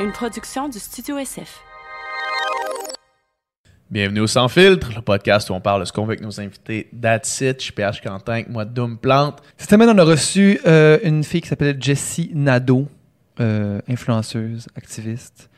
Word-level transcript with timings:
une 0.00 0.12
production 0.12 0.68
du 0.68 0.78
Studio 0.78 1.18
SF. 1.18 1.60
Bienvenue 3.90 4.20
au 4.20 4.26
Sans 4.26 4.48
Filtre, 4.48 4.90
le 4.94 5.02
podcast 5.02 5.50
où 5.50 5.54
on 5.54 5.60
parle 5.60 5.80
de 5.80 5.84
ce 5.84 5.92
qu'on 5.92 6.02
veut 6.04 6.12
avec 6.12 6.22
nos 6.22 6.40
invités. 6.40 6.88
That's 7.00 7.40
it, 7.42 7.58
je 7.58 7.64
suis 7.64 7.72
PH 7.72 8.00
Quentin, 8.00 8.42
moi 8.48 8.64
Doom 8.64 8.98
Plante. 8.98 9.40
Cette 9.56 9.70
semaine, 9.70 9.88
on 9.90 9.98
a 9.98 10.04
reçu 10.04 10.60
euh, 10.66 10.98
une 11.04 11.22
fille 11.22 11.40
qui 11.42 11.48
s'appelle 11.48 11.76
Jessie 11.80 12.30
Nadeau, 12.34 12.88
euh, 13.40 13.80
influenceuse, 13.88 14.66
activiste, 14.76 15.48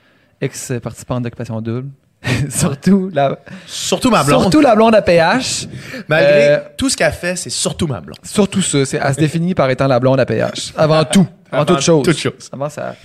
ex-participante 0.41 1.23
d'Occupation 1.23 1.61
Double. 1.61 1.89
surtout, 2.51 3.09
la, 3.13 3.39
Surtout 3.67 4.11
ma 4.11 4.25
blonde. 4.25 4.41
surtout 4.43 4.61
la 4.61 4.75
blonde 4.75 4.95
à 4.97 5.03
PH. 5.03 5.67
Malgré 6.09 6.49
Euh, 6.49 6.59
tout 6.77 6.91
ce 6.91 6.97
qu'elle 6.97 7.13
fait, 7.13 7.37
c'est 7.37 7.51
surtout 7.51 7.87
ma 7.87 8.01
blonde. 8.01 8.19
Surtout 8.25 8.63
ça. 8.63 8.85
c'est- 8.85 8.99
Elle 9.03 9.15
se 9.15 9.19
définit 9.21 9.55
par 9.55 9.71
étant 9.71 9.87
la 9.87 10.01
blonde 10.01 10.19
à 10.19 10.27
PH. 10.27 10.73
Avant 10.77 11.05
tout. 11.05 11.27
Avant, 11.53 11.63
Avant 11.63 11.65
toute 11.67 11.81
chose. 11.83 12.05
toute 12.05 12.19
chose. 12.19 12.51
Avant 12.53 12.69
ça. 12.69 12.97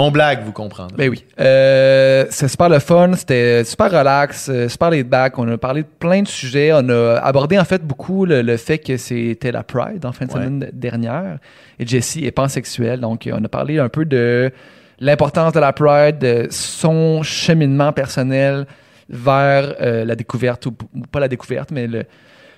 On 0.00 0.12
blague, 0.12 0.44
vous 0.44 0.52
comprendrez. 0.52 0.94
Ben 0.96 1.08
oui. 1.10 1.24
Euh, 1.40 2.24
c'est 2.30 2.46
super 2.46 2.68
le 2.68 2.78
fun, 2.78 3.14
c'était 3.14 3.64
super 3.64 3.90
relax, 3.90 4.48
euh, 4.48 4.68
super 4.68 4.90
laid 4.90 5.02
back. 5.02 5.36
On 5.40 5.48
a 5.52 5.58
parlé 5.58 5.82
de 5.82 5.88
plein 5.98 6.22
de 6.22 6.28
sujets. 6.28 6.70
On 6.72 6.88
a 6.88 7.16
abordé 7.18 7.58
en 7.58 7.64
fait 7.64 7.82
beaucoup 7.82 8.24
le, 8.24 8.42
le 8.42 8.56
fait 8.56 8.78
que 8.78 8.96
c'était 8.96 9.50
la 9.50 9.64
Pride 9.64 10.06
en 10.06 10.12
fin 10.12 10.26
de 10.26 10.30
Ouais. 10.30 10.36
semaine 10.38 10.70
dernière. 10.72 11.38
Et 11.80 11.86
Jessie 11.86 12.24
est 12.26 12.30
pansexuelle, 12.30 13.00
donc 13.00 13.26
euh, 13.26 13.32
on 13.40 13.44
a 13.44 13.48
parlé 13.48 13.80
un 13.80 13.88
peu 13.88 14.04
de 14.04 14.52
l'importance 15.00 15.52
de 15.52 15.58
la 15.60 15.72
Pride, 15.72 16.18
de 16.18 16.46
son 16.50 17.24
cheminement 17.24 17.92
personnel 17.92 18.66
vers 19.08 19.74
euh, 19.80 20.04
la 20.04 20.14
découverte, 20.14 20.66
ou, 20.66 20.74
ou 20.94 21.00
pas 21.10 21.18
la 21.18 21.28
découverte, 21.28 21.70
mais 21.72 21.88
le, 21.88 22.04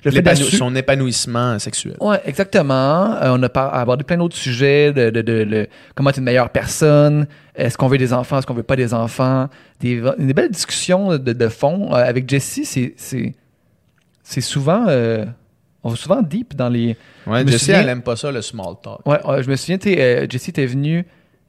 le 0.04 0.10
fait 0.10 0.34
son 0.36 0.74
épanouissement 0.74 1.58
sexuel. 1.58 1.96
Ouais, 2.00 2.20
exactement. 2.24 3.14
Euh, 3.22 3.34
on 3.36 3.42
a 3.42 3.48
par- 3.48 3.74
abordé 3.74 4.04
plein 4.04 4.16
d'autres 4.16 4.36
sujets 4.36 4.92
de, 4.92 5.10
de, 5.10 5.20
de- 5.22 5.32
le- 5.48 5.66
comment 5.94 6.10
être 6.10 6.18
une 6.18 6.24
meilleure 6.24 6.50
personne. 6.50 7.26
Est-ce 7.54 7.76
qu'on 7.76 7.88
veut 7.88 7.98
des 7.98 8.12
enfants, 8.12 8.38
est-ce 8.38 8.46
qu'on 8.46 8.54
veut 8.54 8.62
pas 8.62 8.76
des 8.76 8.94
enfants? 8.94 9.48
Des, 9.80 10.02
des 10.18 10.34
belles 10.34 10.50
discussions 10.50 11.18
de, 11.18 11.48
fond. 11.48 11.90
Euh, 11.92 11.96
avec 11.96 12.28
Jessie, 12.28 12.64
c'est, 12.64 12.94
c'est, 12.96 13.34
c'est 14.22 14.40
souvent. 14.40 14.86
euh, 14.88 15.24
on 15.82 15.90
va 15.90 15.96
souvent 15.96 16.22
deep 16.22 16.54
dans 16.54 16.68
les. 16.68 16.96
Ouais, 17.26 17.46
Jessie, 17.46 17.58
souviens- 17.66 17.80
elle 17.80 17.88
aime 17.88 18.02
pas 18.02 18.16
ça, 18.16 18.30
le 18.30 18.42
small 18.42 18.74
talk. 18.82 19.06
Ouais, 19.06 19.42
je 19.42 19.50
me 19.50 19.56
souviens, 19.56 19.78
t'es, 19.78 20.26
Jessie, 20.30 20.52
t'es 20.52 20.66
venue 20.66 21.06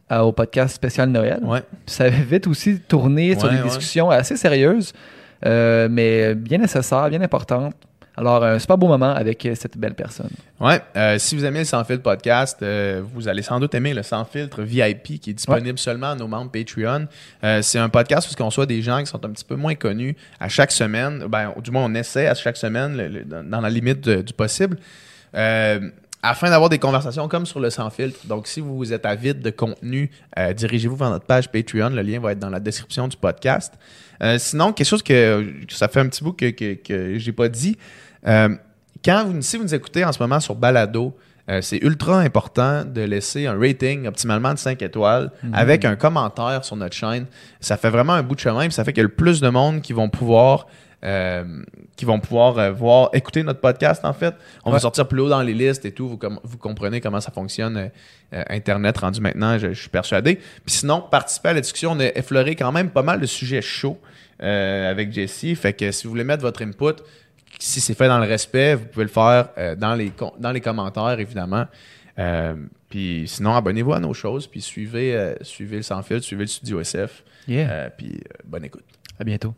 au 0.09 0.31
podcast 0.33 0.75
spécial 0.75 1.09
Noël. 1.09 1.39
Ouais. 1.44 1.61
Ça 1.85 2.03
avait 2.05 2.22
vite 2.23 2.47
aussi 2.47 2.79
tourné 2.79 3.38
sur 3.39 3.49
des 3.49 3.55
ouais. 3.57 3.63
discussions 3.63 4.09
assez 4.09 4.35
sérieuses, 4.35 4.91
euh, 5.45 5.88
mais 5.89 6.35
bien 6.35 6.57
nécessaires, 6.57 7.09
bien 7.09 7.22
importantes. 7.22 7.75
Alors, 8.22 8.44
un 8.44 8.59
super 8.59 8.77
beau 8.77 8.88
moment 8.88 9.09
avec 9.14 9.44
euh, 9.45 9.55
cette 9.55 9.77
belle 9.77 9.95
personne. 9.95 10.30
Ouais. 10.59 10.80
euh, 10.95 11.17
si 11.17 11.36
vous 11.36 11.44
aimez 11.44 11.59
le 11.59 11.66
Sans 11.66 11.83
Filtre 11.83 12.03
podcast, 12.03 12.59
euh, 12.61 13.02
vous 13.13 13.28
allez 13.28 13.41
sans 13.41 13.59
doute 13.59 13.73
aimer 13.73 13.94
le 13.95 14.03
Sans 14.03 14.25
Filtre 14.25 14.61
VIP 14.61 15.19
qui 15.19 15.31
est 15.31 15.33
disponible 15.33 15.80
seulement 15.80 16.11
à 16.11 16.16
nos 16.16 16.28
membres 16.28 16.52
Patreon. 16.52 17.08
Euh, 17.44 17.61
c'est 17.63 17.80
un 17.80 17.89
podcast 17.89 18.30
où 18.31 18.44
on 18.44 18.45
reçoit 18.45 18.67
des 18.67 18.81
gens 18.83 19.00
qui 19.00 19.08
sont 19.08 19.25
un 19.25 19.30
petit 19.31 19.44
peu 19.44 19.55
moins 19.55 19.73
connus 19.73 20.16
à 20.39 20.47
chaque 20.50 20.72
semaine. 20.72 21.25
Ben, 21.28 21.52
du 21.63 21.72
moins, 21.72 21.83
on 21.86 21.95
essaie 21.95 22.28
à 22.28 22.36
chaque 22.36 22.58
semaine, 22.58 22.95
le- 22.95 23.08
le- 23.08 23.44
dans 23.44 23.59
la 23.59 23.69
limite 23.72 24.02
de- 24.02 24.22
du 24.22 24.33
possible. 24.33 24.78
Euh, 25.35 25.89
afin 26.23 26.52
d'avoir 26.52 26.69
des 26.69 26.78
conversations 26.78 27.28
comme 27.28 27.47
sur 27.47 27.59
le 27.59 27.72
sans 27.72 27.89
filtre. 27.89 28.19
Donc, 28.28 28.45
si 28.45 28.59
vous 28.59 28.94
êtes 28.94 29.08
avide 29.08 29.41
de 29.41 29.50
contenu, 29.50 30.11
euh, 30.38 30.53
dirigez-vous 30.53 30.95
vers 30.95 31.09
notre 31.09 31.25
page 31.25 31.50
Patreon. 31.52 31.89
Le 31.89 32.03
lien 32.03 32.19
va 32.19 32.33
être 32.33 32.39
dans 32.39 32.52
la 32.52 32.59
description 32.59 33.08
du 33.08 33.17
podcast. 33.17 33.73
Euh, 34.22 34.38
sinon, 34.38 34.72
quelque 34.72 34.85
chose 34.88 35.02
que, 35.02 35.41
que 35.67 35.73
ça 35.73 35.88
fait 35.88 36.00
un 36.00 36.08
petit 36.08 36.23
bout 36.23 36.33
que, 36.33 36.52
que, 36.52 36.75
que 36.75 37.17
j'ai 37.17 37.31
pas 37.31 37.50
dit. 37.50 37.75
Euh, 38.27 38.50
quand 39.03 39.25
vous, 39.25 39.41
si 39.41 39.58
vous 39.58 39.64
nous 39.64 39.75
écoutez 39.75 40.05
en 40.05 40.11
ce 40.11 40.19
moment 40.22 40.39
sur 40.39 40.55
Balado, 40.55 41.17
euh, 41.50 41.59
c'est 41.61 41.77
ultra 41.77 42.19
important 42.19 42.86
de 42.86 43.02
laisser 43.02 43.47
un 43.47 43.58
rating 43.59 44.05
optimalement 44.08 44.53
de 44.53 44.59
5 44.59 44.80
étoiles 44.83 45.31
avec 45.53 45.86
un 45.86 45.95
commentaire 45.95 46.63
sur 46.63 46.75
notre 46.75 46.95
chaîne. 46.95 47.25
Ça 47.59 47.78
fait 47.78 47.89
vraiment 47.89 48.13
un 48.13 48.22
bout 48.23 48.36
de 48.36 48.39
chemin, 48.39 48.61
puis 48.66 48.72
ça 48.73 48.83
fait 48.83 48.94
qu'il 48.94 49.02
y 49.02 49.05
a 49.05 49.09
le 49.09 49.16
plus 49.16 49.41
de 49.41 49.50
monde 49.50 49.81
qui 49.81 49.91
vont 49.94 50.08
pouvoir 50.09 50.67
euh, 51.03 51.44
qui 51.95 52.05
vont 52.05 52.19
pouvoir 52.19 52.59
euh, 52.59 52.72
voir, 52.72 53.09
écouter 53.13 53.41
notre 53.41 53.59
podcast 53.59 54.06
en 54.06 54.13
fait. 54.13 54.35
On 54.66 54.69
va 54.72 54.78
sortir 54.78 55.07
plus 55.07 55.19
haut 55.19 55.29
dans 55.29 55.41
les 55.41 55.56
listes 55.56 55.84
et 55.84 55.91
tout. 55.91 56.07
Vous, 56.07 56.18
com- 56.18 56.40
vous 56.44 56.59
comprenez 56.59 57.01
comment 57.01 57.19
ça 57.19 57.31
fonctionne 57.31 57.90
euh, 58.35 58.44
Internet 58.50 59.00
rendu 59.00 59.19
maintenant, 59.19 59.57
je, 59.57 59.74
je 59.74 59.79
suis 59.81 59.90
persuadé. 59.90 60.35
Puis 60.35 60.75
sinon, 60.75 61.01
participer 61.01 61.50
à 61.50 61.53
la 61.53 61.62
discussion, 61.62 61.94
on 61.94 62.00
a 62.00 62.06
effleuré 62.16 62.56
quand 62.56 62.72
même 62.72 62.91
pas 62.91 63.01
mal 63.01 63.19
de 63.19 63.25
sujets 63.25 63.63
chauds 63.63 64.00
avec 64.40 65.12
Jessie. 65.12 65.56
Fait 65.56 65.74
que 65.74 65.91
si 65.91 66.03
vous 66.06 66.12
voulez 66.12 66.24
mettre 66.24 66.44
votre 66.44 66.62
input, 66.62 67.01
si 67.59 67.81
c'est 67.81 67.94
fait 67.94 68.07
dans 68.07 68.19
le 68.19 68.28
respect, 68.28 68.75
vous 68.75 68.85
pouvez 68.85 69.06
le 69.06 69.12
faire 69.12 69.50
euh, 69.57 69.75
dans, 69.75 69.95
les, 69.95 70.12
dans 70.39 70.51
les 70.51 70.62
commentaires, 70.62 71.19
évidemment. 71.19 71.66
Euh, 72.19 72.56
puis 72.89 73.25
sinon, 73.28 73.56
abonnez-vous 73.56 73.94
à 73.94 74.00
nos 74.00 74.13
choses, 74.13 74.47
puis 74.47 74.62
suivez, 74.62 75.16
euh, 75.16 75.35
suivez 75.41 75.78
le 75.78 75.84
Sans 75.84 76.01
Fil, 76.03 76.22
suivez 76.22 76.44
le 76.44 76.47
Studio 76.47 76.79
SF. 76.81 77.23
Yeah. 77.47 77.89
Puis 77.91 78.22
bonne 78.44 78.66
écoute. 78.66 78.85
À 79.19 79.23
bientôt. 79.23 79.53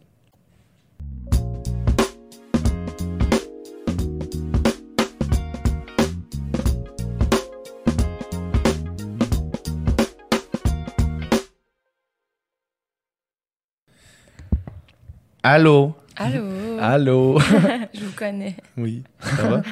Allô? 15.45 15.93
Allô? 16.15 16.77
Allô? 16.79 17.39
Je 17.93 18.05
vous 18.05 18.15
connais. 18.15 18.55
Oui. 18.77 19.03
Ça 19.21 19.43
va? 19.49 19.61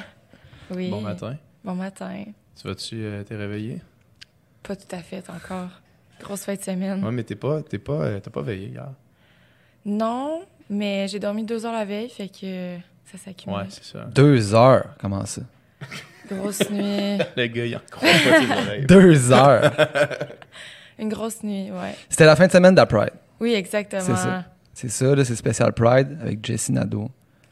Oui. 0.74 0.90
bon 0.90 1.02
matin. 1.02 1.36
Bon 1.66 1.76
matin. 1.76 2.24
Tu 2.56 2.66
vas-tu 2.66 2.96
euh, 3.04 3.24
t'es 3.24 3.36
réveillé? 3.36 3.82
Pas 4.64 4.74
tout 4.78 4.96
à 4.96 5.00
fait 5.00 5.22
encore. 5.30 5.68
Grosse 6.22 6.46
fin 6.46 6.56
de 6.56 6.62
semaine. 6.62 7.04
Ouais, 7.04 7.12
mais 7.12 7.24
t'es 7.24 7.36
pas, 7.36 7.62
t'es 7.62 7.78
pas, 7.78 7.92
euh, 8.04 8.20
t'as 8.22 8.32
pas 8.32 8.42
veillé 8.42 8.68
hier. 8.68 8.88
Non, 9.84 10.44
mais 10.70 11.10
j'ai 11.10 11.20
dormi 11.20 11.44
deux 11.44 11.66
heures 11.66 11.74
la 11.74 11.84
veille, 11.84 12.08
fait 12.08 12.30
que 12.30 12.78
ça 13.04 13.18
s'accumule. 13.18 13.58
Ouais, 13.60 13.66
c'est 13.68 13.84
ça. 13.84 14.06
Deux 14.16 14.56
heures. 14.56 14.96
Comment 15.02 15.26
ça? 15.26 15.42
Grosse 16.32 16.70
nuit. 16.70 17.18
Le 17.36 17.48
gars, 17.48 17.66
il 17.66 17.76
en 17.76 17.82
croit 17.92 18.08
pas 18.08 18.40
ses 18.40 18.52
oreilles. 18.52 18.86
Deux 18.86 19.32
heures. 19.34 19.74
Une 21.00 21.10
grosse 21.10 21.44
nuit, 21.44 21.70
ouais. 21.70 21.96
C'était 22.08 22.26
la 22.26 22.38
fin 22.38 22.48
de 22.48 22.52
semaine 22.54 22.76
de 22.76 22.80
la 22.80 22.86
Pride. 22.86 23.12
Oui, 23.42 23.54
exactement. 23.56 24.02
C'est 24.02 24.16
ça. 24.16 24.46
C'est 24.82 24.90
ça, 24.90 25.16
là, 25.16 25.24
c'est 25.24 25.36
Spécial 25.36 25.72
Pride 25.74 26.18
avec 26.22 26.44
Jessie 26.44 26.72
Nadeau. 26.72 27.12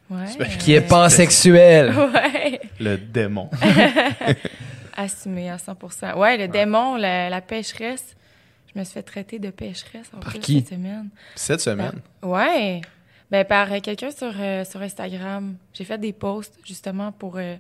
Ouais. 0.10 0.26
Qui 0.60 0.74
est 0.74 0.82
pansexuelle. 0.82 1.94
Ouais. 1.96 2.60
Le 2.80 2.98
démon. 2.98 3.50
Assumé 4.98 5.50
à 5.50 5.58
100% 5.58 6.18
Ouais, 6.18 6.38
le 6.38 6.48
démon, 6.48 6.96
la, 6.96 7.30
la 7.30 7.42
pécheresse. 7.42 8.16
Je 8.74 8.80
me 8.80 8.84
suis 8.84 8.94
fait 8.94 9.04
traiter 9.04 9.38
de 9.40 9.50
pécheresse 9.50 10.08
en 10.16 10.20
Par 10.20 10.32
plus 10.32 10.40
qui? 10.40 10.60
cette 10.60 10.70
semaine. 10.70 11.10
Cette 11.36 11.62
semaine? 11.62 12.00
Ouais. 12.24 12.82
Ben, 13.32 13.46
par 13.46 13.72
euh, 13.72 13.80
quelqu'un 13.80 14.10
sur, 14.12 14.32
euh, 14.40 14.66
sur 14.66 14.82
Instagram. 14.82 15.56
J'ai 15.74 15.84
fait 15.84 15.98
des 16.00 16.14
posts 16.14 16.56
justement 16.66 17.12
pour 17.12 17.36
euh, 17.38 17.56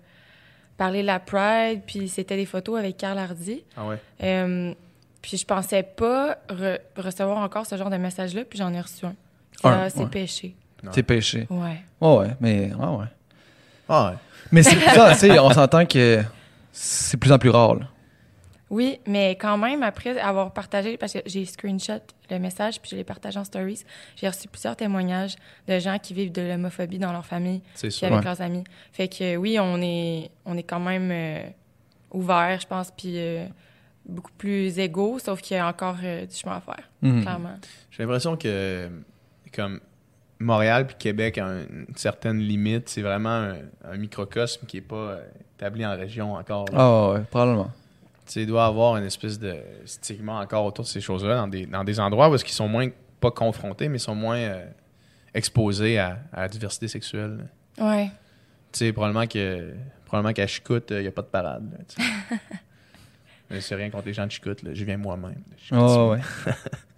parler 0.77 1.01
de 1.01 1.07
la 1.07 1.19
Pride, 1.19 1.81
puis 1.85 2.09
c'était 2.09 2.35
des 2.37 2.45
photos 2.47 2.79
avec 2.79 2.97
Carl 2.97 3.17
Hardy. 3.19 3.63
Ah 3.77 3.85
ouais. 3.85 3.97
Euh, 4.23 4.73
puis 5.21 5.37
je 5.37 5.45
pensais 5.45 5.83
pas 5.83 6.37
re- 6.49 6.79
recevoir 6.97 7.37
encore 7.37 7.65
ce 7.67 7.77
genre 7.77 7.89
de 7.91 7.97
message-là, 7.97 8.43
puis 8.45 8.57
j'en 8.57 8.73
ai 8.73 8.81
reçu 8.81 9.05
un. 9.05 9.13
Ah, 9.63 9.89
c'est 9.89 9.99
ouais. 9.99 10.05
péché. 10.07 10.55
C'est 10.91 11.03
péché. 11.03 11.47
Ouais. 11.49 11.83
Ouais, 11.99 12.17
ouais, 12.17 12.35
mais. 12.39 12.73
Ouais, 12.73 12.87
ouais. 12.97 13.05
Ah 13.89 14.11
ouais. 14.11 14.17
Mais 14.51 14.63
c'est 14.63 14.79
ça, 14.79 15.11
tu 15.13 15.19
sais, 15.19 15.39
on 15.39 15.51
s'entend 15.51 15.85
que 15.85 16.23
c'est 16.71 17.17
de 17.17 17.19
plus 17.19 17.31
en 17.31 17.37
plus 17.39 17.49
rare, 17.49 17.75
là. 17.75 17.85
Oui, 18.71 18.99
mais 19.07 19.31
quand 19.31 19.57
même, 19.57 19.81
après 19.81 20.17
avoir 20.19 20.53
partagé, 20.53 20.95
parce 20.95 21.13
que 21.13 21.19
j'ai 21.25 21.43
screenshot 21.45 22.01
le 22.29 22.37
message, 22.37 22.79
puis 22.79 22.91
je 22.91 22.95
l'ai 22.97 23.03
partagé 23.03 23.39
en 23.39 23.43
stories, 23.43 23.83
j'ai 24.15 24.27
reçu 24.27 24.47
plusieurs 24.47 24.75
témoignages 24.75 25.35
de 25.67 25.79
gens 25.79 25.97
qui 25.97 26.13
vivent 26.13 26.31
de 26.31 26.43
l'homophobie 26.43 26.99
dans 26.99 27.11
leur 27.11 27.25
famille, 27.25 27.61
C'est 27.73 27.87
puis 27.87 27.97
sûr. 27.97 28.07
avec 28.07 28.19
Ouais. 28.19 28.25
leurs 28.25 28.41
amis. 28.41 28.63
Fait 28.93 29.07
que 29.07 29.37
oui, 29.37 29.57
on 29.59 29.81
est, 29.81 30.29
on 30.45 30.55
est 30.55 30.61
quand 30.63 30.79
même 30.79 31.09
euh, 31.11 31.41
ouvert, 32.11 32.59
je 32.61 32.67
pense, 32.67 32.91
puis 32.95 33.13
euh, 33.17 33.47
beaucoup 34.05 34.31
plus 34.37 34.77
égaux, 34.77 35.17
sauf 35.17 35.41
qu'il 35.41 35.57
y 35.57 35.59
a 35.59 35.67
encore 35.67 35.97
euh, 36.03 36.27
du 36.27 36.35
chemin 36.35 36.57
à 36.57 36.61
faire, 36.61 36.87
Mhm. 37.01 37.21
clairement. 37.23 37.57
J'ai 37.89 38.03
l'impression 38.03 38.37
que 38.37 38.87
comme 39.55 39.79
Montréal 40.39 40.87
puis 40.87 40.95
Québec 40.97 41.37
a 41.37 41.45
un- 41.47 41.61
une 41.67 41.95
certaine 41.95 42.39
limite, 42.39 42.87
c'est 42.89 43.01
vraiment 43.01 43.29
un, 43.29 43.55
un 43.83 43.97
microcosme 43.97 44.65
qui 44.65 44.77
est 44.77 44.81
pas 44.81 44.95
euh, 44.95 45.21
établi 45.57 45.85
en 45.85 45.95
région 45.97 46.33
encore. 46.35 46.65
Ah, 46.73 47.11
ouais, 47.11 47.21
probablement. 47.29 47.71
Tu 48.25 48.33
sais, 48.33 48.41
il 48.43 48.47
doit 48.47 48.63
y 48.63 48.67
avoir 48.67 48.95
une 48.97 49.05
espèce 49.05 49.39
de 49.39 49.55
stigma 49.85 50.39
encore 50.39 50.65
autour 50.65 50.85
de 50.85 50.89
ces 50.89 51.01
choses-là 51.01 51.35
dans 51.35 51.47
des, 51.47 51.65
dans 51.65 51.83
des 51.83 51.99
endroits 51.99 52.29
où 52.29 52.35
ils 52.35 52.47
sont 52.47 52.67
moins 52.67 52.87
pas 53.19 53.31
confrontés, 53.31 53.89
mais 53.89 53.97
sont 53.97 54.15
moins 54.15 54.37
euh, 54.37 54.65
exposés 55.33 55.97
à, 55.97 56.19
à 56.31 56.41
la 56.41 56.47
diversité 56.47 56.87
sexuelle. 56.87 57.39
là. 57.77 57.85
Ouais. 57.89 58.11
Tu 58.71 58.79
sais, 58.79 58.93
probablement 58.93 59.25
que 59.27 59.73
probablement 60.05 60.33
qu'à 60.33 60.47
Chicoute, 60.47 60.91
il 60.91 60.99
n'y 61.01 61.07
a 61.07 61.11
pas 61.11 61.21
de 61.23 61.27
parade. 61.27 61.69
là. 61.97 62.37
Mais 63.49 63.61
c'est 63.61 63.73
rien 63.75 63.89
contre 63.89 64.05
les 64.05 64.13
gens 64.13 64.27
de 64.27 64.31
Chicoute, 64.31 64.61
là. 64.61 64.71
je 64.75 64.83
viens 64.85 64.97
moi-même. 64.97 65.41
Ah, 65.71 66.05
ouais. 66.05 66.19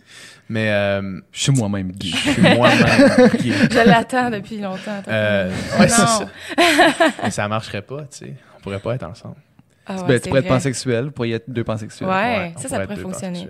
Mais 0.50 0.70
euh, 0.72 1.20
Je 1.32 1.42
suis 1.44 1.52
moi-même 1.52 1.92
gay. 1.92 2.10
je 2.10 2.32
suis 2.32 2.42
moi-même 2.42 3.30
gay. 3.42 3.52
Je 3.72 3.88
l'attends 3.88 4.30
depuis 4.30 4.58
longtemps. 4.60 5.02
Euh, 5.08 5.50
ouais, 5.80 5.86
Non. 5.86 5.88
ça. 5.88 6.26
Mais 7.24 7.32
ça 7.32 7.48
marcherait 7.48 7.82
pas, 7.82 8.02
tu 8.02 8.08
sais. 8.18 8.34
On 8.58 8.62
pourrait 8.62 8.80
pas 8.80 8.96
être 8.96 9.04
ensemble. 9.04 9.36
Ah 9.86 9.96
ouais, 9.96 10.08
Ben, 10.08 10.20
tu 10.20 10.28
pourrais 10.30 10.42
être 10.42 10.48
pansexuel, 10.48 11.06
vous 11.06 11.12
pourriez 11.12 11.36
être 11.36 11.50
deux 11.50 11.64
pansexuels. 11.64 12.08
Ouais. 12.10 12.54
ça, 12.58 12.68
ça 12.70 12.80
pourrait 12.82 12.98
fonctionner. 12.98 13.48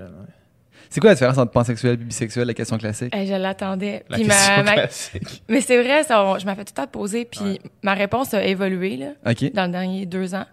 C'est 0.89 0.99
quoi 0.99 1.11
la 1.11 1.15
différence 1.15 1.37
entre 1.37 1.51
pansexuel 1.51 1.93
et 1.93 1.97
bisexuel, 1.97 2.47
la 2.47 2.53
question 2.53 2.77
classique? 2.77 3.13
Eh, 3.15 3.25
je 3.25 3.33
l'attendais. 3.33 4.03
La 4.09 4.17
Puis 4.17 4.27
question 4.27 4.57
ma- 4.57 4.63
ma- 4.63 4.73
classique. 4.73 5.43
Mais 5.49 5.61
c'est 5.61 5.81
vrai, 5.81 6.03
ça, 6.03 6.21
on- 6.25 6.37
je 6.37 6.45
m'en 6.45 6.53
fais 6.53 6.65
tout 6.65 6.73
le 6.75 6.81
temps 6.83 6.87
poser, 6.87 7.23
puis 7.23 7.39
Ouais. 7.43 7.59
ma 7.81 7.93
réponse 7.93 8.33
a 8.33 8.43
évolué 8.43 8.97
là, 8.97 9.33
dans 9.53 9.65
les 9.65 9.71
derniers 9.71 10.05
deux 10.05 10.35
ans. 10.35 10.45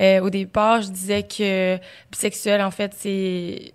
Euh, 0.00 0.20
au 0.22 0.30
départ, 0.30 0.82
je 0.82 0.88
disais 0.90 1.22
que 1.22 1.78
bisexuel, 2.10 2.62
en 2.62 2.70
fait, 2.72 2.92
c'est. 2.96 3.72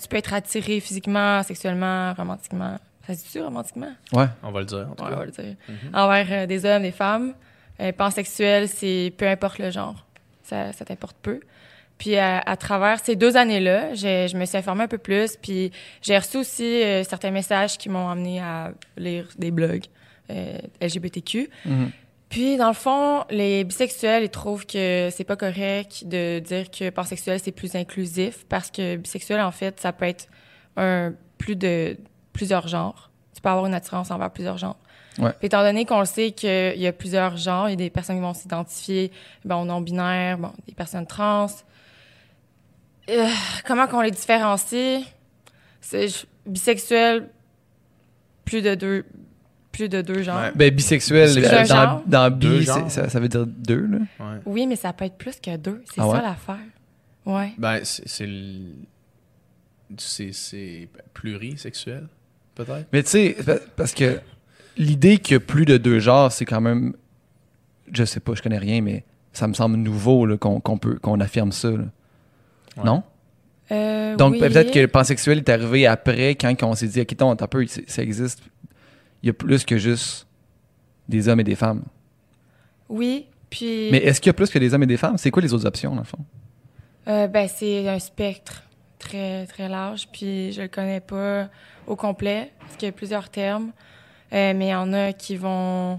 Tu 0.00 0.08
peux 0.08 0.16
être 0.16 0.32
attiré 0.34 0.80
physiquement, 0.80 1.42
sexuellement, 1.42 2.12
romantiquement. 2.14 2.78
Ça 3.06 3.14
se 3.14 3.30
dit 3.30 3.40
romantiquement? 3.40 3.92
Ouais. 4.12 4.26
On 4.42 4.50
va 4.50 4.60
le 4.60 4.66
dire, 4.66 4.86
en 4.90 4.94
tout 4.94 5.04
Ouais, 5.04 5.10
cas. 5.10 5.16
on 5.16 5.18
va 5.20 5.24
le 5.26 5.30
dire. 5.30 5.54
Mhm. 5.68 5.94
Envers 5.94 6.26
euh, 6.30 6.46
des 6.46 6.64
hommes, 6.64 6.82
des 6.82 6.90
femmes. 6.92 7.34
Euh, 7.80 7.92
pansexuel, 7.92 8.68
c'est 8.68 9.12
peu 9.16 9.28
importe 9.28 9.58
le 9.58 9.70
genre. 9.70 10.06
Ça, 10.42 10.72
ça 10.72 10.84
t'importe 10.84 11.16
peu. 11.22 11.40
Puis 11.98 12.16
à, 12.16 12.38
à 12.40 12.56
travers 12.56 13.00
ces 13.00 13.16
deux 13.16 13.36
années-là, 13.36 13.94
j'ai- 13.94 14.28
je 14.28 14.36
me 14.36 14.44
suis 14.44 14.56
informée 14.58 14.84
un 14.84 14.88
peu 14.88 14.98
plus. 14.98 15.36
Puis 15.36 15.70
j'ai 16.02 16.16
reçu 16.16 16.38
aussi 16.38 16.82
euh, 16.82 17.04
certains 17.04 17.30
messages 17.30 17.78
qui 17.78 17.88
m'ont 17.88 18.08
amené 18.08 18.40
à 18.40 18.72
lire 18.96 19.28
des 19.38 19.50
blogs 19.50 19.84
euh, 20.30 20.58
LGBTQ. 20.80 21.48
Mhm. 21.64 21.90
Puis, 22.28 22.56
dans 22.56 22.68
le 22.68 22.74
fond, 22.74 23.24
les 23.30 23.64
bisexuels, 23.64 24.24
ils 24.24 24.30
trouvent 24.30 24.66
que 24.66 25.08
c'est 25.12 25.24
pas 25.24 25.36
correct 25.36 26.04
de 26.06 26.40
dire 26.40 26.70
que 26.70 26.90
pansexuel, 26.90 27.38
c'est 27.40 27.52
plus 27.52 27.74
inclusif 27.76 28.44
parce 28.48 28.70
que 28.70 28.96
bisexuel, 28.96 29.40
en 29.40 29.52
fait, 29.52 29.78
ça 29.80 29.92
peut 29.92 30.06
être 30.06 30.26
un, 30.76 31.12
plus 31.38 31.56
de 31.56 31.96
plusieurs 32.32 32.68
genres. 32.68 33.10
Tu 33.34 33.40
peux 33.40 33.48
avoir 33.48 33.66
une 33.66 33.74
attirance 33.74 34.10
envers 34.10 34.30
plusieurs 34.30 34.58
genres. 34.58 34.78
Ouais. 35.18 35.32
Puis, 35.38 35.46
étant 35.46 35.62
donné 35.62 35.84
qu'on 35.86 36.00
le 36.00 36.06
sait 36.06 36.32
qu'il 36.32 36.78
y 36.78 36.86
a 36.86 36.92
plusieurs 36.92 37.36
genres, 37.36 37.68
il 37.68 37.72
y 37.72 37.74
a 37.74 37.76
des 37.76 37.90
personnes 37.90 38.16
qui 38.16 38.22
vont 38.22 38.34
s'identifier 38.34 39.12
bon, 39.44 39.64
non-binaires, 39.64 40.38
bon, 40.38 40.52
des 40.66 40.74
personnes 40.74 41.06
trans. 41.06 41.46
Euh, 43.08 43.28
comment 43.64 43.86
qu'on 43.86 44.00
les 44.00 44.10
différencie? 44.10 45.04
C'est 45.80 46.08
bisexuel, 46.44 47.28
plus 48.44 48.62
de 48.62 48.74
deux, 48.74 49.06
plus 49.76 49.88
de 49.88 50.02
deux 50.02 50.22
genres. 50.22 50.40
Ouais. 50.40 50.52
Ben, 50.54 50.74
bisexuel, 50.74 51.34
dans, 51.42 51.64
genre? 51.64 52.02
dans 52.06 52.30
Deux 52.36 52.58
bi, 52.60 52.66
ça, 52.66 53.08
ça 53.08 53.20
veut 53.20 53.28
dire 53.28 53.46
deux, 53.46 53.86
là. 53.86 53.98
Ouais. 54.20 54.40
Oui, 54.46 54.66
mais 54.66 54.76
ça 54.76 54.92
peut 54.92 55.04
être 55.04 55.16
plus 55.18 55.38
que 55.40 55.56
deux. 55.56 55.82
C'est 55.94 56.00
Ah 56.00 56.08
ça 56.10 56.22
l'affaire. 56.22 56.58
Ouais. 57.24 57.52
Ben, 57.58 57.80
c'est 57.82 58.08
c'est 58.08 58.26
le- 58.26 58.74
c'est- 59.98 60.32
c'est 60.32 60.88
plurisexuel, 61.14 62.06
peut-être? 62.54 62.86
Mais 62.92 63.02
tu 63.02 63.10
sais, 63.10 63.36
pa- 63.44 63.58
parce 63.76 63.92
que 63.94 64.20
l'idée 64.76 65.18
qu'il 65.18 65.34
y 65.34 65.36
a 65.36 65.40
plus 65.40 65.64
de 65.64 65.76
deux 65.76 65.98
genres, 66.00 66.30
c'est 66.32 66.44
quand 66.44 66.60
même. 66.60 66.94
Je 67.92 68.04
sais 68.04 68.20
pas, 68.20 68.34
je 68.34 68.42
connais 68.42 68.58
rien, 68.58 68.80
mais 68.80 69.04
ça 69.32 69.46
me 69.46 69.54
semble 69.54 69.76
nouveau 69.76 70.26
là, 70.26 70.36
qu'on 70.36 70.60
qu'on 70.60 70.78
peut 70.78 70.96
qu'on 70.98 71.20
affirme 71.20 71.52
ça. 71.52 71.70
là. 71.70 71.76
Ouais. 72.76 72.84
Non? 72.84 73.02
Euh, 73.72 74.14
Donc 74.16 74.34
oui. 74.34 74.38
peut-être 74.40 74.70
que 74.72 74.78
le 74.78 74.88
pansexuel 74.88 75.38
est 75.38 75.48
arrivé 75.48 75.86
après, 75.86 76.36
quand 76.36 76.54
on 76.62 76.74
s'est 76.74 76.86
dit, 76.86 77.00
ok, 77.00 77.16
un 77.42 77.46
peu, 77.48 77.66
ça 77.66 78.02
existe. 78.02 78.40
Il 79.26 79.30
y 79.30 79.30
a 79.30 79.32
plus 79.32 79.64
que 79.64 79.76
juste 79.76 80.28
des 81.08 81.28
hommes 81.28 81.40
et 81.40 81.42
des 81.42 81.56
femmes. 81.56 81.82
Oui, 82.88 83.26
puis... 83.50 83.88
Mais 83.90 83.98
est-ce 83.98 84.20
qu'il 84.20 84.28
y 84.28 84.30
a 84.30 84.34
plus 84.34 84.50
que 84.50 84.58
des 84.60 84.72
hommes 84.72 84.84
et 84.84 84.86
des 84.86 84.96
femmes? 84.96 85.18
C'est 85.18 85.32
quoi 85.32 85.42
les 85.42 85.52
autres 85.52 85.66
options, 85.66 85.90
dans 85.96 86.02
le 86.02 86.06
fond? 86.06 86.24
Euh, 87.08 87.26
ben, 87.26 87.48
c'est 87.48 87.88
un 87.88 87.98
spectre 87.98 88.62
très, 89.00 89.46
très 89.46 89.68
large, 89.68 90.06
puis 90.12 90.52
je 90.52 90.62
le 90.62 90.68
connais 90.68 91.00
pas 91.00 91.48
au 91.88 91.96
complet, 91.96 92.52
parce 92.60 92.76
qu'il 92.76 92.86
y 92.86 92.88
a 92.88 92.92
plusieurs 92.92 93.28
termes. 93.28 93.72
Euh, 94.32 94.54
mais 94.54 94.66
il 94.66 94.70
y 94.70 94.74
en 94.76 94.92
a 94.92 95.12
qui 95.12 95.34
vont... 95.34 95.98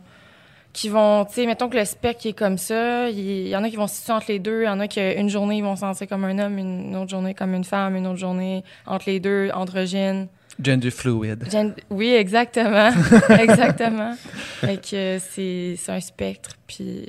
qui 0.71 0.87
vont, 0.87 1.25
tu 1.25 1.33
sais, 1.33 1.45
mettons 1.45 1.67
que 1.67 1.75
le 1.75 1.83
spectre 1.83 2.27
est 2.27 2.31
comme 2.33 2.57
ça, 2.57 3.09
il 3.09 3.19
il 3.19 3.49
y 3.49 3.57
en 3.57 3.63
a 3.65 3.69
qui 3.69 3.75
vont 3.75 3.87
se 3.87 3.95
situer 3.95 4.13
entre 4.13 4.27
les 4.29 4.39
deux, 4.39 4.61
il 4.61 4.67
y 4.67 4.69
en 4.69 4.79
a 4.79 4.87
qui, 4.87 5.01
une 5.01 5.27
journée, 5.27 5.57
ils 5.57 5.63
vont 5.63 5.75
se 5.75 5.81
sentir 5.81 6.07
comme 6.07 6.23
un 6.23 6.39
homme, 6.39 6.57
une 6.57 6.95
autre 6.95 7.09
journée 7.09 7.33
comme 7.33 7.53
une 7.53 7.65
femme, 7.65 7.97
une 7.97 8.07
autre 8.07 8.19
journée 8.19 8.63
entre 8.85 9.09
les 9.09 9.19
deux, 9.19 9.49
androgyne. 9.53 10.29
Gender 10.61 10.89
fluid. 10.91 11.49
Gen- 11.51 11.75
Oui, 11.89 12.09
exactement. 12.13 12.89
exactement. 13.39 14.15
Fait 14.61 14.77
que 14.77 15.17
c'est 15.19 15.75
c'est 15.77 15.91
un 15.91 15.99
spectre, 15.99 16.51
puis 16.65 17.05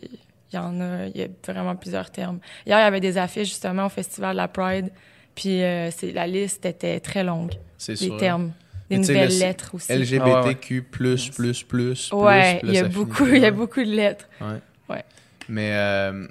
il 0.52 0.56
y 0.56 0.58
en 0.58 0.80
a, 0.80 1.06
il 1.06 1.16
y 1.16 1.22
a 1.22 1.28
vraiment 1.46 1.76
plusieurs 1.76 2.10
termes. 2.10 2.38
Hier, 2.66 2.78
il 2.78 2.82
y 2.82 2.84
avait 2.84 3.00
des 3.00 3.16
affiches 3.18 3.48
justement 3.48 3.86
au 3.86 3.88
Festival 3.90 4.32
de 4.32 4.36
la 4.38 4.48
Pride, 4.48 4.90
puis 5.34 5.62
euh, 5.62 5.90
c'est 5.90 6.12
la 6.12 6.26
liste 6.26 6.64
était 6.66 7.00
très 7.00 7.24
longue, 7.24 7.52
C'est 7.78 7.92
les 8.00 8.06
sûr. 8.08 8.16
termes. 8.18 8.52
Des 8.90 8.96
nouvelles 8.98 9.28
le- 9.28 9.38
lettres 9.40 9.74
aussi. 9.74 9.92
LGBTQ, 9.92 10.82
plus, 10.82 11.28
plus, 11.28 11.62
plus. 11.62 12.10
ouais, 12.12 12.58
plus, 12.60 12.68
il 12.68 12.74
y 12.74 12.78
a 12.78 12.84
beaucoup, 12.88 13.26
il 13.26 13.42
y 13.42 13.44
a 13.44 13.50
beaucoup 13.50 13.80
de 13.84 13.90
lettres. 13.94 14.26
Ouais. 14.40 14.56
Ouais. 14.88 15.04
Mais 15.48 15.72
euh, 15.74 16.26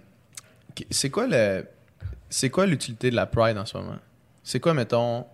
c'est 0.90 1.12
quoi 1.12 1.28
le 1.28 1.66
c'est 2.30 2.50
quoi 2.50 2.66
l'utilité 2.66 3.10
de 3.12 3.16
la 3.16 3.26
Pride 3.28 3.58
en 3.58 3.66
ce 3.66 3.78
moment? 3.78 3.98
C'est 4.44 4.60
quoi, 4.60 4.74
mettons, 4.74 5.26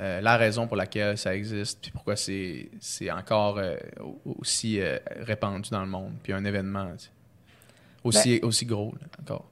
euh, 0.00 0.20
la 0.20 0.36
raison 0.36 0.66
pour 0.66 0.76
laquelle 0.76 1.16
ça 1.16 1.34
existe, 1.34 1.80
puis 1.82 1.90
pourquoi 1.90 2.16
c'est 2.16 2.68
c'est 2.80 3.10
encore 3.10 3.58
euh, 3.58 3.76
au- 4.00 4.36
aussi 4.40 4.80
euh, 4.80 4.98
répandu 5.20 5.70
dans 5.70 5.80
le 5.82 5.86
monde, 5.90 6.12
puis 6.22 6.32
un 6.32 6.44
événement 6.44 6.90
tu 6.96 7.04
sais, 7.04 7.10
aussi, 8.02 8.40
aussi 8.42 8.66
gros, 8.66 8.92
là, 9.00 9.06
encore. 9.20 9.44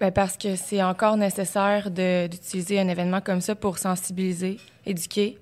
Ben 0.00 0.12
parce 0.12 0.36
que 0.36 0.54
c'est 0.56 0.82
encore 0.82 1.16
nécessaire 1.16 1.90
de- 1.90 2.26
d'utiliser 2.28 2.78
un 2.80 2.88
événement 2.88 3.20
comme 3.20 3.40
ça 3.40 3.54
pour 3.54 3.78
sensibiliser, 3.78 4.58
éduquer. 4.86 5.38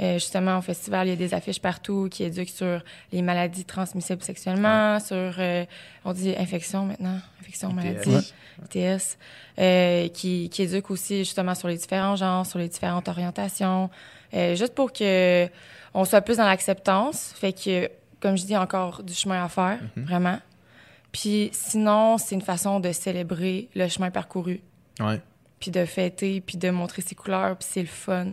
Euh, 0.00 0.14
justement, 0.14 0.58
au 0.58 0.60
festival, 0.60 1.06
il 1.06 1.10
y 1.10 1.12
a 1.12 1.16
des 1.16 1.34
affiches 1.34 1.60
partout 1.60 2.08
qui 2.10 2.24
éduquent 2.24 2.48
sur 2.50 2.82
les 3.12 3.22
maladies 3.22 3.64
transmissibles 3.64 4.22
sexuellement, 4.22 4.98
sur, 4.98 5.14
euh, 5.38 5.64
on 6.04 6.12
dit 6.12 6.34
infection 6.36 6.84
maintenant, 6.84 7.18
infection, 7.40 7.70
ITS. 7.70 7.74
maladie, 7.76 8.32
ITS, 8.74 9.18
euh, 9.60 10.08
qui, 10.08 10.48
qui 10.48 10.62
éduquent 10.62 10.90
aussi 10.90 11.18
justement 11.18 11.54
sur 11.54 11.68
les 11.68 11.76
différents 11.76 12.16
genres, 12.16 12.44
sur 12.44 12.58
les 12.58 12.68
différentes 12.68 13.08
orientations, 13.08 13.88
juste 14.32 14.74
pour 14.74 14.92
que 14.92 15.48
on 15.94 16.04
soit 16.04 16.22
plus 16.22 16.38
dans 16.38 16.46
l'acceptance. 16.46 17.32
Fait 17.36 17.52
que, 17.52 17.88
comme 18.18 18.36
je 18.36 18.44
dis, 18.44 18.56
encore 18.56 19.00
du 19.04 19.14
chemin 19.14 19.44
à 19.44 19.48
faire, 19.48 19.78
Mhm. 19.96 20.04
vraiment. 20.04 20.38
Puis 21.12 21.50
sinon, 21.52 22.18
c'est 22.18 22.34
une 22.34 22.42
façon 22.42 22.80
de 22.80 22.90
célébrer 22.90 23.68
le 23.76 23.86
chemin 23.86 24.10
parcouru, 24.10 24.60
Ouais. 24.98 25.20
puis 25.60 25.70
de 25.70 25.84
fêter, 25.84 26.40
puis 26.40 26.58
de 26.58 26.70
montrer 26.70 27.02
ses 27.02 27.14
couleurs, 27.14 27.56
puis 27.56 27.68
c'est 27.70 27.82
le 27.82 27.86
fun. 27.86 28.32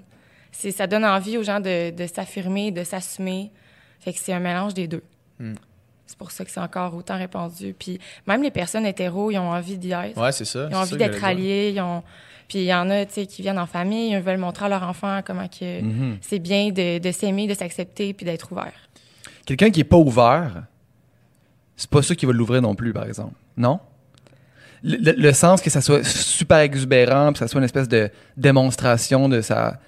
C'est, 0.51 0.71
ça 0.71 0.87
donne 0.87 1.05
envie 1.05 1.37
aux 1.37 1.43
gens 1.43 1.59
de, 1.59 1.91
de 1.91 2.07
s'affirmer, 2.07 2.71
de 2.71 2.83
s'assumer. 2.83 3.51
Fait 3.99 4.13
que 4.13 4.19
c'est 4.19 4.33
un 4.33 4.39
mélange 4.39 4.73
des 4.73 4.87
deux. 4.87 5.03
Mm. 5.39 5.53
C'est 6.07 6.17
pour 6.17 6.31
ça 6.31 6.43
que 6.43 6.51
c'est 6.51 6.59
encore 6.59 6.93
autant 6.93 7.17
répandu. 7.17 7.73
Puis 7.77 7.99
même 8.27 8.43
les 8.43 8.51
personnes 8.51 8.85
hétéros, 8.85 9.31
ils 9.31 9.37
ont 9.37 9.49
envie 9.51 9.77
d'y 9.77 9.91
être. 9.91 10.19
Ouais, 10.21 10.31
c'est 10.33 10.45
ça. 10.45 10.67
Ils 10.69 10.75
ont 10.75 10.79
envie 10.79 10.97
d'être 10.97 11.23
alliés. 11.23 11.71
Ils 11.75 11.79
ont... 11.81 12.03
Puis 12.49 12.59
il 12.59 12.65
y 12.65 12.73
en 12.73 12.89
a, 12.89 13.05
tu 13.05 13.13
sais, 13.13 13.25
qui 13.27 13.41
viennent 13.43 13.57
en 13.59 13.65
famille, 13.65 14.11
ils 14.11 14.19
veulent 14.19 14.37
montrer 14.37 14.65
à 14.65 14.69
leur 14.69 14.83
enfant 14.83 15.21
comment 15.25 15.47
que 15.47 15.81
Mhm. 15.81 16.17
c'est 16.19 16.39
bien 16.39 16.69
de, 16.71 16.97
de 16.99 17.11
s'aimer, 17.13 17.47
de 17.47 17.53
s'accepter, 17.53 18.13
puis 18.13 18.25
d'être 18.25 18.51
ouvert. 18.51 18.73
Quelqu'un 19.45 19.69
qui 19.69 19.79
est 19.79 19.85
pas 19.85 19.95
ouvert, 19.95 20.63
c'est 21.77 21.89
pas 21.89 22.01
ça 22.01 22.13
qui 22.13 22.25
va 22.25 22.33
l'ouvrir 22.33 22.61
non 22.61 22.75
plus, 22.75 22.91
par 22.91 23.05
exemple. 23.05 23.35
Non? 23.55 23.79
Le, 24.83 24.97
le- 24.97 25.13
le 25.17 25.31
sens 25.33 25.61
que 25.61 25.69
ça 25.69 25.79
soit 25.79 26.03
super 26.05 26.57
exubérant, 26.59 27.31
que 27.31 27.39
ça 27.39 27.47
soit 27.47 27.59
une 27.59 27.65
espèce 27.65 27.87
de 27.87 28.09
démonstration 28.35 29.29
de 29.29 29.39
sa 29.39 29.79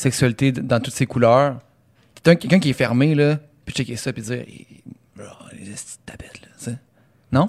sexualité 0.00 0.52
dans 0.52 0.80
toutes 0.80 0.94
ses 0.94 1.06
couleurs. 1.06 1.58
Quelqu'un 2.22 2.36
quelqu'un 2.40 2.58
qui 2.60 2.70
est 2.70 2.74
fermé, 2.74 3.14
là, 3.14 3.38
puis 3.64 3.74
checker 3.74 3.96
ça, 3.96 4.12
puis 4.12 4.22
dire, 4.22 4.44
Oh, 5.18 5.22
les 5.52 5.74
tapettes, 6.06 6.40
là, 6.42 6.48
tu 6.58 6.64
sais. 6.64 6.76
Non? 7.32 7.46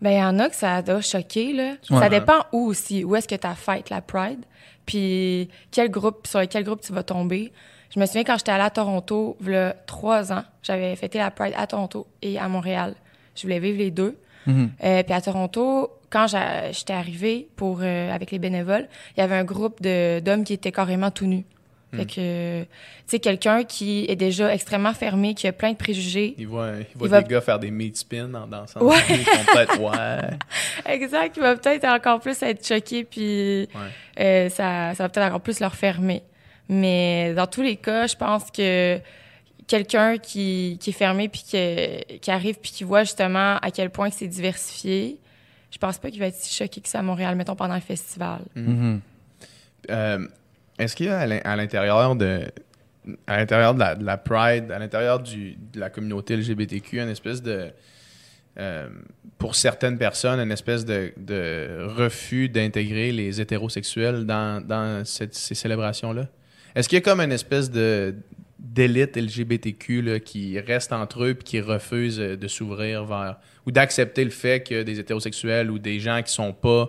Ben, 0.00 0.10
il 0.10 0.18
y 0.18 0.22
en 0.24 0.38
a 0.40 0.48
que 0.48 0.56
ça 0.56 0.82
doit 0.82 1.00
choquer, 1.00 1.52
là. 1.52 1.74
Ouais. 1.90 2.00
Ça 2.00 2.08
dépend 2.08 2.44
où 2.52 2.66
aussi. 2.66 3.04
Où 3.04 3.14
est-ce 3.14 3.28
que 3.28 3.36
tu 3.36 3.46
as 3.46 3.54
fête 3.54 3.88
la 3.90 4.00
Pride? 4.00 4.40
Puis 4.84 5.48
quel 5.70 5.88
groupe, 5.90 6.26
sur 6.26 6.46
quel 6.48 6.64
groupe 6.64 6.80
tu 6.80 6.92
vas 6.92 7.04
tomber? 7.04 7.52
Je 7.94 8.00
me 8.00 8.06
souviens 8.06 8.24
quand 8.24 8.36
j'étais 8.38 8.50
allée 8.50 8.64
à 8.64 8.70
Toronto, 8.70 9.36
il 9.42 9.50
y 9.52 9.54
a 9.56 9.76
trois 9.86 10.32
ans, 10.32 10.42
j'avais 10.62 10.96
fêté 10.96 11.18
la 11.18 11.30
Pride 11.30 11.52
à 11.56 11.66
Toronto 11.68 12.06
et 12.22 12.38
à 12.38 12.48
Montréal. 12.48 12.94
Je 13.36 13.42
voulais 13.42 13.60
vivre 13.60 13.78
les 13.78 13.90
deux. 13.92 14.18
Mhm. 14.46 14.70
Euh, 14.82 15.02
puis 15.04 15.12
à 15.14 15.20
Toronto, 15.20 15.90
quand 16.10 16.26
j'étais 16.26 16.92
arrivée 16.94 17.48
pour, 17.54 17.78
euh, 17.82 18.12
avec 18.12 18.32
les 18.32 18.40
bénévoles, 18.40 18.88
il 19.16 19.20
y 19.20 19.22
avait 19.22 19.36
un 19.36 19.44
groupe 19.44 19.80
de- 19.80 20.18
d'hommes 20.20 20.42
qui 20.42 20.54
étaient 20.54 20.72
carrément 20.72 21.12
tout 21.12 21.26
nus. 21.26 21.44
Fait 21.94 22.06
que, 22.06 22.62
tu 22.62 22.68
sais, 23.06 23.18
quelqu'un 23.18 23.64
qui 23.64 24.06
est 24.08 24.16
déjà 24.16 24.54
extrêmement 24.54 24.94
fermé, 24.94 25.34
qui 25.34 25.46
a 25.46 25.52
plein 25.52 25.72
de 25.72 25.76
préjugés, 25.76 26.34
Il 26.38 26.46
voit, 26.48 26.70
il 26.78 26.86
voit 26.98 27.06
Il 27.08 27.10
va- 27.10 27.22
des 27.22 27.28
gars 27.28 27.40
faire 27.42 27.58
des 27.58 27.70
meat 27.70 27.96
spins 27.98 28.32
en 28.32 28.46
dansant. 28.46 28.80
Ouais. 28.80 28.96
Ils 29.10 29.24
peut-être, 29.24 29.78
ouais. 29.78 30.30
Exact, 30.86 31.36
il 31.36 31.42
va 31.42 31.54
peut-être 31.56 31.84
encore 31.84 32.20
plus 32.20 32.42
être 32.42 32.66
choqué, 32.66 33.04
puis 33.04 33.68
Ouais. 33.74 34.24
euh, 34.24 34.48
ça, 34.48 34.94
ça 34.94 35.02
va 35.04 35.08
peut-être 35.10 35.26
encore 35.26 35.42
plus 35.42 35.60
leur 35.60 35.74
fermer. 35.74 36.22
Mais 36.68 37.34
dans 37.34 37.46
tous 37.46 37.60
les 37.60 37.76
cas, 37.76 38.06
je 38.06 38.16
pense 38.16 38.50
que 38.50 38.98
quelqu'un 39.66 40.16
qui, 40.16 40.78
qui 40.80 40.90
est 40.90 40.94
fermé, 40.94 41.28
puis 41.28 41.42
qui, 41.46 42.18
qui 42.20 42.30
arrive, 42.30 42.56
puis 42.58 42.70
qui 42.72 42.84
voit 42.84 43.04
justement 43.04 43.56
à 43.58 43.70
quel 43.70 43.90
point 43.90 44.08
c'est 44.10 44.28
diversifié, 44.28 45.18
je 45.70 45.76
pense 45.76 45.98
pas 45.98 46.10
qu'il 46.10 46.20
va 46.20 46.26
être 46.28 46.36
si 46.36 46.54
choqué 46.54 46.80
que 46.80 46.88
ça 46.88 47.00
à 47.00 47.02
Montréal, 47.02 47.36
mettons, 47.36 47.54
pendant 47.56 47.74
le 47.74 47.80
festival. 47.82 48.40
Mhm. 48.54 49.00
Euh, 49.90 50.26
Est-ce 50.82 50.96
qu'il 50.96 51.06
y 51.06 51.08
a 51.08 51.18
à 51.20 51.26
l'in- 51.26 51.40
à 51.44 51.56
l'intérieur 51.56 52.14
de 52.16 52.42
à 53.26 53.36
l'intérieur 53.38 53.74
de 53.74 53.80
la, 53.80 53.94
de 53.96 54.04
la 54.04 54.16
Pride, 54.16 54.70
à 54.70 54.78
l'intérieur 54.78 55.18
de 55.20 55.56
la 55.80 55.90
communauté 55.90 56.36
LGBTQ, 56.36 57.00
une 57.00 57.08
espèce 57.08 57.42
de 57.42 57.70
euh, 58.58 58.88
pour 59.38 59.54
certaines 59.56 59.98
personnes, 59.98 60.38
une 60.38 60.52
espèce 60.52 60.84
de, 60.84 61.12
refus 61.96 62.48
d'intégrer 62.48 63.10
les 63.10 63.40
hétérosexuels 63.40 64.24
dans, 64.24 64.64
dans 64.64 65.04
cette- 65.04 65.34
ces 65.34 65.54
célébrations-là? 65.56 66.28
Est-ce 66.74 66.88
qu'il 66.88 66.96
y 66.96 67.02
a 67.02 67.04
comme 67.04 67.20
une 67.20 67.32
espèce 67.32 67.70
de 67.70 68.14
d'élite 68.58 69.16
LGBTQ 69.16 70.20
qui 70.24 70.60
reste 70.60 70.92
entre 70.92 71.24
eux 71.24 71.34
puis 71.34 71.42
qui 71.44 71.60
refuse 71.60 72.20
euh, 72.20 72.36
de 72.36 72.46
s'ouvrir 72.46 73.04
vers 73.04 73.38
ou 73.66 73.72
d'accepter 73.72 74.22
le 74.22 74.30
fait 74.30 74.62
que 74.62 74.82
des 74.84 75.00
hétérosexuels 75.00 75.68
ou 75.70 75.80
des 75.80 75.98
gens 75.98 76.22
qui 76.22 76.32
sont 76.32 76.52
pas 76.52 76.88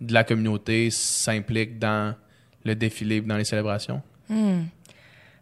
de 0.00 0.12
la 0.12 0.24
communauté 0.24 0.90
s'impliquent 0.90 1.78
dans 1.78 2.16
le 2.64 2.74
défilé 2.74 3.20
dans 3.20 3.36
les 3.36 3.44
célébrations? 3.44 4.02
Hmm. 4.28 4.62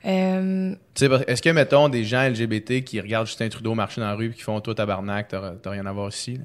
Euh, 0.06 0.74
Est-ce 0.98 1.42
que, 1.42 1.50
mettons, 1.50 1.88
des 1.88 2.04
gens 2.04 2.26
LGBT 2.26 2.82
qui 2.82 3.00
regardent 3.00 3.26
Justin 3.26 3.48
Trudeau 3.48 3.74
marcher 3.74 4.00
dans 4.00 4.06
la 4.06 4.14
rue 4.14 4.30
et 4.30 4.32
qui 4.32 4.40
font 4.40 4.58
toi 4.60 4.74
tabarnak, 4.74 5.28
t'as 5.28 5.70
rien 5.70 5.84
à 5.86 5.92
voir 5.92 6.08
ici? 6.08 6.36
là? 6.36 6.44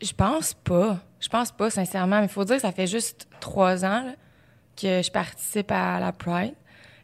je 0.00 0.12
pense 0.12 0.54
pas. 0.54 1.00
Je 1.20 1.28
pense 1.28 1.50
pas, 1.50 1.70
sincèrement. 1.70 2.20
Mais 2.20 2.26
il 2.26 2.30
faut 2.30 2.44
dire 2.44 2.56
que 2.56 2.62
ça 2.62 2.72
fait 2.72 2.86
juste 2.86 3.28
trois 3.40 3.84
ans 3.84 4.04
là, 4.04 4.14
que 4.80 5.02
je 5.02 5.10
participe 5.10 5.70
à 5.70 5.98
la 6.00 6.12
Pride. 6.12 6.54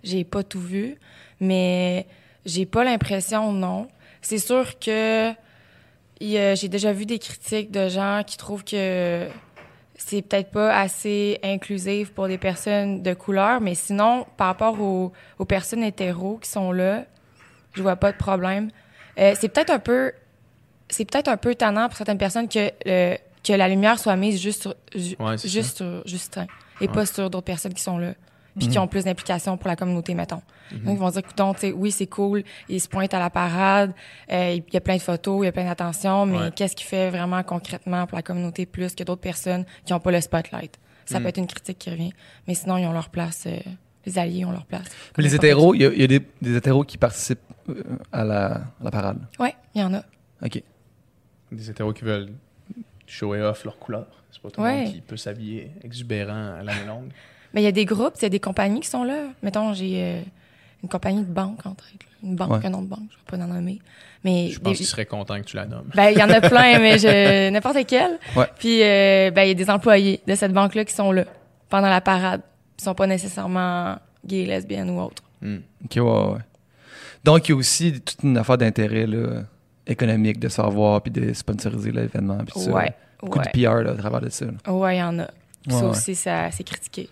J'ai 0.02 0.24
pas 0.24 0.42
tout 0.42 0.60
vu, 0.60 0.96
mais 1.40 2.06
j'ai 2.44 2.66
pas 2.66 2.84
l'impression, 2.84 3.52
non. 3.52 3.88
C'est 4.22 4.38
sûr 4.38 4.78
que 4.78 5.32
j'ai 6.20 6.68
déjà 6.68 6.92
vu 6.92 7.06
des 7.06 7.18
critiques 7.18 7.70
de 7.70 7.88
gens 7.88 8.22
qui 8.24 8.36
trouvent 8.36 8.64
que 8.64 9.26
c'est 9.96 10.22
peut-être 10.22 10.50
pas 10.50 10.76
assez 10.76 11.38
inclusif 11.42 12.12
pour 12.12 12.26
des 12.28 12.38
personnes 12.38 13.02
de 13.02 13.14
couleur, 13.14 13.60
mais 13.60 13.74
sinon, 13.74 14.26
par 14.36 14.48
rapport 14.48 14.80
aux, 14.80 15.12
aux 15.38 15.44
personnes 15.44 15.82
hétéros 15.84 16.38
qui 16.42 16.50
sont 16.50 16.72
là, 16.72 17.04
je 17.74 17.82
vois 17.82 17.96
pas 17.96 18.12
de 18.12 18.16
problème. 18.16 18.70
Euh, 19.18 19.34
c'est 19.38 19.48
peut-être 19.48 19.70
un 19.70 19.78
peu 19.78 20.12
c'est 20.88 21.04
peut-être 21.04 21.28
un 21.28 21.36
peu 21.36 21.54
tannant 21.54 21.88
pour 21.88 21.96
certaines 21.96 22.18
personnes 22.18 22.48
que, 22.48 22.68
que 22.84 23.52
la 23.52 23.68
lumière 23.68 23.98
soit 23.98 24.16
mise 24.16 24.40
juste 24.40 24.62
sur, 24.62 24.74
ju- 24.94 25.16
Ouais, 25.18 25.38
juste 25.38 25.78
sur 25.78 26.02
Justin 26.06 26.46
et 26.80 26.88
pas 26.88 27.06
sur 27.06 27.30
d'autres 27.30 27.44
personnes 27.44 27.72
qui 27.74 27.82
sont 27.82 27.98
là 27.98 28.12
puis 28.56 28.68
qui 28.68 28.78
ont 28.78 28.86
plus 28.86 29.04
d'implication 29.04 29.56
pour 29.56 29.68
la 29.68 29.76
communauté, 29.76 30.14
mettons. 30.14 30.42
Donc, 30.72 30.94
ils 30.94 30.98
vont 30.98 31.10
dire, 31.10 31.22
donc, 31.36 31.58
oui, 31.74 31.90
c'est 31.90 32.06
cool, 32.06 32.42
ils 32.68 32.80
se 32.80 32.88
pointent 32.88 33.12
à 33.14 33.18
la 33.18 33.30
parade, 33.30 33.92
euh, 34.30 34.54
il 34.56 34.72
y 34.72 34.76
a 34.76 34.80
plein 34.80 34.96
de 34.96 35.02
photos, 35.02 35.42
il 35.42 35.46
y 35.46 35.48
a 35.48 35.52
plein 35.52 35.64
d'attention, 35.64 36.26
mais 36.26 36.38
Ouais. 36.38 36.50
qu'est-ce 36.54 36.74
qu'il 36.76 36.86
fait 36.86 37.10
vraiment 37.10 37.42
concrètement 37.42 38.06
pour 38.06 38.16
la 38.16 38.22
communauté 38.22 38.64
plus 38.66 38.94
que 38.94 39.02
d'autres 39.04 39.20
personnes 39.20 39.64
qui 39.84 39.92
n'ont 39.92 40.00
pas 40.00 40.10
le 40.10 40.20
spotlight? 40.20 40.78
Ça 41.06 41.20
peut 41.20 41.26
être 41.28 41.36
une 41.38 41.46
critique 41.46 41.78
qui 41.78 41.90
revient, 41.90 42.12
mais 42.48 42.54
sinon, 42.54 42.76
ils 42.78 42.86
ont 42.86 42.92
leur 42.92 43.10
place, 43.10 43.44
euh, 43.46 43.58
les 44.06 44.18
alliés 44.18 44.44
ont 44.46 44.52
leur 44.52 44.64
place. 44.64 44.86
Mais 45.18 45.24
les 45.24 45.34
hétéros, 45.34 45.74
il 45.74 45.82
y 45.82 45.86
a, 45.86 45.92
il 45.92 46.00
y 46.00 46.04
a 46.04 46.06
des, 46.06 46.20
des 46.40 46.56
hétéros 46.56 46.84
qui 46.84 46.96
participent 46.96 47.40
euh, 47.68 47.82
à 48.12 48.24
la, 48.24 48.46
à 48.54 48.64
la 48.84 48.90
parade. 48.90 49.18
Oui, 49.38 49.48
il 49.74 49.80
y 49.82 49.84
en 49.84 49.92
a. 49.94 50.02
OK. 50.42 50.62
Des 51.52 51.70
hétéros 51.70 51.92
qui 51.92 52.04
veulent 52.04 52.30
show 53.06 53.34
off 53.34 53.64
leur 53.64 53.78
couleur. 53.78 54.06
C'est 54.30 54.40
pas 54.40 54.50
tout 54.50 54.60
le 54.62 54.66
Ouais. 54.66 54.84
monde 54.84 54.92
qui 54.94 55.00
peut 55.02 55.16
s'habiller 55.18 55.70
exubérant 55.82 56.54
à 56.58 56.62
l'année 56.62 56.86
longue. 56.86 57.10
Mais 57.54 57.62
il 57.62 57.64
y 57.64 57.68
a 57.68 57.72
des 57.72 57.84
groupes, 57.84 58.14
il 58.18 58.22
y 58.22 58.26
a 58.26 58.28
des 58.30 58.40
compagnies 58.40 58.80
qui 58.80 58.88
sont 58.88 59.04
là. 59.04 59.16
Mettons, 59.42 59.72
j'ai 59.72 60.02
euh, 60.02 60.20
une 60.82 60.88
compagnie 60.88 61.22
de 61.22 61.32
banque 61.32 61.64
en 61.64 61.70
tête. 61.74 61.86
là. 62.00 62.28
Une 62.28 62.36
banque, 62.36 62.50
Ouais. 62.52 62.66
un 62.66 62.70
nom 62.70 62.82
de 62.82 62.88
banque, 62.88 63.08
je 63.10 63.16
vais 63.16 63.38
pas 63.38 63.44
en 63.44 63.48
nommer. 63.48 63.80
Mais 64.24 64.48
Je 64.50 64.58
pense 64.58 64.72
des- 64.72 64.76
qu'ils 64.78 64.86
seraient 64.86 65.06
contents 65.06 65.38
que 65.38 65.44
tu 65.44 65.56
la 65.56 65.66
nommes. 65.66 65.88
ben, 65.94 66.08
il 66.10 66.18
y 66.18 66.22
en 66.22 66.30
a 66.30 66.40
plein, 66.48 66.78
mais 66.78 66.98
je 66.98 67.50
n'importe 67.50 67.86
quel. 67.86 68.18
Ouais. 68.34 68.46
Puis 68.58 68.82
euh, 68.82 69.30
ben, 69.30 69.42
il 69.42 69.48
y 69.48 69.50
a 69.50 69.54
des 69.54 69.70
employés 69.70 70.20
de 70.26 70.34
cette 70.34 70.52
banque-là 70.52 70.84
qui 70.84 70.94
sont 70.94 71.12
là 71.12 71.24
pendant 71.68 71.88
la 71.90 72.00
parade. 72.00 72.40
Ils 72.78 72.82
sont 72.84 72.94
pas 72.94 73.06
nécessairement 73.06 73.96
gays, 74.26 74.46
lesbiennes 74.46 74.90
ou 74.90 75.00
autres. 75.00 75.22
Hmm. 75.42 75.58
OK, 75.84 75.96
ouais, 75.96 76.02
ouais. 76.34 76.38
Donc, 77.22 77.48
il 77.48 77.52
y 77.52 77.54
a 77.54 77.56
aussi 77.56 78.00
toute 78.00 78.22
une 78.22 78.36
affaire 78.38 78.58
d'intérêt 78.58 79.06
économique 79.86 80.38
de 80.40 80.48
se 80.48 80.56
faire 80.56 80.70
voir 80.70 81.02
puis 81.02 81.10
de 81.12 81.32
sponsoriser 81.32 81.92
l'événement. 81.92 82.38
puis 82.38 82.46
tout 82.54 82.60
ça. 82.60 82.70
Ouais. 82.72 82.92
Beaucoup 83.20 83.38
Ouais. 83.38 83.44
de 83.46 83.50
PR 83.50 83.82
là, 83.82 83.90
à 83.92 83.94
travers 83.94 84.20
de 84.20 84.28
ça. 84.28 84.46
là. 84.46 84.72
Ouais, 84.72 84.96
il 84.96 84.98
y 84.98 85.02
en 85.02 85.18
a. 85.18 85.26
Puis 85.62 85.72
Ouais, 85.74 85.80
ça 85.80 85.86
aussi, 85.86 86.14
ça, 86.14 86.50
c'est 86.50 86.64
critiqué. 86.64 87.08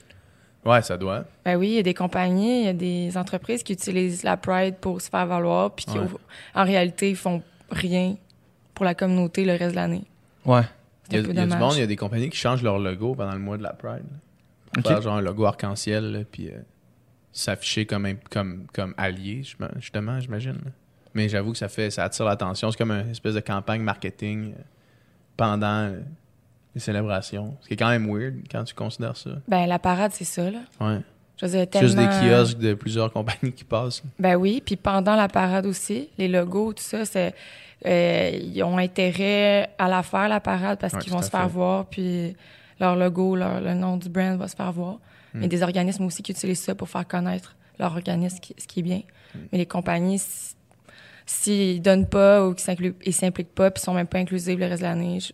Ouais, 0.65 0.81
ça 0.83 0.97
doit. 0.97 1.25
Ben 1.45 1.57
oui, 1.57 1.69
il 1.69 1.75
y 1.75 1.79
a 1.79 1.83
des 1.83 1.95
compagnies, 1.95 2.61
il 2.61 2.65
y 2.67 2.69
a 2.69 2.73
des 2.73 3.17
entreprises 3.17 3.63
qui 3.63 3.73
utilisent 3.73 4.23
la 4.23 4.37
Pride 4.37 4.77
pour 4.81 5.01
se 5.01 5.11
faire 5.11 5.27
valoir, 5.27 5.73
puis 5.75 5.85
qui, 5.87 5.99
Ouais. 5.99 6.07
en 6.55 6.65
réalité, 6.65 7.11
ils 7.11 7.17
font 7.17 7.43
rien 7.71 8.17
pour 8.75 8.85
la 8.85 8.95
communauté 8.95 9.45
le 9.45 9.53
reste 9.53 9.71
de 9.73 9.77
l'année. 9.77 10.05
Ouais. 10.45 10.63
Il 11.11 11.17
y, 11.17 11.19
a, 11.19 11.21
il 11.23 11.31
y 11.31 11.33
du 11.51 11.57
monde, 11.57 11.73
il 11.75 11.81
y 11.81 11.83
a 11.83 11.87
des 11.87 11.97
compagnies 11.97 12.31
qui 12.31 12.37
changent 12.39 12.63
leur 12.63 12.79
logo 12.79 13.15
pendant 13.15 13.33
le 13.33 13.39
mois 13.41 13.59
de 13.59 13.63
la 13.63 13.73
Pride. 13.73 14.05
Pour 14.73 14.79
OK. 14.85 14.89
Faire 14.89 15.03
genre 15.03 15.17
un 15.17 15.21
logo 15.21 15.45
arc-en-ciel, 15.45 16.13
là, 16.13 16.21
puis 16.31 16.49
euh, 16.49 16.59
s'afficher 17.33 17.85
comme, 17.85 18.07
un- 18.07 18.15
comme, 18.31 18.67
comme 18.73 18.95
allié, 18.97 19.43
justement, 19.77 20.21
j'imagine. 20.21 20.53
là. 20.65 20.71
Mais 21.15 21.29
j'avoue 21.29 21.53
que 21.53 21.59
ça 21.59 21.69
fait 21.69 21.91
ça 21.91 22.05
attire 22.05 22.25
l'attention. 22.25 22.71
C'est 22.71 22.79
comme 22.79 22.91
une 22.93 23.11
espèce 23.11 23.35
de 23.35 23.41
campagne 23.41 23.83
marketing 23.83 24.53
euh, 24.53 24.63
pendant 25.37 25.93
euh, 26.73 26.75
les 26.75 26.81
célébrations. 26.81 27.57
Ce 27.61 27.69
qui 27.69 27.75
est 27.75 27.77
quand 27.77 27.89
même 27.91 28.07
weird 28.13 28.35
quand 28.51 28.65
tu 28.65 28.75
considères 28.75 29.17
ça. 29.17 29.31
Ben, 29.49 29.67
la 29.67 29.79
parade, 29.79 30.13
c'est 30.15 30.25
ça, 30.25 30.51
là. 30.51 30.59
Ouais. 30.81 30.99
Je 31.41 31.47
veux 31.47 31.53
dire, 31.53 31.67
C'est 31.73 31.81
Juste 31.81 31.97
des 31.97 32.07
tellement- 32.07 32.39
kiosques 32.39 32.59
de 32.59 32.75
plusieurs 32.75 33.13
compagnies 33.13 33.53
qui 33.53 33.65
passent. 33.65 34.03
Ben 34.19 34.37
oui, 34.37 34.63
puis 34.65 34.77
pendant 34.77 35.17
la 35.17 35.29
parade 35.29 35.67
aussi, 35.67 36.09
les 36.19 36.29
logos, 36.29 36.73
tout 36.75 36.83
ça, 36.85 37.05
c'est 37.05 37.35
euh, 37.85 38.31
ils 38.41 38.63
ont 38.63 38.79
intérêt 38.79 39.71
à 39.77 39.89
la 39.89 40.03
faire 40.05 40.29
la 40.29 40.39
parade 40.39 40.79
parce 40.79 40.93
Ouais, 40.95 41.01
qu'ils 41.01 41.13
vont 41.13 41.21
se 41.23 41.31
faire 41.31 41.43
fait. 41.45 41.49
voir, 41.49 41.87
puis 41.87 42.37
leur 42.79 42.95
logo, 42.95 43.35
leur, 43.35 43.61
le 43.61 43.75
nom 43.75 43.97
du 43.97 44.09
brand 44.09 44.39
va 44.39 44.47
se 44.47 44.55
faire 44.55 44.71
voir. 44.73 44.95
Hmm. 45.35 45.41
Mais 45.41 45.49
des 45.49 45.63
organismes 45.65 46.05
aussi 46.05 46.23
qui 46.23 46.31
utilisent 46.31 46.61
ça 46.63 46.75
pour 46.77 46.89
faire 46.89 47.07
connaître 47.09 47.57
leur 47.81 47.91
organisme, 47.93 48.39
qui- 48.39 48.55
ce 48.57 48.67
qui 48.69 48.81
est 48.81 48.85
bien. 48.85 49.03
Hmm. 49.35 49.39
Mais 49.51 49.59
les 49.59 49.67
compagnies, 49.67 50.21
si- 50.21 50.55
s'ils 51.27 51.83
donnent 51.83 52.09
pas 52.09 52.47
ou 52.47 52.55
qu'ils 52.55 53.13
s'impliquent 53.15 53.55
pas, 53.55 53.71
puis 53.73 53.83
sont 53.83 53.95
même 53.95 54.07
pas 54.07 54.19
inclusifs 54.19 54.59
le 54.59 54.67
reste 54.67 54.83
de 54.83 54.87
l'année, 54.87 55.19
je, 55.21 55.33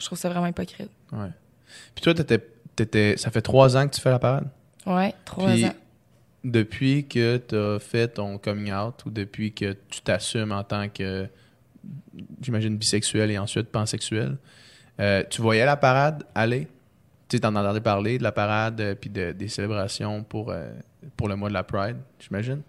je 0.00 0.06
trouve 0.06 0.18
ça 0.18 0.28
vraiment 0.28 0.46
hypocrite. 0.46 0.90
Ouais. 1.12 1.28
Puis 1.94 2.02
toi, 2.02 2.14
t'étais, 2.14 2.38
t'étais- 2.74 3.16
ça 3.16 3.30
fait 3.30 3.42
trois 3.42 3.76
ans 3.76 3.86
que 3.86 3.94
tu 3.94 4.00
fais 4.00 4.10
la 4.10 4.18
parade? 4.18 4.48
Ouais, 4.86 5.14
trois 5.24 5.52
Puis, 5.52 5.66
ans. 5.66 5.74
depuis 6.42 7.06
que 7.06 7.36
tu 7.36 7.54
as 7.54 7.78
fait 7.78 8.08
ton 8.08 8.38
coming 8.38 8.72
out 8.72 9.04
ou 9.06 9.10
depuis 9.10 9.52
que 9.52 9.76
tu 9.88 10.00
t'assumes 10.00 10.52
en 10.52 10.64
tant 10.64 10.88
que, 10.88 11.28
j'imagine, 12.40 12.76
bisexuel 12.76 13.30
et 13.30 13.38
ensuite 13.38 13.68
pansexuel, 13.68 14.36
euh, 14.98 15.22
tu 15.30 15.42
voyais 15.42 15.64
la 15.64 15.76
parade 15.76 16.24
aller? 16.34 16.66
Tu 17.28 17.36
sais, 17.36 17.40
t'en 17.40 17.54
entendais 17.54 17.80
parler 17.80 18.18
de 18.18 18.22
la 18.24 18.32
parade 18.32 18.80
euh, 18.80 18.94
puis 18.94 19.08
de- 19.10 19.32
des 19.32 19.48
célébrations 19.48 20.24
pour, 20.24 20.50
euh, 20.50 20.72
pour 21.16 21.28
le 21.28 21.36
mois 21.36 21.48
de 21.48 21.54
la 21.54 21.62
Pride, 21.62 21.96
j'imagine? 22.18 22.62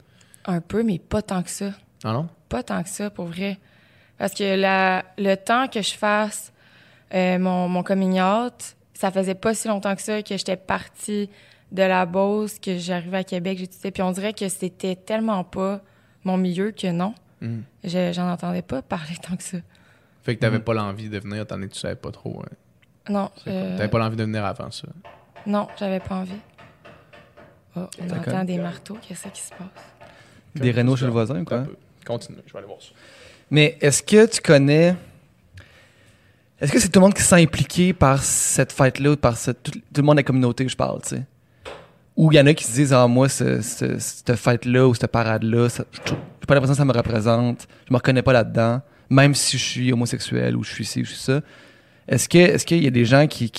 Un 0.45 0.61
peu, 0.61 0.83
mais 0.83 0.99
pas 0.99 1.21
tant 1.21 1.41
que 1.41 1.49
ça. 1.49 1.71
Ah 2.03 2.13
non? 2.13 2.27
Pas 2.49 2.61
tant 2.63 2.81
que 2.83 2.89
ça, 2.89 3.09
pour 3.09 3.25
vrai. 3.25 3.57
Parce 4.17 4.33
que 4.33 4.55
la, 4.55 5.03
le 5.17 5.35
temps 5.35 5.67
que 5.67 5.81
je 5.81 5.93
fasse 5.93 6.50
euh, 7.13 7.39
mon, 7.39 7.67
mon 7.67 7.83
coming 7.83 8.19
out, 8.21 8.75
ça 8.93 9.11
faisait 9.11 9.35
pas 9.35 9.53
si 9.53 9.67
longtemps 9.67 9.95
que 9.95 10.01
ça 10.01 10.21
que 10.21 10.37
j'étais 10.37 10.55
partie 10.57 11.29
de 11.71 11.83
la 11.83 12.05
Beauce, 12.05 12.59
que 12.59 12.77
j'arrivais 12.77 13.17
à 13.17 13.23
Québec, 13.23 13.57
j'étudiais. 13.57 13.91
Puis 13.91 14.03
on 14.03 14.11
dirait 14.11 14.33
que 14.33 14.47
c'était 14.49 14.95
tellement 14.95 15.43
pas 15.43 15.81
mon 16.23 16.37
milieu 16.37 16.71
que 16.71 16.87
non. 16.91 17.13
Je- 17.83 18.11
J'en 18.13 18.29
entendais 18.29 18.61
pas 18.61 18.81
parler 18.81 19.15
tant 19.21 19.35
que 19.35 19.43
ça. 19.43 19.57
Fait 20.23 20.35
que 20.35 20.41
t'avais 20.41 20.59
pas 20.59 20.73
l'envie 20.75 21.09
de 21.09 21.17
venir, 21.17 21.47
t'en 21.47 21.59
es 21.63 21.67
tu 21.67 21.79
savais 21.79 21.95
pas 21.95 22.11
trop. 22.11 22.43
hein? 22.45 22.55
Non, 23.09 23.31
euh. 23.47 23.75
T'avais 23.77 23.89
pas 23.89 23.97
l'envie 23.97 24.15
de 24.17 24.23
venir 24.23 24.45
avant 24.45 24.69
ça? 24.69 24.87
non, 25.47 25.67
j'avais 25.79 25.99
pas 25.99 26.15
envie. 26.17 26.33
Oh, 27.75 27.87
on 27.99 28.09
entend 28.19 28.43
des 28.43 28.57
marteaux, 28.57 28.97
qu'est-ce 29.01 29.27
qui 29.29 29.41
se 29.41 29.49
passe? 29.49 30.11
Des 30.55 30.71
Renault 30.71 30.95
chez 30.97 31.05
le 31.05 31.11
voisin, 31.11 31.43
quoi. 31.45 31.63
Continue, 32.05 32.39
je 32.45 32.51
vais 32.53 32.59
aller 32.59 32.67
voir 32.67 32.81
ça. 32.81 32.89
Mais 33.49 33.77
est-ce 33.81 34.03
que 34.03 34.25
tu 34.27 34.41
connais. 34.41 34.95
Est-ce 36.61 36.71
que 36.71 36.79
c'est 36.79 36.89
tout 36.89 36.99
le 36.99 37.05
monde 37.05 37.13
qui 37.15 37.23
s'est 37.23 37.41
impliqué 37.41 37.91
par 37.93 38.21
cette 38.23 38.71
fête-là 38.71 39.11
ou 39.11 39.15
par 39.17 39.35
cette- 39.35 39.63
tout, 39.63 39.71
tout 39.71 39.79
le 39.97 40.03
monde 40.03 40.15
de 40.15 40.19
la 40.19 40.23
communauté 40.23 40.63
que 40.63 40.71
je 40.71 40.75
parle, 40.77 41.01
tu 41.01 41.09
sais? 41.15 41.23
Ou 42.15 42.31
il 42.31 42.35
y 42.35 42.39
en 42.39 42.45
a 42.45 42.53
qui 42.53 42.63
se 42.65 42.73
disent, 42.73 42.93
ah, 42.93 43.07
moi, 43.07 43.27
ce- 43.29 43.61
ce- 43.61 43.97
cette 43.97 44.35
fête-là 44.35 44.87
ou 44.87 44.93
cette 44.93 45.07
parade-là, 45.11 45.67
j'ai 45.69 45.83
pas 46.47 46.53
l'impression 46.53 46.73
que 46.73 46.77
ça 46.77 46.85
me 46.85 46.93
représente, 46.93 47.67
je 47.87 47.93
me 47.93 47.97
reconnais 47.97 48.21
pas 48.21 48.33
là-dedans, 48.33 48.81
même 49.09 49.33
si 49.33 49.57
je 49.57 49.63
suis 49.63 49.91
homosexuel 49.93 50.55
ou 50.55 50.63
je 50.63 50.71
suis 50.71 50.85
ci 50.85 51.01
ou 51.01 51.05
je 51.05 51.11
suis 51.11 51.19
ça. 51.21 51.41
Est-ce 52.07 52.29
que 52.29 52.37
est-ce 52.37 52.65
qu'il 52.65 52.83
y 52.83 52.87
a 52.87 52.91
des 52.91 53.05
gens 53.05 53.25
qui. 53.27 53.51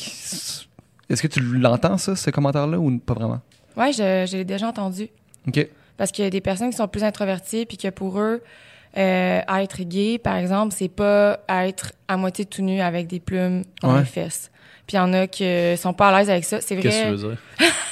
est-ce 1.09 1.23
que 1.23 1.27
tu 1.29 1.41
l'entends, 1.41 1.99
ça, 1.99 2.15
ce 2.15 2.31
commentaire-là, 2.31 2.79
ou 2.79 2.99
pas 2.99 3.15
vraiment? 3.15 3.41
Ouais, 3.77 3.93
je, 3.93 4.27
je 4.31 4.37
l'ai 4.37 4.45
déjà 4.45 4.69
entendu. 4.69 5.09
OK. 5.49 5.67
Parce 5.97 6.13
qu'il 6.13 6.25
y 6.25 6.27
a 6.27 6.31
des 6.31 6.41
personnes 6.41 6.71
qui 6.71 6.77
sont 6.77 6.89
plus 6.89 7.03
introverties, 7.05 7.67
puis 7.67 7.77
que 7.79 7.89
pour 7.89 8.19
eux, 8.21 8.43
euh, 8.97 9.41
être 9.59 9.83
gay, 9.83 10.19
par 10.19 10.37
exemple, 10.37 10.75
c'est 10.77 10.89
pas 10.89 11.41
être 11.49 11.93
à 12.09 12.17
moitié 12.17 12.45
tout 12.45 12.63
nu 12.63 12.81
avec 12.81 13.07
des 13.07 13.21
plumes 13.21 13.63
dans 13.81 13.95
Ouais. 13.95 14.01
les 14.01 14.05
fesses. 14.07 14.51
Puis 14.87 14.97
il 14.97 15.01
y 15.01 15.01
en 15.01 15.13
a 15.13 15.27
qui 15.29 15.45
sont 15.77 15.93
pas 15.95 16.09
à 16.09 16.19
l'aise 16.19 16.29
avec 16.29 16.45
ça. 16.45 16.61
C'est 16.61 16.75
vrai. 16.75 16.83
Qu'est-ce 16.83 17.03
que 17.05 17.09
tu 17.09 17.11
veux 17.17 17.29
dire? 17.31 17.39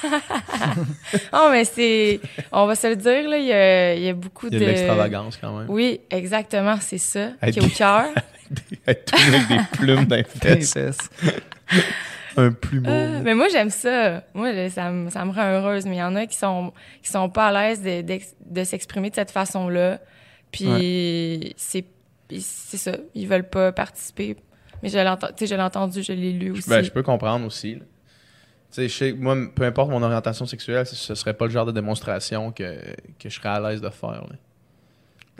Oh, 1.32 1.48
mais 1.50 1.64
c'est. 1.64 2.20
On 2.52 2.66
va 2.66 2.74
se 2.74 2.86
le 2.88 2.96
dire, 2.96 3.28
là, 3.28 3.38
il 3.38 3.44
y 3.46 3.52
a, 3.52 3.94
il 3.94 4.02
y 4.02 4.08
a 4.08 4.12
beaucoup 4.12 4.48
Il 4.48 4.54
y 4.54 4.56
a 4.56 4.60
de. 4.60 4.64
de 4.64 4.70
l'extravagance 4.70 5.36
quand 5.40 5.56
même. 5.58 5.66
Oui, 5.70 6.00
exactement, 6.10 6.76
c'est 6.80 6.98
ça. 6.98 7.30
Être 7.42 7.52
Qui 7.52 7.58
est 7.60 7.64
au 7.64 7.68
cœur. 7.68 8.06
Être 8.86 9.04
tout 9.12 9.16
nu 9.30 9.34
avec 9.36 9.48
des 9.48 9.76
plumes 9.78 10.04
dans 10.06 10.16
les 10.16 10.26
Les 10.56 10.60
fesses. 10.62 10.98
Un 12.36 12.52
plumeau. 12.52 12.88
Euh, 12.90 13.20
mais 13.22 13.34
moi, 13.34 13.46
j'aime 13.50 13.70
ça. 13.70 14.22
Moi, 14.34 14.68
ça, 14.70 14.90
me- 14.90 15.10
ça 15.10 15.24
me 15.24 15.32
rend 15.32 15.46
heureuse. 15.52 15.84
Mais 15.86 15.96
il 15.96 15.98
y 15.98 16.02
en 16.02 16.16
a 16.16 16.26
qui 16.26 16.36
sont, 16.36 16.72
qui 17.02 17.10
sont 17.10 17.28
pas 17.28 17.48
à 17.48 17.52
l'aise 17.52 17.82
de, 17.82 18.02
de 18.46 18.64
s'exprimer 18.64 19.10
de 19.10 19.14
cette 19.14 19.30
façon-là. 19.30 19.98
Puis 20.52 21.54
c'est, 21.56 21.84
c'est 22.40 22.76
ça. 22.76 22.92
Ils 23.14 23.28
veulent 23.28 23.48
pas 23.48 23.72
participer. 23.72 24.36
Mais 24.82 24.88
je 24.88 24.98
l'ai 25.54 25.62
entendu, 25.62 26.02
je 26.02 26.12
l'ai 26.12 26.32
lu 26.32 26.52
aussi. 26.52 26.68
Ben, 26.68 26.82
je 26.82 26.90
peux 26.90 27.02
comprendre 27.02 27.46
aussi. 27.46 27.74
là. 27.74 27.82
sais, 28.70 28.88
je 28.88 28.94
sais 28.94 29.12
que 29.12 29.16
moi, 29.18 29.36
peu 29.54 29.64
importe 29.64 29.90
mon 29.90 30.02
orientation 30.02 30.46
sexuelle, 30.46 30.86
ce 30.86 31.14
serait 31.14 31.34
pas 31.34 31.46
le 31.46 31.50
genre 31.50 31.66
de 31.66 31.72
démonstration 31.72 32.50
que, 32.50 32.78
que 33.18 33.28
je 33.28 33.34
serais 33.34 33.50
à 33.50 33.60
l'aise 33.60 33.80
de 33.80 33.90
faire. 33.90 34.26
là. 34.28 34.36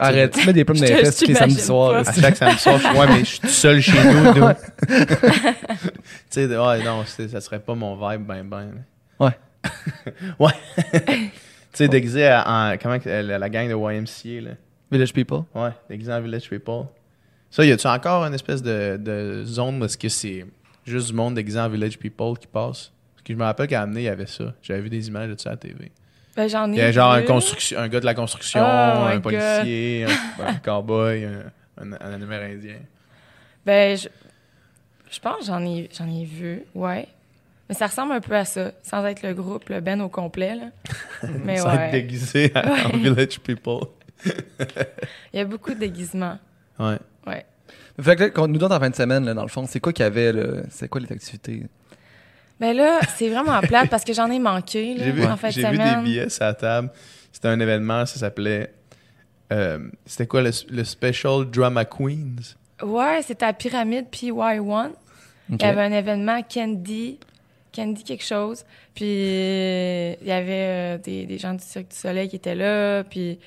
Arrête, 0.03 0.33
tu 0.33 0.47
mets 0.47 0.53
des 0.55 0.65
plumes 0.65 0.79
dans 0.81 0.87
les 0.87 0.97
fesses 0.97 1.19
tous 1.19 1.27
les 1.27 1.35
samedis 1.35 1.61
soirs. 1.61 2.09
À 2.09 2.13
chaque 2.13 2.37
samedi 2.37 2.59
soir, 2.59 2.79
je 2.79 2.87
suis 2.87 2.99
ouais, 2.99 3.07
mais 3.07 3.19
je 3.21 3.25
suis 3.25 3.41
tout 3.41 3.49
seul 3.49 3.81
chez 3.81 3.93
nous. 3.93 4.33
tu 4.33 4.95
sais, 6.31 6.47
ouais, 6.47 6.83
non, 6.83 7.05
ça 7.05 7.41
serait 7.41 7.61
pas 7.61 7.75
mon 7.75 7.97
vibe, 7.97 8.27
ben, 8.27 8.45
ben. 8.45 8.85
Ouais. 9.19 9.37
ouais. 10.39 10.53
tu 10.95 11.31
sais, 11.75 11.89
déguisé 11.89 12.27
en. 12.47 12.77
Comment 12.83 12.97
la, 13.05 13.39
la 13.39 13.49
gang 13.51 13.69
de 13.69 13.75
YMCA, 13.75 14.49
là. 14.49 14.55
Village 14.91 15.13
People. 15.13 15.43
Ouais, 15.55 15.71
déguisé 15.89 16.13
en 16.13 16.21
Village 16.21 16.49
People. 16.49 16.85
Ça, 17.51 17.65
y 17.65 17.73
a-tu 17.73 17.87
encore 17.87 18.25
une 18.25 18.35
espèce 18.35 18.63
de, 18.63 18.97
de 18.97 19.43
zone 19.45 19.81
parce 19.81 19.97
que 19.97 20.09
c'est 20.09 20.45
juste 20.87 21.09
du 21.09 21.15
monde 21.15 21.35
déguisé 21.35 21.59
en 21.61 21.69
Village 21.69 21.99
People 21.99 22.39
qui 22.39 22.47
passe? 22.47 22.93
Parce 23.15 23.23
que 23.25 23.33
je 23.33 23.39
me 23.39 23.45
rappelle 23.45 23.67
qu'à 23.67 23.83
amener, 23.83 24.01
il 24.03 24.05
y 24.05 24.09
avait 24.09 24.27
ça. 24.27 24.55
J'avais 24.63 24.81
vu 24.83 24.89
des 24.91 25.09
images 25.09 25.29
de 25.31 25.39
ça 25.41 25.51
à 25.51 25.53
la 25.53 25.57
TV. 25.59 25.91
Ben, 26.37 26.49
j'en 26.49 26.71
ai 26.71 26.77
Il 26.77 26.79
y 26.79 26.81
avait 26.81 26.93
genre 26.93 27.13
un, 27.13 27.21
vu. 27.21 27.27
construction, 27.27 27.79
un 27.79 27.89
gars 27.89 28.01
de 28.01 28.05
la 28.07 28.15
construction, 28.15 28.61
Oh 28.63 29.05
un 29.07 29.21
policier, 29.21 30.07
un, 30.39 30.47
un 30.47 30.55
cowboy, 30.55 31.25
un, 31.25 31.43
un, 31.83 31.93
un 31.93 32.23
Amérindien. 32.23 32.77
Ben, 33.67 33.97
je, 33.97 34.09
je 35.11 35.19
pense 35.19 35.41
que 35.41 35.45
j'en 35.47 35.65
ai, 35.67 35.89
j'en 35.97 36.09
ai 36.09 36.25
vu, 36.25 36.63
ouais. 36.75 37.09
Mais 37.69 37.75
ça 37.75 37.87
ressemble 37.89 38.13
un 38.13 38.21
peu 38.21 38.35
à 38.35 38.45
ça, 38.45 38.73
sans 38.83 39.05
être 39.07 39.23
le 39.23 39.35
groupe, 39.35 39.69
le 39.69 39.81
Ben 39.81 40.01
au 40.01 40.09
complet, 40.09 40.55
là. 40.55 40.71
Mais 41.45 41.59
Sans 41.59 41.73
être 41.73 41.81
ouais, 41.81 41.91
déguisé 41.93 42.53
en 42.55 42.61
Ouais. 42.91 42.99
Village 42.99 43.41
People. 43.41 43.81
il 45.33 45.39
y 45.39 45.41
a 45.41 45.45
beaucoup 45.45 45.73
de 45.75 45.79
déguisements. 45.79 46.39
Ouais. 46.79 46.99
Ouais. 47.27 47.45
Fait 48.01 48.17
que 48.17 48.25
là, 48.41 48.47
nous 48.47 48.59
donne 48.59 48.73
en 48.73 48.81
fin 48.81 48.91
de 48.91 48.95
semaine, 48.95 49.25
là, 49.25 49.35
dans 49.35 49.43
le 49.43 49.49
fond, 49.49 49.67
c'est 49.67 49.81
quoi 49.81 49.93
qu'il 49.93 50.03
y 50.05 50.07
avait, 50.07 50.33
là? 50.33 50.63
C'est 50.71 50.89
quoi 50.89 51.01
les 51.01 51.13
activités? 51.13 51.65
Ben 52.59 52.77
là, 52.77 53.01
c'est 53.17 53.29
vraiment 53.29 53.59
plate 53.61 53.89
parce 53.91 54.05
que 54.05 54.13
j'en 54.13 54.31
ai 54.31 54.39
manqué, 54.39 54.95
là, 54.95 55.05
J'ai 55.05 55.13
vu, 55.13 55.25
en 55.25 55.37
fin 55.37 55.49
de 55.49 55.53
j'ai 55.55 55.71
vu 55.71 55.79
des 55.79 55.97
billets 56.03 56.29
sur 56.29 56.45
la 56.45 56.55
table. 56.55 56.91
C'était 57.33 57.49
un 57.49 57.59
événement, 57.61 58.05
ça 58.07 58.19
s'appelait. 58.19 58.73
euh, 59.53 59.79
c'était 60.07 60.27
quoi 60.27 60.43
le, 60.43 60.51
le 60.71 60.85
Special 60.85 61.45
Drama 61.51 61.85
Queens? 61.85 62.55
Ouais, 62.83 63.21
c'était 63.23 63.47
à 63.47 63.53
Pyramide 63.53 64.07
PY1. 64.13 64.91
Il 65.51 65.61
y 65.61 65.65
avait 65.65 65.83
un 65.83 65.93
événement 65.93 66.43
Candy, 66.43 67.19
Candy 67.75 68.05
quelque 68.05 68.25
chose. 68.25 68.65
Puis 68.95 69.05
euh, 69.07 70.15
il 70.21 70.27
y 70.29 70.33
avait 70.33 70.97
euh, 70.97 70.99
des, 70.99 71.27
des 71.27 71.39
gens 71.39 71.55
du 71.55 71.65
Cirque 71.65 71.89
du 71.89 71.97
Soleil 71.97 72.29
qui 72.29 72.37
étaient 72.37 72.55
là. 72.55 73.03
Puis 73.05 73.39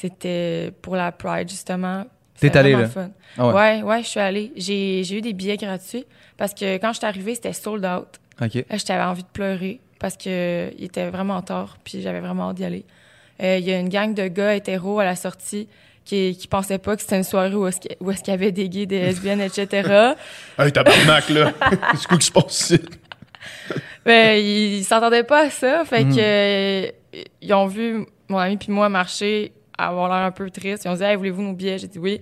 c'était 0.00 0.72
pour 0.82 0.94
la 0.96 1.10
Pride, 1.12 1.48
justement. 1.48 2.04
T'es 2.38 2.48
C'était 2.48 2.58
allée, 2.58 2.72
là? 2.72 2.86
fun. 2.86 3.10
Ah 3.38 3.46
ouais? 3.48 3.52
ouais. 3.54 3.82
ouais, 3.82 4.02
je 4.02 4.08
suis 4.08 4.20
allée. 4.20 4.52
J'ai 4.56 5.02
j'ai 5.04 5.16
eu 5.18 5.20
des 5.22 5.32
billets 5.32 5.56
gratuits 5.56 6.04
parce 6.36 6.52
que 6.52 6.76
quand 6.76 6.92
je 6.92 6.98
suis 6.98 7.06
arrivée, 7.06 7.34
c'était 7.34 7.54
sold 7.54 7.84
out. 7.84 8.08
OK. 8.42 8.54
Là, 8.68 8.76
j'avais 8.86 9.02
envie 9.02 9.22
de 9.22 9.28
pleurer 9.32 9.80
parce 9.98 10.16
que 10.18 10.70
il 10.78 10.84
était 10.84 11.08
vraiment 11.08 11.40
tard, 11.40 11.78
puis 11.82 12.02
j'avais 12.02 12.20
vraiment 12.20 12.50
hâte 12.50 12.56
d'y 12.56 12.64
aller. 12.66 12.84
Euh, 13.42 13.56
Il 13.58 13.64
y 13.66 13.72
a 13.72 13.78
une 13.78 13.88
gang 13.88 14.12
de 14.12 14.28
gars 14.28 14.54
hétéros 14.54 14.98
à 15.00 15.04
la 15.06 15.16
sortie 15.16 15.66
qui, 16.04 16.36
qui 16.36 16.46
pensaient 16.46 16.78
pas 16.78 16.94
que 16.94 17.00
c'était 17.02 17.16
une 17.16 17.24
soirée 17.24 17.54
où 17.54 17.66
est-ce 17.66 17.80
qu'il 17.80 17.96
y 18.28 18.30
avait 18.30 18.52
des 18.52 18.68
gays, 18.68 18.84
des 18.86 19.00
lesbiennes, 19.00 19.40
etc. 19.40 20.12
Hey, 20.58 20.70
tabarnak, 20.72 21.30
là! 21.30 21.52
C'est 21.96 22.06
quoi 22.06 22.18
qui 22.18 22.26
se 22.26 22.32
passe 22.32 22.60
ici? 22.70 22.80
Ben, 24.04 24.38
ils 24.38 24.84
s'entendaient 24.84 25.24
pas 25.24 25.46
à 25.46 25.50
ça, 25.50 25.84
fait 25.84 26.04
Mhm. 26.04 26.14
que 26.14 26.20
euh, 26.20 26.90
ils 27.42 27.54
ont 27.54 27.66
vu 27.66 28.06
mon 28.28 28.38
ami 28.38 28.56
puis 28.56 28.70
moi 28.70 28.88
marcher, 28.88 29.52
avoir 29.78 30.08
l'air 30.08 30.26
un 30.26 30.30
peu 30.30 30.48
triste. 30.50 30.84
Ils 30.84 30.88
ont 30.88 30.94
dit 30.94 31.02
hey, 31.02 31.16
voulez-vous 31.16 31.42
nos 31.42 31.52
billets? 31.52 31.78
J'ai 31.78 31.88
dit 31.88 31.98
oui. 31.98 32.20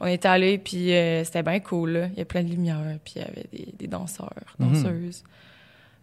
On 0.00 0.06
est 0.06 0.24
allés 0.26 0.58
puis 0.58 0.92
euh, 0.94 1.24
c'était 1.24 1.42
bien 1.42 1.60
cool. 1.60 1.90
Là. 1.90 2.06
Il 2.12 2.18
y 2.18 2.22
a 2.22 2.24
plein 2.24 2.42
de 2.42 2.48
lumière, 2.50 2.78
puis 3.04 3.14
il 3.16 3.22
y 3.22 3.24
avait 3.24 3.46
des, 3.52 3.68
des 3.78 3.86
danseurs, 3.86 4.30
Mhm. 4.58 4.72
danseuses. 4.72 5.24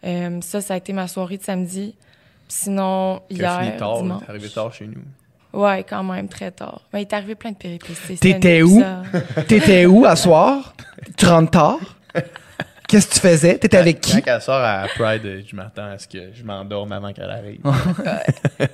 Euh, 0.04 0.40
ça, 0.42 0.60
ça 0.60 0.74
a 0.74 0.76
été 0.76 0.92
ma 0.92 1.06
soirée 1.08 1.38
de 1.38 1.42
samedi. 1.42 1.94
Sinon 2.48 3.22
hier, 3.30 3.60
fini 3.62 3.76
tard, 3.76 4.02
dimanche. 4.02 4.22
T'es 4.24 4.30
arrivé 4.30 4.48
tard 4.50 4.72
chez 4.72 4.86
nous. 4.86 5.02
Ouais, 5.58 5.84
quand 5.88 6.02
même 6.02 6.28
très 6.28 6.50
tard. 6.50 6.80
Mais 6.92 7.00
il 7.02 7.02
est 7.02 7.12
arrivé 7.14 7.34
plein 7.36 7.52
de 7.52 7.56
péripéties. 7.56 8.18
T'étais 8.18 8.62
où? 8.62 8.82
T'étais 9.48 9.86
où 9.86 10.04
à 10.04 10.16
soir? 10.16 10.74
Tu 11.16 11.26
rentres 11.26 11.50
tard? 11.52 11.78
Qu'est-ce 12.94 13.08
que 13.08 13.14
tu 13.14 13.20
faisais? 13.20 13.58
T'étais 13.58 13.76
avec 13.76 14.00
qui? 14.00 14.22
Quand 14.22 14.36
elle 14.36 14.40
sort 14.40 14.62
à 14.62 14.86
Pride, 14.86 15.44
je 15.44 15.56
m'attends 15.56 15.86
à 15.86 15.98
ce 15.98 16.06
que 16.06 16.32
je 16.32 16.44
m'endorme 16.44 16.92
avant 16.92 17.12
qu'elle 17.12 17.28
arrive. 17.28 17.60
Puis 17.60 18.04
là, 18.04 18.24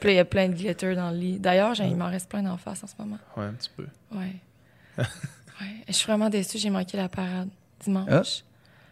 il 0.05 0.15
y 0.15 0.19
a 0.19 0.27
plein 0.27 0.47
de 0.47 0.53
glitter 0.53 0.95
dans 0.95 1.11
le 1.11 1.17
lit. 1.17 1.39
D'ailleurs, 1.39 1.73
il 1.81 1.97
m'en 1.97 2.11
reste 2.11 2.29
plein 2.29 2.43
d'en 2.43 2.59
face 2.59 2.85
en 2.85 2.87
ce 2.87 2.93
moment. 2.99 3.17
Ouais, 3.35 3.45
un 3.45 3.55
petit 3.55 3.71
peu. 3.75 3.87
Ouais. 4.13 4.35
ouais. 4.99 5.05
Je 5.89 5.95
suis 5.95 6.07
vraiment 6.07 6.29
déçue, 6.29 6.59
j'ai 6.59 6.69
manqué 6.69 6.99
la 6.99 7.09
parade 7.09 7.49
dimanche. 7.83 8.09
Ah. 8.11 8.23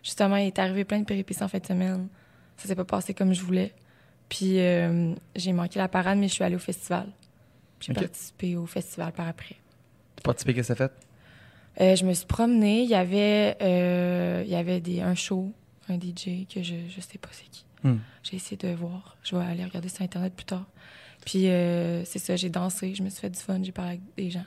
Justement, 0.03 0.37
il 0.37 0.47
est 0.47 0.59
arrivé 0.59 0.87
plein 0.87 1.01
de 1.01 1.05
péripéties 1.05 1.43
en 1.43 1.49
fin 1.49 1.59
de 1.59 1.67
semaine. 1.67 2.09
Ça 2.57 2.67
s'est 2.67 2.75
pas 2.75 2.87
passé 2.87 3.13
comme 3.13 3.35
je 3.35 3.43
voulais. 3.43 3.75
Puis 4.31 4.59
euh, 4.61 5.13
j'ai 5.37 5.53
manqué 5.53 5.79
la 5.79 5.89
parade, 5.89 6.17
mais 6.17 6.29
je 6.29 6.33
suis 6.33 6.45
allée 6.45 6.57
au 6.57 6.59
festival. 6.59 7.07
J'ai 7.81 7.93
participé 7.93 8.57
au 8.57 8.65
festival 8.65 9.13
par 9.13 9.29
après. 9.29 9.57
Tu 10.17 10.23
participé, 10.23 10.55
qu'est-ce 10.55 10.73
que 10.73 10.79
ça 10.79 10.89
fait? 10.89 11.08
Euh, 11.81 11.95
je 11.97 12.05
me 12.05 12.13
suis 12.13 12.27
promenée. 12.27 12.83
Il 12.83 12.89
y 12.91 12.95
avait, 12.95 13.57
euh, 13.63 14.43
il 14.45 14.51
y 14.51 14.57
avait 14.57 14.81
des, 14.81 15.01
un 15.01 15.15
show, 15.15 15.53
un 15.89 15.95
DJ 15.97 16.47
que 16.53 16.63
je 16.63 16.75
je 16.89 17.01
sais 17.01 17.19
pas 17.19 17.29
c'est 17.33 17.49
qui. 17.51 17.65
Hmm. 17.85 17.99
J'ai 18.25 18.37
essayé 18.37 18.57
de 18.57 18.75
voir. 18.75 19.17
Je 19.23 19.37
vais 19.37 19.45
aller 19.45 19.65
regarder 19.65 19.89
sur 19.89 20.03
Internet 20.03 20.35
plus 20.35 20.45
tard. 20.47 20.67
Puis 21.25 21.49
euh, 21.49 22.05
c'est 22.05 22.19
ça, 22.19 22.37
j'ai 22.37 22.49
dansé, 22.49 22.95
je 22.95 23.03
me 23.03 23.11
suis 23.11 23.21
fait 23.21 23.31
du 23.31 23.39
fun, 23.39 23.61
j'ai 23.63 23.73
parlé 23.73 23.91
avec 23.93 24.01
des 24.17 24.31
gens. 24.31 24.45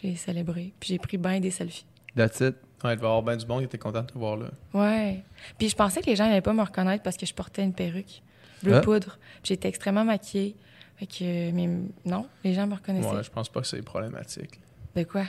J'ai 0.00 0.14
célébré, 0.14 0.72
puis 0.80 0.88
j'ai 0.90 0.98
pris 0.98 1.18
bien 1.18 1.38
des 1.40 1.50
selfies. 1.50 1.84
That's 2.16 2.40
it. 2.40 2.56
Ouais, 2.84 2.94
il 2.94 2.96
devait 2.96 3.06
avoir 3.06 3.22
bien 3.22 3.36
du 3.36 3.46
monde 3.46 3.60
qui 3.60 3.64
était 3.66 3.78
content 3.78 4.02
de 4.02 4.06
te 4.06 4.18
voir 4.18 4.36
là. 4.36 4.46
Ouais. 4.74 5.22
Puis 5.58 5.68
je 5.68 5.76
pensais 5.76 6.00
que 6.00 6.06
les 6.06 6.16
gens 6.16 6.26
n'allaient 6.26 6.40
pas 6.40 6.52
me 6.52 6.62
reconnaître 6.62 7.02
parce 7.02 7.16
que 7.16 7.26
je 7.26 7.34
portais 7.34 7.62
une 7.62 7.72
perruque 7.74 8.22
bleu 8.62 8.76
Ah. 8.76 8.80
poudre. 8.80 9.18
Puis 9.42 9.50
J'étais 9.50 9.68
extrêmement 9.68 10.04
maquillée. 10.04 10.56
Fait 10.96 11.06
que, 11.06 11.50
mais 11.52 11.68
non, 12.04 12.26
les 12.44 12.54
gens 12.54 12.66
me 12.66 12.74
reconnaissaient. 12.74 13.08
Ouais, 13.08 13.22
je 13.22 13.30
pense 13.30 13.48
pas 13.48 13.60
que 13.60 13.66
c'est 13.66 13.82
problématique. 13.82 14.60
De 14.94 15.04
quoi? 15.04 15.24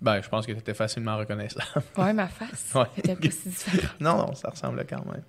Ben, 0.00 0.22
je 0.22 0.28
pense 0.28 0.46
que 0.46 0.52
t'étais 0.52 0.74
facilement 0.74 1.16
reconnaissable. 1.16 1.82
Ouais, 1.96 2.12
ma 2.12 2.28
face. 2.28 2.72
Ouais. 2.74 2.84
Était 2.96 3.16
pas 3.16 3.30
si 3.30 3.48
différente. 3.48 4.00
non, 4.00 4.16
non, 4.18 4.34
ça 4.34 4.50
ressemble 4.50 4.84
quand 4.88 5.04
même. 5.04 5.22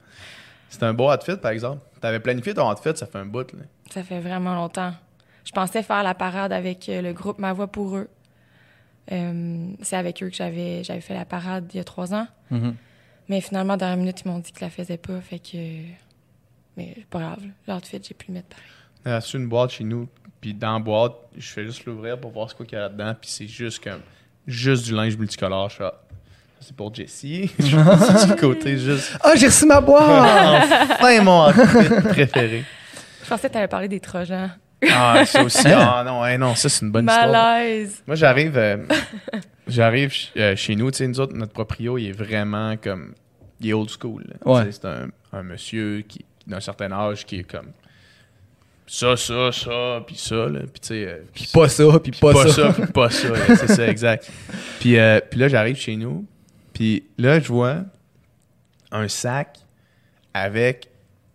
C'était 0.70 0.86
un 0.86 0.94
beau 0.94 1.12
outfit, 1.12 1.38
par 1.38 1.52
exemple. 1.52 1.82
T'avais 2.00 2.20
planifié 2.20 2.54
ton 2.54 2.72
outfit, 2.72 2.96
ça 2.96 3.08
fait 3.08 3.18
un 3.18 3.26
bout, 3.26 3.52
là. 3.54 3.64
Ça 3.90 4.04
fait 4.04 4.20
vraiment 4.20 4.54
longtemps. 4.54 4.94
Je 5.44 5.52
pensais 5.52 5.82
faire 5.82 6.04
la 6.04 6.14
parade 6.14 6.54
avec 6.54 6.88
euh, 6.90 7.02
le 7.02 7.12
groupe 7.14 7.40
Ma 7.40 7.54
Voix 7.54 7.68
pour 7.68 7.98
eux. 7.98 8.08
Euh, 9.12 9.72
c'est 9.82 9.96
avec 9.96 10.22
eux 10.22 10.30
que 10.30 10.36
j'avais 10.36 10.84
j'avais 10.84 11.02
fait 11.02 11.16
la 11.16 11.26
parade 11.26 11.72
il 11.74 11.78
y 11.78 11.80
a 11.80 11.84
trois 11.84 12.14
ans. 12.14 12.28
Mhm. 12.52 12.76
Mais 13.30 13.42
finalement, 13.42 13.78
dans 13.78 13.88
la 13.90 13.96
minute, 13.96 14.22
ils 14.24 14.28
m'ont 14.28 14.38
dit 14.38 14.52
qu'ils 14.52 14.62
la 14.62 14.70
faisaient 14.70 14.98
pas. 14.98 15.20
Fait 15.22 15.40
que. 15.40 15.58
Mais 16.78 16.94
c'est 16.96 17.06
pas 17.08 17.20
grave. 17.20 17.44
L'outfit, 17.68 18.00
j'ai 18.04 18.14
pu 18.14 18.28
le 18.28 18.36
mettre 18.36 18.50
pareil. 18.50 18.66
On 19.06 19.12
a 19.12 19.16
reçu 19.16 19.38
une 19.38 19.48
boîte 19.48 19.72
chez 19.72 19.84
nous, 19.84 20.08
puis 20.42 20.54
dans 20.54 20.74
la 20.74 20.80
boîte, 20.80 21.14
je 21.36 21.48
fais 21.48 21.66
juste 21.66 21.86
l'ouvrir 21.86 22.20
pour 22.20 22.32
voir 22.32 22.50
ce 22.50 22.56
qu'il 22.56 22.74
y 22.74 22.76
a 22.76 22.82
là-dedans, 22.82 23.16
puis 23.20 23.30
c'est 23.30 23.48
juste 23.48 23.84
comme. 23.84 24.02
Juste 24.50 24.86
du 24.86 24.96
linge 24.96 25.16
multicolore. 25.16 25.70
Je 25.70 25.76
fais, 25.76 25.84
ah, 25.86 25.94
c'est 26.60 26.76
pour 26.76 26.94
Jessie. 26.94 27.52
je 27.60 28.28
du 28.28 28.36
côté 28.36 28.78
juste. 28.78 29.18
Ah, 29.22 29.36
j'ai 29.36 29.48
reçu 29.48 29.66
ma 29.66 29.80
boîte! 29.80 30.68
Enfin, 31.00 31.22
mon 31.22 31.48
outfit 31.50 32.10
préféré. 32.10 32.64
Je 33.24 33.30
pensais 33.30 33.48
que 33.48 33.54
t'allais 33.54 33.68
parler 33.68 33.88
des 33.88 34.00
Trojans. 34.00 34.50
Ah, 34.90 35.24
ça 35.26 35.44
aussi. 35.44 35.68
Ah, 35.68 36.04
non, 36.06 36.22
ouais, 36.22 36.38
non, 36.38 36.56
ça, 36.56 36.68
c'est 36.68 36.84
une 36.86 36.92
bonne 36.92 37.06
histoire. 37.06 37.28
Malaise! 37.28 38.02
Moi, 38.08 38.16
j'arrive 38.16 38.58
euh, 38.58 38.78
j'arrive 39.68 40.14
euh, 40.38 40.56
chez 40.56 40.76
nous. 40.76 40.90
Tu 40.90 40.98
sais, 40.98 41.08
nous 41.08 41.20
autres, 41.20 41.36
notre 41.36 41.54
proprio, 41.54 41.98
il 41.98 42.08
est 42.10 42.12
vraiment 42.12 42.76
comme. 42.78 43.14
Il 43.60 43.70
est 43.70 43.74
old 43.74 43.90
school. 43.90 44.24
Ouais. 44.46 44.66
Tu 44.66 44.72
C'est 44.72 44.86
un, 44.86 45.10
un 45.34 45.44
monsieur 45.44 46.02
qui, 46.08 46.26
d'un 46.48 46.60
certain 46.62 46.92
âge 46.92 47.26
qui 47.26 47.40
est 47.40 47.44
comme. 47.44 47.72
Ça, 48.92 49.16
ça, 49.16 49.52
ça, 49.52 50.04
puis 50.08 50.16
ça. 50.16 50.36
Là. 50.48 50.62
Puis, 50.62 50.80
tu 50.82 50.88
sais. 50.88 51.06
euh, 51.08 51.22
Puis 51.32 51.48
pas 51.54 51.70
ça, 51.70 51.84
puis 52.02 52.12
pas, 52.12 52.34
pas 52.34 52.48
ça. 52.48 52.74
puis 52.74 52.92
pas 52.92 53.10
ça. 53.12 53.30
là, 53.30 53.56
c'est 53.56 53.68
ça, 53.68 53.88
exact. 53.88 54.30
Puis, 54.80 54.98
euh, 54.98 55.20
puis 55.30 55.40
là, 55.40 55.48
j'arrive 55.48 55.76
chez 55.76 55.96
nous. 55.96 56.26
Puis 56.74 57.04
là, 57.20 57.40
je 57.40 57.48
vois 57.50 57.84
un 58.92 59.08
sac 59.08 59.60
avec 60.34 60.88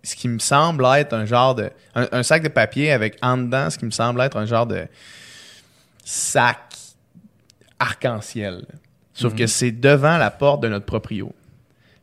ce 0.03 0.17
qui 0.17 0.27
me 0.29 0.39
semble 0.41 0.85
être 0.97 1.13
un 1.13 1.27
genre 1.27 1.55
de. 1.55 1.71
Un, 1.95 2.09
un 2.11 2.23
sac 2.25 2.43
de 2.43 2.49
papier 2.49 2.91
avec 2.91 3.19
en 3.23 3.37
dedans 3.39 3.71
ce 3.71 3.79
qui 3.79 3.85
me 3.85 3.91
semble 3.93 4.21
être 4.23 4.37
un 4.37 4.47
genre 4.47 4.67
de 4.67 4.87
sac 6.05 6.75
arc-en-ciel. 7.79 8.65
Sauf 9.13 9.33
Mhm. 9.33 9.39
que 9.39 9.47
c'est 9.47 9.71
devant 9.71 10.19
la 10.19 10.31
porte 10.31 10.61
de 10.63 10.69
notre 10.69 10.87
proprio. 10.87 11.33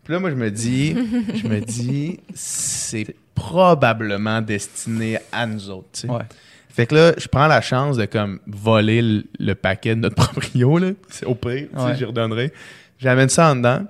Puis 0.03 0.13
là, 0.13 0.19
moi, 0.19 0.29
je 0.29 0.35
me 0.35 0.49
dis, 0.49 0.95
je 1.35 1.47
me 1.47 1.59
dis, 1.59 2.19
c'est 2.33 3.15
probablement 3.41 4.41
destiné 4.41 5.17
à 5.31 5.45
nous 5.47 5.69
autres. 5.69 5.87
tu 5.93 5.99
sais. 6.01 6.09
Ouais. 6.09 6.21
Fait 6.69 6.85
que 6.85 6.95
là, 6.95 7.13
je 7.17 7.27
prends 7.27 7.47
la 7.47 7.59
chance 7.61 7.97
de 7.97 8.05
comme 8.05 8.39
voler 8.47 9.01
le, 9.01 9.23
le 9.39 9.55
paquet 9.55 9.95
de 9.95 10.01
notre 10.01 10.15
proprio, 10.29 10.77
là. 10.77 10.91
C'est 11.09 11.25
au 11.25 11.35
pire, 11.35 11.67
tu 11.73 11.77
sais, 11.79 11.85
Ouais. 11.85 11.95
j'y 11.95 12.05
redonnerai. 12.05 12.53
J'amène 12.99 13.29
ça 13.29 13.51
en 13.51 13.55
dedans. 13.55 13.85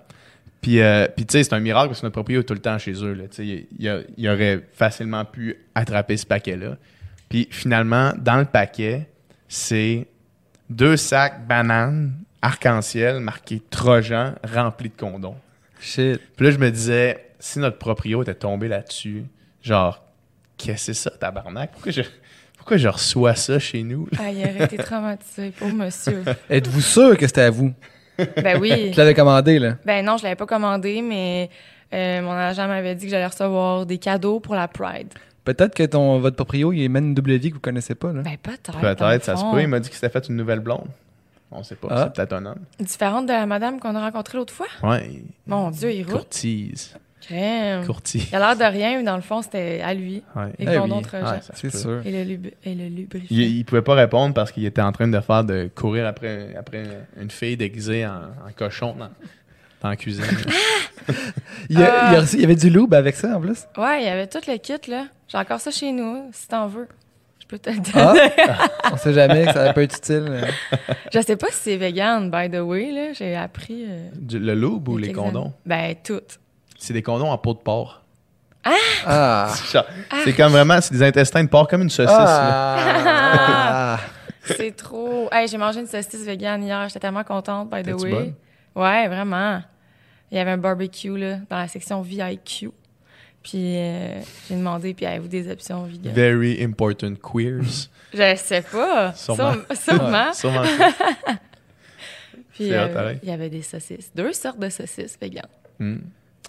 Puis, 0.61 0.79
euh, 0.79 1.07
puis 1.15 1.25
tu 1.25 1.33
sais, 1.33 1.43
c'est 1.43 1.53
un 1.53 1.59
miracle 1.59 1.87
parce 1.89 2.01
que 2.01 2.05
notre 2.05 2.13
proprio 2.13 2.39
est 2.41 2.43
tout 2.43 2.53
le 2.53 2.59
temps 2.61 2.77
chez 2.77 2.93
eux, 3.03 3.13
là. 3.13 3.23
Il, 3.39 3.65
il 4.17 4.29
aurait 4.29 4.61
facilement 4.73 5.25
pu 5.25 5.57
attraper 5.75 6.17
ce 6.17 6.25
paquet-là. 6.25 6.77
Puis 7.29 7.47
finalement, 7.51 8.13
dans 8.17 8.37
le 8.37 8.45
paquet, 8.45 9.07
c'est 9.47 10.07
deux 10.69 10.97
sacs 10.97 11.45
bananes 11.47 12.13
arc-en-ciel 12.41 13.19
marqués 13.19 13.61
Trojan 13.69 14.33
remplis 14.43 14.89
de 14.89 14.95
condoms. 14.97 15.35
Shit. 15.79 16.19
Puis 16.35 16.45
là, 16.45 16.51
je 16.51 16.57
me 16.57 16.71
disais, 16.71 17.25
si 17.39 17.59
notre 17.59 17.77
proprio 17.77 18.21
était 18.23 18.33
tombé 18.35 18.67
là-dessus, 18.67 19.23
genre, 19.61 20.03
qu'est-ce 20.57 20.87
que 20.87 20.93
c'est 20.93 21.09
ça, 21.09 21.11
tabarnak? 21.11 21.71
Pourquoi 21.71 21.91
je, 21.91 22.01
pourquoi 22.57 22.77
je 22.77 22.87
reçois 22.87 23.35
ça 23.35 23.59
chez 23.59 23.83
nous? 23.83 24.07
Ah, 24.19 24.29
il 24.31 24.37
aurait 24.39 24.65
été 24.65 24.77
traumatisé, 24.77 25.51
pauvre 25.51 25.73
monsieur. 25.75 26.23
Êtes-vous 26.49 26.81
sûr 26.81 27.17
que 27.17 27.27
c'était 27.27 27.41
à 27.41 27.49
vous? 27.49 27.73
Ben 28.43 28.59
oui. 28.59 28.91
qui 28.91 28.97
l'avez 28.97 29.13
commandé, 29.15 29.57
là? 29.59 29.77
Ben 29.85 30.05
non, 30.05 30.17
je 30.17 30.23
l'avais 30.23 30.35
pas 30.35 30.45
commandé, 30.45 31.01
mais 31.01 31.49
euh, 31.93 32.21
mon 32.21 32.31
agent 32.33 32.67
m'avait 32.67 32.93
dit 32.95 33.05
que 33.05 33.11
j'allais 33.11 33.25
recevoir 33.25 33.85
des 33.85 33.97
cadeaux 33.97 34.39
pour 34.39 34.53
la 34.55 34.67
Pride. 34.67 35.07
Peut-être 35.43 35.73
que 35.73 35.83
ton, 35.83 36.19
votre 36.19 36.35
proprio, 36.35 36.71
il 36.71 36.87
mène 36.89 37.05
une 37.07 37.13
double 37.15 37.33
vie 37.37 37.49
que 37.49 37.55
vous 37.55 37.59
connaissez 37.61 37.95
pas, 37.95 38.13
là. 38.13 38.21
Ben 38.21 38.37
peut-être. 38.41 38.79
Peut-être, 38.79 39.23
ça 39.25 39.35
se 39.35 39.43
peut. 39.51 39.59
Il 39.61 39.67
m'a 39.67 39.79
dit 39.79 39.89
qu'il 39.89 39.95
s'était 39.97 40.09
fait 40.11 40.27
une 40.29 40.35
nouvelle 40.35 40.59
blonde. 40.59 40.85
On 41.49 41.63
sait 41.63 41.75
pas, 41.75 41.87
Ah. 41.89 42.03
c'est 42.03 42.13
peut-être 42.15 42.33
un 42.33 42.45
homme. 42.45 42.59
Différente 42.79 43.25
de 43.25 43.31
la 43.33 43.45
madame 43.47 43.79
qu'on 43.79 43.95
a 43.95 43.99
rencontrée 44.01 44.37
l'autre 44.37 44.53
fois? 44.53 44.67
Ouais, 44.83 45.23
Mon 45.47 45.71
Dieu, 45.71 45.91
il 45.91 46.03
roule. 46.03 46.13
courtise. 46.19 46.95
Crème. 47.21 47.85
Courtise. 47.85 48.27
Il 48.31 48.35
a 48.35 48.39
l'air 48.39 48.57
de 48.57 48.63
rien, 48.77 48.97
mais 48.97 49.03
dans 49.03 49.15
le 49.15 49.21
fond, 49.21 49.41
c'était 49.41 49.81
à 49.81 49.93
lui. 49.93 50.23
Ouais. 50.35 50.49
Et 50.59 50.63
Eh 50.63 50.67
agent. 50.69 51.01
ça 51.41 51.41
se 51.41 51.69
C'est 51.69 51.77
sûr. 51.77 52.01
Et 52.05 52.11
le, 52.11 52.23
lub- 52.23 52.51
et 52.65 52.75
le 52.75 52.87
lubrifiant. 52.87 53.27
Il, 53.37 53.57
il 53.57 53.63
pouvait 53.65 53.81
pas 53.81 53.93
répondre 53.95 54.33
parce 54.33 54.51
qu'il 54.51 54.65
était 54.65 54.81
en 54.81 54.91
train 54.91 55.07
de 55.07 55.19
faire 55.19 55.43
de 55.43 55.69
courir 55.73 56.07
après, 56.07 56.55
après 56.57 56.83
une 57.21 57.29
fille 57.31 57.57
déguisée 57.57 58.05
en, 58.05 58.15
en 58.47 58.51
cochon 58.55 58.95
dans, 58.97 59.09
dans 59.81 59.89
la 59.89 59.95
cuisine. 59.95 60.23
Il 61.69 61.79
y, 61.79 61.83
a- 61.83 61.93
Ah. 61.93 62.07
il 62.09 62.13
y 62.13 62.15
a 62.17 62.21
reçu- 62.21 62.35
il 62.35 62.41
y 62.41 62.45
avait 62.45 62.55
du 62.55 62.69
loup 62.69 62.87
avec 62.91 63.15
ça, 63.15 63.35
en 63.37 63.41
plus? 63.41 63.65
Ouais, 63.77 64.01
il 64.01 64.05
y 64.05 64.09
avait 64.09 64.27
tout 64.27 64.39
le 64.47 64.57
kit, 64.57 64.73
là. 64.89 65.05
J'ai 65.27 65.37
encore 65.37 65.59
ça 65.59 65.71
chez 65.71 65.91
nous, 65.91 66.29
si 66.31 66.47
t'en 66.47 66.67
veux. 66.67 66.87
Je 67.41 67.47
peux 67.47 67.57
te 67.59 67.69
le 67.69 67.77
Ah. 67.95 68.13
donner. 68.13 68.29
On 68.93 68.97
sait 68.97 69.13
jamais 69.13 69.45
que 69.45 69.53
ça 69.53 69.73
peut 69.73 69.81
être 69.81 69.97
utile. 69.97 70.25
euh. 70.29 70.45
Je 71.13 71.19
sais 71.21 71.35
pas 71.35 71.47
si 71.47 71.57
c'est 71.63 71.77
vegan, 71.77 72.29
by 72.29 72.49
the 72.49 72.59
way, 72.61 72.91
là. 72.91 73.13
J'ai 73.13 73.35
appris. 73.35 73.85
euh, 73.87 74.09
Du- 74.15 74.39
le 74.39 74.53
loup 74.53 74.81
ou 74.87 74.97
les 74.97 75.11
condoms? 75.11 75.53
Ben, 75.65 75.95
toutes. 76.03 76.39
C'est 76.81 76.93
des 76.93 77.03
condoms 77.03 77.29
en 77.29 77.37
peau 77.37 77.53
de 77.53 77.59
porc. 77.59 78.01
Ah! 79.05 79.53
Genre, 79.71 79.85
C'est 80.23 80.33
comme 80.33 80.51
vraiment, 80.51 80.81
c'est 80.81 80.93
des 80.93 81.03
intestins 81.03 81.43
de 81.43 81.49
porc 81.49 81.67
comme 81.67 81.83
une 81.83 81.89
saucisse. 81.91 82.15
Ah! 82.17 83.99
C'est 84.43 84.75
trop. 84.75 85.29
Hey, 85.31 85.47
j'ai 85.47 85.57
mangé 85.59 85.79
une 85.79 85.85
saucisse 85.85 86.25
vegan 86.25 86.63
hier. 86.63 86.87
J'étais 86.87 86.99
tellement 86.99 87.23
contente, 87.23 87.69
by 87.69 87.83
the 87.83 87.93
way. 88.01 88.09
bonne? 88.09 88.33
Ouais, 88.75 89.07
vraiment. 89.07 89.61
Il 90.31 90.37
y 90.37 90.39
avait 90.39 90.51
un 90.51 90.57
barbecue, 90.57 91.15
là, 91.15 91.37
dans 91.47 91.57
la 91.57 91.67
section 91.67 92.01
VIQ. 92.01 92.71
Puis 93.43 93.77
euh, 93.77 94.19
j'ai 94.49 94.55
demandé, 94.55 94.95
puis 94.95 95.05
avez-vous 95.05 95.27
des 95.27 95.49
options 95.51 95.83
vegan? 95.83 96.11
Very 96.13 96.63
important 96.63 97.13
queers. 97.15 97.89
Je 98.13 98.35
sais 98.35 98.63
pas. 98.63 99.13
Sûrement. 99.13 99.53
Sûrement. 99.73 100.33
Sûrement. 100.33 100.33
Sûrement 100.33 100.63
ça. 100.87 101.33
Puis 102.53 102.73
euh, 102.73 103.15
il 103.21 103.29
y 103.29 103.31
avait 103.31 103.49
des 103.49 103.61
saucisses. 103.61 104.11
Deux 104.15 104.33
sortes 104.33 104.59
de 104.59 104.69
saucisses 104.69 105.17
vegan. 105.21 105.45
Hmm. 105.79 105.97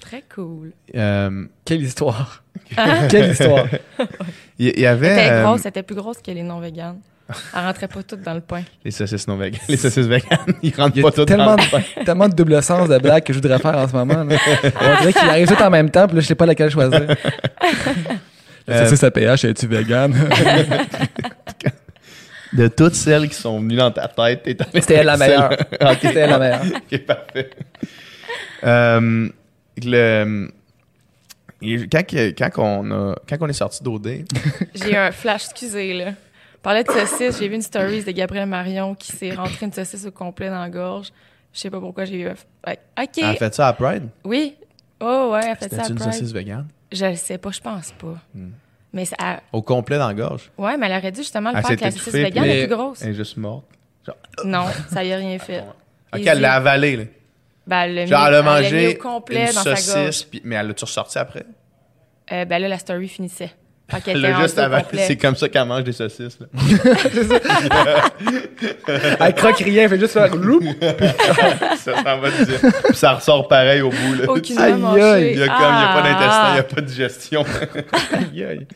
Très 0.00 0.24
cool. 0.34 0.72
Euh, 0.94 1.44
Quelle 1.64 1.82
histoire! 1.82 2.42
Quelle 3.10 3.32
histoire! 3.32 3.66
Il 4.58 4.68
y, 4.68 4.70
il 4.70 4.80
y 4.80 4.86
avait 4.86 5.06
Elle 5.08 5.18
était 5.18 5.30
euh, 5.32 5.44
grosse, 5.44 5.60
elle 5.64 5.68
était 5.70 5.82
plus 5.82 5.94
grosse 5.96 6.18
que 6.24 6.30
les 6.30 6.42
non 6.42 6.60
véganes. 6.60 6.98
Elle 7.54 7.60
rentrait 7.64 7.88
pas 7.88 8.02
toutes 8.02 8.22
dans 8.22 8.34
le 8.34 8.40
pain. 8.40 8.62
les 8.84 8.90
saucisses 8.90 9.26
non 9.28 9.36
véganes. 9.36 9.60
Les 9.68 9.76
saucisses 9.76 10.06
véganes, 10.06 10.38
ils 10.62 10.74
rentrent 10.74 10.96
Il 10.96 11.00
y 11.00 11.02
pas 11.02 11.08
a 11.08 11.12
toutes 11.12 11.28
tellement 11.28 11.56
dans 11.56 11.62
de, 11.62 12.04
tellement 12.04 12.28
de 12.28 12.34
double 12.34 12.62
sens 12.62 12.88
de 12.88 12.98
blagues 12.98 13.22
que 13.24 13.32
je 13.32 13.38
voudrais 13.38 13.58
faire 13.58 13.76
en 13.76 13.86
ce 13.88 13.92
moment. 13.92 14.24
là. 14.24 14.36
On 14.80 15.00
dirait 15.00 15.12
qu'il 15.12 15.28
arrive 15.28 15.46
tout 15.48 15.62
en 15.62 15.70
même 15.70 15.90
temps, 15.90 16.06
puis 16.06 16.16
là, 16.16 16.20
je 16.22 16.26
sais 16.26 16.34
pas 16.34 16.46
laquelle 16.46 16.70
choisir. 16.70 17.00
Euh, 18.68 18.86
C'est 18.88 18.96
ça, 18.96 19.10
PH, 19.10 19.44
es-tu 19.44 19.66
vegan? 19.66 20.14
De 22.52 22.68
toutes 22.68 22.94
celles 22.94 23.28
qui 23.28 23.34
sont 23.34 23.58
venues 23.60 23.76
dans 23.76 23.90
ta 23.90 24.08
tête, 24.08 24.42
t'es 24.42 24.56
allé 24.60 24.80
C'était 24.80 24.94
elle 24.96 25.06
la 25.06 25.14
avec 25.14 25.28
meilleure. 25.28 25.50
celle-là. 25.50 25.92
Ok. 25.92 25.98
C'était 26.02 26.20
elle 26.20 26.30
la 26.30 26.38
meilleure. 26.38 26.62
Ok, 26.92 26.98
parfait. 27.06 27.50
Euh, 28.64 29.28
le, 29.82 30.50
et 31.60 31.88
quand, 31.88 32.06
que- 32.06 32.30
quand, 32.30 32.50
on 32.58 32.90
a, 32.90 33.14
quand 33.28 33.36
on 33.40 33.48
est 33.48 33.52
sorti 33.52 33.82
d'OD, 33.82 34.24
J'ai 34.74 34.92
eu 34.92 34.96
un 34.96 35.12
flash, 35.12 35.44
excusez, 35.44 35.94
là. 35.94 36.10
On 36.56 36.62
parlait 36.62 36.84
de 36.84 36.90
saucisse, 36.92 37.38
j'ai 37.40 37.48
vu 37.48 37.54
une 37.56 37.62
story 37.62 38.04
de 38.04 38.10
Gabriel 38.12 38.46
Marion 38.48 38.94
qui 38.94 39.10
s'est 39.12 39.32
rentré 39.32 39.66
une 39.66 39.72
saucisse 39.72 40.06
au 40.06 40.10
complet 40.12 40.48
dans 40.48 40.60
la 40.60 40.70
gorge. 40.70 41.08
Je 41.52 41.58
sais 41.60 41.70
pas 41.70 41.80
pourquoi 41.80 42.04
j'ai 42.04 42.20
eu. 42.20 42.28
OK. 42.30 42.36
elle 43.18 43.24
a 43.24 43.34
fait 43.34 43.54
ça 43.54 43.68
à 43.68 43.72
Pride? 43.72 44.08
Oui. 44.24 44.54
Oh, 45.00 45.30
ouais, 45.32 45.40
elle 45.44 45.50
a 45.50 45.56
fait 45.56 45.68
ça 45.68 45.80
à 45.80 45.84
C'était 45.84 45.92
une 45.94 45.98
Pride. 45.98 46.12
saucisse 46.12 46.32
végane? 46.32 46.68
Je 46.92 47.06
le 47.06 47.16
sais 47.16 47.38
pas, 47.38 47.50
je 47.50 47.60
pense 47.60 47.90
pas. 47.92 48.14
Hmm. 48.34 48.50
Mais 48.92 49.04
ça... 49.06 49.16
elle- 49.20 49.40
Au 49.52 49.60
complet 49.62 49.98
dans 49.98 50.06
la 50.08 50.14
gorge? 50.14 50.50
Ouais, 50.56 50.76
mais 50.76 50.86
elle 50.86 50.98
aurait 50.98 51.10
dû 51.12 51.20
justement 51.22 51.50
le 51.50 51.56
Elle 51.56 51.62
faire 51.62 51.70
avec 51.70 51.80
la 51.80 51.90
saucisse 51.90 52.12
puis- 52.12 52.22
est 52.22 52.66
plus 52.66 52.74
grosse. 52.76 53.02
Elle 53.02 53.10
est 53.10 53.14
juste 53.14 53.36
morte. 53.36 53.64
Non, 54.44 54.66
ça 54.90 55.02
y 55.04 55.12
a 55.12 55.16
rien 55.16 55.38
fait. 55.38 55.62
Ok, 56.14 56.20
Easy. 56.20 56.28
elle 56.28 56.40
l'a 56.42 56.52
avalé. 56.54 56.96
Là. 56.96 57.04
Ben, 57.66 57.82
elle 57.82 57.94
l'a 57.94 58.02
mis, 58.02 58.08
Genre, 58.08 58.26
elle 58.26 58.34
a 58.34 58.38
elle 58.38 58.44
l'a 58.44 58.56
mis 58.60 58.62
mangé 58.62 58.88
au 58.88 59.02
complet 59.02 59.40
une 59.48 59.54
dans 59.54 59.62
sa 59.62 59.76
saucisse, 59.76 59.94
gorge. 59.94 60.26
puis- 60.30 60.40
mais 60.44 60.56
elle 60.56 60.66
l'a-tu 60.68 60.84
ressorti 60.84 61.18
après? 61.18 61.44
Euh, 62.32 62.44
ben 62.44 62.58
là, 62.60 62.68
la 62.68 62.78
story 62.78 63.08
finissait. 63.08 63.52
L'a 64.14 64.40
juste 64.40 64.56
complet. 64.56 65.04
C'est 65.06 65.16
comme 65.16 65.36
ça 65.36 65.48
qu'elle 65.50 65.66
mange 65.66 65.84
des 65.84 65.92
saucisses. 65.92 66.38
Là. 66.40 66.46
Elle 69.20 69.34
croque 69.34 69.58
rien, 69.58 69.82
elle 69.84 69.88
fait 69.90 69.98
juste 69.98 70.12
faire 70.12 70.34
loup. 70.34 70.60
ça 71.78 71.96
s'en 71.96 72.18
va 72.18 72.30
dire. 72.30 72.60
Puis 72.84 72.96
ça 72.96 73.12
ressort 73.14 73.48
pareil 73.48 73.80
au 73.82 73.90
bout. 73.90 74.14
Là. 74.18 74.30
Aucunement 74.30 74.92
Aïe, 74.92 75.02
aïe. 75.02 75.30
Il 75.34 75.38
y 75.38 75.42
a 75.42 75.48
comme, 75.48 75.56
il 75.56 75.82
y 75.82 75.84
a 75.84 75.94
pas 75.94 76.02
d'intestin, 76.02 76.48
il 76.48 76.52
n'y 76.52 76.58
Ah! 76.58 76.58
a 76.58 76.62
pas 76.62 76.80
de 76.80 76.86
digestion. 76.86 77.44
Aïe, 78.12 78.44
aïe. 78.44 78.66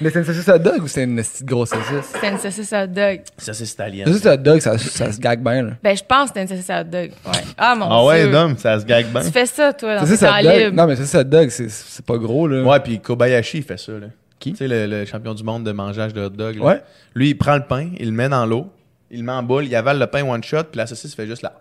Mais 0.00 0.10
c'est 0.10 0.18
une 0.20 0.24
saucisse 0.24 0.48
hot 0.48 0.58
dog 0.58 0.82
ou 0.82 0.88
c'est 0.88 1.04
une 1.04 1.16
petite 1.16 1.44
grosse 1.44 1.70
saucisse? 1.70 2.10
C'était 2.14 2.30
une 2.30 2.38
saucisse 2.38 2.72
hot 2.72 2.86
dog. 2.86 3.20
Saucisse 3.38 3.72
italienne. 3.72 4.06
Saucisse 4.06 4.26
hot 4.26 4.36
dog, 4.36 4.60
ça, 4.60 4.78
ça 4.78 5.12
se 5.12 5.18
gague 5.18 5.42
bien, 5.42 5.62
là. 5.62 5.70
Ben, 5.82 5.96
je 5.96 6.02
pense 6.06 6.30
que 6.30 6.40
c'était 6.40 6.42
une 6.42 6.48
saucisse 6.60 6.70
hot 6.70 6.84
dog. 6.84 7.10
Ouais. 7.26 7.40
Ah, 7.58 7.74
mon 7.74 7.86
Ah 7.90 8.04
ouais, 8.04 8.22
Dieu. 8.22 8.32
Dom, 8.32 8.56
ça 8.56 8.78
se 8.78 8.84
gague 8.84 9.06
bien. 9.06 9.22
Tu 9.22 9.30
fais 9.30 9.46
ça, 9.46 9.72
toi, 9.72 9.96
dans 9.96 10.06
tes 10.06 10.18
temps 10.18 10.36
libres. 10.38 10.74
Non, 10.76 10.86
mais 10.86 10.96
saucisse 10.96 11.14
hot 11.14 11.24
dog, 11.24 11.48
c'est- 11.50 11.68
c'est 11.70 12.04
pas 12.04 12.16
gros, 12.16 12.46
là. 12.46 12.62
Ouais, 12.62 12.80
puis 12.80 13.00
Kobayashi, 13.00 13.58
il 13.58 13.64
fait 13.76 13.78
ça. 13.78 13.92
Là. 13.98 14.06
Qui? 14.38 14.52
Tu 14.52 14.56
sais, 14.58 14.68
le, 14.68 14.86
le 14.86 15.04
champion 15.04 15.34
du 15.34 15.42
monde 15.44 15.64
de 15.64 15.72
mangeage 15.72 16.12
de 16.14 16.22
hot 16.22 16.30
dog. 16.30 16.56
là. 16.56 16.64
Ouais. 16.64 16.82
Lui, 17.14 17.30
il 17.30 17.34
prend 17.38 17.56
le 17.56 17.64
pain, 17.66 17.90
il 17.98 18.06
le 18.06 18.12
met 18.12 18.28
dans 18.28 18.46
l'eau, 18.46 18.70
il 19.10 19.18
le 19.20 19.24
met 19.24 19.32
en 19.32 19.42
boule, 19.42 19.66
il 19.66 19.74
avale 19.76 19.98
le 19.98 20.06
pain 20.06 20.22
one 20.24 20.42
shot, 20.42 20.64
puis 20.64 20.78
la 20.78 20.86
saucisse 20.86 21.14
fait 21.14 21.26
juste 21.26 21.42
la. 21.42 21.58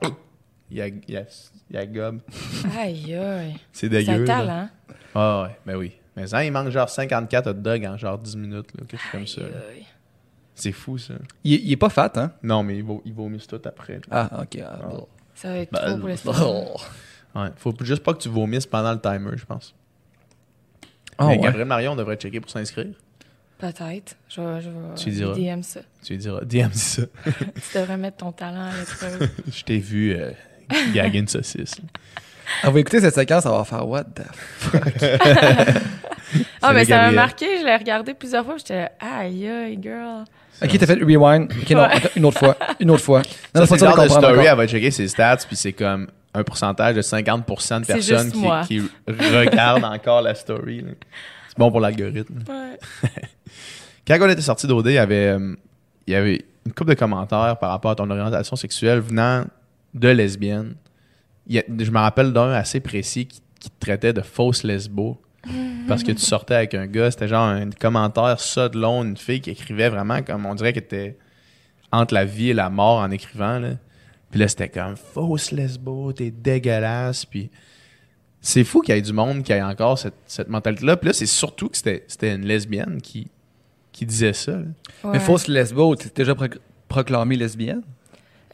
Il 0.71 0.79
a, 0.81 0.87
il 0.87 1.17
a, 1.17 1.23
il 1.71 1.77
a 1.77 1.85
gobe. 1.85 2.19
Aïe, 2.79 3.15
aïe. 3.15 3.55
C'est 3.73 3.89
C'est 3.89 4.09
un 4.09 4.13
dégueu. 4.13 4.25
talent. 4.25 4.69
Ah 5.15 5.43
ouais, 5.43 5.57
ben 5.65 5.75
oui. 5.77 5.91
Mais 6.15 6.27
ça, 6.27 6.43
il 6.45 6.51
mange 6.51 6.69
genre 6.69 6.89
54 6.89 7.47
hot 7.49 7.53
dogs 7.53 7.85
en 7.85 7.97
genre 7.97 8.17
10 8.17 8.35
minutes, 8.37 8.67
là, 8.77 8.83
quelque 8.87 9.01
chose 9.01 9.11
comme 9.11 9.27
ça. 9.27 9.41
Aïe. 9.41 9.85
C'est 10.55 10.71
fou, 10.73 10.97
ça. 10.97 11.13
Il, 11.43 11.53
il 11.53 11.71
est 11.71 11.77
pas 11.77 11.89
fat, 11.89 12.11
hein? 12.17 12.31
Non, 12.43 12.61
mais 12.63 12.77
il, 12.77 12.83
va, 12.83 12.95
il 13.05 13.13
vomisse 13.13 13.47
tout 13.47 13.61
après. 13.63 13.93
là. 13.95 14.01
Ah, 14.11 14.41
ok. 14.41 14.59
ah, 14.63 14.79
bon. 14.89 15.07
Ça 15.33 15.49
va 15.49 15.57
être 15.59 15.71
Ben, 15.71 15.79
trop 15.79 15.97
pour 15.97 16.07
le 16.09 16.15
Oh. 16.43 16.75
Ouais. 17.35 17.47
Faut 17.55 17.73
juste 17.81 18.03
pas 18.03 18.13
que 18.13 18.19
tu 18.19 18.27
vomisses 18.29 18.65
pendant 18.65 18.91
le 18.91 18.99
timer, 18.99 19.31
je 19.37 19.45
pense. 19.45 19.73
Ah, 21.19 21.25
mais 21.27 21.35
ouais. 21.35 21.43
Gabriel 21.43 21.67
Marion 21.67 21.95
devrait 21.95 22.15
checker 22.15 22.39
pour 22.39 22.49
s'inscrire. 22.49 22.93
Peut-être. 23.57 24.15
Je 24.29 24.41
vais, 24.41 24.61
je 24.61 24.69
vais 24.69 24.95
Tu 24.95 25.09
lui 25.09 25.15
diras. 25.17 25.33
DM 25.33 25.61
ça. 25.61 25.81
Tu 26.03 26.13
lui 26.13 26.19
diras, 26.19 26.41
DM 26.45 26.71
ça. 26.71 27.01
Tu 27.25 27.77
devrais 27.77 27.97
mettre 27.97 28.17
ton 28.17 28.31
talent 28.31 28.69
à 28.71 28.77
l'épreuve. 28.79 29.29
Je 29.51 29.63
t'ai 29.63 29.79
vu 29.79 30.13
euh, 30.15 30.31
gaguer 30.93 31.19
une 31.19 31.27
saucisse. 31.27 31.75
On 32.63 32.71
va 32.71 32.79
écouter 32.79 32.99
cette 33.01 33.13
séquence, 33.13 33.45
on 33.45 33.55
va 33.55 33.63
faire 33.63 33.87
what 33.87 34.05
the 34.05 34.21
ah, 34.63 35.73
Salut, 36.61 36.75
mais 36.75 36.85
ça 36.85 36.97
m'a 36.97 37.11
marqué. 37.11 37.45
Je 37.59 37.63
l'ai 37.65 37.75
regardé 37.75 38.15
plusieurs 38.15 38.43
fois. 38.43 38.57
J'étais 38.57 38.75
là, 38.75 38.91
aïe, 38.99 39.47
aïe, 39.47 39.79
girl. 39.79 40.23
Ok, 40.61 40.77
t'as 40.79 40.85
fait 40.87 40.95
rewind. 40.95 41.51
Ok, 41.61 41.69
non, 41.71 41.87
une 42.15 42.25
autre 42.25 42.39
fois. 42.39 42.57
Une 42.79 42.89
autre 42.89 43.03
fois. 43.03 43.21
Ça, 43.23 43.29
Non, 43.53 43.65
c'est 43.67 43.77
c'est 43.77 43.85
le 43.85 43.91
genre 43.91 43.97
de 43.97 44.01
comprendre 44.01 44.11
story, 44.11 44.39
encore. 44.39 44.51
elle 44.51 44.57
va 44.57 44.67
checker 44.67 44.89
ses 44.91 45.07
stats, 45.07 45.37
puis 45.47 45.55
c'est 45.55 45.73
comme 45.73 46.07
un 46.33 46.43
pourcentage 46.43 46.95
de 46.95 47.01
50% 47.01 47.81
de 47.81 47.85
personnes 47.85 48.31
qui, 48.67 48.81
regardent 49.07 49.83
encore 49.93 50.21
la 50.21 50.35
story. 50.35 50.85
C'est 51.47 51.57
bon 51.57 51.71
pour 51.71 51.79
l'algorithme. 51.79 52.43
Ouais. 52.47 52.79
Quand 54.07 54.17
on 54.21 54.29
était 54.29 54.41
sorti 54.41 54.67
d'OD, 54.67 54.87
il 54.87 54.93
y 54.93 54.97
avait, 54.97 55.27
euh, 55.27 55.55
il 56.07 56.13
y 56.13 56.15
avait 56.15 56.45
une 56.65 56.73
couple 56.73 56.91
de 56.91 56.95
commentaires 56.95 57.57
par 57.59 57.71
rapport 57.71 57.91
à 57.91 57.95
ton 57.95 58.09
orientation 58.09 58.55
sexuelle 58.55 58.99
venant 58.99 59.45
de 59.93 60.07
lesbiennes. 60.09 60.75
Il 61.47 61.55
y 61.55 61.59
a- 61.59 61.63
je 61.67 61.91
me 61.91 61.99
rappelle 61.99 62.31
d'un 62.31 62.51
assez 62.51 62.79
précis 62.79 63.25
qui, 63.27 63.41
qui 63.59 63.69
te 63.69 63.79
traitait 63.79 64.13
de 64.13 64.21
fausse 64.21 64.63
lesbo 64.63 65.19
parce 65.87 66.03
que 66.03 66.11
tu 66.11 66.21
sortais 66.21 66.55
avec 66.55 66.73
un 66.75 66.85
gars. 66.85 67.09
C'était 67.11 67.27
genre 67.27 67.45
un 67.47 67.69
commentaire 67.71 68.39
ça 68.39 68.69
de 68.69 68.77
long, 68.79 69.03
une 69.03 69.17
fille 69.17 69.41
qui 69.41 69.49
écrivait 69.49 69.89
vraiment 69.89 70.21
comme 70.21 70.45
on 70.45 70.53
dirait 70.55 70.73
qu'elle 70.73 70.83
était 70.83 71.17
entre 71.91 72.13
la 72.13 72.25
vie 72.25 72.51
et 72.51 72.53
la 72.53 72.69
mort 72.69 72.99
en 72.99 73.09
écrivant. 73.09 73.57
Là. 73.59 73.69
Puis 74.31 74.39
là, 74.39 74.47
c'était 74.47 74.69
comme 74.69 74.95
fausse 74.95 75.51
lesbo, 75.51 76.13
t'es 76.13 76.31
dégueulasse. 76.31 77.25
Puis 77.25 77.49
c'est 78.41 78.63
fou 78.63 78.81
qu'il 78.81 78.95
y 78.95 78.97
ait 78.97 79.01
du 79.01 79.13
monde 79.13 79.43
qui 79.43 79.51
ait 79.51 79.61
encore 79.61 79.97
cette, 79.97 80.13
cette 80.27 80.49
mentalité-là. 80.49 80.97
Puis 80.97 81.07
là, 81.07 81.13
c'est 81.13 81.25
surtout 81.25 81.69
que 81.69 81.77
c'était 81.77 82.05
c'était 82.07 82.35
une 82.35 82.45
lesbienne 82.45 83.01
qui, 83.01 83.27
qui 83.91 84.05
disait 84.05 84.33
ça. 84.33 84.51
là. 84.53 84.65
Mais 85.11 85.19
fausse 85.19 85.47
lesbo, 85.47 85.95
t'es 85.95 86.09
déjà 86.15 86.35
pro- 86.35 86.45
proclamée 86.87 87.35
lesbienne? 87.35 87.81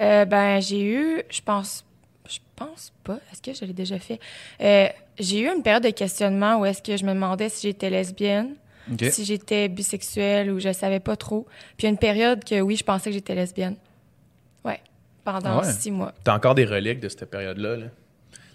Euh, 0.02 0.26
ben, 0.26 0.60
j'ai 0.62 0.84
eu, 0.84 1.22
je 1.30 1.42
pense, 1.42 1.86
je 2.30 2.40
pense 2.56 2.92
pas. 3.04 3.20
Est-ce 3.32 3.42
que 3.42 3.54
je 3.54 3.64
l'ai 3.66 3.74
déjà 3.74 3.98
fait? 4.00 4.20
Euh, 4.62 4.88
j'ai 5.20 5.40
eu 5.42 5.48
une 5.48 5.62
période 5.64 5.84
de 5.84 5.90
questionnement 5.92 6.60
où 6.60 6.66
est-ce 6.66 6.82
que 6.82 6.98
je 6.98 7.06
me 7.06 7.14
demandais 7.14 7.48
si 7.50 7.68
j'étais 7.68 7.90
lesbienne, 7.90 8.56
Ok. 8.92 9.06
si 9.12 9.24
j'étais 9.26 9.70
bisexuelle 9.70 10.52
ou 10.52 10.60
je 10.60 10.72
savais 10.74 11.00
pas 11.00 11.16
trop. 11.16 11.46
Puis 11.78 11.84
il 11.84 11.84
y 11.86 11.88
a 11.88 11.90
une 11.92 11.98
période 11.98 12.44
que 12.44 12.60
oui, 12.62 12.76
je 12.76 12.84
pensais 12.84 13.10
que 13.10 13.14
j'étais 13.14 13.36
lesbienne. 13.36 13.76
Ouais. 14.66 14.80
Pendant 15.26 15.60
ouais. 15.62 15.72
six 15.72 15.92
mois. 15.92 16.14
T'as 16.24 16.36
encore 16.36 16.56
des 16.56 16.66
reliques 16.66 17.02
de 17.02 17.10
cette 17.10 17.26
période-là. 17.26 17.76
là? 17.76 17.86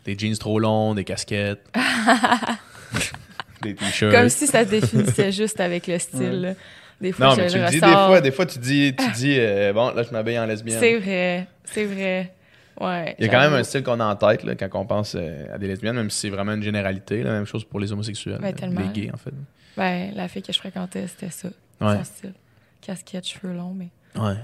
Des 0.05 0.17
jeans 0.17 0.37
trop 0.39 0.59
longs, 0.59 0.95
des 0.95 1.05
casquettes. 1.05 1.67
des 3.63 3.75
t-shirts. 3.75 4.15
Comme 4.15 4.29
si 4.31 4.47
ça 4.47 4.65
se 4.65 4.71
définissait 4.71 5.33
juste 5.33 5.61
avec 5.61 5.87
le 5.87 5.99
style. 5.99 6.57
Des 7.01 7.13
fois, 7.13 7.27
Non, 7.27 7.35
je 7.35 7.41
mais 7.41 7.47
tu 7.49 7.59
le 7.59 7.67
dis 7.69 7.81
des 7.81 7.87
fois. 7.87 8.21
Des 8.21 8.31
fois, 8.31 8.47
tu 8.47 8.59
dis, 8.59 8.95
tu 8.97 9.11
dis 9.13 9.37
euh, 9.39 9.73
bon, 9.73 9.93
là, 9.93 10.03
je 10.03 10.11
m'habille 10.11 10.39
en 10.39 10.47
lesbienne. 10.47 10.79
C'est 10.79 10.97
vrai, 10.99 11.47
c'est 11.65 11.85
vrai. 11.85 12.33
Ouais. 12.81 13.15
Il 13.19 13.27
y 13.27 13.29
a 13.29 13.31
quand 13.31 13.41
même 13.41 13.53
un 13.55 13.63
style 13.63 13.83
qu'on 13.83 14.01
a 14.01 14.05
en 14.07 14.17
tête 14.17 14.43
là, 14.43 14.55
quand 14.55 14.69
on 14.75 14.87
pense 14.87 15.15
euh, 15.15 15.55
à 15.55 15.59
des 15.59 15.67
lesbiennes, 15.67 15.97
même 15.97 16.09
si 16.09 16.21
c'est 16.21 16.31
vraiment 16.31 16.53
une 16.53 16.63
généralité. 16.63 17.23
La 17.23 17.33
même 17.33 17.47
chose 17.47 17.65
pour 17.65 17.81
les 17.81 17.93
homosexuels, 17.93 18.41
tellement. 18.57 18.81
les 18.81 18.89
gays, 18.89 19.11
en 19.13 19.19
fait. 19.19 19.33
Ben, 19.77 20.13
la 20.15 20.29
fille 20.29 20.43
que 20.43 20.53
je 20.53 20.59
fréquentais, 20.59 21.07
c'était 21.07 21.31
ça. 21.31 21.49
Ouais. 21.81 21.97
Son 21.97 22.05
style. 22.05 22.35
Casquette, 22.81 23.27
cheveux 23.27 23.55
longs, 23.55 23.75
mais. 23.75 23.89
Ouais. 24.21 24.37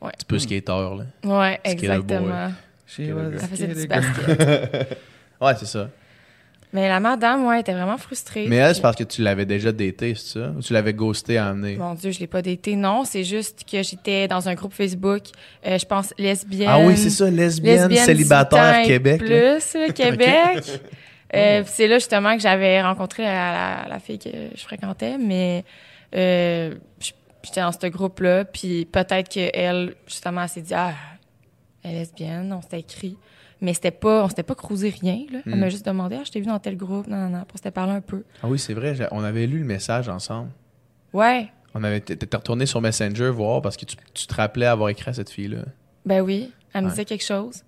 Ouais. 0.00 0.12
Petit 0.16 0.26
peu 0.26 0.38
skater, 0.38 0.88
là. 0.96 1.04
Ouais, 1.24 1.60
exactement. 1.64 2.50
Ça 2.88 3.48
faisait 3.48 3.66
du 3.68 3.86
basket. 3.86 4.98
Ouais, 5.40 5.52
c'est 5.56 5.66
ça. 5.66 5.88
mais 6.72 6.88
la 6.88 6.98
madame, 6.98 7.46
ouais, 7.46 7.60
était 7.60 7.72
vraiment 7.72 7.96
frustrée. 7.96 8.46
Mais 8.48 8.56
elle, 8.56 8.74
c'est 8.74 8.80
parce 8.80 8.96
que 8.96 9.04
tu 9.04 9.22
l'avais 9.22 9.46
déjà 9.46 9.70
daté, 9.70 10.14
c'est 10.16 10.38
ça? 10.40 10.48
Ou 10.56 10.60
tu 10.60 10.72
l'avais 10.72 10.92
ghosté 10.94 11.38
à 11.38 11.46
amener? 11.50 11.76
Mon 11.76 11.94
Dieu, 11.94 12.10
je 12.10 12.18
l'ai 12.18 12.26
pas 12.26 12.42
daté. 12.42 12.74
Non, 12.74 13.04
c'est 13.04 13.22
juste 13.22 13.64
que 13.70 13.82
j'étais 13.84 14.26
dans 14.26 14.48
un 14.48 14.54
groupe 14.54 14.72
Facebook, 14.72 15.22
euh, 15.64 15.78
je 15.78 15.84
pense 15.86 16.12
lesbienne. 16.18 16.68
Ah 16.68 16.80
oui, 16.80 16.96
c'est 16.96 17.10
ça, 17.10 17.30
lesbienne, 17.30 17.88
lesbienne 17.88 18.04
célibataire, 18.04 18.72
18 18.72 18.78
ans 18.78 18.82
et 18.82 18.86
Québec. 18.86 19.18
Plus, 19.20 19.74
là, 19.74 19.88
Québec. 19.94 20.80
Euh, 21.34 21.62
puis 21.62 21.72
c'est 21.74 21.86
là 21.86 21.98
justement 21.98 22.34
que 22.34 22.42
j'avais 22.42 22.82
rencontré 22.82 23.22
la, 23.22 23.82
la- 23.84 23.88
la 23.88 23.98
fille 24.00 24.18
que 24.18 24.30
je 24.56 24.62
fréquentais, 24.62 25.18
mais 25.18 25.64
euh, 26.16 26.74
j- 27.00 27.12
j'étais 27.48 27.60
dans 27.60 27.72
ce 27.72 27.86
groupe-là, 27.86 28.44
puis 28.44 28.84
peut-être 28.84 29.28
qu'elle, 29.28 29.94
justement, 30.06 30.42
elle 30.42 30.48
s'est 30.48 30.62
dit 30.62 30.74
Ah, 30.74 30.92
elle 31.82 31.94
est 31.94 31.98
lesbienne, 32.00 32.52
on 32.52 32.62
s'était 32.62 32.80
écrit. 32.80 33.16
Mais 33.60 33.74
c'était 33.74 33.90
pas, 33.90 34.24
on 34.24 34.28
s'était 34.28 34.44
pas 34.44 34.54
cruisé 34.54 34.88
rien. 34.90 35.24
Là. 35.32 35.40
Elle 35.44 35.54
Hmm. 35.56 35.58
m'a 35.58 35.68
juste 35.68 35.84
demandé 35.84 36.16
Ah, 36.20 36.22
je 36.24 36.30
t'ai 36.30 36.40
vu 36.40 36.46
dans 36.46 36.58
tel 36.60 36.76
groupe, 36.76 37.08
non, 37.08 37.16
non, 37.16 37.38
non, 37.38 37.44
pour 37.44 37.58
s'était 37.58 37.72
parlé 37.72 37.92
un 37.92 38.00
peu. 38.00 38.22
Ah 38.42 38.46
oui, 38.48 38.58
c'est 38.58 38.74
vrai, 38.74 38.94
on 39.10 39.24
avait 39.24 39.46
lu 39.46 39.58
le 39.58 39.64
message 39.64 40.08
ensemble. 40.08 40.50
Ouais, 41.12 41.48
On 41.74 41.82
avait 41.84 42.00
t'étais 42.00 42.36
retourné 42.36 42.64
sur 42.66 42.80
Messenger 42.80 43.28
voir 43.30 43.60
parce 43.62 43.76
que 43.76 43.84
tu, 43.84 43.96
tu 44.14 44.26
te 44.26 44.34
rappelais 44.34 44.66
avoir 44.66 44.88
écrit 44.90 45.10
à 45.10 45.12
cette 45.12 45.30
fille-là. 45.30 45.64
Ben 46.06 46.20
oui, 46.22 46.52
elle 46.72 46.80
me 46.82 46.86
Ouais. 46.86 46.92
disait 46.92 47.04
quelque 47.04 47.24
chose. 47.24 47.62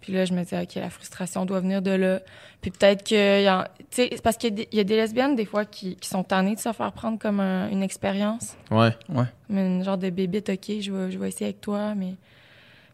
Puis 0.00 0.12
là, 0.12 0.24
je 0.24 0.32
me 0.32 0.42
disais, 0.42 0.60
OK, 0.62 0.74
la 0.76 0.90
frustration 0.90 1.44
doit 1.44 1.60
venir 1.60 1.82
de 1.82 1.90
là. 1.90 2.20
Puis 2.60 2.70
peut-être 2.70 3.02
que. 3.04 3.42
Tu 3.42 3.64
sais, 3.90 4.08
c'est 4.12 4.22
parce 4.22 4.36
qu'il 4.36 4.50
y, 4.50 4.52
a 4.52 4.56
des- 4.56 4.68
il 4.72 4.78
y 4.78 4.80
a 4.80 4.84
des 4.84 4.96
lesbiennes, 4.96 5.34
des 5.34 5.44
fois, 5.44 5.64
qui, 5.64 5.96
qui 5.96 6.08
sont 6.08 6.22
tannées 6.22 6.54
de 6.54 6.60
se 6.60 6.72
faire 6.72 6.92
prendre 6.92 7.18
comme 7.18 7.40
un- 7.40 7.68
une 7.68 7.82
expérience. 7.82 8.56
Ouais. 8.70 8.90
Comme 9.08 9.58
une 9.58 9.84
genre 9.84 9.98
de 9.98 10.10
bébite, 10.10 10.48
OK, 10.50 10.72
je 10.80 10.92
vais, 10.92 11.10
je 11.10 11.18
vais 11.18 11.28
essayer 11.28 11.46
avec 11.46 11.60
toi, 11.60 11.94
mais. 11.94 12.14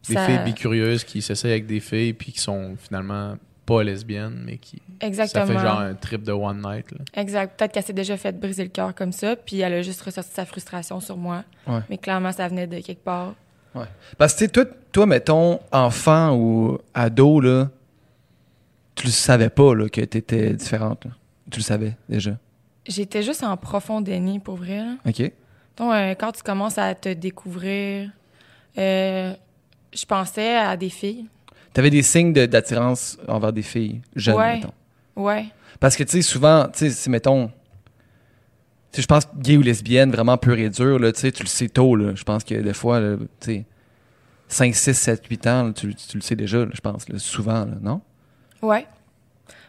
Des 0.09 0.15
ça- 0.15 0.27
filles 0.27 0.39
bicurieuses 0.45 1.05
qui 1.05 1.23
s'essayent 1.23 1.53
avec 1.53 1.67
des 1.67 1.81
filles 1.81 2.13
puis 2.13 2.33
qui 2.33 2.41
sont 2.41 2.77
finalement 2.79 3.37
pas 3.65 3.83
lesbiennes, 3.83 4.43
mais 4.45 4.59
qui. 4.59 4.83
Exactement. 5.01 5.47
Ça 5.47 5.53
fait 5.55 5.59
genre 5.67 5.81
un 5.81 5.95
trip 5.95 6.23
de 6.23 6.33
one 6.33 6.61
night. 6.63 6.91
Là. 6.93 6.99
Exact. 7.15 7.59
Peut-être 7.59 7.73
qu'elle 7.73 7.83
s'est 7.85 7.93
déjà 7.95 8.17
fait 8.19 8.39
briser 8.39 8.65
le 8.65 8.69
cœur 8.71 8.95
comme 8.95 9.13
ça, 9.13 9.37
puis 9.37 9.61
elle 9.61 9.73
a 9.73 9.83
juste 9.83 10.03
ressorti 10.03 10.31
sa 10.33 10.45
frustration 10.45 11.01
sur 11.01 11.17
moi. 11.17 11.45
Ouais. 11.67 11.81
Mais 11.89 11.97
clairement, 11.97 12.33
ça 12.33 12.49
venait 12.49 12.67
de 12.67 12.81
quelque 12.81 13.03
part. 13.03 13.35
Parce 14.19 14.35
que, 14.35 14.45
tu 14.45 14.51
toi, 14.51 14.65
toi, 14.93 15.07
mettons, 15.07 15.61
enfant 15.73 16.35
ou 16.37 16.79
ado, 16.95 17.41
là, 17.41 17.69
tu 18.95 19.07
le 19.07 19.13
savais 19.13 19.51
pas, 19.51 19.75
là, 19.75 19.89
que 19.89 20.01
t'étais 20.03 20.53
différente, 20.55 21.05
là. 21.05 21.11
Tu 21.51 21.59
le 21.59 21.65
savais, 21.65 21.97
déjà. 22.09 22.33
J'étais 22.87 23.23
juste 23.23 23.43
en 23.43 23.57
profond 23.57 24.01
déni, 24.01 24.39
pour 24.39 24.57
vrai. 24.57 24.79
là. 24.79 24.95
OK? 25.07 25.33
Donc, 25.77 25.93
euh, 25.93 26.15
quand 26.15 26.33
tu 26.33 26.43
commences 26.43 26.79
à 26.79 26.95
te 26.95 27.09
découvrir, 27.13 28.11
euh, 28.79 29.35
je 29.93 30.05
pensais 30.07 30.57
à 30.57 30.77
des 30.77 30.91
filles. 30.91 31.27
T'avais 31.73 31.91
des 31.91 32.03
signes 32.03 32.33
de- 32.33 32.47
d'attirance 32.47 33.19
envers 33.27 33.53
des 33.53 33.63
filles 33.63 34.01
jeunes, 34.15 34.37
Ouais. 34.37 34.55
mettons. 34.57 34.73
Ouais. 35.17 35.47
Parce 35.81 35.97
que, 35.97 36.05
tu 36.05 36.13
sais, 36.13 36.23
souvent, 36.23 36.69
tu 36.73 36.91
sais, 36.91 37.11
mettons... 37.11 37.51
Je 38.97 39.07
pense 39.07 39.25
que 39.27 39.37
gay 39.37 39.57
ou 39.57 39.63
lesbienne, 39.63 40.11
vraiment 40.11 40.37
pur 40.39 40.55
et 40.59 40.71
dur, 40.71 40.99
là, 40.99 41.13
tu 41.13 41.21
sais, 41.21 41.33
tu 41.33 41.43
le 41.43 41.49
sais 41.49 41.69
tôt, 41.69 41.97
là. 41.97 42.15
Je 42.15 42.23
pense 42.25 42.45
que 42.45 42.55
des 42.55 42.75
fois, 42.75 43.01
là, 43.01 43.17
tu 43.41 43.47
sais, 43.47 43.65
5, 44.49 44.75
6, 44.75 44.95
7, 44.95 45.27
8 45.29 45.47
ans, 45.49 45.65
là, 45.65 45.73
tu, 45.73 45.95
tu 45.95 46.17
le 46.17 46.23
sais 46.23 46.37
déjà, 46.37 46.67
je 46.73 46.81
pense, 46.81 47.05
souvent, 47.19 47.67
non? 47.81 48.01
Ouais. 48.63 48.87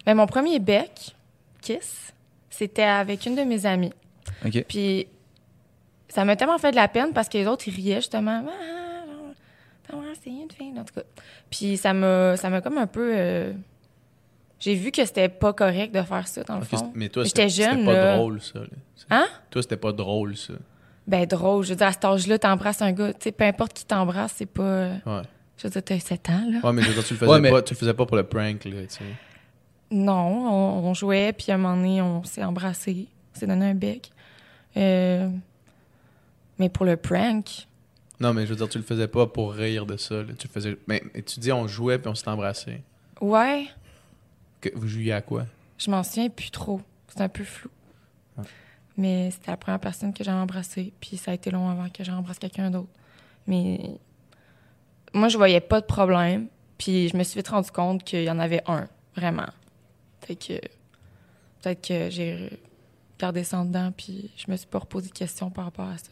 Mais 0.06 0.14
mon 0.14 0.28
premier 0.28 0.60
bec, 0.60 1.16
kiss, 1.62 2.14
c'était 2.50 2.84
avec 2.84 3.26
une 3.26 3.36
de 3.36 3.42
mes 3.42 3.66
amies. 3.66 3.94
OK. 4.46 4.64
Puis 4.68 5.08
ça 6.08 6.24
m'a 6.24 6.36
tellement 6.36 6.58
fait 6.60 6.72
de 6.72 6.76
la 6.76 6.88
peine 6.88 7.12
parce 7.14 7.28
que 7.28 7.38
les 7.38 7.48
autres, 7.48 7.68
ils 7.68 7.76
riaient 7.76 7.96
justement. 7.96 8.46
Ah, 8.48 9.34
t'as 9.88 9.96
embrassé 9.98 10.30
une 10.30 10.52
fille, 10.52 10.74
en 10.80 10.84
tout 10.84 10.94
cas. 10.94 11.04
Puis 11.50 11.78
ça 11.78 11.94
m'a, 11.94 12.38
ça 12.38 12.50
m'a 12.50 12.62
comme 12.62 12.78
un 12.78 12.88
peu. 12.88 13.12
euh, 13.16 13.54
J'ai 14.60 14.76
vu 14.76 14.92
que 14.92 15.04
c'était 15.06 15.30
pas 15.30 15.54
correct 15.54 15.94
de 15.94 16.02
faire 16.02 16.28
ça, 16.28 16.44
dans 16.44 16.56
le 16.56 16.62
que 16.66 16.78
fond. 16.78 16.92
mais 16.96 17.10
toi, 17.10 17.24
J'étais 17.24 17.50
c'était 17.50 17.84
pas 17.86 17.94
là. 17.94 18.18
drôle, 18.18 18.42
ça. 18.42 18.60
là. 18.60 18.66
Hein? 19.10 19.28
Toi, 19.52 19.62
c'était 19.62 19.78
pas 19.78 19.92
drôle, 19.92 20.36
ça. 20.38 20.54
Ben, 21.08 21.26
drôle. 21.26 21.64
Je 21.66 21.70
veux 21.72 21.76
dire, 21.76 21.88
à 21.88 21.92
cet 21.92 22.06
âge-là, 22.06 22.40
t'embrasses 22.40 22.82
un 22.82 22.92
gars. 22.92 23.14
Tu 23.14 23.20
sais, 23.26 23.32
peu 23.32 23.44
importe 23.44 23.74
qui 23.74 23.86
t'embrasse, 23.86 24.34
c'est 24.38 24.46
pas. 24.46 24.88
Ouais. 25.06 25.22
Je 25.58 25.64
veux 25.68 25.70
dire, 25.70 25.84
t'as 25.84 26.00
7 26.00 26.30
ans, 26.30 26.44
là. 26.50 26.60
Ouais, 26.64 26.74
mais 26.74 26.82
je 26.82 26.88
veux 26.88 26.94
dire, 26.96 27.04
tu 27.04 27.14
le 27.14 27.20
faisais, 27.20 27.32
Ouais, 27.32 27.40
mais- 27.40 27.52
pas, 27.52 27.62
tu 27.62 27.74
le 27.74 27.78
faisais 27.80 27.94
pas 27.94 28.06
pour 28.06 28.18
le 28.18 28.24
prank, 28.24 28.66
là, 28.66 28.72
tu 28.82 28.86
sais. 28.90 29.04
Non, 29.92 30.14
on, 30.52 30.88
on 30.90 30.94
jouait, 30.94 31.32
puis 31.34 31.52
à 31.52 31.56
un 31.56 31.58
moment 31.58 31.76
donné, 31.78 32.02
on 32.02 32.24
s'est 32.24 32.44
embrassé. 32.44 33.08
On 33.36 33.40
s'est 33.40 33.48
donné 33.48 33.68
un 33.68 33.76
bec. 33.76 34.10
Euh, 34.78 35.30
Mais 36.58 36.70
pour 36.70 36.86
le 36.86 36.96
prank, 36.98 37.68
Non, 38.20 38.34
mais 38.34 38.46
je 38.46 38.52
veux 38.52 38.56
dire, 38.56 38.70
tu 38.70 38.78
le 38.78 38.84
faisais 38.84 39.08
pas 39.08 39.28
pour 39.28 39.54
rire 39.54 39.86
de 39.86 39.98
ça. 39.98 40.16
là. 40.16 40.34
Tu 40.40 40.48
le 40.48 40.52
faisais. 40.54 40.78
Mais, 40.88 41.04
mais 41.14 41.22
tu 41.22 41.40
dis, 41.40 41.52
on 41.52 41.68
jouait 41.68 42.00
puis 42.00 42.10
on 42.10 42.16
s'est 42.16 42.28
embrassé. 42.30 42.82
ouais, 43.22 43.68
Que, 44.70 44.78
vous 44.78 44.88
jouiez 44.88 45.14
à 45.14 45.22
quoi? 45.22 45.46
je 45.78 45.92
m'en 45.92 46.04
souviens 46.04 46.30
plus 46.30 46.52
trop. 46.52 46.82
C'est 47.10 47.22
un 47.22 47.30
peu 47.30 47.44
flou. 47.44 47.70
Ouais. 48.38 48.46
Mais 48.98 49.32
c'était 49.32 49.52
la 49.52 49.58
première 49.58 49.80
personne 49.80 50.14
que 50.14 50.24
j'ai 50.24 50.32
embrassée, 50.32 50.94
puis 51.00 51.18
ça 51.18 51.32
a 51.32 51.34
été 51.34 51.52
long 51.52 51.70
avant 51.70 51.90
que 51.90 52.04
j'embrasse 52.04 52.40
quelqu'un 52.40 52.72
d'autre. 52.72 52.90
Mais 53.48 54.00
moi, 55.14 55.28
je 55.28 55.38
voyais 55.38 55.60
pas 55.60 55.82
de 55.82 55.86
problème, 55.86 56.48
puis 56.78 57.10
je 57.10 57.18
me 57.18 57.24
suis 57.24 57.38
vite 57.38 57.50
rendu 57.50 57.72
compte 57.72 58.04
qu'il 58.04 58.24
y 58.24 58.30
en 58.30 58.40
avait 58.40 58.64
un, 58.68 58.88
vraiment. 59.16 59.50
Fait 60.22 60.36
que 60.36 60.60
peut-être 61.62 61.86
que 61.86 62.10
j'ai 62.10 62.58
gardé 63.20 63.44
ça 63.44 63.60
en 63.60 63.66
dedans, 63.66 63.92
puis 63.96 64.32
je 64.38 64.50
me 64.50 64.56
suis 64.56 64.68
pas 64.68 64.80
reposé 64.80 65.10
de 65.10 65.14
questions 65.14 65.50
par 65.50 65.66
rapport 65.66 65.88
à 65.88 65.98
ça. 65.98 66.10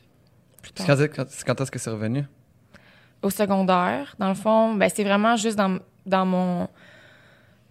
C'est 0.75 1.43
quand 1.45 1.61
est-ce 1.61 1.71
que 1.71 1.79
c'est 1.79 1.89
revenu? 1.89 2.25
au 3.23 3.29
secondaire. 3.29 4.15
Dans 4.19 4.29
le 4.29 4.35
fond, 4.35 4.75
ben, 4.75 4.89
c'est 4.93 5.03
vraiment 5.03 5.35
juste 5.35 5.57
dans, 5.57 5.79
dans 6.05 6.25
mon 6.25 6.67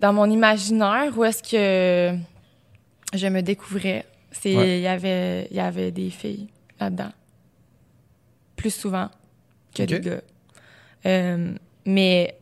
dans 0.03 0.13
mon 0.13 0.29
imaginaire 0.31 1.17
où 1.17 1.25
est-ce 1.25 1.43
que 1.43 2.19
je 3.15 3.27
me 3.29 3.41
découvrais. 3.41 4.05
C'est 4.33 4.57
Ouais. 4.57 4.81
y 4.81 4.87
avait 4.87 5.47
il 5.51 5.57
y 5.57 5.61
avait 5.61 5.91
des 5.93 6.11
filles 6.11 6.49
là-dedans. 6.81 7.13
Plus 8.57 8.75
souvent 8.75 9.09
que 9.75 9.83
des 9.85 10.01
gars. 10.01 10.21
Euh, 11.07 11.55
mais 11.87 12.37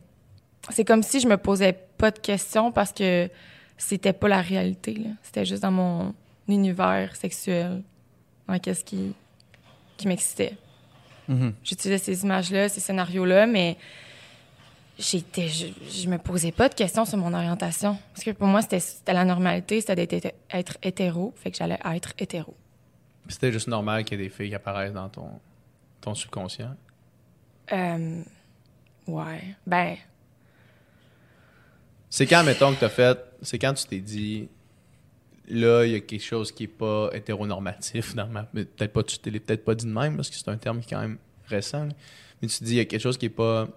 c'est 0.69 0.85
comme 0.85 1.03
si 1.03 1.19
je 1.19 1.27
me 1.27 1.37
posais 1.37 1.73
pas 1.97 2.11
de 2.11 2.19
questions 2.19 2.71
parce 2.71 2.91
que 2.91 3.29
c'était 3.77 4.13
pas 4.13 4.27
la 4.27 4.41
réalité. 4.41 4.93
là. 4.95 5.09
C'était 5.23 5.45
juste 5.45 5.63
dans 5.63 5.71
mon 5.71 6.13
univers 6.47 7.15
sexuel, 7.15 7.81
dans 8.47 8.57
qu'est-ce 8.59 8.83
qui, 8.83 9.13
qui 9.97 10.07
m'excitait 10.07 10.57
Mhm. 11.27 11.53
j'utilisais 11.63 11.99
ces 11.99 12.23
images-là, 12.23 12.67
ces 12.67 12.79
scénarios-là, 12.81 13.45
mais 13.45 13.77
j'étais, 15.01 15.47
je, 15.49 15.67
je 15.89 16.07
me 16.07 16.17
posais 16.17 16.51
pas 16.51 16.69
de 16.69 16.75
questions 16.75 17.05
sur 17.05 17.17
mon 17.17 17.33
orientation. 17.33 17.97
Parce 18.13 18.23
que 18.23 18.31
pour 18.31 18.47
moi, 18.47 18.61
c'était, 18.61 18.79
c'était 18.79 19.13
la 19.13 19.25
normalité, 19.25 19.81
c'était 19.81 20.07
d'être 20.07 20.33
être 20.51 20.77
hétéro, 20.83 21.33
fait 21.35 21.51
que 21.51 21.57
j'allais 21.57 21.79
être 21.83 22.13
hétéro. 22.17 22.55
C'était 23.27 23.51
juste 23.51 23.67
normal 23.67 24.03
qu'il 24.03 24.19
y 24.19 24.21
ait 24.21 24.25
des 24.25 24.29
filles 24.29 24.49
qui 24.49 24.55
apparaissent 24.55 24.93
dans 24.93 25.09
ton, 25.09 25.29
ton 26.01 26.15
subconscient? 26.15 26.75
Euh, 27.71 28.21
ouais. 29.07 29.55
Ben, 29.65 29.95
C'est 32.09 32.25
quand, 32.25 32.43
mettons, 32.43 32.73
que 32.73 32.79
t'as 32.79 32.89
fait. 32.89 33.17
C'est 33.41 33.57
quand 33.59 33.73
tu 33.73 33.85
t'es 33.85 33.99
dit. 33.99 34.49
Là, 35.47 35.85
il 35.85 35.91
y 35.91 35.95
a 35.95 35.99
quelque 35.99 36.23
chose 36.23 36.51
qui 36.51 36.63
est 36.63 36.67
pas 36.67 37.09
hétéronormatif 37.13 38.15
dans 38.15 38.27
ma. 38.27 38.43
Peut-être 38.43 38.93
pas, 38.93 39.03
tu 39.03 39.17
t'es 39.19 39.31
peut-être 39.31 39.65
pas 39.65 39.75
dit 39.75 39.85
de 39.85 39.91
même 39.91 40.15
parce 40.15 40.29
que 40.29 40.35
c'est 40.35 40.49
un 40.49 40.57
terme 40.57 40.79
qui 40.81 40.87
est 40.87 40.97
quand 40.97 41.01
même 41.01 41.17
récent. 41.47 41.85
là. 41.85 41.93
Mais 42.41 42.47
tu 42.47 42.59
te 42.59 42.63
dis, 42.63 42.73
il 42.73 42.77
y 42.77 42.79
a 42.79 42.85
quelque 42.85 43.01
chose 43.01 43.17
qui 43.17 43.27
est 43.27 43.29
pas. 43.29 43.67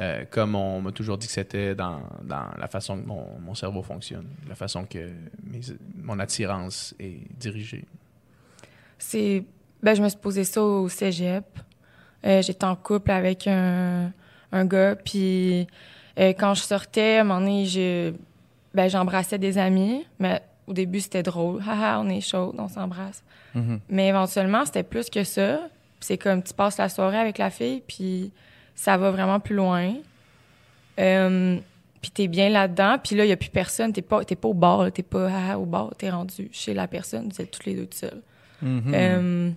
Euh, 0.00 0.24
comme 0.30 0.54
on 0.54 0.80
m'a 0.82 0.92
toujours 0.92 1.16
dit 1.18 1.26
que 1.26 1.32
c'était 1.32 1.74
dans, 1.74 2.00
dans 2.22 2.46
la 2.58 2.66
façon 2.68 3.00
que 3.00 3.06
mon, 3.06 3.26
mon 3.40 3.54
cerveau 3.54 3.82
fonctionne, 3.82 4.26
la 4.48 4.54
façon 4.54 4.84
que 4.84 5.10
mes- 5.44 5.60
mon 6.02 6.18
attirance 6.18 6.94
est 7.00 7.18
dirigée. 7.38 7.84
c'est. 8.98 9.44
Ben, 9.82 9.94
je 9.94 10.02
me 10.02 10.08
suis 10.08 10.18
posé 10.18 10.42
ça 10.44 10.62
au 10.62 10.88
cégep. 10.88 11.44
Euh, 12.24 12.40
j'étais 12.42 12.64
en 12.64 12.74
couple 12.76 13.10
avec 13.10 13.46
un, 13.46 14.10
un 14.50 14.64
gars, 14.64 14.96
puis 14.96 15.66
euh, 16.18 16.32
quand 16.32 16.54
je 16.54 16.62
sortais, 16.62 17.18
à 17.18 17.20
un 17.20 17.24
moment 17.24 17.40
donné, 17.40 17.66
je, 17.66 18.12
ben, 18.74 18.88
j'embrassais 18.88 19.38
des 19.38 19.58
amis, 19.58 20.04
mais 20.18 20.40
au 20.66 20.72
début, 20.72 21.00
c'était 21.00 21.22
drôle. 21.22 21.62
Haha, 21.66 22.00
on 22.00 22.08
est 22.08 22.22
chaud, 22.22 22.54
on 22.58 22.68
s'embrasse. 22.68 23.22
Mhm. 23.54 23.80
Mais 23.90 24.08
éventuellement, 24.08 24.64
c'était 24.64 24.82
plus 24.82 25.08
que 25.10 25.22
ça. 25.24 25.60
C'est 26.00 26.18
comme 26.18 26.42
tu 26.42 26.54
passes 26.54 26.78
la 26.78 26.88
soirée 26.88 27.18
avec 27.18 27.38
la 27.38 27.50
fille, 27.50 27.82
puis 27.86 28.32
ça 28.76 28.96
va 28.96 29.10
vraiment 29.10 29.40
plus 29.40 29.56
loin. 29.56 29.94
Euh, 31.00 31.58
puis 32.00 32.10
t'es 32.12 32.28
bien 32.28 32.48
là-dedans, 32.48 32.98
puis 33.02 33.16
là, 33.16 33.24
il 33.24 33.28
n'y 33.28 33.32
a 33.32 33.36
plus 33.36 33.50
personne, 33.50 33.92
t'es 33.92 34.02
pas, 34.02 34.24
t'es 34.24 34.36
pas 34.36 34.46
au 34.46 34.54
bar, 34.54 34.92
t'es 34.92 35.02
pas 35.02 35.28
ah, 35.28 35.52
ah, 35.52 35.58
au 35.58 35.64
bar, 35.64 35.92
t'es 35.98 36.08
rendu 36.08 36.48
chez 36.52 36.72
la 36.72 36.86
personne, 36.86 37.28
vous 37.28 37.42
êtes 37.42 37.50
tous 37.50 37.66
les 37.66 37.74
deux 37.74 37.86
tout 37.86 37.98
seuls. 37.98 38.22
Mhm. 38.62 38.92
Euh, 38.94 39.50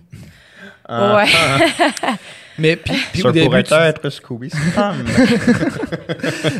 Ah. 0.86 1.16
ouais. 1.16 1.26
Mais 2.58 2.76
puis, 2.76 2.94
au, 3.24 3.32
début, 3.32 3.46
pourrait 3.46 3.62
tu, 3.62 3.74
être 3.74 4.10
Scooby 4.10 4.50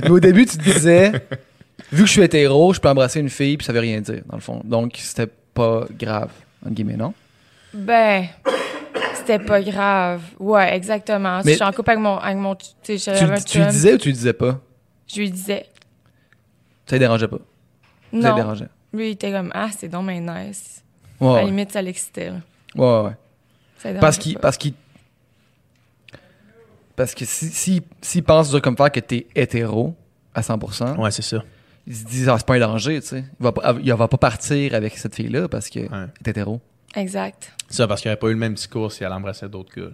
mais 0.02 0.10
au 0.10 0.20
début, 0.20 0.46
tu 0.46 0.56
te 0.56 0.62
disais, 0.62 1.12
vu 1.92 2.02
que 2.02 2.06
je 2.06 2.12
suis 2.12 2.22
hétéro, 2.22 2.72
je 2.72 2.80
peux 2.80 2.88
embrasser 2.88 3.20
une 3.20 3.28
fille, 3.28 3.58
puis 3.58 3.66
ça 3.66 3.72
veut 3.74 3.80
rien 3.80 4.00
dire, 4.00 4.22
dans 4.26 4.36
le 4.36 4.42
fond. 4.42 4.62
Donc, 4.64 4.94
c'était 4.96 5.30
pas 5.52 5.84
grave, 5.90 6.30
entre 6.64 6.74
guillemets, 6.74 6.96
non? 6.96 7.12
Ben, 7.74 8.28
c'était 9.32 9.44
pas 9.44 9.60
grave. 9.62 10.22
Ouais, 10.38 10.74
exactement. 10.76 11.40
Mais- 11.44 11.52
je 11.52 11.56
suis 11.56 11.64
en 11.64 11.72
couple 11.72 11.90
avec 11.90 12.02
mon, 12.02 12.16
avec 12.16 12.36
mon, 12.38 12.54
tu 12.54 12.66
Tu, 12.82 12.92
le- 12.92 12.98
tu 13.44 13.58
le 13.58 13.64
chum, 13.64 13.66
disais 13.70 13.94
ou 13.94 13.98
tu 13.98 14.08
le 14.08 14.14
disais 14.14 14.32
pas? 14.32 14.60
Je 15.06 15.20
lui 15.20 15.30
disais. 15.30 15.66
Ça 16.86 16.96
le 16.96 17.00
dérangeait 17.00 17.28
pas? 17.28 17.36
Ça 17.38 17.42
le 18.16 18.20
Non. 18.22 18.34
dérangeait. 18.34 18.68
Lui, 18.92 19.08
il 19.08 19.10
était 19.12 19.30
comme, 19.30 19.50
ah, 19.54 19.68
c'est 19.76 19.88
donc 19.88 20.06
bien 20.08 20.20
nice. 20.20 20.82
Ouais, 21.20 21.28
À 21.28 21.32
la 21.32 21.38
ouais. 21.40 21.44
limite, 21.46 21.72
ça 21.72 21.82
l'excitait. 21.82 22.30
ouais, 22.30 22.36
ouais, 22.76 23.00
ouais. 23.02 23.12
Ça 23.78 23.92
le 23.92 23.98
Parce 24.00 24.18
dérangeait 24.18 24.18
qu'il 24.20 24.38
parce 24.38 24.56
qu'il 24.56 24.74
parce 26.96 27.14
que 27.14 27.24
si 27.24 27.48
si 27.48 27.82
s'il 28.02 28.22
pense 28.22 28.50
dur 28.50 28.60
comme 28.60 28.76
faire 28.76 28.90
que 28.92 29.00
t'es 29.00 29.26
hétéro 29.34 29.94
à 30.34 30.42
100%, 30.42 30.96
Ouais, 30.98 31.10
c'est 31.10 31.22
ça. 31.22 31.42
il 31.86 31.94
se 31.96 32.04
dit 32.04 32.24
ah, 32.28 32.36
c'est 32.36 32.46
pas 32.46 32.54
un 32.56 32.60
danger, 32.60 33.00
tu 33.00 33.06
sais. 33.06 33.24
Il 33.40 33.42
va 33.42 33.52
pas 33.52 33.74
il 33.82 33.92
va 33.94 34.08
pas 34.08 34.18
partir 34.18 34.74
avec 34.74 34.96
cette 34.98 35.14
fille 35.14 35.28
là 35.28 35.48
parce 35.48 35.70
que 35.70 35.80
Ouais. 35.80 36.06
est 36.24 36.28
hétéro. 36.28 36.60
Exact. 36.96 37.52
C'est 37.68 37.76
ça, 37.76 37.86
parce 37.88 38.00
qu'il 38.00 38.08
n'y 38.08 38.12
aurait 38.14 38.20
pas 38.20 38.28
eu 38.28 38.32
le 38.32 38.38
même 38.38 38.54
discours 38.54 38.90
si 38.92 39.04
elle 39.04 39.12
embrassait 39.12 39.48
d'autres 39.48 39.74
gars. 39.74 39.90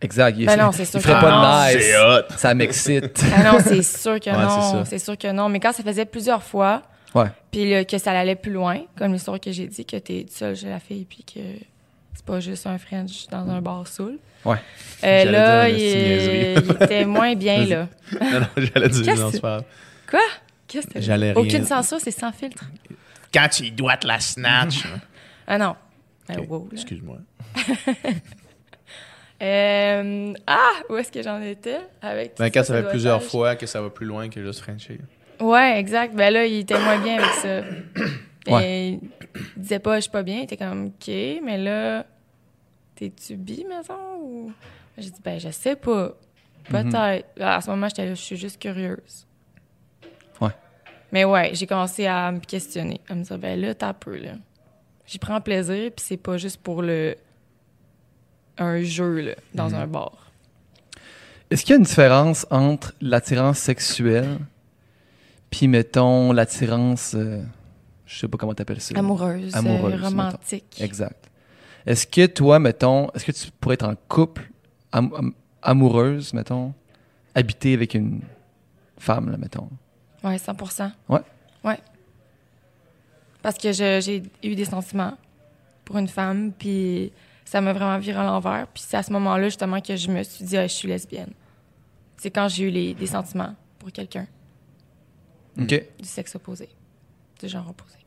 Exact. 0.00 0.36
Il, 0.38 0.46
Ben 0.46 0.56
non, 0.58 0.72
c'est 0.72 0.84
sûr 0.84 1.00
il 1.00 1.02
ferait 1.02 1.14
que 1.14 1.20
pas 1.20 1.30
non. 1.30 1.40
de 1.72 1.76
nice. 1.76 1.84
C'est 1.86 1.98
hot. 1.98 2.36
Ça 2.36 2.54
m'excite. 2.54 3.24
Ah 3.34 3.52
non, 3.52 3.58
c'est 3.64 3.82
sûr 3.82 4.20
que 4.20 4.30
Ouais, 4.30 4.36
non. 4.36 4.84
C'est 4.84 4.98
sûr 4.98 5.16
que 5.16 5.30
non. 5.32 5.48
Mais 5.48 5.60
quand 5.60 5.72
ça 5.72 5.82
faisait 5.82 6.04
plusieurs 6.04 6.42
fois, 6.42 6.82
Ouais. 7.14 7.28
puis 7.50 7.86
que 7.86 7.96
ça 7.96 8.10
allait 8.10 8.34
plus 8.34 8.52
loin, 8.52 8.80
comme 8.98 9.12
l'histoire 9.12 9.38
que 9.40 9.52
j'ai 9.52 9.66
dit, 9.68 9.86
que 9.86 9.96
t'es 9.96 10.26
seul 10.28 10.56
chez 10.56 10.68
la 10.68 10.80
fille, 10.80 11.06
puis 11.08 11.24
que 11.24 11.40
c'est 12.12 12.24
pas 12.26 12.40
juste 12.40 12.66
un 12.66 12.76
French 12.76 13.28
dans 13.30 13.48
un 13.48 13.62
bar 13.62 13.86
saoul. 13.86 14.18
Ouais. 14.44 14.56
Euh, 15.04 15.24
là, 15.30 15.68
il, 15.70 16.58
était 16.58 17.04
moins 17.06 17.34
bien, 17.34 17.64
là. 17.64 17.88
non, 18.20 18.40
non, 18.40 18.46
j'allais 18.56 18.88
dire 18.88 19.16
non, 19.16 19.30
c'est 19.32 19.40
pas. 19.40 19.62
Quoi? 20.10 20.20
Qu'est-ce 20.68 20.88
que 20.88 21.00
J'allais 21.00 21.32
rien- 21.32 21.40
Aucune 21.40 21.64
censure, 21.64 21.98
c'est 22.00 22.10
sans 22.10 22.32
filtre. 22.32 22.64
Quand 23.32 23.48
tu 23.48 23.70
dois 23.70 23.96
te 23.96 24.06
la 24.06 24.20
snatch. 24.20 24.82
Ah 25.46 25.56
non. 25.56 25.76
Ben, 26.28 26.40
wow, 26.48 26.68
là. 26.70 26.72
Excuse-moi. 26.72 27.18
Euh, 29.42 30.32
ah, 30.46 30.72
où 30.88 30.96
est-ce 30.96 31.10
que 31.10 31.20
j'en 31.20 31.42
étais? 31.42 31.80
Avec 32.00 32.38
Ben, 32.38 32.50
quand 32.50 32.60
ça, 32.60 32.72
ça 32.72 32.82
fait 32.82 32.88
plusieurs 32.88 33.22
fois 33.22 33.56
que 33.56 33.66
ça 33.66 33.82
va 33.82 33.90
plus 33.90 34.06
loin 34.06 34.28
que 34.28 34.42
juste 34.42 34.60
Frenchie. 34.60 34.98
Ouais, 35.40 35.78
exact. 35.78 36.14
Ben 36.14 36.32
là, 36.32 36.46
il 36.46 36.60
était 36.60 36.78
moins 36.78 36.98
bien 36.98 37.18
avec 37.18 37.32
ça. 37.34 37.60
Ouais. 38.46 38.70
Et 38.70 39.00
il 39.56 39.62
disait 39.62 39.78
pas, 39.78 39.96
je 39.96 40.02
suis 40.02 40.10
pas 40.10 40.22
bien. 40.22 40.40
Il 40.40 40.42
était 40.44 40.58
comme, 40.58 40.88
OK, 40.88 41.08
mais 41.08 41.56
là, 41.56 42.04
t'es-tu 42.94 43.36
bi, 43.36 43.64
maison? 43.64 44.18
Ou... 44.20 44.52
J'ai 44.98 45.08
dit, 45.08 45.20
ben, 45.24 45.40
je 45.40 45.48
sais 45.48 45.76
pas. 45.76 46.12
Peut-être. 46.68 47.26
À 47.40 47.62
ce 47.62 47.70
moment, 47.70 47.88
j'étais 47.88 48.04
là, 48.04 48.10
je 48.14 48.20
suis 48.20 48.36
juste 48.36 48.60
curieuse. 48.60 49.26
Ouais. 50.42 50.50
Mais 51.10 51.24
ouais, 51.24 51.52
j'ai 51.54 51.66
commencé 51.66 52.04
à 52.04 52.30
me 52.32 52.40
questionner, 52.40 53.00
à 53.08 53.14
me 53.14 53.22
dire, 53.22 53.38
ben 53.38 53.58
là, 53.58 53.74
t'as 53.74 53.94
peu, 53.94 54.16
là. 54.16 54.32
J'y 55.06 55.18
prends 55.18 55.40
plaisir, 55.40 55.90
puis 55.94 56.04
c'est 56.06 56.16
pas 56.16 56.36
juste 56.38 56.58
pour 56.62 56.82
le. 56.82 57.16
un 58.58 58.82
jeu, 58.82 59.20
là, 59.20 59.34
dans 59.54 59.74
un 59.74 59.86
bar. 59.86 60.30
Est-ce 61.50 61.62
qu'il 61.64 61.70
y 61.72 61.74
a 61.74 61.78
une 61.78 61.84
différence 61.84 62.46
entre 62.50 62.94
l'attirance 63.00 63.58
sexuelle 63.58 64.38
puis 65.50 65.68
mettons 65.68 66.32
l'attirance 66.32 67.14
euh, 67.14 67.40
je 68.06 68.18
sais 68.18 68.26
pas 68.28 68.36
comment 68.38 68.54
t'appelles 68.54 68.80
ça. 68.80 68.98
Amoureuse, 68.98 69.54
Amoureuse, 69.54 69.84
euh, 69.92 69.96
mettons. 69.96 70.06
romantique. 70.08 70.80
Exact. 70.80 71.30
Est-ce 71.86 72.06
que 72.08 72.26
toi, 72.26 72.58
mettons, 72.58 73.08
est-ce 73.10 73.24
que 73.24 73.30
tu 73.32 73.50
pourrais 73.60 73.74
être 73.74 73.86
en 73.86 73.94
couple, 74.08 74.50
am- 74.90 75.12
am- 75.16 75.32
amoureuse, 75.62 76.32
mettons, 76.34 76.72
habiter 77.36 77.74
avec 77.74 77.94
une 77.94 78.22
femme, 78.98 79.30
là, 79.30 79.36
mettons? 79.36 79.68
Ouais, 80.24 80.38
100% 80.38 80.90
Ouais. 81.08 81.20
Ouais. 81.62 81.78
Parce 83.44 83.58
que 83.58 83.72
je- 83.72 84.00
j'ai 84.00 84.22
eu 84.42 84.54
des 84.54 84.64
sentiments 84.64 85.18
pour 85.84 85.98
une 85.98 86.08
femme, 86.08 86.50
puis 86.52 87.12
ça 87.44 87.60
m'a 87.60 87.74
vraiment 87.74 87.98
viré 87.98 88.18
à 88.18 88.24
l'envers. 88.24 88.66
Puis 88.72 88.82
c'est 88.86 88.96
à 88.96 89.02
ce 89.02 89.12
moment-là, 89.12 89.44
justement, 89.44 89.80
que 89.82 89.94
je 89.96 90.10
me 90.10 90.22
suis 90.22 90.44
dit, 90.46 90.56
Ah, 90.56 90.66
je 90.66 90.72
suis 90.72 90.88
lesbienne. 90.88 91.30
C'est 92.16 92.30
quand 92.30 92.48
j'ai 92.48 92.64
eu 92.64 92.70
les, 92.70 92.94
des 92.94 93.06
sentiments 93.06 93.54
pour 93.78 93.92
quelqu'un 93.92 94.26
OK. 95.60 95.68
du 95.98 96.08
sexe 96.08 96.34
opposé, 96.36 96.70
du 97.38 97.46
genre 97.48 97.68
opposé. 97.68 97.98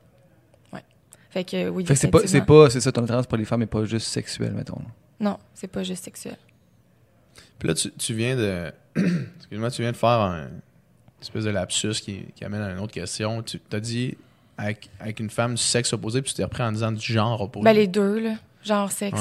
Ouais. 0.74 0.84
Fait 1.30 1.44
que 1.44 1.70
oui, 1.70 1.86
Fait 1.86 1.94
que 1.94 2.00
c'est 2.00 2.08
pas, 2.10 2.20
c'est 2.20 2.26
effectivement. 2.38 2.64
pas, 2.64 2.70
c'est 2.72 2.82
ça, 2.82 2.92
ton 2.92 3.04
attirance 3.04 3.28
pour 3.28 3.38
les 3.38 3.46
femmes 3.46 3.60
n'est 3.60 3.68
pas 3.68 3.86
juste 3.86 4.08
sexuelle, 4.08 4.54
mettons. 4.54 4.82
Non, 5.20 5.38
c'est 5.54 5.68
pas 5.68 5.84
juste 5.84 6.04
sexuel. 6.04 6.38
Puis 7.60 7.68
là, 7.68 7.74
tu, 7.76 7.92
tu 7.92 8.14
viens 8.16 8.36
de. 8.36 8.72
Excuse-moi, 9.38 9.70
tu 9.70 9.82
viens 9.84 9.92
de 9.92 9.98
faire 9.98 10.10
un 10.10 10.48
une 10.48 11.22
espèce 11.22 11.46
de 11.46 11.50
lapsus 11.50 11.94
qui, 12.02 12.26
qui 12.36 12.44
amène 12.46 12.62
à 12.62 12.72
une 12.72 12.80
autre 12.80 12.94
question. 12.94 13.42
Tu 13.44 13.60
as 13.72 13.80
dit 13.80 14.16
avec, 14.58 14.90
avec 15.00 15.20
une 15.20 15.30
femme 15.30 15.56
du 15.56 15.62
sexe 15.62 15.94
opposé, 15.94 16.22
puis 16.22 16.32
tu 16.32 16.38
t'es 16.38 16.44
repris 16.44 16.64
en 16.64 16.72
disant 16.72 16.92
du 16.92 17.02
genre 17.14 17.40
opposé. 17.42 17.64
Ben, 17.66 17.74
les 17.74 17.88
deux, 17.88 18.20
là. 18.20 18.36
Genre 18.64 18.92
sexe. 18.92 19.20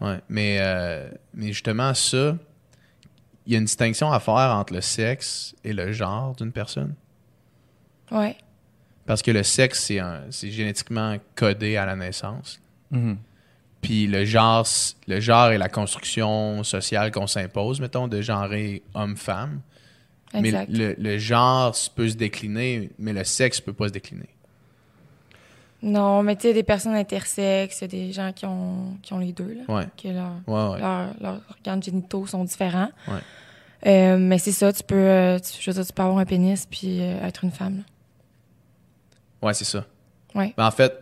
Ouais. 0.00 0.08
Ouais. 0.08 0.20
Mais, 0.28 0.58
euh, 0.60 1.08
mais 1.34 1.48
justement, 1.48 1.92
ça, 1.94 2.36
il 3.46 3.52
y 3.52 3.56
a 3.56 3.58
une 3.58 3.64
distinction 3.66 4.10
à 4.12 4.20
faire 4.20 4.54
entre 4.56 4.72
le 4.72 4.80
sexe 4.80 5.54
et 5.64 5.72
le 5.72 5.92
genre 5.92 6.34
d'une 6.36 6.52
personne. 6.52 6.94
Ouais. 8.10 8.36
Parce 9.06 9.22
que 9.22 9.30
le 9.30 9.42
sexe, 9.42 9.84
c'est 9.84 9.98
un- 9.98 10.22
c'est 10.30 10.50
génétiquement 10.50 11.16
codé 11.34 11.76
à 11.76 11.84
la 11.86 11.96
naissance. 11.96 12.60
Mhm. 12.90 13.18
Puis 13.82 14.06
le 14.06 14.24
genre, 14.24 14.66
le 15.06 15.20
genre 15.20 15.48
est 15.50 15.58
la 15.58 15.68
construction 15.68 16.64
sociale 16.64 17.10
qu'on 17.10 17.26
s'impose, 17.26 17.80
mettons, 17.80 18.08
de 18.08 18.22
genrer 18.22 18.82
homme-femme. 18.94 19.60
Exact. 20.32 20.68
Mais 20.70 20.78
le, 20.78 20.94
le 20.98 21.18
genre 21.18 21.74
peut 21.94 22.08
se 22.08 22.14
décliner, 22.16 22.90
mais 22.98 23.12
le 23.12 23.24
sexe 23.24 23.60
peut 23.60 23.74
pas 23.74 23.88
se 23.88 23.92
décliner. 23.92 24.28
Non, 25.86 26.22
mais 26.22 26.34
tu 26.36 26.42
sais, 26.42 26.54
des 26.54 26.62
personnes 26.62 26.94
intersexes, 26.94 27.82
des 27.84 28.10
gens 28.12 28.32
qui 28.32 28.46
ont, 28.46 28.96
qui 29.02 29.12
ont 29.12 29.18
les 29.18 29.32
deux, 29.32 29.54
là. 29.68 29.74
Ouais, 29.74 29.84
Que 30.00 30.08
leur, 30.08 30.32
ouais, 30.46 30.72
ouais. 30.74 30.80
leurs 30.80 31.14
leurs 31.20 31.40
organes 31.50 31.82
génitaux 31.82 32.26
sont 32.26 32.42
différents. 32.44 32.88
Ouais. 33.06 33.20
Euh, 33.86 34.16
mais 34.18 34.38
c'est 34.38 34.52
ça, 34.52 34.72
tu 34.72 34.82
peux, 34.82 34.94
euh, 34.94 35.38
tu, 35.38 35.60
je 35.60 35.70
veux 35.70 35.74
dire, 35.74 35.86
tu 35.86 35.92
peux 35.92 36.02
avoir 36.02 36.18
un 36.18 36.24
pénis 36.24 36.66
puis 36.66 37.00
euh, 37.02 37.22
être 37.26 37.44
une 37.44 37.50
femme. 37.50 37.76
là. 37.78 37.82
Ouais, 39.48 39.52
c'est 39.54 39.64
ça. 39.66 39.84
Ouais. 40.34 40.54
Mais 40.56 40.64
en 40.64 40.70
fait, 40.70 40.94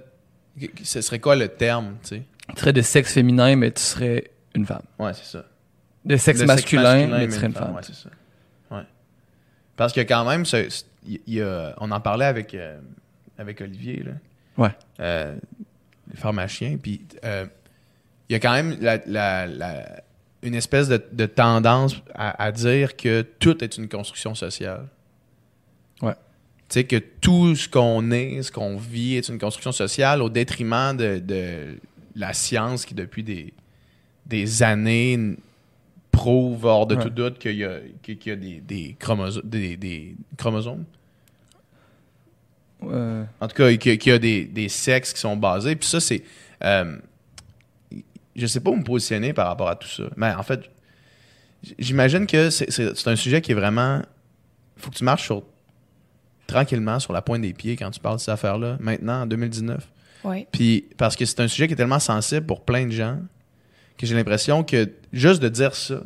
ce 0.82 1.00
serait 1.00 1.20
quoi 1.20 1.36
le 1.36 1.48
terme, 1.48 1.96
tu 2.02 2.08
sais? 2.08 2.22
Tu 2.54 2.60
serais 2.60 2.72
de 2.72 2.82
sexe 2.82 3.12
féminin, 3.14 3.54
mais 3.54 3.70
tu 3.70 3.80
serais 3.80 4.30
une 4.54 4.66
femme. 4.66 4.82
Ouais, 4.98 5.14
c'est 5.14 5.24
ça. 5.24 5.44
De 6.04 6.16
sexe 6.16 6.42
masculin, 6.42 7.06
mais 7.06 7.26
tu 7.28 7.32
serais 7.34 7.46
une 7.46 7.52
une 7.52 7.56
femme. 7.56 7.74
Ouais, 7.76 7.82
c'est 7.84 7.94
ça. 7.94 8.08
Ouais. 8.72 8.82
Parce 9.76 9.92
que 9.92 10.00
quand 10.00 10.24
même, 10.28 10.44
ce- 10.44 10.68
ce- 10.68 10.82
il 11.06 11.20
y 11.28 11.40
a- 11.40 11.74
on 11.78 11.90
en 11.92 12.00
parlait 12.00 12.24
avec, 12.26 12.52
euh, 12.54 12.80
avec 13.38 13.60
Olivier, 13.60 14.02
là. 14.02 14.12
Ouais. 14.58 14.70
Euh, 15.00 15.36
les 16.10 16.16
pharmaciens, 16.16 16.76
puis 16.80 17.00
euh, 17.24 17.46
il 18.28 18.32
y 18.32 18.36
a 18.36 18.40
quand 18.40 18.52
même 18.52 18.76
la, 18.80 18.98
la- 19.06 19.46
la- 19.46 20.02
une 20.42 20.54
espèce 20.54 20.88
de, 20.88 21.02
de 21.12 21.26
tendance 21.26 21.96
à, 22.14 22.42
à 22.42 22.50
dire 22.52 22.96
que 22.96 23.22
tout 23.38 23.62
est 23.62 23.76
une 23.78 23.88
construction 23.88 24.34
sociale. 24.34 24.88
Ouais. 26.02 26.14
Tu 26.68 26.80
sais, 26.80 26.84
que 26.84 26.96
tout 26.96 27.54
ce 27.54 27.68
qu'on 27.68 28.10
est, 28.10 28.42
ce 28.42 28.50
qu'on 28.50 28.76
vit 28.76 29.14
est 29.16 29.28
une 29.28 29.38
construction 29.38 29.72
sociale 29.72 30.20
au 30.20 30.28
détriment 30.28 30.96
de, 30.96 31.18
de 31.20 31.78
la 32.16 32.32
science 32.32 32.84
qui, 32.84 32.94
depuis 32.94 33.22
des, 33.22 33.52
des 34.26 34.62
années, 34.62 35.36
prouve 36.10 36.64
hors 36.66 36.86
de 36.86 36.96
Ouais. 36.96 37.02
tout 37.04 37.10
doute 37.10 37.38
qu'il 37.38 37.56
y 37.56 37.64
a, 37.64 37.78
qu'il 38.02 38.18
y 38.26 38.30
a 38.30 38.36
des, 38.36 38.60
des 38.60 38.96
chromoso- 39.00 39.42
des- 39.44 39.76
des 39.76 40.16
chromosomes. 40.36 40.84
Euh, 42.90 43.24
En 43.40 43.48
tout 43.48 43.54
cas, 43.56 43.74
qu'il 43.76 44.06
y 44.06 44.10
a- 44.10 44.18
des, 44.18 44.44
des 44.44 44.68
sexes 44.68 45.12
qui 45.12 45.20
sont 45.20 45.36
basés. 45.36 45.76
Puis 45.76 45.88
ça, 45.88 46.00
c'est. 46.00 46.22
euh, 46.64 46.96
je 48.34 48.46
sais 48.46 48.60
pas 48.60 48.70
où 48.70 48.76
me 48.76 48.82
positionner 48.84 49.32
par 49.32 49.46
rapport 49.48 49.68
à 49.68 49.76
tout 49.76 49.88
ça. 49.88 50.04
Mais 50.16 50.32
en 50.32 50.42
fait, 50.42 50.62
j'imagine 51.78 52.26
que 52.26 52.50
c'est- 52.50 53.06
un 53.08 53.16
sujet 53.16 53.40
qui 53.40 53.52
est 53.52 53.56
vraiment. 53.56 54.02
faut 54.76 54.90
que 54.90 54.96
tu 54.96 55.04
marches 55.04 55.24
sur, 55.24 55.44
tranquillement 56.46 56.98
sur 56.98 57.12
la 57.12 57.22
pointe 57.22 57.42
des 57.42 57.52
pieds 57.52 57.76
quand 57.76 57.90
tu 57.90 58.00
parles 58.00 58.16
de 58.16 58.20
cette 58.20 58.30
affaire-là, 58.30 58.76
maintenant, 58.80 59.22
en 59.22 59.26
2019. 59.26 59.88
Ouais. 60.24 60.46
Puis, 60.50 60.86
parce 60.96 61.14
que 61.14 61.24
c'est 61.24 61.40
un 61.40 61.48
sujet 61.48 61.66
qui 61.68 61.74
est 61.74 61.76
tellement 61.76 61.98
sensible 62.00 62.46
pour 62.46 62.64
plein 62.64 62.86
de 62.86 62.90
gens 62.92 63.18
que 63.98 64.06
j'ai 64.06 64.14
l'impression 64.14 64.64
que 64.64 64.90
juste 65.12 65.40
de 65.42 65.48
dire 65.48 65.74
ça, 65.74 66.02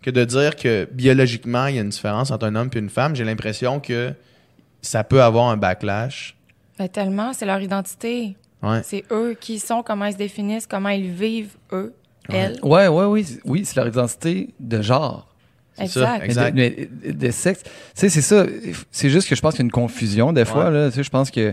que 0.00 0.10
de 0.10 0.24
dire 0.24 0.56
que 0.56 0.88
biologiquement, 0.92 1.66
il 1.66 1.74
y 1.76 1.78
a 1.78 1.82
une 1.82 1.88
différence 1.90 2.30
entre 2.30 2.46
un 2.46 2.54
homme 2.56 2.70
et 2.74 2.78
une 2.78 2.88
femme, 2.88 3.14
j'ai 3.16 3.24
l'impression 3.24 3.80
que 3.80 4.12
ça 4.84 5.04
peut 5.04 5.22
avoir 5.22 5.48
un 5.50 5.56
backlash. 5.56 6.36
Ben, 6.78 6.88
tellement, 6.88 7.32
c'est 7.32 7.46
leur 7.46 7.60
identité. 7.60 8.36
Ouais. 8.62 8.80
C'est 8.82 9.04
eux 9.10 9.36
qui 9.38 9.58
sont, 9.58 9.82
comment 9.82 10.06
ils 10.06 10.12
se 10.14 10.18
définissent, 10.18 10.66
comment 10.66 10.88
ils 10.88 11.10
vivent, 11.10 11.54
eux, 11.72 11.92
elles. 12.28 12.58
ouais, 12.62 12.88
ouais, 12.88 13.04
oui. 13.04 13.24
c'est- 13.24 13.40
Oui, 13.44 13.64
c'est 13.64 13.76
leur 13.76 13.86
identité 13.88 14.54
de 14.58 14.80
genre. 14.82 15.28
Ça, 15.86 16.18
Exact. 16.24 16.54
Mais 16.54 16.70
de, 16.70 16.88
mais 17.04 17.12
de 17.12 17.30
sexe. 17.32 17.62
Tu 17.64 17.70
sais, 17.94 18.08
c'est 18.08 18.22
ça. 18.22 18.46
C'est 18.92 19.10
juste 19.10 19.28
que 19.28 19.34
je 19.34 19.40
pense 19.40 19.54
qu'il 19.54 19.60
y 19.60 19.64
a 19.64 19.66
une 19.66 19.70
confusion 19.72 20.32
des 20.32 20.44
fois. 20.44 20.66
Ouais. 20.66 20.70
Là. 20.70 20.88
Tu 20.88 20.96
sais, 20.96 21.02
je 21.02 21.10
pense 21.10 21.30
que. 21.32 21.52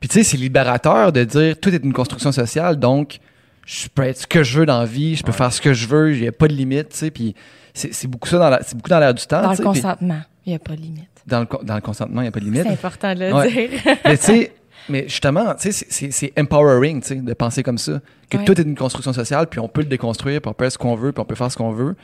Puis 0.00 0.08
tu 0.08 0.14
sais, 0.14 0.22
c'est 0.22 0.36
libérateur 0.36 1.10
de 1.12 1.24
dire 1.24 1.58
tout 1.60 1.70
est 1.74 1.82
une 1.84 1.92
construction 1.92 2.30
sociale, 2.30 2.76
donc 2.76 3.18
je 3.66 3.88
peux 3.88 4.02
être 4.04 4.18
ce 4.20 4.26
que 4.26 4.44
je 4.44 4.60
veux 4.60 4.66
dans 4.66 4.78
la 4.78 4.84
vie, 4.84 5.16
je 5.16 5.22
peux 5.24 5.32
Ouais. 5.32 5.36
faire 5.36 5.52
ce 5.52 5.60
que 5.60 5.72
je 5.74 5.86
veux, 5.88 6.14
il 6.14 6.20
n'y 6.22 6.28
a 6.28 6.32
pas 6.32 6.46
de 6.48 6.52
limite. 6.54 6.90
Tu 6.90 6.96
sais, 6.98 7.10
puis 7.10 7.34
c'est 7.74 8.06
beaucoup 8.06 8.28
ça 8.28 8.38
dans 8.38 8.50
la- 8.50 8.62
c'est 8.62 8.76
beaucoup 8.76 8.88
dans 8.90 9.00
l'air 9.00 9.12
du 9.14 9.26
temps. 9.26 9.42
Dans 9.42 9.50
le 9.50 9.56
consentement, 9.56 10.20
il 10.46 10.50
n'y 10.50 10.54
a 10.56 10.58
pas 10.58 10.76
de 10.76 10.80
limite. 10.80 11.08
Dans 11.26 11.40
le, 11.40 11.46
dans 11.64 11.74
le 11.74 11.80
consentement, 11.80 12.20
il 12.20 12.24
n'y 12.24 12.28
a 12.28 12.32
pas 12.32 12.40
de 12.40 12.44
limite. 12.44 12.62
C'est 12.62 12.68
important 12.70 13.14
de 13.14 13.20
le 13.20 13.32
Ouais. 13.34 13.50
dire. 13.50 13.70
mais 14.04 14.16
tu 14.16 14.24
sais, 14.24 14.52
mais 14.88 15.02
justement, 15.08 15.54
tu 15.54 15.72
sais, 15.72 16.10
c'est- 16.10 16.32
empowering, 16.40 17.00
tu 17.02 17.08
sais, 17.08 17.14
de 17.16 17.34
penser 17.34 17.62
comme 17.64 17.78
ça. 17.78 18.00
Que 18.30 18.38
Ouais. 18.38 18.44
tout 18.44 18.58
est 18.60 18.64
une 18.64 18.76
construction 18.76 19.12
sociale, 19.12 19.48
puis 19.48 19.58
on 19.60 19.68
peut 19.68 19.80
le 19.82 19.88
déconstruire, 19.88 20.40
puis 20.40 20.48
on 20.48 20.52
peut 20.54 20.64
faire 20.64 20.72
ce 20.72 20.78
qu'on 20.78 20.94
veut, 20.94 21.12
puis 21.12 21.20
on 21.20 21.24
peut 21.24 21.34
faire 21.34 21.50
ce 21.50 21.56
qu'on 21.56 21.72
veut. 21.72 21.96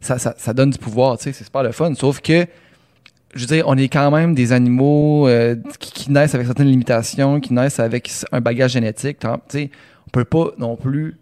Ça, 0.00 0.18
ça, 0.18 0.34
ça 0.36 0.52
donne 0.52 0.70
du 0.70 0.78
pouvoir, 0.78 1.16
tu 1.16 1.24
sais, 1.24 1.32
c'est 1.32 1.44
super 1.44 1.62
le 1.62 1.72
fun. 1.72 1.94
Sauf 1.94 2.20
que, 2.20 2.46
je 3.34 3.40
veux 3.40 3.46
dire, 3.46 3.64
on 3.68 3.76
est 3.78 3.88
quand 3.88 4.10
même 4.10 4.34
des 4.34 4.52
animaux 4.52 5.28
euh, 5.28 5.54
qui, 5.78 5.92
qui 5.92 6.10
naissent 6.12 6.34
avec 6.34 6.46
certaines 6.46 6.68
limitations, 6.68 7.38
qui 7.40 7.52
naissent 7.54 7.78
avec 7.80 8.10
un 8.32 8.40
bagage 8.40 8.72
génétique. 8.72 9.18
Tu 9.20 9.28
sais, 9.48 9.70
on 10.06 10.10
peut 10.10 10.24
pas 10.24 10.50
non 10.58 10.76
plus 10.76 11.16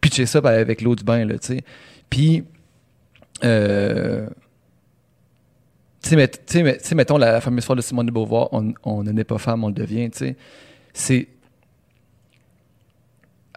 pitcher 0.00 0.24
ça 0.26 0.38
avec 0.44 0.80
l'eau 0.80 0.94
du 0.96 1.04
bain, 1.04 1.24
là, 1.24 1.38
tu 1.38 1.46
sais. 1.48 1.60
Puis, 2.08 2.44
euh, 3.44 4.26
tu 6.06 6.10
sais, 6.10 6.16
mais- 6.16 6.28
tu 6.28 6.38
sais, 6.46 6.62
mais- 6.62 6.78
tu 6.78 6.86
sais, 6.86 6.94
mettons 6.94 7.18
la, 7.18 7.32
la 7.32 7.40
fameuse 7.40 7.64
phrase 7.64 7.78
de 7.78 7.82
Simone 7.82 8.06
de 8.06 8.12
Beauvoir, 8.12 8.48
on, 8.52 8.72
on 8.84 9.02
ne 9.02 9.10
naît 9.10 9.24
pas 9.24 9.38
femme, 9.38 9.64
on 9.64 9.68
le 9.68 9.74
devient, 9.74 10.08
tu 10.10 10.18
sais. 10.18 10.36
C'est. 10.92 11.28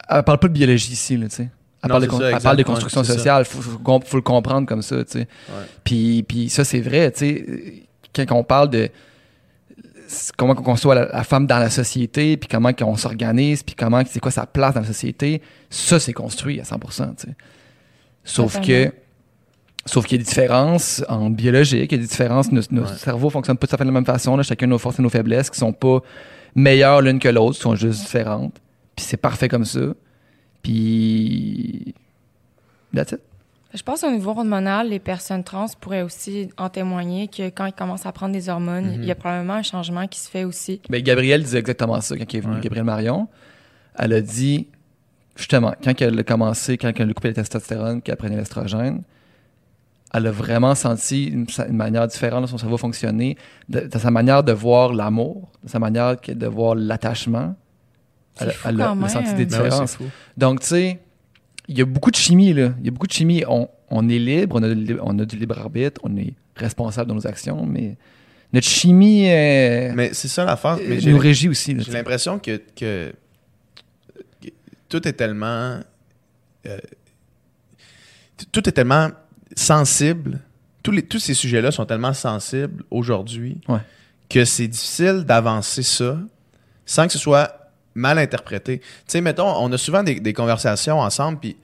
Elle 0.10 0.24
parle 0.24 0.40
pas 0.40 0.48
de 0.48 0.54
biologie 0.54 0.94
ici, 0.94 1.16
là, 1.16 1.28
tu 1.30 1.36
sais. 1.36 1.50
Elle 1.84 1.90
Non, 1.90 2.00
parle, 2.00 2.08
de, 2.08 2.12
ça, 2.12 2.18
elle 2.18 2.28
exact, 2.30 2.44
parle 2.44 2.58
de 2.58 2.64
construction 2.64 3.04
sociale. 3.04 3.46
Faut, 3.46 3.62
faut, 3.62 4.18
le 4.18 4.22
comprendre 4.22 4.68
comme 4.68 4.82
ça, 4.82 5.04
tu 5.06 5.12
sais. 5.12 5.28
Puis, 5.84 6.24
puis 6.24 6.50
ça, 6.50 6.66
c'est 6.66 6.82
vrai, 6.82 7.12
tu 7.12 7.20
sais. 7.20 7.84
Quand 8.16 8.36
on 8.36 8.44
parle 8.44 8.70
de 8.72 8.90
comment 10.36 10.56
on 10.58 10.64
conçoit 10.64 10.96
la, 10.96 11.06
la 11.06 11.24
femme 11.24 11.46
dans 11.46 11.60
la 11.60 11.70
société, 11.70 12.36
puis 12.36 12.50
comment 12.50 12.72
on 12.82 12.96
s'organise, 12.96 13.62
puis 13.62 13.76
comment 13.76 14.02
c'est 14.10 14.20
quoi 14.20 14.32
sa 14.32 14.48
place 14.48 14.74
dans 14.74 14.82
la 14.82 14.88
société, 14.88 15.44
ça, 15.70 16.00
c'est 16.00 16.14
construit 16.14 16.60
à 16.60 16.64
100%, 16.64 17.16
tu 17.16 17.28
sais. 17.28 17.36
Sauf 18.24 18.60
que. 18.60 18.92
Sauf 19.86 20.06
qu'il 20.06 20.18
y 20.18 20.22
a 20.22 20.24
des 20.24 20.30
différences 20.30 21.04
en 21.10 21.30
biologique, 21.30 21.92
il 21.92 21.96
y 21.96 22.00
a 22.00 22.02
des 22.02 22.08
différences, 22.08 22.52
nos, 22.52 22.62
nos 22.72 22.84
Ouais. 22.84 22.98
cerveaux 22.98 23.30
fonctionnent 23.30 23.58
pas 23.58 23.66
tout 23.68 23.76
à 23.76 23.78
fait 23.78 23.84
de 23.86 23.90
la 23.90 23.94
même 23.94 24.06
façon, 24.06 24.36
là, 24.38 24.44
chacun 24.44 24.68
nos 24.68 24.78
forces 24.78 25.00
et 25.00 25.02
nos 25.02 25.10
faiblesses 25.10 25.50
qui 25.50 25.58
sont 25.58 25.74
pas 25.74 26.00
meilleures 26.54 27.02
l'une 27.02 27.18
que 27.20 27.30
l'autre, 27.30 27.56
qui 27.56 27.62
sont 27.62 27.76
juste 27.76 28.02
différentes. 28.02 28.54
Puis 28.96 29.06
c'est 29.06 29.18
parfait 29.18 29.48
comme 29.48 29.66
ça. 29.66 29.80
Puis 30.62 31.94
that's 32.94 33.12
it. 33.14 33.20
Je 33.74 33.84
pense 33.84 34.04
au 34.04 34.10
niveau 34.10 34.32
hormonal, 34.32 34.90
les 34.90 34.98
personnes 35.00 35.44
trans 35.44 35.68
pourraient 35.80 36.02
aussi 36.02 36.50
en 36.58 36.70
témoigner 36.70 37.28
que 37.28 37.50
quand 37.50 37.68
ils 37.68 37.74
commencent 37.74 38.06
à 38.08 38.12
prendre 38.12 38.34
des 38.34 38.50
hormones, 38.50 38.96
Mhm. 38.96 39.04
il 39.04 39.06
y 39.06 39.12
a 39.12 39.16
probablement 39.16 39.54
un 39.54 39.64
changement 39.64 40.08
qui 40.08 40.20
se 40.20 40.28
fait 40.30 40.44
aussi. 40.44 40.82
Ben, 40.90 41.02
Gabrielle 41.04 41.44
disait 41.44 41.60
exactement 41.60 42.02
ça 42.02 42.18
quand 42.18 42.26
elle 42.34 42.38
est 42.38 42.42
venue, 42.42 42.56
Ouais. 42.56 42.62
Gabrielle 42.62 42.86
Marion. 42.86 43.28
Elle 43.98 44.14
a 44.14 44.22
dit, 44.22 44.68
justement, 45.36 45.74
quand 45.84 45.94
elle 46.02 46.18
a 46.20 46.24
commencé, 46.24 46.78
quand 46.80 46.92
elle 46.96 47.10
a 47.12 47.14
coupé 47.14 47.28
la 47.30 47.34
testostérone, 47.36 48.02
qu'elle 48.02 48.16
prenait 48.18 48.38
l'estrogène, 48.38 49.04
elle 50.14 50.28
a 50.28 50.32
vraiment 50.32 50.74
senti 50.76 51.26
une, 51.26 51.46
une 51.68 51.76
manière 51.76 52.08
différente 52.08 52.42
de 52.44 52.48
son 52.48 52.58
cerveau 52.58 52.78
fonctionner, 52.78 53.38
de, 53.68 53.82
de 53.82 53.98
sa 54.00 54.10
manière 54.12 54.44
de 54.44 54.52
voir 54.52 54.94
l'amour, 54.94 55.52
de 55.64 55.70
sa 55.70 55.80
manière 55.80 56.16
de 56.28 56.48
voir 56.48 56.76
l'attachement. 56.76 57.56
Elle, 58.40 58.52
fou 58.52 58.70
elle 58.70 58.82
a, 58.82 58.86
quand 58.86 58.92
elle 58.94 58.98
a 58.98 59.02
même. 59.02 59.10
senti 59.10 59.34
des 59.36 59.46
Ben 59.46 59.58
ouais, 59.60 59.64
différences. 59.66 59.98
Donc, 60.38 60.62
tu 60.62 60.68
sais, 60.68 61.00
il 61.68 61.78
y 61.78 61.82
a 61.82 61.86
beaucoup 61.86 62.10
de 62.10 62.16
chimie, 62.16 62.54
là. 62.54 62.74
Il 62.80 62.86
y 62.86 62.88
a 62.88 62.92
beaucoup 62.92 63.06
de 63.08 63.12
chimie. 63.14 63.44
On, 63.48 63.68
on 63.90 64.08
est 64.10 64.18
libre, 64.18 64.56
on 64.60 64.64
a, 64.64 64.70
du 64.70 64.76
libre- 64.84 65.02
on 65.06 65.20
a 65.20 65.26
du 65.26 65.36
libre 65.38 65.60
arbitre, 65.60 66.02
on 66.04 66.16
est 66.18 66.34
responsable 66.56 67.10
de 67.10 67.16
nos 67.16 67.28
actions, 67.28 67.66
mais 67.66 67.96
notre 68.54 68.68
chimie 68.68 69.30
euh, 69.30 69.92
Mais 69.94 70.12
c'est 70.14 70.28
ça 70.28 70.44
l'affaire. 70.46 70.78
Mais 70.78 70.96
euh, 70.96 71.00
j'ai- 71.00 71.12
nous 71.12 71.20
régit 71.20 71.50
aussi. 71.50 71.76
J'ai 71.80 71.92
l'impression 71.92 72.40
que, 72.40 72.60
que- 72.76 73.14
que 74.42 74.48
tout 74.88 75.08
est 75.08 75.14
tellement. 75.14 75.80
euh, 76.66 76.78
tout 78.52 78.68
est 78.68 78.72
tellement 78.72 79.10
sensible. 79.60 80.40
Tous, 80.84 80.92
les, 80.92 81.02
tous 81.04 81.20
ces 81.20 81.34
sujets-là 81.34 81.72
sont 81.72 81.86
tellement 81.86 82.14
sensibles 82.14 82.84
aujourd'hui 82.90 83.60
Ouais. 83.68 83.80
que 84.30 84.46
c'est 84.46 84.68
difficile 84.68 85.24
d'avancer 85.26 85.84
ça 85.84 86.18
sans 86.86 87.06
que 87.08 87.14
ce 87.14 87.20
soit 87.20 87.72
mal 87.96 88.18
interprété. 88.18 88.80
Tu 88.80 88.86
sais, 89.08 89.22
mettons, 89.22 89.48
on 89.62 89.72
a 89.72 89.78
souvent 89.78 90.02
des, 90.04 90.20
des 90.20 90.34
conversations 90.34 91.00
ensemble, 91.00 91.40
puis 91.40 91.58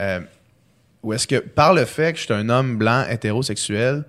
euh, 0.00 0.20
où 1.02 1.12
est-ce 1.12 1.26
que 1.26 1.36
par 1.40 1.74
le 1.74 1.84
fait 1.84 2.12
que 2.12 2.18
je 2.18 2.24
suis 2.24 2.32
un 2.34 2.48
homme 2.48 2.76
blanc 2.78 3.04
hétérosexuel, 3.08 4.04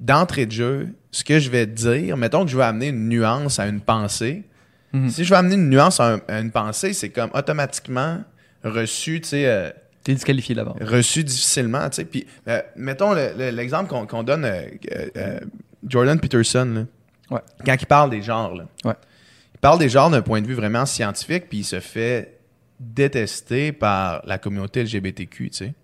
d'entrée 0.00 0.46
de 0.46 0.52
jeu, 0.52 0.88
ce 1.12 1.22
que 1.22 1.38
je 1.38 1.50
vais 1.50 1.66
dire, 1.66 2.16
mettons 2.16 2.44
que 2.44 2.50
je 2.50 2.56
veux 2.56 2.62
amener 2.64 2.88
une 2.88 3.08
nuance 3.08 3.58
à 3.58 3.66
une 3.66 3.80
pensée, 3.80 4.42
Mhm. 4.92 5.10
si 5.10 5.24
je 5.24 5.30
veux 5.30 5.36
amener 5.36 5.54
une 5.56 5.68
nuance 5.68 5.98
à, 6.00 6.14
un- 6.14 6.20
à 6.28 6.38
une 6.40 6.50
pensée, 6.52 6.92
c'est 6.92 7.10
comme 7.10 7.30
automatiquement 7.34 8.22
reçu, 8.64 9.20
tu 9.20 9.28
sais, 9.30 9.46
euh, 9.46 9.70
T'es 10.04 10.14
disqualifié 10.14 10.54
d'abord. 10.54 10.76
reçu 10.80 11.24
difficilement, 11.24 11.88
tu 11.90 11.96
sais. 11.96 12.04
Puis, 12.04 12.26
euh, 12.46 12.60
mettons 12.76 13.12
le- 13.14 13.32
le- 13.36 13.50
l'exemple 13.50 13.88
qu'on 14.06 14.22
donne, 14.22 14.44
euh, 14.44 14.66
euh, 15.16 15.40
Jordan 15.88 16.20
Peterson, 16.20 16.64
là, 16.74 16.84
Ouais. 17.36 17.40
quand 17.64 17.74
il 17.80 17.86
parle 17.86 18.10
des 18.10 18.22
genres, 18.22 18.54
là, 18.54 18.66
Ouais. 18.84 18.94
il 19.54 19.58
parle 19.60 19.78
des 19.78 19.88
genres 19.88 20.10
d'un 20.10 20.20
point 20.22 20.40
de 20.42 20.46
vue 20.46 20.54
vraiment 20.54 20.84
scientifique, 20.86 21.48
puis 21.48 21.58
il 21.58 21.64
se 21.64 21.80
fait 21.80 22.38
détester 22.78 23.72
par 23.72 24.22
la 24.26 24.38
communauté 24.38 24.80
LGBTQ, 24.82 25.50
tu 25.50 25.56
sais. 25.56 25.74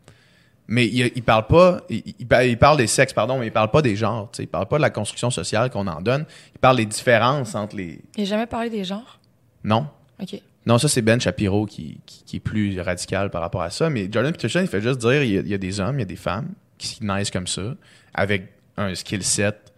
Mais 0.68 0.86
il, 0.86 1.10
il 1.16 1.22
parle 1.22 1.46
pas, 1.48 1.80
il 1.88 2.58
parle 2.58 2.76
des 2.76 2.86
sexes, 2.86 3.12
pardon, 3.12 3.38
mais 3.38 3.46
il 3.48 3.52
parle 3.52 3.70
pas 3.72 3.82
des 3.82 3.96
genres, 3.96 4.28
tu 4.32 4.36
sais. 4.36 4.42
Il 4.44 4.48
parle 4.48 4.66
pas 4.68 4.76
de 4.76 4.82
la 4.82 4.90
construction 4.90 5.30
sociale 5.30 5.68
qu'on 5.70 5.86
en 5.88 6.00
donne. 6.00 6.26
Il 6.54 6.58
parle 6.60 6.76
des 6.76 6.86
différences 6.86 7.54
entre 7.56 7.74
les. 7.76 8.00
Il 8.16 8.20
n'a 8.20 8.24
jamais 8.28 8.46
parlé 8.46 8.70
des 8.70 8.84
genres? 8.84 9.18
Non, 9.64 9.88
OK. 10.22 10.40
Non, 10.66 10.78
ça, 10.78 10.88
c'est 10.88 11.02
Ben 11.02 11.20
Shapiro 11.20 11.66
qui, 11.66 11.98
qui- 12.06 12.22
qui 12.24 12.36
est 12.36 12.40
plus 12.40 12.80
radical 12.80 13.30
par 13.30 13.40
rapport 13.40 13.62
à 13.62 13.70
ça. 13.70 13.88
Mais 13.90 14.08
Jordan 14.10 14.32
Peterson, 14.32 14.60
il 14.60 14.66
fait 14.68 14.80
juste 14.82 14.98
dire 15.00 15.22
il 15.22 15.32
y 15.32 15.38
a, 15.38 15.40
il 15.40 15.48
y 15.48 15.54
a 15.54 15.58
des 15.58 15.80
hommes, 15.80 15.96
il 15.96 16.00
y 16.00 16.02
a 16.02 16.06
des 16.06 16.16
femmes 16.16 16.48
qui 16.78 17.04
naissent 17.04 17.30
comme 17.30 17.46
ça, 17.46 17.74
avec 18.14 18.48
un 18.76 18.94
skill 18.94 19.22
set 19.22 19.72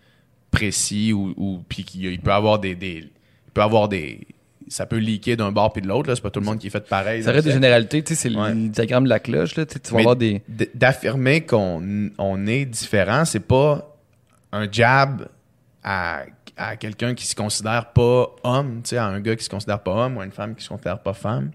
précis, 0.51 1.13
ou, 1.13 1.35
ou 1.37 1.63
puis 1.69 1.85
il 1.95 2.21
peut 2.21 2.33
avoir 2.33 2.59
des, 2.59 2.75
des- 2.75 3.05
Il 3.47 3.51
peut 3.55 3.63
avoir 3.63 3.89
des. 3.89 4.21
Ça 4.69 4.87
peut 4.87 4.97
leaker 4.99 5.37
d'un 5.37 5.53
bord 5.53 5.73
puis 5.73 5.83
de 5.83 5.89
l'autre, 5.89 6.09
là. 6.09 6.15
C'est 6.17 6.23
pas 6.23 6.31
tout 6.31 6.41
le 6.41 6.47
monde 6.47 6.59
qui 6.59 6.69
est 6.69 6.71
fait 6.71 6.87
pareil. 6.89 7.23
Ça 7.23 7.33
reste 7.33 7.47
des 7.47 7.53
généralités, 7.53 8.03
tu 8.03 8.15
sais, 8.15 8.21
c'est 8.23 8.29
le- 8.31 8.39
Ouais. 8.41 8.55
le 8.55 8.69
diagramme 8.69 9.05
de 9.05 9.09
la 9.09 9.19
cloche, 9.19 9.57
là, 9.57 9.67
tu 9.67 9.79
vas 9.93 9.99
avoir 10.01 10.17
des... 10.17 10.41
D'affirmer 10.75 11.43
qu'on 11.43 12.11
on 12.19 12.47
est 12.47 12.65
différent, 12.65 13.25
c'est 13.25 13.41
pas 13.47 13.97
un 14.53 14.71
jab 14.71 15.29
à, 15.85 16.25
à 16.57 16.77
quelqu'un 16.77 17.15
qui 17.15 17.27
se 17.27 17.35
considère 17.35 17.93
pas 17.93 18.29
homme, 18.45 18.83
tu 18.83 18.91
sais, 18.91 18.97
à 18.99 19.07
un 19.07 19.21
gars 19.21 19.35
qui 19.37 19.45
se 19.45 19.51
considère 19.51 19.81
pas 19.83 19.93
homme 20.07 20.17
ou 20.17 20.21
à 20.21 20.25
une 20.25 20.33
femme 20.33 20.55
qui 20.55 20.63
se 20.65 20.69
considère 20.69 21.01
pas 21.01 21.13
femme. 21.15 21.51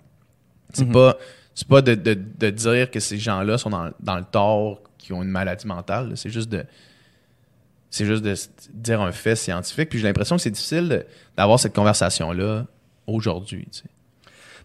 C'est 0.73 0.86
Mhm. 0.86 0.91
pas 0.93 1.17
c'est 1.55 1.67
pas 1.67 1.82
de, 1.82 1.95
de- 1.95 2.13
de 2.38 2.49
dire 2.51 2.91
que 2.91 2.99
ces 2.99 3.17
gens-là 3.17 3.57
sont 3.57 3.69
dans, 3.71 3.89
dans 3.99 4.17
le 4.17 4.23
tort, 4.25 4.82
qui 4.99 5.11
ont 5.13 5.23
une 5.23 5.30
maladie 5.30 5.65
mentale. 5.65 6.11
C'est 6.15 6.30
juste 6.30 6.49
de 6.49 6.65
c'est 7.89 8.05
juste 8.05 8.21
de 8.23 8.36
dire 8.73 9.01
un 9.01 9.11
fait 9.11 9.36
scientifique. 9.36 9.89
Puis 9.89 9.99
j'ai 9.99 10.07
l'impression 10.07 10.36
que 10.36 10.41
c'est 10.41 10.51
difficile 10.51 11.05
d'avoir 11.38 11.59
cette 11.59 11.73
conversation-là 11.73 12.65
aujourd'hui. 13.07 13.67
tu 13.71 13.80
sais. 13.80 13.86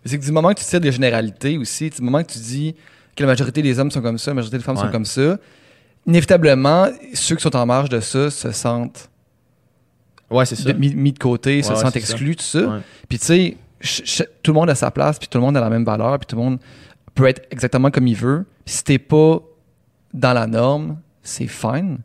C'est 0.04 0.18
que 0.18 0.24
du 0.24 0.32
moment 0.32 0.52
que 0.52 0.58
tu 0.58 0.66
tires 0.66 0.80
des 0.80 0.90
généralités 0.92 1.56
aussi, 1.56 1.88
du 1.88 2.02
moment 2.02 2.22
que 2.24 2.32
tu 2.32 2.40
dis 2.40 2.74
que 3.14 3.22
la 3.22 3.28
majorité 3.28 3.62
des 3.62 3.78
hommes 3.78 3.90
sont 3.92 4.02
comme 4.02 4.18
ça, 4.18 4.32
la 4.32 4.34
majorité 4.34 4.58
des 4.58 4.64
femmes 4.64 4.76
sont 4.76 4.90
comme 4.90 5.04
ça, 5.04 5.38
inévitablement, 6.06 6.88
ceux 7.14 7.36
qui 7.36 7.42
sont 7.42 7.54
en 7.54 7.64
marge 7.66 7.88
de 7.88 8.00
ça 8.00 8.30
se 8.30 8.50
sentent 8.50 9.08
Ouais, 10.32 10.46
c'est 10.46 10.56
ça. 10.56 10.72
mis, 10.72 10.94
mis 10.94 11.12
de 11.12 11.18
côté, 11.18 11.62
se 11.62 11.72
Ouais, 11.72 11.76
ça. 11.78 11.90
exclus, 11.94 12.36
tout 12.36 12.42
ça. 12.44 12.80
Puis 13.08 13.18
tu 13.18 13.24
sais, 13.26 13.56
tout 14.42 14.52
le 14.52 14.54
monde 14.54 14.70
a 14.70 14.74
sa 14.74 14.90
place, 14.90 15.18
puis 15.18 15.28
tout 15.28 15.38
le 15.38 15.42
monde 15.44 15.56
a 15.56 15.60
la 15.60 15.70
même 15.70 15.84
valeur, 15.84 16.18
puis 16.18 16.26
tout 16.26 16.36
le 16.36 16.42
monde 16.42 16.58
peut 17.14 17.26
être 17.26 17.42
exactement 17.50 17.90
comme 17.90 18.06
il 18.06 18.16
veut. 18.16 18.44
Puis 18.64 18.74
si 18.76 18.84
t'es 18.84 18.98
pas 18.98 19.40
dans 20.14 20.32
la 20.32 20.46
norme, 20.46 20.98
c'est 21.22 21.46
fine. 21.46 21.98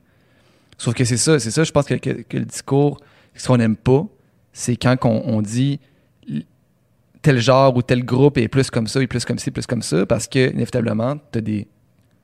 Sauf 0.78 0.94
que 0.94 1.04
c'est 1.06 1.18
ça, 1.18 1.40
c'est 1.40 1.52
ça, 1.52 1.64
je 1.64 1.72
pense 1.72 1.86
que, 1.86 1.96
que- 1.96 2.22
que 2.22 2.38
le 2.38 2.46
discours, 2.46 3.00
ce 3.36 3.48
qu'on 3.48 3.58
n'aime 3.58 3.76
pas, 3.76 4.06
c'est 4.54 4.76
quand 4.76 4.96
on, 5.06 5.24
on 5.26 5.42
dit 5.42 5.80
tel 7.22 7.40
genre 7.40 7.76
ou 7.76 7.82
tel 7.82 8.06
groupe 8.06 8.38
est 8.38 8.48
plus 8.48 8.70
comme 8.70 8.88
ça, 8.88 9.02
est 9.02 9.08
plus 9.08 9.26
comme 9.26 9.40
ci, 9.40 9.52
plus 9.52 9.66
comme 9.66 9.82
ça, 9.82 10.06
parce 10.06 10.28
que 10.28 10.52
inévitablement, 10.52 11.18
t'as 11.32 11.42
des, 11.42 11.68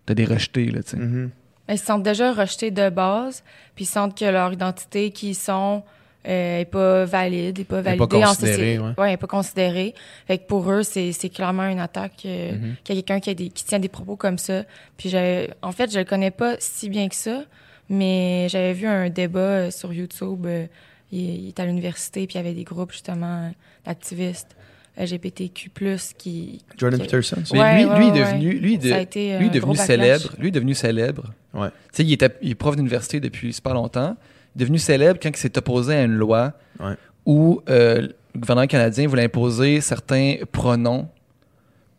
t'as 0.05 0.13
des 0.13 0.25
rejetés, 0.25 0.67
là, 0.71 0.81
tu 0.83 0.91
sais. 0.91 0.97
Mhm. 0.97 1.29
Ils 1.69 1.77
se 1.77 1.85
sentent 1.85 2.03
déjà 2.03 2.33
rejetés 2.33 2.71
de 2.71 2.89
base, 2.89 3.43
puis 3.75 3.85
ils 3.85 3.87
sentent 3.87 4.17
que 4.17 4.25
leur 4.25 4.51
identité 4.51 5.11
qui 5.11 5.29
ils 5.29 5.35
sont 5.35 5.83
euh, 6.27 6.59
est 6.61 6.65
pas 6.65 7.05
valide, 7.05 7.59
est 7.59 7.63
pas 7.63 7.77
pas 7.77 7.81
validée 7.95 8.17
en 8.23 8.27
considérée, 8.29 8.79
ouais. 8.79 8.91
Ouais, 8.97 9.13
est 9.13 9.17
pas 9.17 9.27
considérée. 9.27 9.93
Fait 10.27 10.37
que 10.37 10.43
pour 10.47 10.69
eux, 10.71 10.83
c'est 10.83 11.11
c'est 11.11 11.29
clairement 11.29 11.67
une 11.67 11.79
attaque 11.79 12.25
euh, 12.25 12.53
Mhm. 12.53 12.75
qu'il 12.83 12.95
y 12.95 12.99
a 12.99 13.01
quelqu'un 13.01 13.19
qui, 13.19 13.29
a 13.29 13.33
des- 13.33 13.49
qui 13.49 13.63
tient 13.65 13.79
des 13.79 13.89
propos 13.89 14.15
comme 14.15 14.37
ça. 14.37 14.63
Puis 14.97 15.09
j'ai, 15.09 15.49
en 15.61 15.71
fait, 15.71 15.91
je 15.91 15.99
le 15.99 16.05
connais 16.05 16.31
pas 16.31 16.55
si 16.59 16.89
bien 16.89 17.07
que 17.09 17.15
ça, 17.15 17.43
mais 17.89 18.47
j'avais 18.49 18.73
vu 18.73 18.87
un 18.87 19.09
débat 19.09 19.39
euh, 19.39 19.71
sur 19.71 19.91
YouTube. 19.93 20.45
euh, 20.45 20.65
il, 21.11 21.19
il 21.43 21.47
est 21.49 21.59
à 21.59 21.65
l'université, 21.65 22.25
puis 22.27 22.35
il 22.35 22.37
y 22.37 22.39
avait 22.39 22.53
des 22.53 22.63
groupes 22.63 22.91
justement 22.91 23.47
euh, 23.47 23.49
d'activistes. 23.85 24.55
LGBTQ+, 24.97 25.71
qui... 26.17 26.61
Jordan 26.77 26.99
qui- 26.99 27.05
Peterson. 27.07 27.37
ça? 27.45 27.53
Mais 27.53 27.59
Ouais, 27.59 27.77
lui, 27.77 27.85
ouais, 27.85 27.97
lui, 27.99 28.05
ouais, 28.05 28.17
est 28.17 28.19
devenu, 28.25 28.53
lui, 28.59 28.77
de- 28.77 28.91
été 28.91 29.37
lui 29.39 29.47
est 29.47 29.49
devenu 29.49 29.75
célèbre. 29.75 30.29
Lui 30.37 30.47
est 30.49 30.51
devenu 30.51 30.73
célèbre. 30.75 31.33
Ouais. 31.53 31.69
Tu 31.69 31.73
sais, 31.93 32.03
il, 32.03 32.13
était- 32.13 32.35
il 32.41 32.51
est 32.51 32.55
prof 32.55 32.75
d'université 32.75 33.19
depuis 33.19 33.53
super 33.53 33.73
longtemps. 33.73 34.15
Il 34.55 34.61
est 34.61 34.65
devenu 34.65 34.77
célèbre 34.77 35.19
quand 35.21 35.29
il 35.29 35.37
s'est 35.37 35.57
opposé 35.57 35.95
à 35.95 36.03
une 36.03 36.13
loi 36.15 36.53
Ouais. 36.79 36.93
où 37.25 37.61
euh, 37.69 38.01
le 38.35 38.39
gouvernement 38.39 38.67
canadien 38.67 39.07
voulait 39.07 39.23
imposer 39.23 39.81
certains 39.81 40.35
pronoms 40.51 41.07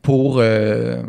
pour, 0.02 0.36
euh, 0.38 1.02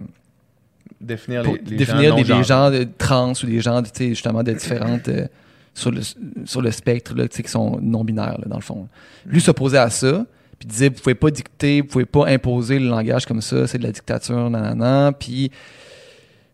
Définir 1.01 1.43
pour 1.43 1.53
les, 1.55 1.61
les 1.67 1.75
définir 1.77 2.09
gens 2.11 2.15
des, 2.15 2.23
des 2.23 2.29
non-genrés. 2.29 2.43
gens 2.43 2.71
de 2.71 2.87
trans 2.97 3.33
ou 3.43 3.45
des 3.45 3.59
gens 3.61 3.81
de, 3.81 3.87
tu 3.87 3.91
sais, 3.95 4.09
justement 4.09 4.41
de 4.43 4.53
différentes 4.53 5.07
euh, 5.09 5.27
sur, 5.73 5.91
le, 5.91 6.01
sur 6.45 6.61
le 6.61 6.71
spectre 6.71 7.13
là, 7.15 7.27
tu 7.27 7.35
sais, 7.37 7.43
qui 7.43 7.51
sont 7.51 7.77
non-binaires 7.81 8.39
dans 8.45 8.55
le 8.55 8.61
fond. 8.61 8.87
Lui 9.25 9.41
s'opposait 9.41 9.77
à 9.77 9.89
ça, 9.89 10.25
puis 10.59 10.67
disait 10.67 10.89
vous 10.89 11.01
pouvez 11.01 11.15
pas 11.15 11.29
dicter, 11.31 11.81
vous 11.81 11.87
pouvez 11.87 12.05
pas 12.05 12.25
imposer 12.27 12.79
le 12.79 12.87
langage 12.89 13.25
comme 13.25 13.41
ça, 13.41 13.67
c'est 13.67 13.77
de 13.77 13.83
la 13.83 13.91
dictature, 13.91 14.49
nanana. 14.49 15.11
Puis 15.17 15.49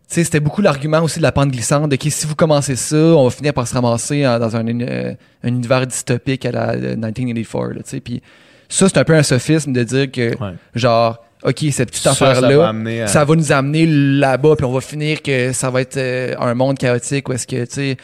tu 0.08 0.16
sais, 0.16 0.24
c'était 0.24 0.40
beaucoup 0.40 0.60
l'argument 0.60 1.00
aussi 1.00 1.18
de 1.18 1.22
la 1.22 1.32
pente 1.32 1.50
glissante 1.50 1.88
de 1.90 1.96
que 1.96 2.10
si 2.10 2.26
vous 2.26 2.34
commencez 2.34 2.76
ça, 2.76 2.96
on 2.96 3.24
va 3.24 3.30
finir 3.30 3.54
par 3.54 3.66
se 3.66 3.72
ramasser 3.74 4.22
dans 4.22 4.56
un, 4.56 4.66
euh, 4.80 5.14
un 5.42 5.48
univers 5.48 5.86
dystopique 5.86 6.44
à 6.44 6.52
la 6.52 6.70
euh, 6.72 6.96
1984. 6.96 7.68
Là, 7.74 7.82
tu 7.82 7.90
sais. 7.90 8.00
puis 8.00 8.22
ça, 8.68 8.88
c'est 8.88 8.98
un 8.98 9.04
peu 9.04 9.14
un 9.14 9.22
sophisme 9.22 9.72
de 9.72 9.82
dire 9.84 10.10
que, 10.10 10.36
Ouais. 10.38 10.52
genre, 10.74 11.24
OK, 11.44 11.64
cette 11.72 11.88
petite 11.90 12.02
ça 12.04 12.10
affaire-là, 12.12 12.72
à- 13.04 13.06
ça 13.06 13.24
va 13.24 13.34
nous 13.34 13.52
amener 13.52 13.86
là-bas, 13.86 14.54
puis 14.56 14.64
on 14.66 14.72
va 14.72 14.80
finir 14.82 15.22
que 15.22 15.52
ça 15.52 15.70
va 15.70 15.80
être 15.80 15.96
euh, 15.96 16.34
un 16.38 16.54
monde 16.54 16.76
chaotique 16.78 17.28
où 17.28 17.32
est-ce 17.32 17.46
que, 17.46 17.64
tu 17.64 17.72
sais, 17.74 17.96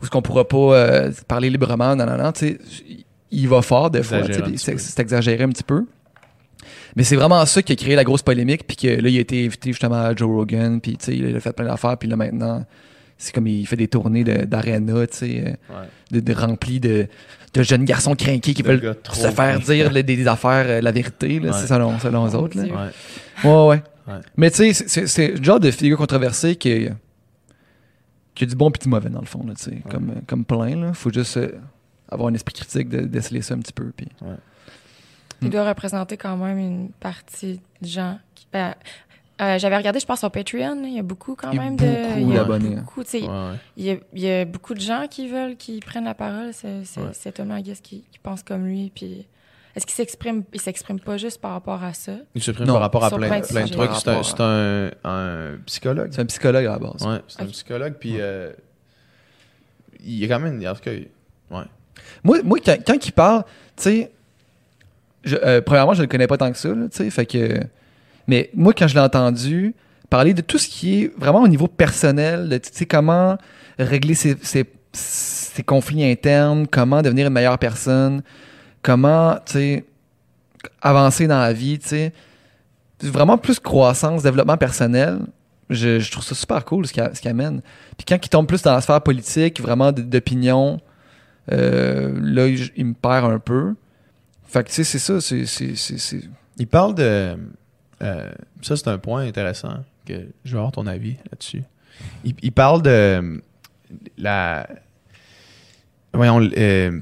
où 0.00 0.04
est-ce 0.04 0.10
qu'on 0.10 0.22
pourra 0.22 0.46
pas 0.46 0.56
euh, 0.58 1.10
parler 1.26 1.48
librement, 1.50 1.96
non, 1.96 2.04
non, 2.06 2.16
non, 2.18 2.30
tu 2.32 2.46
sais, 2.46 2.58
il 3.34 3.48
va 3.48 3.62
fort 3.62 3.90
des 3.90 4.02
fois, 4.02 4.20
puis 4.20 4.58
c'est 4.58 4.98
exagéré 5.00 5.44
un 5.44 5.48
petit 5.50 5.62
peu. 5.64 5.84
Mais 6.96 7.02
c'est 7.04 7.16
vraiment 7.16 7.44
ça 7.44 7.60
qui 7.62 7.72
a 7.72 7.76
créé 7.76 7.96
la 7.96 8.04
grosse 8.04 8.22
polémique, 8.22 8.66
puis 8.66 8.76
que 8.76 8.86
là, 8.88 9.08
il 9.08 9.16
a 9.16 9.20
été 9.20 9.44
invité 9.44 9.70
justement 9.72 9.96
à 9.96 10.14
Joe 10.14 10.28
Rogan, 10.28 10.80
puis 10.80 10.96
tu 10.96 11.04
sais, 11.06 11.16
il 11.16 11.36
a 11.36 11.40
fait 11.40 11.52
plein 11.52 11.66
d'affaires, 11.66 11.98
puis 11.98 12.08
là, 12.08 12.16
maintenant, 12.16 12.64
c'est 13.18 13.34
comme 13.34 13.46
il 13.48 13.66
fait 13.66 13.76
des 13.76 13.88
tournées 13.88 14.22
de- 14.24 14.44
d'aréna, 14.44 15.06
tu 15.08 15.16
sais, 15.16 15.40
euh, 15.70 15.74
Ouais. 15.74 15.86
de, 16.12 16.20
de 16.20 16.32
remplis 16.32 16.78
de, 16.80 17.06
de 17.54 17.62
jeunes 17.62 17.84
garçons 17.84 18.14
crinqués 18.14 18.54
qui 18.54 18.62
De 18.62 18.68
veulent 18.68 18.96
se 19.12 19.28
faire 19.30 19.58
dire 19.60 19.90
les- 19.92 20.02
des, 20.02 20.26
affaires, 20.28 20.66
euh, 20.68 20.80
la 20.80 20.92
vérité, 20.92 21.40
là, 21.40 21.50
Ouais. 21.52 21.66
selon, 21.66 21.98
selon 21.98 22.26
Mon 22.26 22.34
autres. 22.34 22.56
Là. 22.56 22.64
Ouais. 23.44 23.50
Ouais. 23.70 23.82
Mais 24.36 24.50
tu 24.50 24.72
sais, 24.74 25.06
c'est- 25.06 25.36
le 25.38 25.42
genre 25.42 25.58
de 25.60 25.70
figure 25.70 25.96
controversée 25.98 26.54
qui, 26.56 26.88
qui 28.34 28.44
a 28.44 28.46
du 28.46 28.54
bon 28.56 28.70
et 28.70 28.78
du 28.78 28.88
mauvais, 28.88 29.10
dans 29.10 29.20
le 29.20 29.26
fond, 29.26 29.44
là, 29.46 29.54
tu 29.56 29.64
sais, 29.64 29.82
comme, 29.90 30.12
comme 30.26 30.44
plein. 30.44 30.76
Là. 30.76 30.92
Faut 30.94 31.10
juste 31.12 31.36
euh, 31.38 31.48
avoir 32.08 32.28
un 32.28 32.34
esprit 32.34 32.54
critique 32.54 32.88
de 32.88 33.00
déceler 33.00 33.42
ça 33.42 33.54
un 33.54 33.58
petit 33.58 33.72
peu. 33.72 33.90
Puis... 33.96 34.08
Il 35.42 35.50
doit 35.50 35.68
représenter 35.68 36.16
quand 36.16 36.36
même 36.36 36.58
une 36.58 36.90
partie 36.90 37.60
de 37.80 37.86
gens. 37.86 38.18
Qui, 38.34 38.46
ben, 38.52 38.74
euh, 39.40 39.58
J'avais 39.58 39.76
regardé, 39.76 40.00
je 40.00 40.06
pense, 40.06 40.20
sur 40.20 40.30
Patreon. 40.30 40.82
Il 40.84 40.94
y 40.94 40.98
a 40.98 41.02
beaucoup 41.02 41.34
quand 41.34 41.52
même 41.52 41.76
de. 41.76 42.18
il 42.18 42.28
y 42.28 42.32
a 42.32 42.36
d'abonnés. 42.36 42.76
beaucoup, 42.76 43.00
Ouais, 43.00 43.20
ouais. 43.20 43.56
Il 43.76 43.84
y, 43.84 43.90
a, 43.90 43.96
il 44.12 44.20
y 44.20 44.30
a 44.30 44.44
beaucoup 44.44 44.74
de 44.74 44.80
gens 44.80 45.06
qui 45.10 45.28
veulent 45.28 45.56
qu'il 45.56 45.84
prenne 45.84 46.04
la 46.04 46.14
parole. 46.14 46.52
C'est 46.52 47.40
I 47.40 47.62
guess, 47.62 47.80
qui, 47.80 48.04
qui 48.10 48.18
pense 48.22 48.42
comme 48.42 48.66
lui. 48.66 48.92
Puis 48.94 49.26
est-ce 49.74 49.86
qu'il 49.86 49.94
s'exprime 49.94 50.44
Il 50.52 50.60
s'exprime 50.60 51.00
pas 51.00 51.16
juste 51.16 51.40
par 51.40 51.52
rapport 51.52 51.82
à 51.82 51.92
ça? 51.94 52.12
Il 52.34 52.42
s'exprime 52.42 52.68
Non, 52.68 52.74
par 52.74 52.82
rapport 52.82 53.04
à 53.04 53.10
plein, 53.10 53.28
plein 53.28 53.40
de 53.40 53.46
plein 53.46 53.64
de 53.64 53.70
trucs. 53.70 53.90
C'est 53.94 54.08
un, 54.08 54.12
rapport 54.12 54.24
c'est 54.24 54.40
un, 54.40 54.90
un 55.04 55.58
psychologue. 55.66 56.08
C'est 56.12 56.22
un 56.22 56.26
psychologue 56.26 56.66
à 56.66 56.70
la 56.70 56.78
base. 56.78 57.02
Ouais, 57.04 57.20
c'est 57.26 57.42
un 57.42 57.46
psychologue. 57.46 57.94
Puis 57.98 58.20
euh, 58.20 58.52
il 60.00 60.14
y 60.14 60.24
a 60.24 60.28
quand 60.28 60.40
même. 60.40 60.64
En 60.64 60.74
tout 60.74 60.80
cas, 60.80 60.92
ouais. 60.92 61.64
Moi, 62.22 62.38
moi 62.42 62.58
quand, 62.64 63.06
il 63.06 63.12
parle, 63.12 63.44
tu 63.76 63.82
sais, 63.82 64.12
euh, 65.26 65.60
premièrement, 65.60 65.94
je 65.94 66.02
le 66.02 66.08
connais 66.08 66.26
pas 66.26 66.36
tant 66.36 66.50
que 66.50 66.58
ça, 66.58 66.70
tu 66.70 66.88
sais, 66.90 67.10
fait 67.10 67.26
que. 67.26 67.60
Mais 68.26 68.50
moi, 68.54 68.72
quand 68.72 68.88
je 68.88 68.94
l'ai 68.94 69.00
entendu 69.00 69.74
parler 70.10 70.34
de 70.34 70.40
tout 70.40 70.58
ce 70.58 70.68
qui 70.68 71.02
est 71.02 71.12
vraiment 71.18 71.42
au 71.42 71.48
niveau 71.48 71.66
personnel, 71.66 72.48
de, 72.48 72.58
tu 72.58 72.70
sais, 72.72 72.86
comment 72.86 73.36
régler 73.78 74.14
ses, 74.14 74.36
ses- 74.42 75.62
conflits 75.64 76.04
internes, 76.04 76.66
comment 76.66 77.02
devenir 77.02 77.26
une 77.26 77.32
meilleure 77.32 77.58
personne, 77.58 78.22
comment, 78.82 79.36
tu 79.46 79.52
sais, 79.52 79.84
avancer 80.80 81.26
dans 81.26 81.38
la 81.38 81.52
vie, 81.52 81.78
tu 81.78 81.88
sais, 81.88 82.12
vraiment 83.02 83.38
plus 83.38 83.58
croissance, 83.58 84.22
développement 84.22 84.56
personnel. 84.56 85.20
Je, 85.70 86.10
trouve 86.10 86.24
ça 86.24 86.34
super 86.34 86.64
cool 86.64 86.86
ce 86.86 86.92
qu'il 86.92 87.30
amène. 87.30 87.62
Puis 87.96 88.04
quand 88.06 88.18
il 88.22 88.28
tombe 88.28 88.46
plus 88.46 88.62
dans 88.62 88.72
la 88.72 88.80
sphère 88.80 89.00
politique, 89.00 89.60
vraiment 89.60 89.92
d'opinion, 89.92 90.80
là, 91.48 92.46
il, 92.46 92.84
me 92.86 92.94
perd 92.94 93.30
un 93.30 93.38
peu. 93.38 93.74
Fait 94.46 94.64
que, 94.64 94.68
tu 94.68 94.74
sais, 94.76 94.84
c'est 94.84 94.98
ça. 94.98 95.20
C'est, 95.20 95.44
Il 96.58 96.66
parle 96.66 96.94
de. 96.94 97.36
euh, 98.02 98.32
ça, 98.62 98.76
c'est 98.76 98.88
un 98.88 98.98
point 98.98 99.26
intéressant 99.26 99.84
que 100.06 100.28
je 100.44 100.52
veux 100.52 100.58
avoir 100.58 100.72
ton 100.72 100.86
avis 100.86 101.16
là-dessus. 101.30 101.62
Il, 102.24 102.34
il 102.42 102.52
parle 102.52 102.82
de 102.82 102.90
euh, 102.90 103.38
la. 104.18 104.66
Voyons, 106.12 106.48
euh, 106.56 107.00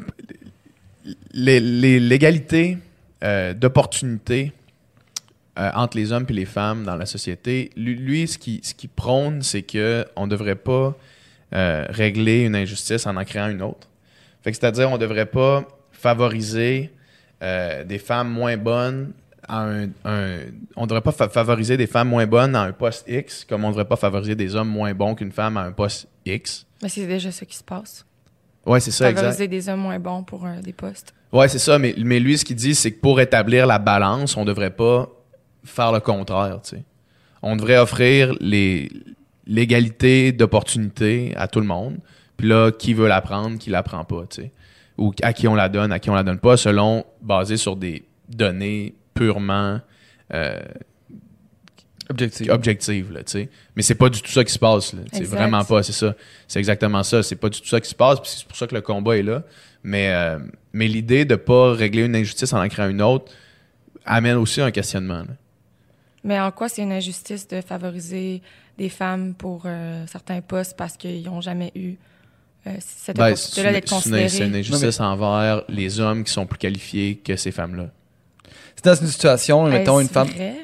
l'égalité 1.34 2.78
euh, 3.22 3.55
d'opportunités 3.55 4.53
euh, 5.59 5.70
entre 5.74 5.97
les 5.97 6.12
hommes 6.12 6.26
et 6.28 6.32
les 6.32 6.45
femmes 6.45 6.84
dans 6.84 6.97
la 6.97 7.07
société. 7.07 7.70
Lui, 7.76 8.26
ce 8.26 8.38
qui, 8.38 8.61
ce 8.62 8.74
qui 8.74 8.88
prône, 8.88 9.43
c'est 9.43 9.62
qu'on 9.62 10.26
ne 10.26 10.30
devrait 10.30 10.57
pas 10.57 10.97
euh, 11.53 11.86
régler 11.90 12.45
une 12.45 12.57
injustice 12.57 13.07
en 13.07 13.16
en 13.16 13.24
créant 13.24 13.49
une 13.49 13.62
autre. 13.62 13.88
Fait 14.43 14.51
que 14.53 14.57
c'est-à-dire, 14.59 14.88
on 14.90 14.95
ne 14.95 14.99
devrait 14.99 15.26
pas 15.26 15.64
favoriser 15.93 16.90
euh, 17.43 17.84
des 17.84 17.99
femmes 17.99 18.28
moins 18.30 18.57
bonnes 18.57 19.12
à 19.49 19.62
un, 19.64 19.84
un- 20.05 20.38
on 20.76 20.86
devrait 20.86 21.01
pas 21.01 21.12
fa- 21.12 21.28
favoriser 21.28 21.76
des 21.76 21.86
femmes 21.86 22.09
moins 22.09 22.26
bonnes 22.26 22.55
à 22.55 22.62
un 22.62 22.72
poste 22.72 23.05
X 23.09 23.45
comme 23.49 23.64
on 23.64 23.68
ne 23.68 23.72
devrait 23.72 23.84
pas 23.88 23.97
favoriser 23.97 24.34
des 24.34 24.55
hommes 24.55 24.68
moins 24.68 24.95
bons 24.95 25.14
qu'une 25.14 25.32
femme 25.32 25.57
à 25.57 25.62
un 25.62 25.72
poste 25.72 26.07
X. 26.24 26.66
Mais 26.82 26.88
c'est 26.88 27.07
déjà 27.07 27.30
ça 27.32 27.45
qui 27.47 27.57
se 27.57 27.64
passe. 27.64 28.05
Ouais, 28.66 28.78
c'est 28.80 28.90
ça, 28.93 29.11
exact. 29.11 29.22
Favoriser 29.22 29.49
des 29.49 29.68
hommes 29.68 29.80
moins 29.80 29.99
bons 29.99 30.22
pour 30.22 30.47
euh, 30.47 30.61
des 30.61 30.72
postes. 30.72 31.12
Ouais, 31.32 31.49
c'est 31.49 31.59
ça, 31.59 31.78
mais, 31.78 31.95
mais 31.99 32.20
lui, 32.20 32.36
ce 32.38 32.45
qu'il 32.45 32.57
dit, 32.57 32.74
c'est 32.74 32.93
que 32.93 33.01
pour 33.01 33.20
établir 33.20 33.66
la 33.66 33.78
balance, 33.78 34.36
on 34.36 34.45
devrait 34.45 34.70
pas 34.74 35.09
faire 35.64 35.90
le 35.93 36.01
contraire. 36.01 36.61
On 37.43 37.57
devrait 37.57 37.78
offrir 37.78 38.34
l'égalité 39.47 40.32
d'opportunités 40.32 41.32
à 41.36 41.49
tout 41.49 41.61
le 41.61 41.66
monde. 41.66 41.99
Puis 42.43 42.49
là, 42.49 42.72
qui 42.72 42.93
veut 42.93 43.07
la 43.07 43.20
prendre, 43.20 43.57
qui 43.57 43.70
la 43.70 43.84
prend 43.84 44.03
pas, 44.05 44.24
tu 44.28 44.43
sais. 44.43 44.53
Ou 44.99 45.12
à 45.22 45.32
qui 45.32 45.47
on 45.47 45.55
la 45.55 45.68
donne, 45.68 45.93
à 45.93 46.01
qui 46.01 46.11
on 46.11 46.14
la 46.14 46.24
donne 46.24 46.40
pas, 46.40 46.57
selon, 46.57 47.07
basé 47.20 47.57
sur 47.57 47.76
des 47.76 48.05
données 48.28 48.97
purement 49.14 49.80
euh, 50.34 50.61
objectif. 52.11 52.51
objectives, 52.51 53.12
là, 53.12 53.22
tu 53.22 53.30
sais. 53.30 53.49
Mais 53.76 53.82
c'est 53.82 53.95
pas 53.95 54.09
du 54.09 54.20
tout 54.20 54.32
ça 54.32 54.43
qui 54.43 54.53
se 54.53 54.59
passe, 54.59 54.93
là. 54.93 55.03
C'est 55.12 55.22
vraiment 55.22 55.62
pas, 55.62 55.84
c'est 55.84 55.93
ça. 55.93 56.16
C'est 56.49 56.59
exactement 56.59 57.05
ça. 57.05 57.22
C'est 57.22 57.36
pas 57.36 57.49
du 57.49 57.61
tout 57.61 57.68
ça 57.68 57.80
qui 57.80 57.88
se 57.88 57.95
passe, 57.95 58.18
puis 58.18 58.28
c'est 58.34 58.45
pour 58.49 58.57
ça 58.57 58.66
que 58.66 58.74
le 58.74 58.80
combat 58.80 59.16
est 59.16 59.22
là. 59.22 59.45
Mais, 59.84 60.11
euh, 60.12 60.40
mais 60.72 60.88
l'idée 60.88 61.24
de 61.24 61.36
pas 61.36 61.74
régler 61.74 62.07
une 62.07 62.16
injustice 62.16 62.53
en 62.53 62.61
en 62.61 62.68
créant 62.68 62.88
une 62.88 63.03
autre 63.03 63.30
amène 64.05 64.34
aussi 64.34 64.61
un 64.61 64.72
questionnement. 64.72 65.20
là. 65.20 65.36
Mais 66.24 66.40
en 66.40 66.51
quoi 66.51 66.68
c'est 66.68 66.82
une 66.82 66.93
injustice 66.93 67.47
de 67.47 67.61
favoriser 67.61 68.43
des 68.78 68.88
femmes 68.88 69.32
pour 69.32 69.62
euh, 69.66 70.05
certains 70.09 70.40
postes 70.40 70.76
parce 70.76 70.97
qu'ils 70.97 71.22
n'ont 71.22 71.40
jamais 71.40 71.70
eu 71.76 71.99
euh, 72.67 72.71
cette 72.81 73.17
Ben, 73.17 73.35
c'est 73.35 73.61
opportunité-là 73.61 74.23
une, 74.23 74.29
c'est 74.29 74.45
injustice 74.45 75.01
envers 75.01 75.63
les 75.69 75.99
hommes 76.01 76.25
qui 76.25 76.33
sont 76.33 76.47
plus 76.47 76.59
qualifiés 76.59 77.17
que 77.17 77.37
ces 77.37 77.51
femmes-là. 77.51 77.89
C'est 78.77 78.85
dans 78.85 78.95
une 78.95 79.07
situation, 79.09 79.65
mettons, 79.69 80.01
une 80.01 80.09
femme. 80.09 80.29
vrai? 80.29 80.57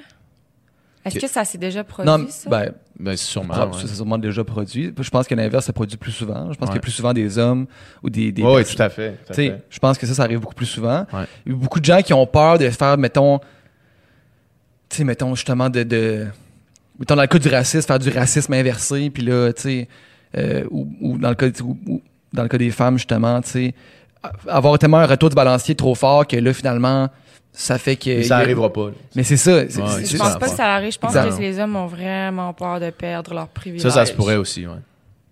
Est-ce 1.04 1.18
Que- 1.20 1.26
ça 1.28 1.44
s'est 1.44 1.56
déjà 1.58 1.84
produit, 1.84 2.10
Non, 2.10 2.26
ça? 2.28 2.50
ben, 2.50 2.72
Ben, 2.98 3.16
c'est 3.16 3.24
sûrement. 3.26 3.54
ça, 3.54 3.66
ouais. 3.66 3.86
sûrement 3.86 4.18
déjà 4.18 4.44
produit. 4.44 4.92
Je 4.98 5.10
pense 5.10 5.26
que 5.26 5.34
l'inverse 5.34 5.64
se 5.66 5.72
produit 5.72 5.96
plus 5.96 6.12
souvent. 6.12 6.52
Je 6.52 6.58
pense 6.58 6.68
qu'il 6.68 6.68
y 6.68 6.70
Ouais. 6.72 6.78
a 6.78 6.80
plus 6.80 6.90
souvent 6.92 7.12
des 7.14 7.38
hommes 7.38 7.66
ou 8.02 8.10
des. 8.10 8.30
des 8.32 8.42
Ouais, 8.42 8.48
ouais, 8.48 8.56
personnes- 8.58 8.76
tout 8.76 8.82
à 8.82 8.88
fait. 8.90 9.10
tout 9.12 9.32
à 9.32 9.34
Tu 9.34 9.42
sais, 9.42 9.48
fait. 9.50 9.62
je 9.70 9.78
pense 9.78 9.96
que 9.96 10.06
ça, 10.06 10.14
ça 10.14 10.22
arrive 10.24 10.40
beaucoup 10.40 10.54
plus 10.54 10.66
souvent. 10.66 11.06
Ouais. 11.12 11.24
Il 11.46 11.52
y 11.52 11.54
a 11.54 11.58
beaucoup 11.58 11.80
de 11.80 11.84
gens 11.84 12.02
qui 12.02 12.12
ont 12.12 12.26
peur 12.26 12.58
de 12.58 12.68
faire, 12.70 12.98
mettons, 12.98 13.38
tu 14.88 14.96
sais, 14.96 15.04
mettons, 15.04 15.34
justement, 15.34 15.70
de, 15.70 15.82
de. 15.82 16.26
Mettons, 16.98 17.14
dans 17.14 17.22
le 17.22 17.28
cas 17.28 17.38
du 17.38 17.48
racisme, 17.48 17.86
faire 17.86 17.98
du 18.00 18.10
racisme 18.10 18.52
inversé, 18.52 19.08
puis 19.10 19.22
là, 19.22 19.52
tu 19.52 19.62
sais, 19.62 19.88
euh, 20.36 20.64
ou, 20.70 20.88
ou 21.00 21.18
dans 21.18 21.28
le 21.30 21.34
cas, 21.34 21.46
ou- 21.62 21.78
ou 21.86 22.02
dans 22.32 22.42
le 22.42 22.48
cas 22.48 22.58
des 22.58 22.70
femmes, 22.70 22.98
justement, 22.98 23.40
tu 23.40 23.50
sais, 23.50 23.74
avoir 24.46 24.78
tellement 24.78 24.98
un 24.98 25.06
retour 25.06 25.28
du 25.30 25.34
balancier 25.36 25.74
trop 25.74 25.94
fort 25.94 26.26
que 26.26 26.36
là, 26.36 26.52
finalement, 26.52 27.08
ça 27.52 27.78
fait 27.78 27.96
que. 27.96 28.10
Mais 28.10 28.22
ça 28.24 28.36
arrivera 28.36 28.72
pas. 28.72 28.86
là. 28.88 28.92
Mais 29.16 29.22
c'est 29.22 29.36
ça. 29.36 29.56
Ouais, 29.56 29.68
je 29.70 30.16
pense 30.16 30.32
ça, 30.32 30.38
pas 30.38 30.48
que 30.48 30.54
ça 30.56 30.74
arrive. 30.74 30.92
Je 30.92 30.98
pense 30.98 31.14
Exact. 31.16 31.36
que 31.36 31.40
les 31.42 31.58
hommes 31.58 31.76
ont 31.76 31.86
vraiment 31.86 32.52
peur 32.52 32.78
de 32.80 32.90
perdre 32.90 33.34
leur 33.34 33.48
privilège. 33.48 33.82
Ça, 33.82 33.90
ça 33.90 34.06
se 34.06 34.12
pourrait 34.12 34.36
aussi, 34.36 34.66
ouais. 34.66 34.74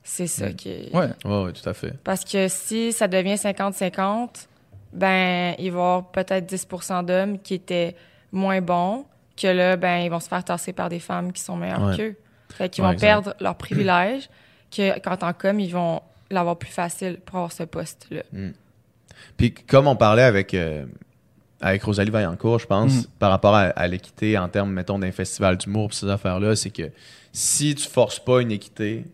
C'est 0.09 0.29
ça 0.29 0.51
qui 0.53 0.69
est... 0.71 0.95
Ouais. 0.95 1.09
Ouais, 1.25 1.43
ouais, 1.45 1.53
tout 1.53 1.69
à 1.69 1.75
fait. 1.75 1.93
Parce 2.05 2.25
que 2.25 2.47
si 2.49 2.93
ça 2.93 3.09
devient 3.09 3.35
50-50, 3.35 4.47
ben, 4.93 5.55
il 5.59 5.65
va 5.65 5.65
y 5.65 5.69
avoir 5.69 6.05
peut-être 6.11 6.47
10% 6.53 7.05
d'hommes 7.05 7.39
qui 7.41 7.55
étaient 7.55 7.97
moins 8.33 8.61
bons, 8.61 9.05
que 9.37 9.49
là, 9.49 9.77
ben, 9.77 9.99
ils 9.99 10.09
vont 10.11 10.21
se 10.21 10.29
faire 10.29 10.45
tasser 10.45 10.73
par 10.73 10.89
des 10.89 11.01
femmes 11.01 11.33
qui 11.33 11.43
sont 11.43 11.57
meilleures 11.57 11.85
Ouais. 11.89 11.97
qu'eux. 11.97 12.15
Fait 12.55 12.69
qu'ils 12.69 12.83
Ouais, 12.83 12.89
vont 12.91 12.95
exact. 12.95 13.07
perdre 13.09 13.35
leur 13.41 13.57
privilège, 13.57 14.31
qu'en 14.75 15.17
tant 15.17 15.33
qu'hommes, 15.33 15.61
ils 15.61 15.73
vont 15.73 16.01
l'avoir 16.31 16.57
plus 16.57 16.71
facile 16.71 17.19
pour 17.25 17.37
avoir 17.37 17.53
ce 17.53 17.63
poste-là. 17.63 18.23
Puis 19.37 19.53
comme 19.53 19.87
on 19.87 19.97
parlait 19.97 20.23
avec, 20.23 20.55
euh, 20.55 20.85
avec 21.61 21.83
Rosalie 21.85 22.11
Vaillancourt, 22.11 22.59
je 22.59 22.67
pense, 22.67 22.93
Mhm. 22.95 23.05
par 23.19 23.31
rapport 23.31 23.55
à, 23.55 23.63
à 23.65 23.87
l'équité 23.87 24.37
en 24.39 24.49
termes, 24.49 24.73
mettons, 24.73 24.99
d'un 24.99 25.13
festival 25.13 25.57
d'humour 25.57 25.93
ces 25.95 26.09
affaires-là, 26.09 26.57
c'est 26.57 26.71
que 26.71 26.91
si 27.33 27.75
tu 27.75 27.87
forces 27.89 28.19
pas 28.19 28.41
une 28.43 28.51
équité, 28.51 29.05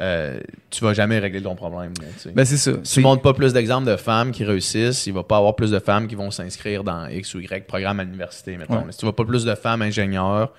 euh, 0.00 0.40
tu 0.70 0.82
vas 0.84 0.94
jamais 0.94 1.18
régler 1.18 1.42
ton 1.42 1.54
problème. 1.54 1.92
là, 2.00 2.06
tu 2.14 2.18
sais. 2.20 2.30
Ben, 2.30 2.44
c'est 2.44 2.56
ça. 2.56 2.72
tu 2.82 3.00
montres 3.00 3.20
pas 3.22 3.34
plus 3.34 3.52
d'exemples 3.52 3.86
de 3.90 3.96
femmes 3.96 4.32
qui 4.32 4.42
réussissent, 4.44 5.06
il 5.06 5.12
va 5.12 5.22
pas 5.22 5.36
avoir 5.36 5.54
plus 5.54 5.70
de 5.70 5.78
femmes 5.78 6.08
qui 6.08 6.14
vont 6.14 6.30
s'inscrire 6.30 6.82
dans 6.82 7.06
X 7.08 7.34
ou 7.34 7.40
Y 7.40 7.66
programme 7.66 8.00
à 8.00 8.04
l'université, 8.04 8.56
mettons. 8.56 8.78
Ouais. 8.78 8.82
Mais 8.86 8.92
si 8.92 8.98
tu 8.98 9.04
vois 9.04 9.14
pas 9.14 9.24
plus 9.26 9.44
de 9.44 9.54
femmes 9.54 9.82
ingénieurs, 9.82 10.52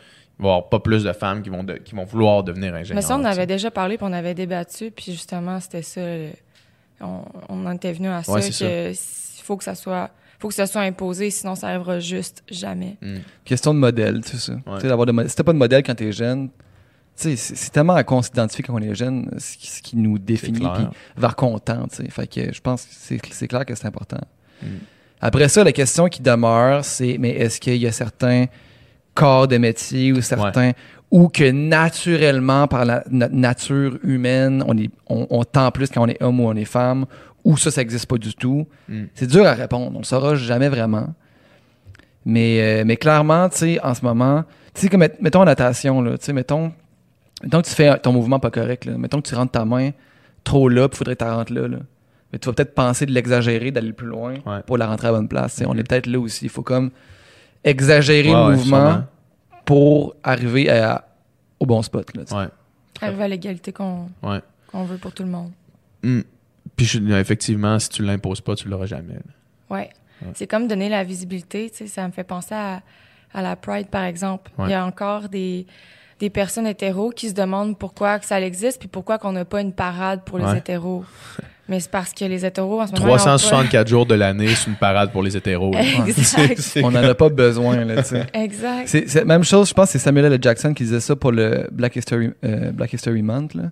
va 0.43 0.49
y 0.49 0.51
avoir 0.51 0.69
pas 0.69 0.79
plus 0.79 1.03
de 1.03 1.11
femmes 1.13 1.41
qui 1.41 1.49
vont, 1.49 1.63
de- 1.63 1.73
qui 1.77 1.95
vont 1.95 2.05
vouloir 2.05 2.43
devenir 2.43 2.73
ingénieurs. 2.75 2.95
Mais 2.95 3.01
ça, 3.01 3.17
on 3.17 3.23
avait 3.25 3.47
déjà 3.47 3.71
parlé, 3.71 3.97
puis 3.97 4.05
on 4.09 4.13
avait 4.13 4.33
débattu, 4.35 4.91
puis 4.91 5.11
justement, 5.11 5.59
c'était 5.59 5.81
ça. 5.81 6.01
On, 7.01 7.21
on 7.49 7.65
en 7.65 7.71
était 7.75 7.91
venu 7.93 8.07
à 8.07 8.23
ça, 8.23 8.31
Ouais, 8.31 8.41
que 8.41 8.89
s- 8.91 9.39
faut 9.43 9.57
que 9.57 9.63
ça 9.63 9.75
soit, 9.75 10.09
faut 10.39 10.47
que 10.47 10.53
ça 10.53 10.67
soit 10.67 10.81
imposé, 10.81 11.29
sinon 11.31 11.55
ça 11.55 11.67
arrivera 11.69 11.99
juste 11.99 12.43
jamais. 12.49 12.97
Mm. 13.01 13.17
question 13.43 13.73
de 13.73 13.79
modèle, 13.79 14.21
tu 14.23 14.31
sais 14.31 14.37
ça. 14.37 14.53
Tu 14.75 14.81
sais, 14.81 14.87
d'avoir 14.87 15.05
de 15.05 15.27
si 15.27 15.35
t'as 15.35 15.43
pas 15.43 15.53
de 15.53 15.57
modèle 15.57 15.83
quand 15.83 15.95
t'es 15.95 16.11
jeune, 16.11 16.49
tu 16.49 16.53
sais, 17.15 17.35
c'est 17.35 17.55
c'est 17.55 17.69
tellement 17.71 17.93
à 17.95 18.03
qu'on 18.03 18.21
s'identifie 18.21 18.63
quand 18.63 18.73
on 18.73 18.79
est 18.81 18.95
jeune, 18.95 19.29
ce 19.37 19.57
qui, 19.57 19.67
ce 19.67 19.81
qui 19.81 19.97
nous 19.97 20.17
définit, 20.17 20.59
puis 20.75 20.85
vers 21.17 21.35
content, 21.35 21.87
tu 21.89 21.97
sais. 21.97 22.09
Fait 22.09 22.27
que 22.27 22.53
je 22.53 22.61
pense 22.61 22.83
que 22.83 22.89
c'est 22.91 23.19
c'est 23.31 23.47
clair 23.47 23.65
que 23.65 23.75
c'est 23.75 23.85
important. 23.87 24.21
Mm. 24.61 24.67
Après 25.19 25.47
ça, 25.49 25.63
la 25.63 25.71
question 25.71 26.07
qui 26.07 26.21
demeure, 26.21 26.83
c'est 26.85 27.17
mais 27.19 27.31
est-ce 27.31 27.59
qu'il 27.59 27.77
y 27.77 27.87
a 27.87 27.91
certains 27.91 28.45
corps 29.13 29.47
de 29.47 29.57
métier 29.57 30.11
ou 30.13 30.21
certains 30.21 30.71
ou 31.11 31.27
que 31.29 31.51
naturellement 31.51 32.67
par 32.67 32.85
la 32.85 33.03
notre 33.11 33.35
nature 33.35 33.97
humaine, 34.03 34.63
on 34.67 34.75
est 34.77 34.89
on, 35.07 35.27
on 35.29 35.43
tend 35.43 35.69
plus 35.71 35.89
quand 35.89 36.01
on 36.03 36.07
est 36.07 36.21
homme 36.23 36.39
ou 36.39 36.47
on 36.47 36.55
est 36.55 36.65
femme, 36.65 37.05
ou 37.43 37.55
ça 37.57 37.69
ça 37.71 37.81
existe 37.81 38.07
pas 38.07 38.17
du 38.17 38.33
tout. 38.33 38.67
Mm. 38.89 39.03
C'est 39.13 39.27
dur 39.27 39.45
à 39.45 39.53
répondre, 39.53 39.91
on 39.95 39.99
le 39.99 40.03
saura 40.05 40.35
jamais 40.35 40.69
vraiment. 40.69 41.13
Mais, 42.25 42.61
euh, 42.61 42.83
mais 42.85 42.95
clairement, 42.97 43.49
tu 43.49 43.57
sais, 43.57 43.79
en 43.83 43.93
ce 43.93 44.03
moment, 44.03 44.43
tu 44.73 44.81
sais, 44.81 44.89
comme, 44.89 45.01
met- 45.01 45.13
mettons 45.19 45.41
en 45.41 45.45
natation, 45.45 46.01
là, 46.01 46.17
tu 46.17 46.25
sais, 46.25 46.33
mettons, 46.33 46.71
mettons 47.43 47.61
que 47.61 47.67
tu 47.67 47.73
fais 47.75 47.97
ton 47.99 48.13
mouvement 48.13 48.39
pas 48.39 48.49
correct, 48.49 48.85
là, 48.85 48.97
mettons 48.97 49.21
que 49.21 49.27
tu 49.27 49.35
rentres 49.35 49.51
ta 49.51 49.65
main 49.65 49.89
trop 50.45 50.69
là, 50.69 50.87
puis 50.87 50.97
faudrait 50.97 51.15
que 51.17 51.23
tu 51.25 51.29
rentres 51.29 51.53
là, 51.53 51.67
là. 51.67 51.77
Mais 52.31 52.39
tu 52.39 52.47
vas 52.47 52.53
peut-être 52.53 52.73
penser 52.73 53.05
de 53.05 53.11
l'exagérer, 53.11 53.71
d'aller 53.71 53.93
plus 53.93 54.07
loin 54.07 54.35
Ouais. 54.45 54.61
pour 54.65 54.77
la 54.77 54.87
rentrer 54.87 55.09
à 55.09 55.11
la 55.11 55.17
bonne 55.17 55.27
place. 55.27 55.53
sais. 55.53 55.65
On 55.67 55.75
est 55.75 55.83
peut-être 55.87 56.07
là 56.07 56.17
aussi. 56.19 56.45
Il 56.45 56.49
faut 56.49 56.63
comme 56.63 56.89
exagérer 57.63 58.29
Ouais, 58.33 58.49
le 58.51 58.55
mouvement 58.55 58.89
sûrement. 58.91 59.03
pour 59.65 60.15
arriver 60.23 60.69
à- 60.69 61.05
au 61.59 61.65
bon 61.65 61.81
spot. 61.81 62.07
Là. 62.15 62.23
Ouais. 62.37 62.47
Arriver 63.01 63.23
à 63.23 63.27
l'égalité 63.27 63.71
qu'on 63.71 64.07
Ouais. 64.21 64.41
qu'on 64.67 64.83
veut 64.83 64.97
pour 64.97 65.13
tout 65.13 65.23
le 65.23 65.29
monde. 65.29 65.51
Mm. 66.03 66.21
Puis 66.75 66.85
je- 66.85 66.99
effectivement, 67.19 67.77
si 67.79 67.89
tu 67.89 68.03
l'imposes 68.03 68.41
pas, 68.41 68.55
tu 68.55 68.67
l'auras 68.67 68.85
jamais. 68.87 69.17
Ouais. 69.69 69.89
C'est 70.35 70.47
comme 70.47 70.67
donner 70.67 70.87
la 70.89 71.03
visibilité, 71.03 71.69
tu 71.69 71.77
sais, 71.79 71.87
ça 71.87 72.07
me 72.07 72.13
fait 72.13 72.23
penser 72.23 72.55
à, 72.55 72.81
à 73.33 73.41
la 73.41 73.55
Pride, 73.57 73.87
par 73.87 74.03
exemple. 74.05 74.51
Ouais. 74.57 74.67
Il 74.67 74.71
y 74.71 74.73
a 74.73 74.85
encore 74.85 75.27
des, 75.27 75.67
des 76.19 76.29
personnes 76.29 76.65
hétéros 76.65 77.09
qui 77.09 77.27
se 77.29 77.33
demandent 77.33 77.77
pourquoi 77.77 78.19
que 78.19 78.25
ça 78.25 78.39
existe, 78.39 78.79
puis 78.79 78.87
pourquoi 78.87 79.17
qu'on 79.17 79.33
n'a 79.33 79.43
pas 79.43 79.59
une 79.61 79.73
parade 79.73 80.21
pour 80.23 80.37
les 80.37 80.45
Ouais. 80.45 80.57
hétéros. 80.59 81.03
Mais 81.69 81.79
c'est 81.79 81.89
parce 81.91 82.13
que 82.13 82.25
les 82.25 82.45
hétéros, 82.45 82.81
en 82.81 82.87
ce 82.87 82.91
moment, 82.91 83.05
ils 83.07 83.11
ont 83.11 83.15
364 83.15 83.87
jours 83.87 84.05
de 84.05 84.15
l'année, 84.15 84.49
c'est 84.49 84.69
une 84.69 84.75
parade 84.75 85.11
pour 85.13 85.23
les 85.23 85.37
hétéros. 85.37 85.71
Exact. 86.07 86.79
On 86.83 86.91
n'en 86.91 87.03
a 87.03 87.13
pas 87.15 87.29
besoin. 87.29 87.85
Là, 87.85 88.03
tu 88.03 88.09
sais. 88.09 88.25
exact. 88.33 88.83
C'est 88.87 89.07
c'est 89.07 89.19
la 89.19 89.25
même 89.25 89.45
chose, 89.45 89.69
je 89.69 89.73
pense, 89.73 89.89
c'est 89.91 89.99
Samuel 89.99 90.25
L. 90.33 90.37
Jackson 90.41 90.73
qui 90.73 90.83
disait 90.83 90.99
ça 90.99 91.15
pour 91.15 91.31
le 91.31 91.67
Black 91.71 91.95
History, 91.95 92.31
euh, 92.43 92.71
Black 92.71 92.91
History 92.91 93.21
Month. 93.21 93.53
Là. 93.53 93.63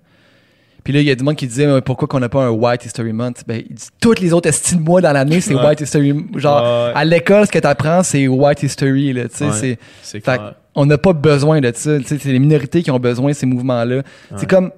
Puis 0.83 0.93
là, 0.93 1.01
il 1.01 1.05
y 1.05 1.11
a 1.11 1.15
du 1.15 1.23
monde 1.23 1.35
qui 1.35 1.45
disait 1.47 1.81
pourquoi 1.81 2.07
qu'on 2.07 2.19
n'a 2.21 2.29
pas 2.29 2.43
un 2.45 2.49
White 2.49 2.85
History 2.85 3.11
Month? 3.13 3.43
Ben, 3.45 3.61
il 3.69 3.75
dit 3.75 3.87
toutes 3.99 4.19
les 4.21 4.31
autres 4.33 4.47
estimes 4.49 4.79
mois 4.79 5.01
dans 5.01 5.11
l'année, 5.11 5.41
c'est 5.41 5.53
Ouais. 5.53 5.63
White 5.65 5.81
History. 5.81 6.15
Genre, 6.37 6.63
Ouais. 6.63 6.91
à 6.95 7.03
l'école, 7.05 7.45
ce 7.45 7.51
que 7.51 7.59
tu 7.59 7.67
apprends, 7.67 8.03
c'est 8.03 8.27
White 8.27 8.63
History. 8.63 9.11
Là, 9.13 9.23
tu 9.27 9.35
sais, 9.35 9.45
Ouais. 9.45 9.51
c'est, 9.53 9.79
C'est 10.01 10.25
fait 10.25 10.37
clair. 10.37 10.55
on 10.75 10.85
n'a 10.85 10.97
pas 10.97 11.13
besoin 11.13 11.59
de 11.59 11.71
ça. 11.75 11.97
C'est 12.05 12.23
les 12.25 12.39
minorités 12.39 12.81
qui 12.83 12.89
ont 12.89 12.99
besoin 12.99 13.31
de 13.31 13.35
ces 13.35 13.45
mouvements-là. 13.45 13.97
Ouais. 13.97 14.03
C'est 14.37 14.49
comme 14.49 14.71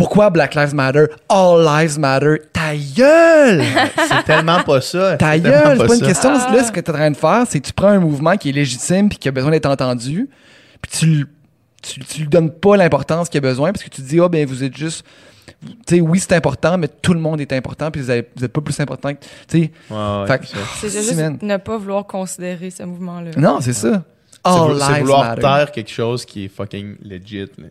pourquoi 0.00 0.30
Black 0.30 0.54
Lives 0.54 0.74
Matter, 0.74 1.04
All 1.28 1.62
Lives 1.62 1.98
Matter. 1.98 2.36
Ta 2.54 2.74
gueule! 2.74 3.62
C'est 4.08 4.24
tellement 4.24 4.62
pas 4.62 4.80
ça. 4.80 5.18
Ta 5.18 5.38
gueule, 5.38 5.76
c'est 5.78 5.86
pas 5.86 5.94
une 5.94 6.00
question. 6.00 6.30
Ah. 6.32 6.50
Là, 6.54 6.64
ce 6.64 6.72
que 6.72 6.80
tu 6.80 6.86
es 6.86 6.90
en 6.90 6.94
train 6.94 7.10
de 7.10 7.16
faire, 7.18 7.44
c'est 7.46 7.60
que 7.60 7.66
tu 7.66 7.72
prends 7.74 7.88
un 7.88 7.98
mouvement 7.98 8.34
qui 8.38 8.48
est 8.48 8.52
légitime 8.52 9.10
puis 9.10 9.18
qui 9.18 9.28
a 9.28 9.32
besoin 9.32 9.50
d'être 9.50 9.66
entendu, 9.66 10.30
puis 10.80 10.90
tu, 10.98 11.26
tu, 11.82 12.00
tu 12.00 12.20
lui 12.22 12.28
donnes 12.28 12.50
pas 12.50 12.78
l'importance 12.78 13.28
qu'il 13.28 13.38
a 13.38 13.42
besoin 13.42 13.72
parce 13.72 13.84
que 13.84 13.90
tu 13.90 14.00
te 14.00 14.08
dis, 14.08 14.18
ah, 14.20 14.28
ben, 14.30 14.46
vous 14.46 14.64
êtes 14.64 14.74
juste. 14.74 15.04
Tu 15.86 15.96
sais, 15.96 16.00
oui, 16.00 16.18
c'est 16.18 16.32
important, 16.32 16.78
mais 16.78 16.88
tout 16.88 17.12
le 17.12 17.20
monde 17.20 17.38
est 17.42 17.52
important, 17.52 17.90
puis 17.90 18.00
vous, 18.00 18.08
avez- 18.08 18.26
vous 18.36 18.44
êtes 18.44 18.52
pas 18.52 18.62
plus 18.62 18.80
important 18.80 19.12
que. 19.12 19.18
Tu 19.48 19.64
sais, 19.64 19.70
ouais, 19.90 20.38
c'est 20.80 20.88
si, 20.88 20.96
juste 20.96 21.16
man. 21.16 21.38
ne 21.42 21.56
pas 21.58 21.76
vouloir 21.76 22.06
considérer 22.06 22.70
ce 22.70 22.84
mouvement-là. 22.84 23.32
non, 23.36 23.58
c'est 23.60 23.74
ça. 23.74 24.02
C'est 24.32 24.40
All 24.50 24.72
lives 24.78 25.00
vouloir 25.02 25.24
matter. 25.24 25.42
taire 25.42 25.72
quelque 25.72 25.90
chose 25.90 26.24
qui 26.24 26.46
est 26.46 26.48
fucking 26.48 26.96
legit. 27.02 27.50
là. 27.58 27.66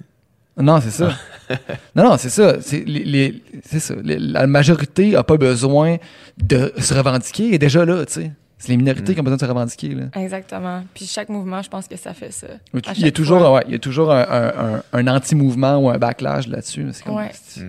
Non, 0.59 0.79
c'est 0.81 0.91
ça. 0.91 1.11
non, 1.95 2.03
non, 2.03 2.17
c'est 2.17 2.29
ça. 2.29 2.61
C'est 2.61 2.83
les- 2.85 3.03
les- 3.05 3.43
c'est 3.65 3.79
ça. 3.79 3.95
Les- 4.03 4.19
la 4.19 4.45
majorité 4.47 5.15
a 5.15 5.23
pas 5.23 5.37
besoin 5.37 5.97
de 6.37 6.73
se 6.77 6.93
revendiquer. 6.93 7.47
Elle 7.47 7.53
est 7.55 7.59
déjà 7.59 7.85
là, 7.85 8.05
tu 8.05 8.13
sais. 8.13 8.31
C'est 8.57 8.67
les 8.69 8.77
minorités 8.77 9.13
Mm. 9.13 9.15
qui 9.15 9.21
ont 9.21 9.23
besoin 9.23 9.37
de 9.37 9.41
se 9.41 9.45
revendiquer, 9.47 9.89
là. 9.95 10.03
Exactement. 10.21 10.83
Puis 10.93 11.05
chaque 11.05 11.29
mouvement, 11.29 11.61
je 11.61 11.69
pense 11.69 11.87
que 11.87 11.95
ça 11.95 12.13
fait 12.13 12.31
ça. 12.33 12.47
Il 12.73 13.05
y 13.05 13.07
a 13.07 13.11
toujours, 13.11 13.53
ouais, 13.53 13.63
il 13.67 13.71
y 13.71 13.75
a 13.75 13.79
toujours 13.79 14.11
un, 14.11 14.21
un- 14.29 14.75
un- 14.75 14.83
un 14.91 15.07
anti-mouvement 15.07 15.77
ou 15.77 15.89
un 15.89 15.97
backlash 15.97 16.45
là-dessus. 16.47 16.83
là. 16.83 16.91
C'est 16.93 17.03
comme- 17.05 17.15
Ouais. 17.15 17.31
c'est- 17.33 17.61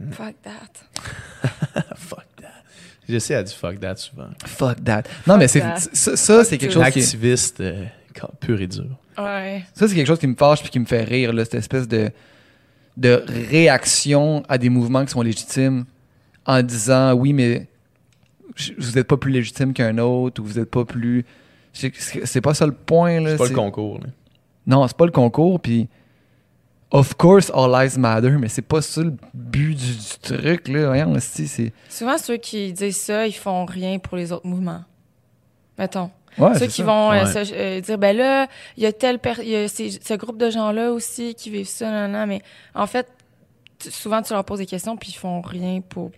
Mm. 0.00 0.12
Fuck 0.12 0.34
that. 0.42 1.82
fuck 1.96 2.24
that. 2.40 2.48
J'essaie 3.08 3.34
à 3.34 3.42
dire 3.42 3.56
fuck 3.56 3.80
that 3.80 3.96
souvent. 3.96 4.28
Fuck 4.46 4.84
that. 4.84 5.02
Non, 5.26 5.36
mais 5.36 5.48
c'est, 5.48 5.60
that. 5.60 5.76
ça, 5.92 6.16
ça, 6.16 6.44
c'est 6.44 6.56
quelque 6.56 6.72
chose 6.72 6.82
qui, 6.90 7.00
Activiste 7.00 7.60
euh, 7.60 7.84
pur 8.40 8.60
et 8.60 8.66
dur. 8.68 8.86
Ouais. 9.18 9.64
ça, 9.74 9.88
c'est 9.88 9.94
quelque 9.94 10.06
chose 10.06 10.18
qui 10.18 10.26
me 10.26 10.36
fâche 10.36 10.60
puis 10.62 10.70
qui 10.70 10.78
me 10.78 10.84
fait 10.84 11.02
rire, 11.02 11.32
là, 11.32 11.44
cette 11.44 11.54
espèce 11.54 11.88
de, 11.88 12.10
de 12.96 13.24
réaction 13.50 14.42
à 14.48 14.58
des 14.58 14.68
mouvements 14.68 15.04
qui 15.04 15.10
sont 15.10 15.22
légitimes 15.22 15.84
en 16.46 16.62
disant 16.62 17.14
oui, 17.14 17.32
mais 17.32 17.66
vous 18.78 18.92
n'êtes 18.92 19.06
pas 19.06 19.16
plus 19.16 19.32
légitime 19.32 19.72
qu'un 19.72 19.98
autre 19.98 20.40
ou 20.40 20.44
vous 20.46 20.58
n'êtes 20.58 20.70
pas 20.70 20.84
plus. 20.84 21.24
C'est, 21.72 22.40
pas 22.40 22.54
ça 22.54 22.66
le 22.66 22.72
point, 22.72 23.20
là. 23.20 23.30
C'est 23.32 23.36
pas 23.38 23.48
le 23.48 23.54
concours. 23.54 24.00
là. 24.00 24.06
Non, 24.66 24.86
c'est 24.88 24.96
pas 24.96 25.06
le 25.06 25.12
concours, 25.12 25.60
puis 25.60 25.88
of 26.90 27.14
course 27.14 27.50
all 27.54 27.70
lives 27.70 27.98
matter, 27.98 28.30
mais 28.30 28.48
c'est 28.48 28.62
pas 28.62 28.82
ça 28.82 29.02
le 29.02 29.14
but 29.34 29.74
du, 29.74 29.92
du 29.92 30.18
truc 30.20 30.68
là. 30.68 30.86
Voyons, 30.86 31.14
esti, 31.16 31.46
c'est 31.46 31.72
Souvent, 31.88 32.18
ceux 32.18 32.36
qui 32.36 32.72
disent 32.72 32.96
ça, 32.96 33.26
ils 33.26 33.32
font 33.32 33.64
rien 33.64 33.98
pour 33.98 34.16
les 34.16 34.32
autres 34.32 34.46
mouvements. 34.46 34.82
Mettons. 35.78 36.10
Ouais, 36.38 36.58
ceux 36.58 36.66
qui 36.66 36.82
ça. 36.82 36.84
vont 36.84 37.12
euh, 37.12 37.24
se- 37.26 37.52
euh, 37.54 37.80
dire, 37.80 37.98
ben 37.98 38.16
là, 38.16 38.46
il 38.76 38.82
y 38.82 38.86
a 38.86 38.92
tel 38.92 39.18
per- 39.18 39.42
il 39.42 39.48
y 39.48 39.56
a 39.56 39.68
ces- 39.68 39.90
ce 40.02 40.14
groupe 40.14 40.38
de 40.38 40.50
gens-là 40.50 40.92
aussi 40.92 41.34
qui 41.34 41.50
vivent 41.50 41.66
ça, 41.68 41.90
nan, 41.90 42.12
nan, 42.12 42.28
mais 42.28 42.42
en 42.74 42.86
fait, 42.86 43.06
souvent, 43.78 44.22
tu 44.22 44.32
leur 44.32 44.44
poses 44.44 44.58
des 44.58 44.66
questions, 44.66 44.96
puis 44.96 45.10
ils 45.10 45.18
font 45.18 45.40
rien 45.40 45.80
pour 45.80 46.10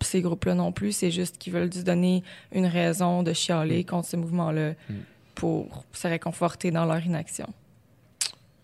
ces 0.00 0.20
groupes-là 0.20 0.54
non 0.54 0.70
plus. 0.72 0.92
C'est 0.92 1.10
juste 1.10 1.38
qu'ils 1.38 1.52
veulent 1.52 1.72
juste 1.72 1.86
donner 1.86 2.22
une 2.52 2.66
raison 2.66 3.22
de 3.22 3.32
chialer 3.32 3.84
contre 3.84 4.06
ce 4.08 4.16
mouvement-là 4.16 4.70
Mm. 4.88 4.94
pour 5.34 5.84
se 5.92 6.06
réconforter 6.08 6.70
dans 6.70 6.84
leur 6.84 7.04
inaction. 7.04 7.46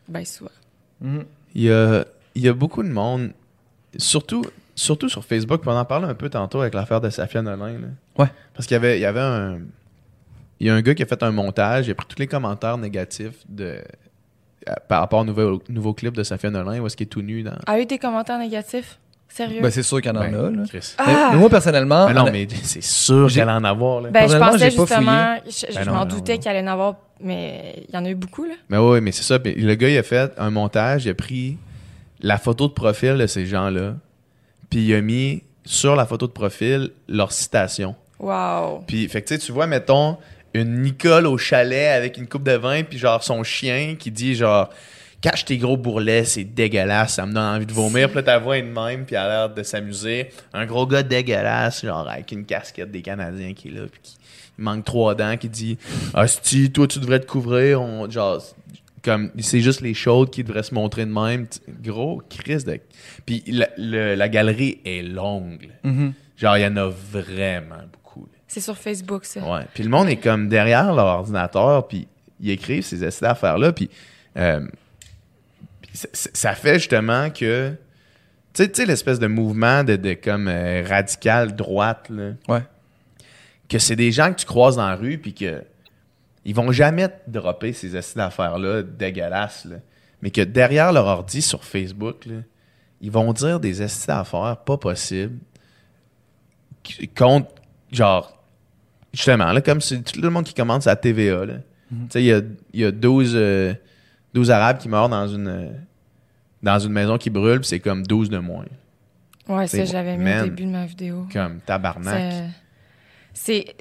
Ben 0.08 0.24
souvent. 0.24 0.50
Mhm. 1.00 1.24
Il 1.54 1.62
y 1.62 1.70
a, 1.72 2.04
il 2.34 2.42
y 2.42 2.48
a 2.48 2.52
beaucoup 2.52 2.82
de 2.82 2.88
monde, 2.90 3.30
surtout, 3.96 4.44
surtout 4.74 5.08
sur 5.08 5.24
Facebook, 5.24 5.62
on 5.66 5.70
en 5.72 5.84
parlait 5.84 6.06
un 6.08 6.14
peu 6.14 6.28
tantôt 6.28 6.60
avec 6.60 6.74
l'affaire 6.74 7.00
de 7.00 7.10
Safia 7.10 7.42
Nolin. 7.42 7.72
là. 7.72 7.88
Ouais. 8.18 8.30
Parce 8.54 8.66
qu'il 8.66 8.74
y 8.74 8.76
avait, 8.76 8.98
il 8.98 9.02
y 9.02 9.06
avait 9.06 9.20
un. 9.20 9.60
Il 10.60 10.66
y 10.66 10.70
a 10.70 10.74
un 10.74 10.82
gars 10.82 10.94
qui 10.94 11.02
a 11.02 11.06
fait 11.06 11.22
un 11.22 11.30
montage, 11.32 11.86
il 11.88 11.90
a 11.90 11.94
pris 11.94 12.06
tous 12.06 12.18
les 12.18 12.26
commentaires 12.26 12.76
négatifs 12.78 13.38
de, 13.48 13.78
à- 14.66 14.78
par 14.80 15.00
rapport 15.00 15.20
au 15.20 15.24
nouveau, 15.24 15.62
nouveau 15.68 15.94
clip 15.94 16.14
de 16.14 16.22
Safia 16.22 16.50
Nolin, 16.50 16.80
où 16.80 16.86
est-ce 16.86 16.96
qu'il 16.96 17.06
est 17.06 17.10
tout 17.10 17.22
nu 17.22 17.42
dans. 17.42 17.56
A 17.66 17.80
eu 17.80 17.86
des 17.86 17.98
commentaires 17.98 18.38
négatifs? 18.38 18.98
Sérieux? 19.28 19.60
Ben, 19.62 19.70
c'est 19.70 19.84
sûr 19.84 20.00
qu'il 20.02 20.10
y 20.12 20.14
en 20.16 20.20
a 20.20 20.26
Ben, 20.28 20.56
là. 20.56 20.62
Chris. 20.68 20.94
Mais- 20.98 21.04
Ah! 21.06 21.28
mais 21.32 21.38
moi 21.38 21.48
personnellement, 21.48 22.06
Ah 22.08 22.12
non, 22.12 22.24
mais 22.32 22.48
c'est 22.64 22.82
sûr 22.82 23.28
qu'elle 23.32 23.48
en 23.48 23.62
avoir. 23.62 24.00
Là. 24.00 24.10
Ben, 24.10 24.22
je 24.22 24.36
Personnellement, 24.36 24.50
pensais 24.52 24.70
j'ai 24.70 24.76
pas 24.76 24.86
justement, 24.86 25.36
je, 25.46 25.80
je 25.80 25.84
Ben 25.86 25.92
m'en 25.94 26.04
doutais 26.04 26.38
qu'il 26.38 26.50
allait 26.50 26.62
en 26.68 26.72
avoir, 26.72 26.96
mais 27.22 27.84
il 27.88 27.94
y 27.94 27.96
en 27.96 28.04
a 28.04 28.10
eu 28.10 28.14
beaucoup, 28.16 28.44
là. 28.44 28.54
Mais 28.68 28.76
oui, 28.78 29.00
mais 29.00 29.12
c'est 29.12 29.22
ça. 29.22 29.38
Le 29.42 29.74
gars, 29.76 29.88
il 29.88 29.96
a 29.98 30.02
fait 30.02 30.32
un 30.36 30.50
montage, 30.50 31.04
il 31.06 31.10
a 31.10 31.14
pris 31.14 31.58
la 32.20 32.38
photo 32.38 32.66
de 32.66 32.72
profil 32.72 33.16
de 33.18 33.26
ces 33.28 33.46
gens-là, 33.46 33.94
puis 34.68 34.80
il 34.84 34.94
a 34.94 35.00
mis 35.00 35.44
sur 35.64 35.94
la 35.94 36.06
photo 36.06 36.26
de 36.26 36.32
profil 36.32 36.90
leur 37.08 37.30
citation. 37.30 37.94
Wow. 38.18 38.82
Puis, 38.86 39.08
fait 39.08 39.22
que 39.22 39.28
tu 39.28 39.34
sais, 39.34 39.40
tu 39.40 39.52
vois, 39.52 39.66
mettons, 39.68 40.18
une 40.54 40.82
Nicole 40.82 41.26
au 41.26 41.38
chalet 41.38 41.88
avec 41.88 42.16
une 42.18 42.26
coupe 42.28 42.42
de 42.44 42.52
vin, 42.56 42.82
puis 42.82 42.98
genre 42.98 43.22
son 43.22 43.42
chien 43.42 43.96
qui 43.98 44.10
dit 44.10 44.34
genre. 44.34 44.70
Cache 45.22 45.44
tes 45.44 45.58
gros 45.58 45.76
bourrelets, 45.76 46.24
c'est 46.24 46.44
dégueulasse, 46.44 47.16
ça 47.16 47.26
me 47.26 47.34
donne 47.34 47.42
envie 47.44 47.66
de 47.66 47.74
vomir. 47.74 48.06
Puis 48.08 48.16
là, 48.16 48.22
ta 48.22 48.38
voix 48.38 48.56
est 48.56 48.62
de 48.62 48.68
même, 48.68 49.04
puis 49.04 49.16
elle 49.16 49.20
a 49.20 49.28
l'air 49.28 49.50
de 49.50 49.62
s'amuser. 49.62 50.30
Un 50.54 50.64
gros 50.64 50.86
gars 50.86 51.02
dégueulasse, 51.02 51.84
genre 51.84 52.08
avec 52.08 52.32
une 52.32 52.46
casquette 52.46 52.90
des 52.90 53.02
Canadiens 53.02 53.52
qui 53.52 53.68
est 53.68 53.72
là, 53.72 53.82
puis 53.82 54.00
qui 54.02 54.16
il 54.58 54.64
manque 54.64 54.86
trois 54.86 55.14
dents, 55.14 55.36
qui 55.36 55.50
dit 55.50 55.76
Asti, 56.14 56.72
toi, 56.72 56.86
tu 56.86 57.00
devrais 57.00 57.20
te 57.20 57.26
couvrir. 57.26 57.82
On, 57.82 58.08
genre, 58.10 58.42
comme, 59.02 59.30
c'est 59.40 59.60
juste 59.60 59.82
les 59.82 59.92
chaudes 59.92 60.30
qui 60.30 60.42
devraient 60.42 60.62
se 60.62 60.74
montrer 60.74 61.04
de 61.04 61.12
même. 61.12 61.46
Gros, 61.82 62.22
crise 62.30 62.64
de. 62.64 62.80
Puis 63.26 63.42
la, 63.46 63.68
le- 63.76 64.14
la 64.14 64.28
galerie 64.30 64.78
est 64.86 65.02
longue. 65.02 65.68
Mhm. 65.84 66.14
Genre, 66.38 66.56
il 66.56 66.62
y 66.62 66.66
en 66.66 66.78
a 66.78 66.88
vraiment 66.88 67.76
beaucoup. 67.92 67.99
C'est 68.52 68.60
sur 68.60 68.76
Facebook, 68.76 69.24
ça. 69.24 69.40
Ouais. 69.48 69.64
Puis 69.72 69.84
le 69.84 69.90
monde 69.90 70.08
est 70.08 70.16
comme 70.16 70.48
derrière 70.48 70.92
leur 70.92 71.06
ordinateur, 71.06 71.86
puis 71.86 72.08
ils 72.40 72.50
écrivent 72.50 72.82
ces 72.82 73.04
essais 73.04 73.24
d'affaires-là, 73.24 73.72
puis 73.72 73.88
euh, 74.36 74.66
puis 75.82 75.92
ça- 75.94 76.54
fait 76.54 76.74
justement 76.80 77.30
que. 77.30 77.72
Tu 78.52 78.68
sais- 78.74 78.86
l'espèce 78.86 79.20
de 79.20 79.28
mouvement 79.28 79.84
de, 79.84 79.94
de 79.94 80.14
comme 80.14 80.48
euh, 80.48 80.84
radical 80.84 81.54
droite, 81.54 82.08
là, 82.10 82.32
Ouais. 82.48 82.62
que 83.68 83.78
c'est 83.78 83.94
des 83.94 84.10
gens 84.10 84.32
que 84.32 84.40
tu 84.40 84.46
croises 84.46 84.74
dans 84.76 84.88
la 84.88 84.96
rue, 84.96 85.18
puis 85.18 85.32
que. 85.32 85.62
Ils 86.44 86.54
vont 86.54 86.72
jamais 86.72 87.06
te 87.08 87.14
dropper 87.28 87.72
ces 87.72 87.94
essais 87.96 88.18
d'affaires-là 88.18 88.82
dégueulasses, 88.82 89.66
là. 89.66 89.76
Mais 90.22 90.30
que 90.32 90.40
derrière 90.40 90.92
leur 90.92 91.06
ordi 91.06 91.40
sur 91.40 91.64
Facebook, 91.64 92.26
là, 92.26 92.36
ils 93.00 93.10
vont 93.12 93.32
dire 93.32 93.60
des 93.60 93.80
essais 93.82 94.08
d'affaires 94.08 94.56
pas 94.66 94.76
possibles 94.76 95.38
contre, 97.16 97.54
genre, 97.92 98.39
justement, 99.12 99.52
là, 99.52 99.60
comme 99.60 99.80
c'est 99.80 100.02
tout 100.02 100.20
le 100.20 100.30
monde 100.30 100.44
qui 100.44 100.54
commence 100.54 100.86
à 100.86 100.96
TVA, 100.96 101.44
là. 101.46 101.54
Tu 101.90 101.96
sais, 102.10 102.22
il 102.22 102.26
y 102.26 102.32
a, 102.32 102.40
il 102.72 102.80
y 102.80 102.84
a 102.84 102.92
12, 102.92 103.32
euh, 103.34 103.74
12 104.34 104.50
Arabes 104.52 104.78
qui 104.78 104.88
meurent 104.88 105.08
dans 105.08 105.26
une, 105.26 105.48
euh, 105.48 105.68
dans 106.62 106.78
une 106.78 106.92
maison 106.92 107.18
qui 107.18 107.30
brûle, 107.30 107.58
puis 107.60 107.68
c'est 107.68 107.80
comme 107.80 108.06
12 108.06 108.30
de 108.30 108.38
moins. 108.38 108.64
Ouais, 109.48 109.66
C'est- 109.66 109.78
ça, 109.78 109.84
je 109.86 109.92
l'avais 109.94 110.16
mis 110.16 110.22
man. 110.24 110.42
au 110.42 110.44
début 110.44 110.64
de 110.66 110.70
ma 110.70 110.86
vidéo. 110.86 111.26
Comme 111.32 111.58
tabarnak. 111.60 112.32
C'est-. 113.34 113.74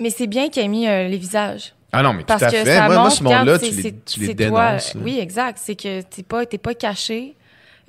Mais 0.00 0.10
c'est 0.10 0.26
bien 0.26 0.48
qu'il 0.48 0.62
ait 0.62 0.68
mis 0.68 0.86
euh, 0.86 1.08
les 1.08 1.16
visages. 1.16 1.74
Ah 1.92 2.02
non, 2.02 2.12
mais 2.12 2.22
tout 2.24 2.32
à 2.34 2.38
que 2.38 2.48
fait. 2.50 2.64
ça 2.64 2.86
Moi, 2.86 2.94
moi, 2.98 3.10
ce 3.10 3.22
monde-là, 3.22 3.58
tu 3.58 3.66
c'est- 3.66 3.82
les, 3.82 3.94
tu 4.00 4.20
les 4.20 4.26
toi. 4.46 4.70
dénonces. 4.72 4.94
là. 4.94 5.00
Oui, 5.02 5.18
exact. 5.18 5.58
C'est 5.60 5.74
que 5.76 6.02
t'es 6.02 6.22
pas, 6.22 6.44
t'es 6.46 6.58
pas 6.58 6.74
caché. 6.74 7.34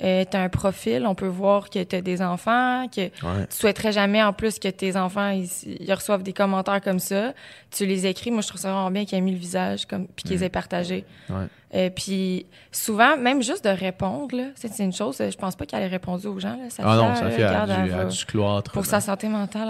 Euh, 0.03 0.23
t'as 0.29 0.41
un 0.43 0.49
profil, 0.49 1.07
on 1.07 1.15
peut 1.15 1.25
voir 1.27 1.71
que 1.71 1.81
t'as 1.83 2.01
des 2.01 2.21
enfants, 2.21 2.85
que 2.87 3.01
Ouais. 3.01 3.47
tu 3.49 3.55
souhaiterais 3.57 3.91
jamais 3.91 4.21
en 4.21 4.31
plus 4.31 4.59
que 4.59 4.67
tes 4.67 4.95
enfants 4.95 5.29
ils, 5.29 5.49
ils 5.79 5.91
reçoivent 5.91 6.21
des 6.21 6.33
commentaires 6.33 6.81
comme 6.81 6.99
ça. 6.99 7.33
Tu 7.71 7.87
les 7.87 8.05
écris. 8.05 8.29
Moi, 8.29 8.41
je 8.41 8.47
trouve 8.49 8.61
ça 8.61 8.71
vraiment 8.71 8.91
bien 8.91 9.05
qu'il 9.05 9.17
ait 9.17 9.21
mis 9.21 9.31
le 9.31 9.39
visage 9.39 9.87
comme 9.87 10.05
puis 10.07 10.23
qu'ils 10.23 10.43
aient 10.43 10.49
partagé. 10.49 11.03
Ouais. 11.31 11.45
Euh, 11.73 11.89
puis 11.89 12.45
souvent, 12.71 13.17
même 13.17 13.41
juste 13.41 13.63
de 13.65 13.69
répondre, 13.71 14.35
là, 14.37 14.43
c'est 14.53 14.77
une 14.83 14.93
chose. 14.93 15.17
Je 15.19 15.35
pense 15.35 15.55
pas 15.55 15.65
qu'elle 15.65 15.81
ait 15.81 15.87
répondu 15.87 16.27
aux 16.27 16.39
gens. 16.39 16.55
Là, 16.57 16.69
ça 16.69 16.83
Ah 16.85 16.95
non, 16.95 17.09
fait, 17.13 17.19
ça 17.19 17.23
là, 17.25 17.31
fait 17.31 17.43
à 17.43 17.65
du, 17.65 17.91
à 17.93 18.05
du 18.05 18.25
cloître. 18.25 18.71
pour 18.73 18.85
sa 18.85 19.01
santé 19.01 19.27
mentale. 19.27 19.69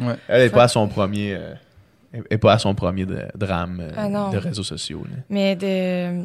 elle- 0.00 0.06
Ouais. 0.08 0.14
Elle 0.26 0.42
n'est 0.42 0.50
pas 0.50 0.64
à 0.64 0.68
son 0.68 0.88
premier. 0.88 1.34
euh, 1.36 1.54
elle 2.12 2.24
est 2.30 2.38
pas 2.38 2.54
à 2.54 2.58
son 2.58 2.74
premier 2.74 3.06
de- 3.06 3.28
drame 3.36 3.78
euh, 3.80 3.92
Ah 3.96 4.30
de 4.32 4.38
réseaux 4.38 4.64
sociaux. 4.64 5.04
là. 5.08 5.16
Mais 5.30 5.54
de. 5.54 6.24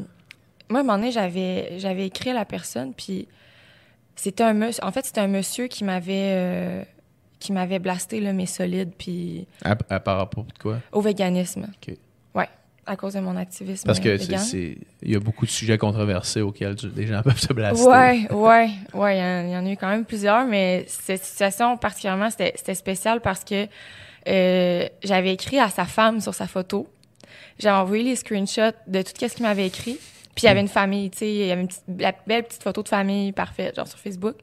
Moi, 0.69 0.79
à 0.79 0.83
un 0.83 0.83
moment 0.83 0.97
donné, 0.97 1.11
j'avais, 1.11 1.73
j'avais 1.77 2.07
écrit 2.07 2.31
à 2.31 2.33
la 2.33 2.45
personne, 2.45 2.93
puis 2.95 3.27
c'était 4.15 4.43
un 4.43 4.53
monsieur. 4.53 4.83
En 4.83 4.91
fait, 4.91 5.05
c'était 5.05 5.21
un 5.21 5.27
monsieur 5.27 5.67
qui 5.67 5.83
m'avait. 5.83 6.31
euh, 6.35 6.83
qui 7.39 7.51
m'avait 7.51 7.79
blasté 7.79 8.21
là, 8.21 8.31
mes 8.31 8.45
solides, 8.45 8.91
puis 8.97 9.45
À, 9.65 9.75
à 9.89 9.99
par 9.99 10.15
rapport 10.17 10.45
à 10.49 10.61
quoi? 10.61 10.79
au 10.93 11.01
véganisme. 11.01 11.67
OK. 11.87 11.93
Ouais, 12.35 12.47
à 12.85 12.95
cause 12.95 13.15
de 13.15 13.19
mon 13.19 13.35
activisme 13.35 13.85
Parce 13.85 13.99
que 13.99 14.07
euh, 14.07 14.37
c'est- 14.37 14.77
il 15.01 15.11
y 15.11 15.15
a 15.15 15.19
beaucoup 15.19 15.45
de 15.45 15.51
sujets 15.51 15.77
controversés 15.77 16.39
auxquels 16.39 16.77
tu- 16.77 16.87
des 16.87 17.05
gens 17.05 17.21
peuvent 17.21 17.37
se 17.37 17.51
blaster. 17.51 17.85
Ouais, 17.85 18.27
ouais, 18.31 18.69
ouais, 18.93 19.17
il 19.17 19.49
y, 19.49 19.51
y 19.51 19.57
en 19.57 19.65
a 19.65 19.69
eu 19.69 19.75
quand 19.75 19.89
même 19.89 20.05
plusieurs, 20.05 20.45
mais 20.45 20.85
cette 20.87 21.25
situation 21.25 21.75
particulièrement, 21.75 22.29
c'était 22.29 22.75
spécial 22.75 23.19
parce 23.19 23.43
que 23.43 23.67
euh, 24.29 24.87
j'avais 25.03 25.33
écrit 25.33 25.59
à 25.59 25.67
sa 25.69 25.83
femme 25.83 26.21
sur 26.21 26.33
sa 26.33 26.47
photo. 26.47 26.87
J'avais 27.59 27.75
envoyé 27.77 28.03
les 28.03 28.15
screenshots 28.15 28.71
de 28.87 29.01
tout 29.01 29.11
ce 29.19 29.25
qu'il 29.35 29.43
m'avait 29.45 29.67
écrit. 29.67 29.99
Puis 30.35 30.43
il 30.43 30.45
y 30.45 30.49
avait 30.49 30.61
une 30.61 30.67
famille, 30.67 31.09
tu 31.11 31.19
sais, 31.19 31.31
il 31.31 31.45
y 31.45 31.51
avait 31.51 31.61
une 31.61 31.67
petite, 31.67 31.83
la 31.99 32.13
belle 32.25 32.43
petite 32.43 32.63
photo 32.63 32.81
de 32.83 32.89
famille 32.89 33.31
parfaite, 33.31 33.75
genre 33.75 33.87
sur 33.87 33.99
Facebook. 33.99 34.35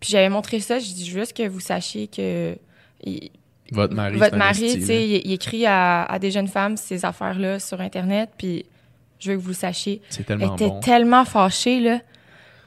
Puis 0.00 0.10
j'avais 0.10 0.30
montré 0.30 0.60
ça, 0.60 0.78
je 0.78 0.86
dis 0.86 1.06
juste 1.06 1.36
que 1.36 1.46
vous 1.46 1.60
sachiez 1.60 2.06
que 2.08 2.56
il- 3.04 3.30
Votre 3.70 3.94
mari, 3.94 4.16
votre 4.16 4.36
mari, 4.36 4.74
tu 4.74 4.82
sais, 4.82 5.06
il, 5.08 5.26
il 5.26 5.32
écrit 5.32 5.66
à, 5.66 6.04
à 6.04 6.18
des 6.18 6.30
jeunes 6.30 6.48
femmes 6.48 6.76
ces 6.76 7.04
affaires-là 7.04 7.58
sur 7.60 7.80
Internet, 7.80 8.30
puis 8.38 8.64
je 9.18 9.30
veux 9.32 9.36
que 9.36 9.42
vous 9.42 9.48
le 9.48 9.54
sachiez. 9.54 10.00
C'est 10.08 10.20
Elle 10.20 10.24
tellement 10.38 10.54
était 10.54 10.68
bon. 10.68 10.80
tellement 10.80 11.24
fâchée, 11.26 11.80
là. 11.80 12.00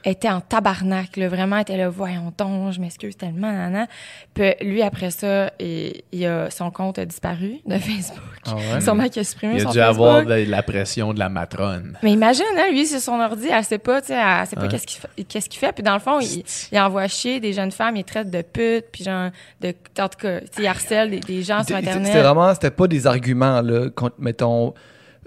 Était 0.06 0.28
en 0.28 0.42
tabarnak, 0.42 1.16
là. 1.16 1.28
Vraiment, 1.28 1.56
elle 1.56 1.62
était 1.62 1.76
là, 1.78 1.88
voyons 1.88 2.30
donc, 2.36 2.72
je 2.72 2.80
m'excuse 2.80 3.16
tellement, 3.16 3.50
nanana. 3.50 3.86
Puis 4.34 4.52
lui, 4.60 4.82
après 4.82 5.10
ça, 5.10 5.50
il, 5.58 6.02
il 6.12 6.26
a, 6.26 6.50
son 6.50 6.70
compte 6.70 6.98
a 6.98 7.06
disparu 7.06 7.54
de 7.64 7.78
Facebook. 7.78 8.18
Ah 8.46 8.54
ouais? 8.54 8.80
Sûrement 8.82 9.08
qu'il 9.08 9.20
a 9.20 9.24
supprimé 9.24 9.54
Il 9.54 9.60
a 9.60 9.64
son 9.64 9.70
dû 9.70 9.78
Facebook. 9.78 9.88
avoir 10.06 10.24
de 10.26 10.44
la 10.50 10.62
pression 10.62 11.14
de 11.14 11.18
la 11.18 11.30
matrone. 11.30 11.98
Mais 12.02 12.12
imagine, 12.12 12.44
hein, 12.58 12.70
lui, 12.70 12.86
sur 12.86 13.00
son 13.00 13.18
ordi, 13.18 13.48
elle 13.50 13.64
sait 13.64 13.78
pas, 13.78 14.02
tu 14.02 14.08
sais, 14.08 14.14
elle 14.14 14.46
sait 14.46 14.56
pas 14.56 14.62
Ouais. 14.62 14.68
qu'est-ce 14.68 14.86
qu'il 14.86 15.00
fait, 15.00 15.24
qu'est-ce 15.24 15.48
qu'il 15.48 15.58
fait. 15.58 15.72
Puis 15.72 15.82
dans 15.82 15.94
le 15.94 16.00
fond, 16.00 16.20
il, 16.20 16.44
il 16.70 16.78
envoie 16.78 17.08
chier 17.08 17.40
des 17.40 17.54
jeunes 17.54 17.72
femmes, 17.72 17.96
il 17.96 18.04
traite 18.04 18.30
de 18.30 18.42
putes, 18.42 18.86
puis 18.92 19.04
genre, 19.04 19.30
de, 19.62 19.74
en 19.98 20.08
tout 20.10 20.18
cas, 20.18 20.40
il 20.58 20.66
harcèle 20.66 21.10
des, 21.12 21.20
des 21.20 21.42
gens 21.42 21.62
sur 21.64 21.76
C'était 21.76 21.88
Internet. 21.88 22.06
c'était 22.08 22.22
vraiment, 22.22 22.52
c'était 22.52 22.70
pas 22.70 22.86
des 22.88 23.06
arguments, 23.06 23.62
là, 23.62 23.88
contre, 23.88 24.16
mettons, 24.18 24.74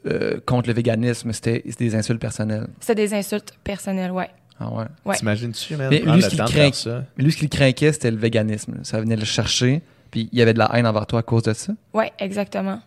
euh, 0.06 0.40
contre 0.46 0.68
le 0.70 0.76
véganisme, 0.76 1.34
c'était 1.34 1.64
c'était 1.68 1.86
des 1.86 1.96
insultes 1.96 2.22
personnelles. 2.22 2.68
C'est 2.80 2.94
des 2.96 3.14
insultes 3.16 3.54
personnelles, 3.64 4.12
ouais. 4.12 4.30
Ah 4.60 4.72
ouais. 4.74 4.86
Ouais. 5.06 5.16
T'imagines-tu, 5.16 5.76
man? 5.76 5.88
Mais 5.92 6.00
lui, 6.00 6.12
le 6.12 6.22
ce 6.22 6.30
qu'il 6.30 6.38
temps 6.40 6.46
de 6.46 6.50
craint- 6.50 6.62
faire 6.64 6.76
ça? 6.76 7.04
Mais 7.18 7.24
lui, 7.24 7.32
ce 7.32 7.38
qui 7.38 7.44
le 7.46 7.50
craquait, 7.50 7.94
c'était 7.94 8.12
le 8.12 8.18
véganisme. 8.18 8.76
là. 8.76 8.80
Ça 8.84 9.00
venait 9.00 9.16
le 9.16 9.26
chercher, 9.26 9.82
puis 10.12 10.30
il 10.32 10.40
y 10.40 10.42
avait 10.42 10.54
de 10.54 10.60
la 10.60 10.70
haine 10.74 10.88
envers 10.88 11.06
toi 11.06 11.20
à 11.20 11.24
cause 11.24 11.44
de 11.44 11.54
ça? 11.54 11.74
Ouais, 11.94 12.12
exactement. 12.20 12.80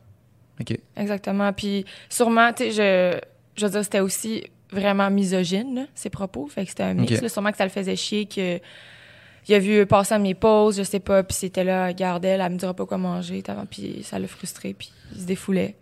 OK. 0.61 0.79
Exactement. 0.97 1.53
Puis 1.53 1.85
sûrement, 2.09 2.53
tu 2.53 2.71
sais, 2.71 2.71
je, 2.73 3.21
je 3.61 3.67
veux 3.67 3.71
dire, 3.73 3.85
c'était 3.85 4.01
aussi 4.01 4.45
vraiment 4.73 5.11
misogyne, 5.11 5.75
là, 5.75 5.83
ses 5.95 6.11
propos. 6.11 6.47
Fait 6.49 6.65
que 6.65 6.71
c'était 6.71 6.83
un 6.83 6.95
mix. 6.95 7.21
Là. 7.21 7.29
sûrement 7.29 7.51
que 7.51 7.57
ça 7.57 7.65
le 7.65 7.71
faisait 7.71 7.97
chier 7.97 8.27
que. 8.27 8.59
Il 9.49 9.55
a 9.55 9.59
vu 9.59 9.87
passer 9.87 10.15
à 10.15 10.19
mes 10.19 10.35
pauses, 10.35 10.77
je 10.77 10.83
sais 10.83 11.01
pas, 11.01 11.23
puis 11.23 11.35
c'était 11.35 11.65
là, 11.65 11.87
regarde 11.87 12.25
elle, 12.27 12.43
elle 12.43 12.53
me 12.53 12.59
dira 12.59 12.75
pas 12.75 12.85
quoi 12.85 12.99
manger, 12.99 13.43
puis 13.71 14.03
ça 14.05 14.19
l'a 14.19 14.29
frustré, 14.29 14.75
puis 14.75 14.93
il 15.15 15.23
se 15.23 15.27
défoulait. 15.27 15.77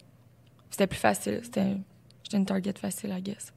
C'était 0.71 0.87
plus 0.87 0.97
facile, 0.99 1.41
c'était 1.43 1.77
j'étais 2.23 2.37
une 2.37 2.47
target 2.47 2.75
facile, 2.81 3.11
I 3.19 3.21
guess. 3.21 3.53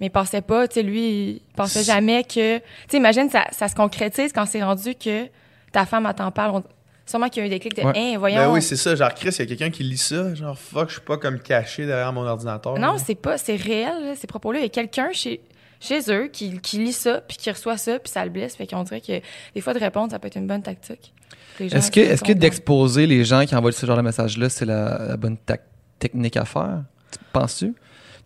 Mais 0.00 0.06
il 0.06 0.10
pensait 0.10 0.40
pas, 0.40 0.66
tu 0.66 0.74
sais, 0.74 0.82
lui, 0.82 1.08
il 1.30 1.42
pensait 1.54 1.82
jamais 1.84 2.24
que... 2.24 2.56
Tu 2.58 2.62
sais, 2.90 2.96
imagine, 2.96 3.28
ça, 3.28 3.44
ça 3.52 3.68
se 3.68 3.74
concrétise 3.74 4.32
quand 4.32 4.46
c'est 4.46 4.62
rendu 4.62 4.94
que 4.94 5.26
ta 5.72 5.84
femme, 5.86 6.06
elle 6.08 6.14
t'en 6.14 6.30
parle. 6.30 6.56
On- 6.56 6.64
Sûrement 7.06 7.28
qu'il 7.28 7.42
y 7.42 7.44
a 7.44 7.46
eu 7.48 7.50
des 7.50 7.58
clics 7.58 7.76
de 7.76 7.82
Ouais. 7.82 7.92
Hein, 7.96 8.18
voyons. 8.18 8.36
Ben 8.36 8.50
oui, 8.52 8.62
c'est 8.62 8.76
ça. 8.76 8.94
Genre, 8.94 9.12
Chris, 9.14 9.30
il 9.30 9.38
y 9.40 9.42
a 9.42 9.46
quelqu'un 9.46 9.70
qui 9.70 9.82
lit 9.82 9.96
ça. 9.98 10.32
Genre, 10.34 10.56
fuck, 10.56 10.88
je 10.88 10.94
suis 10.94 11.02
pas 11.02 11.16
comme 11.16 11.40
caché 11.40 11.84
derrière 11.84 12.12
mon 12.12 12.24
ordinateur. 12.24 12.78
Non, 12.78 12.96
c'est 13.04 13.16
pas, 13.16 13.36
c'est 13.36 13.56
réel, 13.56 14.04
là, 14.04 14.14
ces 14.16 14.28
propos-là. 14.28 14.60
Il 14.60 14.62
y 14.62 14.66
a 14.66 14.68
quelqu'un 14.68 15.08
chez, 15.12 15.40
chez 15.80 15.98
eux 16.08 16.28
qui, 16.28 16.60
qui 16.60 16.78
lit 16.78 16.92
ça, 16.92 17.20
puis 17.20 17.36
qui 17.36 17.50
reçoit 17.50 17.76
ça, 17.78 17.98
puis 17.98 18.10
ça 18.12 18.22
le 18.24 18.30
blesse. 18.30 18.54
Fait 18.54 18.66
qu'on 18.68 18.84
dirait 18.84 19.00
que 19.00 19.20
des 19.54 19.60
fois, 19.60 19.74
de 19.74 19.80
répondre, 19.80 20.12
ça 20.12 20.20
peut 20.20 20.28
être 20.28 20.36
une 20.36 20.46
bonne 20.46 20.62
tactique. 20.62 21.12
Est-ce 21.58 21.90
que, 21.90 21.98
est-ce 22.00 22.22
que 22.22 22.32
d'exposer 22.32 23.06
les 23.08 23.24
gens 23.24 23.44
qui 23.44 23.54
envoient 23.56 23.72
ce 23.72 23.84
genre 23.84 23.96
de 23.96 24.02
message-là, 24.02 24.48
c'est 24.48 24.64
la, 24.64 25.06
la 25.08 25.16
bonne 25.16 25.36
tac- 25.36 25.66
technique 25.98 26.36
à 26.36 26.44
faire? 26.44 26.84
Tu- 27.10 27.18
Penses-tu? 27.32 27.74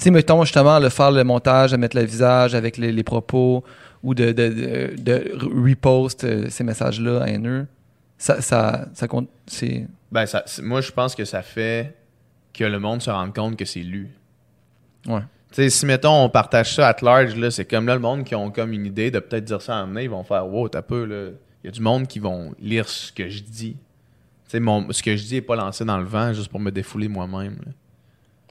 Sais, 0.04 0.10
mettons 0.10 0.44
justement, 0.44 0.78
le 0.78 0.90
faire 0.90 1.10
le 1.10 1.24
montage, 1.24 1.72
de 1.72 1.78
mettre 1.78 1.96
le 1.96 2.02
visage 2.04 2.54
avec 2.54 2.76
les, 2.76 2.92
les 2.92 3.02
propos 3.02 3.64
ou 4.02 4.14
de, 4.14 4.32
de, 4.32 4.48
de, 4.48 4.94
de 4.98 5.32
repost 5.66 6.24
euh, 6.24 6.50
ces 6.50 6.62
messages-là 6.62 7.26
haineux, 7.26 7.66
ça, 8.18 8.42
ça, 8.42 8.86
ça 8.92 9.08
compte. 9.08 9.30
C'est. 9.46 9.86
Ben, 10.12 10.26
ça, 10.26 10.44
moi, 10.62 10.82
je 10.82 10.92
pense 10.92 11.14
que 11.14 11.24
ça 11.24 11.40
fait 11.40 11.94
que 12.52 12.64
le 12.64 12.78
monde 12.78 13.00
se 13.00 13.08
rende 13.08 13.34
compte 13.34 13.56
que 13.56 13.64
c'est 13.64 13.80
lu. 13.80 14.10
Ouais. 15.06 15.20
Tu 15.48 15.62
sais, 15.62 15.70
si, 15.70 15.86
mettons, 15.86 16.24
on 16.24 16.28
partage 16.28 16.74
ça 16.74 16.88
at 16.88 16.96
large, 17.00 17.34
là, 17.36 17.50
c'est 17.50 17.64
comme 17.64 17.86
là, 17.86 17.94
le 17.94 18.00
monde 18.00 18.24
qui 18.24 18.34
ont 18.34 18.50
comme 18.50 18.74
une 18.74 18.84
idée 18.84 19.10
de 19.10 19.20
peut-être 19.20 19.44
dire 19.44 19.62
ça 19.62 19.74
à 19.74 19.78
un 19.78 19.86
moment 19.86 20.00
ils 20.00 20.10
vont 20.10 20.22
faire 20.22 20.46
«Wow, 20.52 20.68
t'as 20.68 20.82
peu, 20.82 21.06
là.» 21.06 21.30
Il 21.64 21.68
y 21.68 21.70
a 21.70 21.72
du 21.72 21.80
monde 21.80 22.06
qui 22.06 22.18
vont 22.18 22.54
lire 22.60 22.86
ce 22.90 23.10
que 23.10 23.30
je 23.30 23.42
dis. 23.42 23.72
Tu 23.72 23.78
sais, 24.48 24.60
mon- 24.60 24.92
ce 24.92 25.02
que 25.02 25.16
je 25.16 25.24
dis 25.24 25.36
est 25.36 25.40
pas 25.40 25.56
lancé 25.56 25.82
dans 25.86 25.96
le 25.96 26.04
vent 26.04 26.34
juste 26.34 26.50
pour 26.50 26.60
me 26.60 26.70
défouler 26.70 27.08
moi-même. 27.08 27.56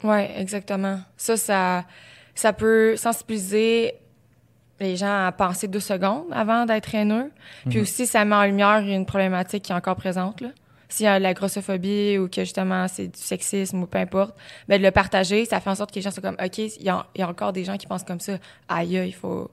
Oui, 0.03 0.19
exactement. 0.37 0.99
Ça, 1.17 1.37
ça, 1.37 1.85
ça 2.35 2.53
peut 2.53 2.95
sensibiliser 2.95 3.95
les 4.79 4.95
gens 4.95 5.27
à 5.27 5.31
penser 5.31 5.67
deux 5.67 5.79
secondes 5.79 6.25
avant 6.31 6.65
d'être 6.65 6.93
haineux. 6.93 7.31
Puis 7.69 7.79
aussi, 7.79 8.05
ça 8.05 8.25
met 8.25 8.35
en 8.35 8.43
lumière 8.43 8.79
une 8.79 9.05
problématique 9.05 9.63
qui 9.63 9.71
est 9.71 9.75
encore 9.75 9.95
présente. 9.95 10.41
Là. 10.41 10.49
S'il 10.89 11.05
y 11.05 11.09
a 11.09 11.17
de 11.17 11.23
la 11.23 11.33
grossophobie 11.33 12.17
ou 12.19 12.27
que 12.27 12.41
justement 12.41 12.87
c'est 12.87 13.07
du 13.07 13.19
sexisme 13.19 13.81
ou 13.81 13.87
peu 13.87 13.97
importe, 13.97 14.35
ben 14.67 14.77
de 14.77 14.83
le 14.83 14.91
partager, 14.91 15.45
ça 15.45 15.59
fait 15.59 15.69
en 15.69 15.75
sorte 15.75 15.89
que 15.89 15.95
les 15.95 16.01
gens 16.01 16.11
sont 16.11 16.21
comme 16.21 16.37
OK, 16.43 16.57
il 16.59 16.83
y 16.83 16.89
a, 16.89 17.07
il 17.15 17.21
y 17.21 17.23
a 17.23 17.27
encore 17.27 17.51
des 17.51 17.63
gens 17.63 17.77
qui 17.77 17.87
pensent 17.87 18.03
comme 18.03 18.19
ça. 18.19 18.33
Aïe, 18.69 19.01
il 19.07 19.13
faut, 19.13 19.49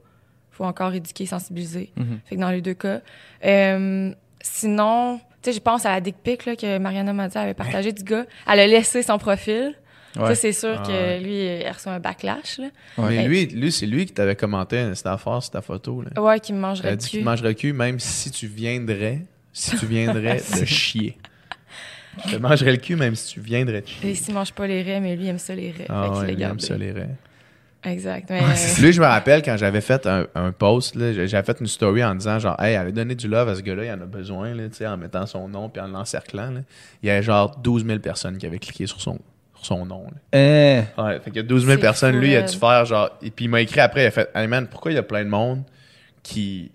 faut 0.50 0.64
encore 0.64 0.92
éduquer, 0.92 1.24
sensibiliser. 1.24 1.92
Mhm. 1.96 2.20
Fait 2.26 2.36
que 2.36 2.40
dans 2.40 2.50
les 2.50 2.60
deux 2.60 2.74
cas. 2.74 3.00
Euh, 3.44 4.12
sinon, 4.42 5.18
tu 5.42 5.50
sais, 5.50 5.52
je 5.52 5.60
pense 5.60 5.86
à 5.86 5.92
la 5.92 6.00
dick 6.02 6.16
pic 6.22 6.44
là, 6.44 6.56
que 6.56 6.76
Mariana 6.78 7.14
m'a 7.14 7.28
dit, 7.28 7.36
elle 7.36 7.44
avait 7.44 7.54
partagé 7.54 7.92
du 7.92 8.02
gars. 8.02 8.26
Elle 8.46 8.60
a 8.60 8.66
laissé 8.66 9.02
son 9.02 9.16
profil. 9.16 9.74
Ouais. 10.16 10.26
Ça, 10.28 10.34
c'est 10.34 10.52
sûr 10.52 10.76
Ah 10.78 10.82
que 10.86 10.90
ouais. 10.92 11.20
lui, 11.20 11.62
il 11.64 11.70
reçoit 11.70 11.92
un 11.92 12.00
backlash. 12.00 12.58
Là. 12.58 12.66
Ouais. 12.98 13.16
Mais 13.16 13.28
lui, 13.28 13.46
lui 13.46 13.70
c'est 13.70 13.86
lui 13.86 14.06
qui 14.06 14.12
t'avait 14.12 14.34
commenté 14.36 14.92
cette 14.94 15.06
affaire 15.06 15.40
sur 15.42 15.52
ta 15.52 15.62
photo. 15.62 16.02
Là. 16.02 16.20
Ouais, 16.20 16.40
qui 16.40 16.52
me 16.52 16.58
Il 16.58 16.60
mangerait 16.62 16.88
a 16.88 16.90
le 16.92 16.96
dit 16.96 17.04
cul. 17.06 17.10
qu'il 17.10 17.20
te 17.20 17.24
mangerait 17.24 17.48
le 17.50 17.54
cul 17.54 17.72
même 17.72 18.00
si 18.00 18.30
tu 18.32 18.46
viendrais, 18.48 19.20
si 19.52 19.76
tu 19.76 19.86
viendrais 19.86 20.40
de 20.60 20.64
chier. 20.64 21.16
Je 22.26 22.32
te 22.32 22.36
mangerais 22.40 22.72
le 22.72 22.78
cul 22.78 22.96
même 22.96 23.14
si 23.14 23.34
tu 23.34 23.40
viendrais 23.40 23.82
de 23.82 23.86
chier. 23.86 24.10
Et 24.10 24.14
s'il 24.16 24.34
mange 24.34 24.52
pas 24.52 24.66
les 24.66 24.82
raies, 24.82 25.00
mais 25.00 25.14
lui, 25.14 25.24
il 25.26 25.28
aime 25.28 25.38
ça 25.38 25.54
les 25.54 25.70
raies. 25.70 25.86
Ah 25.88 26.10
ouais, 26.10 26.32
il 26.34 26.42
aime 26.42 26.58
ça 26.58 26.76
les 26.76 26.90
raies. 26.90 27.14
Exact. 27.82 28.28
Mais, 28.28 28.40
Lui, 28.80 28.92
je 28.92 29.00
me 29.00 29.06
rappelle 29.06 29.40
quand 29.42 29.56
j'avais 29.56 29.80
fait 29.80 30.06
un, 30.06 30.26
un 30.34 30.52
post, 30.52 30.96
là, 30.96 31.14
j'avais 31.26 31.42
fait 31.46 31.60
une 31.60 31.66
story 31.66 32.04
en 32.04 32.14
disant 32.14 32.38
genre, 32.38 32.60
hey, 32.62 32.74
allez 32.76 32.92
donner 32.92 33.14
du 33.14 33.26
love 33.26 33.48
à 33.48 33.54
ce 33.54 33.62
gars-là, 33.62 33.84
il 33.86 33.90
en 33.92 34.02
a 34.02 34.06
besoin, 34.06 34.52
là, 34.54 34.68
tu 34.68 34.74
sais, 34.76 34.86
en 34.86 34.98
mettant 34.98 35.24
son 35.24 35.48
nom 35.48 35.70
puis 35.70 35.80
en 35.80 35.86
l'encerclant. 35.88 36.50
là. 36.50 36.60
Il 37.02 37.06
y 37.06 37.10
avait 37.10 37.22
genre 37.22 37.56
12 37.56 37.86
000 37.86 38.00
personnes 38.00 38.36
qui 38.36 38.44
avaient 38.44 38.58
cliqué 38.58 38.86
sur 38.86 39.00
son, 39.00 39.18
son 39.64 39.84
nom. 39.86 40.04
là. 40.32 40.38
Hein? 40.38 40.84
Ouais, 40.98 41.14
fait 41.20 41.30
qu'il 41.30 41.36
y 41.36 41.40
a 41.40 41.42
12 41.42 41.62
000 41.64 41.74
C'est 41.76 41.80
personnes. 41.80 42.14
fou, 42.14 42.20
Lui, 42.20 42.32
il 42.32 42.36
a 42.36 42.42
dû 42.42 42.56
faire 42.56 42.84
genre. 42.84 43.10
Et 43.22 43.30
puis 43.30 43.44
il 43.46 43.48
m'a 43.48 43.60
écrit 43.60 43.80
après, 43.80 44.04
il 44.04 44.06
a 44.06 44.10
fait, 44.10 44.28
hey 44.34 44.46
man, 44.46 44.66
pourquoi 44.70 44.92
il 44.92 44.94
y 44.94 44.98
a 44.98 45.02
plein 45.02 45.24
de 45.24 45.28
monde 45.30 45.62
qui, 46.22 46.70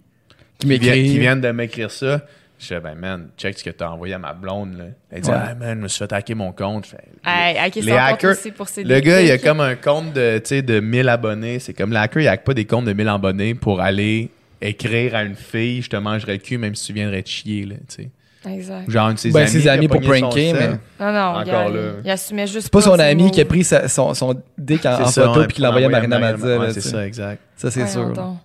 Qui 0.60 0.68
qui, 0.68 0.78
vient- 0.80 0.94
m'écrit. 0.94 1.10
qui 1.12 1.20
viennent 1.20 1.42
de 1.42 1.52
m'écrire 1.52 1.92
ça? 1.92 2.22
Je 2.58 2.68
fais, 2.68 2.80
ben 2.80 2.96
man, 2.96 3.28
check 3.38 3.60
ce 3.60 3.64
que 3.66 3.70
t'as 3.70 3.90
envoyé 3.90 4.14
à 4.14 4.18
ma 4.18 4.32
blonde. 4.34 4.78
Là. 4.78 4.86
Elle 5.12 5.22
dit, 5.22 5.30
Ouais. 5.30 5.36
ah 5.38 5.54
man, 5.56 5.78
je 5.78 5.84
me 5.84 5.88
suis 5.90 6.00
fait 6.00 6.14
hacker 6.14 6.36
mon 6.38 6.54
compte. 6.54 6.88
Hey, 7.26 7.58
hacker 7.58 7.84
les 7.84 7.92
son 7.92 7.98
compte 7.98 8.08
hackers- 8.08 8.32
aussi 8.32 8.52
pour 8.52 8.70
ses 8.70 8.84
le 8.86 9.00
gars, 9.02 9.22
il 9.22 9.30
a 9.30 9.38
comme 9.38 9.60
un 9.60 9.76
compte 9.76 10.14
de, 10.14 10.38
tu 10.40 10.48
sais, 10.48 10.62
de 10.62 10.80
1000 10.80 11.10
abonnés. 11.10 11.60
C'est 11.60 11.74
comme 11.74 11.92
le 11.92 11.98
hacker, 11.98 12.22
il 12.22 12.28
hack 12.30 12.46
pas 12.46 12.54
des 12.54 12.64
comptes 12.66 12.86
de 12.86 12.94
1000 12.94 13.10
abonnés 13.10 13.56
pour 13.56 13.82
aller 13.82 14.30
écrire 14.62 15.16
à 15.16 15.24
une 15.24 15.36
fille, 15.36 15.82
je 15.82 15.90
te 15.90 15.98
mangerai 15.98 16.34
le 16.34 16.40
cul 16.40 16.58
même 16.58 16.76
si 16.76 16.88
tu 16.88 16.94
viendrais 16.94 17.22
te 17.24 17.30
chier, 17.30 17.66
là, 17.66 17.76
tu 17.90 18.04
sais. 18.04 18.10
Exact. 18.48 18.90
Genre 18.90 19.08
une 19.10 19.14
de 19.16 19.20
ses 19.20 19.32
Ben, 19.32 19.48
ses 19.48 19.68
amis 19.68 19.88
pour 19.88 20.02
pranker, 20.02 20.54
mais- 20.54 20.68
Non, 21.00 21.12
non, 21.14 21.20
Encore 21.30 21.40
regarde, 21.40 21.74
là. 21.76 21.82
il, 22.00 22.06
il 22.06 22.12
assumait 22.12 22.48
juste 22.48 22.64
C'est 22.64 22.72
pas 22.74 22.82
son 22.82 23.00
ami 23.00 23.24
mots. 23.24 23.30
qui 23.32 23.42
a 23.42 23.46
pris 23.46 23.64
sa- 23.64 23.88
son, 23.88 24.14
son 24.14 24.36
dick 24.58 24.86
en, 24.86 24.98
C'est 24.98 25.04
en 25.04 25.08
ça, 25.08 25.24
photo 25.26 25.44
puis 25.46 25.56
qui 25.56 25.62
l'a 25.62 25.70
envoyé 25.70 25.86
à 25.86 25.90
Marina 25.90 26.20
Mazza. 26.20 26.58
Ouais, 26.60 26.74
c'est 26.74 26.82
ça, 26.82 27.06
exact. 27.06 27.42
Ça, 27.56 27.72
c'est 27.72 27.88
sûr. 27.88 28.12
donc. 28.14 28.38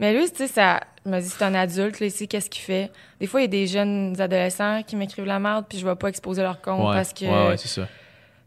Mais 0.00 0.12
lui, 0.12 0.30
tu 0.30 0.36
sais, 0.36 0.46
ça 0.46 0.80
il 1.04 1.10
m'a 1.10 1.20
dit 1.20 1.28
c'est 1.28 1.42
un 1.44 1.54
adulte, 1.54 1.98
là, 2.00 2.06
il 2.06 2.10
sait 2.12 2.26
qu'est-ce 2.26 2.50
qu'il 2.50 2.62
fait. 2.62 2.90
Des 3.20 3.26
fois, 3.26 3.40
il 3.40 3.44
y 3.44 3.46
a 3.46 3.48
des 3.48 3.66
jeunes 3.66 4.14
adolescents 4.20 4.82
qui 4.86 4.94
m'écrivent 4.94 5.24
la 5.24 5.38
merde, 5.38 5.64
puis 5.68 5.78
je 5.78 5.86
vais 5.86 5.94
pas 5.96 6.08
exposer 6.08 6.42
leur 6.42 6.60
compte 6.60 6.86
Ouais, 6.88 6.94
parce 6.94 7.12
que 7.14 7.24
ouais, 7.24 7.48
ouais, 7.48 7.56
c'est 7.56 7.68
ça. 7.68 7.88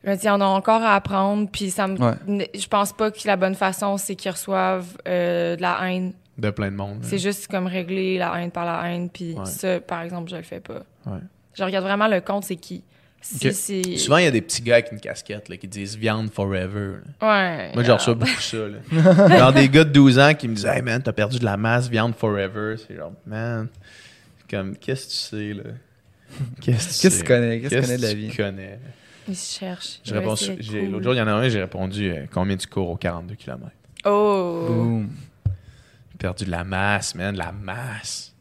je 0.04 0.10
me 0.12 0.16
dis, 0.16 0.30
on 0.30 0.40
a 0.40 0.46
encore 0.46 0.82
à 0.84 0.94
apprendre, 0.96 1.50
puis 1.52 1.72
ça 1.72 1.88
me, 1.88 1.98
Ouais. 2.00 2.50
je 2.58 2.68
pense 2.68 2.94
pas 2.94 3.10
que 3.12 3.18
la 3.26 3.36
bonne 3.36 3.56
façon, 3.56 3.98
c'est 3.98 4.16
qu'ils 4.16 4.32
reçoivent 4.32 4.86
euh, 5.08 5.56
de 5.58 5.62
la 5.62 5.80
haine. 5.92 6.14
De 6.38 6.50
plein 6.50 6.72
de 6.72 6.76
monde. 6.76 7.00
C'est 7.04 7.18
juste 7.18 7.48
comme 7.48 7.68
régler 7.68 8.18
la 8.18 8.40
haine 8.42 8.52
par 8.52 8.66
la 8.66 8.90
haine, 8.90 9.10
puis 9.10 9.34
Ouais. 9.34 9.46
ça, 9.46 9.80
par 9.80 10.02
exemple, 10.02 10.30
je 10.32 10.38
le 10.38 10.44
fais 10.44 10.60
pas. 10.62 10.84
Ouais. 11.06 11.20
Je 11.54 11.64
regarde 11.64 11.86
vraiment 11.86 12.08
le 12.08 12.22
compte, 12.22 12.46
c'est 12.46 12.56
qui. 12.56 12.84
Si 13.24 13.54
c'est... 13.54 13.98
Souvent, 13.98 14.18
il 14.18 14.24
y 14.24 14.28
a 14.28 14.32
des 14.32 14.42
petits 14.42 14.64
gars 14.64 14.76
avec 14.76 14.92
une 14.92 15.00
casquette 15.00 15.48
là, 15.50 15.58
qui 15.58 15.68
disent 15.68 15.96
viande 15.96 16.32
forever. 16.32 16.94
Ouais. 17.22 17.72
Moi, 17.76 17.84
j'ai 17.84 17.92
reçu 17.92 18.16
beaucoup 18.16 18.32
ça. 18.42 18.58
Là. 18.58 19.38
genre 19.38 19.54
des 19.54 19.70
gars 19.70 19.84
de 19.84 19.92
12 19.92 20.18
ans 20.18 20.34
qui 20.34 20.48
me 20.48 20.56
disent 20.56 20.66
Hey 20.66 20.82
man, 20.82 21.04
t'as 21.04 21.12
perdu 21.12 21.38
de 21.38 21.46
la 21.46 21.56
masse, 21.58 21.88
viande 21.88 22.16
forever. 22.16 22.78
C'est 22.78 22.96
genre, 22.96 23.12
man, 23.28 23.68
comme, 24.50 24.76
qu'est-ce 24.76 25.06
que 25.06 25.12
tu 25.12 25.18
sais, 25.18 25.54
là? 25.54 25.70
Qu'est-ce 26.62 26.62
que 26.62 26.62
tu 26.62 26.72
Qu'est-ce 26.72 27.02
que 27.04 27.10
sais? 27.10 27.22
tu 27.22 27.24
connais? 27.28 27.60
Qu'est-ce 27.60 27.76
que 27.76 27.80
tu 27.82 27.82
connais 27.86 27.98
de 27.98 28.02
la 28.02 28.14
vie? 28.16 28.36
connais? 28.36 28.80
Il 29.28 29.36
se 29.36 29.60
cherche. 29.60 30.00
Je 30.04 30.14
réponds 30.16 30.36
sur- 30.36 30.56
j'ai- 30.60 30.88
L'autre 30.88 31.04
jour, 31.04 31.14
il 31.14 31.18
y 31.18 31.22
en 31.22 31.28
a 31.28 31.32
un, 31.34 31.48
j'ai 31.48 31.62
répondu 31.62 32.10
euh, 32.10 32.26
Combien 32.34 32.58
tu 32.58 32.66
cours 32.68 32.90
aux 32.90 32.96
42 32.98 33.36
km 33.36 33.68
Oh! 34.06 34.66
Boom. 34.68 35.10
J'ai 36.22 36.28
perdu 36.28 36.46
de 36.46 36.52
la 36.52 36.64
masse, 36.64 37.16
man, 37.16 37.34
de 37.34 37.40
la 37.40 37.52
masse. 37.52 38.32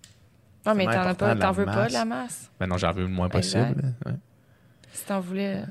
Non, 0.67 0.75
mais 0.75 0.85
t'en 0.85 0.91
as 1.01 1.15
pas, 1.15 1.35
t'en 1.35 1.53
veux 1.53 1.65
pas 1.65 1.89
de 1.89 1.95
la 1.95 2.05
masse. 2.05 2.51
Ben 2.61 2.67
non, 2.67 2.77
j'en 2.77 2.93
veux 2.93 3.03
le 3.05 3.09
moins 3.09 3.31
possible. 3.31 3.95
Ouais. 4.05 4.13
Si 4.93 5.07
t'en 5.07 5.19
voulais, 5.21 5.63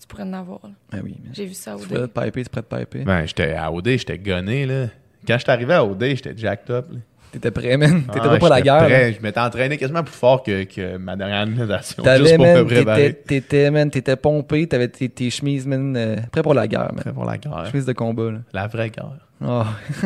tu 0.00 0.06
pourrais 0.06 0.22
en 0.22 0.32
avoir. 0.32 0.60
là. 0.62 0.70
Ah 0.92 0.98
oui, 1.02 1.16
mais. 1.24 1.30
J'ai 1.32 1.46
vu 1.46 1.54
ça 1.54 1.74
au 1.76 1.80
Tu 1.80 1.88
dé. 1.88 1.94
prêtes 1.96 2.02
de 2.14 2.20
piper, 2.20 2.44
tu 2.44 2.50
prêtes 2.50 2.70
de 2.70 2.76
piper. 2.84 3.04
Ben, 3.04 3.26
j'étais 3.26 3.54
à 3.54 3.72
OD, 3.72 3.88
j'étais 3.88 4.16
gonné, 4.18 4.64
là. 4.64 4.86
Quand 5.26 5.38
j'étais 5.38 5.50
arrivé 5.50 5.74
à 5.74 5.84
OD, 5.84 6.04
j'étais 6.04 6.36
jacked 6.36 6.70
up. 6.70 6.86
là. 6.92 6.98
T'étais 7.32 7.50
prêt, 7.50 7.76
man. 7.78 8.02
T'étais 8.04 8.20
Ah, 8.22 8.28
pas 8.28 8.38
pour 8.38 8.48
la 8.48 8.60
guerre. 8.60 8.84
prêt. 8.84 9.10
là. 9.10 9.16
Je 9.18 9.22
m'étais 9.22 9.40
entraîné 9.40 9.78
quasiment 9.78 10.04
plus 10.04 10.14
fort 10.14 10.42
que, 10.42 10.64
que 10.64 10.98
ma 10.98 11.16
dernière 11.16 11.38
animation. 11.40 12.02
T'avais, 12.02 12.18
Juste 12.24 12.36
pour 12.36 12.44
me 12.44 12.52
man, 12.54 12.62
t'étais, 12.66 12.74
préparer. 12.76 13.14
t'étais, 13.26 13.70
man, 13.70 13.90
t'étais 13.90 14.16
pompé, 14.16 14.66
t'avais 14.68 14.88
tes, 14.88 15.08
tes 15.08 15.30
chemises, 15.30 15.66
man, 15.66 15.96
euh, 15.96 16.16
prêt 16.30 16.42
pour 16.42 16.52
la 16.54 16.68
guerre, 16.68 16.92
man. 16.92 17.00
Prêt 17.00 17.12
pour 17.12 17.24
la 17.24 17.38
guerre. 17.38 17.66
Chemise 17.70 17.86
de 17.86 17.92
combat, 17.94 18.30
là. 18.32 18.38
La 18.52 18.66
vraie 18.66 18.90
guerre. 18.90 19.16
Oh. 19.44 19.62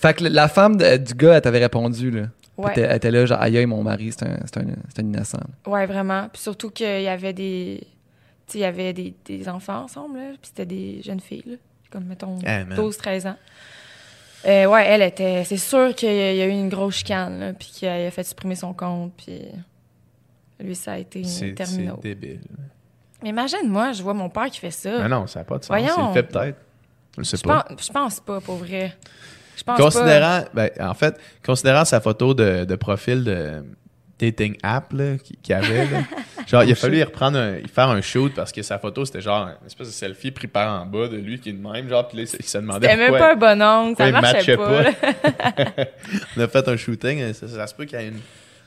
Fait 0.00 0.14
que 0.14 0.24
la 0.24 0.48
femme 0.48 0.76
de- 0.76 0.96
du 0.96 1.14
gars, 1.14 1.34
elle 1.34 1.40
t'avait 1.42 1.58
répondu, 1.58 2.10
là. 2.10 2.22
Puis 2.22 2.64
Ouais. 2.64 2.72
Elle 2.76 2.96
était 2.96 3.10
là, 3.10 3.26
genre, 3.26 3.40
aïe, 3.42 3.58
aïe, 3.58 3.66
mon 3.66 3.82
mari, 3.82 4.12
c'est 4.16 4.24
un, 4.26 4.36
c'est 4.44 4.58
un, 4.58 4.66
c'est 4.94 5.02
un 5.02 5.06
innocent. 5.06 5.38
là. 5.66 5.70
Ouais, 5.72 5.86
vraiment. 5.86 6.28
Puis 6.32 6.40
surtout 6.40 6.70
qu'il 6.70 7.02
y 7.02 7.08
avait 7.08 7.32
des. 7.32 7.80
Tu 8.46 8.52
sais, 8.52 8.58
il 8.58 8.60
y 8.60 8.64
avait 8.64 8.92
des, 8.92 9.12
des 9.24 9.48
enfants 9.48 9.82
ensemble, 9.84 10.18
là. 10.18 10.24
Puis 10.40 10.52
c'était 10.54 10.66
des 10.66 11.00
jeunes 11.04 11.18
filles, 11.20 11.42
là. 11.46 11.56
Comme, 11.90 12.04
mettons, 12.04 12.38
Eh, 12.42 12.64
man. 12.64 12.76
12-13 12.78 13.26
ans. 13.26 13.36
Euh, 14.46 14.66
ouais, 14.66 14.86
elle 14.86 15.02
était. 15.02 15.44
C'est 15.44 15.56
sûr 15.56 15.94
qu'il 15.94 16.12
y 16.12 16.42
a 16.42 16.46
eu 16.46 16.50
une 16.50 16.68
grosse 16.68 16.96
chicane. 16.96 17.54
Puis 17.58 17.68
qu'il 17.68 17.88
a 17.88 18.10
fait 18.10 18.24
supprimer 18.24 18.54
son 18.54 18.72
compte. 18.72 19.12
Puis. 19.16 19.42
Lui, 20.60 20.74
ça 20.74 20.92
a 20.92 20.98
été 20.98 21.22
terminé. 21.54 21.90
c'est 21.96 22.02
débile. 22.02 22.40
Mais 23.22 23.30
imagine-moi, 23.30 23.92
je 23.92 24.02
vois 24.02 24.14
mon 24.14 24.28
père 24.28 24.46
qui 24.46 24.60
fait 24.60 24.70
ça. 24.70 25.02
Mais 25.02 25.08
non, 25.08 25.26
ça 25.26 25.40
n'a 25.40 25.44
pas 25.44 25.58
de 25.58 25.64
sens. 25.64 25.68
Voyons. 25.68 25.94
Il 25.96 26.08
le 26.08 26.12
fait 26.12 26.22
peut-être. 26.22 26.58
Je 27.16 27.20
ne 27.20 27.24
sais 27.24 27.36
je, 27.36 27.42
pas. 27.42 27.64
pense, 27.68 27.86
je 27.86 27.92
pense 27.92 28.20
pas, 28.20 28.40
pour 28.40 28.56
vrai. 28.56 28.96
Je 29.56 29.62
pense 29.62 29.80
Considérant, 29.80 30.44
ben, 30.52 30.70
en 30.80 30.94
fait, 30.94 31.18
considérant 31.44 31.84
sa 31.84 32.00
photo 32.00 32.34
de, 32.34 32.64
de 32.64 32.76
profil 32.76 33.24
de 33.24 33.64
dating 34.18 34.56
app 34.62 34.92
là, 34.92 35.16
qu'il 35.42 35.54
avait, 35.54 35.86
là, 35.86 36.02
genre, 36.46 36.64
il 36.64 36.72
a 36.72 36.74
fallu 36.74 36.98
y 36.98 37.02
reprendre 37.02 37.38
un, 37.38 37.58
y 37.58 37.68
faire 37.68 37.88
un 37.88 38.00
shoot 38.00 38.32
parce 38.34 38.52
que 38.52 38.62
sa 38.62 38.78
photo, 38.78 39.04
c'était 39.04 39.20
genre 39.20 39.48
une 39.60 39.66
espèce 39.66 39.88
de 39.88 39.92
selfie 39.92 40.30
pris 40.30 40.46
par 40.46 40.82
en 40.82 40.86
bas 40.86 41.08
de 41.08 41.16
lui 41.16 41.40
qui 41.40 41.50
est 41.50 41.52
de 41.52 41.66
même, 41.66 41.88
genre, 41.88 42.06
puis 42.06 42.18
là, 42.18 42.22
il 42.22 42.44
se 42.44 42.58
demandait 42.58 42.88
C'était 42.88 43.10
même 43.10 43.18
pas 43.18 43.32
un 43.32 43.36
bon 43.36 43.62
ongle, 43.62 43.96
ça 43.96 44.10
marchait 44.10 44.56
pas. 44.56 44.84
pas. 44.84 45.84
on 46.36 46.40
a 46.40 46.48
fait 46.48 46.68
un 46.68 46.76
shooting, 46.76 47.20
euh, 47.20 47.32
ça, 47.32 47.48
ça 47.48 47.66
se 47.66 47.74
peut 47.74 47.84
qu'il 47.84 47.98
y 47.98 48.02
ait 48.02 48.08
une... 48.08 48.20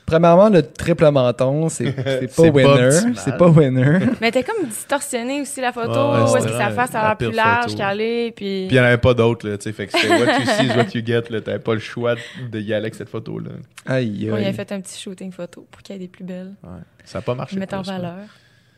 Premièrement, 0.08 0.48
le 0.48 0.62
triple 0.62 1.10
menton, 1.10 1.68
c'est, 1.68 1.92
pas 2.36 2.42
winner. 2.44 2.90
c'est 3.16 3.36
pas 3.36 3.48
winner. 3.48 3.98
Mais 4.22 4.30
t'es 4.30 4.42
comme 4.42 4.66
distorsionné 4.66 5.42
aussi 5.42 5.60
la 5.60 5.70
photo, 5.70 5.90
ouais, 5.90 6.32
où 6.32 6.36
est-ce 6.38 6.46
que 6.46 6.52
sa 6.52 6.70
face 6.70 6.94
a 6.94 7.02
la 7.02 7.08
l'air 7.08 7.16
plus 7.18 7.30
large 7.30 7.74
est, 8.00 8.32
puis... 8.34 8.66
Puis 8.66 8.66
il 8.70 8.72
n'y 8.72 8.80
en 8.80 8.84
avait 8.84 8.96
pas 8.96 9.12
d'autres, 9.12 9.46
là, 9.46 9.58
tu 9.58 9.64
sais, 9.64 9.72
fait 9.72 9.86
que 9.86 9.92
c'était 9.92 10.08
what 10.08 10.40
you 10.40 10.46
see 10.46 10.66
is 10.66 10.70
what 10.70 10.86
you 10.94 11.02
get, 11.04 11.24
là, 11.28 11.42
t'avais 11.42 11.58
pas 11.58 11.74
le 11.74 11.80
choix 11.80 12.14
de 12.50 12.58
y 12.58 12.72
aller 12.72 12.84
avec 12.84 12.94
cette 12.94 13.10
photo-là. 13.10 13.50
Aïe, 13.84 14.30
Ouais, 14.30 14.40
il 14.40 14.44
a 14.46 14.48
aïe. 14.48 14.54
fait 14.54 14.72
un 14.72 14.80
petit 14.80 14.98
shooting 14.98 15.30
photo 15.30 15.66
pour 15.70 15.82
qu'il 15.82 15.94
y 15.94 15.96
ait 15.96 16.00
des 16.00 16.08
plus 16.08 16.24
belles. 16.24 16.54
Ouais. 16.62 16.80
Ça 17.04 17.18
n'a 17.18 17.22
pas 17.22 17.34
marché. 17.34 17.56
Je 17.56 17.60
mettre 17.60 17.76
en 17.76 17.82
valeur. 17.82 18.16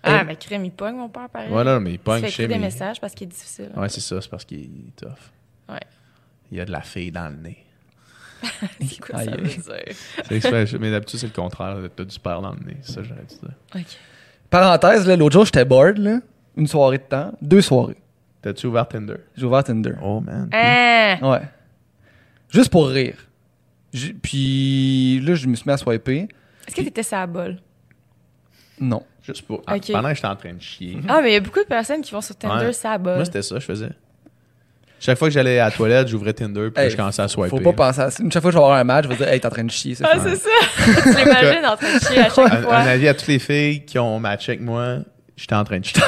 Ah, 0.02 0.24
mais 0.24 0.34
crème, 0.34 0.64
il 0.64 0.72
pogne, 0.72 0.96
mon 0.96 1.08
père, 1.08 1.28
pareil. 1.28 1.50
Ouais, 1.52 1.62
non, 1.62 1.78
mais 1.78 1.92
il 1.92 1.98
pogne 1.98 2.22
fait 2.22 2.30
chez 2.30 2.42
écrire 2.44 2.56
des 2.58 2.64
messages 2.64 3.00
parce 3.00 3.14
qu'il 3.14 3.28
est 3.28 3.30
difficile. 3.30 3.70
Ouais, 3.76 3.88
c'est 3.88 4.00
ça, 4.00 4.20
c'est 4.20 4.30
parce 4.30 4.44
qu'il 4.44 4.62
est 4.62 4.96
tough. 4.96 5.10
Ouais. 5.68 5.78
Il 6.50 6.58
y 6.58 6.60
a 6.60 6.64
de 6.64 6.72
la 6.72 6.80
fille 6.80 7.12
dans 7.12 7.28
le 7.28 7.36
nez. 7.36 7.66
C'est 8.80 9.00
quoi 9.00 9.18
Aïe, 9.20 9.26
ça 9.26 9.32
aïe. 9.32 9.40
veut 9.40 9.48
dire? 9.48 9.94
C'est 10.28 10.36
exprès, 10.36 10.66
mais 10.78 10.90
d'habitude, 10.90 11.18
c'est 11.18 11.26
le 11.26 11.32
contraire. 11.32 11.76
T'as 11.94 12.04
du 12.04 12.18
père 12.18 12.40
dans 12.40 12.52
le 12.52 12.60
nez. 12.60 12.76
C'est 12.82 12.92
ça, 12.92 13.02
j'aurais 13.02 13.24
dit. 13.28 13.36
dire. 13.40 13.54
OK. 13.74 13.86
Parenthèse, 14.48 15.06
là, 15.06 15.16
l'autre 15.16 15.34
jour, 15.34 15.44
j'étais 15.44 15.64
bored, 15.64 15.98
là. 15.98 16.20
Une 16.56 16.66
soirée 16.66 16.98
de 16.98 17.02
temps. 17.04 17.32
Deux 17.40 17.60
soirées. 17.60 17.96
T'as-tu 18.42 18.66
ouvert 18.66 18.88
Tinder? 18.88 19.16
J'ai 19.36 19.44
ouvert 19.46 19.62
Tinder. 19.64 19.92
Oh, 20.02 20.20
man. 20.20 20.48
Hein? 20.52 21.18
Ouais. 21.22 21.42
Juste 22.48 22.70
pour 22.70 22.88
rire. 22.88 23.16
Puis 24.22 25.20
là, 25.20 25.34
je 25.34 25.46
me 25.46 25.54
suis 25.54 25.64
mis 25.66 25.72
à 25.72 25.76
swiper. 25.76 26.28
Est-ce 26.66 26.74
que 26.76 26.80
t'étais 26.82 27.02
sa 27.02 27.26
bol? 27.26 27.58
Non. 28.80 29.04
Juste 29.22 29.42
pour. 29.42 29.62
ah, 29.66 29.76
Ok. 29.76 29.90
Pendant 29.92 30.08
que 30.08 30.14
j'étais 30.14 30.26
en 30.28 30.36
train 30.36 30.54
de 30.54 30.60
chier. 30.62 30.98
Ah, 31.08 31.20
mais 31.22 31.30
il 31.30 31.34
y 31.34 31.36
a 31.36 31.40
beaucoup 31.40 31.58
de 31.60 31.64
personnes 31.64 32.00
qui 32.00 32.12
vont 32.12 32.20
sur 32.20 32.36
Tinder 32.36 32.66
Ouais. 32.66 32.72
sa 32.72 32.96
bol. 32.98 33.16
Moi, 33.16 33.24
c'était 33.24 33.42
ça, 33.42 33.58
je 33.58 33.64
faisais. 33.66 33.90
Chaque 35.00 35.18
fois 35.18 35.28
que 35.28 35.34
j'allais 35.34 35.58
à 35.58 35.64
la 35.64 35.70
toilette, 35.70 36.08
j'ouvrais 36.08 36.34
Tinder, 36.34 36.68
puis 36.70 36.72
là, 36.76 36.84
Hey, 36.84 36.90
je 36.90 36.96
commençais 36.96 37.22
à 37.22 37.26
swiper. 37.28 37.48
Faut 37.48 37.58
pas 37.60 37.72
penser 37.72 38.00
à 38.02 38.10
ça. 38.10 38.22
Une 38.22 38.30
chaque 38.30 38.42
fois 38.42 38.50
que 38.50 38.54
je 38.54 38.58
vais 38.58 38.64
avoir 38.64 38.78
un 38.78 38.84
match, 38.84 39.04
je 39.04 39.08
vais 39.08 39.16
dire, 39.16 39.28
hey, 39.28 39.40
t'es 39.40 39.46
en 39.46 39.50
train 39.50 39.64
de 39.64 39.70
chier. 39.70 39.94
c'est 39.94 40.04
Ah, 40.04 40.16
c'est 40.22 40.36
ça! 40.36 40.50
tu 41.02 41.08
l'imagines 41.24 41.64
en 41.64 41.76
train 41.76 41.94
de 41.94 42.00
chier 42.04 42.18
à 42.18 42.28
chaque 42.28 42.38
Un, 42.52 42.62
fois. 42.62 42.76
un 42.76 42.86
avis 42.86 43.08
à 43.08 43.14
toutes 43.14 43.28
les 43.28 43.38
filles 43.38 43.84
qui 43.86 43.98
ont 43.98 44.20
matché 44.20 44.52
avec 44.52 44.60
moi, 44.62 44.98
j'étais 45.36 45.54
en 45.54 45.64
train 45.64 45.78
de 45.80 45.84
chier. 45.86 46.02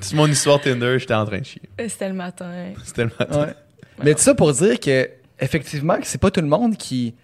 C'est 0.00 0.12
mon 0.14 0.26
histoire 0.26 0.60
Tinder, 0.60 0.98
j'étais 0.98 1.14
en 1.14 1.24
train 1.24 1.38
de 1.38 1.44
chier. 1.44 1.62
C'était 1.88 2.08
le 2.08 2.14
matin. 2.14 2.50
C'était 2.84 3.04
le 3.04 3.10
matin. 3.18 3.40
Ouais. 3.40 3.54
Mais 4.02 4.14
tout 4.14 4.20
ça 4.20 4.34
pour 4.34 4.52
dire 4.52 4.80
que, 4.80 5.08
effectivement, 5.38 5.96
que 5.98 6.06
c'est 6.06 6.20
pas 6.20 6.30
tout 6.30 6.40
le 6.40 6.48
monde 6.48 6.76
qui. 6.76 7.14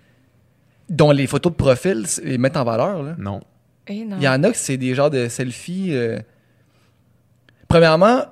dont 0.88 1.10
les 1.10 1.26
photos 1.26 1.52
de 1.52 1.56
profil 1.56 2.04
les 2.22 2.38
mettent 2.38 2.56
en 2.56 2.64
valeur. 2.64 3.02
Là. 3.02 3.14
Non. 3.18 3.40
Eh 3.88 4.04
non. 4.04 4.16
Il 4.18 4.22
y 4.22 4.28
en 4.28 4.42
a 4.44 4.50
que 4.52 4.56
c'est 4.56 4.76
des 4.76 4.94
genres 4.94 5.10
de 5.10 5.28
selfies. 5.28 5.88
euh, 5.92 6.18
Premièrement, 7.72 8.24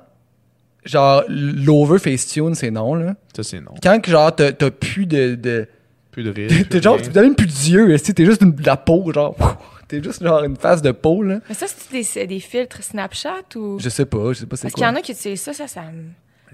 genre, 0.84 1.24
l'over 1.28 1.98
Facetune, 1.98 2.54
c'est 2.54 2.70
non. 2.70 2.94
Là. 2.94 3.14
Ça, 3.34 3.42
c'est 3.42 3.60
non. 3.60 3.72
Quand 3.82 4.00
que, 4.00 4.10
genre, 4.10 4.34
t'as 4.34 4.52
t'as 4.52 4.70
plus 4.70 5.06
de. 5.06 5.34
de 5.34 5.68
Plus 6.10 6.22
de 6.24 6.30
rire. 6.34 6.66
t'es 6.68 6.82
genre, 6.82 6.98
t'as 7.00 7.22
même 7.22 7.34
plus 7.34 7.46
d'yeux. 7.46 7.96
T'es 7.98 8.24
juste 8.26 8.42
une- 8.42 8.52
de 8.54 8.66
la 8.66 8.76
peau, 8.76 9.10
genre. 9.12 9.34
T'es 9.88 10.00
juste 10.00 10.22
genre 10.22 10.44
une 10.44 10.54
face 10.56 10.82
de 10.82 10.92
peau, 10.92 11.20
là. 11.24 11.40
Mais 11.48 11.54
ça, 11.56 11.66
c'est 11.66 11.90
des, 11.90 12.26
des 12.28 12.38
filtres 12.38 12.80
Snapchat 12.80 13.42
ou? 13.56 13.76
Je 13.80 13.88
sais 13.88 14.04
pas, 14.06 14.32
je 14.32 14.38
sais 14.38 14.46
pas 14.46 14.54
c'est 14.54 14.62
Parce 14.62 14.74
qu'il 14.74 14.84
y 14.84 14.86
quoi. 14.86 14.92
en 14.92 14.96
a 14.96 15.02
qui 15.02 15.10
utilisent 15.10 15.40
ça, 15.40 15.52
ça, 15.52 15.66
ça 15.66 15.82
me. 15.82 16.10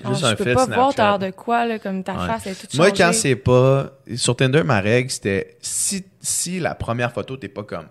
Juste 0.08 0.20
je 0.22 0.26
un 0.26 0.34
peux 0.36 0.44
pas 0.54 0.64
voir 0.64 0.66
Snapchat. 0.66 0.92
t'as 0.96 1.18
l'air 1.18 1.18
de 1.18 1.36
quoi, 1.36 1.66
là, 1.66 1.78
comme 1.78 2.02
ta 2.02 2.14
Ouais. 2.14 2.26
face, 2.26 2.46
est 2.46 2.54
toute 2.58 2.74
Moi, 2.76 2.88
changée. 2.88 3.02
quand 3.02 3.12
c'est 3.12 3.36
pas. 3.36 3.90
Sur 4.14 4.36
Tinder, 4.36 4.62
ma 4.62 4.80
règle, 4.80 5.10
c'était 5.10 5.58
si, 5.60 6.02
si 6.20 6.60
la 6.60 6.74
première 6.74 7.12
photo, 7.12 7.36
t'es 7.36 7.48
pas 7.48 7.62
comme 7.64 7.88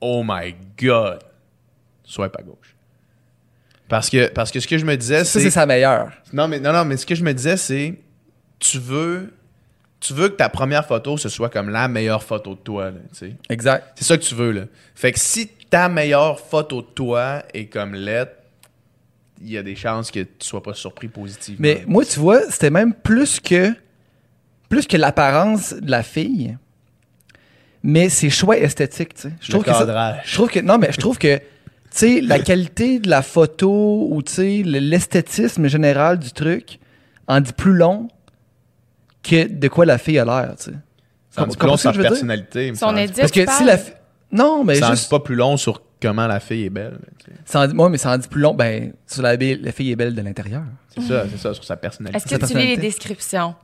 Oh 0.00 0.22
my 0.24 0.54
God, 0.80 1.18
swipe 2.04 2.36
à 2.38 2.42
gauche. 2.42 2.75
Parce 3.88 4.10
que, 4.10 4.28
parce 4.28 4.50
que 4.50 4.58
ce 4.60 4.66
que 4.66 4.78
je 4.78 4.84
me 4.84 4.96
disais, 4.96 5.18
Ça, 5.18 5.24
c'est 5.24 5.40
c'est. 5.42 5.50
sa 5.50 5.66
meilleure. 5.66 6.10
Non, 6.32 6.48
mais, 6.48 6.58
non, 6.58 6.72
non, 6.72 6.84
mais 6.84 6.96
ce 6.96 7.06
que 7.06 7.14
je 7.14 7.22
me 7.24 7.32
disais, 7.32 7.56
c'est. 7.56 7.94
Tu 8.58 8.78
veux. 8.78 9.32
Tu 10.00 10.12
veux 10.12 10.28
que 10.28 10.34
ta 10.36 10.48
première 10.48 10.86
photo, 10.86 11.16
ce 11.16 11.28
soit 11.28 11.48
comme 11.48 11.70
la 11.70 11.88
meilleure 11.88 12.22
photo 12.22 12.54
de 12.54 12.60
toi, 12.60 12.86
là, 12.90 12.98
tu 13.12 13.18
sais. 13.18 13.32
Exact. 13.48 13.92
C'est 13.96 14.04
ça 14.04 14.18
que 14.18 14.22
tu 14.22 14.34
veux, 14.34 14.50
là. 14.52 14.62
Fait 14.94 15.10
que 15.12 15.18
si 15.18 15.48
ta 15.70 15.88
meilleure 15.88 16.38
photo 16.38 16.82
de 16.82 16.86
toi 16.86 17.42
est 17.54 17.66
comme 17.66 17.94
lettre, 17.94 18.32
il 19.40 19.50
y 19.50 19.58
a 19.58 19.62
des 19.62 19.74
chances 19.76 20.10
que 20.10 20.20
tu 20.20 20.46
sois 20.46 20.62
pas 20.62 20.74
surpris 20.74 21.08
positivement. 21.08 21.58
Mais 21.60 21.84
moi, 21.86 22.04
tu 22.04 22.18
vois, 22.20 22.40
c'était 22.50 22.70
même 22.70 22.92
plus 22.94 23.40
que 23.40 23.72
plus 24.68 24.86
que 24.86 24.96
l'apparence 24.96 25.72
de 25.74 25.90
la 25.90 26.02
fille, 26.02 26.56
mais 27.82 28.08
ses 28.08 28.30
choix 28.30 28.58
esthétiques, 28.58 29.14
tu 29.14 29.22
sais. 29.22 29.32
Je 29.40 29.50
trouve 29.52 29.64
que 29.64 29.70
ça- 29.72 30.20
je 30.24 30.34
trouve 30.34 30.50
que 30.50 30.60
non, 30.60 30.78
mais 30.78 30.90
je 30.92 30.98
trouve 30.98 31.18
que 31.18 31.40
sais 31.90 32.20
la 32.20 32.38
qualité 32.38 32.98
de 33.00 33.08
la 33.08 33.22
photo 33.22 34.08
ou 34.10 34.22
tu 34.22 34.32
sais 34.32 34.62
le- 34.64 34.78
l'esthétisme 34.78 35.66
général 35.68 36.18
du 36.18 36.32
truc 36.32 36.78
en 37.28 37.40
dit 37.40 37.52
plus 37.52 37.74
long 37.74 38.08
que 39.22 39.46
de 39.48 39.68
quoi 39.68 39.84
la 39.86 39.98
fille 39.98 40.18
a 40.18 40.24
l'air, 40.24 40.54
tu 40.56 40.64
sais. 40.70 40.76
ça 41.30 41.42
en 41.42 41.46
dit 41.46 41.56
plus 41.56 41.66
long 41.68 41.76
sur 41.76 41.92
personnalité. 41.92 42.68
Son 42.70 42.74
ça 42.76 42.86
en 42.88 42.92
dit- 42.94 43.00
édit- 43.02 43.20
Parce 43.20 43.32
que 43.32 43.40
tu 43.40 43.46
si 43.46 43.46
parles? 43.46 43.66
la 43.66 43.78
fi- 43.78 43.92
non, 44.32 44.64
mais 44.64 44.76
ça 44.76 44.90
en 44.90 44.94
dit 44.94 45.06
pas 45.10 45.20
plus 45.20 45.34
long 45.34 45.56
sur 45.56 45.82
comment 46.02 46.26
la 46.26 46.40
fille 46.40 46.64
est 46.64 46.70
belle. 46.70 46.98
tu 47.24 47.30
sais. 47.30 47.36
ça 47.44 47.60
en 47.60 47.66
dit, 47.66 47.74
moi, 47.74 47.88
mais 47.90 47.98
ça 47.98 48.12
en 48.12 48.18
dit 48.18 48.28
plus 48.28 48.40
long. 48.40 48.54
Ben, 48.54 48.92
sur 49.06 49.22
la, 49.22 49.36
bi- 49.36 49.56
la 49.60 49.72
fille 49.72 49.90
est 49.92 49.96
belle 49.96 50.14
de 50.14 50.20
l'intérieur. 50.22 50.62
C'est 50.94 51.02
ça, 51.02 51.24
c'est 51.30 51.38
ça, 51.38 51.54
sur 51.54 51.64
sa 51.64 51.76
personnalité. 51.76 52.16
Est-ce 52.16 52.38
que 52.38 52.46
tu 52.46 52.56
lis 52.58 52.66
les 52.68 52.76
descriptions? 52.76 53.54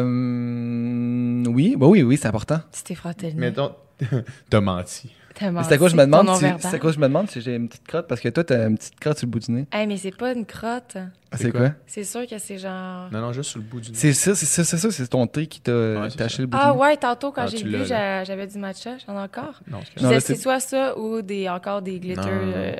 Euh, 0.00 1.44
oui, 1.48 1.74
bah 1.76 1.86
oui, 1.86 2.02
oui, 2.02 2.16
c'est 2.20 2.28
important. 2.28 2.60
Tu 2.72 2.82
t'es 2.82 2.94
frotté 2.94 3.28
le 3.28 3.34
nez. 3.34 3.40
Mettons, 3.40 3.72
t'as 4.50 4.60
menti. 4.60 5.10
C'est 5.40 5.72
à 5.72 5.78
quoi 5.78 5.88
je 5.88 5.96
me 5.96 6.04
demande 6.04 6.28
si, 6.36 6.44
c'est 6.58 6.74
à 6.74 6.78
quoi 6.78 6.92
je 6.92 6.98
me 6.98 7.06
demande 7.08 7.30
si 7.30 7.40
j'ai 7.40 7.56
une 7.56 7.68
petite 7.68 7.86
crotte 7.86 8.06
parce 8.06 8.20
que 8.20 8.28
toi 8.28 8.44
t'as 8.44 8.68
une 8.68 8.76
petite 8.76 9.00
crotte 9.00 9.18
sur 9.18 9.26
le 9.26 9.30
bout 9.30 9.38
du 9.38 9.50
nez. 9.50 9.66
Hey, 9.72 9.86
mais 9.86 9.96
c'est 9.96 10.14
pas 10.16 10.32
une 10.32 10.44
crotte. 10.44 10.96
C'est 11.34 11.50
quoi? 11.50 11.60
quoi? 11.60 11.70
C'est 11.86 12.04
sûr 12.04 12.26
que 12.26 12.38
c'est 12.38 12.58
genre. 12.58 13.08
Non, 13.10 13.20
non, 13.20 13.32
juste 13.32 13.50
sur 13.50 13.58
le 13.58 13.64
bout 13.64 13.80
du 13.80 13.90
nez. 13.90 13.96
C'est 13.96 14.12
ça, 14.12 14.34
c'est 14.34 14.46
ça, 14.46 14.64
c'est 14.64 14.76
ça, 14.78 14.90
c'est 14.90 15.06
ton 15.08 15.26
thé 15.26 15.46
qui 15.46 15.60
t'a 15.60 15.72
Ouais, 15.72 16.08
taché 16.10 16.42
le 16.42 16.46
bout 16.46 16.56
du 16.58 16.62
Ah 16.64 16.72
nez. 16.72 16.78
ouais, 16.78 16.96
tantôt 16.96 17.32
quand 17.32 17.42
Ah, 17.42 17.46
j'ai 17.46 17.84
j'a- 17.86 18.24
j'avais 18.24 18.46
du 18.46 18.58
matcha, 18.58 18.98
j'en 19.06 19.14
ai 19.14 19.22
encore. 19.22 19.60
Non, 19.70 19.78
c'est 20.20 20.34
Je 20.36 20.40
soit 20.40 20.60
ça 20.60 20.98
ou 20.98 21.22
des, 21.22 21.48
encore 21.48 21.80
des 21.82 21.98
glitters. 22.00 22.24
Non, 22.26 22.30
non, 22.32 22.46
non. 22.46 22.52
euh, 22.56 22.76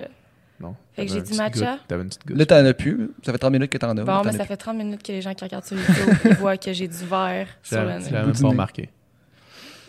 Non. 0.60 0.76
Fait 0.92 1.06
que 1.06 1.12
j'ai 1.12 1.22
du 1.22 1.34
matcha? 1.34 1.78
T'avais 1.88 2.02
une 2.02 2.08
petite 2.08 2.26
goutte. 2.26 2.36
Là 2.36 2.44
t'en 2.44 2.56
as 2.66 2.74
plus. 2.74 3.10
Ça 3.24 3.32
fait 3.32 3.38
30 3.38 3.52
minutes 3.52 3.70
que 3.72 3.78
t'en 3.78 3.96
as. 3.96 4.04
Bon, 4.04 4.22
mais 4.24 4.32
ça 4.32 4.38
plus. 4.40 4.48
fait 4.48 4.56
30 4.58 4.76
minutes 4.76 5.02
que 5.02 5.12
les 5.12 5.22
gens 5.22 5.32
qui 5.32 5.44
regardent 5.44 5.64
sur 5.64 5.78
YouTube 5.78 6.32
voient 6.38 6.58
que 6.58 6.72
j'ai 6.74 6.86
du 6.88 7.04
verre 7.06 7.46
sur 7.62 7.82
le 7.82 7.98
nez. 7.98 8.10
l'as 8.10 8.20
bout 8.20 8.26
même 8.26 8.32
du 8.32 8.32
pas 8.32 8.38
nez. 8.42 8.48
remarqué. 8.50 8.90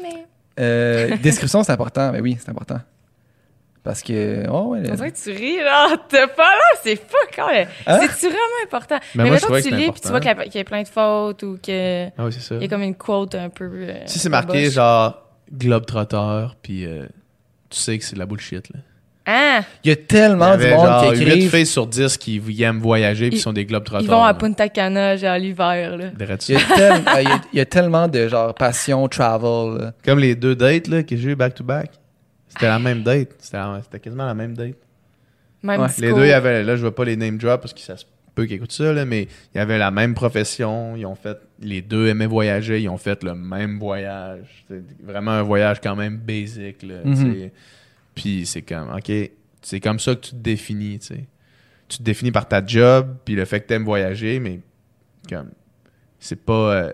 Mais 0.01 0.26
Euh, 0.60 1.18
description 1.24 1.64
c'est 1.64 1.72
important. 1.72 2.12
Mais 2.12 2.22
oui, 2.22 2.38
c'est 2.39 2.49
important. 2.49 2.80
Parce 3.84 4.04
que 4.04 4.45
oh 4.47 4.68
ouais. 4.74 4.82
que 4.84 5.10
tu 5.24 5.32
ris, 5.32 5.58
là. 5.58 5.97
T'es 6.08 6.28
pas 6.28 6.54
là, 6.56 6.80
c'est 6.84 6.95
fuck. 6.97 7.39
all. 7.39 7.68
Hein? 7.88 7.99
C'est-tu 8.02 8.28
vraiment 8.28 8.38
important? 8.64 8.99
Mais 9.16 9.24
mais 9.24 9.30
moi, 9.32 9.34
mettons 9.38 9.47
que 9.47 9.62
tu 9.64 9.70
que 9.72 9.76
lis 9.76 9.91
puis 9.91 10.02
tu 10.02 10.08
vois 10.10 10.20
qu'il 10.20 10.30
y, 10.30 10.34
a- 10.34 10.43
qu'il 10.45 10.56
y 10.56 10.60
a 10.60 10.64
plein 10.64 10.84
de 10.84 10.88
fautes 10.88 11.41
ou 11.41 11.58
qu'il 11.60 12.12
Ah 12.18 12.26
oui, 12.26 12.32
c'est 12.34 12.41
ça. 12.41 12.56
y 12.58 12.66
a 12.66 12.68
comme 12.68 12.84
une 12.84 12.93
quote 12.95 13.34
un 13.34 13.49
peu. 13.49 13.66
euh, 13.74 14.02
Si 14.06 14.20
c'est 14.20 14.30
pas 14.30 14.43
marqué 14.43 14.66
boche. 14.66 14.74
genre 14.74 15.18
Globetrotter, 15.52 16.47
puis 16.62 16.86
euh, 16.86 17.08
tu 17.70 17.78
sais 17.80 17.97
que 17.97 18.04
c'est 18.06 18.14
de 18.14 18.20
la 18.20 18.28
bullshit. 18.28 18.70
Là. 18.72 18.80
Hein? 19.34 19.61
Il 19.84 19.89
y 19.89 19.91
a 19.91 19.95
tellement 19.95 20.57
du 20.57 20.63
avait 20.63 20.75
monde 20.75 20.86
genre 20.88 21.13
qui 21.13 21.19
8 21.19 21.27
écrivent. 21.27 21.49
filles 21.51 21.65
sur 21.65 21.88
10 21.88 22.17
qui 22.17 22.41
aiment 22.63 22.79
voyager, 22.79 23.29
puis 23.29 23.38
Ils- 23.38 23.41
sont 23.41 23.53
des 23.53 23.65
Globetrotters. 23.65 24.05
Ils 24.05 24.09
vont 24.09 24.23
à. 24.23 24.34
Punta 24.34 24.67
Cana, 24.69 25.15
genre 25.15 25.38
l'hiver, 25.38 25.97
là. 25.97 26.07
Direct 26.09 26.49
Il 26.49 26.55
y, 26.55 26.59
ça? 26.59 26.73
a 26.73 26.77
tel- 26.77 26.91
euh, 26.93 27.21
il 27.21 27.29
y 27.29 27.32
a- 27.32 27.41
il 27.53 27.57
y 27.57 27.61
a 27.61 27.65
tellement 27.65 28.07
de 28.07 28.27
genre 28.27 28.53
passion, 28.53 29.07
travel. 29.07 29.77
là. 29.79 29.93
Comme 30.03 30.19
les 30.19 30.36
deux 30.36 30.55
dates 30.55 30.88
là, 30.88 31.03
que 31.03 31.15
j'ai 31.15 31.29
eu 31.32 31.36
back-to-back. 31.36 31.91
C'était 32.49 32.67
la 32.67 32.79
même 32.79 33.03
date. 33.03 33.29
C'était 33.39 33.57
la- 33.57 33.79
c'était 33.84 33.99
quasiment 33.99 34.25
la 34.25 34.34
même 34.34 34.55
date. 34.55 34.75
Même 35.63 35.79
Ouais. 35.82 35.88
Les 35.99 36.11
deux, 36.11 36.23
il 36.25 36.29
y 36.29 36.34
avait, 36.34 36.63
là, 36.63 36.75
je 36.75 36.84
veux 36.84 36.91
pas 36.91 37.05
les 37.05 37.15
name 37.15 37.38
drop 37.38 37.61
parce 37.61 37.73
que 37.73 37.79
ça 37.82 37.95
se 37.95 38.03
peut 38.34 38.45
qu'ils 38.45 38.55
écoutent 38.55 38.71
ça, 38.71 38.91
là, 38.93 39.05
mais 39.05 39.27
il 39.53 39.57
y 39.57 39.61
avait 39.61 39.77
la 39.77 39.91
même 39.91 40.13
profession. 40.15 40.95
Ils 40.97 41.05
ont 41.05 41.15
fait, 41.15 41.38
les 41.61 41.82
deux 41.82 42.07
aimaient 42.07 42.25
voyager. 42.25 42.79
Ils 42.82 42.89
ont 42.89 42.97
fait 42.97 43.23
le 43.23 43.36
même 43.36 43.77
voyage. 43.77 44.65
C'est 44.67 44.82
vraiment 45.05 45.32
un 45.32 45.43
voyage 45.43 45.79
quand 45.82 45.95
même 45.95 46.17
basic, 46.17 46.82
là, 46.84 46.95
Mhm. 47.03 47.49
Puis 48.16 48.45
c'est 48.45 48.62
comme, 48.62 48.89
OK, 48.95 49.12
c'est 49.62 49.80
comme 49.80 49.99
ça 49.99 50.16
que 50.16 50.22
tu 50.22 50.32
te 50.32 50.36
définis, 50.36 50.99
tu 50.99 51.07
sais. 51.07 51.26
Tu 51.88 51.97
te 51.97 52.03
définis 52.03 52.32
par 52.32 52.47
ta 52.47 52.66
job, 52.66 53.16
puis 53.26 53.36
le 53.36 53.45
fait 53.45 53.59
que 53.62 53.68
tu 53.68 53.74
aimes 53.74 53.84
voyager, 53.86 54.39
mais 54.39 54.59
comme, 55.30 55.49
c'est 56.20 56.39
pas, 56.43 56.53
euh, 56.74 56.91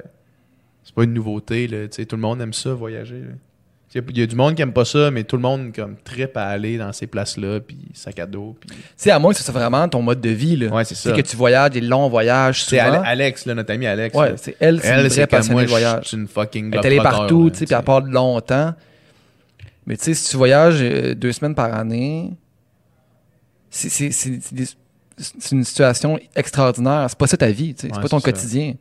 c'est 0.83 0.93
pas 0.95 1.03
une 1.03 1.13
nouveauté, 1.13 1.67
là, 1.67 1.87
tu 1.87 1.95
sais. 1.97 2.05
Tout 2.05 2.15
le 2.15 2.21
monde 2.21 2.41
aime 2.41 2.53
ça, 2.53 2.73
voyager. 2.73 3.21
Il 3.95 4.01
y, 4.01 4.03
a- 4.03 4.03
il 4.09 4.17
y 4.17 4.21
a 4.21 4.25
du 4.27 4.35
monde 4.35 4.53
qui 4.55 4.61
aime 4.61 4.73
pas 4.73 4.83
ça, 4.85 5.09
mais 5.11 5.23
tout 5.23 5.37
le 5.37 5.41
monde 5.41 5.71
comme 5.73 5.95
tripe 6.03 6.35
à 6.35 6.47
aller 6.47 6.77
dans 6.77 6.91
ces 6.91 7.07
places-là, 7.07 7.61
puis 7.61 7.77
sac 7.93 8.19
à 8.19 8.25
dos, 8.25 8.55
puis... 8.59 8.69
Tu 8.69 8.75
sais, 8.97 9.11
à 9.11 9.17
moins 9.17 9.31
que 9.31 9.37
ce 9.37 9.43
soit 9.43 9.53
vraiment 9.53 9.87
ton 9.87 10.01
mode 10.01 10.19
de 10.19 10.29
vie. 10.29 10.55
Là. 10.57 10.67
Ouais, 10.67 10.83
c'est 10.83 10.93
C'est 10.93 11.09
ça. 11.09 11.15
que 11.15 11.21
tu 11.21 11.37
voyages 11.37 11.71
des 11.71 11.81
longs 11.81 12.09
voyages 12.09 12.65
C'est 12.65 12.79
Alex, 12.79 13.45
là, 13.45 13.55
notre 13.55 13.71
ami 13.71 13.85
Alex. 13.87 14.15
Ouais, 14.15 14.33
c'est 14.35 14.55
elle, 14.59 14.81
c'est 14.81 14.87
une 14.89 14.93
Elle, 14.93 14.99
vraie 15.01 15.09
c'est 15.09 15.27
passionnée 15.27 15.53
moi, 15.55 15.63
de 15.63 15.69
voyage. 15.69 16.05
suis 16.07 16.17
une 16.17 16.27
fucking 16.27 16.67
Elle 16.73 16.79
est 16.79 16.85
allée 16.85 16.97
partout, 16.97 17.49
tu 17.49 17.59
sais, 17.59 17.65
puis 17.65 17.75
elle 17.75 17.83
part 17.83 18.01
de 18.01 18.09
longtemps. 18.09 18.73
Mais 19.87 19.97
tu 19.97 20.03
sais, 20.03 20.13
si 20.13 20.29
tu 20.29 20.37
voyages 20.37 20.79
euh, 20.81 21.15
deux 21.15 21.31
semaines 21.31 21.55
par 21.55 21.73
année, 21.73 22.33
c'est- 23.69 24.11
une 25.51 25.63
situation 25.63 26.19
extraordinaire. 26.35 27.05
C'est 27.09 27.17
pas 27.17 27.25
ça 27.27 27.37
ta 27.37 27.49
vie. 27.49 27.69
Ouais, 27.69 27.75
c'est 27.77 27.89
pas 27.89 28.07
ton 28.09 28.19
quotidien. 28.21 28.75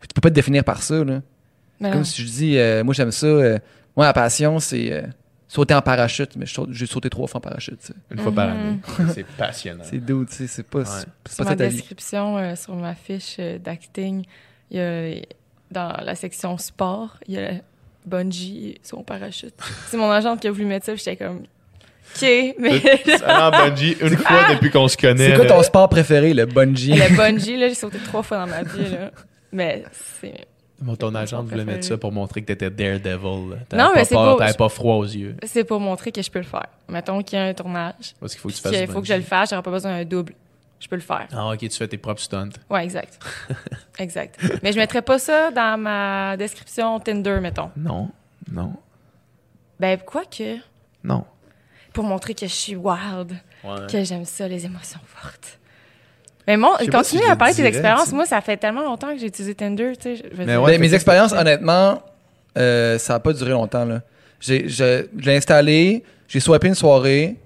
Tu 0.00 0.08
peux 0.14 0.20
pas 0.20 0.30
te 0.30 0.34
définir 0.34 0.64
par 0.64 0.82
ça, 0.82 1.04
là. 1.04 1.20
Mais 1.80 1.90
Comme 1.90 1.98
non. 1.98 2.04
si 2.04 2.22
je 2.22 2.26
dis, 2.28 2.56
euh, 2.58 2.82
moi 2.84 2.94
j'aime 2.94 3.10
ça. 3.10 3.26
euh, 3.26 3.58
moi, 3.96 4.06
la 4.06 4.12
passion, 4.14 4.58
c'est 4.58 4.92
euh, 4.92 5.02
sauter 5.48 5.74
en 5.74 5.82
parachute. 5.82 6.34
Mais 6.36 6.46
je 6.46 6.54
saute- 6.54 6.70
j'ai 6.72 6.86
sauté 6.86 7.10
trois 7.10 7.26
fois 7.26 7.38
en 7.38 7.42
parachute. 7.42 7.92
Une 8.10 8.18
fois 8.20 8.32
par 8.32 8.48
Mhm. 8.48 8.56
année. 8.60 8.78
C'est 9.14 9.26
passionnant. 9.26 9.84
C'est 9.84 9.98
doux, 9.98 10.24
tu 10.24 10.34
sais. 10.34 10.46
C'est 10.46 10.62
pas, 10.62 10.78
Ouais. 10.78 10.84
pas 10.84 11.44
ma 11.44 11.50
ça 11.50 11.56
ta 11.56 11.66
vie. 11.68 11.76
description, 11.76 12.38
euh, 12.38 12.56
sur 12.56 12.74
ma 12.76 12.94
fiche 12.94 13.36
euh, 13.38 13.58
d'acting, 13.58 14.24
il 14.70 14.76
y 14.78 14.80
a 14.80 15.20
dans 15.70 15.92
la 16.02 16.14
section 16.14 16.56
sport, 16.56 17.18
il 17.26 17.34
y 17.34 17.38
a 17.38 17.52
bungee 18.06 18.78
son 18.82 19.02
parachute. 19.02 19.54
C'est 19.88 19.96
mon 19.96 20.10
agente 20.10 20.40
qui 20.40 20.48
a 20.48 20.50
voulu 20.50 20.64
mettre 20.64 20.86
ça, 20.86 20.92
puis 20.92 21.02
j'étais 21.04 21.16
comme 21.24 21.38
OK, 22.16 22.54
mais 22.58 22.80
Ça 23.18 23.48
en 23.48 23.50
bungee 23.50 23.96
une 24.00 24.16
fois 24.16 24.54
depuis 24.54 24.70
qu'on 24.70 24.88
se 24.88 24.96
connaît. 24.96 25.30
C'est 25.30 25.36
quoi 25.36 25.44
là. 25.44 25.54
ton 25.56 25.62
sport 25.62 25.88
préféré, 25.88 26.32
le 26.32 26.46
bungee? 26.46 26.94
le 26.94 27.16
bungee 27.16 27.56
là, 27.56 27.68
j'ai 27.68 27.74
sauté 27.74 27.98
trois 27.98 28.22
fois 28.22 28.38
dans 28.38 28.46
ma 28.46 28.62
vie 28.62 28.88
là. 28.90 29.10
Mais 29.52 29.84
c'est 30.20 30.46
Bon, 30.78 30.94
ton 30.94 31.14
agent 31.14 31.38
voulait 31.42 31.56
préféré. 31.56 31.76
mettre 31.76 31.86
ça 31.86 31.96
pour 31.96 32.12
montrer 32.12 32.42
que 32.42 32.46
t'étais 32.52 32.68
Daredevil. 32.68 33.56
Non, 33.72 33.76
pas 33.76 33.92
mais 33.94 34.04
c'est 34.04 34.14
beau. 34.14 34.36
T'avais 34.36 34.52
pas 34.52 34.68
froid 34.68 34.96
aux 34.96 35.04
yeux. 35.04 35.34
c'est 35.44 35.64
pour 35.64 35.80
montrer 35.80 36.12
que 36.12 36.20
je 36.20 36.30
peux 36.30 36.38
le 36.38 36.44
faire. 36.44 36.66
Mettons 36.88 37.22
qu'il 37.22 37.38
y 37.38 37.42
a 37.42 37.46
un 37.46 37.54
tournage, 37.54 38.14
Parce 38.20 38.32
qu'il 38.32 38.40
faut 38.42 38.48
que 38.48 38.54
tu 38.54 38.60
fasses 38.60 38.72
qu'il 38.72 38.86
du 38.86 38.92
faut 38.92 39.00
que 39.00 39.06
je 39.06 39.14
le 39.14 39.22
fasse, 39.22 39.50
j'aurais 39.50 39.62
pas 39.62 39.70
besoin 39.70 39.96
d'un 39.96 40.04
double. 40.04 40.34
Je 40.78 40.88
peux 40.88 40.96
le 40.96 41.02
faire. 41.02 41.26
Ah, 41.32 41.48
ok, 41.52 41.58
tu 41.58 41.70
fais 41.70 41.88
tes 41.88 41.96
propres 41.98 42.20
stunts. 42.20 42.50
Ouais, 42.68 42.84
exact. 42.84 43.18
exact. 43.98 44.38
Mais 44.62 44.72
je 44.72 44.78
mettrais 44.78 45.02
pas 45.02 45.18
ça 45.18 45.50
dans 45.50 45.80
ma 45.80 46.36
description 46.36 47.00
Tinder, 47.00 47.38
mettons. 47.40 47.70
Non, 47.76 48.10
non, 48.52 48.74
Ben, 49.80 49.98
quoi 49.98 50.24
que, 50.24 50.56
non. 51.02 51.24
pour 51.92 52.04
montrer 52.04 52.34
que 52.34 52.46
je 52.46 52.52
suis 52.52 52.76
wild, 52.76 53.32
Ouais. 53.64 53.86
que 53.90 54.04
j'aime 54.04 54.24
ça, 54.26 54.46
les 54.46 54.64
émotions 54.66 55.00
fortes. 55.06 55.58
Mais 56.46 56.56
pas 56.56 56.78
continue 56.92 57.22
si 57.22 57.28
à 57.28 57.34
parler 57.34 57.54
de 57.54 57.58
tes 57.58 57.66
expériences. 57.66 58.12
Moi, 58.12 58.24
ça 58.26 58.40
fait 58.40 58.56
tellement 58.56 58.82
longtemps 58.84 59.12
que 59.12 59.18
j'ai 59.18 59.26
utilisé 59.26 59.54
Tinder, 59.54 59.92
tu 59.96 60.16
sais. 60.16 60.22
Mais 60.36 60.44
dire. 60.44 60.62
ouais, 60.62 60.72
Ben, 60.72 60.80
mes 60.80 60.94
expériences, 60.94 61.32
honnêtement, 61.32 62.00
euh, 62.56 62.98
ça 62.98 63.14
n'a 63.14 63.20
pas 63.20 63.32
duré 63.32 63.50
longtemps. 63.50 63.84
Là. 63.84 64.02
J'ai, 64.38 64.68
je, 64.68 65.06
je 65.16 65.24
l'ai 65.24 65.36
installé, 65.36 66.04
j'ai 66.28 66.38
swipé 66.38 66.68
une 66.68 66.74
soirée. 66.76 67.36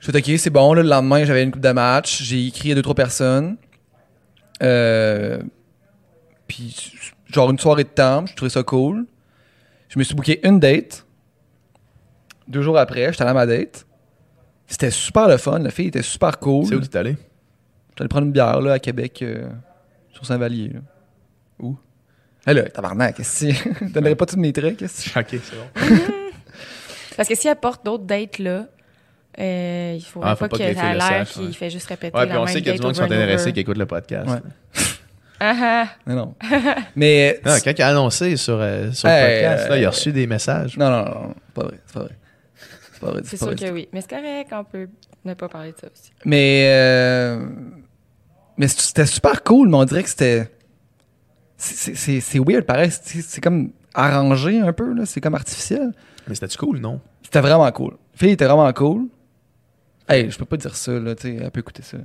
Je 0.00 0.10
suis 0.10 0.16
OK, 0.34 0.38
c'est 0.38 0.50
bon. 0.50 0.72
Là, 0.74 0.82
le 0.82 0.88
lendemain, 0.88 1.24
j'avais 1.24 1.42
une 1.42 1.50
coupe 1.50 1.62
de 1.62 1.70
match. 1.72 2.22
J'ai 2.22 2.46
écrit 2.46 2.72
à 2.72 2.74
deux, 2.74 2.82
trois 2.82 2.94
personnes. 2.94 3.56
Euh, 4.62 5.40
puis, 6.46 6.92
genre, 7.32 7.50
une 7.50 7.58
soirée 7.58 7.84
de 7.84 7.88
temps, 7.88 8.24
je 8.26 8.34
trouvais 8.34 8.50
ça 8.50 8.62
cool. 8.62 9.06
Je 9.88 9.98
me 9.98 10.04
suis 10.04 10.14
booké 10.14 10.40
une 10.46 10.60
date. 10.60 11.04
Deux 12.46 12.62
jours 12.62 12.78
après, 12.78 13.12
j'étais 13.12 13.22
allé 13.22 13.30
à 13.30 13.34
ma 13.34 13.46
date. 13.46 13.86
C'était 14.66 14.90
super 14.90 15.28
le 15.28 15.36
fun. 15.36 15.58
La 15.58 15.70
fille 15.70 15.88
était 15.88 16.02
super 16.02 16.38
cool. 16.38 16.66
C'est 16.66 16.74
où 16.74 16.80
t'es 16.80 16.98
allé? 16.98 17.16
J'étais 17.90 18.02
allé 18.02 18.08
prendre 18.08 18.26
une 18.26 18.32
bière 18.32 18.60
là, 18.60 18.74
à 18.74 18.78
Québec, 18.78 19.20
euh, 19.22 19.48
sur 20.12 20.24
Saint-Vallier. 20.26 20.68
là. 20.74 20.80
Où? 21.60 21.76
Hé 22.46 22.54
là, 22.54 22.62
tabarnak, 22.62 23.16
qu'est-ce 23.16 23.46
que 23.46 23.78
tu 23.78 23.84
donnerais 23.92 24.14
pas 24.14 24.26
tous 24.26 24.36
mes 24.38 24.52
traits, 24.52 24.76
qu'est-ce 24.76 25.10
que 25.10 25.18
Ok, 25.20 25.26
c'est 25.30 25.56
bon. 25.56 25.96
Parce 27.16 27.28
que 27.28 27.34
si 27.34 27.48
elle 27.48 27.56
porte 27.56 27.84
d'autres 27.84 28.04
dates 28.04 28.38
là, 28.38 28.66
euh, 29.40 29.94
il 29.96 30.00
faudrait 30.02 30.30
Ah, 30.30 30.36
faut 30.36 30.44
pas, 30.46 30.48
pas 30.50 30.56
que 30.58 30.62
ait 30.62 30.74
le 30.74 30.98
l'air 30.98 31.26
qu'il 31.28 31.46
ouais. 31.46 31.52
fait 31.52 31.70
juste 31.70 31.86
répéter 31.88 32.16
Ouais, 32.16 32.24
la 32.24 32.28
puis 32.28 32.36
on 32.38 32.44
même 32.44 32.48
sait 32.52 32.60
qu'il 32.60 32.68
y 32.68 32.74
a 32.74 32.76
du 32.78 32.82
monde 32.82 32.92
qui 32.92 32.98
sont 32.98 33.04
intéressés 33.04 33.52
qui 33.52 33.60
écoutent 33.60 33.78
le 33.78 33.86
podcast. 33.86 34.28
Ouais. 34.28 34.40
Ah, 35.40 35.54
ah. 35.62 35.88
Non, 36.06 36.16
non. 36.16 36.34
Mais. 36.96 37.40
Non, 37.46 37.52
quand 37.62 37.70
il 37.76 37.82
a 37.82 37.88
annoncé 37.88 38.36
sur, 38.36 38.58
euh, 38.60 38.90
sur 38.90 39.08
Hey, 39.08 39.42
le 39.42 39.48
podcast, 39.48 39.68
là, 39.70 39.76
il 39.78 39.84
a 39.84 39.86
euh, 39.86 39.90
reçu 39.90 40.10
des 40.12 40.26
messages. 40.26 40.76
Non, 40.76 40.90
non, 40.90 41.04
non, 41.04 41.34
pas 41.54 41.62
vrai, 41.64 41.78
c'est 41.86 41.94
pas 41.94 42.00
vrai. 42.00 42.16
C'est 42.92 43.00
pas 43.00 43.10
vrai, 43.12 43.20
C'est 43.22 43.30
c'est 43.30 43.36
pas 43.38 43.46
sûr 43.52 43.56
vrai. 43.56 43.68
que 43.68 43.72
oui. 43.74 43.88
Mais 43.92 44.00
c'est 44.00 44.10
correct, 44.10 44.48
on 44.52 44.64
peut 44.64 44.88
ne 45.24 45.34
pas 45.34 45.48
parler 45.48 45.70
de 45.72 45.76
ça 45.78 45.86
aussi. 45.86 46.10
Mais. 46.24 46.64
euh, 46.74 47.46
Mais 48.56 48.66
c'était 48.66 49.06
super 49.06 49.44
cool, 49.44 49.68
mais 49.68 49.76
on 49.76 49.84
dirait 49.84 50.02
que 50.02 50.08
c'était. 50.08 50.50
c'est- 51.56 51.74
C'est 51.76 51.94
c'est- 51.94 52.20
c'est 52.20 52.38
weird, 52.40 52.64
pareil. 52.64 52.90
C'est 52.90 53.22
c'est 53.22 53.40
comme 53.40 53.70
arrangé 53.94 54.58
un 54.58 54.72
peu, 54.72 54.92
là. 54.92 55.06
C'est 55.06 55.20
comme 55.20 55.36
artificiel. 55.36 55.92
Mais 56.26 56.34
c'était-tu 56.34 56.58
cool, 56.58 56.78
non? 56.80 57.00
C'était 57.22 57.40
vraiment 57.40 57.70
cool. 57.70 57.96
Fille 58.14 58.30
était 58.30 58.44
vraiment 58.46 58.72
cool. 58.72 59.06
Hey, 60.08 60.30
je 60.30 60.38
peux 60.38 60.44
pas 60.44 60.56
dire 60.56 60.74
ça, 60.74 60.92
là, 60.92 61.14
tu 61.14 61.22
sais, 61.22 61.36
elle 61.42 61.50
peut 61.50 61.60
écouter 61.60 61.82
ça. 61.82 61.98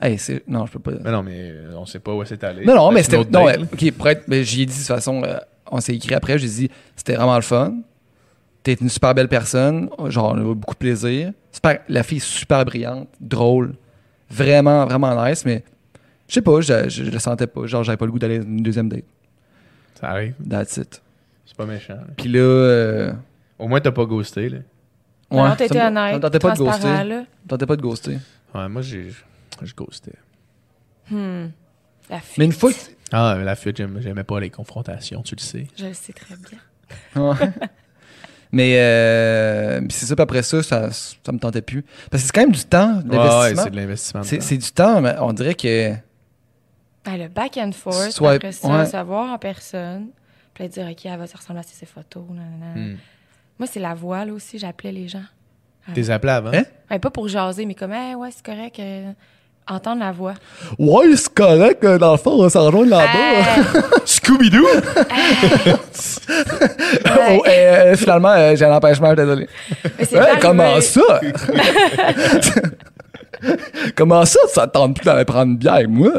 Hey, 0.00 0.18
c'est. 0.18 0.42
Non, 0.48 0.66
je 0.66 0.72
peux 0.72 0.78
pas. 0.78 0.92
Mais 1.02 1.10
non, 1.10 1.22
mais 1.22 1.50
euh, 1.52 1.72
on 1.76 1.86
sait 1.86 1.98
pas 1.98 2.12
où 2.12 2.24
c'est 2.24 2.42
allé. 2.44 2.64
Non, 2.64 2.74
non, 2.74 2.90
mais 2.92 3.02
c'était. 3.02 3.24
Non, 3.30 3.44
ouais, 3.44 3.58
ok, 3.58 3.92
pour 3.92 4.08
être. 4.08 4.28
Mais 4.28 4.44
j'y 4.44 4.62
ai 4.62 4.66
dit 4.66 4.72
de 4.74 4.78
toute 4.78 4.86
façon, 4.86 5.22
euh, 5.24 5.38
on 5.70 5.80
s'est 5.80 5.94
écrit 5.94 6.14
après, 6.14 6.38
j'ai 6.38 6.48
dit, 6.48 6.70
c'était 6.96 7.14
vraiment 7.14 7.36
le 7.36 7.42
fun. 7.42 7.74
T'es 8.62 8.74
une 8.74 8.88
super 8.88 9.14
belle 9.14 9.28
personne, 9.28 9.88
genre, 10.06 10.32
on 10.34 10.38
a 10.38 10.40
eu 10.40 10.54
beaucoup 10.54 10.74
de 10.74 10.78
plaisir. 10.78 11.32
super- 11.52 11.80
la 11.88 12.02
fille 12.02 12.18
est 12.18 12.20
super 12.20 12.64
brillante, 12.64 13.08
drôle, 13.20 13.74
vraiment, 14.30 14.84
vraiment 14.86 15.24
nice, 15.24 15.44
mais 15.44 15.64
je 16.28 16.34
sais 16.34 16.42
pas, 16.42 16.60
je, 16.60 17.02
le 17.10 17.18
sentais 17.18 17.46
pas. 17.46 17.66
Genre, 17.66 17.82
j'avais 17.82 17.96
pas 17.96 18.04
le 18.04 18.12
goût 18.12 18.18
d'aller 18.18 18.38
à 18.38 18.42
une 18.42 18.62
deuxième 18.62 18.88
date. 18.88 19.04
Ça 19.98 20.10
arrive. 20.10 20.34
That's 20.48 20.76
it. 20.76 21.02
C'est 21.46 21.56
pas 21.56 21.66
méchant. 21.66 21.98
Puis 22.16 22.28
là, 22.28 22.40
euh, 22.40 23.12
Au 23.58 23.66
moins, 23.68 23.80
t'as 23.80 23.90
pas 23.90 24.04
ghosté. 24.04 24.48
Là. 24.48 24.58
Non, 25.30 25.48
ça 25.50 25.56
t'étais 25.56 25.74
ça 25.78 25.88
honnête. 25.88 26.20
tentait 26.20 26.38
pas 26.38 26.52
de 26.52 26.58
ghoster. 26.58 27.04
là. 27.04 27.24
Tentait 27.48 27.66
pas 27.66 27.76
de 27.76 27.82
ghoster. 27.82 28.18
Ouais, 28.54 28.68
moi, 28.68 28.82
j'ai. 28.82 29.12
Je 29.62 29.74
ghostais. 29.74 30.12
Hmm. 31.10 31.48
La 32.10 32.20
fuite. 32.20 32.38
Mais 32.38 32.44
une 32.46 32.52
fois 32.52 32.70
Ah, 33.12 33.36
la 33.42 33.56
fuite, 33.56 33.76
j'aimais 34.00 34.24
pas 34.24 34.40
les 34.40 34.50
confrontations, 34.50 35.22
tu 35.22 35.34
le 35.34 35.40
sais. 35.40 35.66
Je 35.76 35.86
le 35.86 35.94
sais 35.94 36.12
très 36.12 36.34
bien. 36.36 37.22
Ouais. 37.22 37.36
Mais 38.52 38.78
euh, 38.80 39.80
c'est 39.90 40.06
ça, 40.06 40.16
puis 40.16 40.22
après 40.22 40.42
ça, 40.42 40.62
ça, 40.62 40.90
ça 40.90 41.32
me 41.32 41.38
tentait 41.38 41.60
plus. 41.60 41.84
Parce 42.10 42.22
que 42.22 42.26
c'est 42.28 42.32
quand 42.32 42.40
même 42.40 42.52
du 42.52 42.64
temps, 42.64 43.02
Ouais, 43.06 43.18
ouais, 43.18 43.54
c'est 43.56 43.70
de 43.70 43.76
l'investissement. 43.76 44.22
c'est 44.22 44.56
du 44.56 44.70
temps, 44.72 45.02
mais 45.02 45.14
on 45.20 45.34
dirait 45.34 45.54
que. 45.54 45.92
Ah, 47.04 47.16
le 47.18 47.28
back 47.28 47.58
and 47.58 47.72
forth, 47.72 48.10
Soit- 48.10 48.32
après 48.36 48.52
ça, 48.52 48.68
ouais. 48.68 48.86
savoir 48.86 49.30
en 49.32 49.38
personne. 49.38 50.06
Puis 50.54 50.64
là, 50.64 50.68
dire, 50.68 50.86
OK, 50.90 51.04
elle 51.04 51.18
va 51.18 51.26
se 51.26 51.36
ressembler 51.36 51.60
à 51.60 51.62
ses 51.62 51.84
photos. 51.84 52.24
nanana. 52.30 52.74
Hmm. 52.74 52.96
Moi, 53.58 53.66
c'est 53.70 53.80
la 53.80 53.94
voix, 53.94 54.24
là 54.24 54.32
aussi, 54.32 54.58
j'appelais 54.58 54.92
les 54.92 55.08
gens. 55.08 55.24
T'es 55.94 56.10
appelé 56.10 56.32
avant? 56.32 56.50
Hein? 56.52 56.64
Ouais, 56.90 56.98
pas 56.98 57.10
pour 57.10 57.28
jaser, 57.28 57.64
mais 57.66 57.74
comme, 57.74 57.92
hey, 57.92 58.14
ouais, 58.14 58.28
c'est 58.30 58.44
correct. 58.44 58.78
euh, 58.78 59.10
entendre 59.66 60.00
la 60.00 60.12
voix. 60.12 60.34
Ouais, 60.78 61.16
c'est 61.16 61.32
correct, 61.32 61.82
euh, 61.84 61.98
dans 61.98 62.12
le 62.12 62.18
fond, 62.18 62.32
on 62.32 62.42
va 62.42 62.50
s'en 62.50 62.66
rejoindre 62.66 62.90
là-bas. 62.90 63.80
Scooby-Doo! 64.04 64.66
Oh, 67.30 67.42
euh, 67.46 67.96
finalement, 67.96 68.30
euh, 68.30 68.54
j'ai 68.56 68.64
un 68.64 68.74
empêchement, 68.74 69.12
désolé. 69.14 69.46
Hein, 69.84 70.36
comment 70.40 70.80
ça? 70.80 71.20
comment 73.96 74.24
ça, 74.24 74.38
ça 74.48 74.66
te 74.66 74.72
tente 74.72 74.96
plus 74.96 75.04
d'aller 75.04 75.24
prendre 75.24 75.52
une 75.52 75.56
bière 75.58 75.74
avec 75.74 75.88
moi? 75.88 76.12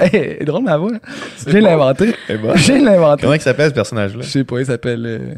hey, 0.00 0.44
drôle 0.44 0.64
ma 0.64 0.76
voix. 0.76 0.92
Je 1.38 1.50
viens 1.50 1.60
de 1.60 1.64
l'inventer. 1.64 2.14
Comment 3.22 3.34
il 3.34 3.40
s'appelle 3.40 3.70
ce 3.70 3.74
personnage-là? 3.74 4.22
Je 4.22 4.28
sais 4.28 4.44
pas, 4.44 4.60
il 4.60 4.66
s'appelle 4.66 5.06
euh, 5.06 5.34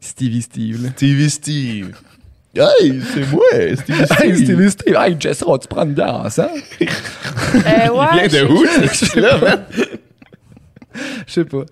Stevie 0.00 0.42
Steve. 0.42 0.82
là. 0.84 0.90
Stevie 0.96 1.30
Steve. 1.30 1.94
Hey, 2.54 3.00
c'est 3.14 3.30
moi, 3.30 3.42
Stevie 3.52 3.76
Steve. 4.06 4.16
Hey, 4.20 4.36
Stevie 4.44 4.70
Steve. 4.70 4.96
Hey, 4.98 5.16
Jess, 5.20 5.42
on 5.46 5.52
va-tu 5.52 5.68
prendre 5.68 5.86
une 5.88 5.94
bière 5.94 6.14
ensemble? 6.14 6.50
Euh, 6.80 6.86
ouais, 6.86 8.06
Il 8.24 8.28
vient 8.28 8.42
de 8.42 8.46
je- 8.46 8.52
où, 8.52 8.66
ce 8.92 9.18
là 9.20 9.38
man? 9.38 9.64
Je 11.26 11.32
sais 11.32 11.44
pas. 11.44 11.64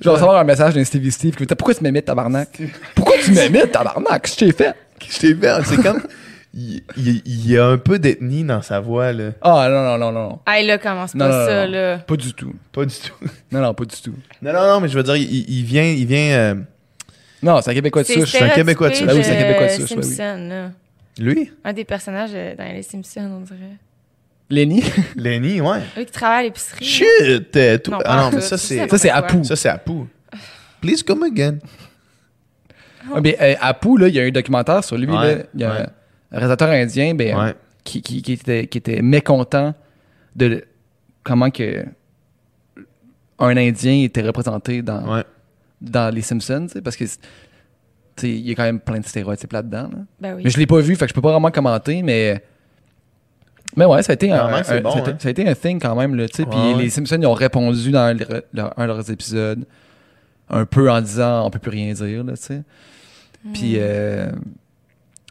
Je 0.00 0.04
vais 0.04 0.10
recevoir 0.10 0.36
un 0.38 0.44
message 0.44 0.74
d'un 0.74 0.84
Stevie 0.84 1.10
Steve 1.10 1.34
qui 1.34 1.42
me 1.42 1.46
dit 1.48 1.54
Pourquoi 1.54 1.74
tu 1.74 1.82
m'imites, 1.82 2.04
tabarnak? 2.04 2.60
Pourquoi 2.94 3.16
tu 3.22 3.32
m'imites, 3.32 3.72
tabarnak? 3.72 4.22
Qu'est-ce 4.22 4.36
que 4.38 4.46
j'ai 4.46 4.52
fait 4.52 4.74
Je 5.10 5.18
t'ai 5.18 5.34
fait, 5.34 5.52
c'est 5.66 5.82
comme. 5.82 6.02
Il, 6.54 6.82
il- 6.96 7.22
il 7.26 7.50
y 7.50 7.58
a 7.58 7.66
un 7.66 7.76
peu 7.78 7.98
d'ethnie 7.98 8.42
dans 8.42 8.62
sa 8.62 8.80
voix, 8.80 9.12
là. 9.12 9.30
Ah, 9.42 9.68
non, 9.70 9.84
non, 9.84 9.98
non, 9.98 10.12
non. 10.12 10.38
Hey, 10.46 10.66
là, 10.66 10.78
commence 10.78 11.14
Non, 11.14 11.26
pas 11.26 11.38
non, 11.40 11.46
ça, 11.46 11.66
non. 11.66 11.72
là. 11.72 11.98
Pas 11.98 12.16
du 12.16 12.32
tout. 12.32 12.54
Pas 12.72 12.84
du 12.86 12.94
tout. 12.94 13.14
Non, 13.52 13.60
non, 13.60 13.74
pas 13.74 13.84
du 13.84 13.96
tout. 14.00 14.14
Non, 14.42 14.52
non, 14.52 14.66
non, 14.66 14.80
mais 14.80 14.88
je 14.88 14.96
veux 14.96 15.02
dire, 15.02 15.16
il, 15.16 15.48
il 15.50 15.64
vient. 15.64 15.84
Il 15.84 16.06
vient 16.06 16.32
euh, 16.38 16.54
Non, 17.42 17.60
c'est 17.60 17.70
un 17.70 17.74
Québécois 17.74 18.02
de 18.02 18.06
C'est 18.06 18.20
souche. 18.20 18.40
un 18.42 18.48
Québécois 18.48 18.88
de 18.88 18.94
souche. 18.94 19.06
Ben 19.06 19.16
oui, 19.16 19.24
c'est 19.24 19.36
un 19.36 19.42
Québécois 19.42 19.66
de 19.66 19.72
souche, 19.72 19.90
ben 19.90 19.96
oui. 19.98 20.04
Simpson, 20.04 20.48
là. 20.48 20.70
lui, 21.18 21.52
Un 21.64 21.72
des 21.74 21.84
personnages 21.84 22.30
euh, 22.34 22.54
dans 22.56 22.64
les 22.72 22.82
Simpsons, 22.82 23.30
on 23.38 23.40
dirait. 23.40 23.76
Lenny? 24.50 24.82
Lenny, 25.16 25.60
ouais. 25.60 25.80
Lui 25.96 26.06
qui 26.06 26.12
travaille 26.12 26.38
à 26.38 26.42
l'épicerie. 26.44 26.84
Shit! 26.84 27.54
euh, 27.56 27.76
tout- 27.78 27.90
Non, 27.90 27.98
ah 28.06 28.16
non, 28.22 28.30
mais 28.34 28.40
ça, 28.40 28.56
C'est 28.56 28.78
c'est. 28.78 28.88
Ça, 28.88 28.96
c'est. 28.98 29.10
Apu. 29.10 29.44
Ça, 29.44 29.54
c'est 29.56 29.68
Apu. 29.68 29.92
Please 30.80 31.02
come 31.06 31.22
again. 31.24 31.58
Ouais, 33.12 33.20
ben, 33.20 33.34
euh, 33.40 33.54
Apu, 33.60 33.98
là, 33.98 34.08
il 34.08 34.14
y 34.14 34.18
a 34.20 34.24
eu 34.24 34.28
un 34.28 34.32
documentaire 34.32 34.82
sur 34.84 34.96
lui. 34.96 35.06
Ouais, 35.06 35.34
là. 35.36 35.42
Il 35.54 35.60
y 35.60 35.64
a 35.64 35.70
ouais. 35.72 35.86
Réalisateur 36.30 36.68
indien 36.70 37.14
ben, 37.14 37.36
Ouais. 37.38 37.54
qui, 37.84 38.02
qui, 38.02 38.22
qui 38.22 38.32
était, 38.32 38.66
qui 38.66 38.78
était 38.78 39.02
mécontent 39.02 39.74
de 40.36 40.64
comment 41.24 41.50
que 41.50 41.84
un 43.40 43.56
Indien 43.56 44.02
était 44.02 44.22
représenté 44.22 44.82
dans, 44.82 45.14
Ouais. 45.14 45.24
dans 45.80 46.12
Les 46.12 46.22
Simpsons, 46.22 46.66
tu 46.66 46.72
sais, 46.74 46.80
parce 46.82 46.96
que 46.96 47.06
c'est- 47.06 47.20
tu 48.16 48.22
sais, 48.22 48.30
il 48.30 48.48
y 48.48 48.50
a 48.50 48.54
quand 48.56 48.64
même 48.64 48.80
plein 48.80 48.98
de 48.98 49.04
stéréotypes 49.04 49.52
là-dedans. 49.52 49.88
là. 49.92 49.98
Ben 50.20 50.34
oui. 50.34 50.42
Mais 50.44 50.50
je 50.50 50.58
l'ai 50.58 50.66
pas 50.66 50.80
vu, 50.80 50.96
fait 50.96 51.04
que 51.06 51.10
je 51.10 51.14
peux 51.14 51.20
pas 51.22 51.30
vraiment 51.30 51.50
commenter, 51.52 52.02
mais. 52.02 52.42
Mais 53.76 53.84
ouais, 53.84 54.02
ça 54.02 54.12
a 54.12 54.14
été 54.14 54.32
un, 54.32 54.44
un- 54.46 54.50
bon, 54.58 54.64
ça, 54.64 54.72
a 54.72 54.78
été, 54.78 54.88
hein. 55.10 55.16
ça 55.20 55.28
a 55.28 55.30
été 55.30 55.46
un 55.48 55.54
thing 55.54 55.78
quand 55.80 55.94
même, 55.94 56.14
là, 56.16 56.26
tu 56.28 56.36
sais. 56.38 56.46
Puis 56.46 56.58
Ouais, 56.58 56.74
les 56.82 56.90
Simpsons, 56.90 57.18
ils 57.20 57.26
ont 57.26 57.34
répondu 57.34 57.90
dans 57.92 58.16
le- 58.18 58.44
leur- 58.52 58.76
un 58.76 58.82
de 58.82 58.88
leurs 58.88 59.08
épisodes, 59.10 59.64
un 60.48 60.64
peu 60.64 60.90
en 60.90 61.00
disant 61.00 61.46
on 61.46 61.50
peut 61.50 61.58
plus 61.60 61.70
rien 61.70 61.92
dire, 61.92 62.24
là, 62.24 62.32
tu 62.36 62.42
sais. 62.42 62.62
Puis, 63.52 63.74
euh, 63.76 64.32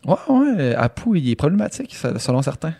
ouais, 0.08 0.16
ouais, 0.30 0.76
Apu, 0.76 1.18
il 1.20 1.30
est 1.32 1.36
problématique, 1.36 1.96
selon 2.18 2.42
certains. 2.42 2.74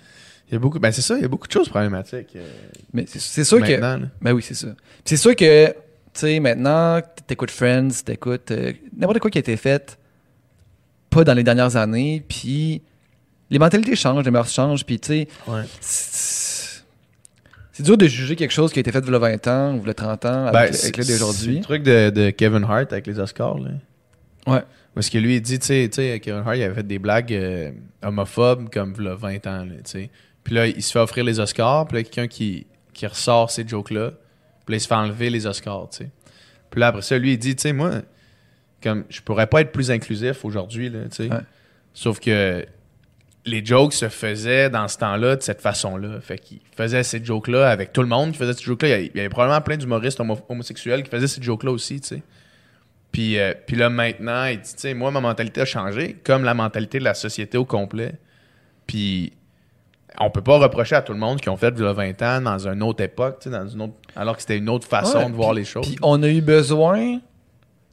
Il 0.50 0.54
y 0.54 0.56
a 0.56 0.60
beaucoup. 0.60 0.80
Ben, 0.80 0.92
c'est 0.92 1.02
ça, 1.02 1.16
il 1.18 1.22
y 1.22 1.26
a 1.26 1.28
beaucoup 1.28 1.48
de 1.48 1.52
choses 1.52 1.68
problématiques. 1.70 2.36
euh, 2.36 2.48
Mais 2.94 3.06
c'est 3.08 3.20
c'est 3.20 3.44
sûr 3.44 3.62
que. 3.62 3.74
là. 3.74 4.00
Ben 4.22 4.32
oui, 4.32 4.42
c'est 4.42 4.54
ça. 4.54 4.68
C'est 5.04 5.18
sûr 5.18 5.36
que, 5.36 5.68
tu 5.68 5.74
sais, 6.14 6.40
maintenant, 6.40 7.02
t'écoutes 7.28 7.52
Friends, 7.52 7.90
t'écoutes 8.06 8.52
euh, 8.52 8.72
n'importe 8.96 9.20
quoi 9.20 9.30
qui 9.30 9.38
a 9.38 9.42
été 9.42 9.58
fait, 9.58 9.98
pas 11.10 11.24
dans 11.26 11.34
les 11.34 11.44
dernières 11.44 11.76
années, 11.76 12.24
puis 12.28 12.82
les 13.50 13.60
mentalités 13.60 13.96
changent, 13.98 14.24
les 14.24 14.32
mœurs 14.32 14.50
changent, 14.50 14.86
puis 14.86 15.00
tu 15.00 15.08
sais, 15.08 15.28
Ouais. 15.48 15.64
c'est 15.82 16.58
c'est 17.74 17.84
dur 17.84 17.96
de 17.98 18.08
juger 18.08 18.36
quelque 18.36 18.52
chose 18.54 18.74
qui 18.74 18.80
a 18.80 18.82
été 18.82 18.92
fait 18.92 19.04
il 19.06 19.12
y 19.12 19.16
a 19.16 19.20
20 19.20 19.48
ans 19.48 19.76
ou 19.76 19.82
il 19.82 19.88
y 19.88 19.90
a 19.90 19.94
30 19.94 20.26
ans 20.26 20.46
avec, 20.48 20.54
Ben, 20.54 20.60
avec 20.62 20.74
c'est- 20.76 20.98
le 20.98 21.04
c'est 21.04 21.14
d'aujourd'hui. 21.14 21.58
le 21.58 21.62
truc 21.64 21.84
de, 21.84 22.10
de 22.10 22.30
Kevin 22.32 22.64
Hart 22.64 22.92
avec 22.92 23.06
les 23.06 23.20
Oscars, 23.20 23.60
là. 23.60 23.70
Ouais. 24.48 24.64
Parce 24.98 25.10
que 25.10 25.18
lui, 25.18 25.36
il 25.36 25.42
dit, 25.42 25.60
tu 25.60 25.66
sais, 25.68 25.88
tu 25.90 25.96
sais, 25.96 26.20
Kevin 26.20 26.42
Hart, 26.46 26.56
il 26.58 26.64
avait 26.64 26.74
fait 26.76 26.88
des 26.88 27.00
blagues 27.00 27.34
euh, 27.34 27.72
homophobes 28.04 28.70
comme 28.70 28.94
a 29.08 29.16
20 29.16 29.48
ans, 29.48 29.66
là, 29.66 29.76
tu 29.84 29.92
sais. 29.92 30.10
Puis 30.44 30.56
là, 30.56 30.68
il 30.68 30.82
se 30.82 30.92
fait 30.92 31.00
offrir 31.00 31.24
les 31.24 31.40
Oscars, 31.40 31.88
puis 31.88 31.98
là, 31.98 32.04
quelqu'un 32.04 32.28
qui, 32.28 32.66
qui 32.94 33.06
ressort 33.06 33.52
ces 33.52 33.68
jokes-là, 33.68 34.12
puis 34.66 34.74
là, 34.74 34.78
il 34.78 34.82
se 34.82 34.88
fait 34.88 34.96
enlever 34.96 35.30
les 35.30 35.46
Oscars, 35.46 35.90
tu 35.92 35.98
sais. 36.06 36.10
Puis 36.70 36.80
là, 36.82 36.88
après 36.88 37.02
ça, 37.02 37.18
lui, 37.18 37.34
il 37.34 37.38
dit, 37.38 37.56
tu 37.56 37.62
sais, 37.64 37.74
moi, 37.74 37.92
comme, 38.82 39.06
je 39.10 39.22
pourrais 39.22 39.48
pas 39.48 39.62
être 39.62 39.72
plus 39.72 39.92
inclusif 39.92 40.44
aujourd'hui, 40.46 40.90
là, 40.90 41.04
tu 41.10 41.16
sais. 41.16 41.30
Ouais. 41.30 41.40
Sauf 41.94 42.20
que 42.20 42.66
les 43.46 43.66
jokes 43.66 43.94
se 43.94 44.10
faisaient 44.10 44.70
dans 44.70 44.88
ce 44.88 44.98
temps-là 44.98 45.36
de 45.38 45.42
cette 45.42 45.62
façon-là. 45.62 46.20
Fait 46.22 46.38
qu'il 46.38 46.60
faisait 46.76 47.02
ces 47.04 47.24
jokes-là 47.24 47.70
avec 47.70 47.94
tout 47.94 48.02
le 48.02 48.08
monde 48.08 48.34
qui 48.34 48.38
faisait 48.38 48.54
ces 48.54 48.64
jokes-là. 48.64 48.88
Il 48.88 48.92
y 48.92 48.94
avait- 48.94 49.06
il 49.14 49.18
y 49.18 49.20
avait 49.22 49.30
probablement 49.30 49.62
plein 49.62 49.78
d'humoristes 49.78 50.20
homo- 50.20 50.44
homosexuels 50.50 51.02
qui 51.02 51.10
faisaient 51.10 51.28
ces 51.28 51.42
jokes-là 51.42 51.72
aussi, 51.72 52.02
tu 52.02 52.08
sais. 52.10 52.22
Puis, 53.12 53.40
euh, 53.40 53.54
puis 53.66 53.76
là, 53.76 53.90
maintenant, 53.90 54.46
il 54.46 54.60
dit, 54.60 54.74
tu 54.74 54.80
sais, 54.82 54.94
moi, 54.94 55.10
ma 55.12 55.22
mentalité 55.22 55.62
a 55.62 55.66
changé, 55.66 56.18
comme 56.24 56.44
la 56.44 56.54
mentalité 56.54 57.00
de 57.00 57.04
la 57.04 57.14
société 57.14 57.58
au 57.58 57.66
complet. 57.66 58.14
Puis, 58.86 59.34
on 60.20 60.30
peut 60.30 60.42
pas 60.42 60.58
reprocher 60.58 60.96
à 60.96 61.02
tout 61.02 61.14
le 61.14 61.20
monde 61.20 61.40
qui 61.40 61.50
ont 61.50 61.58
fait 61.58 61.74
il 61.78 61.84
y 61.84 61.86
a 61.88 61.94
20 61.94 62.22
ans 62.22 62.42
dans 62.42 62.68
une 62.68 62.84
autre 62.84 63.04
époque, 63.04 63.38
tu 63.42 63.50
sais, 63.50 63.56
dans 63.56 63.68
une 63.68 63.82
autre, 63.82 63.94
alors 64.16 64.36
que 64.36 64.42
c'était 64.42 64.58
une 64.58 64.70
autre 64.70 64.88
façon 64.88 65.18
Ouais, 65.20 65.30
de 65.30 65.36
voir 65.36 65.54
les 65.54 65.64
choses. 65.66 65.86
Puis 65.88 65.98
on 66.02 66.22
a 66.24 66.28
eu 66.28 66.42
besoin 66.42 67.20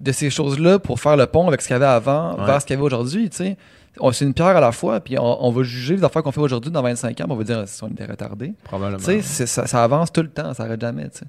de 0.00 0.12
ces 0.12 0.30
choses-là 0.30 0.78
pour 0.78 1.00
faire 1.00 1.16
le 1.16 1.26
pont 1.26 1.46
avec 1.48 1.60
ce 1.62 1.68
qu'il 1.68 1.74
y 1.74 1.76
avait 1.76 1.84
avant 1.86 2.36
Ouais. 2.38 2.46
vers 2.46 2.60
ce 2.60 2.66
qu'il 2.66 2.74
y 2.74 2.76
avait 2.76 2.86
aujourd'hui, 2.86 3.30
tu 3.30 3.36
sais. 3.36 3.56
C'est 4.12 4.24
une 4.24 4.34
pierre 4.34 4.56
à 4.56 4.60
la 4.60 4.72
fois, 4.72 4.98
puis 5.00 5.16
on, 5.18 5.44
on 5.46 5.50
va 5.52 5.62
juger 5.62 5.96
les 5.96 6.02
affaires 6.04 6.22
qu'on 6.24 6.32
fait 6.32 6.40
aujourd'hui 6.40 6.70
dans 6.72 6.82
25 6.82 7.20
ans, 7.20 7.26
on 7.30 7.36
va 7.36 7.44
dire 7.44 7.62
si 7.66 7.82
on 7.84 7.88
était 7.88 8.04
retardé. 8.06 8.52
Probablement. 8.64 8.98
Tu 8.98 9.04
sais, 9.04 9.22
c'est- 9.22 9.46
ça, 9.46 9.66
ça 9.68 9.84
avance 9.84 10.10
tout 10.12 10.22
le 10.22 10.28
temps, 10.30 10.52
ça 10.52 10.64
arrête 10.64 10.80
jamais, 10.80 11.08
tu 11.10 11.18
sais. 11.18 11.26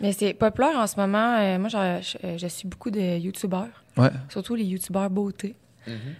Mais 0.00 0.12
c'est 0.12 0.32
populaire 0.34 0.76
en 0.76 0.86
ce 0.86 0.96
moment. 0.96 1.36
euh, 1.38 1.58
moi, 1.58 1.68
je, 1.68 2.16
je- 2.22 2.38
je 2.38 2.46
suis 2.46 2.68
beaucoup 2.68 2.90
de 2.90 3.18
YouTubeurs, 3.18 3.68
Ouais. 3.96 4.10
surtout 4.28 4.54
les 4.54 4.64
YouTubeurs 4.64 5.10
beauté. 5.10 5.54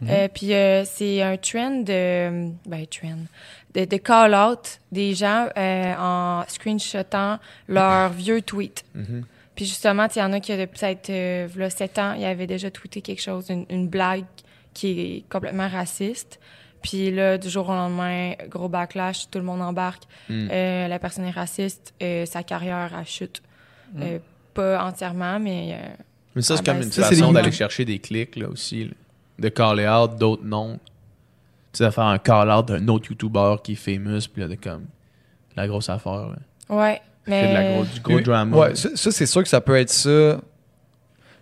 Euh, 0.09 0.29
puis 0.33 0.55
euh, 0.55 0.83
c'est 0.87 1.21
un 1.21 1.37
trend 1.37 1.83
de. 1.83 2.51
Ben, 2.67 2.87
trend. 2.87 3.19
De, 3.75 3.85
de 3.85 3.97
call-out 3.99 4.81
des 4.91 5.13
gens 5.15 5.47
euh, 5.59 5.95
en 5.99 6.43
screenshotant 6.49 7.39
leurs 7.69 8.09
vieux 8.11 8.41
tweets. 8.41 8.85
Mhm. 8.95 9.25
Puis 9.55 9.67
justement, 9.67 10.07
il 10.15 10.19
y 10.19 10.23
en 10.23 10.33
a 10.33 10.41
qui, 10.41 10.57
depuis 10.57 10.79
peut-être 10.81 11.11
euh, 11.11 11.47
v'là 11.53 11.69
7 11.69 11.99
ans, 11.99 12.15
ils 12.15 12.25
avaient 12.25 12.47
déjà 12.47 12.71
tweeté 12.71 13.03
quelque 13.03 13.21
chose, 13.21 13.51
une, 13.51 13.67
une 13.69 13.89
blague 13.89 14.25
qui 14.73 15.01
est 15.01 15.25
complètement 15.29 15.69
raciste. 15.69 16.41
Puis 16.81 17.11
là, 17.11 17.37
du 17.37 17.51
jour 17.51 17.69
au 17.69 17.73
lendemain, 17.73 18.33
gros 18.49 18.69
backlash, 18.69 19.29
tout 19.31 19.39
le 19.39 19.45
monde 19.45 19.61
embarque. 19.61 20.05
Mm. 20.31 20.49
Euh, 20.51 20.89
la 20.89 20.99
personne 20.99 21.25
est 21.27 21.31
raciste, 21.31 21.93
euh, 22.03 22.25
sa 22.25 22.43
carrière 22.43 22.95
a 22.95 23.05
chute. 23.05 23.43
Euh, 24.01 24.19
pas 24.55 24.85
entièrement, 24.85 25.39
mais. 25.41 25.79
euh, 25.81 26.03
Mais 26.37 26.43
ça, 26.43 26.57
c'est 26.57 26.65
comme 26.67 26.79
une 26.79 26.91
ça, 26.93 27.05
c'est 27.05 27.17
façon 27.17 27.33
d'aller 27.33 27.53
chercher 27.53 27.85
des 27.85 27.99
clics, 27.99 28.37
là, 28.37 28.49
aussi. 28.49 28.85
là. 28.85 28.91
De 29.39 29.49
caller 29.49 29.89
out 29.89 30.17
d'autres 30.19 30.45
noms. 30.45 30.79
Tu 31.73 31.79
sais, 31.79 31.85
de 31.87 31.91
faire 31.91 32.05
un 32.05 32.19
call 32.19 32.51
out 32.51 32.67
d'un 32.69 32.87
autre 32.89 33.09
YouTuber 33.11 33.57
qui 33.63 33.73
est 33.73 33.77
famous, 33.77 34.21
puis 34.33 34.43
là, 34.43 34.49
de 34.49 34.55
comme. 34.57 34.87
La 35.57 35.67
grosse 35.69 35.89
affaire, 35.89 36.29
là. 36.29 36.37
ouais. 36.77 37.01
C'est 37.27 37.49
de 37.49 37.53
la 37.55 37.61
Mais. 37.61 37.75
gros, 37.75 37.85
du 37.85 38.01
gros 38.01 38.15
Oui, 38.15 38.23
drama. 38.23 38.57
Ouais, 38.57 38.75
ça, 38.75 38.89
ça, 38.95 39.11
c'est 39.11 39.27
sûr 39.27 39.43
que 39.43 39.49
ça 39.51 39.61
peut 39.61 39.77
être 39.77 39.91
ça. 39.91 40.41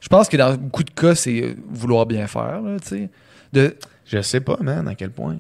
Je 0.01 0.09
pense 0.09 0.29
que 0.29 0.37
dans 0.37 0.57
beaucoup 0.57 0.83
de 0.83 0.91
cas, 0.91 1.15
c'est 1.15 1.55
vouloir 1.69 2.07
bien 2.07 2.27
faire, 2.27 2.61
là, 2.61 2.79
tu 2.81 2.89
sais. 2.89 3.11
De, 3.53 3.77
Je 4.05 4.21
sais 4.21 4.41
pas, 4.41 4.57
man, 4.61 4.87
à 4.89 4.95
quel 4.97 5.11
point. 5.11 5.39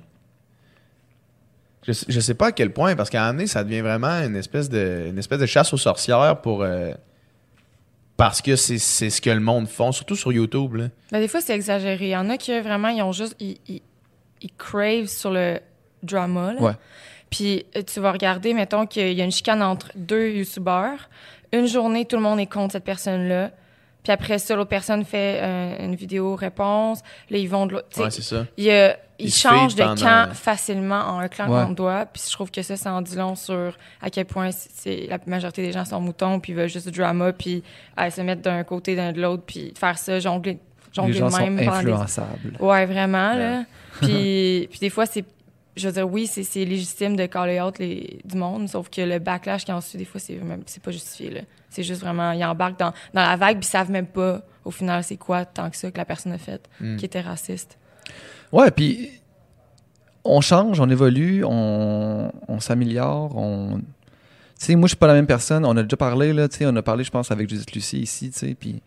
Je 1.87 1.93
sais, 1.93 2.07
je 2.09 2.21
sais 2.21 2.35
pas 2.35 2.49
à 2.49 2.53
quel 2.53 2.73
point, 2.73 2.97
parce 2.97 3.11
qu'à 3.11 3.21
un 3.23 3.27
moment 3.27 3.35
donné, 3.39 3.47
ça 3.47 3.63
devient 3.63 3.81
vraiment 3.81 4.09
une 4.25 4.35
espèce 4.37 4.69
de, 4.69 5.07
une 5.09 5.19
espèce 5.19 5.39
de 5.39 5.47
chasse 5.47 5.73
aux 5.73 5.77
sorcières 5.79 6.41
pour. 6.41 6.63
euh, 6.63 6.93
parce 8.17 8.41
que 8.41 8.57
c'est 8.57 8.79
c'est 8.79 9.11
ce 9.11 9.21
que 9.21 9.31
le 9.31 9.41
monde 9.41 9.69
font, 9.69 9.93
surtout 9.93 10.17
sur 10.17 10.33
YouTube. 10.33 10.75
Là. 10.77 10.85
Ben, 11.13 11.21
des 11.21 11.29
fois, 11.29 11.41
c'est 11.41 11.55
exagéré. 11.55 12.07
Il 12.07 12.11
y 12.11 12.17
en 12.17 12.31
a 12.31 12.37
qui, 12.39 12.59
vraiment, 12.61 12.89
ils 12.89 13.03
ont 13.03 13.13
juste... 13.13 13.37
Ils, 13.41 13.59
ils, 13.69 13.83
ils 14.43 14.51
crave 14.57 15.07
sur 15.07 15.31
le 15.31 15.61
drama, 16.03 16.55
là. 16.55 16.61
Ouais. 16.63 16.73
Puis 17.31 17.67
euh, 17.77 17.83
tu 17.83 18.01
vas 18.01 18.13
regarder, 18.13 18.55
mettons 18.55 18.87
qu'il 18.87 19.13
y 19.13 19.21
a 19.21 19.25
une 19.25 19.33
chicane 19.33 19.63
entre 19.63 19.89
deux 19.97 20.31
YouTubeurs. 20.31 21.11
Une 21.53 21.67
journée, 21.67 22.05
tout 22.07 22.17
le 22.17 22.23
monde 22.23 22.41
est 22.41 22.47
contre 22.47 22.73
cette 22.73 22.85
personne-là. 22.85 23.51
Puis 24.03 24.13
après 24.13 24.39
ça, 24.39 24.55
l'autre 24.55 24.69
personne 24.71 25.05
fait 25.05 25.41
euh, 25.43 25.85
une 25.85 25.95
vidéo 25.97 26.37
réponse. 26.37 27.01
Là, 27.29 27.39
ils 27.39 27.49
vont 27.49 27.67
de 27.67 27.73
l'autre. 27.75 27.89
tu 27.91 27.97
sais, 27.97 28.03
Ouais, 28.05 28.11
c'est 28.11 28.23
ça. 28.23 28.47
il, 28.57 28.65
y 28.65 28.71
a- 28.71 28.97
ils 29.19 29.33
changent 29.33 29.75
de 29.75 29.83
camp 30.01 30.33
facilement 30.35 31.01
en 31.01 31.19
un 31.21 31.29
claquement 31.29 31.67
Ouais. 31.69 31.75
de. 31.75 32.09
Puis 32.13 32.23
je 32.29 32.33
trouve 32.33 32.51
que 32.51 32.63
ça, 32.63 32.77
ça 32.77 32.93
en 32.93 33.03
dit 33.03 33.17
long 33.17 33.35
sur 33.35 33.77
à 34.03 34.11
quel 34.11 34.25
point 34.27 34.51
c'est- 34.53 35.07
la 35.09 35.19
majorité 35.27 35.63
des 35.63 35.73
gens 35.73 35.85
sont 35.85 36.01
moutons, 36.01 36.39
puis 36.41 36.53
ils 36.53 36.57
veulent 36.57 36.69
juste 36.69 36.89
du 36.89 36.99
drama, 36.99 37.33
puis 37.33 37.63
à 37.97 38.11
se 38.11 38.21
mettre 38.21 38.43
d'un 38.43 38.63
côté, 38.65 38.95
d'un 38.97 39.13
de 39.13 39.21
l'autre, 39.23 39.43
puis 39.47 39.73
faire 39.79 39.97
ça, 39.99 40.19
jongler, 40.21 40.53
Les 40.53 40.59
jongler 40.93 41.13
gens 41.15 41.27
de 41.27 41.33
sont 41.33 41.39
même. 41.41 41.57
des- 41.57 41.67
influençables. 41.67 42.57
Ouais, 42.61 42.87
vraiment, 42.87 43.35
là. 43.35 43.65
Puis, 44.03 44.67
puis 44.71 44.79
des 44.81 44.91
fois, 44.91 45.07
c'est. 45.07 45.25
Je 45.75 45.87
veux 45.89 45.93
dire, 45.93 46.11
oui, 46.11 46.27
c'est 46.27 46.65
légitime 46.65 47.17
de 47.17 47.27
caller 47.27 47.61
out 47.61 47.79
les, 47.79 48.19
du 48.25 48.37
monde, 48.39 48.67
sauf 48.67 48.89
que 48.89 49.03
le 49.03 49.19
backlash 49.19 49.65
qui 49.67 49.73
en 49.73 49.83
suit, 49.83 49.99
des 49.99 50.07
fois, 50.07 50.19
c'est 50.19 50.83
pas 50.83 50.91
justifié, 50.91 51.31
là. 51.31 51.41
C'est 51.69 51.83
juste 51.83 52.01
vraiment, 52.01 52.33
ils 52.33 52.43
embarquent 52.47 52.79
dans, 52.79 52.93
dans 53.13 53.21
la 53.23 53.37
vague, 53.37 53.59
puis 53.59 53.67
ils 53.67 53.71
savent 53.71 53.91
même 53.91 54.07
pas, 54.07 54.41
au 54.65 54.71
final, 54.71 55.05
c'est 55.05 55.19
quoi 55.19 55.45
tant 55.45 55.69
que 55.69 55.77
ça 55.77 55.91
que 55.91 55.99
la 55.99 56.07
personne 56.07 56.33
a 56.33 56.39
fait, 56.39 56.67
Mm. 56.81 56.97
qui 56.97 57.05
était 57.05 57.21
raciste. 57.21 57.77
Ouais, 58.53 58.71
puis 58.71 59.11
on 60.25 60.41
change, 60.41 60.81
on 60.81 60.89
évolue, 60.91 61.45
on, 61.45 62.33
on 62.49 62.61
s'améliore, 62.61 63.37
on... 63.37 63.79
Tu 64.59 64.65
sais, 64.67 64.75
moi, 64.75 64.87
je 64.87 64.91
suis 64.91 64.97
pas 64.97 65.07
la 65.07 65.13
même 65.13 65.27
personne. 65.27 65.67
On 65.67 65.77
a 65.77 65.83
déjà 65.83 65.97
parlé, 65.99 66.33
là, 66.33 66.49
tu 66.49 66.57
sais, 66.57 66.67
on 66.67 66.75
a 66.77 66.83
parlé, 66.83 67.05
je 67.05 67.11
pense, 67.11 67.31
avec 67.31 67.49
Judith 67.49 67.73
Lucie 67.75 68.01
ici, 68.01 68.31
tu 68.31 68.39
sais, 68.39 68.55
puis 68.59 68.83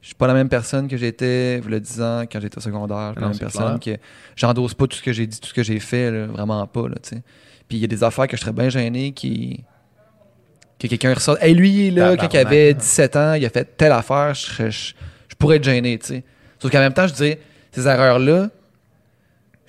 je 0.00 0.08
suis 0.08 0.14
pas 0.16 0.26
la 0.26 0.34
même 0.34 0.48
personne 0.48 0.88
que 0.88 0.96
j'étais, 0.96 1.58
il 1.58 1.70
y 1.70 1.74
a 1.74 1.78
10 1.80 2.02
ans, 2.02 2.22
quand 2.30 2.40
j'étais 2.40 2.58
au 2.58 2.60
secondaire. 2.60 3.12
Je 3.16 3.20
suis 3.20 3.20
pas 3.20 3.20
la 3.20 3.28
même 3.28 3.38
personne 3.38 3.78
que... 3.78 4.00
J'endosse 4.34 4.74
pas 4.74 4.86
tout 4.88 4.96
ce 4.96 5.02
que 5.02 5.12
j'ai 5.12 5.26
dit, 5.28 5.38
tout 5.38 5.48
ce 5.48 5.54
que 5.54 5.62
j'ai 5.62 5.78
fait, 5.78 6.10
là, 6.10 6.26
vraiment 6.26 6.66
pas, 6.66 6.88
là, 6.88 6.96
tu 7.00 7.10
sais. 7.10 7.22
Puis 7.68 7.78
il 7.78 7.80
y 7.80 7.84
a 7.84 7.86
des 7.86 8.02
affaires 8.02 8.26
que 8.26 8.36
je 8.36 8.42
serais 8.42 8.52
bien 8.52 8.68
gêné 8.68 9.12
qui... 9.12 9.62
Que 10.80 10.88
quelqu'un 10.88 11.14
ressort. 11.14 11.36
Hey, 11.40 11.54
lui, 11.54 11.92
là, 11.92 12.16
quand 12.16 12.34
il 12.34 12.38
avait 12.38 12.74
17 12.74 13.16
ans, 13.16 13.34
il 13.34 13.46
a 13.46 13.50
fait 13.50 13.76
telle 13.76 13.92
affaire, 13.92 14.34
je, 14.34 14.40
serais- 14.40 14.70
je, 14.72 14.94
je 15.28 15.36
pourrais 15.36 15.56
être 15.58 15.64
gêné, 15.64 15.96
tu 15.98 16.06
sais. 16.06 16.24
Sauf 16.58 16.72
qu'en 16.72 16.80
même 16.80 16.92
temps, 16.92 17.06
je 17.06 17.14
dis, 17.14 17.36
ces 17.70 17.86
erreurs-là, 17.86 18.50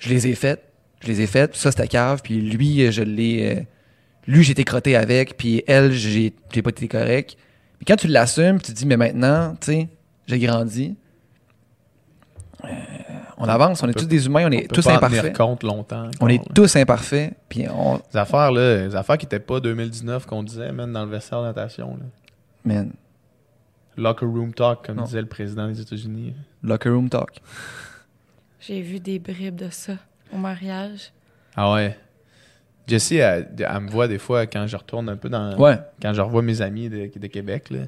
je 0.04 0.10
les 0.10 0.26
ai 0.28 0.34
faites. 0.34 0.62
Je 1.00 1.08
les 1.08 1.20
ai 1.22 1.26
faites. 1.26 1.54
Ça, 1.56 1.70
c'était 1.70 1.88
cave. 1.88 2.20
Puis 2.22 2.40
lui, 2.40 2.90
je 2.92 3.02
l'ai. 3.02 3.56
euh, 3.56 3.60
lui, 4.26 4.42
j'ai 4.42 4.52
été 4.52 4.64
crotté 4.64 4.96
avec. 4.96 5.36
Puis 5.36 5.62
elle, 5.66 5.92
j'ai 5.92 6.30
pas 6.30 6.70
été 6.70 6.88
correct. 6.88 7.36
Puis 7.78 7.84
quand 7.86 7.96
tu 7.96 8.06
l'assumes, 8.08 8.60
tu 8.60 8.72
te 8.72 8.76
dis, 8.76 8.86
mais 8.86 8.96
maintenant, 8.96 9.54
tu 9.60 9.72
sais, 9.72 9.88
j'ai 10.26 10.38
grandi. 10.38 10.96
Euh, 12.64 12.68
on 13.36 13.48
avance. 13.48 13.82
On, 13.82 13.88
est 13.88 13.92
peut- 13.92 14.00
tous 14.00 14.06
des 14.06 14.26
humains. 14.26 14.44
On 14.44 14.48
On 14.48 14.50
est 14.52 14.68
peut 14.68 14.74
tous 14.76 14.84
pas 14.84 14.92
en 14.96 14.98
tenir 15.00 15.18
imparfaits. 15.20 15.36
compte 15.36 15.62
longtemps. 15.62 16.08
On 16.20 16.28
est 16.28 16.38
là. 16.38 16.44
tous 16.54 16.76
imparfaits. 16.76 17.34
Puis 17.48 17.66
on. 17.68 18.00
Les 18.12 18.18
affaires, 18.18 18.52
là, 18.52 18.86
les 18.86 18.96
affaires 18.96 19.18
qui 19.18 19.26
étaient 19.26 19.38
pas 19.40 19.60
2019 19.60 20.24
qu'on 20.26 20.42
disait, 20.42 20.72
même 20.72 20.92
dans 20.92 21.04
le 21.04 21.10
vestiaire 21.10 21.40
de 21.42 21.46
natation. 21.46 21.96
Là. 21.96 22.04
Man, 22.64 22.92
Locker 23.96 24.26
room 24.26 24.52
talk, 24.54 24.86
comme 24.86 24.96
Non. 24.96 25.04
disait 25.04 25.20
le 25.20 25.28
président 25.28 25.68
des 25.68 25.80
États-Unis. 25.80 26.34
locker 26.62 26.88
room 26.88 27.08
talk. 27.08 27.40
J'ai 28.66 28.80
vu 28.80 29.00
des 29.00 29.18
bribes 29.18 29.56
de 29.56 29.68
ça 29.70 29.94
au 30.32 30.36
mariage. 30.38 31.12
Ah 31.56 31.72
ouais. 31.72 31.96
Jessie, 32.86 33.16
elle, 33.16 33.48
elle 33.58 33.80
me 33.80 33.90
voit 33.90 34.08
des 34.08 34.18
fois 34.18 34.46
quand 34.46 34.66
je 34.66 34.76
retourne 34.76 35.08
un 35.08 35.16
peu 35.16 35.28
dans. 35.28 35.56
Ouais. 35.58 35.78
Quand 36.02 36.12
je 36.12 36.20
revois 36.20 36.42
mes 36.42 36.60
amis 36.60 36.88
de, 36.88 37.10
de 37.14 37.26
Québec, 37.26 37.70
là. 37.70 37.80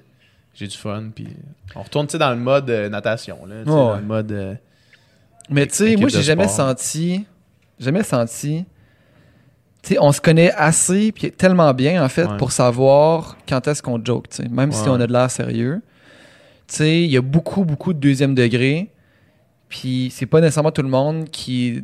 J'ai 0.55 0.67
du 0.67 0.77
fun. 0.77 1.11
Puis 1.15 1.29
on 1.75 1.83
retourne, 1.83 2.07
tu 2.07 2.13
sais, 2.13 2.19
dans 2.19 2.31
le 2.31 2.37
mode 2.37 2.71
euh, 2.71 2.89
natation, 2.89 3.45
là. 3.47 3.63
Dans 3.65 3.93
ouais. 3.93 3.99
le 4.01 4.05
mode. 4.07 4.33
euh, 4.33 4.55
Mais 5.51 5.67
tu 5.67 5.75
sais, 5.75 5.97
moi, 5.97 6.09
j'ai 6.09 6.23
jamais 6.23 6.49
senti. 6.49 7.27
Jamais 7.79 8.03
senti. 8.03 8.65
Tu 9.83 9.93
sais, 9.95 9.99
on 10.01 10.13
se 10.13 10.21
connaît 10.21 10.51
assez, 10.53 11.13
puis 11.13 11.31
tellement 11.31 11.73
bien, 11.75 12.03
en 12.03 12.09
fait, 12.09 12.25
Ouais. 12.25 12.37
pour 12.39 12.53
savoir 12.53 13.37
quand 13.47 13.69
est-ce 13.69 13.83
qu'on 13.83 14.03
joke, 14.03 14.31
tu 14.31 14.37
sais. 14.37 14.49
Même 14.49 14.73
si 14.73 14.89
on 14.89 14.95
a 14.95 15.07
de 15.07 15.13
l'air 15.13 15.31
sérieux. 15.31 15.83
Tu 16.69 16.75
sais, 16.77 17.03
il 17.03 17.11
y 17.11 17.17
a 17.19 17.23
beaucoup, 17.23 17.65
beaucoup 17.65 17.93
de 17.93 17.99
deuxième 17.99 18.35
degré. 18.35 18.91
Puis 19.69 20.11
c'est 20.13 20.27
pas 20.27 20.41
nécessairement 20.41 20.71
tout 20.73 20.83
le 20.83 20.89
monde 20.89 21.29
qui, 21.31 21.83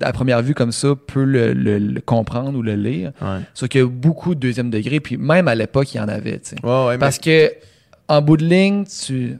à 0.00 0.12
première 0.12 0.40
vue 0.42 0.54
comme 0.54 0.72
ça, 0.72 0.94
peut 0.94 1.24
le, 1.24 1.52
le- 1.52 1.78
le 1.78 2.00
comprendre 2.00 2.56
ou 2.58 2.62
le 2.62 2.74
lire. 2.76 3.12
ouais. 3.20 3.40
Sauf 3.54 3.68
qu'il 3.68 3.80
y 3.80 3.84
a 3.84 3.88
beaucoup 3.88 4.34
de 4.34 4.40
deuxième 4.40 4.70
degré, 4.70 5.00
puis 5.00 5.16
même 5.16 5.48
à 5.48 5.54
l'époque, 5.54 5.92
il 5.94 5.98
y 5.98 6.00
en 6.00 6.08
avait. 6.08 6.40
Ouais, 6.62 6.98
Parce 6.98 7.18
que, 7.18 7.52
en 8.08 8.22
bout 8.22 8.36
de 8.36 8.44
ligne, 8.44 8.84
tu, 8.84 9.38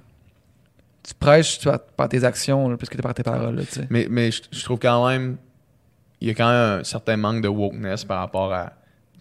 tu 1.02 1.14
prêches 1.18 1.58
tu, 1.58 1.68
par 1.96 2.08
tes 2.08 2.24
actions, 2.24 2.68
là, 2.68 2.76
plus 2.76 2.88
que 2.88 2.96
par 3.00 3.14
tes 3.14 3.22
paroles, 3.22 3.56
là, 3.56 3.62
tu 3.62 3.72
sais. 3.80 3.86
Mais, 3.90 4.06
mais 4.10 4.30
je, 4.30 4.42
je 4.50 4.64
trouve 4.64 4.78
quand 4.78 5.06
même. 5.08 5.36
Il 6.20 6.28
y 6.28 6.30
a 6.30 6.34
quand 6.34 6.48
même 6.48 6.80
un 6.80 6.84
certain 6.84 7.16
manque 7.16 7.42
de 7.42 7.48
wokeness 7.48 8.04
par 8.04 8.18
rapport 8.20 8.52
à. 8.52 8.72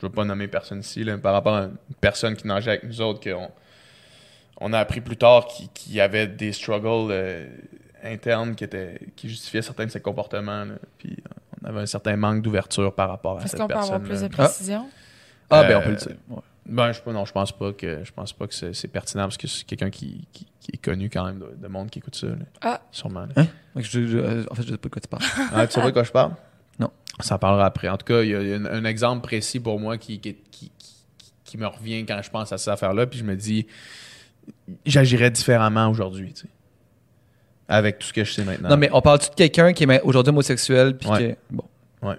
Je 0.02 0.08
veux 0.08 0.12
pas 0.12 0.26
nommer 0.26 0.48
personne 0.48 0.80
ici, 0.80 1.04
là, 1.04 1.16
mais 1.16 1.22
par 1.22 1.34
rapport 1.34 1.56
à 1.56 1.64
une 1.64 1.76
personne 2.02 2.36
qui 2.36 2.48
nageait 2.48 2.72
avec 2.72 2.84
nous 2.86 3.00
autres, 3.02 3.20
qu'on 3.22 3.50
on 4.60 4.74
a 4.74 4.80
appris 4.80 5.02
plus 5.02 5.18
tard 5.18 5.46
qu'il 5.48 5.68
qu'il 5.70 5.94
y 5.94 6.02
avait 6.02 6.28
des 6.28 6.52
struggles 6.54 7.12
euh, 7.12 7.46
internes 8.04 8.56
qui, 8.56 8.64
étaient, 8.64 9.00
qui 9.16 9.30
justifiaient 9.30 9.62
certains 9.62 9.86
de 9.86 9.92
ses 9.92 10.02
comportements. 10.02 10.66
là. 10.66 10.76
Puis 10.98 11.12
euh, 11.20 11.34
on 11.64 11.68
avait 11.70 11.82
un 11.82 11.86
certain 11.86 12.16
manque 12.16 12.42
d'ouverture 12.42 12.94
par 12.94 13.10
rapport 13.10 13.38
à 13.40 13.42
Est-ce 13.42 13.52
cette 13.52 13.60
qu'on 13.62 13.68
peut 13.68 13.74
avoir 13.74 14.02
personne. 14.02 14.04
plus 14.08 14.22
de 14.22 14.26
Ah. 14.38 14.44
précision? 14.46 14.90
Ah, 15.50 15.64
ben 15.64 15.72
Euh, 15.72 15.80
on 15.80 15.82
peut 15.84 15.90
le 15.92 15.96
dire. 15.96 16.16
ouais. 16.30 16.42
Ben, 16.66 16.92
je, 16.94 17.10
non, 17.12 17.26
je 17.26 17.34
pense 17.34 17.52
pas 17.52 17.74
que 17.74 18.06
je 18.06 18.12
pense 18.14 18.32
pas 18.32 18.48
que 18.48 18.54
c'est 18.54 18.74
c'est 18.74 18.88
pertinent 18.88 19.24
parce 19.24 19.36
que 19.38 19.48
c'est 19.48 19.66
quelqu'un 19.66 19.90
qui, 19.90 20.26
qui, 20.32 20.48
qui 20.62 20.72
est 20.74 20.78
connu 20.78 21.10
quand 21.10 21.26
même 21.26 21.40
de, 21.40 21.54
de 21.62 21.68
monde 21.68 21.90
qui 21.90 22.00
écoute 22.00 22.16
ça. 22.16 22.28
là. 22.28 22.36
Ah. 22.62 22.82
Sûrement. 22.92 23.22
là. 23.26 23.34
Hein? 23.36 23.48
Ouais, 23.76 23.84
je- 23.84 24.08
je- 24.08 24.18
euh, 24.18 24.46
en 24.50 24.56
fait, 24.56 24.64
je 24.64 24.72
sais 24.72 24.78
pas 24.78 24.88
de 24.88 24.94
quoi 24.94 25.02
tu 25.02 25.08
parles. 25.10 25.24
Ah, 25.54 25.68
tu 25.68 25.74
sais 25.74 25.82
pas 25.82 25.88
de 25.88 25.92
quoi 25.92 26.04
je 26.04 26.12
parle? 26.12 26.32
Non. 26.80 26.90
Ça 27.20 27.36
en 27.36 27.40
parlera 27.40 27.66
après. 27.66 27.90
En 27.90 27.98
tout 27.98 28.06
cas, 28.06 28.22
il 28.24 28.30
y 28.30 28.36
a, 28.36 28.42
il 28.42 28.48
y 28.48 28.54
a 28.54 28.56
un, 28.56 28.66
un 28.66 28.86
exemple 28.86 29.22
précis 29.24 29.60
pour 29.60 29.78
moi 29.80 29.98
qui, 29.98 30.20
qui, 30.20 30.36
qui, 30.36 30.72
qui- 30.78 30.94
qui 31.44 31.58
me 31.58 31.68
revient 31.68 32.06
quand 32.06 32.20
je 32.24 32.30
pense 32.32 32.52
à 32.54 32.58
cette 32.58 32.70
affaire-là, 32.74 33.06
puis 33.08 33.20
je 33.20 33.24
me 33.26 33.36
dis, 33.36 33.68
j'agirais 34.86 35.32
différemment 35.32 35.88
aujourd'hui, 35.90 36.34
tu 36.34 36.42
sais. 36.44 36.48
Avec 37.68 38.00
tout 38.00 38.08
ce 38.08 38.14
que 38.14 38.24
je 38.24 38.32
sais 38.34 38.44
maintenant. 38.44 38.70
Non, 38.70 38.78
mais 38.78 38.90
on 38.92 39.02
parle-tu 39.02 39.30
de 39.30 39.36
quelqu'un 39.36 39.74
qui 39.74 39.84
est 39.86 40.02
aujourd'hui 40.02 40.30
homosexuel? 40.32 40.98
Puis 40.98 41.10
Ouais. 41.10 41.20
que, 41.20 41.36
bon. 41.56 41.64
Ouais. 42.02 42.18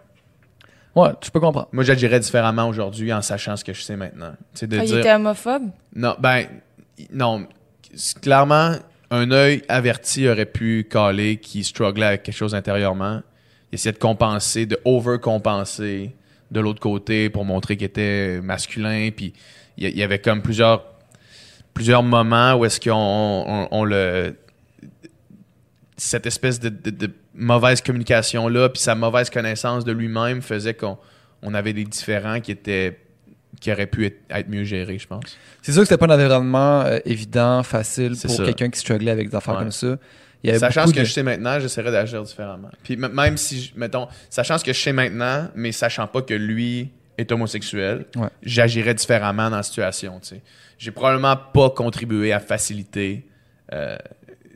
Ouais, 0.97 1.11
je 1.25 1.31
peux 1.31 1.41
comprendre. 1.41 1.69
Moi, 1.73 1.85
j'agirais 1.85 2.21
différemment 2.21 2.69
aujourd'hui 2.69 3.13
en 3.13 3.21
sachant 3.21 3.57
ce 3.57 3.65
que 3.65 3.73
je 3.75 3.83
sais 3.83 3.97
maintenant. 3.97 4.33
Tu 4.55 4.61
sais, 4.61 4.67
de 4.67 4.79
Ah, 4.79 4.85
il 4.85 4.87
dire... 4.87 4.99
était 5.01 5.13
homophobe? 5.13 5.65
Non, 5.95 6.15
ben, 6.19 6.47
non. 7.13 7.47
C'est- 7.95 8.19
Clairement, 8.21 8.73
un 9.11 9.31
œil 9.31 9.63
averti 9.69 10.29
aurait 10.29 10.47
pu 10.47 10.87
caler 10.91 11.37
qui 11.37 11.63
strugglait 11.63 12.07
avec 12.07 12.23
quelque 12.23 12.35
chose 12.35 12.55
intérieurement. 12.55 13.21
Il 13.71 13.75
essayait 13.75 13.93
de 13.93 13.99
compenser, 13.99 14.67
de 14.67 14.79
overcompenser 14.85 16.15
de 16.51 16.61
l'autre 16.61 16.81
côté 16.81 17.29
pour 17.31 17.45
montrer 17.45 17.77
qu'il 17.77 17.87
était 17.87 18.41
masculin. 18.43 19.11
Puis 19.15 19.33
il 19.77 19.87
y- 19.89 19.91
il 19.91 19.99
y 19.99 20.03
avait 20.03 20.21
comme 20.21 20.43
plusieurs, 20.43 20.85
plusieurs 21.75 22.03
moments 22.03 22.55
où 22.55 22.65
est-ce 22.65 22.81
qu'on 22.81 22.93
on, 22.95 23.69
on 23.71 23.85
le. 23.85 24.37
Cette 25.97 26.27
espèce 26.27 26.59
de, 26.61 26.69
de- 26.71 26.91
de 26.91 27.11
mauvaise 27.35 27.81
communication-là, 27.81 28.69
puis 28.69 28.83
sa 28.83 28.95
mauvaise 28.95 29.31
connaissance 29.31 29.85
de 29.85 29.93
lui-même 29.93 30.43
faisait 30.43 30.75
qu'on 30.75 30.99
on 31.43 31.55
avait 31.55 31.73
des 31.73 31.85
différents 31.85 32.41
qui 32.41 32.51
étaient 32.53 32.99
qui 33.61 33.71
auraient 33.73 33.87
pu 33.87 34.05
être, 34.07 34.19
être 34.31 34.49
mieux 34.49 34.65
gérés, 34.65 34.99
je 34.99 35.07
pense. 35.07 35.23
C'est 35.63 35.73
sûr 35.73 35.83
que 35.83 35.89
c'était 35.89 36.05
pas 36.05 36.13
un 36.13 36.17
environnement 36.17 36.81
euh, 36.83 36.99
évident, 37.05 37.63
facile 37.63 38.15
pour 38.21 38.37
quelqu'un 38.45 38.69
qui 38.69 38.81
strugglait 38.81 39.13
avec 39.13 39.31
des 39.31 39.37
affaires 39.37 39.55
Ouais. 39.55 39.61
comme 39.61 39.71
ça. 39.71 39.97
Il 40.43 40.49
y 40.49 40.51
avait 40.51 40.59
Sachant 40.59 40.87
ce 40.89 40.93
que 40.93 41.05
je 41.05 41.11
sais 41.13 41.23
maintenant, 41.23 41.59
j'essaierais 41.61 41.93
d'agir 41.93 42.23
différemment. 42.25 42.71
Puis 42.83 42.97
même 42.97 43.37
si, 43.37 43.73
mettons, 43.77 44.09
sachant 44.29 44.59
ce 44.59 44.65
que 44.65 44.73
je 44.73 44.81
sais 44.81 44.93
maintenant, 44.93 45.49
mais 45.55 45.71
sachant 45.73 46.07
pas 46.09 46.21
que 46.23 46.35
lui 46.35 46.91
est 47.17 47.31
homosexuel, 47.31 48.07
Ouais. 48.17 48.29
j'agirais 48.43 48.93
différemment 48.95 49.49
dans 49.49 49.57
la 49.59 49.63
situation. 49.63 50.19
tu 50.21 50.31
sais. 50.31 50.43
J'ai 50.77 50.91
probablement 50.91 51.37
pas 51.37 51.71
contribué 51.71 52.33
à 52.33 52.41
faciliter 52.41 53.25
euh, 53.73 53.97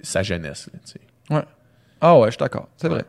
sa 0.03 0.23
jeunesse. 0.25 0.69
là, 0.75 0.81
tu 0.85 0.93
sais. 0.93 1.01
Ah 2.01 2.19
ouais, 2.19 2.27
je 2.29 2.33
suis 2.33 2.39
d'accord. 2.39 2.69
C'est 2.77 2.89
vrai. 2.89 3.05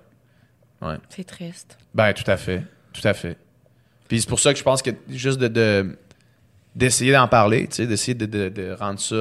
C'est 1.10 1.24
triste. 1.26 1.78
Ben, 1.94 2.14
tout 2.14 2.30
à 2.30 2.38
fait. 2.38 2.64
Tout 2.94 3.08
à 3.08 3.14
fait. 3.14 3.38
Puis 4.08 4.22
c'est 4.22 4.30
pour 4.30 4.40
ça 4.40 4.52
que 4.54 4.58
je 4.60 4.64
pense 4.64 4.82
que 4.82 4.92
juste 5.10 5.40
de, 5.40 5.48
de- 5.48 5.98
d'essayer 6.76 7.12
d'en 7.12 7.28
parler, 7.28 7.68
tu 7.68 7.76
sais, 7.76 7.88
d'essayer 7.88 8.16
de, 8.16 8.26
de- 8.26 8.50
de 8.50 8.72
rendre 8.72 9.00
ça 9.00 9.16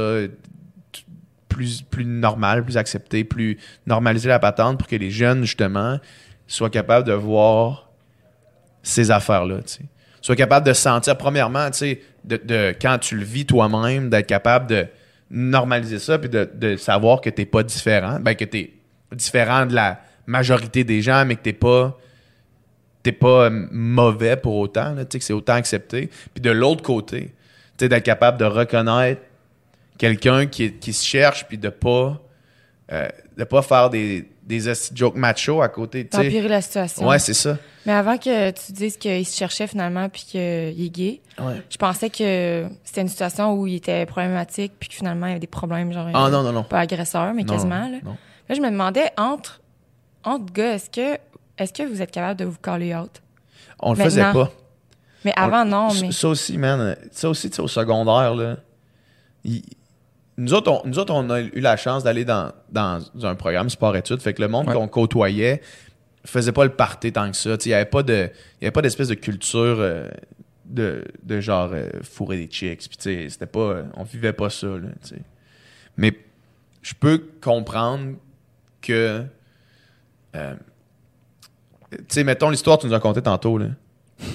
t- 0.92 1.04
plus, 1.48 1.82
plus 1.82 2.04
normal, 2.06 2.64
plus 2.64 2.76
accepté, 2.78 3.24
plus 3.24 3.58
normaliser 3.86 4.28
la 4.28 4.38
patente 4.38 4.78
pour 4.78 4.88
que 4.88 4.96
les 4.96 5.10
jeunes, 5.10 5.42
justement, 5.44 5.98
soient 6.46 6.70
capables 6.70 7.06
de 7.06 7.12
voir 7.12 7.90
ces 8.82 9.10
affaires-là, 9.10 9.58
tu 9.62 9.74
sais. 9.74 9.84
Soient 10.22 10.36
capables 10.36 10.66
de 10.66 10.72
sentir, 10.72 11.16
premièrement, 11.18 11.70
tu 11.70 11.78
sais, 11.78 12.02
de, 12.24 12.36
de- 12.42 12.74
quand 12.80 12.98
tu 12.98 13.16
le 13.16 13.24
vis 13.24 13.44
toi-même, 13.44 14.08
d'être 14.08 14.26
capable 14.26 14.66
de 14.68 14.86
normaliser 15.30 15.98
ça, 15.98 16.18
puis 16.18 16.30
de, 16.30 16.50
de 16.54 16.76
savoir 16.76 17.20
que 17.20 17.28
t'es 17.28 17.44
pas 17.44 17.62
différent, 17.62 18.18
ben 18.20 18.34
que 18.34 18.44
t'es 18.46 18.72
différent 19.12 19.66
de 19.66 19.74
la 19.74 20.00
majorité 20.26 20.84
des 20.84 21.00
gens, 21.02 21.24
mais 21.24 21.36
que 21.36 21.42
t'es 21.42 21.52
pas 21.52 21.96
t'es 23.02 23.12
pas 23.12 23.44
euh, 23.44 23.66
mauvais 23.70 24.36
pour 24.36 24.56
autant, 24.56 24.92
là, 24.92 25.04
que 25.04 25.18
c'est 25.20 25.32
autant 25.32 25.54
accepté. 25.54 26.10
Puis 26.34 26.42
de 26.42 26.50
l'autre 26.50 26.82
côté, 26.82 27.32
d'être 27.78 28.02
capable 28.02 28.38
de 28.38 28.44
reconnaître 28.44 29.22
quelqu'un 29.96 30.46
qui, 30.46 30.72
qui 30.74 30.92
se 30.92 31.06
cherche 31.06 31.46
puis 31.46 31.58
de 31.58 31.68
pas 31.68 32.20
euh, 32.92 33.08
de 33.36 33.44
pas 33.44 33.62
faire 33.62 33.90
des 33.90 34.28
des 34.44 34.60
jokes 34.94 35.14
macho 35.14 35.60
à 35.60 35.68
côté. 35.68 36.04
D'empirer 36.04 36.48
la 36.48 36.62
situation. 36.62 37.06
Ouais, 37.06 37.18
c'est 37.18 37.34
ça. 37.34 37.58
Mais 37.84 37.92
avant 37.92 38.16
que 38.16 38.50
tu 38.50 38.72
dises 38.72 38.96
qu'il 38.96 39.26
se 39.26 39.36
cherchait 39.36 39.66
finalement 39.66 40.08
puis 40.08 40.22
qu'il 40.26 40.40
est 40.40 40.90
gay, 40.90 41.20
Ouais. 41.38 41.62
je 41.68 41.76
pensais 41.76 42.08
que 42.08 42.66
c'était 42.82 43.02
une 43.02 43.08
situation 43.08 43.52
où 43.52 43.66
il 43.66 43.74
était 43.76 44.06
problématique 44.06 44.72
puis 44.80 44.88
que 44.88 44.94
finalement 44.94 45.26
il 45.26 45.30
y 45.30 45.32
avait 45.32 45.40
des 45.40 45.46
problèmes, 45.46 45.92
genre. 45.92 46.08
Ah 46.14 46.26
euh, 46.26 46.30
non 46.30 46.42
non 46.42 46.52
non. 46.52 46.64
Pas 46.64 46.80
agresseur, 46.80 47.32
mais 47.34 47.42
Non, 47.44 47.52
quasiment, 47.54 47.88
là. 47.88 47.98
non. 48.02 48.16
Là, 48.48 48.54
je 48.54 48.60
me 48.60 48.70
demandais, 48.70 49.10
entre, 49.16 49.60
entre 50.24 50.52
gars, 50.52 50.74
est-ce 50.74 50.90
que, 50.90 51.18
est-ce 51.58 51.72
que 51.72 51.82
vous 51.82 52.00
êtes 52.02 52.10
capable 52.10 52.38
de 52.40 52.44
vous 52.44 52.58
caller 52.58 52.94
out? 52.94 53.22
On 53.80 53.92
le 53.92 53.96
faisait 54.02 54.22
Maintenant. 54.22 54.46
pas. 54.46 54.52
Mais 55.24 55.32
avant, 55.36 55.62
On- 55.62 55.66
non, 55.66 55.90
ça- 55.90 56.06
mais. 56.06 56.12
Ça 56.12 56.28
aussi, 56.28 56.58
man. 56.58 56.96
Ça 57.10 57.28
aussi, 57.28 57.50
tu 57.50 57.56
sais, 57.56 57.62
au 57.62 57.68
secondaire, 57.68 58.34
là. 58.34 58.56
il- 59.44 59.62
Nous 60.36 60.54
autres, 60.54 60.70
on, 60.70 60.86
nous 60.86 60.98
autres, 61.00 61.12
on 61.12 61.28
a 61.30 61.40
eu 61.40 61.58
la 61.60 61.76
chance 61.76 62.04
d'aller 62.04 62.24
dans, 62.24 62.52
dans 62.70 63.00
un 63.24 63.34
programme 63.34 63.68
sport-études. 63.68 64.20
Fait 64.20 64.34
que 64.34 64.40
le 64.40 64.46
monde 64.48 64.68
Ouais. 64.68 64.74
qu'on 64.74 64.86
côtoyait 64.86 65.60
faisait 66.24 66.52
pas 66.52 66.64
le 66.64 66.70
party 66.70 67.12
tant 67.12 67.28
que 67.30 67.36
ça. 67.36 67.56
Il 67.64 67.68
n'y 67.68 67.74
avait 67.74 67.84
pas 67.86 68.04
de, 68.04 68.30
il 68.60 68.64
y 68.64 68.66
avait 68.66 68.70
pas 68.70 68.82
d'espèce 68.82 69.08
de 69.08 69.14
culture 69.14 69.76
euh, 69.80 70.06
de, 70.64 71.04
de 71.24 71.40
genre 71.40 71.70
euh, 71.72 71.88
fourrer 72.02 72.36
des 72.36 72.46
chicks. 72.46 72.86
Puis, 72.88 72.96
tu 72.96 73.02
sais, 73.02 73.28
c'était 73.30 73.46
pas, 73.46 73.82
on 73.96 74.04
vivait 74.04 74.32
pas 74.32 74.48
ça, 74.50 74.68
là, 74.68 74.88
tu 75.02 75.08
sais. 75.08 75.22
Mais 75.96 76.16
je 76.82 76.94
peux 76.94 77.20
comprendre 77.42 78.14
que. 78.82 79.24
euh, 80.34 80.54
tu 81.90 81.98
sais, 82.08 82.24
mettons 82.24 82.50
l'histoire 82.50 82.76
que 82.76 82.82
tu 82.82 82.88
nous 82.88 82.94
as 82.94 83.00
contée 83.00 83.22
tantôt, 83.22 83.56
là. 83.58 83.66
Tu 84.20 84.26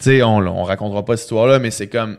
sais, 0.00 0.22
on, 0.22 0.36
on 0.38 0.62
racontera 0.64 1.04
pas 1.04 1.16
cette 1.16 1.24
histoire-là, 1.24 1.58
mais 1.58 1.70
c'est 1.70 1.88
comme 1.88 2.18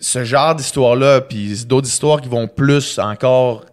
ce 0.00 0.24
genre 0.24 0.54
d'histoire-là, 0.54 1.20
puis 1.20 1.64
d'autres 1.64 1.86
histoires 1.88 2.20
qui 2.20 2.28
vont 2.28 2.48
plus 2.48 2.98
encore 2.98 3.64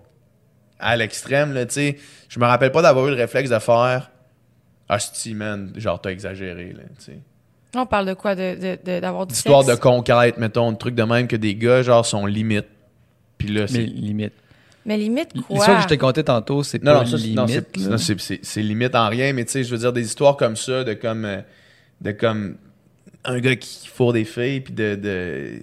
à 0.79 0.95
l'extrême, 0.95 1.53
là, 1.53 1.65
tu 1.65 1.73
sais. 1.73 1.97
Je 2.29 2.39
me 2.39 2.45
rappelle 2.45 2.71
pas 2.71 2.81
d'avoir 2.81 3.07
eu 3.07 3.11
le 3.11 3.15
réflexe 3.15 3.49
de 3.49 3.59
faire 3.59 4.11
Hostie, 4.89 5.33
man, 5.35 5.71
genre, 5.75 5.99
t'as 6.01 6.09
exagéré, 6.11 6.73
là, 6.73 6.83
tu 6.97 7.05
sais. 7.05 7.19
On 7.75 7.85
parle 7.85 8.07
de 8.07 8.13
quoi? 8.15 8.33
De, 8.33 8.55
de, 8.55 8.79
de- 8.83 8.99
d'avoir 8.99 9.27
du 9.27 9.33
D'histoire 9.33 9.63
de 9.63 9.75
conquête, 9.75 10.37
mettons, 10.39 10.69
un 10.69 10.73
truc 10.73 10.95
de 10.95 11.03
même 11.03 11.27
que 11.27 11.35
des 11.35 11.53
gars, 11.55 11.83
genre, 11.83 12.03
sont 12.05 12.25
limites. 12.25 12.65
Puis 13.37 13.49
là, 13.49 13.67
c'est. 13.67 13.83
limite. 13.83 14.33
Mais 14.89 14.97
limite 14.97 15.33
quoi? 15.43 15.55
L'histoire 15.57 15.77
que 15.77 15.83
je 15.83 15.87
t'ai 15.87 15.97
contée 15.99 16.23
tantôt, 16.23 16.63
c'est 16.63 16.83
Non, 16.83 16.93
pas 16.93 16.99
non, 17.01 17.05
ça, 17.05 17.17
c'est- 17.19 17.23
limite. 17.23 17.37
non, 17.77 17.97
c'est- 18.41 18.61
limite 18.61 18.95
en 18.95 19.07
rien, 19.07 19.33
mais 19.33 19.45
tu 19.45 19.51
sais, 19.51 19.63
je 19.63 19.69
veux 19.69 19.77
dire, 19.77 19.93
des 19.93 20.03
histoires 20.03 20.35
comme 20.35 20.55
ça, 20.55 20.83
de 20.83 20.93
comme. 20.95 21.25
euh, 21.25 21.41
de 22.01 22.11
comme. 22.11 22.57
Un 23.23 23.39
gars 23.39 23.55
qui 23.55 23.87
fourre 23.87 24.13
des 24.13 24.25
filles, 24.25 24.61
puis 24.61 24.73
de. 24.73 24.95
de 24.95 25.61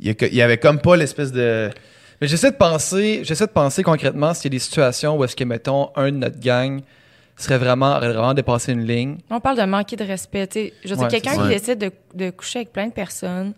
il 0.00 0.06
y, 0.06 0.10
a 0.10 0.14
que- 0.14 0.26
il 0.26 0.34
y 0.34 0.42
avait 0.42 0.58
comme 0.58 0.80
pas 0.80 0.96
l'espèce 0.96 1.32
de. 1.32 1.70
Mais 2.20 2.28
j'essaie 2.28 2.50
de 2.50 2.56
penser, 2.56 3.20
j'essaie 3.24 3.46
de 3.46 3.52
penser 3.52 3.82
concrètement 3.82 4.34
s'il 4.34 4.52
y 4.52 4.54
a 4.54 4.56
des 4.56 4.58
situations 4.58 5.16
où 5.16 5.24
est-ce 5.24 5.34
que, 5.34 5.44
mettons, 5.44 5.88
un 5.96 6.10
de 6.12 6.16
notre 6.18 6.38
gang 6.40 6.80
serait 7.36 7.56
vraiment, 7.58 7.96
aurait 7.96 8.12
vraiment 8.12 8.34
dépassé 8.34 8.72
une 8.72 8.84
ligne. 8.84 9.16
On 9.30 9.40
parle 9.40 9.56
de 9.56 9.62
manquer 9.64 9.96
de 9.96 10.04
respect. 10.04 10.46
tu 10.48 10.58
sais. 10.58 10.72
Je 10.84 10.90
veux 10.90 10.96
dire, 10.96 11.08
quelqu'un 11.08 11.36
qui 11.42 11.48
décide 11.48 11.78
de, 11.78 11.90
de 12.14 12.30
coucher 12.30 12.58
avec 12.58 12.72
plein 12.72 12.88
de 12.88 12.92
personnes, 12.92 13.54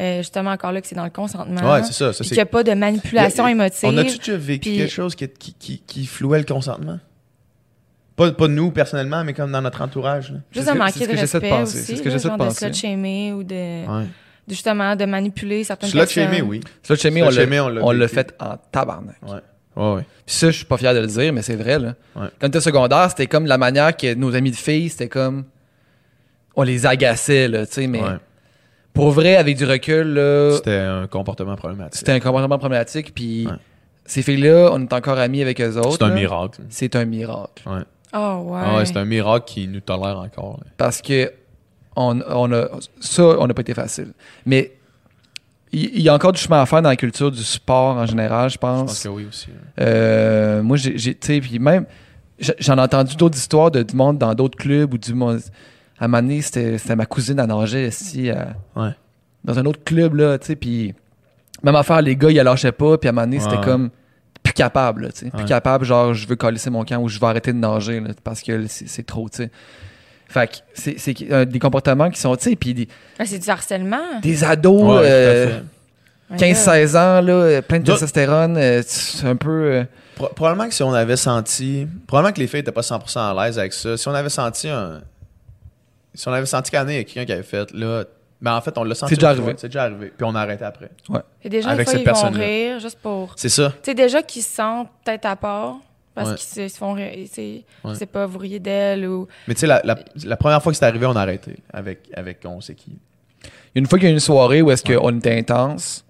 euh, 0.00 0.18
justement, 0.18 0.50
encore 0.50 0.72
là, 0.72 0.80
que 0.80 0.86
c'est 0.86 0.94
dans 0.96 1.04
le 1.04 1.10
consentement. 1.10 1.72
Ouais, 1.72 1.82
c'est 1.84 1.92
ça. 1.92 2.12
ça 2.12 2.24
qu'il 2.24 2.32
n'y 2.32 2.40
a 2.40 2.46
pas 2.46 2.62
de 2.64 2.72
manipulation 2.72 3.44
a- 3.44 3.50
émotive. 3.50 3.88
On 3.88 3.96
a-tu 3.98 4.18
déjà 4.18 4.36
vécu 4.36 4.70
puis- 4.70 4.78
quelque 4.78 4.90
chose 4.92 5.14
qui, 5.14 5.28
qui, 5.28 5.52
qui, 5.54 5.78
qui 5.86 6.06
flouait 6.06 6.38
le 6.38 6.44
consentement? 6.44 6.98
Pas, 8.16 8.32
pas 8.32 8.48
nous 8.48 8.70
personnellement, 8.70 9.24
mais 9.24 9.32
comme 9.32 9.50
dans 9.52 9.62
notre 9.62 9.80
entourage. 9.82 10.30
là. 10.32 10.38
Juste 10.52 10.66
de 10.68 10.72
que- 10.72 10.78
manquer 10.78 10.92
c'est 10.92 10.98
ce 11.00 11.04
de 11.08 11.10
que 11.12 11.16
j'essaie 11.18 11.38
de 11.38 11.44
respect 11.44 11.60
penser, 11.60 11.78
aussi. 11.78 11.86
c'est 11.86 11.96
ce 11.96 12.02
que 12.02 12.08
là, 12.08 12.14
j'essaie 12.16 12.28
de 12.30 12.36
penser. 12.36 12.68
de 12.68 12.72
slut-shamer 12.74 13.32
ou 13.32 13.42
de, 13.44 13.54
Ouais. 13.54 14.04
de, 14.04 14.52
justement, 14.54 14.96
de 14.96 15.04
manipuler 15.06 15.64
certaines 15.64 15.88
Slut 15.90 15.98
personnes. 16.00 16.24
shamé, 16.24 16.42
oui. 16.42 16.60
Ça, 16.82 16.96
chez 16.96 17.10
Slut 17.10 17.22
on 17.22 17.26
l'a 17.26 17.30
shamé, 17.32 17.60
on 17.60 17.68
l'a 17.68 17.82
on 17.84 17.90
l'a 17.92 18.06
vécu. 18.06 18.14
fait 18.14 18.34
en 18.40 18.56
tabarnak. 18.72 19.16
Ouais. 19.22 19.38
Ouais, 19.76 19.94
ouais. 19.94 20.02
Puis 20.26 20.34
ça, 20.34 20.50
je 20.50 20.56
suis 20.56 20.64
pas 20.66 20.76
fier 20.76 20.92
de 20.92 20.98
le 20.98 21.06
dire, 21.06 21.32
mais 21.32 21.42
c'est 21.42 21.56
vrai, 21.56 21.78
là. 21.78 21.94
Ouais. 22.16 22.26
Quand 22.40 22.60
secondaire, 22.60 23.08
c'était 23.10 23.26
comme 23.28 23.46
la 23.46 23.56
manière 23.56 23.96
que 23.96 24.12
nos 24.14 24.34
amis 24.34 24.50
de 24.50 24.56
filles, 24.56 24.90
c'était 24.90 25.08
comme. 25.08 25.44
On 26.56 26.62
les 26.62 26.84
agaçait, 26.84 27.46
là, 27.48 27.64
tu 27.66 27.72
sais, 27.74 27.86
mais 27.86 28.02
Ouais. 28.02 28.16
Pour 28.94 29.10
vrai, 29.10 29.36
avec 29.36 29.56
du 29.56 29.64
recul, 29.64 30.14
là, 30.14 30.52
C'était 30.56 30.76
un 30.78 31.06
comportement 31.06 31.56
problématique. 31.56 31.98
c'était 31.98 32.12
un 32.12 32.20
comportement 32.20 32.58
problématique, 32.58 33.14
puis 33.14 33.46
Ouais. 33.46 33.52
ces 34.04 34.22
filles-là, 34.22 34.70
on 34.72 34.80
est 34.82 34.92
encore 34.92 35.18
amis 35.18 35.42
avec 35.42 35.60
eux 35.60 35.76
autres. 35.76 35.92
C'est 35.98 36.04
un 36.04 36.14
miracle. 36.14 36.60
C'est 36.68 36.96
un 36.96 37.04
miracle. 37.04 37.62
Ouais. 37.66 37.82
Oh, 38.12 38.40
ouais. 38.46 38.60
Ah 38.64 38.76
ouais, 38.76 38.84
c'est 38.86 38.96
un 38.96 39.04
miracle 39.04 39.44
qui 39.46 39.68
nous 39.68 39.80
tolère 39.80 40.18
encore. 40.18 40.58
là. 40.64 40.66
Parce 40.76 41.00
que 41.00 41.32
on, 41.96 42.20
on 42.28 42.52
a, 42.52 42.66
ça, 43.00 43.22
on 43.22 43.46
n'a 43.46 43.54
pas 43.54 43.60
été 43.62 43.74
facile. 43.74 44.12
Mais 44.46 44.72
il 45.72 46.00
y, 46.00 46.08
a 46.08 46.14
encore 46.14 46.32
du 46.32 46.40
chemin 46.40 46.60
à 46.60 46.66
faire 46.66 46.82
dans 46.82 46.88
la 46.88 46.96
culture 46.96 47.30
du 47.30 47.44
sport 47.44 47.96
en 47.96 48.06
général, 48.06 48.48
je 48.48 48.54
Je 48.54 48.58
pense. 48.58 48.90
pense 48.90 49.02
que 49.04 49.08
oui 49.08 49.26
aussi. 49.28 49.46
Euh, 49.80 50.62
moi, 50.62 50.76
j'ai, 50.76 50.94
tu 50.96 51.16
sais, 51.20 51.40
puis 51.40 51.60
même, 51.60 51.86
j'en 52.58 52.76
ai 52.76 52.80
entendu 52.80 53.14
d'autres 53.14 53.36
histoires 53.36 53.70
de, 53.70 53.82
du 53.84 53.94
monde 53.94 54.18
dans 54.18 54.34
d'autres 54.34 54.58
clubs 54.58 54.92
ou 54.92 54.98
du 54.98 55.14
monde. 55.14 55.40
À 56.00 56.06
un 56.06 56.08
moment 56.08 56.22
donné, 56.22 56.40
c'était, 56.40 56.96
ma 56.96 57.04
cousine 57.06 57.38
à 57.40 57.46
nager 57.46 57.86
ici, 57.88 58.30
à- 58.30 58.54
Ouais. 58.74 58.90
dans 59.44 59.58
un 59.58 59.66
autre 59.66 59.84
club, 59.84 60.14
là, 60.14 60.38
tu 60.38 60.46
sais, 60.46 60.56
puis 60.56 60.94
même 61.62 61.76
affaire, 61.76 62.00
les 62.00 62.16
gars, 62.16 62.30
ils 62.30 62.36
la 62.36 62.42
lâchaient 62.44 62.72
pas, 62.72 62.96
puis 62.96 63.08
à 63.08 63.10
un 63.10 63.12
moment 63.12 63.26
donné, 63.26 63.36
Ouais, 63.36 63.42
c'était 63.44 63.56
ouais. 63.58 63.64
comme 63.64 63.90
plus 64.42 64.54
capable, 64.54 65.02
là, 65.02 65.12
tu 65.12 65.26
sais, 65.26 65.30
plus 65.30 65.44
capable, 65.44 65.84
genre, 65.84 66.14
je 66.14 66.26
veux 66.26 66.36
colisser 66.36 66.70
mon 66.70 66.84
camp 66.84 67.02
ou 67.02 67.08
je 67.08 67.20
vais 67.20 67.26
arrêter 67.26 67.52
de 67.52 67.58
nager, 67.58 68.00
là, 68.00 68.10
parce 68.24 68.40
que 68.42 68.66
c'est, 68.66 69.04
trop, 69.06 69.28
tu 69.28 69.36
sais. 69.44 69.50
Fait 70.28 70.46
que 70.50 70.56
c'est, 70.74 71.16
euh, 71.30 71.44
des 71.44 71.58
comportements 71.58 72.08
qui 72.08 72.18
sont, 72.20 72.34
tu 72.36 72.50
sais, 72.50 72.56
puis 72.56 72.72
des, 72.72 72.88
Ah, 73.18 73.26
c'est 73.26 73.38
du 73.38 73.50
harcèlement? 73.50 74.20
des 74.22 74.42
ados, 74.44 74.80
Ouais, 74.82 74.86
tout 74.88 74.92
à 74.96 75.00
euh, 75.02 75.46
fait. 75.48 75.62
Ouais, 76.30 76.36
15-16 76.38 76.96
ans, 76.96 77.20
là, 77.20 77.32
euh, 77.32 77.60
plein 77.62 77.80
de 77.80 77.84
testostérone, 77.84 78.56
euh, 78.56 78.80
c'est 78.86 79.26
un 79.26 79.36
peu... 79.36 79.50
euh, 79.50 79.84
Pro- 80.14 80.28
probablement 80.34 80.68
que 80.68 80.74
si 80.74 80.82
on 80.82 80.92
avait 80.94 81.16
senti. 81.16 81.86
Probablement 82.06 82.32
que 82.32 82.40
les 82.40 82.46
filles 82.46 82.60
n'étaient 82.60 82.70
pas 82.72 82.82
100% 82.82 83.18
à 83.36 83.44
l'aise 83.46 83.58
avec 83.58 83.72
ça. 83.72 83.96
Si 83.96 84.06
on 84.06 84.14
avait 84.14 84.28
senti 84.28 84.68
un. 84.68 85.00
Si 86.14 86.26
on 86.28 86.32
avait 86.32 86.46
senti 86.46 86.70
qu'année, 86.70 86.94
il 86.94 86.96
y 86.96 87.00
a 87.00 87.04
quelqu'un 87.04 87.24
qui 87.24 87.32
avait 87.32 87.42
fait, 87.42 87.70
là. 87.72 88.04
Ben 88.42 88.54
en 88.54 88.60
fait, 88.62 88.76
on 88.78 88.84
l'a 88.84 88.94
senti. 88.94 89.10
C'est 89.14 89.20
déjà 89.20 89.30
arrivé. 89.30 89.54
C'est 89.58 89.68
déjà 89.68 89.82
arrivé. 89.84 90.12
Puis 90.16 90.24
on 90.26 90.34
a 90.34 90.40
arrêté 90.40 90.64
après. 90.64 90.90
Et 91.44 91.48
déjà, 91.50 91.68
Avec 91.70 91.80
des 91.80 91.84
fois, 91.84 91.92
cette 91.92 92.00
ils 92.00 92.04
vont 92.08 92.12
personne-là. 92.14 92.44
rire 92.44 92.80
juste 92.80 92.98
pour. 93.00 93.34
C'est 93.36 93.50
ça. 93.50 93.70
Tu 93.70 93.78
sais, 93.90 93.94
déjà 93.94 94.22
qu'ils 94.22 94.42
se 94.42 94.54
sentent 94.54 94.88
peut-être 95.04 95.26
à 95.26 95.36
part 95.36 95.76
parce 96.14 96.30
Ouais. 96.30 96.36
qu'ils 96.36 96.70
se, 96.70 96.76
font 96.78 96.94
rire. 96.94 97.12
Ouais. 97.14 97.62
Je 97.84 97.94
sais 97.94 98.06
pas, 98.06 98.24
vous 98.24 98.38
riez 98.38 98.58
d'elle 98.58 99.06
ou. 99.06 99.28
Mais 99.46 99.52
tu 99.54 99.60
sais, 99.60 99.66
la, 99.66 99.82
la, 99.84 99.98
la 100.24 100.36
première 100.38 100.62
fois 100.62 100.72
que 100.72 100.78
c'est 100.78 100.86
arrivé, 100.86 101.04
on 101.04 101.16
a 101.16 101.20
arrêté. 101.20 101.56
Avec, 101.70 102.00
avec 102.14 102.38
on 102.46 102.62
sait 102.62 102.74
qui. 102.74 102.98
Une 103.74 103.86
fois 103.86 103.98
qu'il 103.98 104.06
y 104.06 104.08
a 104.08 104.10
eu 104.10 104.14
une 104.14 104.20
soirée 104.20 104.62
où 104.62 104.70
est-ce 104.70 104.88
Ouais. 104.88 104.96
qu'on 104.96 105.16
était 105.18 105.38
intense, 105.38 106.04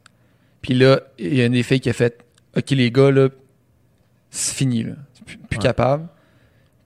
puis 0.63 0.75
là, 0.75 1.01
il 1.19 1.35
y 1.35 1.43
a 1.43 1.47
une 1.47 1.53
des 1.53 1.63
filles 1.65 1.81
qui 1.81 1.91
a 1.91 1.93
fait 1.93 2.25
OK, 2.57 2.71
les 2.71 2.93
gars, 2.93 3.11
là, 3.11 3.29
c'est 4.31 4.55
fini, 4.55 4.85
là. 4.85 4.93
Plus, 5.27 5.37
plus 5.37 5.57
Ouais. 5.59 5.63
capable. 5.63 6.07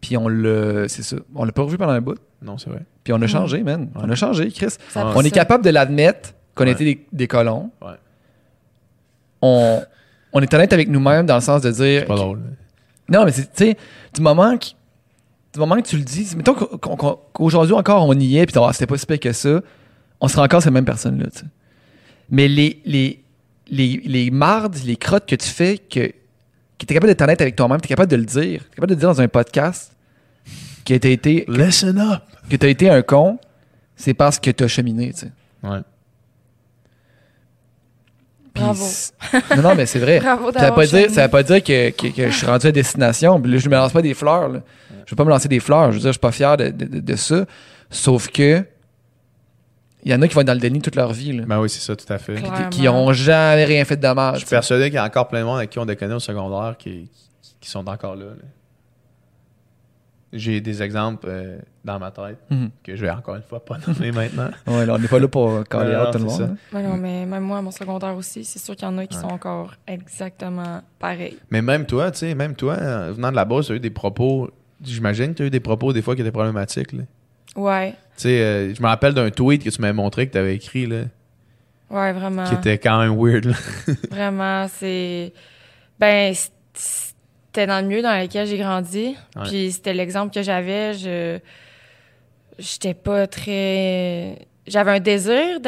Puis 0.05 0.17
on 0.19 0.29
l'a. 0.29 0.87
C'est 0.89 1.03
ça. 1.03 1.17
On 1.35 1.45
l'a 1.45 1.53
pas 1.53 1.63
revu 1.63 1.79
pendant 1.79 1.93
un 1.93 2.01
bout. 2.03 2.19
Non, 2.43 2.59
c'est 2.59 2.69
vrai. 2.69 2.83
Puis 3.03 3.13
on 3.15 3.23
a 3.23 3.27
changé, 3.27 3.63
man. 3.63 3.89
On 3.95 4.11
a 4.11 4.15
changé, 4.15 4.51
Chris. 4.51 4.75
Ça 4.91 5.07
On 5.17 5.21
est 5.23 5.25
ça. 5.31 5.31
capable 5.31 5.65
de 5.65 5.71
l'admettre 5.71 6.35
qu'on 6.55 6.65
Ouais. 6.65 6.73
était 6.73 6.85
des, 6.85 7.07
des 7.11 7.27
colons. 7.27 7.71
Ouais. 7.81 7.95
On, 9.43 9.83
on 10.33 10.41
est 10.43 10.53
honnête 10.55 10.73
avec 10.73 10.89
nous-mêmes 10.89 11.27
dans 11.27 11.37
le 11.37 11.41
sens 11.41 11.63
de 11.63 11.71
dire. 11.71 12.01
C'est 12.03 12.07
pas 12.07 12.17
drôle. 12.17 12.41
Non, 13.09 13.25
mais 13.25 13.33
tu 13.33 13.43
sais, 13.55 13.77
du 14.15 14.21
moment 14.21 14.57
que, 14.59 14.67
du 15.53 15.59
moment 15.59 15.77
que 15.77 15.87
tu 15.89 15.97
le 15.97 16.03
dis, 16.05 16.35
mettons 16.37 16.55
qu'au- 16.55 16.79
qu'au- 16.79 16.97
qu'au- 16.97 17.21
qu'aujourd'hui 17.33 17.75
encore 17.75 18.07
on 18.09 18.15
y 18.15 18.39
est, 18.39 18.47
puis 18.47 18.55
ah, 18.63 18.71
c'était 18.73 18.87
pas 18.87 18.97
si 18.99 19.07
pire 19.07 19.21
que 19.21 19.33
ça, 19.33 19.61
on 20.21 20.29
sera 20.29 20.43
encore 20.45 20.63
ces 20.63 20.71
mêmes 20.71 20.85
personnes-là, 20.87 21.27
tu 21.33 21.41
sais. 21.41 21.45
Mais 22.31 22.49
les, 22.49 22.81
les, 22.87 23.23
les, 23.69 24.01
les 24.05 24.31
mardes, 24.31 24.77
les 24.87 24.97
crottes 24.97 25.27
que 25.27 25.37
tu 25.37 25.49
fais, 25.49 25.77
que, 25.79 26.07
que 26.09 26.87
t'es 26.87 26.95
capable 26.95 27.09
d'être 27.09 27.21
honnête 27.23 27.41
avec 27.43 27.57
toi-même, 27.57 27.81
t'es 27.81 27.89
capable 27.89 28.11
de 28.11 28.17
le 28.17 28.25
dire, 28.25 28.63
t'es 28.65 28.77
capable 28.77 28.91
de 28.91 28.95
le 28.95 29.01
dire 29.01 29.09
dans 29.11 29.21
un 29.21 29.29
podcast, 29.29 29.94
que 30.85 30.95
t'as 30.95 31.09
été, 31.09 31.45
Listen 31.49 31.99
up! 31.99 32.23
que 32.51 32.57
t'as 32.57 32.69
été 32.69 32.91
un 32.91 33.03
con, 33.03 33.39
c'est 33.97 34.15
parce 34.15 34.39
que 34.39 34.51
t'as 34.51 34.69
cheminé, 34.69 35.13
tu 35.13 35.21
sais. 35.21 35.33
Ouais. 35.63 35.81
Puis 38.53 38.63
Bravo. 38.63 38.85
Non, 39.57 39.63
non, 39.63 39.75
mais 39.75 39.87
c'est 39.87 39.99
vrai. 39.99 40.21
Bravo 40.23 40.45
Ça 40.45 40.47
veut 40.47 40.53
d'avoir 40.61 40.75
pas 40.77 40.87
dire, 40.87 41.11
ça 41.11 41.23
veut 41.25 41.31
pas 41.31 41.43
dire 41.43 41.63
que, 41.63 41.91
que- 41.91 42.15
que 42.15 42.31
je 42.31 42.37
suis 42.37 42.47
rendu 42.47 42.67
à 42.69 42.73
destination. 42.73 43.41
Puis 43.41 43.51
là, 43.51 43.59
je 43.59 43.69
me 43.69 43.75
lance 43.75 43.93
pas 43.93 44.03
des 44.03 44.15
fleurs. 44.15 44.49
là. 44.49 44.61
Je 45.07 45.11
veux 45.11 45.17
pas 45.17 45.25
me 45.25 45.31
lancer 45.31 45.49
des 45.49 45.61
fleurs. 45.61 45.91
Je 45.91 45.97
veux 45.97 46.01
dire, 46.01 46.09
je 46.11 46.13
suis 46.13 46.21
pas 46.21 46.31
fier 46.33 46.57
de, 46.57 46.69
de- 46.69 46.85
de- 46.85 47.01
de 47.01 47.17
ça. 47.17 47.47
Sauf 47.91 48.29
que 48.29 48.65
il 50.05 50.13
y 50.13 50.15
en 50.15 50.21
a 50.23 50.29
qui 50.29 50.35
vont 50.35 50.43
être 50.43 50.47
dans 50.47 50.53
le 50.55 50.61
déni 50.61 50.83
toute 50.83 50.97
leur 50.97 51.13
vie. 51.15 51.33
Là, 51.33 51.45
Ben 51.47 51.59
oui, 51.61 51.69
c'est 51.71 51.81
ça, 51.81 51.97
tout 51.97 52.11
à 52.13 52.19
fait. 52.19 52.35
Qui, 52.35 52.43
Clairement. 52.43 52.69
qui 52.69 52.89
ont 52.89 53.13
jamais 53.15 53.65
rien 53.65 53.85
fait 53.87 53.97
de 53.97 54.03
Je 54.03 54.09
dommage. 54.09 54.39
suis 54.41 54.47
persuadé 54.49 54.85
qu'il 54.85 54.95
y 54.95 54.99
a 54.99 55.05
encore 55.05 55.29
plein 55.29 55.41
de 55.41 55.45
monde 55.47 55.57
avec 55.59 55.71
qui 55.71 55.79
on 55.79 55.87
déconnait 55.87 56.15
au 56.15 56.21
secondaire 56.21 56.77
qui, 56.79 57.09
qui 57.59 57.71
sont 57.71 57.89
encore 57.89 58.15
là. 58.15 58.27
là. 58.27 58.33
J'ai 60.37 60.61
des 60.61 60.83
exemples 60.83 61.27
euh, 61.29 61.59
dans 61.85 61.99
ma 62.01 62.11
tête 62.11 62.39
Mhm. 62.51 62.71
que 62.83 62.97
je 62.97 63.01
vais 63.03 63.11
encore 63.11 63.37
une 63.37 63.43
fois 63.43 63.65
pas 63.65 63.79
nommer 63.87 64.11
maintenant. 64.11 64.51
Ouais, 64.67 64.85
là, 64.85 64.95
on 64.95 64.99
n'est 64.99 65.07
pas 65.09 65.19
là 65.21 65.29
pour 65.29 65.63
caler 65.69 65.97
tout 66.13 66.19
le 66.19 66.29
c'est 66.31 66.39
monde. 66.39 66.39
ça. 66.39 66.45
hein. 66.45 66.57
Ouais, 66.77 66.83
non, 66.83 66.97
mais 66.97 67.25
même 67.25 67.43
moi, 67.45 67.59
à 67.59 67.63
mon 67.63 67.71
secondaire 67.71 68.17
aussi, 68.17 68.45
c'est 68.45 68.59
sûr 68.59 68.75
qu'il 68.75 68.87
y 68.89 68.91
en 68.91 68.99
a 68.99 69.07
qui 69.07 69.17
Ouais. 69.17 69.23
sont 69.23 69.29
encore 69.29 69.75
exactement 69.87 70.83
pareils. 70.99 71.39
Mais 71.51 71.63
même 71.63 71.87
toi, 71.87 72.11
tu 72.11 72.19
sais, 72.19 72.35
même 72.35 72.55
toi, 72.55 72.75
euh, 72.81 73.13
venant 73.15 73.31
de 73.31 73.37
la 73.37 73.45
base, 73.45 73.67
tu 73.67 73.73
as 73.73 73.77
eu 73.77 73.81
des 73.81 73.91
propos. 73.91 74.51
J'imagine 74.83 75.29
que 75.33 75.37
tu 75.39 75.43
as 75.45 75.47
eu 75.47 75.51
des 75.51 75.61
propos 75.61 75.93
des 75.93 76.03
fois 76.03 76.15
qui 76.15 76.21
étaient 76.23 76.33
problématiques. 76.33 76.93
là. 76.93 77.03
Ouais. 77.57 77.93
Tu 78.17 78.23
sais, 78.23 78.41
euh, 78.41 78.75
je 78.75 78.83
me 78.83 78.89
rappelle 78.89 79.15
d'un 79.15 79.31
tweet 79.31 79.63
que 79.63 79.71
tu 79.71 79.81
m'avais 79.81 79.93
montré 79.93 80.27
que 80.27 80.33
tu 80.33 80.39
avais 80.39 80.57
écrit. 80.57 80.87
Là. 80.87 81.03
Ouais, 81.91 82.13
vraiment. 82.13 82.45
qui 82.45 82.55
était 82.55 82.79
quand 82.79 82.99
même 82.99 83.17
weird. 83.17 83.45
là. 83.45 83.55
Vraiment, 84.11 84.67
c'est. 84.69 85.33
Ben, 86.01 86.35
c- 86.35 86.51
c'était 87.55 87.67
dans 87.69 87.81
le 87.81 87.87
milieu 87.87 88.03
dans 88.03 88.21
lequel 88.21 88.47
j'ai 88.49 88.59
grandi. 88.59 89.15
Ouais. 89.37 89.43
Puis 89.45 89.73
c'était 89.73 89.95
l'exemple 89.95 90.35
que 90.35 90.43
j'avais. 90.43 90.95
Je. 90.95 91.39
J'étais 92.59 92.95
pas 92.95 93.27
très. 93.27 94.39
J'avais 94.67 94.93
un 94.93 95.01
désir 95.01 95.61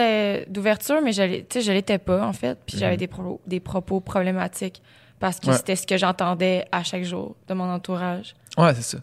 d'ouverture, 0.48 1.00
mais 1.02 1.12
je 1.12 1.42
tu 1.42 1.58
l'étais 1.72 1.98
pas, 1.98 2.24
en 2.26 2.32
fait. 2.32 2.56
Puis 2.66 2.78
j'avais 2.78 2.92
Mhm. 2.94 2.98
des, 2.98 3.06
pro- 3.08 3.40
des 3.46 3.60
propos 3.60 4.00
problématiques 4.00 4.80
parce 5.20 5.38
que 5.40 5.48
Ouais. 5.48 5.56
c'était 5.56 5.76
ce 5.76 5.86
que 5.86 5.96
j'entendais 5.98 6.64
à 6.72 6.82
chaque 6.82 7.02
jour 7.04 7.36
de 7.48 7.54
mon 7.54 7.64
entourage. 7.70 8.34
Ouais, 8.56 8.72
c'est 8.74 8.82
ça. 8.82 8.98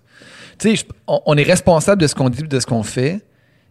Tu 0.57 0.75
sais, 0.75 0.85
on, 1.07 1.21
on 1.25 1.37
est 1.37 1.43
responsable 1.43 2.01
de 2.01 2.07
ce 2.07 2.15
qu'on 2.15 2.29
dit, 2.29 2.43
de 2.43 2.59
ce 2.59 2.65
qu'on 2.65 2.83
fait, 2.83 3.21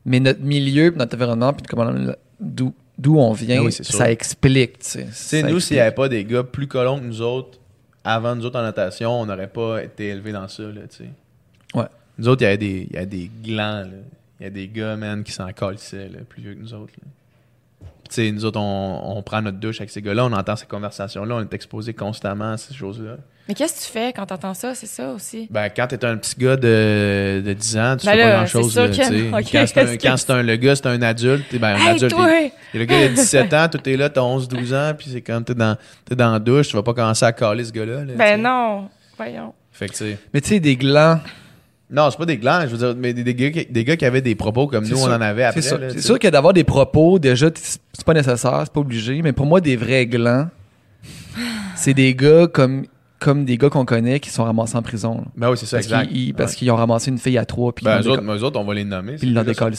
mais 0.05 0.20
notre 0.20 0.43
milieu, 0.43 0.90
puis 0.90 0.98
notre 0.98 1.16
environnement, 1.16 1.52
puis 1.52 1.64
comment 1.68 1.90
d'où 2.39 2.74
d'où 2.98 3.18
on 3.18 3.32
vient, 3.32 3.60
Ah 3.60 3.64
oui, 3.64 3.72
ça 3.72 4.12
explique. 4.12 4.78
Tu 4.78 5.01
sais, 5.10 5.43
nous, 5.43 5.59
s'il 5.59 5.76
n'y 5.76 5.80
avait 5.80 5.90
pas 5.94 6.09
des 6.09 6.24
gars 6.24 6.44
plus 6.44 6.68
colons 6.68 7.01
que 7.01 7.05
nous 7.05 7.20
autres, 7.22 7.59
avant 8.05 8.35
nous 8.35 8.45
autres 8.45 8.59
en 8.59 8.62
natation, 8.62 9.11
on 9.20 9.27
n'aurait 9.27 9.49
pas 9.49 9.83
été 9.83 10.09
élevés 10.09 10.33
dans 10.33 10.49
ça, 10.49 10.65
là, 10.65 10.83
tu 10.89 10.97
sais. 10.97 11.11
Ouais. 11.74 11.87
Nous 12.19 12.29
autres, 12.29 12.43
il 12.43 12.45
y 12.45 12.49
avait 12.49 12.59
des, 12.59 12.89
y 12.93 12.97
avait 12.97 13.07
des 13.07 13.31
glands, 13.43 13.83
là. 13.83 13.99
Il 14.41 14.45
y 14.45 14.47
a 14.47 14.51
des 14.51 14.69
gars, 14.69 14.97
man, 14.97 15.23
qui 15.23 15.33
s'en 15.33 15.51
calissaient, 15.53 16.09
là, 16.09 16.19
plus 16.29 16.43
vieux 16.43 16.55
que 16.55 16.61
nous 16.61 16.74
autres, 16.74 16.95
là. 17.01 17.09
Puis, 18.12 18.32
nous 18.32 18.44
autres, 18.44 18.60
on, 18.60 19.16
on 19.16 19.22
prend 19.22 19.40
notre 19.43 19.59
douche 19.59 19.80
avec 19.80 19.90
ces 19.90 20.02
gars-là, 20.02 20.26
on 20.26 20.32
entend 20.32 20.55
ces 20.56 20.66
conversations-là, 20.66 21.34
on 21.36 21.40
est 21.40 21.55
exposé 21.55 21.94
constamment 21.94 22.52
à 22.52 22.56
ces 22.56 22.74
choses-là. 22.74 23.16
Mais 23.48 23.55
qu'est-ce 23.55 23.80
que 23.80 23.86
tu 23.86 23.93
fais 23.93 24.12
quand 24.12 24.26
t'entends 24.26 24.55
ça? 24.55 24.74
C'est 24.74 24.86
ça 24.86 25.10
aussi. 25.10 25.48
Ben, 25.51 25.68
quand 25.74 25.86
t'es 25.89 26.05
un 26.05 26.16
petit 26.16 26.34
gars 26.39 26.56
de, 26.56 27.43
de 27.44 27.52
10 27.52 27.76
ans, 27.78 27.97
tu 27.98 28.06
Ben 28.06 28.12
fais 28.12 28.18
là, 28.18 28.24
pas 28.24 28.36
grand-chose, 28.36 28.74
que 28.74 28.80
Quand 28.86 28.93
c'est 28.94 29.34
un, 29.34 29.43
qu'est-ce 29.43 29.74
que 29.74 30.02
quand 30.02 30.16
c'est 30.16 30.30
un, 30.30 30.43
le 30.43 30.56
gars, 30.56 30.76
c'est 30.76 30.86
un 30.86 31.02
adulte, 31.02 31.48
t'es- 31.48 31.59
ben, 31.59 31.74
un 31.74 31.78
Hey, 31.78 31.89
adulte, 31.97 32.14
et 32.74 32.78
le 32.78 32.84
gars, 32.84 32.98
il 33.01 33.05
a 33.05 33.09
17 33.09 33.52
ans, 33.55 33.68
tout 33.68 33.89
est 33.89 33.97
là, 33.97 34.09
t'as 34.10 34.20
11-12 34.20 34.74
ans, 34.74 34.93
puis 34.97 35.09
c'est 35.12 35.22
comme 35.22 35.43
t'es 35.44 35.55
dans, 35.55 35.76
t'es 36.05 36.14
dans 36.14 36.32
la 36.32 36.39
douche, 36.39 36.68
tu 36.68 36.76
vas 36.76 36.82
pas 36.84 36.94
commencer 36.94 37.24
à 37.24 37.32
caler 37.32 37.64
ce 37.64 37.72
gars-là. 37.72 38.05
là, 38.05 38.12
Ben 38.16 38.40
non. 38.40 38.89
Voyons. 39.16 39.52
Fait 39.72 39.86
que, 39.89 39.93
tu 39.93 39.98
sais. 39.98 40.18
Mais 40.32 40.40
tu 40.40 40.48
sais, 40.51 40.60
des 40.60 40.76
glands, 40.76 41.18
Non, 41.93 42.10
c'est 42.10 42.16
pas 42.16 42.24
des 42.27 42.39
glands, 42.39 42.60
je 42.62 42.74
veux 42.74 42.78
dire, 42.78 42.94
mais 42.98 43.12
des, 43.12 43.23
des 43.23 43.35
gars, 43.35 43.51
qui- 43.51 43.66
des 43.70 43.85
gars 43.85 43.97
qui 43.97 44.05
avaient 44.06 44.23
des 44.23 44.35
propos 44.35 44.66
comme 44.66 44.85
nous, 44.85 44.97
sûr. 44.97 45.06
on 45.09 45.12
en 45.12 45.20
avait 45.20 45.44
après. 45.44 45.60
c'est 45.60 45.90
sais. 45.90 46.01
sûr 46.01 46.19
que 46.19 46.27
d'avoir 46.28 46.55
des 46.55 46.64
propos, 46.64 47.19
déjà, 47.19 47.48
c'est 47.55 48.05
pas 48.05 48.14
nécessaire, 48.14 48.60
c'est 48.64 48.73
pas 48.73 48.81
obligé, 48.81 49.20
mais 49.23 49.32
pour 49.32 49.44
moi, 49.47 49.60
des 49.60 49.77
vrais 49.77 50.06
glands, 50.06 50.48
c'est 51.77 51.94
des 51.94 52.14
gars 52.14 52.47
comme, 52.47 52.86
comme 53.19 53.44
des 53.44 53.59
gars 53.59 53.69
qu'on 53.70 53.85
connaît 53.85 54.20
qui 54.20 54.31
sont 54.31 54.44
ramassés 54.44 54.77
en 54.77 54.82
prison. 54.82 55.16
là. 55.19 55.24
Ben 55.36 55.51
oui, 55.51 55.56
c'est 55.59 55.66
ça, 55.66 55.77
Parce 55.77 55.86
exact. 55.86 56.09
qu'ils 56.09 56.35
parce 56.35 56.52
Ouais. 56.52 56.56
qu'ils 56.59 56.70
ont 56.70 56.77
ramassé 56.77 57.10
une 57.10 57.19
fille 57.19 57.39
à 57.39 57.44
trois. 57.44 57.73
Puis 57.74 57.85
Ben, 57.85 57.97
eux 58.01 58.09
autres, 58.09 58.23
déco- 58.23 58.24
mais 58.24 58.39
eux 58.39 58.43
autres, 58.44 58.59
on 58.59 58.64
va 58.64 58.74
les 58.74 58.85
nommer. 58.85 59.16
Puis 59.16 59.28
ils 59.28 59.35
l'ont 59.35 59.43
décollé 59.44 59.77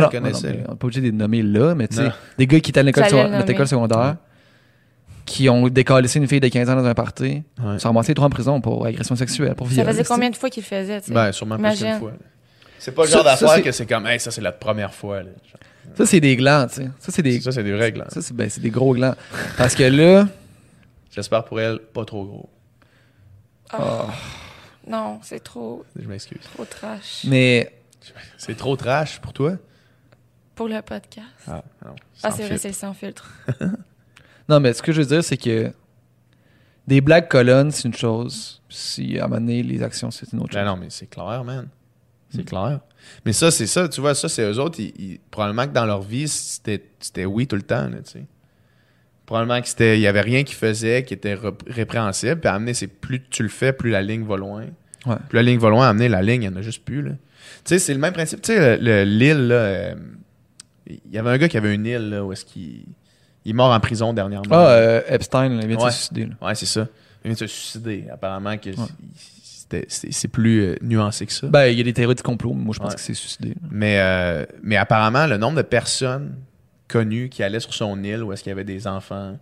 non, 0.00 0.08
mais 0.12 0.64
on 0.68 0.72
n'est 0.72 0.76
pas 0.78 0.84
obligé 0.86 1.00
de 1.00 1.06
les 1.06 1.12
nommer 1.12 1.42
là, 1.42 1.74
mais 1.74 1.88
tu 1.88 1.96
sais, 1.96 2.08
des 2.38 2.46
gars 2.46 2.60
qui 2.60 2.70
étaient 2.70 2.80
à 2.80 2.82
l'école 2.82 3.04
secondaire- 3.06 3.24
le 3.26 3.30
notre 3.32 3.40
nommer. 3.44 3.52
école 3.54 3.68
secondaire, 3.68 4.16
qui 5.24 5.48
ont 5.48 5.68
décollé 5.68 6.08
une 6.16 6.26
fille 6.26 6.40
de 6.40 6.48
15 6.48 6.68
ans 6.70 6.76
dans 6.76 6.84
un 6.84 6.94
party, 6.94 7.42
Ouais. 7.62 7.78
sont 7.78 7.88
ramassés 7.88 8.14
trois 8.14 8.26
en 8.26 8.30
prison 8.30 8.60
pour 8.60 8.84
agression 8.86 9.16
sexuelle, 9.16 9.54
pour 9.54 9.68
Ça 9.68 9.74
viol. 9.74 9.86
faisait 9.86 10.02
tu 10.02 10.08
sais. 10.08 10.14
combien 10.14 10.30
de 10.30 10.36
fois 10.36 10.50
qu'il 10.50 10.62
le 10.62 10.66
faisait, 10.66 11.00
tu 11.00 11.08
sais? 11.08 11.14
Ben, 11.14 11.32
sûrement 11.32 11.54
plus 11.56 11.62
Imagine. 11.64 11.86
qu'une 11.90 11.98
fois. 12.00 12.10
là. 12.10 12.16
C'est 12.78 12.92
pas 12.92 13.02
le 13.02 13.08
Ça- 13.08 13.18
genre 13.18 13.24
ça, 13.36 13.46
d'affaire 13.46 13.62
que 13.64 13.70
c'est 13.72 13.86
comme, 13.86 14.06
hey, 14.06 14.18
ça, 14.18 14.30
c'est 14.32 14.40
la 14.40 14.50
première 14.52 14.92
fois. 14.92 15.22
là. 15.22 15.30
Ça, 15.96 16.06
c'est 16.06 16.20
des 16.20 16.36
glands, 16.36 16.66
tu 16.68 16.76
sais. 16.82 16.90
Ça, 16.98 17.12
c'est 17.12 17.22
des, 17.22 17.40
Ça, 17.40 17.52
c'est 17.52 17.62
des 17.62 17.74
règles. 17.74 18.00
hein. 18.02 18.06
ça, 18.08 18.20
c'est 18.22 18.34
ben, 18.34 18.48
c'est 18.50 18.60
des 18.60 18.70
gros 18.70 18.94
glands. 18.94 19.14
Parce 19.56 19.74
que 19.74 19.84
là, 19.84 20.26
J'espère 21.10 21.44
pour 21.44 21.60
elle, 21.60 21.78
pas 21.78 22.04
trop 22.06 22.24
gros. 22.24 22.48
Ah. 23.70 24.06
Non, 24.86 25.20
c'est 25.22 25.40
trop, 25.44 25.84
Je 25.94 26.08
m'excuse. 26.08 26.40
trop 26.54 26.64
trash. 26.64 27.24
mais 27.28 27.70
C'est 28.38 28.56
trop 28.56 28.76
trash 28.76 29.20
pour 29.20 29.32
toi? 29.32 29.52
Pour 30.54 30.68
le 30.68 30.80
podcast. 30.82 31.26
Ah, 31.46 31.62
non. 31.84 31.94
Ah, 32.22 32.30
c'est 32.30 32.44
vrai, 32.46 32.58
c'est 32.58 32.72
sans 32.72 32.92
filtre. 32.94 33.30
Non, 34.52 34.60
mais 34.60 34.72
ce 34.74 34.82
que 34.82 34.92
je 34.92 35.00
veux 35.00 35.06
dire, 35.06 35.24
c'est 35.24 35.36
que 35.38 35.72
des 36.86 37.00
blagues 37.00 37.28
colonnes, 37.28 37.70
c'est 37.70 37.88
une 37.88 37.94
chose. 37.94 38.60
Si 38.68 39.18
à 39.18 39.24
un 39.24 39.28
moment 39.28 39.40
donné, 39.40 39.62
les 39.62 39.82
actions, 39.82 40.10
c'est 40.10 40.30
une 40.32 40.40
autre 40.40 40.52
chose. 40.52 40.60
Ben 40.62 40.66
non, 40.66 40.76
mais 40.76 40.88
c'est 40.90 41.06
clair, 41.08 41.42
man. 41.42 41.68
C'est 42.28 42.42
Mm. 42.42 42.44
clair. 42.44 42.80
Mais 43.24 43.32
ça, 43.32 43.50
c'est 43.50 43.66
ça, 43.66 43.88
tu 43.88 44.00
vois, 44.02 44.14
ça, 44.14 44.28
c'est 44.28 44.42
eux 44.42 44.58
autres, 44.58 44.78
ils- 44.80 44.92
ils- 44.98 45.18
probablement 45.30 45.66
que 45.66 45.72
dans 45.72 45.86
leur 45.86 46.02
vie, 46.02 46.28
c'était 46.28 47.24
oui 47.24 47.46
tout 47.46 47.56
le 47.56 47.62
temps, 47.62 47.88
là, 47.88 47.96
tu 48.04 48.10
sais. 48.12 48.26
Probablement 49.26 49.60
que 49.62 49.68
c'était, 49.68 49.98
il 49.98 50.02
y 50.02 50.06
avait 50.06 50.20
rien 50.20 50.42
qui 50.44 50.54
faisait 50.54 51.04
qui 51.04 51.14
était 51.14 51.38
répréhensible, 51.66 52.40
puis 52.40 52.48
à 52.48 52.54
amener, 52.54 52.74
c'est 52.74 52.88
plus 52.88 53.22
tu 53.30 53.42
le 53.42 53.48
fais, 53.48 53.72
plus 53.72 53.90
la 53.90 54.02
ligne 54.02 54.24
va 54.26 54.36
loin. 54.36 54.66
Ouais. 55.06 55.16
Plus 55.28 55.36
la 55.36 55.42
ligne 55.42 55.58
va 55.58 55.70
loin, 55.70 55.86
à 55.86 55.90
amener 55.90 56.08
la 56.08 56.20
ligne, 56.22 56.42
il 56.42 56.48
n'y 56.50 56.54
en 56.54 56.58
a 56.58 56.62
juste 56.62 56.84
plus, 56.84 57.00
là. 57.02 57.12
Tu 57.12 57.18
sais, 57.64 57.78
c'est 57.78 57.94
le 57.94 58.00
même 58.00 58.12
principe. 58.12 58.42
Tu 58.42 58.52
sais, 58.52 58.76
le- 58.78 58.84
le- 58.84 59.04
l'île, 59.04 59.46
là, 59.48 59.54
euh, 59.54 59.94
il 60.86 61.00
y 61.12 61.18
avait 61.18 61.30
un 61.30 61.38
gars 61.38 61.48
qui 61.48 61.56
avait 61.56 61.74
une 61.74 61.86
île, 61.86 62.10
là, 62.10 62.24
où 62.24 62.32
est-ce 62.32 62.44
qu'il 62.44 62.84
il 63.44 63.50
est 63.50 63.54
mort 63.54 63.72
en 63.72 63.80
prison 63.80 64.12
dernièrement. 64.12 64.46
Ah, 64.50 64.68
euh, 64.70 65.00
Epstein, 65.08 65.48
là, 65.50 65.60
il 65.62 65.68
vient 65.68 65.76
de 65.76 65.82
Ouais. 65.82 65.90
se 65.90 65.96
suicider. 65.98 66.26
là. 66.26 66.46
Ouais, 66.46 66.54
c'est 66.54 66.66
ça. 66.66 66.86
Il 67.24 67.28
vient 67.28 67.32
de 67.34 67.38
se 67.38 67.46
suicider. 67.46 68.04
Apparemment 68.12 68.56
que 68.58 68.70
c'est 69.88 70.28
plus 70.28 70.62
euh, 70.62 70.76
nuancé 70.82 71.24
que 71.26 71.32
ça. 71.32 71.46
Ben, 71.46 71.66
il 71.66 71.78
y 71.78 71.80
a 71.80 71.84
des 71.84 71.92
théories 71.94 72.14
du 72.14 72.22
complot, 72.22 72.52
mais 72.54 72.62
moi, 72.64 72.74
je 72.74 72.80
pense 72.80 72.90
Ouais. 72.90 72.94
que 72.96 73.00
c'est 73.00 73.14
suicidé. 73.14 73.50
là. 73.50 73.54
Mais, 73.70 73.98
euh, 74.00 74.44
mais 74.62 74.76
apparemment, 74.76 75.26
le 75.26 75.38
nombre 75.38 75.56
de 75.56 75.62
personnes 75.62 76.34
connues 76.88 77.30
qui 77.30 77.42
allaient 77.42 77.60
sur 77.60 77.72
son 77.72 78.02
île 78.04 78.22
où 78.22 78.32
est-ce 78.32 78.42
qu'il 78.42 78.50
y 78.50 78.52
avait 78.52 78.64
des 78.64 78.86
enfants. 78.86 79.38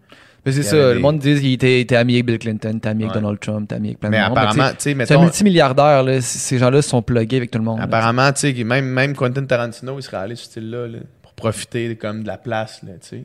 Mais 0.46 0.52
c'est 0.52 0.62
ça, 0.62 0.94
le 0.94 1.00
monde 1.00 1.18
dit 1.18 1.38
qu'il 1.38 1.52
était, 1.52 1.80
était 1.80 1.96
ami 1.96 2.14
avec 2.14 2.24
Bill 2.26 2.38
Clinton, 2.38 2.76
était 2.76 2.88
ami 2.88 3.02
avec 3.04 3.14
Ouais. 3.16 3.20
Donald 3.20 3.40
Trump, 3.40 3.64
était 3.64 3.74
ami 3.74 3.88
avec 3.88 4.00
plein 4.00 4.08
Mais 4.08 4.18
de 4.18 4.22
monde. 4.28 4.38
apparemment, 4.38 4.68
tu 4.70 4.76
tu 4.76 4.82
sais, 4.84 4.90
sais, 4.90 5.04
C'est 5.06 5.14
un 5.14 5.16
mettons, 5.16 5.22
multimilliardaire, 5.24 6.02
là. 6.02 6.20
Ces 6.22 6.58
gens-là 6.58 6.80
sont 6.80 7.02
plugués 7.02 7.36
avec 7.38 7.50
tout 7.50 7.58
le 7.58 7.64
monde. 7.64 7.78
là. 7.78 7.84
apparemment, 7.84 8.32
tu 8.32 8.54
sais, 8.54 8.64
même, 8.64 8.86
même 8.86 9.14
Quentin 9.14 9.44
Tarantino, 9.44 9.98
il 9.98 10.02
serait 10.02 10.16
allé 10.18 10.36
sur 10.36 10.50
ce 10.50 10.60
île-là 10.60 10.86
là, 10.86 10.98
pour 11.22 11.32
profiter 11.34 11.94
comme 11.96 12.22
de 12.22 12.28
la 12.28 12.38
place, 12.38 12.80
là, 12.84 12.92
tu 13.02 13.08
sais. 13.08 13.24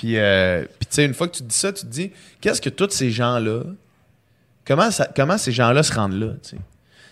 Puis, 0.00 0.16
euh, 0.16 0.62
puis 0.78 0.86
tu 0.88 0.94
sais, 0.94 1.04
une 1.04 1.12
fois 1.12 1.28
que 1.28 1.34
tu 1.36 1.42
te 1.42 1.48
dis 1.48 1.54
ça, 1.54 1.74
tu 1.74 1.82
te 1.82 1.86
dis, 1.90 2.10
qu'est-ce 2.40 2.62
que 2.62 2.70
tous 2.70 2.88
ces 2.88 3.10
gens-là, 3.10 3.64
comment, 4.66 4.90
ça, 4.90 5.06
comment 5.14 5.36
ces 5.36 5.52
gens-là 5.52 5.82
se 5.82 5.92
rendent 5.92 6.18
là, 6.18 6.32
tu 6.42 6.50
sais? 6.50 6.56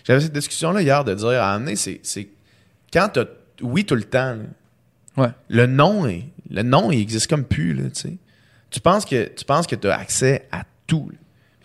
J'avais 0.05 0.20
cette 0.20 0.32
discussion-là 0.32 0.81
hier 0.81 1.05
de 1.05 1.12
dire, 1.15 1.28
à 1.43 1.52
amener, 1.52 1.77
c'est, 1.77 2.01
c'est 2.02 2.28
quand 2.90 3.10
t'as 3.12 3.27
oui 3.60 3.85
tout 3.85 3.94
le 3.94 4.05
temps, 4.05 4.36
là, 4.36 5.23
Ouais. 5.23 5.28
le 5.48 5.66
nom, 5.66 6.06
est, 6.06 6.24
le 6.48 6.62
nom, 6.62 6.90
il 6.90 7.01
existe 7.02 7.27
comme 7.28 7.44
plus, 7.44 7.74
là, 7.74 7.90
tu 7.90 8.01
sais. 8.01 8.16
Tu 8.70 8.81
penses 8.81 9.05
que 9.05 9.27
tu 9.35 9.44
penses 9.44 9.66
que 9.66 9.86
as 9.86 9.94
accès 9.98 10.47
à 10.51 10.62
tout. 10.86 11.10
là. 11.12 11.19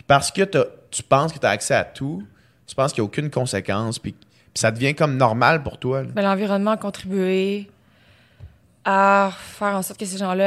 Parce 0.08 0.30
que 0.30 0.42
t'as- 0.42 0.66
tu 0.92 1.04
penses 1.04 1.32
que 1.32 1.40
tu 1.40 1.46
as 1.46 1.52
accès 1.52 1.74
à 1.76 1.86
tout, 1.86 2.22
tu 2.68 2.76
penses 2.76 2.92
qu'il 2.92 3.02
n'y 3.02 3.06
a 3.06 3.08
aucune 3.08 3.30
conséquence, 3.30 3.98
puis, 3.98 4.12
puis 4.12 4.26
ça 4.56 4.72
devient 4.72 4.94
comme 4.94 5.16
normal 5.16 5.64
pour 5.64 5.78
toi. 5.78 6.04
là. 6.04 6.10
Ben, 6.14 6.24
L'environnement 6.24 6.72
a 6.72 6.78
contribué 6.78 7.70
à 8.86 9.32
faire 9.38 9.76
en 9.76 9.82
sorte 9.82 10.00
que 10.00 10.06
ces 10.06 10.18
gens-là, 10.18 10.44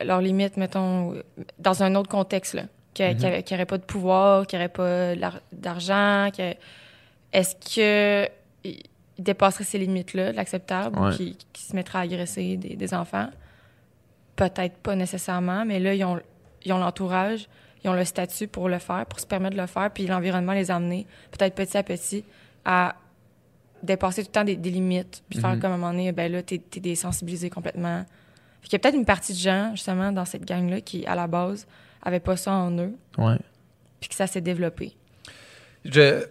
euh, 0.00 0.04
leurs 0.04 0.20
limites, 0.20 0.56
mettons, 0.56 1.14
dans 1.58 1.82
un 1.82 1.94
autre 1.94 2.08
contexte, 2.10 2.54
là, 2.54 2.62
Mhm. 2.98 3.42
n'auraient 3.50 3.66
pas 3.66 3.78
de 3.78 3.84
pouvoir, 3.84 4.46
qui 4.46 4.56
n'auraient 4.56 4.68
pas 4.68 5.14
d'argent, 5.52 6.28
que- 6.36 6.54
est-ce 7.32 7.54
que 7.54 8.28
ils 8.64 8.82
dépasseraient 9.18 9.64
ces 9.64 9.78
limites-là, 9.78 10.32
de 10.32 10.36
l'acceptable, 10.36 10.98
ou 10.98 11.06
Ouais. 11.06 11.14
qui, 11.14 11.38
qui 11.52 11.62
se 11.62 11.74
mettraient 11.76 11.98
à 11.98 12.02
agresser 12.02 12.56
des, 12.56 12.74
des 12.76 12.94
enfants? 12.94 13.28
Peut-être 14.36 14.76
pas 14.78 14.96
nécessairement, 14.96 15.64
mais 15.64 15.78
là, 15.80 15.94
ils 15.94 16.04
ont 16.04 16.20
ils 16.62 16.74
ont 16.74 16.78
l'entourage, 16.78 17.48
ils 17.82 17.88
ont 17.88 17.94
le 17.94 18.04
statut 18.04 18.46
pour 18.46 18.68
le 18.68 18.78
faire, 18.78 19.06
pour 19.06 19.18
se 19.18 19.26
permettre 19.26 19.56
de 19.56 19.60
le 19.62 19.66
faire, 19.66 19.90
puis 19.90 20.06
l'environnement 20.06 20.52
les 20.52 20.70
a 20.70 20.76
amenés, 20.76 21.06
peut-être 21.30 21.54
petit 21.54 21.78
à 21.78 21.82
petit, 21.82 22.22
à 22.66 22.96
dépasser 23.82 24.22
tout 24.22 24.28
le 24.28 24.32
temps 24.32 24.44
des, 24.44 24.56
des 24.56 24.70
limites, 24.70 25.22
puis 25.28 25.38
faire 25.40 25.50
Mhm. 25.54 25.60
comme 25.60 25.72
à 25.72 25.74
un 25.74 25.78
moment 25.78 25.92
donné, 25.92 26.12
ben 26.12 26.30
là, 26.30 26.42
t'es 26.42 26.60
es 26.76 26.80
désensibilisé 26.80 27.50
complètement. 27.50 28.04
Fait 28.62 28.68
qu'il 28.68 28.72
y 28.74 28.76
a 28.76 28.78
peut-être 28.80 28.94
une 28.96 29.04
partie 29.06 29.32
de 29.32 29.38
gens, 29.38 29.70
justement, 29.74 30.12
dans 30.12 30.24
cette 30.24 30.44
gang-là, 30.44 30.80
qui, 30.80 31.06
à 31.06 31.14
la 31.14 31.26
base, 31.26 31.66
avaient 32.02 32.20
pas 32.20 32.36
ça 32.36 32.52
en 32.52 32.70
eux, 32.78 32.92
Ouais. 33.18 33.36
puis 34.00 34.08
que 34.08 34.14
ça 34.14 34.26
s'est 34.26 34.40
développé. 34.40 34.92
Je- 35.84 36.24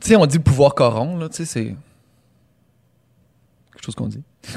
Tu 0.00 0.08
sais, 0.08 0.16
on 0.16 0.26
dit 0.26 0.38
le 0.38 0.42
pouvoir 0.42 0.74
corrompt, 0.74 1.20
là, 1.20 1.28
tu 1.28 1.36
sais, 1.36 1.44
c'est. 1.44 1.64
Quelque 3.72 3.84
chose 3.84 3.94
qu'on 3.94 4.08
dit. 4.08 4.22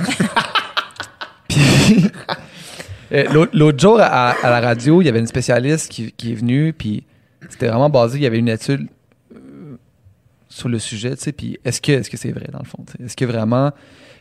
Puis. 1.48 2.06
euh, 3.12 3.48
l'autre- 3.54 3.80
jour, 3.80 4.00
à, 4.00 4.32
à 4.32 4.50
la 4.50 4.60
radio, 4.62 5.02
il 5.02 5.06
y 5.06 5.10
avait 5.10 5.20
une 5.20 5.28
spécialiste 5.28 5.90
qui, 5.92 6.12
qui 6.12 6.32
est 6.32 6.36
venue, 6.36 6.74
puis 6.74 7.04
c'était 7.50 7.68
vraiment 7.68 7.90
basé, 7.90 8.18
il 8.18 8.24
y 8.24 8.26
avait 8.26 8.40
une 8.40 8.50
étude 8.50 8.88
sur 10.58 10.70
le 10.70 10.80
sujet, 10.80 11.16
tu 11.16 11.24
sais, 11.24 11.32
puis 11.32 11.60
est-ce 11.64 11.80
que 11.82 11.92
est-ce 11.92 12.10
que 12.10 12.18
c'est 12.18 12.32
vrai, 12.32 12.48
dans 12.52 12.60
le 12.60 12.66
fond? 12.66 12.84
Est-ce 13.04 13.16
que 13.16 13.26
vraiment, 13.26 13.72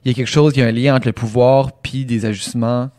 il 0.05 0.09
y 0.09 0.11
a 0.13 0.15
quelque 0.15 0.29
chose, 0.29 0.53
il 0.57 0.61
y 0.61 0.63
a 0.63 0.67
un 0.67 0.73
lien 0.73 0.95
entre 0.95 1.09
le 1.09 1.13
pouvoir 1.13 1.73
puis 1.81 2.05
des 2.05 2.27
ajustements 2.27 2.91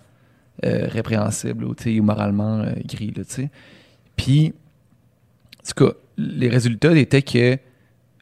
euh, 0.66 0.88
répréhensibles, 0.88 1.64
ou, 1.64 1.76
ou 1.76 2.04
moralement 2.04 2.60
euh, 2.60 2.72
gris, 2.86 3.14
tu 3.14 3.24
sais? 3.28 3.50
Puis, 4.16 4.54
en 5.60 5.68
tout 5.68 5.86
cas, 5.86 5.94
les 6.18 6.50
résultats 6.50 6.96
étaient 6.98 7.22
que 7.22 7.58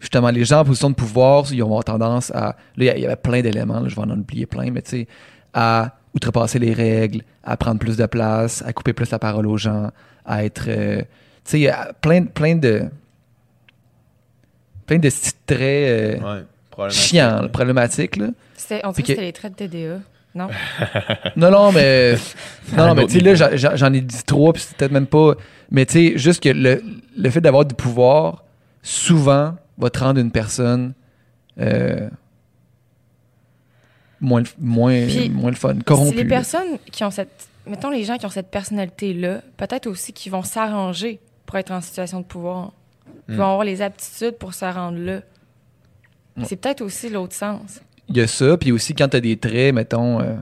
justement 0.01 0.29
les 0.29 0.43
gens 0.43 0.59
en 0.59 0.65
position 0.65 0.89
de 0.89 0.95
pouvoir, 0.95 1.45
ils 1.53 1.61
avoir 1.61 1.83
tendance 1.83 2.31
à. 2.31 2.57
Là, 2.75 2.95
il 2.97 3.01
y 3.01 3.05
avait 3.05 3.15
plein 3.15 3.41
d'éléments, 3.41 3.87
je 3.87 3.95
vais 3.95 4.01
en 4.01 4.09
oublier 4.09 4.45
plein, 4.45 4.69
mais 4.71 4.81
tu 4.81 4.91
sais, 4.91 5.07
à 5.53 5.95
outrepasser 6.13 6.59
les 6.59 6.73
règles, 6.73 7.21
à 7.43 7.55
prendre 7.57 7.79
plus 7.79 7.97
de 7.97 8.05
place, 8.05 8.61
à 8.65 8.73
couper 8.73 8.93
plus 8.93 9.09
la 9.11 9.19
parole 9.19 9.47
aux 9.47 9.57
gens, 9.57 9.91
à 10.25 10.43
être. 10.43 10.65
euh, 10.67 11.01
tu 11.45 11.63
sais, 11.63 11.71
plein, 12.01 12.23
plein 12.25 12.55
de. 12.55 12.83
Plein 14.85 14.97
de 14.97 15.09
petits 15.09 15.31
traits 15.45 15.59
euh, 15.61 16.17
Ouais. 16.77 16.89
Chiants, 16.89 17.41
là, 17.43 17.47
problématiques, 17.47 18.17
là. 18.17 18.27
On 18.83 18.91
Fait 18.93 19.01
dirait 19.01 19.01
que 19.01 19.07
c'était 19.07 19.21
les 19.21 19.33
traits 19.33 19.57
de 19.57 19.65
TDA. 19.67 19.99
Non? 20.35 20.49
Non, 21.37 21.49
non, 21.51 21.71
mais. 21.71 22.15
non, 22.75 22.93
mais 22.93 23.05
tu 23.07 23.13
sais, 23.13 23.19
là, 23.21 23.75
j'en- 23.75 23.93
ai 23.93 24.01
dit 24.01 24.23
trois, 24.25 24.51
puis 24.51 24.61
c'est 24.61 24.75
peut-être 24.75 24.91
même 24.91 25.07
pas. 25.07 25.35
Mais 25.71 25.85
tu 25.85 25.93
sais, 25.93 26.17
juste 26.17 26.43
que 26.43 26.49
le, 26.49 26.83
le 27.17 27.29
fait 27.29 27.39
d'avoir 27.41 27.63
du 27.65 27.73
pouvoir, 27.75 28.43
souvent, 28.83 29.55
va 29.77 29.89
te 29.89 29.99
rendre 29.99 30.19
une 30.19 30.31
personne. 30.31 30.93
euh, 31.59 32.09
moins, 34.19 34.41
le- 34.41 34.47
moins, 34.59 35.05
Puis, 35.07 35.29
moins 35.29 35.51
le 35.51 35.55
fun, 35.55 35.75
corrompue. 35.85 36.09
Si 36.09 36.15
les 36.17 36.23
là. 36.23 36.29
personnes 36.35 36.77
qui 36.91 37.03
ont 37.03 37.11
cette. 37.11 37.47
Mettons 37.67 37.89
les 37.89 38.03
gens 38.03 38.17
qui 38.17 38.25
ont 38.25 38.29
cette 38.29 38.51
personnalité-là, 38.51 39.41
peut-être 39.57 39.87
aussi 39.87 40.13
qu'ils 40.13 40.31
vont 40.31 40.43
s'arranger 40.43 41.19
pour 41.45 41.57
être 41.57 41.71
en 41.71 41.81
situation 41.81 42.19
de 42.19 42.25
pouvoir. 42.25 42.73
Ils 43.27 43.33
Mm. 43.35 43.37
vont 43.37 43.43
avoir 43.45 43.63
les 43.63 43.81
aptitudes 43.81 44.37
pour 44.37 44.53
se 44.53 44.65
rendre 44.65 44.99
là. 44.99 45.21
Ouais. 46.37 46.43
C'est 46.45 46.55
peut-être 46.57 46.81
aussi 46.81 47.09
l'autre 47.09 47.33
sens. 47.33 47.81
Il 48.09 48.17
y 48.17 48.21
a 48.21 48.27
ça, 48.27 48.55
puis 48.57 48.71
aussi 48.71 48.93
quand 48.93 49.07
t'as 49.07 49.19
des 49.19 49.37
traits, 49.37 49.73
mettons, 49.73 50.19
euh, 50.21 50.35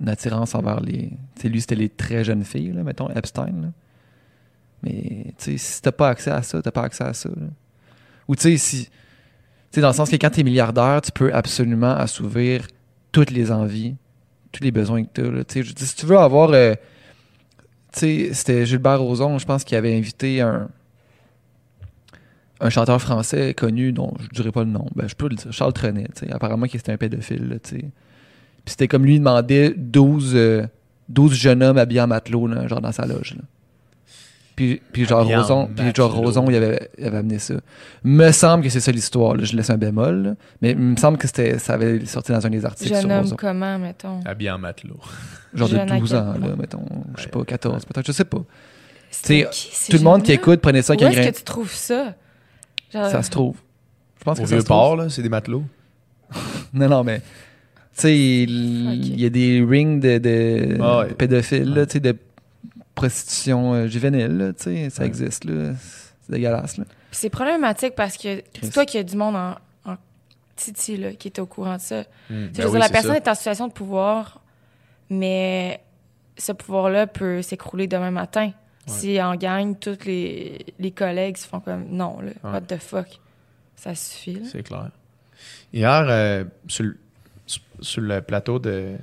une 0.00 0.08
attirance 0.08 0.54
envers 0.54 0.80
les. 0.80 1.08
Tu 1.36 1.42
sais, 1.42 1.48
lui, 1.48 1.60
c'était 1.60 1.74
les 1.74 1.88
très 1.90 2.24
jeunes 2.24 2.44
filles, 2.44 2.72
là, 2.72 2.82
mettons, 2.82 3.10
Epstein. 3.10 3.52
Là. 3.62 3.68
Mais, 4.82 5.26
tu 5.38 5.52
sais, 5.52 5.58
si 5.58 5.82
t'as 5.82 5.92
pas 5.92 6.08
accès 6.08 6.30
à 6.30 6.42
ça, 6.42 6.60
t'as 6.62 6.70
pas 6.70 6.82
accès 6.84 7.04
à 7.04 7.12
ça. 7.12 7.28
là. 7.28 7.46
Ou, 8.28 8.34
tu 8.36 8.42
sais, 8.42 8.56
si. 8.56 8.84
Tu 8.86 8.90
sais, 9.72 9.80
dans 9.80 9.88
le 9.88 9.94
sens 9.94 10.08
que 10.10 10.16
quand 10.16 10.30
t'es 10.30 10.42
milliardaire, 10.42 11.00
tu 11.02 11.12
peux 11.12 11.32
absolument 11.34 11.92
assouvir 11.94 12.66
toutes 13.10 13.30
les 13.30 13.50
envies, 13.52 13.94
tous 14.52 14.62
les 14.62 14.70
besoins 14.70 15.04
que 15.04 15.08
t'as. 15.12 15.44
Tu 15.44 15.64
sais, 15.64 15.86
si 15.86 15.96
tu 15.96 16.06
veux 16.06 16.18
avoir. 16.18 16.50
euh, 16.52 16.74
tu 17.92 18.00
sais, 18.00 18.30
c'était 18.34 18.64
Gilbert 18.64 19.00
Rozon, 19.00 19.38
je 19.38 19.44
pense, 19.44 19.64
qui 19.64 19.76
avait 19.76 19.94
invité 19.96 20.40
un. 20.40 20.68
Un 22.64 22.70
chanteur 22.70 23.00
français 23.02 23.54
connu, 23.54 23.92
dont 23.92 24.14
je 24.20 24.24
ne 24.24 24.28
dirais 24.30 24.52
pas 24.52 24.62
le 24.64 24.70
nom, 24.70 24.86
ben, 24.94 25.08
je 25.08 25.14
peux 25.14 25.28
le 25.28 25.34
dire, 25.34 25.52
Charles 25.52 25.72
Trenet, 25.72 26.08
tu 26.16 26.26
sais, 26.26 26.32
apparemment 26.32 26.66
qu'il 26.66 26.78
était 26.80 26.92
un 26.92 26.96
pédophile. 26.96 27.48
là, 27.48 27.56
tu 27.58 27.70
sais. 27.70 27.78
Puis 27.78 27.90
c'était 28.70 28.86
comme 28.88 29.04
lui, 29.04 29.16
il 29.16 29.18
demandait 29.18 29.74
12, 29.76 30.32
euh, 30.36 30.66
12 31.08 31.34
jeunes 31.34 31.62
hommes 31.62 31.78
habillés 31.78 32.00
en 32.02 32.06
matelot, 32.06 32.46
là, 32.46 32.68
genre 32.68 32.80
dans 32.80 32.92
sa 32.92 33.04
loge. 33.06 33.34
là. 33.36 33.42
Puis, 34.54 34.82
puis 34.92 35.06
genre 35.06 35.26
Roson, 35.26 35.68
puis 35.74 35.92
genre. 35.94 36.12
Roson, 36.14 36.44
il 36.50 36.54
avait, 36.56 36.90
il 36.98 37.06
avait 37.06 37.16
amené 37.16 37.38
ça. 37.38 37.54
Me 38.04 38.30
semble 38.32 38.62
que 38.62 38.68
c'est 38.68 38.80
ça 38.80 38.92
l'histoire. 38.92 39.34
là. 39.34 39.44
Je 39.44 39.56
laisse 39.56 39.70
un 39.70 39.78
bémol, 39.78 40.22
là. 40.22 40.34
mais 40.60 40.72
il 40.72 40.78
me 40.78 40.96
semble 40.96 41.16
que 41.16 41.26
c'était, 41.26 41.58
ça 41.58 41.72
avait 41.74 42.04
sorti 42.04 42.32
dans 42.32 42.46
un 42.46 42.50
des 42.50 42.64
articles 42.64 42.90
Jeune 42.90 43.00
sur 43.00 43.10
homme 43.10 43.20
Roson. 43.22 43.36
comment, 43.36 43.78
mettons? 43.78 44.20
Habillé 44.26 44.50
en 44.50 44.58
matelot. 44.58 45.00
Genre 45.54 45.68
de 45.70 45.74
jeune 45.74 45.90
à 45.90 45.98
12 45.98 46.08
quel 46.10 46.18
ans, 46.18 46.32
point? 46.38 46.48
là, 46.48 46.56
mettons. 46.56 46.84
Je 47.16 47.22
sais 47.22 47.28
pas, 47.28 47.44
14, 47.44 47.84
peut-être, 47.86 48.06
je 48.06 48.12
sais 48.12 48.24
pas. 48.26 48.38
C'était 49.10 49.48
qui, 49.50 49.70
ces 49.72 49.90
Tout 49.92 49.98
le 49.98 50.04
monde 50.04 50.22
qui 50.22 50.28
jeunes-là? 50.32 50.42
écoute, 50.42 50.60
prenez 50.60 50.82
ça 50.82 50.92
Où 50.92 50.96
avec 50.96 51.06
un 51.06 51.10
est-ce 51.10 51.20
grain. 51.22 51.30
que 51.32 51.36
tu 51.38 51.44
trouves 51.44 51.72
ça? 51.72 52.14
Genre, 52.92 53.10
Ça 53.10 53.22
se 53.22 53.30
trouve. 53.30 53.56
Je 54.18 54.24
pense 54.24 54.38
Au 54.38 54.42
que 54.42 54.48
ça 54.48 54.60
se 54.60 54.64
trouve. 54.64 54.96
là, 54.98 55.08
c'est 55.08 55.22
des 55.22 55.28
matelots. 55.28 55.64
Non, 56.74 56.88
non, 56.88 57.04
mais. 57.04 57.20
Tu 57.20 58.00
sais, 58.00 58.18
il 58.18 59.20
y 59.20 59.26
a 59.26 59.28
des 59.30 59.62
rings 59.68 60.00
de, 60.00 60.16
de 60.18 60.78
Ah 60.80 61.00
ouais. 61.00 61.12
pédophiles, 61.14 61.70
Ouais. 61.76 61.86
tu 61.86 61.92
sais, 61.94 62.00
de 62.00 62.16
prostitution 62.94 63.74
euh, 63.74 63.86
juvénile, 63.88 64.36
là, 64.38 64.52
tu 64.54 64.62
sais, 64.64 64.90
ça 64.90 65.02
Ouais. 65.02 65.08
existe, 65.08 65.44
là. 65.44 65.72
C'est 66.22 66.32
dégueulasse, 66.32 66.78
là. 66.78 66.84
Puis 66.84 67.20
c'est 67.20 67.28
problématique 67.30 67.94
parce 67.94 68.16
que 68.16 68.42
c'est 68.62 68.72
toi 68.72 68.86
qui 68.86 68.96
a 68.96 69.02
du 69.02 69.16
monde 69.16 69.36
en, 69.36 69.54
en 69.84 69.96
titi 70.56 70.96
là, 70.96 71.12
qui 71.12 71.28
est 71.28 71.38
au 71.40 71.44
courant 71.46 71.76
de 71.76 71.80
ça. 71.82 72.00
Hmm. 72.30 72.46
Ben 72.46 72.50
je 72.54 72.62
veux 72.62 72.66
oui, 72.68 72.70
dire, 72.72 72.80
la 72.80 72.88
personne 72.88 73.10
ça. 73.12 73.16
est 73.18 73.28
en 73.28 73.34
situation 73.34 73.68
de 73.68 73.72
pouvoir, 73.72 74.40
mais 75.10 75.80
ce 76.38 76.52
pouvoir-là 76.52 77.06
peut 77.06 77.42
s'écrouler 77.42 77.86
demain 77.86 78.10
matin. 78.10 78.52
Si 78.86 79.20
en 79.22 79.36
gagne, 79.36 79.76
tous 79.76 80.04
les, 80.06 80.66
les 80.78 80.90
collègues 80.90 81.36
se 81.36 81.46
font 81.46 81.60
comme 81.60 81.86
non, 81.88 82.20
là, 82.20 82.32
Ouais. 82.42 82.50
what 82.50 82.60
the 82.62 82.78
fuck. 82.78 83.06
Ça 83.76 83.94
suffit. 83.94 84.34
Là. 84.34 84.40
C'est 84.50 84.62
clair. 84.62 84.90
Hier, 85.72 86.06
euh, 86.08 86.44
sur, 86.68 86.84
le, 86.84 86.96
sur- 87.80 88.02
le 88.02 88.20
plateau 88.20 88.58
de, 88.58 88.96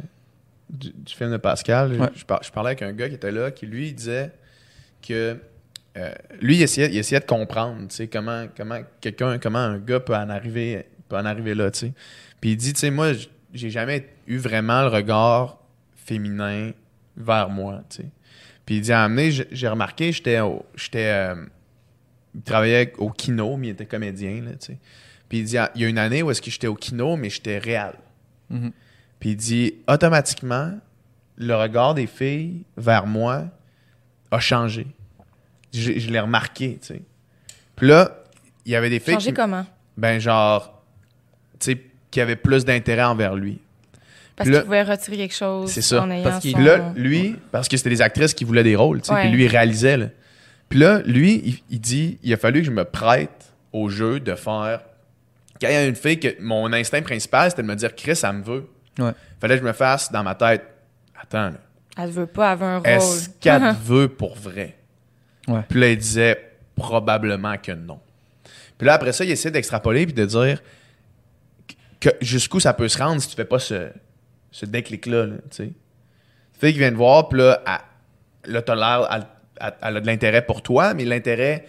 du, 0.70 0.92
du 0.92 1.14
film 1.14 1.32
de 1.32 1.38
Pascal, 1.38 1.94
Ouais. 2.00 2.10
je, 2.16 2.26
par- 2.26 2.44
je 2.44 2.52
parlais 2.52 2.70
avec 2.70 2.82
un 2.82 2.92
gars 2.94 3.08
qui 3.10 3.16
était 3.16 3.32
là, 3.32 3.52
qui 3.52 3.66
lui 3.66 3.88
il 3.90 3.96
disait 3.96 4.32
que 5.06 5.38
euh, 5.98 6.12
lui, 6.42 6.58
il 6.58 6.62
essayait, 6.62 6.90
il 6.90 6.98
essayait 6.98 7.20
de 7.22 7.26
comprendre, 7.26 7.88
tu 7.88 7.96
sais, 7.96 8.08
comment, 8.08 8.46
comment 8.56 8.80
quelqu'un, 9.02 9.40
comment 9.40 9.60
un 9.60 9.80
gars 9.80 10.00
peut 10.00 10.16
en 10.16 10.30
arriver, 10.30 10.86
peut 11.08 11.18
en 11.18 11.26
arriver 11.26 11.56
là, 11.56 11.72
tu 11.72 11.80
sais. 11.80 11.94
Puis 12.40 12.52
il 12.52 12.58
dit, 12.58 12.74
tu 12.74 12.80
sais, 12.80 12.92
moi, 12.92 13.12
j'ai 13.54 13.70
jamais 13.70 14.08
eu 14.28 14.38
vraiment 14.38 14.82
le 14.84 14.88
regard 14.90 15.58
féminin 15.96 16.72
vers 17.18 17.50
moi, 17.50 17.82
tu 17.90 17.98
sais. 18.04 18.06
Puis 18.70 18.76
il 18.78 18.82
dit, 18.82 18.92
à 18.94 19.04
un 19.04 19.08
moment 19.10 19.22
donné, 19.28 19.48
j'ai 19.52 19.68
remarqué, 19.68 20.12
j'étais 20.12 20.40
au- 20.42 20.64
j'étais, 20.76 21.08
euh, 21.08 21.44
il 22.36 22.44
travaillait 22.44 22.94
au 23.00 23.10
kino, 23.10 23.58
mais 23.58 23.70
il 23.70 23.70
était 23.72 23.88
comédien, 23.88 24.44
là, 24.44 24.52
tu 24.52 24.68
sais. 24.68 24.78
Puis 25.28 25.40
il 25.40 25.44
dit, 25.46 25.56
il 25.74 25.82
y 25.82 25.86
a 25.86 25.88
une 25.88 25.98
année 25.98 26.22
où 26.22 26.30
est-ce 26.30 26.40
que 26.40 26.52
j'étais 26.52 26.68
au 26.68 26.76
kino, 26.76 27.16
mais 27.16 27.32
j'étais 27.32 27.58
réel. 27.58 27.94
Mhm. 28.52 28.72
Puis 29.20 29.32
il 29.32 29.36
dit, 29.38 29.74
automatiquement, 29.88 30.78
le 31.38 31.56
regard 31.56 31.96
des 31.96 32.06
filles 32.06 32.62
vers 32.78 33.08
moi 33.08 33.46
a 34.30 34.40
changé. 34.40 34.86
Je, 35.74 35.98
je 35.98 36.12
l'ai 36.12 36.20
remarqué, 36.20 36.78
tu 36.80 36.90
sais. 36.90 37.02
Puis 37.76 37.88
là, 37.88 38.20
il 38.68 38.72
y 38.72 38.76
avait 38.76 38.92
des 38.92 39.00
filles 39.00 39.16
Changer 39.16 39.32
qui, 39.32 39.36
comment? 39.36 39.66
ben 39.98 40.20
genre, 40.20 40.80
tu 41.60 41.72
sais, 41.72 41.82
qui 42.12 42.22
avaient 42.22 42.36
plus 42.36 42.66
d'intérêt 42.66 43.02
envers 43.06 43.34
lui. 43.34 43.60
Parce 44.40 44.50
qu'il 44.50 44.64
pouvait 44.64 44.84
retirer 44.84 45.18
quelque 45.18 45.36
chose 45.36 45.70
C'est 45.72 45.82
ça. 45.84 46.02
en 46.02 46.10
ayant 46.10 46.24
Parce 46.24 46.40
qu'il- 46.40 46.54
son... 46.54 46.60
Là, 46.60 46.92
lui, 46.96 47.36
parce 47.52 47.68
que 47.68 47.78
c'était 47.78 47.90
des 47.92 48.02
actrices 48.02 48.34
qui 48.34 48.44
voulaient 48.46 48.64
des 48.64 48.76
rôles, 48.76 49.02
tu 49.02 49.08
sais, 49.10 49.14
Ouais. 49.14 49.22
puis 49.22 49.32
lui, 49.32 49.44
il 49.44 49.48
réalisait, 49.48 49.98
là. 49.98 50.08
Puis 50.70 50.80
là, 50.80 51.02
lui, 51.06 51.42
il, 51.46 51.60
il 51.70 51.80
dit, 51.80 52.18
il 52.24 52.34
a 52.34 52.38
fallu 52.38 52.62
que 52.62 52.66
je 52.66 52.72
me 52.72 52.84
prête 52.86 53.54
au 53.74 53.90
jeu 53.90 54.20
de 54.20 54.34
faire... 54.36 54.82
Quand 55.62 55.68
il 55.68 55.74
y 55.74 55.76
a 55.76 55.86
une 55.86 55.96
fille 55.96 56.20
que 56.20 56.42
mon 56.42 56.72
instinct 56.74 57.02
principal, 57.02 57.50
c'était 57.52 57.62
de 57.64 57.68
me 57.68 57.76
dire, 57.76 57.96
Chris, 57.96 58.16
ça 58.16 58.32
me 58.32 58.42
veut. 58.44 58.66
Ouais. 58.98 59.12
Fallait 59.42 59.56
que 59.56 59.62
je 59.62 59.68
me 59.68 59.74
fasse 59.74 60.12
dans 60.12 60.24
ma 60.24 60.36
tête, 60.36 60.64
attends, 61.22 61.50
là, 61.50 61.54
Elle 61.98 62.10
veut 62.12 62.26
pas 62.28 62.52
avoir 62.52 62.70
un 62.70 62.78
rôle. 62.78 62.88
est-ce 62.88 63.30
qu'elle 63.42 63.76
veut 63.84 64.08
pour 64.08 64.36
vrai? 64.36 64.78
Ouais. 65.48 65.62
Puis 65.68 65.80
là, 65.80 65.90
il 65.90 65.98
disait 65.98 66.52
probablement 66.76 67.58
que 67.58 67.74
non. 67.74 68.00
Puis 68.78 68.86
là, 68.88 68.94
après 68.94 69.12
ça, 69.12 69.26
il 69.26 69.32
essaie 69.32 69.52
d'extrapoler 69.52 70.06
puis 70.06 70.14
de 70.14 70.26
dire 70.26 70.62
que 72.00 72.10
jusqu'où 72.22 72.60
ça 72.62 72.74
peut 72.74 72.88
se 72.88 72.98
rendre 72.98 73.22
si 73.22 73.28
tu 73.28 73.36
fais 73.36 73.44
pas 73.44 73.60
ce, 73.60 73.90
ce 74.52 74.66
déclic-là, 74.66 75.26
là, 75.26 75.36
tu 75.50 75.58
sais. 75.58 75.72
Fille 76.60 76.74
qui 76.74 76.80
vient 76.80 76.92
te 76.92 76.96
voir, 76.96 77.30
puis 77.30 77.40
là, 77.40 77.62
elle, 77.66 78.54
là, 78.54 78.62
t'as 78.62 78.76
l'air, 78.76 79.26
elle, 79.60 79.98
a 79.98 80.00
de 80.02 80.06
l'intérêt 80.06 80.46
pour 80.46 80.62
toi, 80.62 80.94
mais 80.94 81.06
l'intérêt 81.06 81.66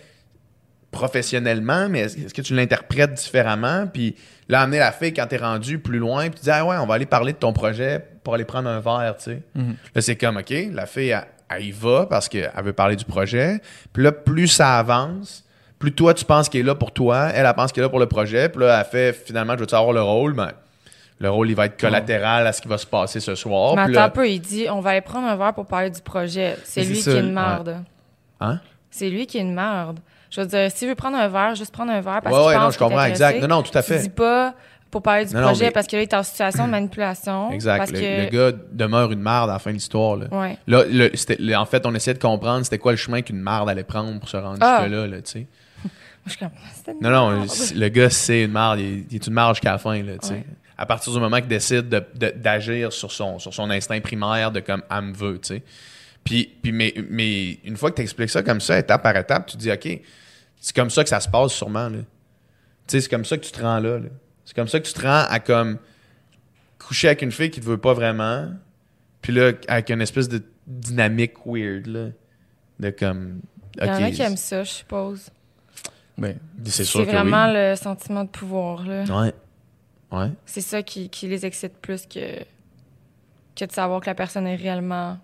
professionnellement, 0.91 1.89
mais 1.89 2.01
est-ce 2.01 2.19
est-ce 2.19 2.35
que 2.35 2.43
tu 2.43 2.55
l'interprètes 2.55 3.15
différemment? 3.15 3.87
Puis 3.87 4.17
là, 4.49 4.63
amener 4.63 4.79
la 4.79 4.91
fille 4.91 5.15
quand 5.15 5.27
t'es 5.27 5.37
rendu 5.37 5.79
plus 5.79 5.99
loin, 5.99 6.29
puis 6.29 6.41
tu 6.41 6.45
dis, 6.45 6.51
ah 6.51 6.65
ouais, 6.65 6.77
on 6.79 6.87
va 6.87 6.95
aller 6.95 7.07
parler 7.07 7.33
de 7.33 7.39
ton 7.39 7.53
projet 7.53 8.05
pour 8.25 8.35
aller 8.35 8.45
prendre 8.45 8.69
un 8.69 8.81
verre, 8.81 9.15
tu 9.17 9.25
sais. 9.25 9.43
Mhm. 9.55 9.77
Là, 9.95 10.01
c'est 10.01 10.17
comme, 10.17 10.37
OK, 10.37 10.53
la 10.73 10.87
fille, 10.87 11.11
elle, 11.11 11.25
elle 11.51 11.65
y 11.65 11.73
va 11.73 12.07
parce 12.07 12.29
qu'elle 12.29 12.51
veut 12.63 12.73
parler 12.73 12.97
du 12.97 13.05
projet. 13.05 13.61
Puis 13.93 14.03
là, 14.03 14.13
plus 14.13 14.49
ça 14.49 14.79
avance, 14.79 15.45
plus 15.79 15.93
toi, 15.93 16.15
tu 16.15 16.25
penses 16.25 16.49
qu'elle 16.49 16.63
est 16.63 16.65
là 16.65 16.75
pour 16.75 16.93
toi, 16.93 17.31
elle, 17.35 17.47
elle 17.47 17.55
pense 17.55 17.73
qu'elle 17.73 17.83
est 17.83 17.87
là 17.87 17.91
pour 17.91 17.99
le 17.99 18.07
projet. 18.07 18.49
Puis 18.49 18.61
là, 18.61 18.81
elle 18.81 18.87
fait, 18.91 19.13
finalement, 19.13 19.55
je 19.55 19.61
veux-tu 19.61 19.75
avoir 19.75 19.93
le 19.93 20.03
rôle? 20.03 20.35
Ben, 20.35 20.53
le 21.21 21.31
rôle, 21.31 21.51
il 21.51 21.55
va 21.55 21.67
être 21.67 21.79
collatéral 21.79 22.47
à 22.47 22.53
ce 22.53 22.61
qui 22.61 22.67
va 22.69 22.79
se 22.79 22.87
passer 22.87 23.21
ce 23.21 23.35
soir. 23.35 23.77
Mais 23.77 23.83
attends 23.83 23.93
là- 23.93 24.05
un 24.05 24.09
peu, 24.11 24.29
il 24.29 24.41
dit 24.41 24.67
on 24.71 24.81
va 24.81 24.91
aller 24.91 25.01
prendre 25.03 25.29
un 25.29 25.37
verre 25.37 25.55
pour 25.55 25.67
parler 25.67 25.91
du 25.91 26.01
projet. 26.01 26.57
C'est 26.65 26.83
lui 26.83 26.95
qui 26.95 27.03
ça, 27.03 27.13
est 27.13 27.21
une 27.21 27.33
merde. 27.33 27.77
Hein? 28.41 28.59
C'est 28.91 29.09
lui 29.11 29.27
qui 29.27 29.39
est 29.39 29.43
une 29.43 29.55
merde. 29.55 30.01
Je 30.31 30.41
veux 30.41 30.47
dire, 30.47 30.71
s'il 30.71 30.89
veut 30.89 30.95
prendre 30.95 31.17
un 31.19 31.29
verre, 31.29 31.55
juste 31.55 31.73
prendre 31.73 31.93
un 31.93 32.01
verre 32.01 32.21
parce 32.23 32.35
Ouais, 32.35 32.41
qu'il 32.41 32.49
ouais, 32.49 32.55
pense 32.55 32.65
non, 32.65 32.71
je 32.71 32.79
comprends, 32.79 33.05
exact. 33.05 33.41
Non, 33.43 33.49
non, 33.49 33.63
tout 33.63 33.77
à 33.77 33.83
Tu 33.83 33.93
fait. 33.93 33.99
dis 34.01 34.09
pas 34.09 34.55
pour 34.91 35.03
parler 35.03 35.25
du 35.27 35.35
Non, 35.35 35.41
non, 35.41 35.47
projet 35.49 35.67
mais- 35.67 35.71
parce 35.73 35.87
que 35.87 35.97
là, 35.97 36.03
il 36.03 36.05
est 36.05 36.15
en 36.15 36.23
situation 36.23 36.67
de 36.67 36.71
manipulation. 36.71 37.51
Exact. 37.53 37.79
Parce 37.79 37.91
Le, 37.93 38.01
que... 38.01 38.25
le 38.25 38.51
gars 38.51 38.57
demeure 38.73 39.13
une 39.13 39.21
merde 39.21 39.51
à 39.51 39.55
la 39.55 39.59
fin 39.59 39.71
de 39.71 39.75
l'histoire. 39.75 40.17
Là. 40.17 40.27
Ouais. 40.31 40.57
Là, 40.67 40.85
le- 40.89 41.55
en 41.57 41.67
fait, 41.67 41.85
on 41.85 41.95
essayait 41.95 42.15
de 42.15 42.19
comprendre 42.23 42.65
c'était 42.65 42.79
quoi 42.79 42.93
le 42.93 42.97
chemin 42.97 43.23
qu'une 43.23 43.41
merde 43.43 43.69
allait 43.69 43.85
prendre 43.85 44.19
pour 44.19 44.29
se 44.29 44.37
rendre 44.37 44.59
Ah. 44.61 44.79
jusque-là, 44.83 45.07
là, 45.07 45.17
tu 45.23 45.31
sais. 45.31 45.47
Moi, 46.27 46.51
je 46.89 46.93
Non, 47.01 47.11
non, 47.11 47.47
le 47.75 47.89
gars, 47.89 48.11
c'est 48.11 48.43
une 48.45 48.53
merde. 48.53 48.79
Il, 48.81 48.85
est- 48.87 49.05
il 49.11 49.15
est 49.17 49.27
une 49.27 49.35
merde 49.35 49.55
jusqu'à 49.55 49.73
la 49.73 49.79
fin, 49.79 50.01
là, 50.03 50.13
tu 50.21 50.29
sais. 50.29 50.45
À 50.81 50.87
partir 50.87 51.13
du 51.13 51.21
moment 51.21 51.37
qu'il 51.39 51.49
décide 51.49 51.89
de- 51.91 52.03
de- 52.15 52.31
d'agir 52.37 52.91
sur 52.93 53.13
son, 53.13 53.39
sur 53.39 53.53
son 53.53 53.69
instinct 53.71 54.01
primaire 54.01 54.51
de 54.51 54.61
comme, 54.61 54.83
elle 54.91 55.03
me 55.03 55.13
veut, 55.13 55.39
tu 55.39 55.55
sais. 55.57 55.63
Puis, 56.25 56.51
puis 56.63 56.73
mais, 56.73 56.95
mais 57.11 57.53
une 57.65 57.77
fois 57.77 57.91
que 57.91 57.97
tu 57.97 58.03
expliques 58.03 58.31
ça 58.31 58.43
comme 58.43 58.61
ça, 58.63 58.79
étape 58.79 59.03
par 59.03 59.15
étape, 59.17 59.47
tu 59.47 59.57
te 59.57 59.63
dis, 59.63 59.71
OK, 59.71 60.01
c'est 60.59 60.75
comme 60.75 60.89
ça 60.91 61.03
que 61.03 61.11
ça 61.11 61.21
se 61.21 61.29
passe 61.29 61.53
sûrement, 61.53 61.89
là. 61.91 61.99
Tu 61.99 62.05
sais, 62.89 63.01
c'est 63.03 63.09
comme 63.11 63.25
ça 63.27 63.37
que 63.37 63.45
tu 63.45 63.53
te 63.53 63.61
rends 63.63 63.79
là, 63.79 63.99
là. 63.99 64.09
C'est 64.47 64.55
comme 64.57 64.69
ça 64.69 64.81
que 64.81 64.87
tu 64.87 64.93
te 64.95 65.03
rends 65.03 65.25
à 65.29 65.39
comme 65.39 65.79
coucher 66.79 67.09
avec 67.09 67.23
une 67.23 67.31
fille 67.33 67.51
qui 67.51 67.61
te 67.61 67.67
veut 67.67 67.79
pas 67.79 67.93
vraiment, 67.93 68.49
puis 69.23 69.33
là, 69.35 69.53
avec 69.69 69.91
une 69.91 70.01
espèce 70.01 70.29
de 70.31 70.43
dynamique 70.67 71.35
weird, 71.45 71.87
là. 71.87 72.07
De 72.79 72.89
comme, 72.91 73.41
Il 73.79 73.87
y 73.87 73.91
en 73.91 74.03
a 74.03 74.11
qui 74.11 74.23
aiment 74.23 74.37
ça, 74.39 74.65
je 74.65 74.71
suppose. 74.71 75.29
Ben, 76.17 76.39
c'est 76.65 76.85
sûr 76.85 77.01
C'est 77.01 77.07
que 77.07 77.13
vraiment 77.13 77.49
oui. 77.49 77.55
le 77.55 77.77
sentiment 77.77 78.25
de 78.25 78.31
pouvoir, 78.31 78.83
là. 78.87 79.05
Ouais. 79.05 79.33
Ouais. 80.13 80.31
C'est 80.47 80.61
ça 80.61 80.83
qui, 80.83 81.09
qui 81.09 81.29
les 81.29 81.47
excite 81.47 81.75
plus 81.79 82.07
que, 82.07 82.39
que 83.57 83.65
de 83.65 83.73
savoir 83.73 84.01
que 84.01 84.07
la 84.07 84.15
personne 84.15 84.47
est 84.47 84.57
réellement 84.57 85.19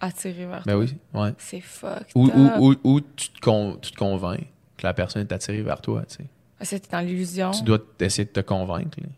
attirée 0.00 0.46
vers 0.46 0.62
Ben 0.64 0.72
toi. 0.74 0.76
oui, 0.84 0.94
ouais. 1.14 1.34
C'est 1.38 1.60
fucked 1.60 2.06
Ou, 2.14 2.26
ou, 2.28 2.50
ou, 2.58 2.74
ou 2.84 3.00
tu, 3.00 3.28
te 3.30 3.40
con- 3.40 3.78
tu 3.80 3.92
te 3.92 3.96
convaincs 3.96 4.46
que 4.76 4.86
la 4.86 4.94
personne 4.94 5.22
est 5.22 5.32
attirée 5.32 5.62
vers 5.62 5.80
toi, 5.80 6.02
tu 6.08 6.16
sais. 6.16 6.24
Ah, 6.60 6.64
C'était 6.64 6.88
dans 6.90 7.00
l'illusion. 7.00 7.50
Tu 7.50 7.62
dois 7.62 7.78
essayer 8.00 8.24
de 8.24 8.30
te 8.30 8.40
convaincre. 8.40 8.98
là. 9.00 9.08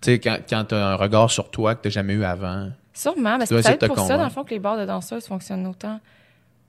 Tu 0.00 0.12
sais, 0.12 0.20
quand, 0.20 0.38
quand 0.48 0.64
tu 0.66 0.74
as 0.74 0.86
un 0.86 0.94
regard 0.96 1.30
sur 1.30 1.50
toi 1.50 1.74
que 1.74 1.82
tu 1.82 1.90
jamais 1.90 2.14
eu 2.14 2.24
avant. 2.24 2.70
Sûrement, 2.92 3.38
de 3.38 3.42
être 3.44 3.78
te 3.78 3.86
pour 3.86 3.98
ça, 4.06 4.16
dans 4.16 4.24
le 4.24 4.30
fond, 4.30 4.44
que 4.44 4.50
les 4.50 4.58
bars 4.58 4.76
de 4.78 4.84
danseuses 4.84 5.26
fonctionnent 5.26 5.66
autant. 5.66 6.00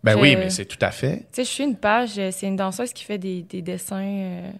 Ben 0.03 0.13
Je- 0.13 0.21
oui, 0.21 0.35
mais 0.35 0.49
c'est 0.49 0.65
tout 0.65 0.77
à 0.81 0.91
fait. 0.91 1.17
Tu 1.19 1.25
sais, 1.33 1.43
je 1.43 1.49
suis 1.49 1.63
une 1.63 1.75
page, 1.75 2.17
euh, 2.17 2.29
c'est 2.31 2.47
une 2.47 2.55
danseuse 2.55 2.93
qui 2.93 3.03
fait 3.03 3.17
des, 3.17 3.41
des 3.43 3.61
dessins, 3.61 4.01
euh, 4.05 4.51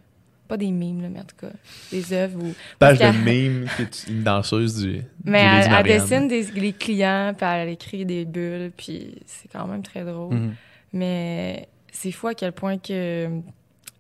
pas 0.50 0.58
des 0.58 0.72
mimes, 0.72 1.02
là, 1.02 1.08
mais 1.10 1.20
en 1.20 1.24
tout 1.24 1.36
cas, 1.40 1.54
des 1.92 2.12
œuvres. 2.12 2.44
Ou... 2.44 2.54
Page 2.80 2.98
de 2.98 3.04
qu'elle- 3.04 3.20
mime, 3.20 3.68
qui 3.78 3.82
est 3.84 4.08
une 4.10 4.24
danseuse 4.24 4.82
du. 4.84 5.02
Mais 5.24 5.66
du 5.68 5.74
elle, 5.74 5.84
dessine 5.86 6.28
des, 6.28 6.44
les 6.52 6.74
clients, 6.74 7.34
puis 7.38 7.46
elle 7.48 7.70
écrit 7.70 8.06
des 8.06 8.26
bulles, 8.26 8.72
puis 8.76 9.16
c'est 9.26 9.48
quand 9.50 9.66
même 9.68 9.84
très 9.84 10.04
drôle. 10.04 10.34
Mhm. 10.36 10.54
Mais 10.92 11.70
c'est 11.92 12.12
fou 12.12 12.28
à 12.28 12.34
quel 12.34 12.52
point 12.52 12.78
que 12.78 13.30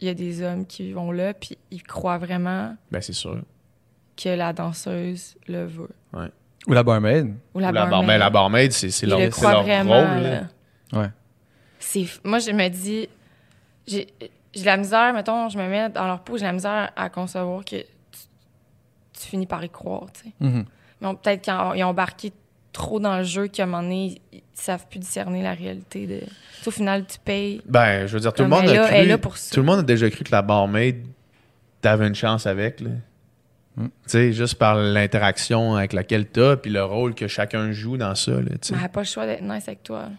il 0.01 0.07
y 0.07 0.09
a 0.09 0.13
des 0.13 0.41
hommes 0.41 0.65
qui 0.65 0.91
vont 0.91 1.11
là, 1.11 1.34
puis 1.34 1.57
ils 1.71 1.84
croient 1.84 2.17
vraiment 2.17 2.76
Ben 2.91 3.01
c'est 3.01 3.13
sûr. 3.13 3.39
que 4.21 4.30
la 4.30 4.51
danseuse 4.53 5.35
le 5.47 5.65
veut. 5.65 5.89
Ou 6.67 6.73
la 6.73 6.84
barmaid. 6.84 7.34
Ou 7.53 7.59
la 7.59 7.67
la, 7.71 7.81
bar- 7.81 7.89
barmaid. 7.89 8.19
la 8.19 8.30
barmaid, 8.30 8.71
c'est 8.71 8.89
c'est 8.91 9.05
leur, 9.05 9.19
le 9.19 9.26
c'est 9.26 9.31
croient 9.31 9.51
leur 9.53 9.63
vraiment. 9.63 9.93
rôle. 9.93 10.23
là. 10.23 10.41
là. 10.91 10.99
Ouais. 10.99 11.09
C'est 11.80 12.01
f- 12.01 12.19
moi 12.23 12.39
je 12.39 12.51
me 12.51 12.67
dis 12.69 13.07
j'ai 14.53 14.63
la 14.65 14.77
misère 14.77 15.13
mettons 15.13 15.49
je 15.49 15.57
me 15.57 15.67
mets 15.67 15.89
dans 15.89 16.05
leur 16.07 16.21
peau 16.21 16.38
j'ai 16.38 16.45
la 16.45 16.53
misère 16.53 16.91
à 16.95 17.09
concevoir 17.09 17.63
que 17.65 17.77
tu, 17.77 17.85
tu 19.13 19.27
finis 19.27 19.45
par 19.45 19.63
y 19.63 19.69
croire 19.69 20.05
tu 20.13 20.21
sais 20.30 20.34
mais 20.39 21.07
on- 21.07 21.15
peut-être 21.15 21.41
qu'ils 21.41 21.84
ont 21.84 21.88
embarqué 21.89 22.31
trop 22.73 22.99
dans 22.99 23.17
le 23.17 23.23
jeu 23.23 23.47
qu'à 23.47 23.63
un 23.63 23.65
moment 23.67 23.84
donné 23.84 24.21
ils, 24.31 24.38
ils 24.39 24.43
savent 24.53 24.85
plus 24.89 24.99
discerner 24.99 25.41
la 25.43 25.53
réalité 25.53 26.05
de 26.07 26.21
au 26.67 26.71
final 26.71 27.05
tu 27.07 27.17
payes 27.19 27.61
Ben, 27.65 28.05
je 28.07 28.13
veux 28.13 28.19
dire, 28.19 28.34
tout 28.34 28.43
le 28.43 28.49
monde 28.49 28.63
elle 28.65 28.69
a 28.69 28.73
est 28.73 28.77
là- 28.77 28.88
cru. 28.88 28.95
elle 28.95 29.07
là 29.07 29.17
pour 29.17 29.38
ça. 29.38 29.53
Tout 29.53 29.61
le 29.61 29.65
monde 29.65 29.80
a 29.80 29.84
déjà 29.84 30.09
cru 30.09 30.23
que 30.26 30.31
la 30.31 30.41
barmaid, 30.41 31.05
t'avais 31.80 32.05
une 32.07 32.15
chance 32.15 32.45
avec. 32.45 32.81
là. 32.81 32.89
Mm. 33.77 33.85
Tu 33.85 33.89
sais, 34.07 34.34
juste 34.34 34.55
par 34.55 34.76
l'interaction 34.76 35.76
avec 35.76 35.93
laquelle 35.93 36.26
t'as, 36.27 36.57
puis 36.57 36.69
le 36.69 36.84
rôle 36.84 37.15
que 37.15 37.30
chacun 37.30 37.71
joue 37.71 37.95
dans 37.95 38.13
ça. 38.15 38.31
Là, 38.34 38.41
tu 38.41 38.47
sais. 38.61 38.73
mais 38.73 38.80
elle 38.80 38.84
n'a 38.84 38.89
pas 38.89 38.99
le 38.99 39.05
choix 39.05 39.26
d'être 39.26 39.41
nice 39.41 39.67
avec 39.69 39.84
toi 39.84 40.09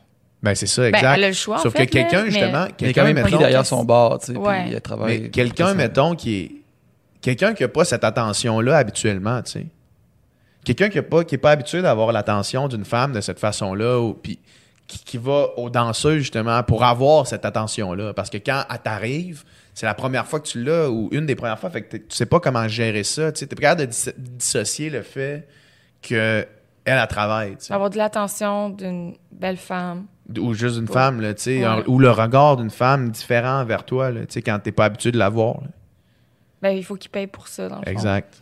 Ben, 0.43 0.55
c'est 0.55 0.67
ça, 0.67 0.83
ben, 0.83 0.95
exact. 0.95 1.15
elle 1.17 1.25
a 1.25 1.29
le 1.29 1.35
choix 1.35 1.57
en 1.57 1.63
Sauf 1.63 1.73
fait, 1.75 1.87
que 1.87 1.93
quelqu'un, 1.93 2.25
mais- 2.25 2.31
justement, 2.31 2.65
Il 2.65 2.71
est 2.71 2.73
quelqu'un, 2.77 3.01
quand 3.03 3.07
même 3.09 3.17
pris 3.17 3.25
mettons, 3.33 3.39
derrière 3.39 3.67
son 3.67 3.85
bar, 3.85 4.19
tu 4.21 4.33
sais, 4.33 4.39
Ouais. 4.39 4.63
puis 4.65 4.73
il 4.73 4.81
travaille. 4.81 5.21
mais 5.23 5.29
quelqu'un, 5.31 5.75
mettons, 5.75 6.15
qui 6.15 6.37
est. 6.41 6.51
Quelqu'un 7.21 7.53
qui 7.53 7.63
n'a 7.63 7.69
pas 7.69 7.85
cette 7.85 8.05
attention-là 8.05 8.79
habituellement, 8.79 9.43
tu 9.43 9.51
sais. 9.53 9.67
Quelqu'un 10.65 10.89
qui 10.89 10.97
n'est 10.97 11.03
pas, 11.03 11.25
qui 11.25 11.35
est 11.35 11.39
pas 11.39 11.51
habitué 11.51 11.83
d'avoir 11.83 12.13
l'attention 12.13 12.69
d'une 12.69 12.85
femme 12.85 13.13
de 13.13 13.21
cette 13.21 13.39
façon-là, 13.39 13.99
ou- 14.01 14.15
puis 14.15 14.39
qui, 14.87 14.99
qui 15.05 15.19
va 15.19 15.49
aux 15.59 15.69
danseuses, 15.71 16.19
justement, 16.19 16.63
pour 16.63 16.83
avoir 16.85 17.27
cette 17.27 17.45
attention-là. 17.45 18.13
Parce 18.15 18.29
que 18.31 18.39
quand 18.39 18.65
elle 18.71 18.79
t'arrive, 18.79 19.45
c'est 19.75 19.87
la 19.87 19.95
première 19.95 20.27
fois 20.27 20.41
que 20.41 20.49
tu 20.49 20.63
l'as, 20.65 20.89
ou 20.91 21.09
une 21.13 21.27
des 21.27 21.37
premières 21.37 21.59
fois, 21.59 21.69
fait 21.71 21.83
que 21.83 21.97
tu 21.99 22.05
sais 22.09 22.27
pas 22.27 22.41
comment 22.41 22.67
gérer 22.67 23.05
ça. 23.05 23.31
Tu 23.33 23.45
es 23.45 23.47
capable 23.47 23.83
de 23.83 23.87
dis- 23.87 24.11
dissocier 24.17 24.89
le 24.91 25.03
fait 25.03 25.47
que 26.03 26.47
elle, 26.87 26.99
elle 26.99 27.07
travaille, 27.07 27.51
tu 27.57 27.67
sais. 27.67 27.75
avoir 27.75 27.91
de 27.91 27.99
l'attention 27.99 28.71
d'une 28.71 29.15
belle 29.31 29.59
femme 29.59 30.07
ou 30.39 30.55
juste 30.55 30.79
Ouais. 30.81 30.87
femme, 30.87 31.21
là, 31.21 31.35
tu 31.35 31.43
sais, 31.43 31.59
Ouais. 31.61 31.65
un- 31.65 31.85
ou 31.87 31.99
le 31.99 32.11
regard 32.11 32.57
d'une 32.57 32.71
femme 32.71 33.11
différent 33.11 33.65
vers 33.65 33.85
toi, 33.85 34.11
là, 34.11 34.21
tu 34.21 34.27
sais, 34.35 34.43
quand 34.43 34.59
t'es 34.59 34.73
pas 34.73 34.85
habitué 34.87 35.11
de 35.13 35.19
la 35.19 35.29
voir. 35.29 35.61
là. 35.63 35.69
ben 36.63 36.71
il 36.77 36.85
faut 36.85 36.95
qu'il 36.97 37.11
paye 37.11 37.27
pour 37.27 37.49
ça 37.49 37.69
dans 37.71 37.77
le 37.79 37.85
fond. 37.85 37.91
Exact. 37.91 38.35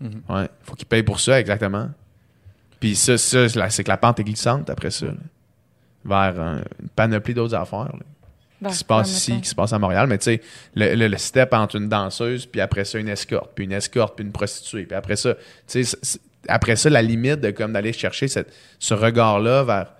Mhm. 0.00 0.22
Ouais. 0.28 0.48
Faut 0.64 0.74
qu'il 0.74 0.86
paye 0.88 1.04
pour 1.04 1.20
ça, 1.20 1.38
exactement. 1.38 1.88
Puis 2.80 2.96
ça, 2.96 3.16
ça 3.16 3.48
c'est 3.68 3.84
que 3.84 3.88
la 3.88 3.96
pente 3.96 4.18
est 4.18 4.24
glissante 4.24 4.68
après 4.70 4.90
ça. 4.90 5.06
là. 5.06 5.12
Vers 6.04 6.40
une 6.80 6.88
panoplie 6.96 7.32
d'autres 7.34 7.54
affaires. 7.54 7.84
là, 7.92 8.00
Ben, 8.60 8.70
qui 8.70 8.76
se 8.76 8.84
passe 8.84 9.10
ici, 9.10 9.40
qui 9.40 9.48
se 9.48 9.54
passe 9.54 9.72
à 9.72 9.78
Montréal. 9.78 10.06
Mais 10.08 10.18
tu 10.18 10.24
sais, 10.24 10.40
le, 10.74 10.94
le- 10.96 11.06
le 11.08 11.16
step 11.16 11.52
entre 11.54 11.76
une 11.76 11.88
danseuse, 11.88 12.44
puis 12.46 12.60
après 12.60 12.84
ça, 12.84 12.98
une 12.98 13.08
escorte, 13.08 13.52
puis 13.54 13.64
une 13.66 13.72
escorte, 13.72 14.16
puis 14.16 14.24
une 14.24 14.32
prostituée. 14.32 14.84
Puis 14.84 14.96
après 14.96 15.16
ça, 15.16 15.34
tu 15.68 15.84
sais, 15.84 15.96
après 16.48 16.74
ça, 16.76 16.90
la 16.90 17.02
limite 17.02 17.40
de 17.40 17.50
comme 17.52 17.72
d'aller 17.72 17.92
chercher 17.92 18.26
cette- 18.28 18.52
ce 18.80 18.94
regard-là 18.94 19.62
vers. 19.62 19.92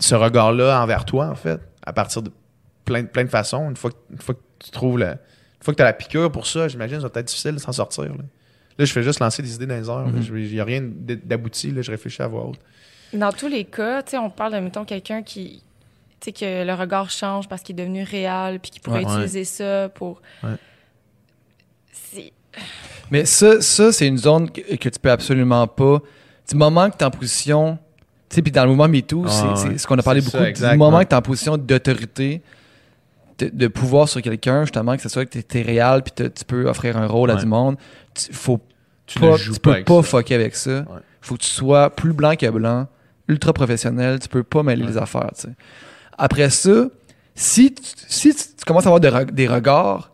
Ce 0.00 0.14
regard-là 0.14 0.80
envers 0.82 1.04
toi, 1.04 1.26
en 1.28 1.34
fait, 1.34 1.60
à 1.86 1.92
partir 1.92 2.22
de 2.22 2.30
plein, 2.84 3.04
plein 3.04 3.24
de 3.24 3.28
façons. 3.30 3.70
Une 3.70 3.76
fois, 3.76 3.90
que- 3.90 3.96
une 4.12 4.18
fois 4.20 4.34
que 4.34 4.40
tu 4.58 4.70
trouves 4.70 4.98
la. 4.98 5.12
Une 5.12 5.18
fois 5.64 5.72
que 5.72 5.76
tu 5.78 5.82
as 5.82 5.86
la 5.86 5.92
piqûre 5.92 6.30
pour 6.30 6.46
ça, 6.46 6.68
j'imagine 6.68 6.96
que 6.96 7.02
ça 7.02 7.08
va 7.08 7.20
être 7.20 7.26
difficile 7.26 7.52
de 7.54 7.58
s'en 7.58 7.72
sortir. 7.72 8.04
Là. 8.04 8.24
Là, 8.76 8.84
je 8.84 8.92
fais 8.92 9.02
juste 9.02 9.20
lancer 9.20 9.40
des 9.42 9.54
idées 9.54 9.66
dans 9.66 9.76
les 9.76 9.88
airs. 9.88 10.06
Mhm. 10.06 10.22
Il 10.46 10.52
n'y 10.52 10.60
a 10.60 10.64
rien 10.64 10.82
d'abouti. 10.82 11.70
là, 11.70 11.80
Je 11.80 11.90
réfléchis 11.90 12.20
à 12.22 12.26
voix 12.26 12.44
haute. 12.46 12.58
Dans 13.12 13.32
tous 13.32 13.46
les 13.48 13.64
cas, 13.64 14.02
tu 14.02 14.10
sais, 14.10 14.18
on 14.18 14.28
parle 14.30 14.54
de, 14.54 14.58
mettons, 14.58 14.84
quelqu'un 14.84 15.22
qui, 15.22 15.62
tu 16.20 16.24
sais, 16.26 16.32
que 16.32 16.66
le 16.66 16.74
regard 16.74 17.08
change 17.10 17.48
parce 17.48 17.62
qu'il 17.62 17.78
est 17.78 17.82
devenu 17.82 18.02
réel, 18.02 18.58
puis 18.58 18.72
qui 18.72 18.80
pourrait 18.80 19.04
Ouais. 19.04 19.12
utiliser 19.12 19.44
ça 19.44 19.88
pour... 19.90 20.20
Ouais. 20.42 20.56
C'est... 21.92 22.32
Mais 23.10 23.24
ça, 23.24 23.60
ça 23.60 23.92
c'est 23.92 24.06
une 24.08 24.18
zone 24.18 24.50
que, 24.50 24.60
que 24.76 24.88
tu 24.88 24.98
peux 24.98 25.10
absolument 25.10 25.66
pas. 25.66 26.00
Du 26.50 26.56
moment 26.56 26.90
que 26.90 26.96
tu 26.96 27.02
es 27.04 27.06
en 27.06 27.10
position. 27.10 27.78
Sais, 28.34 28.42
puis 28.42 28.50
dans 28.50 28.64
le 28.64 28.70
mouvement 28.70 28.88
MeToo, 28.88 29.24
Ah, 29.28 29.54
c'est 29.56 29.78
ce 29.78 29.86
qu'on 29.86 29.96
a 29.96 30.02
parlé 30.02 30.20
beaucoup. 30.20 30.36
ça, 30.54 30.72
du 30.72 30.76
moment 30.76 30.98
que 30.98 31.04
tu 31.04 31.14
es 31.14 31.14
en 31.14 31.22
position 31.22 31.56
d'autorité, 31.56 32.42
de, 33.38 33.48
de 33.52 33.68
pouvoir 33.68 34.08
sur 34.08 34.20
quelqu'un, 34.22 34.62
justement, 34.62 34.96
que 34.96 35.02
ce 35.02 35.08
soit 35.08 35.24
que 35.24 35.38
tu 35.38 35.58
es, 35.58 35.62
réel, 35.62 36.02
puis 36.02 36.30
tu 36.30 36.44
peux 36.44 36.66
offrir 36.68 36.96
un 36.96 37.06
rôle 37.06 37.30
à 37.30 37.36
du 37.36 37.46
monde, 37.46 37.76
tu, 38.12 38.32
faut 38.32 38.60
Tu 39.06 39.20
pas, 39.20 39.36
tu 39.38 39.60
peux 39.60 39.84
pas 39.84 40.02
fucker 40.02 40.34
avec 40.34 40.56
ça. 40.56 40.78
Ouais. 40.78 41.00
Faut 41.20 41.36
que 41.36 41.42
tu 41.42 41.48
sois 41.48 41.90
plus 41.90 42.12
blanc 42.12 42.34
que 42.34 42.50
blanc, 42.50 42.88
ultra 43.28 43.52
professionnel, 43.52 44.18
tu 44.18 44.28
peux 44.28 44.42
pas 44.42 44.64
mêler 44.64 44.84
les 44.84 44.98
affaires. 44.98 45.30
Après 46.18 46.50
ça, 46.50 46.86
si 47.36 47.72
tu, 47.72 47.82
si 48.08 48.34
tu, 48.34 48.64
commences 48.66 48.86
à 48.86 48.88
avoir 48.88 49.00
de 49.00 49.30
des 49.30 49.46
regards 49.46 50.10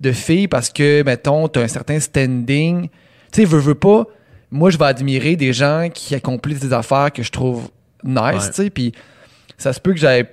de 0.00 0.10
filles 0.10 0.48
parce 0.48 0.70
que, 0.70 1.04
mettons, 1.04 1.46
tu 1.46 1.60
as 1.60 1.62
un 1.62 1.68
certain 1.68 2.00
standing, 2.00 2.88
tu 2.88 2.90
sais, 3.30 3.44
veux, 3.44 3.58
veux 3.60 3.76
pas, 3.76 4.06
moi, 4.50 4.70
je 4.70 4.78
vais 4.78 4.84
admirer 4.86 5.36
des 5.36 5.52
gens 5.52 5.88
qui 5.92 6.14
accomplissent 6.14 6.60
des 6.60 6.72
affaires 6.72 7.12
que 7.12 7.22
je 7.22 7.30
trouve 7.30 7.70
nice, 8.02 8.46
tu 8.50 8.62
sais, 8.64 8.70
puis 8.70 8.92
ça 9.58 9.72
se 9.72 9.80
peut 9.80 9.92
que 9.92 9.98
j'aie 9.98 10.28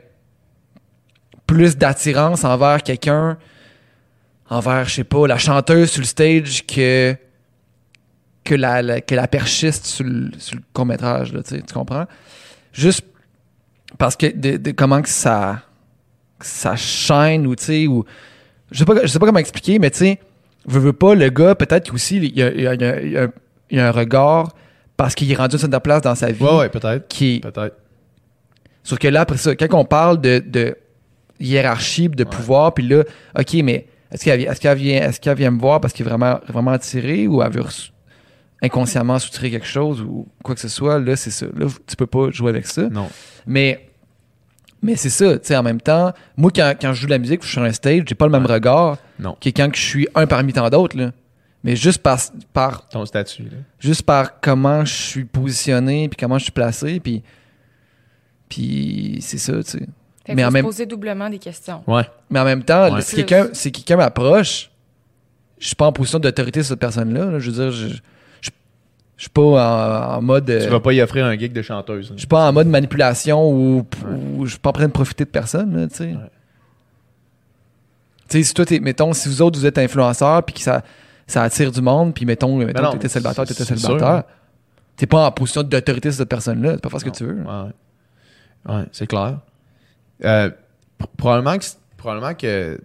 plus 1.45 1.77
d'attirance 1.77 2.43
envers 2.43 2.83
quelqu'un, 2.83 3.37
envers, 4.49 4.87
je 4.87 4.95
sais 4.95 5.03
pas, 5.03 5.27
la 5.27 5.37
chanteuse 5.37 5.91
sur 5.91 6.01
le 6.01 6.07
stage 6.07 6.65
que 6.65 7.15
que 8.43 8.55
la, 8.55 8.81
la- 8.81 9.01
que 9.01 9.13
la 9.13 9.27
perchiste 9.27 9.85
sur 9.85 10.05
le, 10.05 10.29
sur 10.37 10.55
le 10.55 10.61
court-métrage, 10.73 11.31
tu 11.33 11.37
sais, 11.43 11.61
tu 11.61 11.73
comprends? 11.73 12.05
Juste 12.71 13.03
parce 13.97 14.15
que 14.15 14.27
de, 14.27 14.55
de 14.55 14.71
comment 14.71 15.01
que 15.01 15.09
ça, 15.09 15.61
que 16.39 16.45
ça 16.45 16.77
chaîne 16.77 17.45
ou, 17.45 17.55
tu 17.57 17.63
sais, 17.65 17.87
ou... 17.87 18.05
Je 18.71 18.79
sais 18.79 18.85
pas, 18.85 19.01
je 19.01 19.07
sais 19.07 19.19
pas 19.19 19.25
comment 19.25 19.39
expliquer, 19.39 19.79
mais 19.79 19.91
tu 19.91 19.97
sais, 19.97 20.19
veux, 20.65 20.79
veux 20.79 20.93
pas, 20.93 21.13
le 21.13 21.29
gars, 21.29 21.55
peut-être 21.55 21.89
qu'aussi, 21.91 22.17
il 22.17 22.37
y 22.37 22.41
a, 22.41 22.51
il 22.53 22.61
y 22.61 22.67
a- 22.67 22.73
il 22.73 22.81
y 22.81 22.85
a- 22.85 23.01
il 23.01 23.11
y 23.11 23.17
a- 23.17 23.27
il 23.69 23.77
y 23.77 23.81
a 23.81 23.87
un 23.87 23.91
regard 23.91 24.53
parce 24.95 25.13
qu'il 25.15 25.31
est 25.31 25.35
rendu 25.35 25.55
à 25.61 25.65
une 25.65 25.79
place 25.79 26.01
dans 26.01 26.15
sa 26.15 26.31
vie 26.31 26.43
Ouais, 26.43 26.57
ouais, 26.57 26.69
peut-être. 26.69 27.07
qui 27.07 27.39
Peut-être. 27.41 27.75
Sauf 28.83 28.99
que 28.99 29.07
là, 29.07 29.21
après 29.21 29.37
ça, 29.37 29.55
quand 29.55 29.77
on 29.77 29.85
parle 29.85 30.21
de, 30.21 30.39
de 30.45 30.75
hiérarchie, 31.39 32.07
de 32.09 32.23
pouvoir, 32.23 32.73
puis 32.73 32.87
là, 32.87 33.03
OK, 33.37 33.53
mais 33.63 33.85
est-ce 34.11 34.23
qu'elle 34.23 34.41
est 34.41 34.75
vient, 34.75 35.01
est 35.01 35.19
qu'elle 35.19 35.37
vient 35.37 35.51
me 35.51 35.59
voir 35.59 35.81
parce 35.81 35.93
qu'elle 35.93 36.05
est 36.07 36.09
vraiment, 36.09 36.39
vraiment 36.47 36.71
attirée 36.71 37.27
ou 37.27 37.41
elle 37.43 37.51
veut 37.51 37.63
inconsciemment 38.61 39.19
soutirer 39.19 39.51
quelque 39.51 39.67
chose 39.67 40.01
ou 40.01 40.27
quoi 40.43 40.55
que 40.55 40.61
ce 40.61 40.69
soit? 40.69 40.99
Là, 40.99 41.15
c'est 41.15 41.31
ça. 41.31 41.45
Là, 41.55 41.67
tu 41.85 41.95
peux 41.95 42.07
pas 42.07 42.31
jouer 42.31 42.49
avec 42.49 42.65
ça. 42.65 42.83
Non. 42.89 43.09
Mais, 43.45 43.87
mais 44.81 44.95
c'est 44.95 45.09
ça, 45.09 45.33
tu 45.37 45.47
sais, 45.47 45.55
en 45.57 45.63
même 45.63 45.81
temps, 45.81 46.13
moi, 46.37 46.49
quand, 46.55 46.73
quand 46.79 46.93
je 46.93 47.01
joue 47.01 47.05
de 47.07 47.11
la 47.11 47.17
musique, 47.19 47.41
je 47.41 47.47
suis 47.47 47.53
sur 47.55 47.63
un 47.63 47.71
stage, 47.73 48.03
j'ai 48.07 48.15
pas 48.15 48.25
le 48.25 48.31
même 48.31 48.45
Ouais. 48.45 48.53
regard 48.53 48.97
Non. 49.19 49.35
que 49.39 49.49
quand 49.49 49.69
je 49.75 49.81
suis 49.81 50.07
un 50.15 50.25
parmi 50.27 50.53
tant 50.53 50.69
d'autres, 50.69 50.97
là. 50.97 51.11
Mais 51.67 51.75
juste 51.75 52.01
par, 52.01 52.17
par, 52.53 52.87
Ton 52.89 53.05
statut, 53.05 53.43
là. 53.43 53.57
juste 53.79 54.03
par 54.03 54.39
comment 54.39 54.83
je 54.85 54.93
suis 54.93 55.25
positionné, 55.25 56.07
puis 56.09 56.17
comment 56.17 56.37
je 56.37 56.43
suis 56.43 56.51
placé, 56.51 56.99
puis, 56.99 57.21
puis 58.49 59.17
c'est 59.21 59.37
ça, 59.37 59.53
tu 59.63 59.71
sais. 59.71 59.87
Fait 60.25 60.35
Mais 60.35 60.41
faut 60.43 60.47
en 60.47 60.49
se 60.49 60.53
même- 60.53 60.65
poser 60.65 60.85
doublement 60.85 61.29
des 61.29 61.39
questions. 61.39 61.83
Ouais. 61.87 62.03
Mais 62.29 62.39
en 62.39 62.45
même 62.45 62.63
temps, 62.63 62.93
Ouais. 62.93 63.01
si 63.01 63.15
quelqu'un 63.15 63.47
si 63.53 63.71
quelqu'un 63.71 63.95
m'approche, 63.97 64.69
je 65.59 65.67
suis 65.67 65.75
pas 65.75 65.85
en 65.87 65.91
position 65.93 66.19
d'autorité 66.19 66.61
sur 66.63 66.69
cette 66.69 66.79
personne-là. 66.79 67.25
là. 67.31 67.39
Je 67.39 67.49
veux 67.49 67.55
dire, 67.63 67.71
je, 67.71 67.87
je, 68.41 68.49
je 69.15 69.21
suis 69.23 69.29
pas 69.29 69.41
en, 69.41 70.17
en 70.17 70.21
mode. 70.21 70.45
Tu 70.45 70.67
vas 70.69 70.79
pas 70.81 70.91
y 70.93 71.01
offrir 71.01 71.25
un 71.25 71.37
gig 71.37 71.53
de 71.53 71.61
chanteuse. 71.61 72.11
je 72.13 72.17
suis 72.19 72.27
pas 72.27 72.47
en 72.49 72.53
mode 72.53 72.67
manipulation 72.67 73.49
ou, 73.49 73.85
ou 74.35 74.45
je 74.45 74.51
suis 74.51 74.59
pas 74.59 74.69
en 74.69 74.73
train 74.73 74.87
de 74.87 74.91
profiter 74.91 75.23
de 75.23 75.29
personne, 75.29 75.75
là, 75.79 75.87
tu 75.87 75.95
sais. 75.95 76.03
Ouais. 76.07 76.15
Tu 78.29 78.37
sais, 78.39 78.43
si 78.43 78.53
toi, 78.53 78.65
t'es- 78.65 78.81
mettons, 78.81 79.13
si 79.13 79.29
vous 79.29 79.41
autres, 79.41 79.57
vous 79.57 79.65
êtes 79.65 79.77
influenceurs, 79.77 80.43
puis 80.43 80.55
que 80.55 80.61
ça, 80.61 80.83
ça 81.27 81.43
attire 81.43 81.71
du 81.71 81.81
monde, 81.81 82.13
puis 82.13 82.25
mettons, 82.25 82.57
mettons 82.57 82.81
non, 82.83 82.91
t'étais 82.93 83.09
célibataire, 83.09 83.45
t'étais 83.45 83.63
célibataire, 83.65 84.23
t'es 84.95 85.05
pas 85.05 85.27
en 85.27 85.31
position 85.31 85.61
d'autorité 85.63 86.09
sur 86.11 86.19
cette 86.19 86.29
personne-là. 86.29 86.75
Tu 86.75 86.79
peux 86.79 86.89
faire 86.89 86.99
ce 86.99 87.05
que 87.05 87.09
tu 87.09 87.23
veux. 87.25 87.43
Ouais, 88.67 88.85
c'est 88.91 89.07
clair. 89.07 89.39
Euh, 90.25 90.49
pr- 90.99 91.05
probablement 91.17 91.57
que, 91.57 91.65
probablement 91.97 92.33
que 92.33 92.77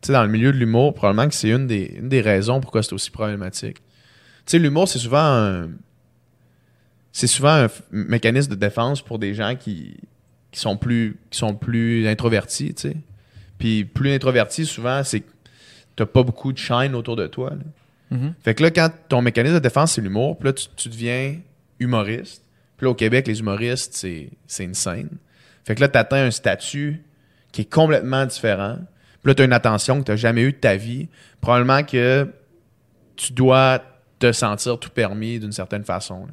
tu 0.00 0.06
sais, 0.08 0.12
dans 0.12 0.22
le 0.22 0.28
milieu 0.28 0.52
de 0.52 0.56
l'humour, 0.58 0.94
probablement 0.94 1.28
que 1.28 1.34
c'est 1.34 1.48
une 1.50 1.66
des, 1.66 1.96
une 1.98 2.08
des 2.08 2.20
raisons 2.20 2.60
pourquoi 2.60 2.82
c'est 2.82 2.92
aussi 2.92 3.10
problématique. 3.10 3.78
Tu 3.78 3.82
sais, 4.46 4.58
l'humour, 4.58 4.86
c'est 4.88 4.98
souvent 5.00 5.18
un. 5.24 5.68
C'est 7.12 7.26
souvent 7.26 7.64
un 7.64 7.68
mécanisme 7.90 8.50
de 8.50 8.56
défense 8.56 9.00
pour 9.00 9.18
des 9.18 9.32
gens 9.32 9.56
qui, 9.56 9.96
qui 10.52 10.60
sont 10.60 10.76
plus 10.76 11.16
qui 11.30 11.38
sont 11.38 11.54
plus 11.54 12.06
introvertis, 12.06 12.74
tu 12.74 12.90
sais. 12.90 12.96
Puis 13.58 13.84
plus 13.86 14.12
introverti, 14.12 14.66
souvent, 14.66 15.02
c'est 15.02 15.20
que 15.20 15.30
t'as 15.96 16.04
pas 16.06 16.22
beaucoup 16.22 16.52
de 16.52 16.58
shine 16.58 16.94
autour 16.94 17.16
de 17.16 17.26
toi. 17.26 17.50
là. 17.50 17.56
Mhm. 18.10 18.34
Fait 18.42 18.54
que 18.54 18.62
là, 18.62 18.70
quand 18.70 18.90
ton 19.08 19.22
mécanisme 19.22 19.54
de 19.54 19.60
défense, 19.60 19.92
c'est 19.92 20.00
l'humour, 20.00 20.38
puis 20.38 20.46
là, 20.46 20.52
tu, 20.52 20.66
tu 20.76 20.88
deviens 20.88 21.36
humoriste. 21.80 22.42
Puis 22.76 22.84
là, 22.84 22.90
au 22.90 22.94
Québec, 22.94 23.26
les 23.26 23.40
humoristes, 23.40 23.94
c'est 23.94 24.30
c'est 24.46 24.64
une 24.64 24.74
scène. 24.74 25.10
Fait 25.64 25.74
que 25.74 25.80
là, 25.80 25.88
tu 25.88 25.98
atteins 25.98 26.26
un 26.26 26.30
statut 26.30 27.02
qui 27.52 27.62
est 27.62 27.72
complètement 27.72 28.26
différent. 28.26 28.76
Puis 29.22 29.30
là, 29.30 29.34
tu 29.34 29.42
as 29.42 29.44
une 29.46 29.52
attention 29.52 29.98
que 29.98 30.04
tu 30.04 30.12
n'as 30.12 30.16
jamais 30.16 30.42
eue 30.42 30.52
de 30.52 30.58
ta 30.58 30.76
vie. 30.76 31.08
Probablement 31.40 31.82
que 31.82 32.28
tu 33.16 33.32
dois 33.32 33.82
te 34.18 34.30
sentir 34.32 34.78
tout 34.78 34.90
permis 34.90 35.38
d'une 35.38 35.52
certaine 35.52 35.84
façon. 35.84 36.26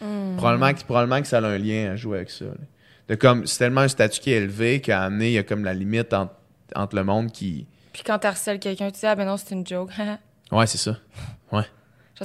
Hmm. 0.00 0.36
Probablement, 0.36 0.74
que, 0.74 0.84
probablement 0.84 1.22
que 1.22 1.28
ça 1.28 1.38
a 1.38 1.42
un 1.42 1.58
lien 1.58 1.92
à 1.92 1.96
jouer 1.96 2.18
avec 2.18 2.30
ça. 2.30 2.44
là. 2.44 2.52
De 3.08 3.14
comme, 3.14 3.46
c'est 3.46 3.58
tellement 3.58 3.82
un 3.82 3.88
statut 3.88 4.20
qui 4.20 4.32
est 4.32 4.36
élevé 4.36 4.80
qu'à 4.80 5.02
amener, 5.02 5.28
il 5.28 5.32
y 5.34 5.38
a 5.38 5.42
comme 5.42 5.64
la 5.64 5.74
limite 5.74 6.12
entre, 6.12 6.34
entre 6.74 6.96
le 6.96 7.04
monde 7.04 7.30
qui. 7.32 7.66
Puis 7.92 8.02
quand 8.04 8.18
t'harcèles 8.18 8.58
quelqu'un, 8.58 8.90
tu 8.90 9.00
dis, 9.00 9.06
ah 9.06 9.14
ben 9.14 9.26
non, 9.26 9.36
c'est 9.36 9.54
une 9.54 9.66
joke. 9.66 9.90
Genre, 10.50 10.60
Ouais, 10.60 10.66
c'est 10.66 10.78
ça. 10.78 10.96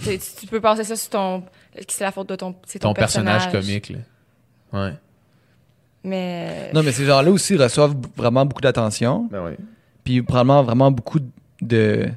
t'es- 0.04 0.18
tu, 0.20 0.26
tu 0.42 0.48
peux 0.48 0.62
passer 0.62 0.84
ça 0.84 0.96
sur 0.96 1.10
ton. 1.10 1.42
que 1.42 1.84
C'est 1.88 2.04
la 2.04 2.12
faute 2.12 2.30
de 2.30 2.36
ton. 2.36 2.56
C'est 2.66 2.80
ton, 2.80 2.90
Ton 2.90 2.94
personnage, 2.94 3.52
comique. 3.52 3.90
Là. 3.90 3.98
Ouais. 4.74 4.94
Mais. 6.04 6.72
Non, 6.74 6.84
mais 6.84 6.92
ces 6.92 7.06
gens-là 7.06 7.30
aussi 7.32 7.56
reçoivent 7.58 7.96
vraiment 8.16 8.46
beaucoup 8.46 8.62
d'attention, 8.62 9.28
Ben 9.32 9.44
oui. 9.46 9.52
puis 10.04 10.22
probablement 10.22 10.64
vraiment 10.64 10.92
beaucoup 10.92 11.20
de 11.62 12.08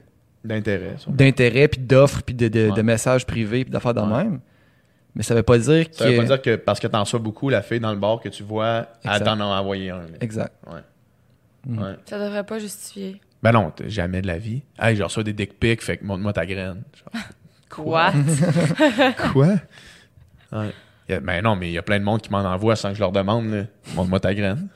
D'intérêt. 0.45 0.97
d'intérêt, 1.09 1.69
puis 1.69 1.81
d'offres, 1.81 2.23
puis 2.23 2.35
de, 2.35 2.49
de- 2.49 2.69
Ouais. 2.69 2.77
de 2.77 2.83
messages 2.83 3.27
privés, 3.27 3.65
puis 3.65 3.73
d'affaires 3.73 3.95
de 3.95 4.01
Ouais. 4.01 4.25
même. 4.25 4.41
Mais 5.15 5.23
ça 5.23 5.35
veut 5.35 5.43
pas 5.43 5.59
dire 5.59 5.91
que... 5.91 5.97
Ça 5.97 6.09
veut 6.09 6.17
pas 6.17 6.25
dire 6.25 6.41
que 6.43 6.57
parce 6.57 6.81
que 6.81 6.87
t'en 6.87 7.01
reçois 7.01 7.19
beaucoup, 7.19 7.49
la 7.51 7.61
fille 7.63 7.81
dans 7.81 7.93
le 7.93 7.99
bar 7.99 8.21
que 8.21 8.29
tu 8.31 8.43
vois, 8.43 8.87
elle 9.05 9.11
Exact. 9.13 9.25
t'en 9.25 9.41
a 9.41 9.45
envoyé 9.61 9.91
un. 9.91 9.99
là. 10.03 10.07
Exact. 10.21 10.55
Ouais. 10.73 10.81
Mhm. 11.67 11.83
Ouais. 11.83 11.95
Ça 12.07 12.19
devrait 12.19 12.45
pas 12.45 12.59
justifier. 12.59 13.21
Ben 13.43 13.53
non, 13.53 13.71
t'as 13.75 13.89
jamais 13.89 14.23
de 14.23 14.27
la 14.29 14.39
vie. 14.39 14.63
Hey, 14.79 14.95
je 14.97 15.03
reçois 15.03 15.25
des 15.25 15.33
dick 15.33 15.59
pics, 15.59 15.83
fait 15.83 15.97
que 15.97 16.05
montre-moi 16.05 16.33
ta 16.33 16.47
graine. 16.47 16.83
Genre, 16.95 17.23
Quoi? 17.71 18.13
Quoi? 19.33 19.55
Ouais. 20.53 20.71
Y 21.09 21.15
a- 21.15 21.21
ben 21.21 21.41
non, 21.43 21.57
mais 21.57 21.71
il 21.71 21.73
y 21.73 21.79
a 21.79 21.83
plein 21.83 21.99
de 21.99 22.05
monde 22.05 22.21
qui 22.21 22.31
m'en 22.31 22.41
envoie 22.41 22.77
sans 22.77 22.91
que 22.91 22.95
je 22.97 23.01
leur 23.01 23.11
demande. 23.11 23.47
là. 23.51 23.65
Montre-moi 23.95 24.21
ta 24.21 24.35
graine. 24.35 24.69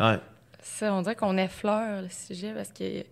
ouais. 0.00 0.18
ça, 0.62 0.94
on 0.94 1.02
dirait 1.02 1.16
qu'on 1.16 1.36
effleure 1.36 2.02
le 2.02 2.08
sujet 2.08 2.52
parce 2.54 2.70
que 2.72 3.04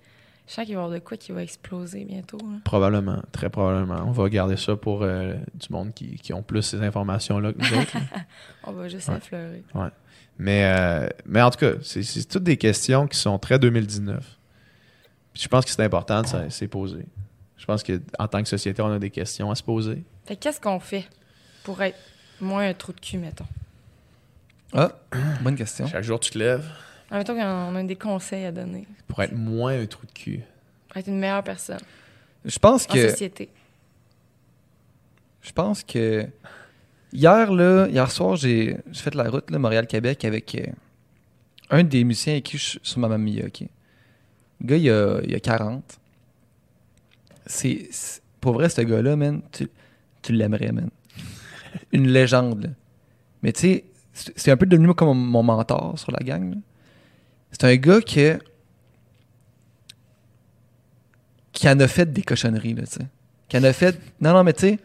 je 0.48 0.54
sens 0.54 0.64
qu'il 0.64 0.74
va 0.74 0.80
y 0.80 0.84
avoir 0.84 0.90
de 0.90 0.98
quoi 1.04 1.16
qui 1.16 1.30
va 1.32 1.42
exploser 1.42 2.04
bientôt. 2.04 2.38
Probablement, 2.64 3.22
très 3.32 3.50
probablement. 3.50 4.02
On 4.06 4.10
va 4.12 4.28
garder 4.28 4.56
ça 4.56 4.74
pour 4.76 5.02
euh, 5.02 5.34
du 5.54 5.66
monde 5.70 5.92
qui, 5.94 6.16
qui 6.16 6.32
ont 6.32 6.42
plus 6.42 6.62
ces 6.62 6.80
informations-là 6.82 7.52
que 7.52 7.58
nous 7.58 7.78
autres. 7.80 7.96
On 8.64 8.72
va 8.72 8.88
juste 8.88 9.08
Ouais. 9.08 9.16
effleurer. 9.18 9.62
Mais, 10.38 10.64
euh, 10.64 11.08
mais 11.26 11.42
en 11.42 11.50
tout 11.50 11.58
cas, 11.58 11.72
c'est 11.82 12.02
c'est 12.02 12.24
toutes 12.24 12.44
des 12.44 12.56
questions 12.56 13.06
qui 13.06 13.18
sont 13.18 13.38
très 13.38 13.58
2019. 13.58 14.24
Puis 15.34 15.42
je 15.42 15.48
pense 15.48 15.64
que 15.64 15.70
c'est 15.70 15.82
important 15.84 16.22
de 16.22 16.48
s'y 16.48 16.66
poser. 16.66 17.04
Je 17.56 17.66
pense 17.66 17.82
qu'en 17.82 18.28
tant 18.28 18.42
que 18.42 18.48
société, 18.48 18.80
on 18.82 18.90
a 18.92 18.98
des 18.98 19.10
questions 19.10 19.50
à 19.50 19.54
se 19.54 19.62
poser. 19.62 20.02
Fait 20.24 20.36
que 20.36 20.40
qu'est-ce 20.42 20.60
qu'on 20.60 20.80
fait 20.80 21.08
pour 21.64 21.82
être 21.82 21.98
moins 22.40 22.68
un 22.68 22.72
trou 22.74 22.92
de 22.92 23.00
cul, 23.00 23.18
mettons? 23.18 23.44
Ah, 24.72 24.92
bonne 25.42 25.56
question. 25.56 25.86
Chaque 25.86 26.04
jour, 26.04 26.20
tu 26.20 26.30
te 26.30 26.38
lèves 26.38 26.64
En 27.10 27.16
même 27.16 27.24
temps 27.24 27.35
qu'on 27.35 27.74
a 27.74 27.82
des 27.85 27.97
conseils 27.97 28.44
à 28.44 28.52
donner 28.52 28.86
pour 29.06 29.22
être 29.22 29.35
moins 29.35 29.80
un 29.80 29.86
trou 29.86 30.06
de 30.06 30.12
cul. 30.12 30.40
pour 30.89 30.98
être 30.98 31.09
une 31.09 31.18
meilleure 31.18 31.43
personne 31.43 31.80
Je 32.44 32.59
pense 32.59 32.86
en 32.89 32.94
que... 32.94 33.10
société. 33.10 33.48
Je 35.43 35.52
pense 35.52 35.82
que... 35.82 36.26
Hier, 37.12 37.51
là, 37.52 37.89
hier 37.89 38.10
soir, 38.10 38.36
j'ai 38.36 38.76
fait 38.93 39.14
la 39.14 39.30
route, 39.30 39.51
là, 39.51 39.59
Montréal-Québec, 39.59 40.24
avec 40.26 40.55
euh, 40.55 40.66
un 41.70 41.82
des 41.82 42.05
musiciens 42.05 42.35
avec 42.35 42.44
qui 42.44 42.59
je 42.59 42.64
suis 42.64 42.80
sur 42.82 42.98
ma 42.98 43.09
mamie, 43.09 43.43
OK? 43.43 43.64
Le 44.60 44.66
gars, 44.66 44.76
il 44.76 44.90
a, 44.90 45.20
il 45.24 45.35
a 45.35 45.40
40. 45.40 45.98
C'est... 47.47 47.89
Pour 48.40 48.52
vrai, 48.52 48.68
ce 48.68 48.82
gars-là, 48.82 49.16
man, 49.16 49.40
tu, 49.51 49.68
tu 50.22 50.32
l'aimerais, 50.32 50.70
man. 50.70 50.90
Une 51.93 52.09
légende, 52.09 52.64
là. 52.64 52.70
Mais 53.43 53.52
tu 53.52 53.60
sais, 53.60 53.85
c'est 54.12 54.39
c'est 54.39 54.51
un 54.51 54.56
peu 54.56 54.66
devenu 54.66 54.93
comme 54.94 55.18
mon 55.18 55.43
mentor 55.43 55.98
sur 55.98 56.12
la 56.12 56.20
gang, 56.20 56.51
là. 56.51 56.56
C'est 57.50 57.64
un 57.64 57.76
gars 57.76 58.00
que... 58.00 58.38
qui 61.52 61.68
en 61.68 61.78
a 61.80 61.88
fait 61.88 62.12
des 62.12 62.22
cochonneries, 62.22 62.74
là, 62.74 62.82
tu 62.82 62.92
sais. 62.94 63.06
Qui 63.48 63.58
en 63.58 63.64
a 63.64 63.72
fait... 63.72 63.98
Non, 64.20 64.32
non, 64.32 64.44
mais 64.44 64.52
tu 64.52 64.60
sais... 64.68 64.78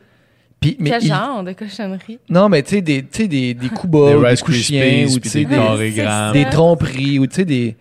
Puis, 0.60 0.78
mais 0.80 0.92
Quel 0.92 1.04
il- 1.04 1.08
genre 1.10 1.44
de 1.44 1.52
cochonnerie? 1.52 2.20
non, 2.30 2.48
mais 2.48 2.64
tu 2.64 2.70
sais, 2.76 2.82
des, 2.82 3.04
tu 3.04 3.24
sais, 3.24 3.28
des, 3.28 3.54
des 3.54 3.68
coups 3.68 3.92
bas, 3.92 4.14
des, 4.16 4.28
Rice 4.28 4.42
coups 4.42 4.58
chiens, 4.60 5.06
ou 5.08 5.12
puis 5.20 5.20
tu 5.24 5.30
sais, 5.30 5.44
des 5.46 5.92
des, 5.92 6.44
des 6.46 6.50
tromperies, 6.50 7.20
ou 7.20 7.28
tu 7.28 7.36
sais, 7.36 7.46
des, 7.46 7.76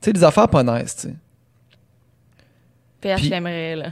tu 0.00 0.06
sais, 0.06 0.12
des 0.14 0.24
affaires 0.24 0.48
pas 0.48 0.62
nice, 0.62 0.96
tu 0.96 1.02
sais. 1.08 1.14
PH 3.02 3.16
Puis- 3.20 3.28
l'aimerait, 3.28 3.76
là. 3.76 3.90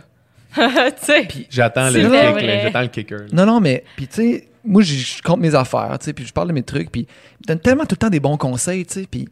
tu 0.56 1.04
sais. 1.04 1.26
Puis- 1.28 1.46
J'attends 1.50 1.90
le, 1.90 2.00
kick, 2.00 2.62
j'attends 2.62 2.80
le 2.80 2.86
kicker. 2.88 3.18
là. 3.18 3.26
Non, 3.34 3.44
non, 3.44 3.60
mais, 3.60 3.84
puis 3.96 4.08
tu 4.08 4.14
sais, 4.14 4.48
moi, 4.64 4.80
je- 4.80 5.20
compte 5.20 5.40
mes 5.40 5.54
affaires, 5.54 5.98
tu 6.00 6.06
sais, 6.06 6.12
puis 6.14 6.24
je 6.24 6.32
parle 6.32 6.48
de 6.48 6.54
mes 6.54 6.62
trucs, 6.62 6.90
puis 6.90 7.02
il 7.02 7.42
me 7.42 7.46
donne 7.48 7.60
tellement 7.60 7.84
tout 7.84 7.92
le 7.92 7.98
temps 7.98 8.08
des 8.10 8.20
bons 8.20 8.38
conseils, 8.38 8.86
tu 8.86 8.94
sais, 9.02 9.06
puis 9.10 9.28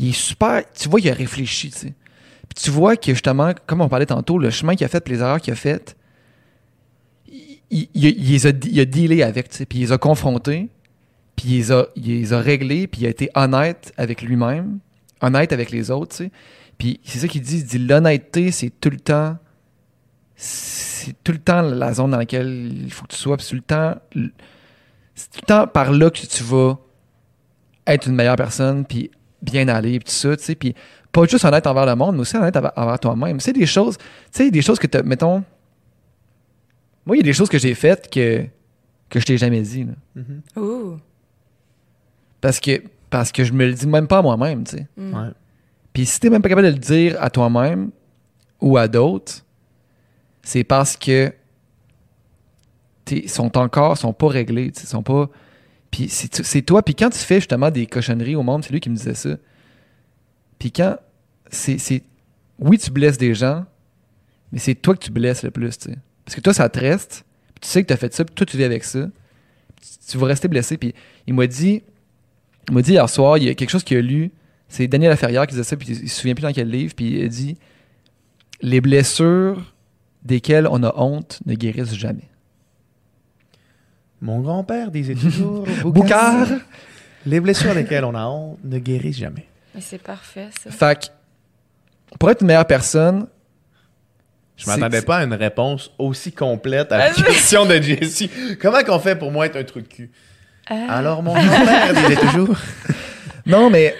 il 0.00 0.08
est 0.08 0.12
super, 0.12 0.62
tu 0.72 0.88
vois, 0.88 1.00
il 1.00 1.10
a 1.10 1.14
réfléchi, 1.14 1.70
tu 1.70 1.78
sais. 1.78 1.94
Puis 2.48 2.64
tu 2.64 2.70
vois 2.70 2.96
que, 2.96 3.12
justement, 3.12 3.52
comme 3.66 3.82
on 3.82 3.88
parlait 3.88 4.06
tantôt, 4.06 4.38
le 4.38 4.50
chemin 4.50 4.74
qu'il 4.74 4.84
a 4.86 4.88
fait, 4.88 5.06
les 5.08 5.18
erreurs 5.18 5.40
qu'il 5.40 5.52
a 5.52 5.56
faites, 5.56 5.94
il, 7.70 7.88
les 7.94 8.46
a, 8.46 8.52
dealé 8.52 9.22
avec, 9.22 9.50
tu 9.50 9.58
sais, 9.58 9.66
puis 9.66 9.78
il 9.78 9.82
les 9.82 9.92
a 9.92 9.98
confrontés, 9.98 10.68
puis 11.36 11.48
il 11.48 12.18
les 12.18 12.32
a, 12.32 12.40
réglés, 12.40 12.86
puis 12.86 13.02
il 13.02 13.06
a 13.06 13.10
été 13.10 13.30
honnête 13.34 13.92
avec 13.98 14.22
lui-même, 14.22 14.78
honnête 15.20 15.52
avec 15.52 15.70
les 15.70 15.90
autres, 15.90 16.16
tu 16.16 16.24
sais. 16.24 16.30
Puis 16.78 16.98
c'est 17.04 17.18
ça 17.18 17.28
qu'il 17.28 17.42
dit, 17.42 17.58
il 17.58 17.64
dit 17.66 17.78
l'honnêteté, 17.78 18.50
c'est 18.50 18.70
tout 18.80 18.90
le 18.90 18.98
temps 18.98 19.36
c'est 20.42 21.22
tout 21.22 21.32
le 21.32 21.38
temps 21.38 21.60
la 21.60 21.92
zone 21.92 22.12
dans 22.12 22.16
laquelle 22.16 22.72
il 22.84 22.90
faut 22.90 23.04
que 23.04 23.12
tu 23.12 23.18
sois, 23.18 23.36
puis 23.36 23.46
tout 23.46 23.54
le 23.54 23.60
temps 23.60 23.94
c'est 25.14 25.30
tout 25.30 25.40
le 25.42 25.46
temps 25.46 25.66
par 25.66 25.92
là 25.92 26.08
que 26.08 26.26
tu 26.26 26.42
vas 26.42 26.78
être 27.86 28.06
une 28.06 28.14
meilleure 28.14 28.36
personne, 28.36 28.86
puis 28.86 29.10
bien 29.42 29.68
aller, 29.68 29.98
puis 29.98 30.04
tout 30.06 30.10
ça, 30.14 30.36
tu 30.36 30.44
sais, 30.44 30.54
puis 30.54 30.74
pas 31.12 31.24
juste 31.26 31.44
honnête 31.44 31.66
envers 31.66 31.86
le 31.86 31.94
monde, 31.96 32.14
mais 32.16 32.20
aussi 32.22 32.36
honnête 32.36 32.56
envers, 32.56 32.72
envers 32.76 32.98
toi-même. 32.98 33.40
C'est 33.40 33.52
des 33.52 33.66
choses, 33.66 33.96
tu 33.98 34.04
sais, 34.32 34.50
des 34.50 34.62
choses 34.62 34.78
que 34.78 34.86
tu 34.86 35.02
mettons, 35.02 35.42
moi, 37.06 37.16
il 37.16 37.20
y 37.20 37.22
a 37.22 37.24
des 37.24 37.32
choses 37.32 37.48
que 37.48 37.58
j'ai 37.58 37.74
faites 37.74 38.10
que, 38.12 38.44
que 39.08 39.18
je 39.18 39.24
t'ai 39.26 39.36
jamais 39.38 39.62
dit, 39.62 39.84
là. 39.84 39.92
Mhm. 40.16 40.42
Ouh. 40.62 40.98
Parce 42.40 42.60
que, 42.60 42.82
parce 43.08 43.32
que 43.32 43.42
je 43.44 43.52
me 43.52 43.66
le 43.66 43.72
dis 43.72 43.86
même 43.86 44.06
pas 44.06 44.18
à 44.18 44.22
moi-même, 44.22 44.64
tu 44.64 44.76
sais. 44.76 44.86
Mm. 44.96 45.14
Ouais. 45.14 45.28
Puis 45.92 46.06
si 46.06 46.20
t'es 46.20 46.30
même 46.30 46.40
pas 46.42 46.48
capable 46.48 46.68
de 46.68 46.72
le 46.72 46.78
dire 46.78 47.16
à 47.20 47.28
toi-même 47.30 47.90
ou 48.60 48.76
à 48.76 48.86
d'autres, 48.86 49.44
c'est 50.42 50.64
parce 50.64 50.96
que 50.96 51.32
t'es- 53.04 53.26
sont 53.28 53.56
encore 53.58 53.98
sont 53.98 54.12
pas 54.12 54.28
réglés, 54.28 54.70
tu 54.70 54.80
sais, 54.82 54.86
sont 54.86 55.02
pas. 55.02 55.28
Puis 55.90 56.08
c'est 56.08 56.62
toi. 56.62 56.82
Puis 56.82 56.94
quand 56.94 57.10
tu 57.10 57.18
fais 57.18 57.36
justement 57.36 57.70
des 57.70 57.86
cochonneries 57.86 58.36
au 58.36 58.42
monde, 58.42 58.64
c'est 58.64 58.72
lui 58.72 58.80
qui 58.80 58.90
me 58.90 58.96
disait 58.96 59.14
ça. 59.14 59.36
Puis 60.58 60.70
quand 60.70 60.96
c'est 61.50 62.04
oui 62.58 62.78
tu 62.78 62.90
blesses 62.90 63.18
des 63.18 63.34
gens, 63.34 63.64
mais 64.52 64.58
c'est 64.58 64.74
toi 64.74 64.94
que 64.94 65.04
tu 65.04 65.10
blesses 65.10 65.42
le 65.42 65.50
plus, 65.50 65.78
tu 65.78 65.90
sais. 65.90 65.98
Parce 66.24 66.36
que 66.36 66.40
toi 66.40 66.54
ça 66.54 66.68
te 66.68 66.78
reste. 66.78 67.24
Tu 67.60 67.68
sais 67.68 67.82
que 67.82 67.88
t'as 67.88 67.96
fait 67.96 68.12
ça, 68.14 68.24
puis 68.24 68.34
toi 68.34 68.46
tu 68.46 68.56
vis 68.56 68.64
avec 68.64 68.84
ça. 68.84 69.08
Tu, 69.80 70.10
tu 70.12 70.18
vas 70.18 70.26
rester 70.26 70.48
blessé. 70.48 70.76
Puis 70.76 70.94
il 71.26 71.34
m'a 71.34 71.46
dit, 71.46 71.82
il 72.68 72.74
m'a 72.74 72.82
dit 72.82 72.92
hier 72.92 73.08
soir, 73.08 73.38
il 73.38 73.44
y 73.44 73.48
a 73.48 73.54
quelque 73.54 73.70
chose 73.70 73.84
qu'il 73.84 73.96
a 73.96 74.02
lu. 74.02 74.30
C'est 74.68 74.86
Daniel 74.86 75.10
Laferrière 75.10 75.46
qui 75.46 75.54
disait 75.54 75.64
ça, 75.64 75.76
puis 75.76 75.88
il 75.88 76.08
se 76.08 76.20
souvient 76.20 76.34
plus 76.34 76.42
dans 76.42 76.52
quel 76.52 76.70
livre, 76.70 76.94
puis 76.94 77.18
il 77.18 77.24
a 77.24 77.28
dit 77.28 77.56
Les 78.62 78.80
blessures 78.80 79.74
desquelles 80.22 80.68
on 80.70 80.82
a 80.84 80.94
honte 80.96 81.40
ne 81.44 81.54
guérissent 81.54 81.94
jamais. 81.94 82.30
Mon 84.20 84.40
grand-père 84.40 84.90
disait 84.90 85.14
toujours 85.14 85.66
Boucard 85.84 86.46
Les 87.26 87.40
blessures 87.40 87.74
lesquelles 87.74 88.04
on 88.04 88.14
a 88.14 88.24
honte 88.26 88.58
ne 88.64 88.78
guérissent 88.78 89.18
jamais. 89.18 89.46
Mais 89.74 89.80
c'est 89.80 90.02
parfait, 90.02 90.48
ça. 90.62 90.70
Fait 90.70 90.98
que, 91.00 92.16
pour 92.18 92.30
être 92.30 92.40
une 92.42 92.48
meilleure 92.48 92.66
personne, 92.66 93.26
Je 94.56 94.66
m'attendais 94.66 95.02
pas 95.02 95.18
à 95.18 95.24
une 95.24 95.34
réponse 95.34 95.90
aussi 95.98 96.32
complète 96.32 96.92
à 96.92 96.98
la 96.98 97.10
question 97.12 97.64
de 97.66 97.80
Jessie. 97.80 98.30
Comment 98.60 98.82
qu'on 98.82 98.98
fait 98.98 99.16
pour 99.16 99.30
moi 99.30 99.46
être 99.46 99.56
un 99.56 99.64
trou 99.64 99.80
de 99.80 99.86
cul? 99.86 100.10
Euh, 100.70 100.74
Alors, 100.88 101.22
mon 101.22 101.32
grand-père 101.46 101.94
disait 101.94 102.16
toujours. 102.16 102.56
non, 103.46 103.70
mais 103.70 103.94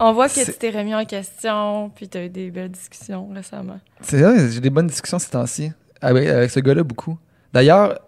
on 0.00 0.12
voit 0.12 0.28
que 0.28 0.34
c'est- 0.34 0.52
tu 0.52 0.58
t'es 0.58 0.70
remis 0.70 0.94
en 0.94 1.04
question, 1.04 1.90
puis 1.94 2.08
tu 2.08 2.16
as 2.18 2.24
eu 2.24 2.28
des 2.28 2.50
belles 2.50 2.70
discussions 2.70 3.28
récemment. 3.34 3.80
c'est 4.00 4.20
vrai, 4.20 4.50
j'ai 4.50 4.60
des 4.60 4.70
bonnes 4.70 4.86
discussions 4.86 5.18
ces 5.18 5.30
temps-ci. 5.30 5.72
Avec, 6.00 6.28
avec 6.28 6.50
ce 6.50 6.60
gars-là, 6.60 6.82
beaucoup. 6.84 7.18
D'ailleurs, 7.52 7.98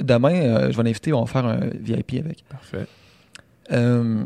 demain, 0.00 0.34
euh, 0.34 0.70
je 0.70 0.76
vais 0.76 0.82
l'inviter, 0.82 1.12
on 1.12 1.24
va 1.24 1.26
faire 1.30 1.46
un 1.46 1.60
VIP 1.72 2.14
avec. 2.24 2.44
Parfait. 2.48 2.86
Euh, 3.72 4.24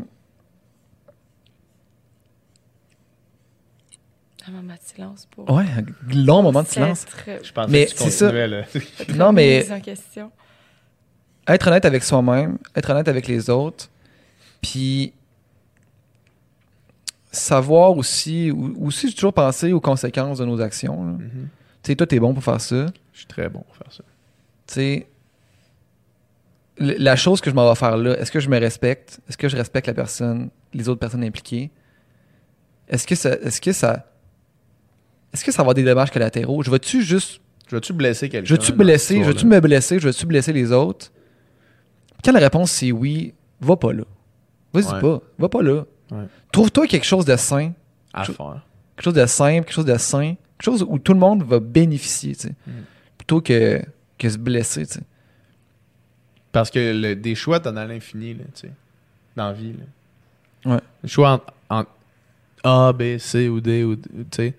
Un 4.47 4.51
moment 4.51 4.73
de 4.73 4.79
silence 4.81 5.27
pour. 5.29 5.49
ouais, 5.51 5.65
un 5.65 6.15
long 6.15 6.41
moment 6.41 6.63
de 6.63 6.67
silence. 6.67 7.01
s'être 7.01 7.45
Je 7.45 7.53
pensais 7.53 7.71
Mais 7.71 7.85
que 7.85 7.91
tu 7.91 7.97
c'est 7.97 8.09
ça. 8.09 8.25
continuais, 8.27 8.47
là. 8.47 8.63
Non, 9.15 9.31
mais 9.31 9.65
être 11.47 11.67
honnête 11.67 11.85
avec 11.85 12.03
soi-même, 12.03 12.57
être 12.75 12.89
honnête 12.89 13.07
avec 13.07 13.27
les 13.27 13.49
autres, 13.49 13.89
puis 14.61 15.13
savoir 17.31 17.95
aussi, 17.97 18.49
ou- 18.51 18.85
aussi 18.85 19.09
j'ai 19.09 19.13
toujours 19.15 19.33
pensé 19.33 19.71
aux 19.71 19.81
conséquences 19.81 20.39
de 20.39 20.45
nos 20.45 20.61
actions. 20.61 21.05
là. 21.05 21.11
Mhm. 21.11 21.49
Tu 21.83 21.91
sais, 21.91 21.95
toi, 21.95 22.07
t'es 22.07 22.19
bon 22.19 22.33
pour 22.33 22.43
faire 22.43 22.59
ça. 22.61 22.87
Je 23.13 23.17
suis 23.19 23.27
très 23.27 23.49
bon 23.49 23.59
pour 23.61 23.75
faire 23.75 23.91
ça. 23.91 24.03
Tu 24.67 24.73
sais, 24.73 25.07
la 26.79 27.15
chose 27.15 27.41
que 27.41 27.49
je 27.49 27.55
m'en 27.55 27.67
vais 27.69 27.75
faire 27.75 27.97
là, 27.97 28.17
est-ce 28.19 28.31
que 28.31 28.39
je 28.39 28.49
me 28.49 28.57
respecte? 28.59 29.19
Est-ce 29.27 29.37
que 29.37 29.47
je 29.49 29.55
respecte 29.57 29.87
la 29.87 29.93
personne, 29.93 30.49
les 30.73 30.87
autres 30.89 30.99
personnes 30.99 31.23
impliquées? 31.23 31.71
Est-ce 32.87 33.05
que 33.05 33.15
ça. 33.15 33.31
Est-ce 33.33 33.61
que 33.61 33.71
ça. 33.71 34.05
Est-ce 35.33 35.43
que 35.45 35.51
ça 35.51 35.57
va 35.57 35.61
avoir 35.61 35.73
des 35.75 35.83
dommages 35.83 36.11
collatéraux? 36.11 36.63
Je 36.63 36.71
vais-tu 36.71 37.01
juste. 37.03 37.41
Je 37.69 37.75
veux-tu 37.75 37.93
blesser 37.93 38.29
quelqu'un? 38.29 38.47
Je 38.49 38.55
dans 38.71 38.77
blesser? 38.77 39.23
Je 39.23 39.29
histoire-là? 39.29 39.55
me 39.57 39.59
blesser? 39.61 39.99
Je 39.99 40.07
veux-tu 40.07 40.25
blesser 40.25 40.53
les 40.53 40.71
autres? 40.71 41.11
Quand 42.23 42.31
la 42.31 42.39
réponse 42.39 42.71
c'est 42.71 42.91
oui, 42.91 43.33
va 43.61 43.75
pas 43.77 43.93
là. 43.93 44.03
Vas-y 44.73 44.91
Ouais. 44.93 44.99
pas. 45.01 45.21
Va 45.37 45.49
pas 45.49 45.61
là. 45.61 45.83
Ouais. 46.11 46.23
Trouve-toi 46.51 46.87
quelque 46.87 47.05
chose 47.05 47.25
de 47.25 47.35
sain, 47.35 47.73
À 48.13 48.23
Je- 48.23 48.31
faire. 48.31 48.65
quelque 48.95 49.03
chose 49.03 49.13
de 49.13 49.25
simple, 49.27 49.65
quelque 49.65 49.73
chose 49.73 49.85
de 49.85 49.97
sain, 49.97 50.35
quelque 50.57 50.63
chose 50.63 50.83
où 50.87 50.97
tout 50.97 51.13
le 51.13 51.19
monde 51.19 51.43
va 51.43 51.59
bénéficier, 51.59 52.35
tu 52.35 52.47
sais. 52.47 52.55
Mm. 52.65 52.71
Plutôt 53.19 53.41
que, 53.41 53.81
que 54.17 54.29
se 54.29 54.37
blesser, 54.39 54.87
tu 54.87 54.93
sais. 54.95 55.01
Parce 56.51 56.69
que 56.71 56.79
le- 56.99 57.15
des 57.15 57.35
choix, 57.35 57.59
t'en 57.59 57.75
as 57.77 57.85
l'infini, 57.85 58.33
là, 58.33 58.43
tu 58.55 58.61
sais. 58.67 58.71
Dans 59.35 59.47
la 59.47 59.53
vie, 59.53 59.73
là. 59.73 60.73
Ouais. 60.75 60.81
Le 61.03 61.07
choix 61.09 61.31
entre, 61.31 61.53
entre 61.69 61.91
A, 62.63 62.91
B, 62.93 63.17
C 63.17 63.47
ou 63.49 63.61
D, 63.61 63.83
ou, 63.83 63.95
tu 63.95 64.03
sais. 64.31 64.53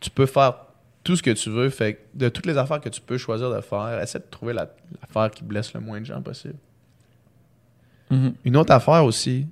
Tu 0.00 0.10
peux 0.10 0.26
faire 0.26 0.54
tout 1.04 1.14
ce 1.16 1.22
que 1.22 1.30
tu 1.30 1.50
veux. 1.50 1.70
Fait 1.70 1.94
que 1.94 2.00
de 2.14 2.28
toutes 2.28 2.46
les 2.46 2.58
affaires 2.58 2.80
que 2.80 2.88
tu 2.88 3.00
peux 3.00 3.16
choisir 3.16 3.50
de 3.50 3.60
faire, 3.60 4.00
essaie 4.02 4.18
de 4.18 4.24
trouver 4.30 4.52
la- 4.52 4.68
l'affaire 5.00 5.30
qui 5.30 5.44
blesse 5.44 5.72
le 5.72 5.80
moins 5.80 6.00
de 6.00 6.04
gens 6.06 6.20
possible. 6.20 6.56
Mhm. 8.10 8.34
Une 8.44 8.56
autre 8.56 8.72
affaire 8.72 9.04
aussi, 9.04 9.46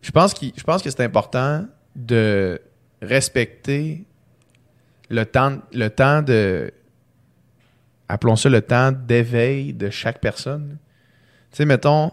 je 0.00 0.10
pense, 0.10 0.34
qu'il- 0.34 0.52
je 0.56 0.62
pense 0.64 0.82
que 0.82 0.90
c'est 0.90 1.02
important 1.04 1.66
de 1.94 2.60
respecter 3.00 4.04
le 5.10 5.24
temps, 5.24 5.58
le 5.72 5.88
temps 5.88 6.22
de. 6.22 6.72
Appelons 8.12 8.36
ça 8.36 8.50
le 8.50 8.60
temps 8.60 8.92
d'éveil 8.92 9.72
de 9.72 9.88
chaque 9.88 10.20
personne. 10.20 10.76
Tu 11.50 11.56
sais, 11.56 11.64
mettons, 11.64 12.12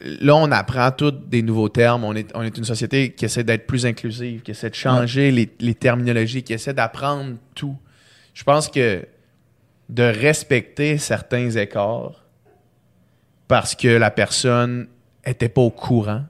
là, 0.00 0.34
on 0.34 0.50
apprend 0.50 0.90
tous 0.92 1.10
des 1.10 1.42
nouveaux 1.42 1.68
termes. 1.68 2.04
On 2.04 2.14
est, 2.14 2.30
on 2.34 2.42
est 2.42 2.56
une 2.56 2.64
société 2.64 3.12
qui 3.12 3.26
essaie 3.26 3.44
d'être 3.44 3.66
plus 3.66 3.84
inclusive, 3.84 4.40
qui 4.40 4.52
essaie 4.52 4.70
de 4.70 4.74
changer 4.74 5.30
les, 5.30 5.50
les 5.60 5.74
terminologies, 5.74 6.42
qui 6.42 6.54
essaie 6.54 6.72
d'apprendre 6.72 7.36
tout. 7.54 7.76
Je 8.32 8.42
pense 8.42 8.68
que 8.68 9.04
de 9.90 10.02
respecter 10.04 10.96
certains 10.96 11.50
écarts 11.50 12.24
parce 13.46 13.74
que 13.74 13.88
la 13.88 14.10
personne 14.10 14.86
était 15.22 15.50
pas 15.50 15.60
au 15.62 15.70
courant 15.70 16.24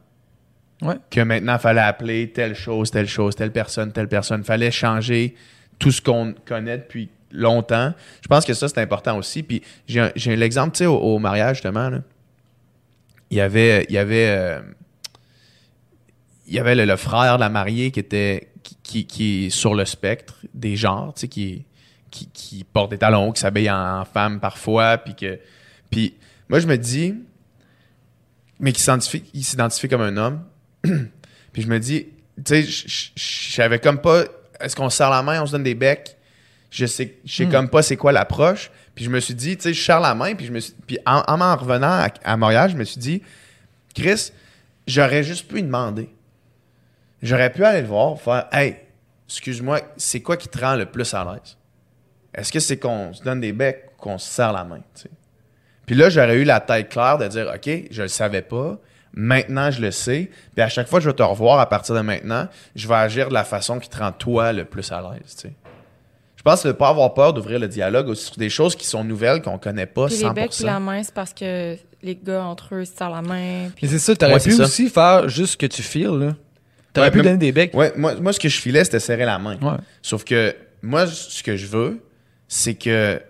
Ouais. 0.83 0.97
que 1.11 1.21
maintenant 1.21 1.57
il 1.57 1.61
fallait 1.61 1.81
appeler 1.83 2.33
telle 2.33 2.55
chose, 2.55 2.91
telle 2.91 3.07
chose, 3.07 3.37
telle 3.37 3.53
personne, 3.53 3.93
telle 3.93 4.09
personne. 4.09 4.43
fallait 4.43 4.71
changer 4.71 5.35
tout 5.79 5.91
ce 5.93 6.01
qu'on 6.01 6.35
connaît 6.47 6.79
depuis 6.79 7.11
longtemps. 7.31 7.93
Je 8.23 8.29
pense 8.29 8.45
que 8.45 8.55
ça, 8.55 8.69
c'est 8.69 8.81
important 8.81 9.17
aussi. 9.17 9.43
Puis 9.43 9.63
j'ai 9.87 10.37
l'exemple, 10.37 10.73
tu 10.73 10.79
sais, 10.79 10.87
au, 10.87 11.19
mariage, 11.19 11.57
justement, 11.57 11.91
là. 11.91 12.01
il 13.31 13.39
y 13.39 13.41
avait, 13.41 13.87
il 13.89 13.95
y 13.95 13.99
avait, 13.99 14.29
euh, 14.29 14.61
il 16.47 16.55
y 16.55 16.59
avait 16.59 16.75
le, 16.75 16.97
frère 16.97 17.37
de 17.37 17.41
la 17.41 17.49
mariée 17.49 17.91
qui 17.91 18.01
était, 18.01 18.49
qui, 18.83 19.07
qui, 19.07 19.47
est 19.47 19.51
sur 19.51 19.75
le 19.75 19.85
spectre 19.85 20.35
des 20.53 20.77
genres, 20.77 21.15
tu 21.15 21.23
sais, 21.23 21.29
qui, 21.29 21.65
qui, 22.11 22.65
porte 22.65 22.91
des 22.91 22.99
talons, 22.99 23.33
qui 23.33 23.41
s'habille 23.41 23.71
en, 23.71 24.05
femme 24.05 24.41
parfois, 24.41 24.99
puis 24.99 25.15
que, 25.15 25.39
puis 25.91 26.15
moi, 26.49 26.59
je 26.59 26.67
me 26.67 26.77
dis, 26.77 27.15
mais 28.59 28.73
qui 28.73 28.81
s'identifie, 28.81 29.89
comme 29.89 30.01
un 30.01 30.17
homme, 30.17 30.43
puis 30.83 31.63
je 31.63 31.69
me 31.69 31.79
dis, 31.79 32.09
tu 32.45 32.65
sais, 32.65 33.13
savais 33.17 33.79
comme 33.79 34.01
pas, 34.01 34.25
est-ce 34.61 34.75
qu'on 34.75 34.91
se 34.91 34.97
serre 34.97 35.11
la 35.11 35.23
main, 35.23 35.41
on 35.43 35.47
se 35.47 35.53
donne 35.53 35.63
des 35.63 35.75
becs? 35.75 36.17
Je 36.71 36.87
sais, 36.87 37.17
je 37.25 37.35
sais 37.35 37.47
Hmm. 37.47 37.51
comme 37.51 37.69
pas 37.69 37.83
c'est 37.83 37.97
quoi 37.97 38.13
l'approche. 38.13 38.71
Puis 38.95 39.05
je 39.05 39.11
me 39.11 39.19
suis 39.21 39.35
dit, 39.35 39.57
tu 39.57 39.65
sais, 39.65 39.75
je 39.75 39.83
serre 39.83 40.01
la 40.01 40.15
main, 40.15 40.35
puis 40.35 40.47
je 40.47 40.53
me 40.53 40.61
suis, 40.61 40.73
puis 40.87 40.99
en, 41.07 41.23
en 41.27 41.37
m'en 41.37 41.57
revenant 41.57 41.89
à, 41.91 42.09
à 42.25 42.37
Montréal, 42.37 42.71
je 42.71 42.77
me 42.77 42.85
suis 42.85 43.01
dit, 43.01 43.23
Chris, 43.95 44.31
j'aurais 44.87 45.23
juste 45.25 45.49
pu 45.49 45.57
lui 45.57 45.63
demander. 45.65 46.09
J'aurais 47.23 47.51
pu 47.53 47.65
aller 47.65 47.83
le 47.83 47.87
voir, 47.89 48.19
faire, 48.21 48.47
hey, 48.53 48.77
excuse-moi, 49.29 49.81
c'est 49.97 50.21
quoi 50.21 50.37
qui 50.37 50.49
te 50.49 50.59
rend 50.59 50.77
le 50.77 50.87
plus 50.87 51.13
à 51.13 51.25
l'aise? 51.25 51.57
Est-ce 52.33 52.53
que 52.53 52.61
c'est 52.61 52.77
qu'on 52.79 53.13
se 53.13 53.23
donne 53.23 53.41
des 53.41 53.53
becs 53.53 53.91
ou 53.99 54.01
qu'on 54.03 54.19
se 54.19 54.29
serre 54.31 54.53
la 54.53 54.65
main, 54.65 54.81
tu 54.95 55.03
sais? 55.03 55.11
Puis 55.87 55.97
là, 55.97 56.09
j'aurais 56.09 56.37
eu 56.37 56.45
la 56.45 56.61
tête 56.61 56.89
claire 56.89 57.19
de 57.19 57.27
dire, 57.27 57.51
OK, 57.53 57.69
je 57.91 58.03
le 58.03 58.09
savais 58.09 58.43
pas. 58.43 58.79
Maintenant, 59.13 59.73
je 59.73 59.81
le 59.81 59.91
sais. 59.91 60.31
Puis 60.55 60.63
à 60.63 60.69
chaque 60.69 60.87
fois 60.87 61.01
que 61.01 61.05
je 61.05 61.11
vais 61.11 61.17
te 61.17 61.23
revoir 61.23 61.59
à 61.59 61.69
partir 61.69 61.97
de 61.97 62.01
maintenant, 62.01 62.47
je 62.77 62.87
vais 62.87 62.95
agir 62.95 63.29
de 63.29 63.35
la 63.35 63.43
façon 63.43 63.81
qui 63.81 63.89
te 63.89 63.99
rend 63.99 64.13
toi 64.13 64.53
le 64.53 64.65
plus 64.65 64.93
à 64.93 65.01
l'aise. 65.03 65.45
Je 66.41 66.43
pense 66.43 66.65
ne 66.65 66.73
pas 66.73 66.89
avoir 66.89 67.13
peur 67.13 67.35
d'ouvrir 67.35 67.59
le 67.59 67.69
dialogue 67.69 68.09
aussi 68.09 68.25
sur 68.29 68.37
des 68.39 68.49
choses 68.49 68.75
qui 68.75 68.87
sont 68.87 69.05
nouvelles, 69.05 69.43
qu'on 69.43 69.59
connaît 69.59 69.85
pas 69.85 70.07
Puis 70.07 70.17
100%. 70.17 70.29
les 70.29 70.33
becs 70.43 70.51
puis 70.53 70.65
la 70.65 70.81
main, 70.81 71.03
c'est 71.03 71.13
parce 71.13 71.35
que 71.35 71.77
les 72.03 72.17
gars 72.17 72.45
entre 72.45 72.77
eux 72.77 72.85
se 72.87 72.95
serrent 72.97 73.11
la 73.11 73.21
main. 73.21 73.69
Puis 73.77 73.85
Mais 73.87 73.93
c'est 73.93 73.99
ça, 73.99 74.17
t'aurais 74.17 74.33
Ouais, 74.33 74.41
pu 74.41 74.59
aussi 74.59 74.89
faire 74.89 75.29
juste 75.29 75.53
ce 75.53 75.57
que 75.59 75.67
tu 75.67 75.83
files, 75.83 76.07
là. 76.19 76.35
T'aurais 76.95 77.09
Ouais, 77.09 77.11
pu 77.11 77.19
même- 77.19 77.25
donner 77.27 77.37
des 77.37 77.53
becs. 77.53 77.75
Ouais, 77.75 77.93
moi, 77.95 78.15
moi, 78.15 78.33
ce 78.33 78.41
que 78.41 78.49
je 78.49 78.59
filais, 78.59 78.83
c'était 78.85 79.01
serrer 79.01 79.27
la 79.27 79.39
main. 79.39 79.57
Ouais. 79.61 79.77
Sauf 80.01 80.25
que 80.25 80.57
moi, 80.81 81.07
ce 81.07 81.43
que 81.43 81.59
je 81.59 81.67
veux, 81.67 82.01
c'est 82.49 82.73
que 82.75 83.21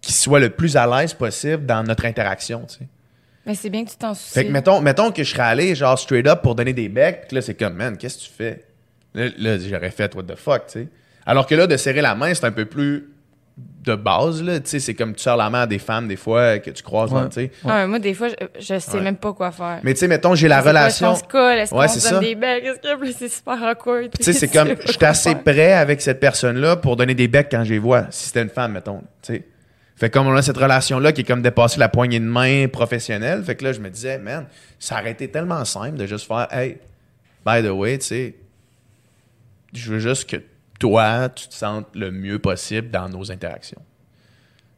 qu'il 0.00 0.14
soit 0.14 0.38
le 0.40 0.50
plus 0.50 0.76
à 0.76 0.86
l'aise 0.86 1.14
possible 1.14 1.66
dans 1.66 1.82
notre 1.82 2.04
interaction, 2.04 2.64
tu 2.68 2.78
sais. 2.78 2.88
Mais 3.44 3.56
c'est 3.56 3.70
bien 3.70 3.84
que 3.84 3.90
tu 3.90 3.96
t'en 3.96 4.14
soucies. 4.14 4.34
Fait 4.34 4.46
que 4.46 4.52
mettons, 4.52 4.80
mettons 4.80 5.10
que 5.10 5.24
je 5.24 5.30
serais 5.30 5.42
allé 5.42 5.74
genre 5.74 5.98
straight 5.98 6.28
up 6.28 6.42
pour 6.42 6.54
donner 6.54 6.72
des 6.72 6.88
becs, 6.88 7.24
puis 7.26 7.34
là 7.34 7.42
c'est 7.42 7.54
comme 7.54 7.74
man, 7.74 7.96
qu'est-ce 7.96 8.18
que 8.18 8.22
tu 8.22 8.30
fais? 8.30 8.64
Là, 9.14 9.28
là, 9.38 9.58
j'aurais 9.58 9.90
fait 9.90 10.14
what 10.14 10.22
the 10.24 10.36
fuck, 10.36 10.66
tu 10.66 10.72
sais. 10.80 10.88
Alors 11.26 11.46
que 11.46 11.54
là 11.54 11.66
de 11.66 11.76
serrer 11.76 12.00
la 12.00 12.14
main, 12.14 12.32
c'est 12.34 12.44
un 12.46 12.52
peu 12.52 12.64
plus 12.64 13.08
de 13.84 13.94
base 13.94 14.42
là, 14.42 14.58
tu 14.60 14.70
sais, 14.70 14.80
c'est 14.80 14.94
comme 14.94 15.14
tu 15.14 15.22
serres 15.22 15.36
la 15.36 15.50
main 15.50 15.62
à 15.62 15.66
des 15.66 15.78
femmes 15.78 16.08
des 16.08 16.16
fois 16.16 16.58
que 16.58 16.70
tu 16.70 16.82
croises, 16.82 17.12
Ouais. 17.12 17.20
dans- 17.20 17.28
tu 17.28 17.34
sais. 17.34 17.50
Ah, 17.64 17.82
mais 17.82 17.86
moi, 17.88 17.98
des 17.98 18.14
fois, 18.14 18.28
je, 18.28 18.34
je 18.58 18.78
sais 18.78 18.94
Ouais. 18.96 19.00
même 19.02 19.16
pas 19.16 19.32
quoi 19.34 19.50
faire. 19.52 19.80
Mais 19.82 19.92
tu 19.92 20.00
sais, 20.00 20.08
mettons, 20.08 20.34
j'ai 20.34 20.48
la 20.48 20.62
relation. 20.62 21.12
Est-ce 21.12 21.24
qu'on? 21.24 21.82
Est-ce 21.82 22.00
se 22.00 22.08
ça. 22.08 22.18
des 22.18 22.34
becs? 22.34 22.64
Est-ce 22.64 23.12
c'est 23.18 23.28
super 23.28 23.62
awkward? 23.62 24.10
Tu 24.18 24.22
sais, 24.24 24.32
c'est 24.32 24.48
comme, 24.48 24.68
je 24.86 24.92
suis 24.92 25.04
assez 25.04 25.30
faire. 25.34 25.42
prêt 25.42 25.72
avec 25.74 26.00
cette 26.00 26.18
personne-là 26.20 26.76
pour 26.76 26.96
donner 26.96 27.14
des 27.14 27.28
becs 27.28 27.48
quand 27.50 27.64
je 27.64 27.74
les 27.74 27.78
vois, 27.78 28.06
si 28.10 28.28
c'était 28.28 28.42
une 28.42 28.48
femme, 28.48 28.72
mettons. 28.72 29.00
Tu 29.20 29.34
sais. 29.34 29.44
Fait 29.96 30.08
que 30.08 30.14
comme 30.18 30.26
on 30.26 30.34
a 30.34 30.42
cette 30.42 30.56
relation-là 30.56 31.12
qui 31.12 31.20
est 31.20 31.24
comme 31.24 31.42
dépassé 31.42 31.78
la 31.78 31.88
poignée 31.90 32.18
de 32.20 32.24
main 32.24 32.66
professionnelle, 32.68 33.44
fait 33.44 33.54
que 33.56 33.64
là, 33.64 33.72
je 33.72 33.80
me 33.80 33.90
disais, 33.90 34.18
man, 34.18 34.46
ça 34.78 34.98
aurait 34.98 35.10
été 35.12 35.28
tellement 35.28 35.64
simple 35.64 35.98
de 35.98 36.06
juste 36.06 36.26
faire, 36.26 36.48
hey, 36.50 36.78
by 37.46 37.62
the 37.62 37.70
way, 37.70 37.98
tu 37.98 38.06
sais, 38.06 38.34
je 39.72 39.92
veux 39.92 39.98
juste 39.98 40.28
que 40.28 40.36
toi, 40.78 41.28
tu 41.28 41.48
te 41.48 41.54
sentes 41.54 41.86
le 41.94 42.10
mieux 42.10 42.38
possible 42.38 42.90
dans 42.90 43.08
nos 43.08 43.30
interactions. 43.30 43.80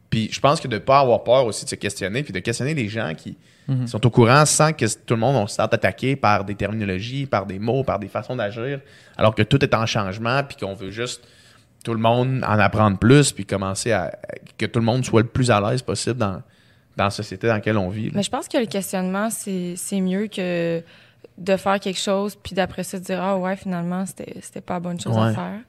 Puis 0.09 0.29
je 0.31 0.39
pense 0.39 0.61
que 0.61 0.67
de 0.67 0.75
ne 0.75 0.79
pas 0.79 0.99
avoir 0.99 1.23
peur 1.23 1.45
aussi 1.45 1.65
de 1.65 1.69
se 1.69 1.75
questionner, 1.75 2.23
puis 2.23 2.31
de 2.33 2.39
questionner 2.39 2.73
les 2.73 2.87
gens 2.87 3.13
qui 3.15 3.37
Mhm. 3.67 3.87
sont 3.87 4.05
au 4.05 4.11
courant 4.11 4.45
sans 4.45 4.73
que 4.73 4.85
tout 4.85 5.15
le 5.15 5.19
monde 5.19 5.35
on 5.37 5.47
se 5.47 5.55
sente 5.55 5.73
attaqué 5.73 6.15
par 6.15 6.45
des 6.45 6.53
terminologies, 6.53 7.25
par 7.25 7.47
des 7.47 7.57
mots, 7.57 7.83
par 7.83 7.97
des 7.97 8.07
façons 8.07 8.35
d'agir, 8.35 8.79
alors 9.17 9.33
que 9.33 9.41
tout 9.41 9.63
est 9.65 9.73
en 9.73 9.87
changement, 9.87 10.43
puis 10.43 10.55
qu'on 10.57 10.75
veut 10.75 10.91
juste 10.91 11.27
tout 11.83 11.93
le 11.93 11.99
monde 11.99 12.43
en 12.47 12.59
apprendre 12.59 12.99
plus, 12.99 13.31
puis 13.31 13.43
commencer 13.43 13.91
à 13.91 14.15
que 14.59 14.67
tout 14.67 14.77
le 14.79 14.85
monde 14.85 15.03
soit 15.03 15.21
le 15.23 15.27
plus 15.27 15.49
à 15.49 15.59
l'aise 15.59 15.81
possible 15.81 16.17
dans, 16.19 16.43
dans 16.95 17.05
la 17.05 17.09
société 17.09 17.47
dans 17.47 17.55
laquelle 17.55 17.77
on 17.79 17.89
vit. 17.89 18.05
là. 18.05 18.11
Mais 18.13 18.21
je 18.23 18.29
pense 18.29 18.47
que 18.47 18.57
le 18.59 18.67
questionnement, 18.67 19.31
c'est 19.31 19.73
c'est 19.75 19.99
mieux 19.99 20.27
que 20.27 20.83
de 21.37 21.57
faire 21.57 21.79
quelque 21.79 21.99
chose, 21.99 22.35
puis 22.35 22.55
d'après 22.55 22.83
ça, 22.83 22.99
de 22.99 23.03
dire 23.03 23.21
Ah 23.21 23.37
ouais, 23.37 23.55
finalement, 23.55 24.05
c'était 24.05 24.35
c'était 24.41 24.61
pas 24.61 24.75
la 24.75 24.79
bonne 24.79 24.99
chose 24.99 25.17
à 25.17 25.33
faire. 25.33 25.59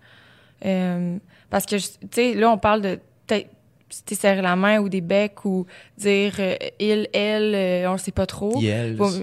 Euh, 0.65 1.19
parce 1.51 1.67
que, 1.67 1.77
tu 1.77 2.09
sais, 2.11 2.35
là, 2.35 2.51
on 2.51 2.59
parle 2.59 2.81
de 2.83 2.99
peut-être 3.27 3.51
si 3.89 4.03
t'es 4.03 4.15
serré 4.15 4.43
la 4.43 4.57
main 4.57 4.79
ou 4.79 4.89
des 4.89 5.01
becs 5.01 5.45
ou 5.45 5.67
dire 5.97 6.35
euh, 6.39 6.57
il, 6.81 7.09
elle, 7.13 7.55
euh, 7.55 7.89
on 7.89 7.93
le 7.93 7.99
sait 7.99 8.13
pas 8.13 8.27
trop. 8.27 8.61
Yes. 8.61 8.97
Vaut, 8.97 9.07
vaut 9.09 9.21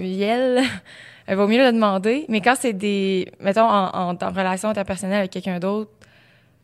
mieux 1.48 1.58
le 1.58 1.72
demander. 1.72 2.24
Mais 2.28 2.40
quand 2.40 2.54
c'est 2.58 2.72
des. 2.72 3.30
Mettons, 3.40 3.68
en, 3.68 3.88
en, 3.88 4.14
en 4.14 4.30
relation 4.30 4.68
interpersonnelle 4.68 5.18
avec 5.18 5.30
quelqu'un 5.30 5.58
d'autre, 5.58 5.90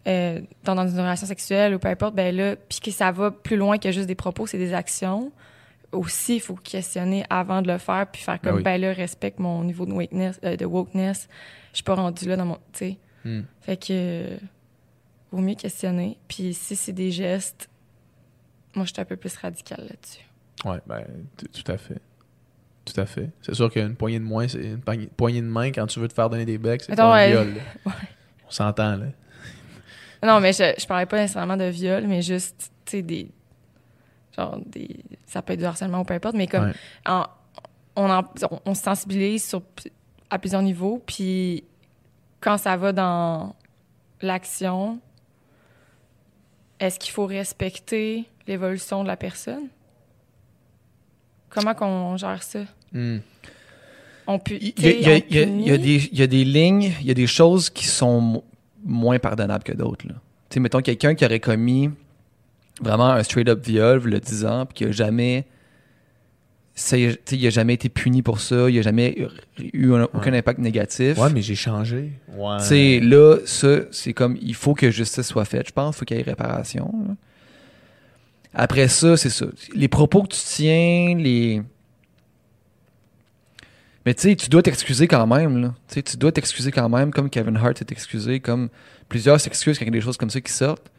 dans, 0.07 0.74
dans 0.74 0.89
une 0.89 0.98
relation 0.98 1.27
sexuelle 1.27 1.74
ou 1.74 1.78
peu 1.78 1.89
importe, 1.89 2.15
ben 2.15 2.35
là, 2.35 2.57
puis 2.57 2.81
que 2.81 2.90
ça 2.90 3.12
va 3.12 3.31
plus 3.31 3.57
loin 3.57 3.78
que 3.78 3.93
juste 3.93 4.07
des 4.07 4.15
propos, 4.15 4.47
c'est 4.47 4.59
des 4.59 4.73
actions. 4.74 5.31
Aussi, 5.92 6.36
il 6.36 6.40
faut 6.40 6.54
questionner 6.54 7.24
avant 7.30 7.62
de 7.62 7.72
le 7.72 7.78
faire, 7.78 8.06
puis 8.10 8.22
faire 8.22 8.40
comme, 8.40 8.56
oui. 8.56 8.62
ben 8.62 8.80
là, 8.80 8.92
respecte 8.92 9.38
mon 9.40 9.64
niveau 9.64 9.86
de 9.86 9.92
wokeness. 9.92 10.38
euh, 10.44 10.56
de 10.56 10.64
wokeness. 10.64 11.28
Je 11.72 11.76
suis 11.78 11.84
pas 11.84 11.94
rendue 11.94 12.28
là 12.28 12.36
dans 12.36 12.46
mon. 12.46 12.58
Tu 12.72 12.78
sais. 12.78 12.98
Hmm. 13.24 13.42
Fait 13.60 13.76
que. 13.76 13.86
euh, 13.90 14.36
vaut 15.32 15.40
mieux 15.40 15.54
questionner. 15.54 16.16
Puis 16.28 16.54
si 16.54 16.76
c'est 16.76 16.92
des 16.92 17.10
gestes, 17.10 17.68
moi, 18.74 18.84
je 18.84 18.92
suis 18.92 19.00
un 19.00 19.04
peu 19.04 19.16
plus 19.16 19.34
radicale 19.36 19.80
là-dessus. 19.82 20.24
Ouais, 20.64 20.78
ben, 20.86 21.04
tout 21.52 21.72
à 21.72 21.76
fait. 21.76 22.00
Tout 22.84 23.00
à 23.00 23.06
fait. 23.06 23.30
C'est 23.42 23.54
sûr 23.54 23.70
qu'une 23.70 23.94
poignée 23.94 24.18
de 24.18 24.24
main, 24.24 24.48
c'est 24.48 24.62
une 24.62 24.80
poignée, 24.80 25.40
de 25.42 25.46
main 25.46 25.70
quand 25.70 25.86
tu 25.86 26.00
veux 26.00 26.08
te 26.08 26.14
faire 26.14 26.30
donner 26.30 26.44
des 26.44 26.58
becs, 26.58 26.82
c'est 26.82 26.94
pas 26.96 27.16
un 27.16 27.28
viol. 27.28 27.54
On 28.46 28.50
s'entend, 28.50 28.96
là. 28.96 29.06
Non, 30.22 30.40
mais 30.40 30.52
je, 30.52 30.74
je 30.78 30.86
parlais 30.86 31.06
pas 31.06 31.18
nécessairement 31.18 31.56
de 31.56 31.64
viol, 31.64 32.06
mais 32.06 32.22
juste, 32.22 32.72
tu 32.84 32.90
sais, 32.98 33.02
des. 33.02 33.30
Genre, 34.36 34.59
des. 34.66 34.97
Ça 35.27 35.43
peut 35.43 35.52
être 35.55 35.59
du 35.61 35.65
harcèlement 35.65 36.01
ou 36.01 36.05
peu 36.05 36.15
importe, 36.15 36.36
mais 36.36 36.47
comme. 36.47 36.66
Ouais. 36.66 36.74
en- 37.07 37.27
on, 37.97 38.09
en- 38.11 38.24
on, 38.51 38.61
on 38.66 38.74
se 38.74 38.82
sensibilise 38.82 39.44
sur, 39.47 39.62
à 40.31 40.39
plusieurs 40.39 40.62
niveaux, 40.62 41.02
puis 41.05 41.65
quand 42.40 42.57
ça 42.57 42.77
va 42.77 42.93
dans 42.93 43.55
l'action, 44.23 45.01
est-ce 46.78 46.98
qu'il 46.98 47.11
faut 47.12 47.27
respecter 47.27 48.24
l'évolution 48.47 49.02
de 49.02 49.09
la 49.09 49.16
personne? 49.16 49.69
Comment 51.48 51.74
qu'on 51.74 52.16
gère 52.16 52.43
ça? 52.43 52.61
Hmm. 52.93 53.19
On 54.27 54.39
pu, 54.39 54.57
Il 54.61 54.81
y, 54.81 54.86
a- 54.86 54.90
il 54.90 55.01
y 55.01 55.40
il 55.40 55.73
y 55.73 55.78
des- 55.78 56.09
il 56.12 56.19
y 56.19 56.23
a 56.23 56.27
des 56.28 56.44
lignes, 56.44 56.93
il 57.01 57.07
y 57.07 57.11
a 57.11 57.15
des 57.15 57.27
choses 57.27 57.69
qui 57.69 57.86
sont 57.86 58.20
mo- 58.20 58.44
moins 58.85 59.19
pardonnables 59.19 59.65
que 59.65 59.73
d'autres. 59.73 60.07
Tu 60.07 60.15
sais, 60.51 60.61
mettons 60.61 60.81
quelqu'un 60.81 61.15
qui 61.16 61.24
aurait 61.24 61.40
commis 61.40 61.90
vraiment 62.81 63.11
un 63.11 63.23
straight-up 63.23 63.65
viol, 63.65 64.01
le 64.05 64.20
10 64.20 64.44
ans, 64.47 64.66
puis 64.66 64.74
qui 64.74 64.85
a 64.86 64.93
jamais. 64.93 65.47
ça 66.74 66.97
y 66.97 67.02
est- 67.05 67.12
tu 67.27 67.35
sais, 67.35 67.36
il 67.36 67.47
a 67.47 67.51
jamais 67.51 67.74
été 67.74 67.90
puni 67.90 68.23
pour 68.23 68.40
ça, 68.40 68.70
il 68.70 68.78
a 68.78 68.82
jamais 68.82 69.15
eu- 69.59 69.70
eu 69.74 69.93
un- 69.93 70.05
aucun 70.05 70.31
Ouais. 70.32 70.39
impact 70.39 70.61
négatif. 70.61 71.19
Ouais, 71.19 71.28
mais 71.31 71.43
j'ai 71.43 71.55
changé. 71.57 72.12
Ouais. 72.35 72.57
Tu 72.61 72.65
sais, 72.65 73.01
là, 73.01 73.36
ça, 73.44 73.81
c'est 73.90 74.15
comme, 74.15 74.39
il 74.40 74.55
faut 74.55 74.73
que 74.74 74.90
justice 74.90 75.27
soit 75.27 75.44
faite, 75.44 75.66
je 75.69 75.73
pense. 75.73 75.97
Il 75.97 75.98
faut 75.98 76.05
qu'il 76.07 76.16
y 76.16 76.20
ait 76.20 76.23
réparation. 76.23 76.90
là. 77.07 77.15
Après 78.55 78.89
ça, 78.89 79.16
c'est 79.19 79.28
ça. 79.28 79.44
Les 79.74 79.89
propos 79.89 80.23
que 80.23 80.28
tu 80.28 80.40
tiens, 80.43 81.15
les. 81.19 81.61
Mais 84.07 84.15
tu 84.15 84.23
sais, 84.23 84.36
tu 84.36 84.48
dois 84.48 84.62
t'excuser 84.62 85.07
quand 85.07 85.27
même. 85.27 85.61
Là. 85.61 85.74
Tu 85.89 85.94
sais, 85.97 86.02
tu 86.02 86.16
dois 86.16 86.32
t'excuser 86.32 86.70
quand 86.70 86.89
même, 86.89 87.11
comme 87.12 87.28
Kevin 87.28 87.57
Hart 87.57 87.77
s'est 87.78 87.86
excusé, 87.90 88.40
comme 88.40 88.70
plusieurs 89.09 89.39
s'excusent 89.40 89.78
quand 89.78 89.85
il 89.85 89.89
y 89.89 89.90
a 89.90 89.93
des 89.93 90.01
choses 90.01 90.16
comme 90.16 90.31
ça 90.31 90.40
qui 90.40 90.52
sortent. 90.52 90.90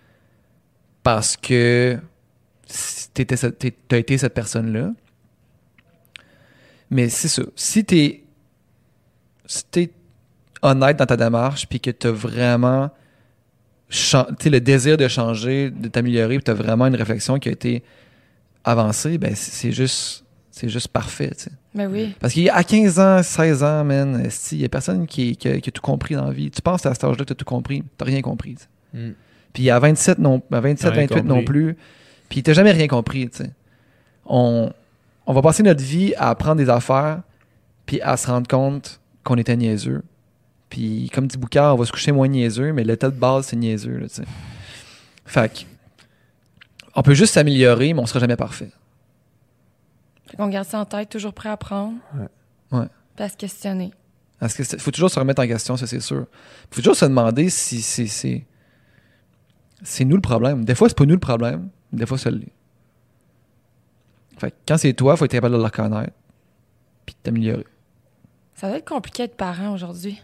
Parce 1.04 1.36
que 1.38 1.98
t'es- 3.14 3.26
t'as 3.26 3.98
été 3.98 4.18
cette 4.18 4.34
personne-là. 4.34 4.92
Mais 6.90 7.10
c'est 7.10 7.28
ça. 7.28 7.44
Si 7.56 7.84
t'es. 7.86 8.24
Si 9.46 9.64
t'es 9.66 9.92
honnête 10.62 10.98
dans 10.98 11.06
ta 11.06 11.18
démarche, 11.18 11.68
puis 11.68 11.80
que 11.80 11.90
tu 11.92 12.08
as 12.08 12.12
vraiment 12.12 12.92
tu 14.40 14.50
le 14.50 14.62
désir 14.62 14.96
de 14.96 15.06
changer, 15.10 15.70
de 15.70 15.90
t'améliorer, 15.90 16.38
puis 16.38 16.46
tu 16.46 16.52
as 16.52 16.54
vraiment 16.54 16.88
une 16.88 16.96
réflexion 16.96 17.40
qui 17.40 17.50
a 17.50 17.52
été 17.52 17.84
avancée, 18.64 19.18
ben 19.18 19.36
c'est 19.36 19.74
juste 19.74 20.24
c'est 20.50 20.70
juste 20.70 20.88
parfait. 20.90 21.32
tu 21.36 21.44
sais. 21.46 21.52
Ben 21.76 21.92
oui. 21.92 22.14
Parce 22.20 22.34
qu'à 22.34 22.64
15 22.64 23.00
ans, 23.00 23.24
16 23.24 23.64
ans, 23.64 23.84
man, 23.84 24.30
il 24.52 24.58
y 24.62 24.66
a 24.66 24.70
personne 24.70 25.08
qui, 25.08 25.36
qui 25.36 25.48
a, 25.50 25.60
qui 25.60 25.70
a 25.70 25.72
tout 25.72 25.82
compris 25.82 26.16
dans 26.16 26.26
la 26.26 26.32
vie. 26.34 26.52
Tu 26.52 26.62
penses 26.62 26.86
à 26.86 26.94
cet 26.94 27.04
âge-là 27.04 27.18
que 27.18 27.24
tu 27.24 27.32
as 27.34 27.36
tout 27.36 27.46
compris, 27.46 27.84
tu 27.98 28.04
rien 28.06 28.22
compris. 28.22 28.56
tu. 28.56 28.98
Hmm. 28.98 29.14
Puis 29.54 29.70
à 29.70 29.80
27, 29.80 30.20
non, 30.20 30.42
à 30.52 30.60
27 30.60 30.80
T'as 30.90 30.90
rien 30.98 31.08
28 31.08 31.24
non 31.26 31.44
plus. 31.44 31.78
Puis 32.30 32.44
t'as 32.44 32.54
jamais 32.54 32.72
rien 32.72 32.88
compris, 32.88 33.30
tu 33.30 33.38
sais. 33.44 33.52
On, 34.26 34.72
on 35.26 35.34
va 35.34 35.42
passer 35.42 35.64
notre 35.64 35.84
vie 35.84 36.14
à 36.16 36.30
apprendre 36.30 36.58
des 36.58 36.70
affaires, 36.70 37.22
puis 37.86 38.00
à 38.02 38.16
se 38.18 38.28
rendre 38.28 38.48
compte 38.48 39.00
qu'on 39.24 39.36
était 39.36 39.58
niaiseux. 39.58 40.04
Puis 40.70 41.10
comme 41.14 41.28
dit 41.28 41.38
Boucard, 41.38 41.76
on 41.76 41.78
va 41.78 41.86
se 41.86 41.92
coucher 41.92 42.12
moins 42.14 42.28
niaiseux, 42.30 42.72
mais 42.72 42.84
l'état 42.86 43.10
de 43.10 43.16
base, 43.18 43.48
c'est 43.48 43.58
niaiseux, 43.58 43.98
là, 43.98 44.08
tu 44.08 44.16
sais. 44.16 44.24
Fait 45.26 45.52
que, 45.54 45.60
on 46.96 47.02
peut 47.04 47.14
juste 47.14 47.34
s'améliorer, 47.34 47.94
mais 47.94 48.00
on 48.02 48.06
sera 48.06 48.20
jamais 48.20 48.38
parfait. 48.38 48.70
Fait 50.28 50.38
qu'on 50.38 50.48
garde 50.48 50.68
ça 50.68 50.80
en 50.80 50.86
tête, 50.86 51.10
toujours 51.10 51.34
prêt 51.34 51.50
à 51.50 51.54
apprendre. 51.54 51.96
Ouais. 52.16 52.80
Ouais. 52.80 52.86
Puis 53.16 53.26
à 53.26 53.30
se 53.30 53.36
questionner. 53.38 53.92
C'est- 54.48 54.80
faut 54.80 54.92
toujours 54.92 55.12
se 55.12 55.20
remettre 55.20 55.42
en 55.42 55.48
question, 55.48 55.78
ça 55.78 55.86
c'est 55.88 56.00
sûr. 56.00 56.26
faut 56.72 56.82
toujours 56.82 56.96
se 56.96 57.06
demander 57.06 57.50
si 57.50 57.82
c'est 57.82 58.44
c'est 59.82 59.98
c'est 59.98 60.06
nous 60.06 60.16
le 60.16 60.22
problème. 60.22 60.66
Des 60.66 60.76
fois 60.76 60.90
c'est 60.90 60.98
pas 60.98 61.06
nous 61.06 61.14
le 61.14 61.20
problème, 61.20 61.70
des 61.92 62.06
fois 62.06 62.18
ça 62.18 62.32
l'est. 62.32 62.52
Fait 64.38 64.52
que 64.52 64.56
quand 64.68 64.78
c'est 64.78 64.94
toi, 64.94 65.16
faut 65.16 65.26
être 65.26 65.32
capable 65.32 65.54
de 65.54 65.60
le 65.60 65.64
reconnaître 65.64 66.14
puis 67.06 67.16
de 67.16 67.20
t'améliorer. 67.22 67.66
Ça 68.56 68.68
doit 68.68 68.78
être 68.78 68.88
compliqué 68.88 69.24
d'être 69.24 69.38
parent 69.38 69.74
aujourd'hui. 69.74 70.22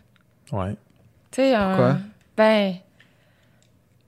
Ouais. 0.52 0.74
Tu 1.32 1.42
sais, 1.42 1.56
euh, 1.56 1.94
ben, 2.36 2.76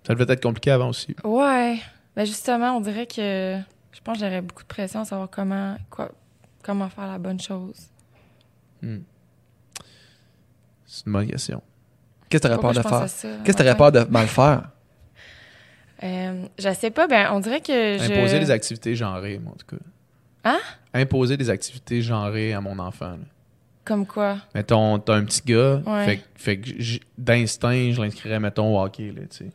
Ça 0.06 0.14
devait 0.16 0.32
être 0.34 0.42
compliqué 0.44 0.72
avant 0.72 0.90
aussi. 0.90 1.16
ouais. 1.24 1.80
Ben 2.16 2.26
justement, 2.26 2.76
on 2.76 2.82
dirait 2.82 3.06
que 3.08 3.60
je 3.92 4.02
pense 4.04 4.18
que 4.18 4.26
j'aurais 4.26 4.42
beaucoup 4.42 4.64
de 4.64 4.68
pression 4.68 5.02
à 5.02 5.06
savoir 5.06 5.30
comment, 5.30 5.78
quoi, 5.90 6.12
comment 6.64 6.90
faire 6.90 7.08
la 7.08 7.18
bonne 7.18 7.40
chose. 7.40 7.88
Hmm. 8.82 9.00
C'est 10.86 11.06
une 11.06 11.14
bonne 11.14 11.28
question. 11.28 11.62
Qu'est-ce 12.28 12.44
que 12.44 12.48
t'aurais 12.48 12.60
peur 12.60 12.74
de 12.74 12.82
faire? 12.82 13.02
Qu'est-ce 13.44 13.44
que 13.44 13.52
t'aurais 13.52 13.78
peur 13.78 13.92
de 13.92 14.00
mal 14.06 14.28
faire? 14.28 14.70
Euh, 16.04 16.44
je 16.58 16.74
sais 16.74 16.92
pas, 16.92 17.08
ben 17.08 17.30
on 17.34 17.40
dirait 17.40 17.60
que 17.62 17.98
je... 18.00 18.14
Imposer 18.14 18.40
des 18.40 18.52
activités 18.52 18.96
genrées, 18.96 19.38
moi, 19.40 19.54
en 19.54 19.58
tout 19.58 19.76
cas. 19.76 19.84
Hein? 20.46 20.60
Imposer 20.94 21.36
des 21.38 21.50
activités 21.50 22.02
genrées 22.02 22.54
à 22.54 22.62
mon 22.62 22.80
enfant. 22.80 23.12
là. 23.12 23.18
Comme 23.84 24.06
quoi? 24.06 24.38
Mettons, 24.56 25.00
t'as 25.00 25.16
un 25.16 25.26
petit 25.26 25.42
gars, 25.46 25.82
Ouais. 25.86 26.06
fait, 26.06 26.18
que- 26.18 26.24
fait 26.36 26.58
que 26.60 26.70
j- 26.82 27.02
d'instinct, 27.18 27.92
je 27.92 28.02
l'inscrirais, 28.02 28.40
mettons, 28.40 28.78
au 28.78 28.82
hockey, 28.84 29.12
là, 29.16 29.24
tu 29.30 29.38
sais. 29.46 29.52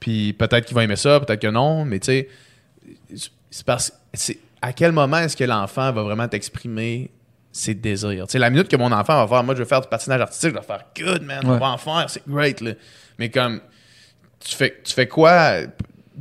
Puis 0.00 0.32
peut-être 0.32 0.64
qu'il 0.66 0.74
va 0.74 0.84
aimer 0.84 0.96
ça, 0.96 1.20
peut-être 1.20 1.40
que 1.40 1.46
non, 1.48 1.84
mais 1.84 1.98
tu 2.00 2.06
sais, 2.06 2.28
c'est 3.50 3.64
parce 3.64 3.92
c'est 4.12 4.38
à 4.60 4.72
quel 4.72 4.92
moment 4.92 5.18
est-ce 5.18 5.36
que 5.36 5.44
l'enfant 5.44 5.92
va 5.92 6.02
vraiment 6.02 6.26
t'exprimer 6.26 7.10
ses 7.52 7.74
désirs? 7.74 8.26
Tu 8.26 8.32
sais, 8.32 8.38
la 8.38 8.50
minute 8.50 8.68
que 8.68 8.76
mon 8.76 8.90
enfant 8.92 9.24
va 9.24 9.28
faire, 9.28 9.44
moi, 9.44 9.54
je 9.54 9.60
veux 9.60 9.64
faire 9.68 9.80
du 9.80 9.88
patinage 9.88 10.20
artistique, 10.20 10.50
je 10.50 10.56
vais 10.58 10.62
faire 10.64 10.84
good, 10.98 11.22
man, 11.22 11.40
on 11.44 11.56
va 11.58 11.70
en 11.70 11.78
faire, 11.78 12.06
c'est 12.08 12.26
great, 12.26 12.60
là. 12.60 12.72
Mais 13.18 13.30
comme, 13.30 13.60
tu 14.40 14.54
fais, 14.56 14.74
tu 14.84 14.92
fais 14.92 15.06
quoi 15.08 15.58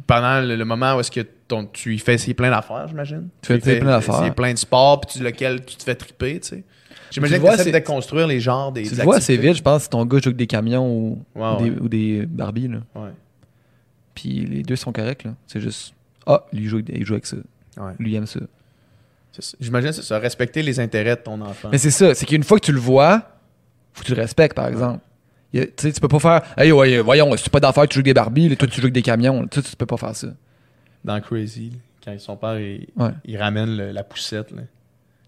pendant 0.08 0.42
le, 0.42 0.56
le 0.56 0.66
moment 0.66 0.96
où 0.96 1.00
est-ce 1.00 1.12
que 1.12 1.22
ton, 1.48 1.66
tu 1.66 1.90
lui 1.90 2.00
fais 2.00 2.16
essayer 2.16 2.34
plein 2.34 2.50
d'affaires, 2.50 2.88
j'imagine? 2.88 3.28
Tu 3.42 3.48
fais 3.60 3.80
plein 3.80 3.92
d'affaires. 3.92 4.16
essayer 4.16 4.32
plein 4.32 4.54
de 4.54 4.58
sports, 4.58 5.02
puis 5.02 5.18
tu, 5.18 5.24
lequel 5.24 5.64
tu 5.66 5.76
te 5.76 5.84
fais 5.84 5.96
triper, 5.96 6.40
tu 6.40 6.48
sais. 6.50 6.64
J'imagine 7.12 7.40
que 7.42 7.58
c'est- 7.58 7.66
de 7.66 7.72
déconstruire 7.72 8.26
les 8.26 8.40
genres 8.40 8.72
des 8.72 8.84
Tu 8.84 8.96
des 8.96 9.04
vois 9.04 9.18
assez 9.18 9.34
activités. 9.34 9.48
vite, 9.50 9.58
je 9.58 9.62
pense, 9.62 9.84
si 9.84 9.90
ton 9.90 10.04
gars 10.06 10.18
joue 10.18 10.30
avec 10.30 10.38
des 10.38 10.48
camions 10.48 10.88
ou, 10.90 11.24
Ouais, 11.36 11.48
ou 11.48 11.58
des, 11.58 11.70
ouais. 11.70 11.80
ou 11.82 11.90
des 11.90 12.26
Barbie. 12.26 12.68
Là. 12.70 12.80
Ouais. 12.96 13.10
Puis 14.16 14.46
les 14.46 14.64
deux 14.64 14.76
sont 14.76 14.92
corrects. 14.92 15.24
là. 15.24 15.32
C'est 15.48 15.60
juste, 15.60 15.94
ah, 16.26 16.44
lui 16.54 16.64
il 16.64 16.70
joue, 16.70 16.78
avec- 16.78 16.90
il 16.98 17.06
joue 17.06 17.14
avec 17.14 17.26
ça. 17.26 17.38
Lui 18.00 18.12
il 18.12 18.16
aime 18.16 18.26
ça. 18.26 18.40
C'est 19.32 19.44
ça. 19.44 19.58
J'imagine 19.60 19.90
que 19.90 19.96
c'est 19.96 20.02
ça, 20.04 20.20
respecter 20.20 20.62
les 20.64 20.80
intérêts 20.80 21.16
de 21.16 21.22
ton 21.22 21.40
enfant. 21.42 21.70
Mais 21.72 21.78
c'est 21.78 21.92
ça, 21.92 22.14
c'est 22.16 22.26
qu'une 22.26 22.44
fois 22.44 22.60
que 22.60 22.66
tu 22.66 22.72
le 22.72 22.80
vois, 22.80 23.22
faut 23.94 24.02
que 24.02 24.08
tu 24.08 24.16
le 24.16 24.22
respectes, 24.22 24.56
par 24.56 24.68
exemple. 24.68 25.00
Tu 25.54 25.70
sais, 25.78 25.92
tu 25.94 26.02
peux 26.02 26.08
pas 26.08 26.20
faire, 26.20 26.42
hey, 26.58 26.72
ouais, 26.72 27.00
voyons, 27.00 27.36
si 27.38 27.44
tu 27.44 27.50
pas 27.50 27.60
d'affaires, 27.60 27.88
tu 27.88 27.96
joues 28.00 28.04
des 28.04 28.14
Barbies, 28.14 28.50
là, 28.50 28.56
toi, 28.56 28.68
tu 28.68 28.76
joues 28.76 28.86
avec 28.86 28.94
des 28.94 29.02
camions. 29.04 29.46
Tu, 29.48 29.62
sais, 29.62 29.70
tu 29.70 29.76
peux 29.76 29.86
pas 29.86 29.98
faire 29.98 30.16
ça. 30.16 30.28
Dans 31.06 31.20
Crazy, 31.22 31.74
quand 32.04 32.18
son 32.20 32.36
père 32.38 32.60
il, 32.60 32.88
Ouais. 32.96 33.12
il 33.26 33.38
ramène 33.38 33.78
le- 33.78 33.92
la 33.92 34.04
poussette. 34.04 34.52
Là. 34.52 34.64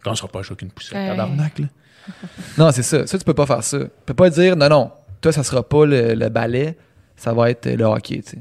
Quand 0.04 0.12
on 0.12 0.16
sera 0.16 0.28
pas 0.28 0.42
jouer 0.42 0.54
avec 0.54 0.62
une 0.64 0.72
poussette, 0.72 0.98
Ouais. 0.98 1.08
tabarnak, 1.10 1.60
là. 1.60 1.66
Non, 2.58 2.72
c'est 2.72 2.84
ça. 2.84 3.06
Ça, 3.08 3.18
tu 3.20 3.24
peux 3.24 3.34
pas 3.34 3.46
faire 3.46 3.64
ça. 3.64 3.80
Tu 3.80 3.86
peux 4.06 4.14
pas 4.14 4.30
dire, 4.30 4.56
non, 4.56 4.70
non, 4.70 4.92
toi, 5.22 5.32
ça 5.32 5.44
sera 5.44 5.62
pas 5.68 5.86
le, 5.86 6.14
le 6.16 6.30
ballet, 6.30 6.76
ça 7.16 7.34
va 7.34 7.50
être 7.52 7.68
le 7.70 7.84
hockey, 7.86 8.22
tu 8.24 8.32
sais. 8.32 8.40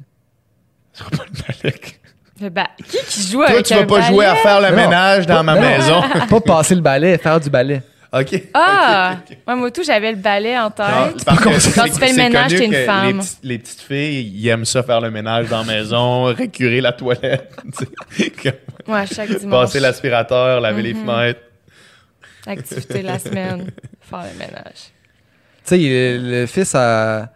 Ce 0.93 1.01
sera 1.01 1.11
pas 1.11 1.25
le 1.25 1.33
balai. 1.63 1.77
Le 2.41 2.49
ba- 2.51 2.71
Qui 2.85 2.99
qui 3.09 3.23
joue 3.31 3.39
Toi, 3.39 3.49
avec 3.51 3.65
tu 3.67 3.75
vas 3.75 3.87
pas 3.87 4.01
jouer 4.03 4.25
à 4.27 4.35
faire 4.37 4.61
le 4.61 4.71
Non. 4.71 4.77
ménage 4.77 5.27
dans 5.27 5.37
Pas- 5.37 5.43
ma 5.45 5.55
non. 5.55 5.61
maison. 5.61 6.03
pas 6.31 6.41
passer 6.41 6.75
le 6.75 6.81
ballet, 6.81 7.17
faire 7.19 7.39
du 7.41 7.49
ballet. 7.51 7.83
OK. 8.21 8.43
Ah! 8.55 9.17
Ouais, 9.47 9.57
moi, 9.57 9.71
tout, 9.71 9.83
j'avais 9.83 10.13
le 10.13 10.19
ballet 10.19 10.57
en 10.57 10.65
Non, 10.65 10.71
tête. 10.71 11.25
parce 11.25 11.39
que 11.69 11.75
Quand 11.75 11.85
tu 11.85 11.93
fais 11.99 12.11
le 12.11 12.17
ménage, 12.17 12.51
t'es 12.55 12.67
une 12.67 12.87
femme. 12.87 13.21
Les, 13.43 13.59
petites 13.59 13.81
filles, 13.81 14.33
ils 14.35 14.49
aiment 14.49 14.65
ça 14.65 14.83
faire 14.83 15.01
le 15.01 15.11
ménage 15.11 15.49
dans 15.49 15.59
la 15.59 15.65
maison, 15.65 16.25
récurer 16.35 16.81
la 16.81 16.93
toilette, 16.93 17.51
Ouais, 18.87 19.07
chaque 19.07 19.29
dimanche. 19.39 19.65
passer 19.67 19.81
l'aspirateur, 19.81 20.61
laver 20.61 20.83
les 20.83 20.95
Mhm. 20.95 21.05
fenêtres. 21.07 21.41
Activité 22.47 22.99
de 23.01 23.07
la 23.07 23.19
semaine. 23.27 23.71
Faire 24.01 24.23
le 24.33 24.39
ménage. 24.39 24.93
Tu 25.67 25.71
sais, 25.71 25.79
le, 25.79 26.41
le 26.43 26.47
fils 26.47 26.75
à, 26.75 27.33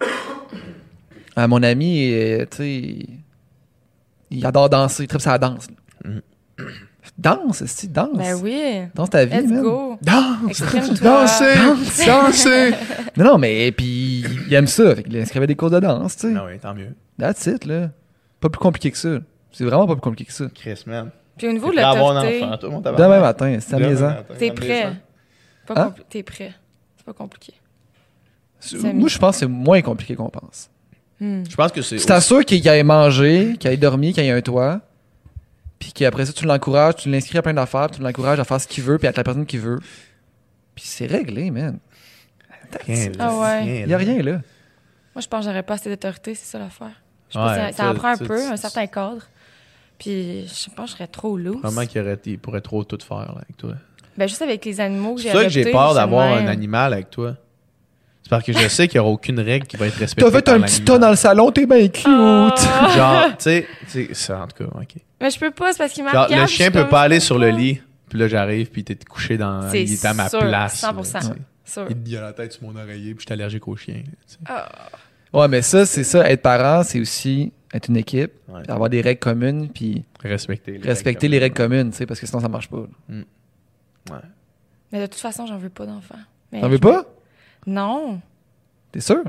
à 1.34 1.46
mon 1.48 1.62
ami, 1.62 2.12
tu 2.50 2.56
sais, 2.56 2.96
il 4.30 4.44
adore 4.46 4.68
danser, 4.68 5.04
il 5.04 5.08
tripe 5.08 5.22
sa 5.22 5.38
danse. 5.38 5.66
Mhm. 6.04 6.20
Danse, 7.18 7.64
c'est 7.66 7.90
danse. 7.92 8.16
Ben 8.16 8.38
oui. 8.40 8.82
Danse 8.94 9.10
ta 9.10 9.24
vie, 9.24 9.36
Let's 9.36 9.50
man. 9.50 9.62
go. 9.62 9.98
Danse! 10.00 10.50
Exprime-toi. 10.50 10.94
Dansez! 11.02 12.06
Dansez! 12.06 12.70
Non, 13.16 13.24
non, 13.24 13.38
mais 13.38 13.72
puis 13.72 14.24
il 14.46 14.54
aime 14.54 14.68
ça. 14.68 14.94
Fait 14.94 15.02
qu'il 15.02 15.18
inscrivait 15.18 15.48
des 15.48 15.56
cours 15.56 15.70
de 15.70 15.80
danse, 15.80 16.16
tu 16.16 16.28
sais. 16.28 16.32
Non, 16.32 16.44
oui, 16.46 16.58
tant 16.60 16.74
mieux. 16.74 16.94
That's 17.18 17.44
it, 17.46 17.64
là. 17.64 17.90
Pas 18.38 18.48
plus 18.48 18.60
compliqué 18.60 18.92
que 18.92 18.96
ça. 18.96 19.18
C'est 19.50 19.64
vraiment 19.64 19.86
pas 19.88 19.94
plus 19.94 20.00
compliqué 20.00 20.26
que 20.26 20.32
ça. 20.32 20.44
Chris, 20.54 20.84
man. 20.86 21.10
Puis 21.36 21.48
au 21.48 21.52
niveau 21.52 21.72
de 21.72 21.78
à 21.78 21.94
l'autorité, 21.96 22.44
enfant, 22.44 22.56
toi, 22.58 22.70
mon? 22.70 22.80
Demain 22.80 23.20
matin, 23.20 23.58
c'est 23.60 23.74
amusant. 23.74 24.08
matin, 24.08 24.34
t'es 24.38 24.50
prêt. 24.52 24.92
Pas 25.66 25.74
Hein? 25.82 25.94
T'es 26.08 26.22
prêt. 26.22 26.52
C'est 26.96 27.04
pas 27.04 27.12
compliqué. 27.12 27.52
Moi, 28.92 29.08
je 29.08 29.18
pense 29.18 29.36
que 29.36 29.40
c'est 29.40 29.46
moins 29.46 29.82
compliqué 29.82 30.14
qu'on 30.14 30.30
pense. 30.30 30.70
Hmm. 31.20 31.42
Je 31.48 31.56
pense 31.56 31.72
que 31.72 31.82
c'est. 31.82 31.96
Tu 31.96 32.06
t'assures 32.06 32.44
qu'il 32.44 32.66
ait 32.66 32.82
mangé, 32.84 33.56
qu'il 33.58 33.70
ait 33.70 33.76
dormi, 33.76 34.12
qu'il 34.12 34.24
ait 34.24 34.30
un 34.30 34.40
toit, 34.40 34.80
puis 35.78 35.92
qu'après 35.92 36.26
ça, 36.26 36.32
tu 36.32 36.44
l'encourages, 36.44 36.96
tu 36.96 37.08
l'inscris 37.10 37.38
à 37.38 37.42
plein 37.42 37.54
d'affaires, 37.54 37.90
tu 37.90 38.00
l'encourages 38.02 38.40
à 38.40 38.44
faire 38.44 38.60
ce 38.60 38.66
qu'il 38.66 38.84
veut, 38.84 38.98
puis 38.98 39.06
à 39.06 39.10
être 39.10 39.16
la 39.16 39.24
personne 39.24 39.46
qu'il 39.46 39.60
veut. 39.60 39.78
Puis 40.74 40.84
c'est 40.86 41.06
réglé, 41.06 41.50
man. 41.50 41.78
Rien, 42.86 43.12
Ah 43.18 43.38
ouais. 43.38 43.62
rien, 43.62 43.82
Il 43.84 43.88
y 43.90 43.94
a 43.94 43.98
rien, 43.98 44.22
là. 44.22 44.32
Moi, 45.14 45.22
je 45.22 45.26
pense 45.28 45.44
que 45.44 45.50
j'aurais 45.50 45.62
pas 45.62 45.74
assez 45.74 45.88
d'autorité, 45.88 46.34
c'est 46.34 46.46
ça 46.46 46.58
l'affaire. 46.58 47.00
Je 47.28 47.34
sais 47.34 47.38
Ouais, 47.38 47.44
pas, 47.46 47.54
ça, 47.54 47.66
ça 47.72 47.76
ça- 47.84 47.90
en 47.90 47.94
prend 47.94 48.08
un 48.08 48.16
peu, 48.16 48.40
un 48.50 48.56
certain 48.56 48.86
cadre. 48.86 49.22
Puis 49.98 50.46
je 50.46 50.70
pense 50.74 50.86
que 50.86 50.90
je 50.92 50.96
serais 50.96 51.06
trop 51.08 51.36
loose. 51.36 51.60
Vraiment 51.62 51.84
qu'il 51.86 52.00
aurait- 52.00 52.18
il 52.26 52.38
pourrait 52.38 52.60
trop 52.60 52.84
tout 52.84 52.98
faire 53.04 53.16
là, 53.18 53.32
avec 53.42 53.56
toi. 53.56 53.74
Ben 54.16 54.28
juste 54.28 54.42
avec 54.42 54.64
les 54.64 54.80
animaux 54.80 55.14
que 55.14 55.22
j'ai 55.22 55.30
C'est 55.30 55.36
ça 55.36 55.42
que 55.44 55.48
j'ai 55.48 55.70
peur 55.70 55.94
d'avoir 55.94 56.32
un 56.32 56.46
animal 56.46 56.92
avec 56.92 57.10
toi. 57.10 57.36
C'est 58.28 58.36
parce 58.36 58.44
que 58.44 58.52
je 58.52 58.68
sais 58.68 58.88
qu'il 58.88 59.00
n'y 59.00 59.06
aura 59.06 59.10
aucune 59.14 59.40
règle 59.40 59.66
qui 59.66 59.78
va 59.78 59.86
être 59.86 59.94
respectée. 59.96 60.30
T'as 60.30 60.36
fait 60.38 60.48
un 60.50 60.60
petit 60.60 60.82
tas 60.82 60.98
dans 60.98 61.08
le 61.08 61.16
salon, 61.16 61.50
t'es 61.50 61.64
bien 61.64 61.88
cute. 61.88 62.04
Oh. 62.06 62.50
Genre, 62.94 63.26
tu 63.28 63.34
sais, 63.38 63.66
tu 63.90 64.06
sais, 64.06 64.08
ça, 64.12 64.42
en 64.42 64.46
tout 64.46 64.64
cas, 64.64 64.70
ok. 64.70 64.96
Mais 65.18 65.30
je 65.30 65.38
peux 65.40 65.50
pas, 65.50 65.72
c'est 65.72 65.78
parce 65.78 65.94
qu'il 65.94 66.04
m'a 66.04 66.12
Genre, 66.12 66.24
regardé, 66.26 66.42
le 66.42 66.46
chien 66.46 66.70
peut 66.70 66.86
pas 66.88 67.00
aller 67.00 67.20
sur 67.20 67.38
le 67.38 67.48
lit, 67.48 67.80
puis 68.10 68.18
là, 68.18 68.28
j'arrive, 68.28 68.68
puis 68.70 68.84
t'es 68.84 68.96
couché 68.96 69.38
dans. 69.38 69.70
C'est 69.70 69.82
Il 69.82 69.94
est 69.94 70.04
à 70.04 70.12
ma 70.12 70.28
sûr, 70.28 70.40
place. 70.40 70.82
100%. 70.84 71.14
là. 71.30 71.34
Sûr. 71.64 71.88
Il 72.06 72.16
a 72.18 72.20
la 72.20 72.32
tête 72.34 72.52
sur 72.52 72.64
mon 72.64 72.76
oreiller, 72.76 73.14
puis 73.14 73.20
je 73.20 73.26
suis 73.28 73.32
allergique 73.32 73.66
aux 73.66 73.76
chiens. 73.76 74.02
tu 74.04 74.10
sais. 74.26 74.36
Ah. 74.46 74.68
Ouais, 75.32 75.48
mais 75.48 75.62
ça, 75.62 75.86
c'est 75.86 76.04
ça. 76.04 76.30
Être 76.30 76.42
parent, 76.42 76.82
c'est 76.82 77.00
aussi 77.00 77.50
être 77.72 77.88
une 77.88 77.96
équipe, 77.96 78.32
Ouais. 78.48 78.60
avoir 78.70 78.90
des 78.90 79.00
règles 79.00 79.20
communes, 79.20 79.70
puis 79.70 80.04
Respecter 80.22 80.72
les 80.72 80.78
respecter 80.86 81.26
règles 81.28 81.32
les 81.32 81.38
règles 81.38 81.56
communes, 81.56 81.90
tu 81.92 81.96
sais, 81.96 82.04
parce 82.04 82.20
que 82.20 82.26
sinon, 82.26 82.40
ça 82.42 82.48
marche 82.48 82.68
pas. 82.68 82.84
Ouais. 83.08 84.16
Mais 84.92 85.00
de 85.00 85.06
toute 85.06 85.20
façon, 85.20 85.46
j'en 85.46 85.56
veux 85.56 85.70
pas 85.70 85.86
d'enfant. 85.86 86.14
Mais 86.52 86.60
T'en 86.60 86.68
veux 86.68 86.78
pas? 86.78 87.04
Non. 87.68 88.20
T'es 88.92 89.00
sûr? 89.00 89.22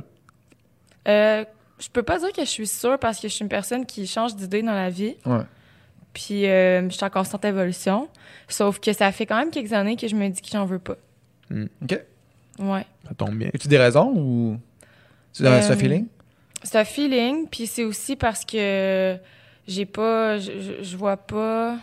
Euh, 1.07 1.43
je 1.79 1.89
peux 1.89 2.03
pas 2.03 2.19
dire 2.19 2.31
que 2.31 2.41
je 2.41 2.49
suis 2.49 2.67
sûre 2.67 2.97
parce 2.97 3.19
que 3.19 3.27
je 3.27 3.33
suis 3.33 3.43
une 3.43 3.49
personne 3.49 3.85
qui 3.85 4.07
change 4.07 4.35
d'idée 4.35 4.61
dans 4.61 4.73
la 4.73 4.89
vie. 4.89 5.15
Ouais. 5.25 5.41
Puis 6.13 6.45
euh, 6.47 6.89
je 6.89 6.95
suis 6.95 7.03
en 7.05 7.09
constante 7.09 7.43
évolution. 7.45 8.07
Sauf 8.47 8.79
que 8.79 8.93
ça 8.93 9.11
fait 9.11 9.25
quand 9.25 9.37
même 9.37 9.51
quelques 9.51 9.73
années 9.73 9.95
que 9.95 10.07
je 10.07 10.15
me 10.15 10.27
dis 10.29 10.41
que 10.41 10.47
j'en 10.49 10.65
veux 10.65 10.79
pas. 10.79 10.95
OK. 11.51 11.99
Ouais. 12.59 12.85
Ça 13.07 13.13
tombe 13.15 13.35
bien. 13.35 13.49
As-tu 13.53 13.67
des 13.67 13.77
raisons 13.77 14.13
ou. 14.15 14.57
Tu 15.33 15.45
as 15.45 15.51
Euh, 15.69 15.71
un 15.73 15.75
feeling? 15.77 16.07
C'est 16.63 16.77
un 16.77 16.83
feeling, 16.85 17.47
puis 17.47 17.67
c'est 17.67 17.83
aussi 17.83 18.15
parce 18.15 18.43
que 18.45 19.17
j'ai 19.67 19.85
pas. 19.85 20.37
Je, 20.37 20.97
vois 20.97 21.17
pas 21.17 21.77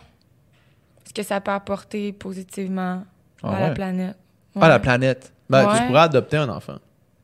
ce 1.04 1.12
que 1.14 1.22
ça 1.22 1.40
peut 1.40 1.50
apporter 1.52 2.12
positivement 2.12 3.04
Ah 3.42 3.56
à 3.56 3.60
la 3.60 3.68
ouais? 3.68 3.74
planète. 3.74 4.16
Ah, 4.60 4.68
la 4.68 4.78
planète. 4.78 5.32
Ben, 5.48 5.66
Ouais. 5.68 5.78
tu 5.80 5.86
pourrais 5.86 6.00
adopter 6.00 6.36
un 6.36 6.48
enfant. 6.48 6.76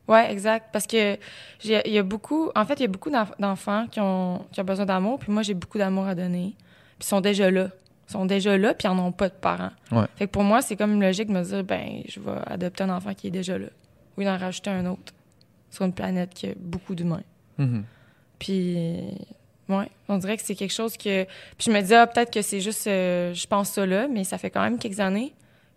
Ouais, 0.07 0.31
exact. 0.31 0.67
Parce 0.73 0.85
que 0.87 1.17
j'ai- 1.59 1.81
il 1.85 1.93
y 1.93 1.97
a 1.97 2.03
beaucoup. 2.03 2.51
En 2.55 2.65
fait, 2.65 2.73
il 2.75 2.81
y 2.81 2.85
a 2.85 2.87
beaucoup 2.87 3.09
d'enf- 3.09 3.33
d'enfants 3.39 3.87
qui 3.89 3.99
ont, 4.01 4.45
qui 4.51 4.59
ont 4.59 4.65
besoin 4.65 4.85
d'amour, 4.85 5.19
puis 5.19 5.31
moi, 5.31 5.43
j'ai 5.43 5.53
beaucoup 5.53 5.77
d'amour 5.77 6.05
à 6.07 6.15
donner. 6.15 6.55
Puis 6.99 7.01
ils 7.01 7.05
sont 7.05 7.21
déjà 7.21 7.49
là. 7.49 7.69
Ils 8.09 8.11
sont 8.11 8.25
déjà 8.25 8.57
là, 8.57 8.73
puis 8.73 8.87
ils 8.87 8.93
n'en 8.93 9.05
ont 9.07 9.11
pas 9.13 9.29
de 9.29 9.33
parents. 9.33 9.71
Ouais. 9.91 10.05
Fait 10.15 10.27
que 10.27 10.31
pour 10.31 10.43
moi, 10.43 10.61
c'est 10.61 10.75
comme 10.75 11.01
logique 11.01 11.29
de 11.29 11.33
me 11.33 11.41
dire, 11.43 11.63
ben, 11.63 12.01
je 12.07 12.19
vais 12.19 12.31
adopter 12.47 12.83
un 12.83 12.89
enfant 12.89 13.13
qui 13.13 13.27
est 13.27 13.31
déjà 13.31 13.57
là. 13.57 13.67
Ou 14.17 14.23
d'en 14.23 14.37
rajouter 14.37 14.69
un 14.69 14.85
autre 14.87 15.13
sur 15.71 15.85
une 15.85 15.93
planète 15.93 16.33
qui 16.33 16.47
a 16.47 16.53
beaucoup 16.57 16.95
d'humains. 16.95 17.23
Mhm. 17.57 17.83
Puis, 18.39 18.75
ouais, 19.69 19.89
on 20.09 20.17
dirait 20.17 20.35
que 20.37 20.43
c'est 20.43 20.55
quelque 20.55 20.73
chose 20.73 20.97
que. 20.97 21.23
Puis 21.23 21.67
je 21.67 21.71
me 21.71 21.81
dis, 21.81 21.93
ah, 21.95 22.07
peut-être 22.07 22.31
que 22.31 22.41
c'est 22.41 22.59
juste. 22.59 22.87
euh, 22.87 23.33
je 23.33 23.47
pense 23.47 23.69
ça 23.69 23.85
là, 23.85 24.07
mais 24.07 24.23
ça 24.25 24.37
fait 24.37 24.49
quand 24.49 24.61
même 24.61 24.77
quelques 24.77 24.99
années. 24.99 25.33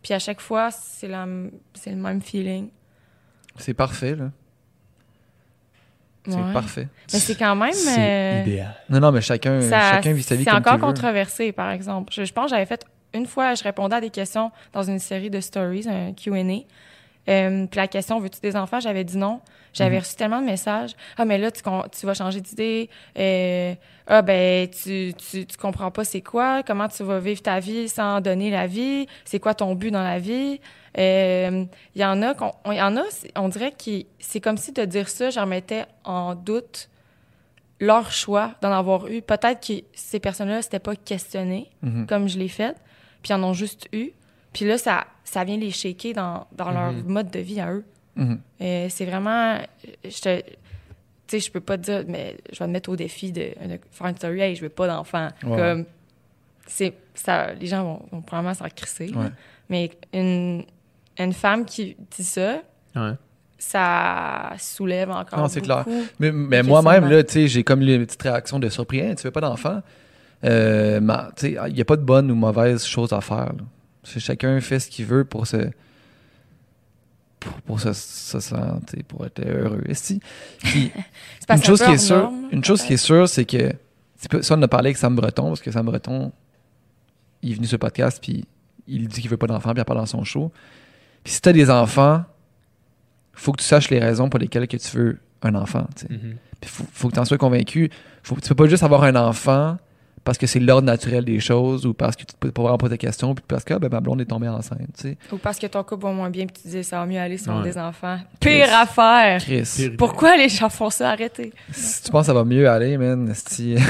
Puis 0.06 0.14
à 0.14 0.20
chaque 0.20 0.40
fois, 0.40 0.70
c'est 0.70 1.10
c'est 1.74 1.90
le 1.90 1.96
même 1.96 2.22
feeling. 2.22 2.68
C'est 3.56 3.74
parfait, 3.74 4.14
là. 4.14 4.30
C'est 6.28 6.36
Ouais. 6.36 6.52
parfait. 6.52 6.86
Mais 7.12 7.18
c'est 7.18 7.34
quand 7.34 7.56
même. 7.56 7.72
C'est 7.72 7.98
euh, 7.98 8.42
idéal. 8.42 8.74
Non, 8.88 9.00
non, 9.00 9.10
mais 9.10 9.20
chacun, 9.20 9.60
ça- 9.62 9.94
chacun 9.94 10.12
vit 10.12 10.22
sa 10.22 10.36
vie 10.36 10.44
C'est 10.44 10.50
comme 10.50 10.60
encore 10.60 10.74
il 10.74 10.80
veut. 10.80 10.86
controversé, 10.86 11.50
par 11.50 11.70
exemple. 11.72 12.12
Je, 12.12 12.24
je 12.24 12.32
pense 12.32 12.44
que 12.44 12.50
j'avais 12.50 12.66
fait 12.66 12.84
une 13.14 13.26
fois, 13.26 13.54
je 13.54 13.64
répondais 13.64 13.96
à 13.96 14.00
des 14.00 14.10
questions 14.10 14.52
dans 14.72 14.84
une 14.84 15.00
série 15.00 15.28
de 15.28 15.40
stories, 15.40 15.88
un 15.88 16.12
Q&A. 16.12 16.60
Euh, 17.28 17.66
puis 17.66 17.76
la 17.78 17.88
question, 17.88 18.20
veux-tu 18.20 18.40
des 18.40 18.56
enfants? 18.56 18.80
J'avais 18.80 19.04
dit 19.04 19.16
non. 19.18 19.40
J'avais 19.72 19.96
Mhm. 19.96 20.02
reçu 20.02 20.14
tellement 20.16 20.40
de 20.40 20.46
messages. 20.46 20.92
Ah, 21.18 21.24
mais 21.24 21.36
là, 21.38 21.50
tu, 21.50 21.60
tu 21.62 22.06
vas 22.06 22.14
changer 22.14 22.40
d'idée. 22.40 22.88
Euh, 23.18 23.74
ah, 24.06 24.22
ben, 24.22 24.68
tu, 24.70 25.12
tu, 25.14 25.44
tu 25.46 25.56
comprends 25.58 25.90
pas 25.90 26.04
c'est 26.04 26.22
quoi. 26.22 26.62
Comment 26.62 26.88
tu 26.88 27.02
vas 27.02 27.18
vivre 27.18 27.42
ta 27.42 27.60
vie 27.60 27.88
sans 27.88 28.20
donner 28.20 28.50
la 28.50 28.66
vie? 28.66 29.06
C'est 29.24 29.38
quoi 29.40 29.52
ton 29.54 29.74
but 29.74 29.90
dans 29.90 30.02
la 30.04 30.18
vie? 30.18 30.60
Euh, 30.98 31.64
Il 31.94 32.00
y 32.00 32.04
en 32.04 32.22
a, 32.22 32.32
qu'on- 32.34 32.52
on, 32.64 32.72
y 32.72 32.80
en 32.80 32.96
a, 32.96 33.02
on 33.34 33.48
dirait 33.48 33.72
que 33.72 34.02
c'est 34.18 34.40
comme 34.40 34.56
si 34.56 34.72
de 34.72 34.84
dire 34.86 35.08
ça, 35.10 35.28
j'en 35.30 35.44
mettais 35.46 35.84
en 36.04 36.34
doute 36.34 36.88
leur 37.78 38.10
choix 38.10 38.54
d'en 38.62 38.72
avoir 38.72 39.06
eu. 39.08 39.20
Peut-être 39.20 39.66
que 39.66 39.84
ces 39.92 40.20
personnes-là, 40.20 40.62
c'était 40.62 40.78
pas 40.78 40.96
questionné 40.96 41.68
Mhm. 41.82 42.06
comme 42.06 42.28
je 42.28 42.38
l'ai 42.38 42.48
fait, 42.48 42.74
puis 43.22 43.34
en 43.34 43.42
ont 43.42 43.52
juste 43.52 43.88
eu. 43.92 44.12
Puis 44.56 44.64
là, 44.64 44.78
ça, 44.78 45.06
ça 45.22 45.44
vient 45.44 45.58
les 45.58 45.70
shaker 45.70 46.14
dans, 46.14 46.46
dans 46.52 46.70
leur 46.70 46.92
Mhm. 46.92 47.04
mode 47.06 47.30
de 47.30 47.40
vie 47.40 47.60
à 47.60 47.70
eux. 47.72 47.84
Mhm. 48.16 48.40
Euh, 48.62 48.86
c'est 48.88 49.04
vraiment. 49.04 49.58
Je 50.02 50.20
te. 50.20 50.40
Tu 50.40 50.46
sais, 51.26 51.40
je 51.40 51.50
peux 51.50 51.60
pas 51.60 51.76
te 51.76 51.82
dire, 51.82 52.04
mais 52.08 52.36
je 52.52 52.58
vais 52.60 52.64
te 52.66 52.70
mettre 52.70 52.88
au 52.88 52.96
défi 52.96 53.32
de, 53.32 53.40
de 53.42 53.78
faire 53.90 54.06
une 54.06 54.16
story, 54.16 54.40
hey, 54.40 54.54
je 54.56 54.62
veux 54.62 54.68
pas 54.70 54.86
d'enfant. 54.86 55.28
Ouais. 55.44 55.56
Comme. 55.58 55.84
C'est. 56.66 56.94
Ça, 57.14 57.52
les 57.54 57.66
gens 57.66 57.82
vont, 57.84 58.02
vont 58.12 58.22
probablement 58.22 58.54
s'en 58.54 58.68
crisser. 58.74 59.12
Ouais. 59.14 59.26
Mais 59.68 59.90
une, 60.14 60.64
une 61.18 61.32
femme 61.34 61.64
qui 61.66 61.96
dit 62.16 62.24
ça, 62.24 62.62
Ouais. 62.94 63.12
ça 63.58 64.52
soulève 64.58 65.10
encore. 65.10 65.38
Non, 65.38 65.48
c'est 65.48 65.60
clair. 65.60 65.84
Mais, 66.18 66.62
moi-même, 66.62 67.08
là, 67.10 67.22
tu 67.24 67.32
sais, 67.34 67.48
j'ai 67.48 67.62
comme 67.64 67.80
les 67.80 67.98
petites 67.98 68.22
réactions 68.22 68.58
de 68.58 68.68
surpris. 68.68 69.00
Hein, 69.02 69.14
tu 69.16 69.24
veux 69.24 69.30
pas 69.30 69.40
d'enfant? 69.40 69.82
Euh, 70.44 71.00
ma- 71.00 71.30
tu 71.36 71.46
sais, 71.54 71.56
il 71.68 71.74
n'y 71.74 71.80
a 71.80 71.84
pas 71.84 71.96
de 71.96 72.02
bonne 72.02 72.30
ou 72.30 72.34
mauvaise 72.34 72.84
chose 72.86 73.12
à 73.12 73.20
faire. 73.20 73.52
là. 73.52 73.64
C'est 74.06 74.20
Chacun 74.20 74.60
fait 74.60 74.78
ce 74.80 74.88
qu'il 74.88 75.04
veut 75.06 75.24
pour 75.24 75.46
se. 75.46 75.68
pour, 77.40 77.52
pour 77.62 77.80
se, 77.80 77.92
se 77.92 78.40
sentir, 78.40 79.02
pour 79.08 79.26
être 79.26 79.40
heureux. 79.46 79.82
Puis, 80.62 80.90
une 81.50 81.62
chose 81.62 81.82
qui 81.82 81.90
est 81.92 81.98
sûre, 81.98 82.30
une 82.52 82.64
chose 82.64 82.82
qui 82.82 82.94
est 82.94 82.96
sûre, 82.98 83.28
c'est 83.28 83.44
que 83.44 83.72
c'est 84.16 84.30
pas- 84.30 84.42
ça 84.42 84.54
on 84.56 84.62
a 84.62 84.68
parlé 84.68 84.88
avec 84.88 84.96
Sam 84.96 85.14
Breton 85.14 85.48
parce 85.48 85.60
que 85.60 85.70
Sam 85.70 85.86
Breton, 85.86 86.32
il 87.42 87.52
est 87.52 87.54
venu 87.54 87.66
sur 87.66 87.74
le 87.76 87.80
podcast 87.80 88.18
puis 88.22 88.46
il 88.86 89.08
dit 89.08 89.20
qu'il 89.20 89.30
veut 89.30 89.36
pas 89.36 89.46
d'enfants 89.46 89.70
puis 89.70 89.78
il 89.78 89.82
en 89.82 89.84
parle 89.84 89.98
dans 90.00 90.06
son 90.06 90.24
show. 90.24 90.50
Puis 91.24 91.34
si 91.34 91.40
t'as 91.40 91.52
des 91.52 91.70
enfants, 91.70 92.24
faut 93.32 93.52
que 93.52 93.60
tu 93.60 93.66
saches 93.66 93.90
les 93.90 93.98
raisons 93.98 94.28
pour 94.30 94.38
lesquelles 94.40 94.66
que 94.68 94.76
tu 94.76 94.96
veux 94.96 95.18
un 95.42 95.54
enfant. 95.54 95.86
Puis 96.60 96.70
faut, 96.70 96.84
faut 96.92 97.08
que 97.08 97.14
tu 97.14 97.20
en 97.20 97.24
sois 97.24 97.36
convaincu. 97.38 97.90
Faut, 98.22 98.36
tu 98.36 98.48
peux 98.48 98.54
pas 98.54 98.66
juste 98.66 98.82
avoir 98.82 99.02
un 99.04 99.14
enfant 99.16 99.76
parce 100.26 100.36
que 100.36 100.46
c'est 100.46 100.60
l'ordre 100.60 100.84
naturel 100.86 101.24
des 101.24 101.40
choses 101.40 101.86
ou 101.86 101.94
parce 101.94 102.14
que 102.16 102.20
tu 102.20 102.26
te 102.26 102.36
peux 102.38 102.50
pas 102.50 102.60
vraiment 102.62 102.76
poser 102.76 102.90
des 102.90 102.98
questions 102.98 103.34
puis 103.34 103.44
parce 103.48 103.64
que 103.64 103.72
ah, 103.72 103.78
ben, 103.78 103.88
ma 103.90 104.00
blonde 104.00 104.20
est 104.20 104.26
tombée 104.26 104.48
enceinte. 104.48 104.80
Tu 104.98 105.02
sais. 105.10 105.18
Ou 105.32 105.38
parce 105.38 105.58
que 105.58 105.66
ton 105.66 105.82
couple 105.84 106.02
va 106.04 106.12
moins 106.12 106.28
bien, 106.28 106.46
puis 106.46 106.60
tu 106.62 106.68
dis 106.68 106.84
ça 106.84 106.98
va 106.98 107.06
mieux 107.06 107.18
aller 107.18 107.38
si 107.38 107.48
on 107.48 107.60
a 107.60 107.62
des 107.62 107.78
enfants. 107.78 108.18
Chris. 108.40 108.50
Pire 108.58 108.74
affaire! 108.76 109.40
Chris, 109.40 109.72
Pire. 109.76 109.92
Pourquoi 109.96 110.36
les 110.36 110.50
gens 110.50 110.68
font 110.68 110.90
ça? 110.90 111.12
Arrêtez. 111.12 111.52
si 111.72 112.02
tu 112.02 112.10
penses 112.10 112.22
que 112.22 112.26
ça 112.26 112.34
va 112.34 112.44
mieux 112.44 112.68
aller, 112.68 112.98
man, 112.98 113.26
esti. 113.30 113.76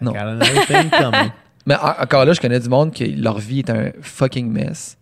Non. 0.00 0.12
Mais 1.66 1.76
en- 1.76 2.02
encore 2.02 2.24
là, 2.24 2.32
je 2.32 2.40
connais 2.40 2.60
du 2.60 2.68
monde 2.68 2.92
que 2.92 3.04
leur 3.04 3.38
vie 3.38 3.60
est 3.60 3.70
un 3.70 3.90
fucking 4.00 4.50
mess. 4.50 4.98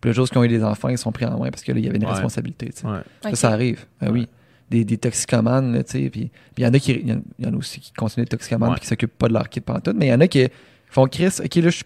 Puis 0.00 0.10
le 0.10 0.14
jour 0.14 0.24
où 0.24 0.28
ils 0.34 0.38
ont 0.38 0.44
eu 0.44 0.48
des 0.48 0.62
enfants, 0.62 0.88
ils 0.88 0.98
sont 0.98 1.12
pris 1.12 1.24
en 1.24 1.38
main 1.38 1.50
parce 1.50 1.62
que 1.62 1.72
là, 1.72 1.78
il 1.78 1.84
y 1.84 1.88
avait 1.88 1.96
une 1.96 2.04
Ouais. 2.04 2.10
responsabilité. 2.12 2.70
tu 2.70 2.80
sais. 2.82 2.86
Ouais. 2.86 2.98
Ça, 3.22 3.28
Ok. 3.30 3.36
ça 3.36 3.48
arrive. 3.50 3.86
Ben 4.00 4.10
oui. 4.10 4.28
Des, 4.70 4.84
des 4.84 4.96
toxicomanes, 4.98 5.72
là, 5.74 5.84
tu 5.84 5.92
sais. 5.92 6.10
Puis 6.10 6.30
puis 6.54 6.62
il 6.62 6.64
y 6.64 6.66
en 6.66 6.72
a 6.72 6.78
qui. 6.78 6.92
Il 6.92 7.08
y 7.08 7.12
en- 7.12 7.22
il 7.38 7.44
y 7.44 7.48
en 7.48 7.52
a 7.54 7.56
aussi 7.56 7.80
qui 7.80 7.92
continuent 7.92 8.24
de 8.24 8.30
toxicomanes 8.30 8.70
Ouais. 8.70 8.74
puis 8.76 8.82
qui 8.82 8.86
s'occupent 8.88 9.16
pas 9.18 9.28
de 9.28 9.34
leur 9.34 9.48
kid 9.48 9.62
pendant 9.62 9.80
tout. 9.80 9.92
Mais 9.94 10.06
il 10.06 10.10
y 10.10 10.14
en 10.14 10.20
a 10.20 10.26
qui 10.26 10.48
font 10.88 11.06
Chris, 11.06 11.28
ok, 11.44 11.54
là, 11.56 11.70
je. 11.70 11.82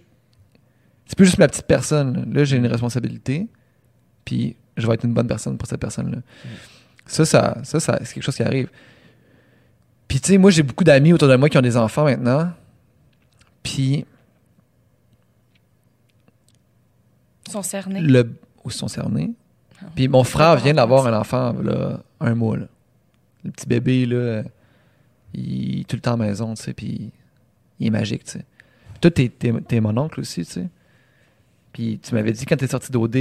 C'est 1.07 1.17
plus 1.17 1.27
juste 1.27 1.39
ma 1.39 1.49
petite 1.49 1.67
personne. 1.67 2.33
Là, 2.33 2.45
j'ai 2.45 2.57
une 2.57 2.67
responsabilité. 2.67 3.49
Puis 4.25 4.57
je 4.77 4.87
vais 4.87 4.95
être 4.95 5.05
une 5.05 5.15
bonne 5.15 5.27
personne 5.27 5.57
pour 5.59 5.67
cette 5.67 5.81
personne-là. 5.81 6.19
Ça, 7.07 7.25
ça, 7.25 7.59
ça, 7.65 7.81
ça, 7.81 7.99
c'est 8.05 8.15
quelque 8.15 8.23
chose 8.25 8.37
qui 8.37 8.43
arrive. 8.43 8.69
Puis 10.07 10.21
tu 10.21 10.29
sais, 10.33 10.39
moi, 10.39 10.51
j'ai 10.51 10.63
beaucoup 10.63 10.85
d'amis 10.85 11.13
autour 11.15 11.29
de 11.29 11.37
moi 11.37 11.49
qui 11.49 11.59
ont 11.59 11.63
des 11.63 11.77
enfants 11.77 12.05
maintenant. 12.05 12.53
Puis 13.63 14.05
Ils 17.47 17.53
sont 17.53 17.63
cernés. 17.63 18.01
le 18.01 18.31
ils 18.65 18.73
sont 18.73 18.89
cernés. 18.89 19.31
Ah. 19.81 19.87
Puis 19.95 20.09
mon 20.09 20.25
frère 20.25 20.57
vient 20.57 20.75
d'avoir 20.75 21.07
un 21.07 21.19
enfant 21.19 21.55
là, 21.63 22.01
un 22.21 22.35
mois. 22.35 22.57
Là. 22.57 22.67
Le 23.45 23.51
petit 23.51 23.67
bébé, 23.67 24.07
là, 24.07 24.43
il 25.35 25.81
est 25.81 25.85
tout 25.89 25.97
le 25.97 26.03
temps 26.03 26.15
à 26.15 26.17
la 26.17 26.27
maison, 26.27 26.55
tu 26.55 26.63
sais, 26.63 26.73
puis 26.75 27.11
il 27.79 27.87
est 27.87 27.91
magique, 27.91 28.25
tu 28.25 28.33
sais. 28.33 28.45
Toi, 29.01 29.11
t'es, 29.11 29.29
t'es, 29.29 29.53
t'es 29.61 29.81
mon 29.81 29.97
oncle 29.97 30.21
aussi, 30.21 30.45
tu 30.45 30.53
sais. 30.53 30.69
Puis 31.73 31.99
tu 32.03 32.15
m'avais 32.15 32.33
dit 32.33 32.45
quand 32.47 32.57
t'es 32.57 32.67
sorti 32.67 32.91
d'OD, 32.91 33.17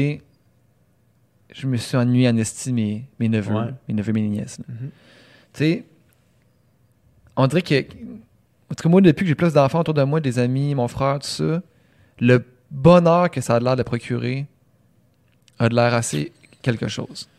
je 1.53 1.67
me 1.67 1.77
suis 1.77 1.95
ennuyé 1.97 2.27
en 2.29 2.37
esti 2.37 2.73
mes, 2.73 3.05
mes 3.19 3.29
neveux, 3.29 3.53
Ouais. 3.53 3.73
mes 3.87 3.93
neveux, 3.93 4.13
mes 4.13 4.21
nièces. 4.27 4.59
Mhm. 4.67 4.89
Tu 5.53 5.59
sais, 5.59 5.85
on 7.35 7.47
dirait 7.47 7.61
que. 7.61 7.75
En 8.69 8.75
tout 8.75 8.83
cas, 8.83 8.89
moi, 8.89 8.99
depuis 9.01 9.23
que 9.23 9.29
j'ai 9.29 9.35
plus 9.35 9.53
d'enfants 9.53 9.79
autour 9.79 9.93
de 9.93 10.03
moi, 10.03 10.19
des 10.19 10.39
amis, 10.39 10.75
mon 10.75 10.87
frère, 10.89 11.19
tout 11.19 11.27
ça, 11.27 11.61
le 12.19 12.43
bonheur 12.69 13.31
que 13.31 13.39
ça 13.39 13.55
a 13.55 13.59
l'air 13.61 13.75
de 13.77 13.83
procurer 13.83 14.45
a 15.59 15.69
de 15.69 15.75
l'air 15.75 15.93
assez 15.93 16.33
quelque 16.61 16.87
chose. 16.89 17.29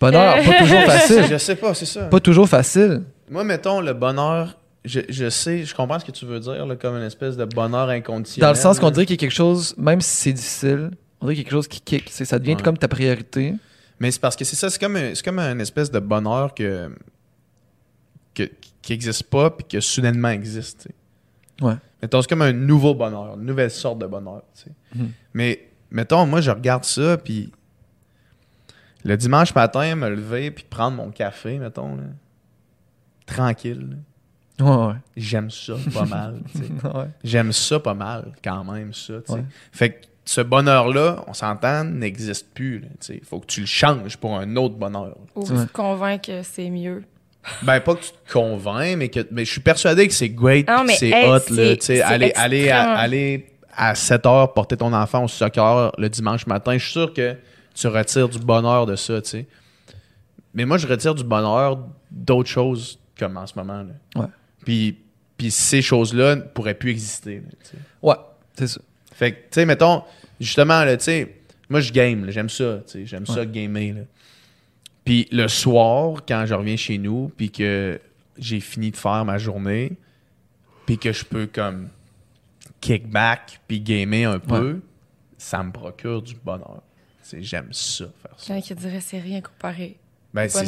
Bonheur, 0.00 0.36
Euh. 0.38 0.44
pas 0.44 0.58
toujours 0.60 0.82
facile. 0.84 1.24
Je 1.30 1.36
sais 1.38 1.56
pas, 1.56 1.74
c'est 1.74 1.86
ça. 1.86 2.04
Pas 2.06 2.20
toujours 2.20 2.48
facile. 2.48 3.02
Moi, 3.30 3.44
mettons, 3.44 3.80
le 3.80 3.92
bonheur, 3.92 4.56
je, 4.84 5.00
je 5.08 5.28
sais, 5.28 5.64
je 5.64 5.74
comprends 5.74 5.98
ce 5.98 6.04
que 6.04 6.10
tu 6.12 6.24
veux 6.24 6.40
dire, 6.40 6.64
là, 6.66 6.74
comme 6.76 6.96
une 6.96 7.02
espèce 7.02 7.36
de 7.36 7.44
bonheur 7.44 7.88
inconditionnel. 7.90 8.46
Dans 8.48 8.52
le 8.52 8.60
sens 8.60 8.78
qu'on 8.80 8.90
dirait 8.90 9.04
qu'il 9.06 9.14
y 9.14 9.18
a 9.18 9.20
quelque 9.20 9.30
chose, 9.34 9.74
même 9.76 10.00
si 10.00 10.10
c'est 10.16 10.32
difficile, 10.32 10.90
on 11.20 11.26
dirait 11.26 11.34
qu'il 11.34 11.44
y 11.44 11.46
a 11.46 11.50
quelque 11.50 11.52
chose 11.58 11.68
qui 11.68 11.80
kick. 11.80 12.08
C'est- 12.10 12.24
Ça 12.24 12.38
devient 12.38 12.54
Ouais. 12.54 12.62
comme 12.62 12.78
ta 12.78 12.88
priorité. 12.88 13.54
Mais 14.00 14.10
c'est 14.10 14.20
parce 14.20 14.34
que 14.36 14.44
c'est 14.44 14.56
ça, 14.56 14.70
c'est 14.70 14.80
comme, 14.80 14.96
un- 14.96 15.14
c'est 15.14 15.22
comme 15.24 15.38
une 15.38 15.60
espèce 15.60 15.90
de 15.90 15.98
bonheur 15.98 16.54
que, 16.54 16.90
que- 18.34 18.50
qui 18.82 18.92
n'existe 18.92 19.24
pas 19.24 19.50
puis 19.50 19.66
que 19.68 19.80
soudainement 19.80 20.30
existe. 20.30 20.88
Ouais. 21.60 21.74
Mettons, 22.00 22.22
c'est 22.22 22.28
comme 22.28 22.40
un 22.42 22.52
nouveau 22.52 22.94
bonheur, 22.94 23.34
une 23.36 23.44
nouvelle 23.44 23.70
sorte 23.70 23.98
de 23.98 24.06
bonheur. 24.06 24.42
Mhm. 24.94 25.10
Mais 25.34 25.68
mettons, 25.90 26.24
moi, 26.24 26.40
je 26.40 26.50
regarde 26.50 26.84
ça 26.84 27.18
puis 27.18 27.52
Le 29.04 29.16
dimanche 29.16 29.54
matin, 29.54 29.94
me 29.96 30.10
lever 30.10 30.50
puis 30.50 30.64
prendre 30.68 30.96
mon 30.96 31.10
café, 31.10 31.58
mettons, 31.58 31.96
là, 31.96 32.02
tranquille. 33.26 33.88
là. 33.90 33.96
Ouais, 34.64 34.86
ouais. 34.88 34.94
J'aime 35.16 35.50
ça 35.50 35.74
pas 35.92 36.04
mal. 36.04 36.40
Ouais. 36.84 37.06
J'aime 37.24 37.52
ça 37.52 37.80
pas 37.80 37.94
mal, 37.94 38.32
quand 38.44 38.64
même, 38.64 38.92
ça. 38.92 39.14
Fait 39.72 39.90
que 39.90 40.06
ce 40.24 40.40
bonheur-là, 40.42 41.24
on 41.26 41.32
s'entend, 41.32 41.84
n'existe 41.84 42.52
plus. 42.54 42.84
Il 43.08 43.24
faut 43.24 43.40
que 43.40 43.46
tu 43.46 43.60
le 43.60 43.66
changes 43.66 44.16
pour 44.18 44.36
un 44.38 44.54
autre 44.56 44.74
bonheur. 44.76 45.16
Ou 45.34 45.40
Ouais. 45.40 45.46
tu 45.46 45.66
te 45.66 45.72
convaincs 45.72 46.22
que 46.22 46.42
c'est 46.42 46.70
mieux. 46.70 47.04
Ben, 47.62 47.80
pas 47.80 47.94
que 47.94 48.02
tu 48.02 48.10
te 48.10 48.32
convaincs, 48.34 48.98
mais 48.98 49.08
que 49.08 49.26
mais 49.30 49.46
je 49.46 49.50
suis 49.52 49.62
persuadé 49.62 50.06
que 50.06 50.12
c'est 50.12 50.28
great, 50.28 50.68
mais, 50.86 50.92
c'est 50.94 51.08
hey, 51.08 51.26
hot. 51.26 51.38
c'est- 51.38 51.54
Là, 51.54 51.76
tu 51.76 51.80
sais, 51.86 51.96
c'est 51.96 52.02
aller, 52.02 52.32
aller, 52.36 52.68
à, 52.68 52.90
aller 52.98 53.46
à 53.74 53.94
7 53.94 54.26
heures 54.26 54.52
porter 54.52 54.76
ton 54.76 54.92
enfant 54.92 55.24
au 55.24 55.28
soccer 55.28 55.90
le 55.96 56.08
dimanche 56.10 56.46
matin, 56.46 56.74
je 56.76 56.82
suis 56.84 56.92
sûr 56.92 57.14
que 57.14 57.34
tu 57.74 57.86
retires 57.86 58.28
du 58.28 58.38
bonheur 58.38 58.86
de 58.86 58.96
ça. 58.96 59.20
tu 59.22 59.30
sais. 59.30 59.46
Mais 60.54 60.64
moi, 60.64 60.78
je 60.78 60.86
retire 60.86 61.14
du 61.14 61.24
bonheur 61.24 61.78
d'autres 62.10 62.48
choses 62.48 62.98
comme 63.18 63.36
en 63.36 63.46
ce 63.46 63.54
moment. 63.56 63.82
Là. 63.82 64.20
Ouais. 64.22 64.28
Puis, 64.64 64.98
puis 65.36 65.50
ces 65.50 65.82
choses-là 65.82 66.36
ne 66.36 66.40
pourraient 66.42 66.74
plus 66.74 66.90
exister. 66.90 67.36
là, 67.36 67.50
tu 67.62 67.70
sais. 67.70 67.76
Ouais, 68.02 68.16
c'est 68.54 68.66
ça. 68.66 68.80
Fait 69.12 69.32
que, 69.32 69.36
tu 69.36 69.46
sais, 69.52 69.66
mettons, 69.66 70.02
justement, 70.40 70.84
là, 70.84 70.96
tu 70.96 71.04
sais, 71.04 71.36
moi, 71.68 71.80
je 71.80 71.92
game, 71.92 72.30
j'aime 72.30 72.48
ça, 72.48 72.78
tu 72.86 72.92
sais, 72.92 73.06
j'aime 73.06 73.26
ça 73.26 73.46
gamer, 73.46 73.94
là. 73.94 74.00
Puis 75.04 75.28
le 75.32 75.48
soir, 75.48 76.22
quand 76.26 76.44
je 76.46 76.54
reviens 76.54 76.76
chez 76.76 76.98
nous, 76.98 77.32
puis 77.36 77.50
que 77.50 78.00
j'ai 78.38 78.60
fini 78.60 78.90
de 78.90 78.96
faire 78.96 79.24
ma 79.24 79.38
journée, 79.38 79.92
puis 80.86 80.98
que 80.98 81.12
je 81.12 81.24
peux, 81.24 81.46
comme, 81.46 81.88
kick 82.80 83.08
back, 83.08 83.60
puis 83.66 83.80
gamer 83.80 84.30
un 84.30 84.38
peu, 84.38 84.80
ça 85.38 85.62
me 85.62 85.72
procure 85.72 86.22
du 86.22 86.34
bonheur. 86.34 86.82
J'aime 87.38 87.72
ça, 87.72 88.04
faire 88.22 88.34
ça. 88.38 88.54
A 88.54 88.60
qui 88.60 88.74
diraient 88.74 89.00
c'est 89.00 89.20
rien 89.20 89.40
comparé. 89.40 89.96
Ben, 90.32 90.48
c'est 90.48 90.64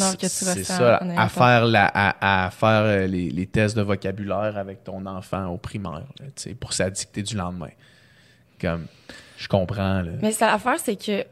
ça, 0.65 0.97
à 1.17 1.29
faire, 1.29 1.65
la, 1.67 1.87
à, 1.87 2.47
à 2.47 2.51
faire 2.51 2.83
euh, 2.83 3.07
les, 3.07 3.31
les 3.31 3.47
tests 3.47 3.77
de 3.77 3.83
vocabulaire 3.83 4.57
avec 4.59 4.83
ton 4.83 5.07
enfant 5.07 5.47
au 5.47 5.57
primaire, 5.57 6.03
là, 6.19 6.27
pour 6.59 6.73
sa 6.73 6.91
dictée 6.91 7.23
du 7.23 7.37
lendemain. 7.37 7.71
Comme, 8.61 8.87
je 9.37 9.47
comprends, 9.47 10.03
là. 10.03 10.13
Mais 10.21 10.33
ça, 10.33 10.47
l'affaire, 10.49 10.79
c'est 10.81 10.97
que. 10.97 11.25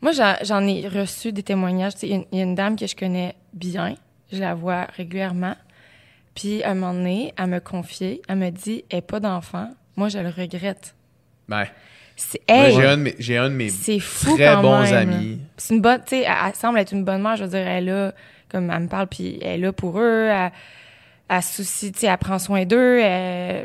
Moi, 0.00 0.12
j'en- 0.12 0.66
ai 0.66 0.86
reçu 0.88 1.32
des 1.32 1.42
témoignages. 1.42 1.94
Il 2.02 2.08
y, 2.10 2.12
a 2.12 2.16
une- 2.16 2.24
il 2.32 2.38
y 2.38 2.40
a 2.40 2.44
une 2.44 2.54
dame 2.54 2.76
que 2.76 2.86
je 2.86 2.94
connais 2.94 3.34
bien. 3.52 3.94
Je 4.30 4.38
la 4.38 4.54
vois 4.54 4.84
régulièrement. 4.96 5.56
Puis, 6.34 6.62
à 6.62 6.70
un 6.70 6.74
moment 6.74 6.92
donné, 6.94 7.32
elle 7.38 7.46
me 7.46 7.60
confiait. 7.60 8.20
Elle 8.28 8.36
me 8.38 8.50
dit 8.50 8.84
Elle 8.90 8.98
n'a 8.98 9.02
pas 9.02 9.20
d'enfant. 9.20 9.70
Moi, 9.96 10.08
je 10.08 10.18
le 10.18 10.28
regrette. 10.28 10.94
Ben, 11.48 11.64
Hey, 12.48 12.74
j'ai 12.74 12.86
un, 12.86 12.96
de 12.96 13.02
mes- 13.02 13.14
j'ai 13.18 13.36
un 13.36 13.50
de 13.50 13.54
mes 13.54 13.68
c'est 13.68 13.98
fou 13.98 14.34
très 14.36 14.46
quand 14.54 14.62
bons 14.62 14.80
même, 14.82 14.94
amis. 14.94 15.40
C'est 15.56 15.74
une 15.74 15.80
bonne, 15.82 16.00
tu 16.00 16.16
sais, 16.16 16.22
elle, 16.22 16.32
elle 16.48 16.54
semble 16.54 16.78
être 16.78 16.92
une 16.92 17.04
bonne 17.04 17.20
mère. 17.22 17.36
Je 17.36 17.44
veux 17.44 17.50
dire, 17.50 17.60
elle 17.66 17.88
est 17.88 17.90
là, 17.92 18.14
comme 18.48 18.70
elle 18.70 18.80
me 18.80 18.88
parle, 18.88 19.06
puis 19.06 19.38
elle 19.42 19.48
est 19.48 19.58
là 19.58 19.72
pour 19.72 19.98
eux. 20.00 20.28
Elle, 20.30 20.50
elle 21.28 21.42
soucie, 21.42 21.92
tu 21.92 22.00
sais, 22.00 22.06
elle 22.06 22.16
prend 22.18 22.38
soin 22.38 22.64
d'eux. 22.64 23.00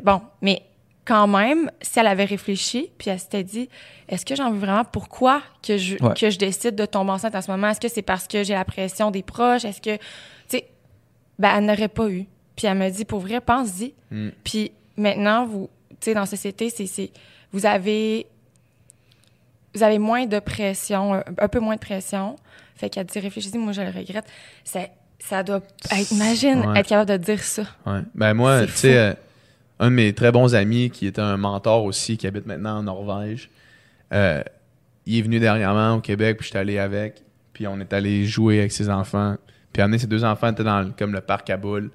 Bon, 0.03 0.21
mais 0.41 0.63
quand 1.05 1.27
même, 1.27 1.71
si 1.81 1.99
elle 1.99 2.07
avait 2.07 2.25
réfléchi, 2.25 2.89
puis 2.97 3.09
elle 3.09 3.19
s'était 3.19 3.43
dit, 3.43 3.69
est-ce 4.09 4.25
que 4.25 4.35
j'en 4.35 4.51
veux 4.51 4.59
vraiment? 4.59 4.83
Pourquoi 4.85 5.41
que 5.65 5.77
je, 5.77 5.95
Ouais. 6.03 6.13
que 6.19 6.29
je 6.29 6.37
décide 6.37 6.75
de 6.75 6.85
tomber 6.85 7.11
enceinte 7.11 7.33
à 7.35 7.41
ce 7.41 7.49
moment? 7.49 7.69
Est-ce 7.69 7.79
que 7.79 7.87
c'est 7.87 8.01
parce 8.01 8.27
que 8.27 8.43
j'ai 8.43 8.53
la 8.53 8.65
pression 8.65 9.11
des 9.11 9.23
proches? 9.23 9.63
Est-ce 9.65 9.81
que, 9.81 9.95
tu 9.95 10.01
sais, 10.49 10.67
ben, 11.39 11.53
elle 11.57 11.65
n'aurait 11.65 11.87
pas 11.87 12.09
eu. 12.09 12.25
Puis 12.55 12.67
elle 12.67 12.77
me 12.77 12.89
dit, 12.89 13.05
pour 13.05 13.19
vrai, 13.21 13.39
pense-y. 13.41 13.93
Mm. 14.11 14.29
Puis 14.43 14.71
maintenant, 14.97 15.45
vous, 15.45 15.69
tu 15.91 15.95
sais, 16.01 16.13
dans 16.13 16.19
la 16.21 16.25
société, 16.27 16.69
c'est, 16.69 16.85
c'est, 16.85 17.09
vous 17.51 17.65
avez, 17.65 18.27
vous 19.75 19.83
avez 19.83 19.99
moins 19.99 20.25
de 20.25 20.39
pression, 20.39 21.13
un, 21.15 21.47
peu 21.47 21.59
moins 21.59 21.75
de 21.75 21.79
pression. 21.79 22.35
Fait 22.75 22.89
qu'elle 22.89 23.05
dit, 23.05 23.19
réfléchissez, 23.19 23.57
moi, 23.57 23.73
je 23.73 23.81
le 23.81 23.89
regrette. 23.89 24.25
Ça, 24.63 24.81
ça 25.19 25.43
doit 25.43 25.61
être, 25.91 26.11
imagine, 26.11 26.65
Ouais. 26.65 26.79
être 26.79 26.87
capable 26.89 27.11
de 27.11 27.17
dire 27.17 27.41
ça. 27.43 27.63
Ouais. 27.85 28.01
Ben 28.15 28.33
moi, 28.33 28.65
tu 28.65 28.71
sais, 28.73 28.97
euh, 28.97 29.13
un 29.79 29.89
de 29.89 29.95
mes 29.95 30.13
très 30.13 30.31
bons 30.31 30.55
amis 30.55 30.89
qui 30.89 31.05
était 31.07 31.21
un 31.21 31.37
mentor 31.37 31.83
aussi, 31.85 32.17
qui 32.17 32.27
habite 32.27 32.45
maintenant 32.47 32.79
en 32.79 32.83
Norvège, 32.83 33.49
euh, 34.13 34.43
il 35.05 35.17
est 35.19 35.21
venu 35.21 35.39
dernièrement 35.39 35.95
au 35.95 36.01
Québec, 36.01 36.37
puis 36.37 36.47
j'étais 36.47 36.59
allé 36.59 36.77
avec, 36.79 37.23
puis 37.53 37.67
on 37.67 37.79
est 37.79 37.93
allé 37.93 38.25
jouer 38.25 38.59
avec 38.59 38.71
ses 38.71 38.89
enfants. 38.89 39.35
Puis 39.73 39.81
amener 39.81 39.97
ses 39.99 40.07
deux 40.07 40.23
enfants 40.25 40.51
étaient 40.51 40.63
dans 40.65 40.81
le- 40.81 40.91
comme 40.97 41.13
le 41.13 41.21
parc 41.21 41.49
à 41.49 41.57
boules. 41.57 41.91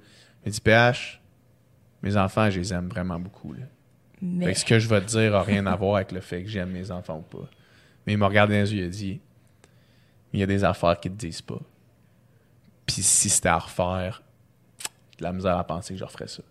Il 0.47 0.53
dit 0.53 0.61
PH, 0.61 1.21
mes 2.03 2.17
enfants, 2.17 2.49
je 2.51 2.59
les 2.61 2.73
aime 2.73 2.89
vraiment 2.89 3.19
beaucoup. 3.19 3.53
Là. 3.53 3.65
Mais 4.23 4.47
Fait 4.47 4.53
que 4.55 4.59
ce 4.61 4.65
que 4.65 4.79
je 4.79 4.89
vais 4.89 5.01
te 5.01 5.07
dire 5.07 5.35
a 5.35 5.43
rien 5.43 5.67
à 5.67 5.77
voir 5.77 5.97
avec 5.97 6.13
le 6.13 6.21
fait 6.21 6.43
que 6.43 6.49
j'aime 6.49 6.71
mes 6.71 6.91
enfants 6.91 7.19
ou 7.31 7.37
pas. 7.37 7.49
Mais 8.07 8.13
il 8.13 8.19
m'a 8.19 8.29
regardé 8.29 8.55
dans 8.55 8.61
les 8.61 8.75
yeux, 8.75 8.83
il 8.83 8.87
a 8.87 8.89
dit 8.89 9.21
Il 10.33 10.41
y 10.41 10.43
a 10.43 10.47
des 10.47 10.65
affaires 10.65 10.99
qui 11.01 11.11
te 11.11 11.17
disent 11.17 11.43
pas. 11.43 11.61
Puis 12.87 13.03
si 13.03 13.29
c'était 13.29 13.49
à 13.49 13.59
refaire, 13.59 14.23
de 15.19 15.25
la 15.25 15.33
misère 15.33 15.57
à 15.57 15.65
penser 15.65 15.95
que 15.95 16.01
je 16.01 16.05
referais 16.05 16.29
ça. 16.29 16.43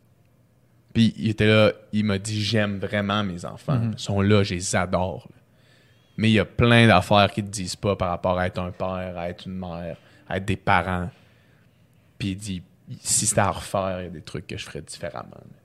Puis 0.94 1.14
il 1.18 1.30
était 1.30 1.48
là, 1.48 1.72
il 1.94 2.06
m'a 2.06 2.18
dit 2.18 2.42
J'aime 2.42 2.80
vraiment 2.80 3.24
mes 3.24 3.46
enfants. 3.46 3.92
Ils 3.94 4.00
sont 4.00 4.22
là, 4.22 4.44
je 4.44 4.56
les 4.56 4.76
adore. 4.76 5.28
Mais 6.18 6.30
il 6.30 6.34
y 6.34 6.40
a 6.40 6.46
plein 6.46 6.88
d'affaires 6.88 7.32
qui 7.32 7.44
te 7.44 7.50
disent 7.50 7.76
pas 7.76 7.96
par 7.96 8.10
rapport 8.10 8.40
à 8.40 8.48
être 8.48 8.60
un 8.60 8.72
père, 8.72 9.18
à 9.18 9.30
être 9.30 9.46
une 9.46 9.58
mère, 9.58 9.98
à 10.30 10.38
être 10.38 10.46
des 10.46 10.56
parents. 10.56 11.10
Puis 12.18 12.30
il 12.30 12.38
dit 12.38 12.64
Si 13.02 13.26
c'était 13.26 13.42
à 13.42 13.52
refaire, 13.52 14.02
il 14.02 14.04
y 14.06 14.08
a 14.08 14.12
des 14.12 14.22
trucs 14.22 14.48
que 14.48 14.58
je 14.58 14.66
ferais 14.66 14.82
différemment. 14.82 15.30
là. 15.32 15.65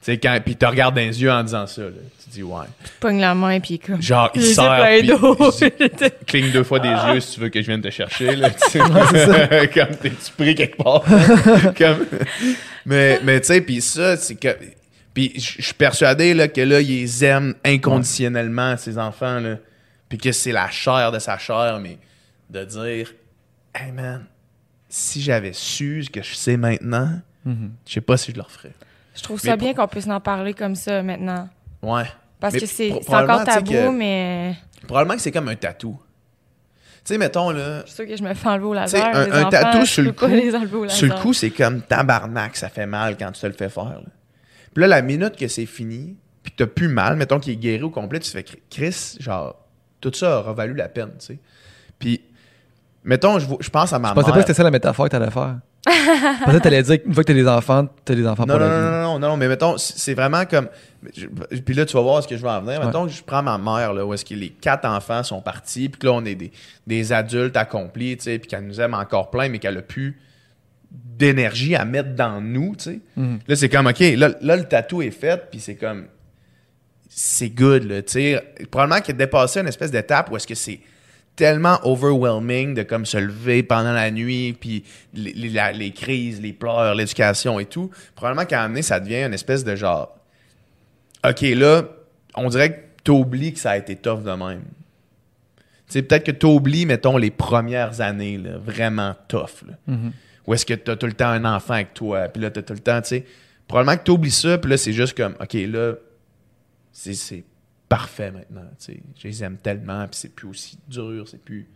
Tu 0.00 0.12
sais, 0.12 0.18
quand, 0.18 0.38
puis 0.44 0.54
tu 0.56 0.64
regardes 0.64 0.94
dans 0.94 1.00
les 1.00 1.20
yeux 1.20 1.30
en 1.30 1.42
disant 1.42 1.66
ça, 1.66 1.82
là. 1.82 1.88
tu 2.22 2.30
dis 2.30 2.42
ouais. 2.42 2.66
tu 2.84 2.90
pognes 3.00 3.20
la 3.20 3.34
main, 3.34 3.58
puis 3.58 3.78
comme. 3.80 4.00
Genre, 4.00 4.30
il 4.34 4.54
pleins 4.54 5.00
puis 5.00 6.10
cligne 6.26 6.52
deux 6.52 6.62
fois 6.62 6.78
des 6.78 6.88
yeux 6.88 7.20
si 7.20 7.34
tu 7.34 7.40
veux 7.40 7.48
que 7.48 7.60
je 7.60 7.66
vienne 7.66 7.80
te 7.82 7.90
chercher. 7.90 8.36
Là, 8.36 8.50
tu 8.50 8.70
sais. 8.70 8.78
comme 9.74 9.96
t'es-tu 9.96 10.32
pris 10.36 10.54
quelque 10.54 10.76
part? 10.76 11.02
Comme- 11.76 12.06
mais 12.86 13.20
mais 13.24 13.40
tu 13.40 13.48
sais, 13.48 13.60
puis 13.60 13.80
ça, 13.80 14.16
c'est 14.16 14.36
que... 14.36 14.56
Puis 15.14 15.32
je 15.36 15.62
suis 15.62 15.74
persuadé 15.74 16.32
là, 16.32 16.46
que 16.46 16.60
là, 16.60 16.80
ils 16.80 17.24
aiment 17.24 17.54
inconditionnellement, 17.64 18.76
ces 18.76 18.98
enfants. 18.98 19.40
Là. 19.40 19.56
Puis 20.08 20.16
que 20.18 20.30
c'est 20.30 20.52
la 20.52 20.70
chair 20.70 21.10
de 21.10 21.18
sa 21.18 21.38
chair, 21.38 21.80
mais 21.82 21.98
de 22.50 22.64
dire, 22.64 23.12
hey 23.74 23.90
man, 23.90 24.24
si 24.88 25.20
j'avais 25.20 25.52
su 25.52 26.04
ce 26.04 26.10
que 26.10 26.22
je 26.22 26.34
sais 26.34 26.56
maintenant, 26.56 27.20
Mhm. 27.44 27.72
je 27.86 27.92
sais 27.94 28.00
pas 28.00 28.16
si 28.16 28.30
je 28.32 28.36
le 28.36 28.42
referais. 28.42 28.72
Je 29.18 29.22
trouve 29.24 29.40
Mais 29.44 29.50
ça 29.50 29.56
bien 29.56 29.74
pour- 29.74 29.84
qu'on 29.84 29.88
puisse 29.88 30.08
en 30.08 30.20
parler 30.20 30.54
comme 30.54 30.74
ça 30.74 31.02
maintenant. 31.02 31.48
Ouais. 31.82 32.04
Parce 32.40 32.54
Mais 32.54 32.60
que 32.60 32.66
c'est 32.66 32.92
encore 33.08 33.44
tabou, 33.44 33.70
que- 33.72 33.90
mais 33.96 34.54
Probablement 34.86 35.16
que 35.16 35.20
c'est 35.22 35.32
comme 35.32 35.48
un 35.48 35.56
tatou. 35.56 35.98
Tu 37.04 37.14
sais, 37.14 37.18
mettons, 37.18 37.50
là, 37.50 37.80
je 37.80 37.86
suis 37.86 37.94
sûre 37.96 38.06
que 38.06 38.16
je 38.16 38.22
me 38.22 38.32
fais 38.34 38.48
enlever 38.48 38.66
au 38.66 38.74
Tu 38.74 38.88
sais, 38.88 38.98
laser. 38.98 39.16
un- 39.16 39.24
les 39.26 39.32
un 39.32 39.40
enfants, 39.40 39.50
tatou 39.50 39.86
sur 39.86 40.02
le 40.04 40.12
peux 40.12 40.16
pas 40.20 40.28
cou, 40.28 40.34
les 40.34 40.54
enlever 40.54 40.76
au 40.76 40.84
laser. 40.84 40.96
Sur 40.96 41.06
le 41.08 41.20
coup, 41.20 41.32
c'est 41.32 41.50
comme 41.50 41.82
tabarnak, 41.82 42.56
ça 42.56 42.68
fait 42.68 42.86
mal 42.86 43.16
quand 43.16 43.32
tu 43.32 43.40
te 43.40 43.46
le 43.46 43.52
fais 43.54 43.68
faire. 43.68 43.84
là. 43.84 44.02
Puis 44.74 44.80
là, 44.82 44.86
la 44.88 45.02
minute 45.02 45.34
que 45.36 45.48
c'est 45.48 45.66
fini, 45.66 46.16
puis 46.42 46.52
que 46.52 46.58
t'as 46.64 46.66
plus 46.66 46.88
mal, 46.88 47.16
mettons 47.16 47.40
qu'il 47.40 47.54
est 47.54 47.56
guéri 47.56 47.82
au 47.82 47.90
complet, 47.90 48.20
tu 48.20 48.30
te 48.30 48.36
fais 48.36 48.44
Chris, 48.70 49.16
genre, 49.20 49.56
tout 50.00 50.12
ça 50.14 50.38
aura 50.40 50.52
valu 50.52 50.74
la 50.74 50.88
peine, 50.88 51.10
tu 51.18 51.26
sais. 51.26 51.38
Puis, 51.98 52.20
mettons, 53.02 53.38
je, 53.40 53.46
je 53.60 53.70
pense 53.70 53.92
à 53.92 53.98
ma 53.98 54.10
Je 54.10 54.14
pensais 54.14 54.26
mère. 54.26 54.34
pas 54.34 54.40
que 54.40 54.46
c'était 54.46 54.54
ça 54.56 54.62
la 54.62 54.70
métaphore 54.70 55.06
que 55.06 55.10
t'allais 55.10 55.30
faire. 55.30 55.56
T'allais 55.84 56.82
dire 56.82 57.02
qu'une 57.02 57.14
fois 57.14 57.22
que 57.22 57.28
t'as 57.28 57.34
des 57.34 57.46
enfants, 57.48 57.86
t'as 58.04 58.14
des 58.14 58.26
enfants 58.26 58.44
non, 58.46 58.54
pour 58.54 58.60
non, 58.60 58.68
la 58.68 58.80
non, 58.80 58.86
vie. 58.86 58.92
non, 58.92 59.18
non, 59.18 59.28
non, 59.30 59.36
mais 59.36 59.48
mettons, 59.48 59.78
c'est 59.78 60.14
vraiment 60.14 60.44
comme. 60.44 60.68
Puis 61.64 61.74
là, 61.74 61.86
tu 61.86 61.94
vas 61.96 62.02
voir 62.02 62.22
ce 62.22 62.28
que 62.28 62.36
je 62.36 62.42
vais 62.42 62.48
en 62.48 62.60
venir. 62.60 62.80
Ouais. 62.80 62.86
Mettons 62.86 63.06
que 63.06 63.12
je 63.12 63.22
prends 63.22 63.42
ma 63.42 63.58
mère, 63.58 63.92
là, 63.94 64.04
où 64.04 64.12
est-ce 64.12 64.24
que 64.24 64.34
les 64.34 64.50
quatre 64.50 64.86
enfants 64.86 65.22
sont 65.22 65.40
partis, 65.40 65.88
puis 65.88 66.00
que 66.00 66.06
là, 66.06 66.12
on 66.14 66.24
est 66.24 66.34
des, 66.34 66.52
des 66.86 67.12
adultes 67.12 67.56
accomplis, 67.56 68.16
tu 68.16 68.24
sais, 68.24 68.38
puis 68.38 68.48
qu'elle 68.48 68.66
nous 68.66 68.80
aime 68.80 68.94
encore 68.94 69.30
plein, 69.30 69.48
mais 69.48 69.58
qu'elle 69.58 69.78
a 69.78 69.82
plus 69.82 70.18
d'énergie 70.90 71.74
à 71.76 71.84
mettre 71.84 72.14
dans 72.14 72.40
nous, 72.40 72.74
tu 72.76 72.84
sais. 72.84 73.00
Mhm. 73.16 73.38
Là, 73.46 73.56
c'est 73.56 73.68
comme, 73.68 73.86
OK, 73.86 74.00
là, 74.00 74.30
là, 74.40 74.56
le 74.56 74.64
tatou 74.64 75.02
est 75.02 75.10
fait, 75.10 75.48
puis 75.50 75.60
c'est 75.60 75.76
comme. 75.76 76.06
C'est 77.08 77.48
good, 77.50 77.84
là, 77.84 78.02
tu 78.02 78.12
sais. 78.12 78.54
Probablement 78.70 79.00
qu'il 79.00 79.14
a 79.14 79.18
dépassé 79.18 79.60
une 79.60 79.68
espèce 79.68 79.90
d'étape 79.90 80.30
où 80.30 80.36
est-ce 80.36 80.46
que 80.46 80.54
c'est 80.54 80.80
tellement 81.38 81.78
overwhelming 81.84 82.74
de 82.74 82.82
comme 82.82 83.06
se 83.06 83.16
lever 83.16 83.62
pendant 83.62 83.92
la 83.92 84.10
nuit, 84.10 84.52
puis 84.58 84.82
les, 85.14 85.32
les- 85.32 85.48
la- 85.50 85.70
les 85.72 85.92
crises, 85.92 86.40
les 86.42 86.52
pleurs, 86.52 86.94
l'éducation 86.96 87.60
et 87.60 87.64
tout. 87.64 87.90
Probablement 88.16 88.44
qu'à 88.44 88.58
un 88.58 88.62
moment 88.64 88.70
donné, 88.72 88.82
ça 88.82 88.98
devient 88.98 89.22
une 89.24 89.34
espèce 89.34 89.62
de 89.62 89.76
genre. 89.76 90.16
OK, 91.24 91.40
là, 91.42 91.84
on 92.34 92.48
dirait 92.48 92.72
que 92.72 92.80
t'oublies 93.04 93.52
que 93.52 93.60
ça 93.60 93.70
a 93.70 93.76
été 93.76 93.94
tough 93.94 94.22
de 94.24 94.32
même. 94.32 94.62
Tu 95.86 95.94
sais, 95.94 96.02
peut-être 96.02 96.24
que 96.24 96.32
t'oublies, 96.32 96.86
mettons, 96.86 97.16
les 97.16 97.30
premières 97.30 98.00
années, 98.00 98.36
là, 98.36 98.58
vraiment 98.58 99.14
tough. 99.28 99.62
Là. 99.66 99.74
Mhm. 99.86 100.12
Ou 100.46 100.54
est-ce 100.54 100.66
que 100.66 100.74
t'as 100.74 100.96
tout 100.96 101.06
le 101.06 101.12
temps 101.12 101.28
un 101.28 101.44
enfant 101.44 101.74
avec 101.74 101.94
toi, 101.94 102.26
puis 102.28 102.42
là, 102.42 102.50
t'as 102.50 102.62
tout 102.62 102.72
le 102.74 102.78
temps, 102.80 103.00
tu 103.00 103.08
sais. 103.08 103.24
Probablement 103.68 103.96
que 103.96 104.02
t'oublies 104.02 104.30
ça, 104.32 104.58
puis 104.58 104.70
là, 104.70 104.76
c'est 104.76 104.92
juste 104.92 105.16
comme, 105.16 105.34
OK, 105.40 105.54
là, 105.54 105.92
c'est 106.92 107.44
parfait 107.88 108.30
maintenant, 108.30 108.68
tu. 108.84 109.00
Je 109.16 109.28
les 109.28 109.44
aime 109.44 109.56
tellement, 109.56 110.06
puis 110.06 110.18
c'est 110.20 110.34
plus 110.34 110.48
aussi 110.48 110.78
dur, 110.88 111.26
c'est 111.28 111.42
plus... 111.42 111.66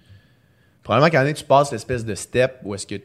Probablement 0.83 1.11
qu'à 1.11 1.21
un 1.23 1.33
tu 1.33 1.45
passes 1.45 1.71
l'espèce 1.73 2.05
de 2.05 2.15
step 2.15 2.57
où 2.65 2.75
est-ce 2.75 2.87
que 2.87 2.97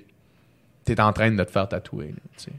t'es 0.84 1.00
en 1.00 1.14
train 1.14 1.32
de 1.32 1.44
te 1.44 1.52
faire 1.52 1.68
tatouer, 1.70 2.08
là, 2.08 2.22
tu. 2.38 2.52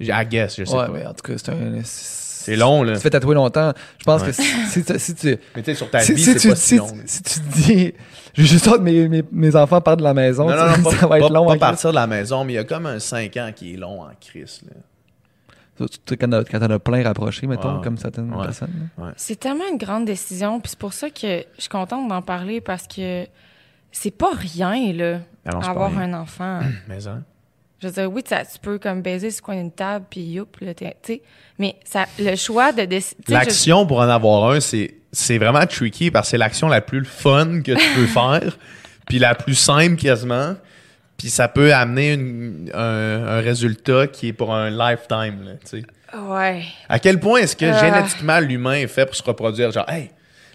I 0.00 0.26
guess, 0.28 0.56
je 0.58 0.64
sais 0.64 0.72
Ouais, 0.76 0.86
pas. 0.86 0.92
mais 0.92 1.06
en 1.06 1.14
tout 1.14 1.22
cas, 1.22 1.38
c'est 1.38 1.48
un. 1.50 1.80
c'est- 1.84 2.56
long, 2.56 2.82
là. 2.82 2.92
tu 2.92 2.98
te 2.98 3.02
fais 3.02 3.10
tatouer 3.10 3.34
longtemps. 3.34 3.72
Je 3.98 4.04
pense 4.04 4.20
Ouais. 4.22 4.26
que 4.28 4.32
si, 4.34 4.42
si 4.68 4.84
tu- 4.84 4.98
si 4.98 5.14
tu. 5.14 5.38
Mais 5.54 5.62
tu 5.62 5.70
sais, 5.70 5.74
sur 5.74 5.88
ta 5.90 6.00
Si, 6.00 6.12
vie, 6.12 6.22
si 6.22 6.32
c'est 6.34 6.38
tu, 6.40 6.48
pas 6.50 6.54
si 6.56 6.76
long. 6.76 6.88
si 7.06 7.22
tu 7.22 7.40
te 7.40 7.48
dis, 7.54 7.94
je 8.34 8.42
juste 8.42 8.68
hâte 8.68 8.76
que 8.76 8.82
mes, 8.82 9.08
mes, 9.08 9.24
mes 9.32 9.56
enfants 9.56 9.80
partent 9.80 10.00
de 10.00 10.04
la 10.04 10.12
maison, 10.14 10.48
Non, 10.50 10.74
tu 10.74 10.82
pas, 10.82 10.90
ça 10.92 11.06
va 11.06 11.18
être 11.18 11.28
pas- 11.28 11.32
long. 11.34 11.46
pas 11.46 11.52
en 11.54 11.58
partir 11.58 11.90
de 11.90 11.94
la 11.94 12.06
maison, 12.06 12.44
mais 12.44 12.52
il 12.52 12.56
y 12.56 12.58
a 12.58 12.64
comme 12.64 12.86
un 12.86 12.98
5 12.98 13.36
ans 13.38 13.50
qui 13.54 13.72
est 13.74 13.76
long 13.78 14.02
en 14.02 14.10
crise. 14.20 14.60
Là. 14.66 14.76
Surtout 15.78 16.16
quand 16.18 16.28
t'en 16.30 16.38
as- 16.38 16.44
quand 16.44 16.58
t'en 16.58 16.70
as 16.70 16.78
plein 16.78 17.02
rapprochés, 17.02 17.46
mettons, 17.46 17.76
Ouais. 17.78 17.84
comme 17.84 17.98
certaines 17.98 18.32
Ouais. 18.34 18.44
personnes. 18.44 18.88
C'est 19.16 19.38
tellement 19.38 19.64
une 19.70 19.78
grande 19.78 20.04
décision, 20.06 20.60
puis 20.60 20.70
c'est 20.70 20.78
pour 20.78 20.92
ça 20.92 21.10
que 21.10 21.44
je 21.56 21.60
suis 21.60 21.68
contente 21.68 22.08
d'en 22.08 22.22
parler 22.22 22.60
parce 22.60 22.86
que 22.86 23.26
c'est 23.92 24.10
pas 24.16 24.30
rien, 24.34 24.92
là, 24.92 25.18
Ah 25.44 25.50
non, 25.52 25.60
avoir 25.60 25.90
rien. 25.90 26.12
un 26.14 26.20
enfant. 26.22 26.60
Mais 26.88 27.06
hein? 27.06 27.22
Je 27.82 27.88
veux 27.88 27.92
dire, 27.92 28.10
oui, 28.10 28.22
ça, 28.26 28.42
tu 28.44 28.58
peux 28.58 28.78
comme 28.78 29.02
baiser 29.02 29.30
sur 29.30 29.42
le 29.42 29.44
coin 29.44 29.54
d'une 29.56 29.70
table, 29.70 30.06
puis 30.08 30.20
youp, 30.22 30.56
là, 30.62 30.72
tu 30.72 30.86
sais, 31.02 31.22
mais 31.58 31.76
ça, 31.84 32.06
le 32.18 32.34
choix 32.34 32.72
de 32.72 32.86
décider. 32.86 33.22
L'action 33.34 33.86
pour 33.86 33.98
en 33.98 34.08
avoir 34.08 34.50
un, 34.52 34.60
c'est, 34.60 34.94
c'est 35.12 35.36
vraiment 35.36 35.66
tricky 35.66 36.10
parce 36.10 36.28
que 36.28 36.30
c'est 36.30 36.38
l'action 36.38 36.68
la 36.68 36.80
plus 36.80 37.04
fun 37.04 37.60
que 37.60 37.72
tu 37.72 37.94
peux 37.94 38.06
faire, 38.06 38.56
puis 39.06 39.18
la 39.18 39.34
plus 39.34 39.54
simple 39.54 39.96
quasiment. 39.96 40.54
Puis 41.18 41.30
ça 41.30 41.48
peut 41.48 41.72
amener 41.72 42.12
une- 42.12 42.70
un, 42.74 43.26
un 43.26 43.40
résultat 43.40 44.06
qui 44.06 44.28
est 44.28 44.32
pour 44.32 44.54
un 44.54 44.70
lifetime. 44.70 45.44
Là, 45.44 45.52
tu 45.68 45.80
sais. 45.80 45.82
Ouais. 46.28 46.62
À 46.88 46.98
quel 46.98 47.18
point 47.20 47.40
est-ce 47.40 47.56
que 47.56 47.64
Ah. 47.66 47.78
génétiquement 47.84 48.38
l'humain 48.40 48.74
est 48.74 48.86
fait 48.86 49.06
pour 49.06 49.14
se 49.16 49.22
reproduire? 49.22 49.72
Genre, 49.72 49.88
hey, 49.88 50.10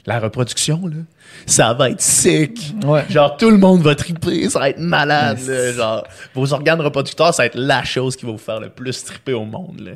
la 0.05 0.19
reproduction, 0.19 0.87
là, 0.87 0.97
ça 1.45 1.73
va 1.73 1.89
être 1.89 2.01
sick. 2.01 2.73
Ouais. 2.83 3.03
Genre, 3.09 3.35
tout 3.37 3.49
le 3.49 3.57
monde 3.57 3.81
va 3.81 3.95
triper, 3.95 4.49
ça 4.49 4.59
va 4.59 4.69
être 4.69 4.79
malade. 4.79 5.39
Là. 5.47 5.71
Genre, 5.73 6.07
vos 6.33 6.53
organes 6.53 6.81
reproducteurs, 6.81 7.33
ça 7.33 7.43
va 7.43 7.47
être 7.47 7.55
la 7.57 7.83
chose 7.83 8.15
qui 8.15 8.25
va 8.25 8.31
vous 8.31 8.37
faire 8.37 8.59
le 8.59 8.69
plus 8.69 9.03
triper 9.03 9.33
au 9.33 9.45
monde. 9.45 9.79
Là. 9.81 9.91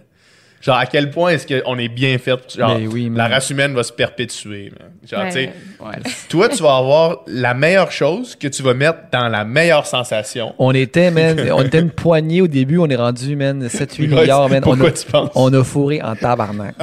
Genre, 0.65 0.77
à 0.77 0.87
quel 0.87 1.11
point 1.11 1.29
est-ce 1.29 1.45
qu'on 1.61 1.77
est 1.77 1.89
bien 1.89 2.17
fait? 2.17 2.35
pour- 2.37 2.49
Genre, 2.49 2.77
Mais 2.79 2.87
oui, 2.87 3.09
mais- 3.11 3.19
la 3.19 3.27
race 3.27 3.51
humaine 3.51 3.75
va 3.75 3.83
se 3.83 3.91
perpétuer. 3.93 4.71
man. 4.79 4.89
Genre, 5.07 5.19
Ouais, 5.21 5.27
tu 5.29 5.33
sais, 5.33 5.53
ouais. 5.79 6.11
toi, 6.27 6.49
tu 6.49 6.63
vas 6.63 6.77
avoir 6.77 7.19
la 7.27 7.53
meilleure 7.53 7.91
chose 7.91 8.35
que 8.35 8.47
tu 8.47 8.63
vas 8.63 8.73
mettre 8.73 8.97
dans 9.11 9.27
la 9.29 9.45
meilleure 9.45 9.85
sensation. 9.85 10.55
On 10.57 10.73
était, 10.73 11.11
man, 11.11 11.39
on 11.53 11.61
était 11.61 11.79
une 11.81 11.91
poignée 11.91 12.41
au 12.41 12.47
début, 12.47 12.79
on 12.79 12.87
est 12.87 12.95
rendu, 12.95 13.35
man, 13.35 13.67
7-8 13.67 14.09
Ouais, 14.11 14.21
milliards, 14.21 14.49
man. 14.49 14.63
On 14.65 14.69
pourquoi 14.71 14.89
a, 14.89 14.91
tu 14.93 15.05
penses? 15.05 15.29
on 15.35 15.53
a 15.53 15.63
fourré 15.63 16.01
en 16.01 16.15
tabarnak, 16.15 16.73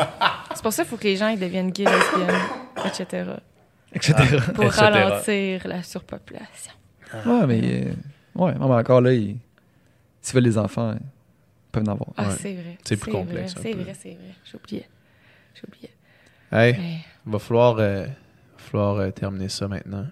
C'est 0.55 0.63
pour 0.63 0.73
ça 0.73 0.85
qu'il 0.85 0.91
faut 0.91 0.97
que 0.97 1.05
les 1.09 1.17
gens 1.17 1.29
ils 1.29 1.41
deviennent 1.41 1.73
gays, 1.73 1.85
lesbiennes, 1.85 2.41
etc. 2.87 3.25
etc. 3.93 4.15
Pour 4.55 4.65
Etc. 4.67 4.81
ralentir 4.81 5.61
la 5.65 5.83
surpopulation. 5.83 6.73
Ouais, 7.27 7.47
mais, 7.49 7.61
euh, 7.63 7.93
ouais, 8.37 8.53
mais 8.59 8.65
encore 8.65 9.01
là, 9.01 9.13
ils- 9.13 9.37
s'ils 10.21 10.35
veulent 10.37 10.45
des 10.45 10.57
enfants, 10.59 10.95
ils 10.95 11.01
peuvent 11.73 11.83
en 11.89 11.93
avoir. 11.93 12.11
Ah, 12.17 12.29
Ouais. 12.29 12.35
c'est 12.39 12.53
vrai. 12.55 12.79
C'est 12.85 12.97
plus 12.97 13.11
complexe 13.13 13.55
C'est 13.61 13.73
vrai, 13.73 13.95
c'est 14.01 14.11
vrai. 14.11 14.35
J'oubliais. 14.51 14.89
J'oubliais. 15.61 15.91
Hey, 16.53 16.77
Mais 16.79 16.99
va 17.33 17.39
falloir, 17.39 17.77
euh, 17.79 18.05
va 18.05 18.09
falloir 18.59 18.97
euh, 18.97 19.11
terminer 19.11 19.49
ça 19.49 19.67
maintenant. 19.69 20.07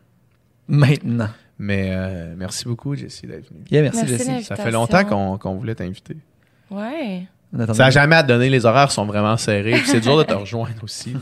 Maintenant. 0.68 1.28
Mais 1.58 1.90
euh, 1.92 2.34
merci 2.36 2.64
beaucoup, 2.64 2.94
Jessie, 2.94 3.26
d'être 3.26 3.48
venue. 3.50 3.64
Yeah, 3.70 3.82
merci, 3.82 3.98
Merci, 4.08 4.16
Jessie. 4.26 4.44
Ça 4.44 4.56
fait 4.56 4.70
longtemps 4.70 5.04
qu'on 5.04 5.36
qu'on 5.36 5.54
voulait 5.56 5.74
t'inviter. 5.74 6.16
Ouais. 6.70 7.26
Ça 7.52 7.66
n'a 7.74 7.90
jamais 7.90 8.16
à 8.16 8.22
te 8.22 8.28
donner, 8.28 8.48
les 8.48 8.64
horaires 8.64 8.90
sont 8.92 9.04
vraiment 9.04 9.36
serrés. 9.36 9.72
puis 9.72 9.86
C'est 9.86 10.00
dur 10.00 10.16
de 10.16 10.22
te 10.22 10.32
rejoindre 10.32 10.82
aussi. 10.84 11.14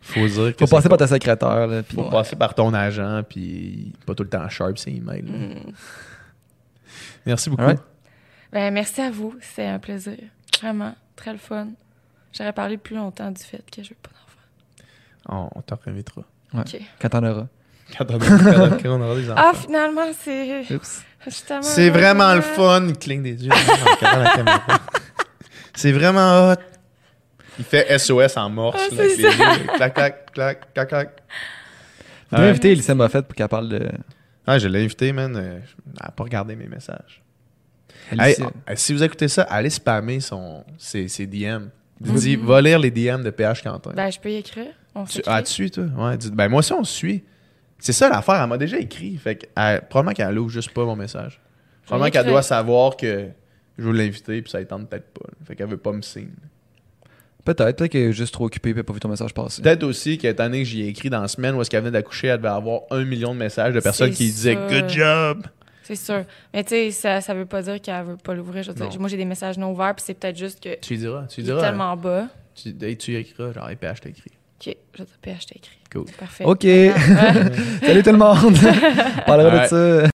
Faut 0.00 0.20
dire 0.26 0.56
que 0.56 0.58
Faut 0.60 0.66
c'est 0.66 0.70
passer 0.70 0.88
pas- 0.88 0.96
par 0.96 0.98
ta 0.98 1.06
secrétaire, 1.08 1.66
là. 1.66 1.82
puis- 1.82 1.96
Faut 1.96 2.08
passer 2.10 2.34
par 2.36 2.54
ton 2.54 2.72
agent, 2.74 3.22
puis 3.28 3.92
pas 4.06 4.14
tout 4.14 4.22
le 4.24 4.28
temps 4.28 4.48
sharp 4.48 4.78
ses 4.78 4.90
emails. 4.90 5.22
là. 5.22 5.30
Mm. 5.32 5.72
Merci 7.26 7.50
beaucoup. 7.50 7.62
Ben, 8.52 8.72
merci 8.72 9.00
à 9.00 9.10
vous. 9.10 9.34
C'est 9.40 9.66
un 9.66 9.78
plaisir. 9.78 10.18
Vraiment. 10.60 10.94
Très 11.16 11.32
le 11.32 11.38
fun. 11.38 11.68
J'aurais 12.32 12.52
parlé 12.52 12.76
plus 12.76 12.96
longtemps 12.96 13.30
du 13.30 13.42
fait 13.42 13.62
que 13.70 13.82
je 13.82 13.90
veux 13.90 13.96
pas 14.02 14.10
d'enfant. 14.10 15.48
On, 15.54 15.58
on 15.58 15.62
t'en 15.62 15.78
réinvitera. 15.84 16.22
Quand 17.00 17.08
t'en 17.08 17.24
auras. 17.24 17.46
Quand 17.96 18.10
on, 18.10 18.18
quand- 18.18 18.82
quand 18.82 18.88
on 18.90 19.00
aura 19.02 19.14
des 19.16 19.30
enfants. 19.30 19.42
Ah, 19.44 19.52
finalement, 19.54 20.06
c'est. 20.18 20.74
Oups. 20.74 21.02
justement- 21.26 21.62
C'est 21.62 21.90
vraiment 21.90 22.34
le 22.34 22.40
fun. 22.40 22.86
Il 22.88 22.98
cligne 22.98 23.22
des 23.22 23.44
yeux 23.44 23.52
en 23.52 23.94
regardant 23.96 24.22
la 24.22 24.30
caméra. 24.30 24.62
C'est 25.74 25.92
vraiment 25.92 26.50
hot. 26.52 26.56
Il 27.58 27.64
fait 27.64 27.98
SOS 27.98 28.36
en 28.36 28.50
morse. 28.50 28.78
Ah, 28.78 28.94
là, 28.94 29.00
avec 29.02 29.12
c'est 29.16 29.22
les 29.22 29.36
yeux. 29.38 29.66
Clac, 29.76 29.94
clac, 29.94 30.32
clac, 30.32 30.72
clac, 30.74 30.88
clac. 30.88 31.16
Tu 31.16 32.34
dois 32.34 32.40
Ouais. 32.40 32.50
inviter 32.50 32.72
Elissa 32.72 32.94
Moffett 32.94 33.26
pour 33.26 33.34
qu'elle 33.34 33.48
parle 33.48 33.68
de. 33.70 33.88
Ah, 34.46 34.58
je 34.58 34.68
l'ai 34.68 34.84
invité, 34.84 35.12
man. 35.14 35.34
euh, 35.36 35.60
Elle 35.86 35.92
n'a 36.02 36.10
pas 36.10 36.24
regardé 36.24 36.56
mes 36.56 36.66
messages. 36.66 37.21
Euh, 38.12 38.74
si 38.74 38.92
vous 38.92 39.02
écoutez 39.02 39.28
ça, 39.28 39.42
allez 39.42 39.70
spammer 39.70 40.20
son, 40.20 40.64
ses, 40.78 41.08
ses 41.08 41.26
DM. 41.26 41.66
Dis, 42.00 42.36
va 42.36 42.60
lire 42.60 42.78
les 42.78 42.90
DM 42.90 43.22
de 43.22 43.30
PH 43.30 43.62
Quentin. 43.62 43.92
Ben, 43.94 44.10
je 44.10 44.18
peux 44.18 44.30
y 44.30 44.36
écrire. 44.36 44.72
On 44.94 45.04
tu, 45.04 45.22
ah, 45.26 45.42
tu 45.42 45.52
suis, 45.52 45.70
toi? 45.70 45.84
Ouais, 45.96 46.16
dis- 46.18 46.30
ben, 46.30 46.48
moi 46.48 46.58
aussi, 46.58 46.72
on 46.72 46.84
se 46.84 46.92
suit. 46.92 47.22
C'est 47.78 47.92
ça 47.92 48.08
l'affaire. 48.08 48.42
Elle 48.42 48.48
m'a 48.48 48.58
déjà 48.58 48.78
écrit. 48.78 49.16
Fait 49.16 49.36
que, 49.36 49.46
elle- 49.56 49.82
probablement 49.88 50.12
qu'elle 50.14 50.38
ouvre 50.38 50.50
juste 50.50 50.70
pas 50.72 50.84
mon 50.84 50.96
message. 50.96 51.40
Probablement 51.86 52.10
qu'elle 52.10 52.26
doit 52.26 52.42
savoir 52.42 52.96
que 52.96 53.28
je 53.78 53.84
veux 53.84 53.92
l'inviter, 53.92 54.42
puis 54.42 54.50
ça 54.50 54.58
ne 54.58 54.64
tente 54.64 54.88
peut-être 54.90 55.12
pas. 55.12 55.26
là. 55.26 55.34
Fait 55.46 55.54
qu'elle 55.56 55.68
veut 55.68 55.76
pas 55.76 55.92
me 55.92 56.02
signer. 56.02 56.28
Peut-être, 57.44 57.76
peut-être 57.76 57.90
qu'elle 57.90 58.02
est 58.02 58.12
juste 58.12 58.32
trop 58.34 58.44
occupée 58.46 58.68
et 58.68 58.72
elle 58.72 58.76
n'a 58.78 58.84
pas 58.84 58.92
vu 58.92 59.00
ton 59.00 59.08
message 59.08 59.34
passer. 59.34 59.62
Peut-être 59.62 59.82
aussi 59.82 60.16
qu'étant 60.16 60.44
donné 60.44 60.58
que 60.62 60.68
j'y 60.68 60.82
ai 60.82 60.88
écrit 60.88 61.10
dans 61.10 61.20
la 61.22 61.26
semaine 61.28 61.54
où 61.56 61.60
est-ce 61.60 61.70
qu'elle 61.70 61.80
venait 61.80 61.90
d'accoucher, 61.90 62.28
elle 62.28 62.36
devait 62.38 62.48
avoir 62.48 62.82
un 62.90 63.04
million 63.04 63.34
de 63.34 63.38
messages 63.40 63.74
de 63.74 63.80
personnes 63.80 64.10
qui 64.12 64.26
disaient. 64.26 64.54
Good 64.54 64.88
job! 64.88 65.42
C'est 65.82 65.96
sûr. 65.96 66.24
Mais 66.52 66.64
tu 66.64 66.70
sais, 66.70 66.90
ça, 66.90 67.20
ça 67.20 67.34
veut 67.34 67.46
pas 67.46 67.62
dire 67.62 67.80
qu'elle 67.80 68.04
veut 68.04 68.16
pas 68.16 68.34
l'ouvrir. 68.34 68.64
Moi, 68.98 69.08
j'ai 69.08 69.16
des 69.16 69.24
messages 69.24 69.58
non 69.58 69.72
ouverts, 69.72 69.94
puis 69.94 70.04
c'est 70.06 70.14
peut-être 70.14 70.36
juste 70.38 70.62
que. 70.62 70.78
Tu 70.80 70.94
lui 70.94 71.00
diras. 71.00 71.26
Tu 71.26 71.40
lui 71.40 71.44
diras. 71.44 71.60
tellement 71.60 71.96
bas. 71.96 72.28
Tu, 72.54 72.74
hey, 72.82 72.96
tu 72.96 73.12
y 73.12 73.16
écriras, 73.16 73.52
genre, 73.52 73.68
hey, 73.68 73.76
PH 73.76 74.00
t'a 74.00 74.08
écrit. 74.10 74.30
OK, 74.60 74.76
je 74.94 74.98
vais 74.98 75.06
taper, 75.06 75.36
je 75.40 75.46
t'ai 75.46 75.56
écrit. 75.56 75.78
Cool. 75.90 76.04
Parfait. 76.18 76.44
OK. 76.44 76.62
Salut 77.84 78.02
tout 78.02 78.12
le 78.12 78.18
monde. 78.18 78.56
On 79.18 79.22
parlera 79.26 79.64
de 79.64 79.68
ça. 79.68 80.12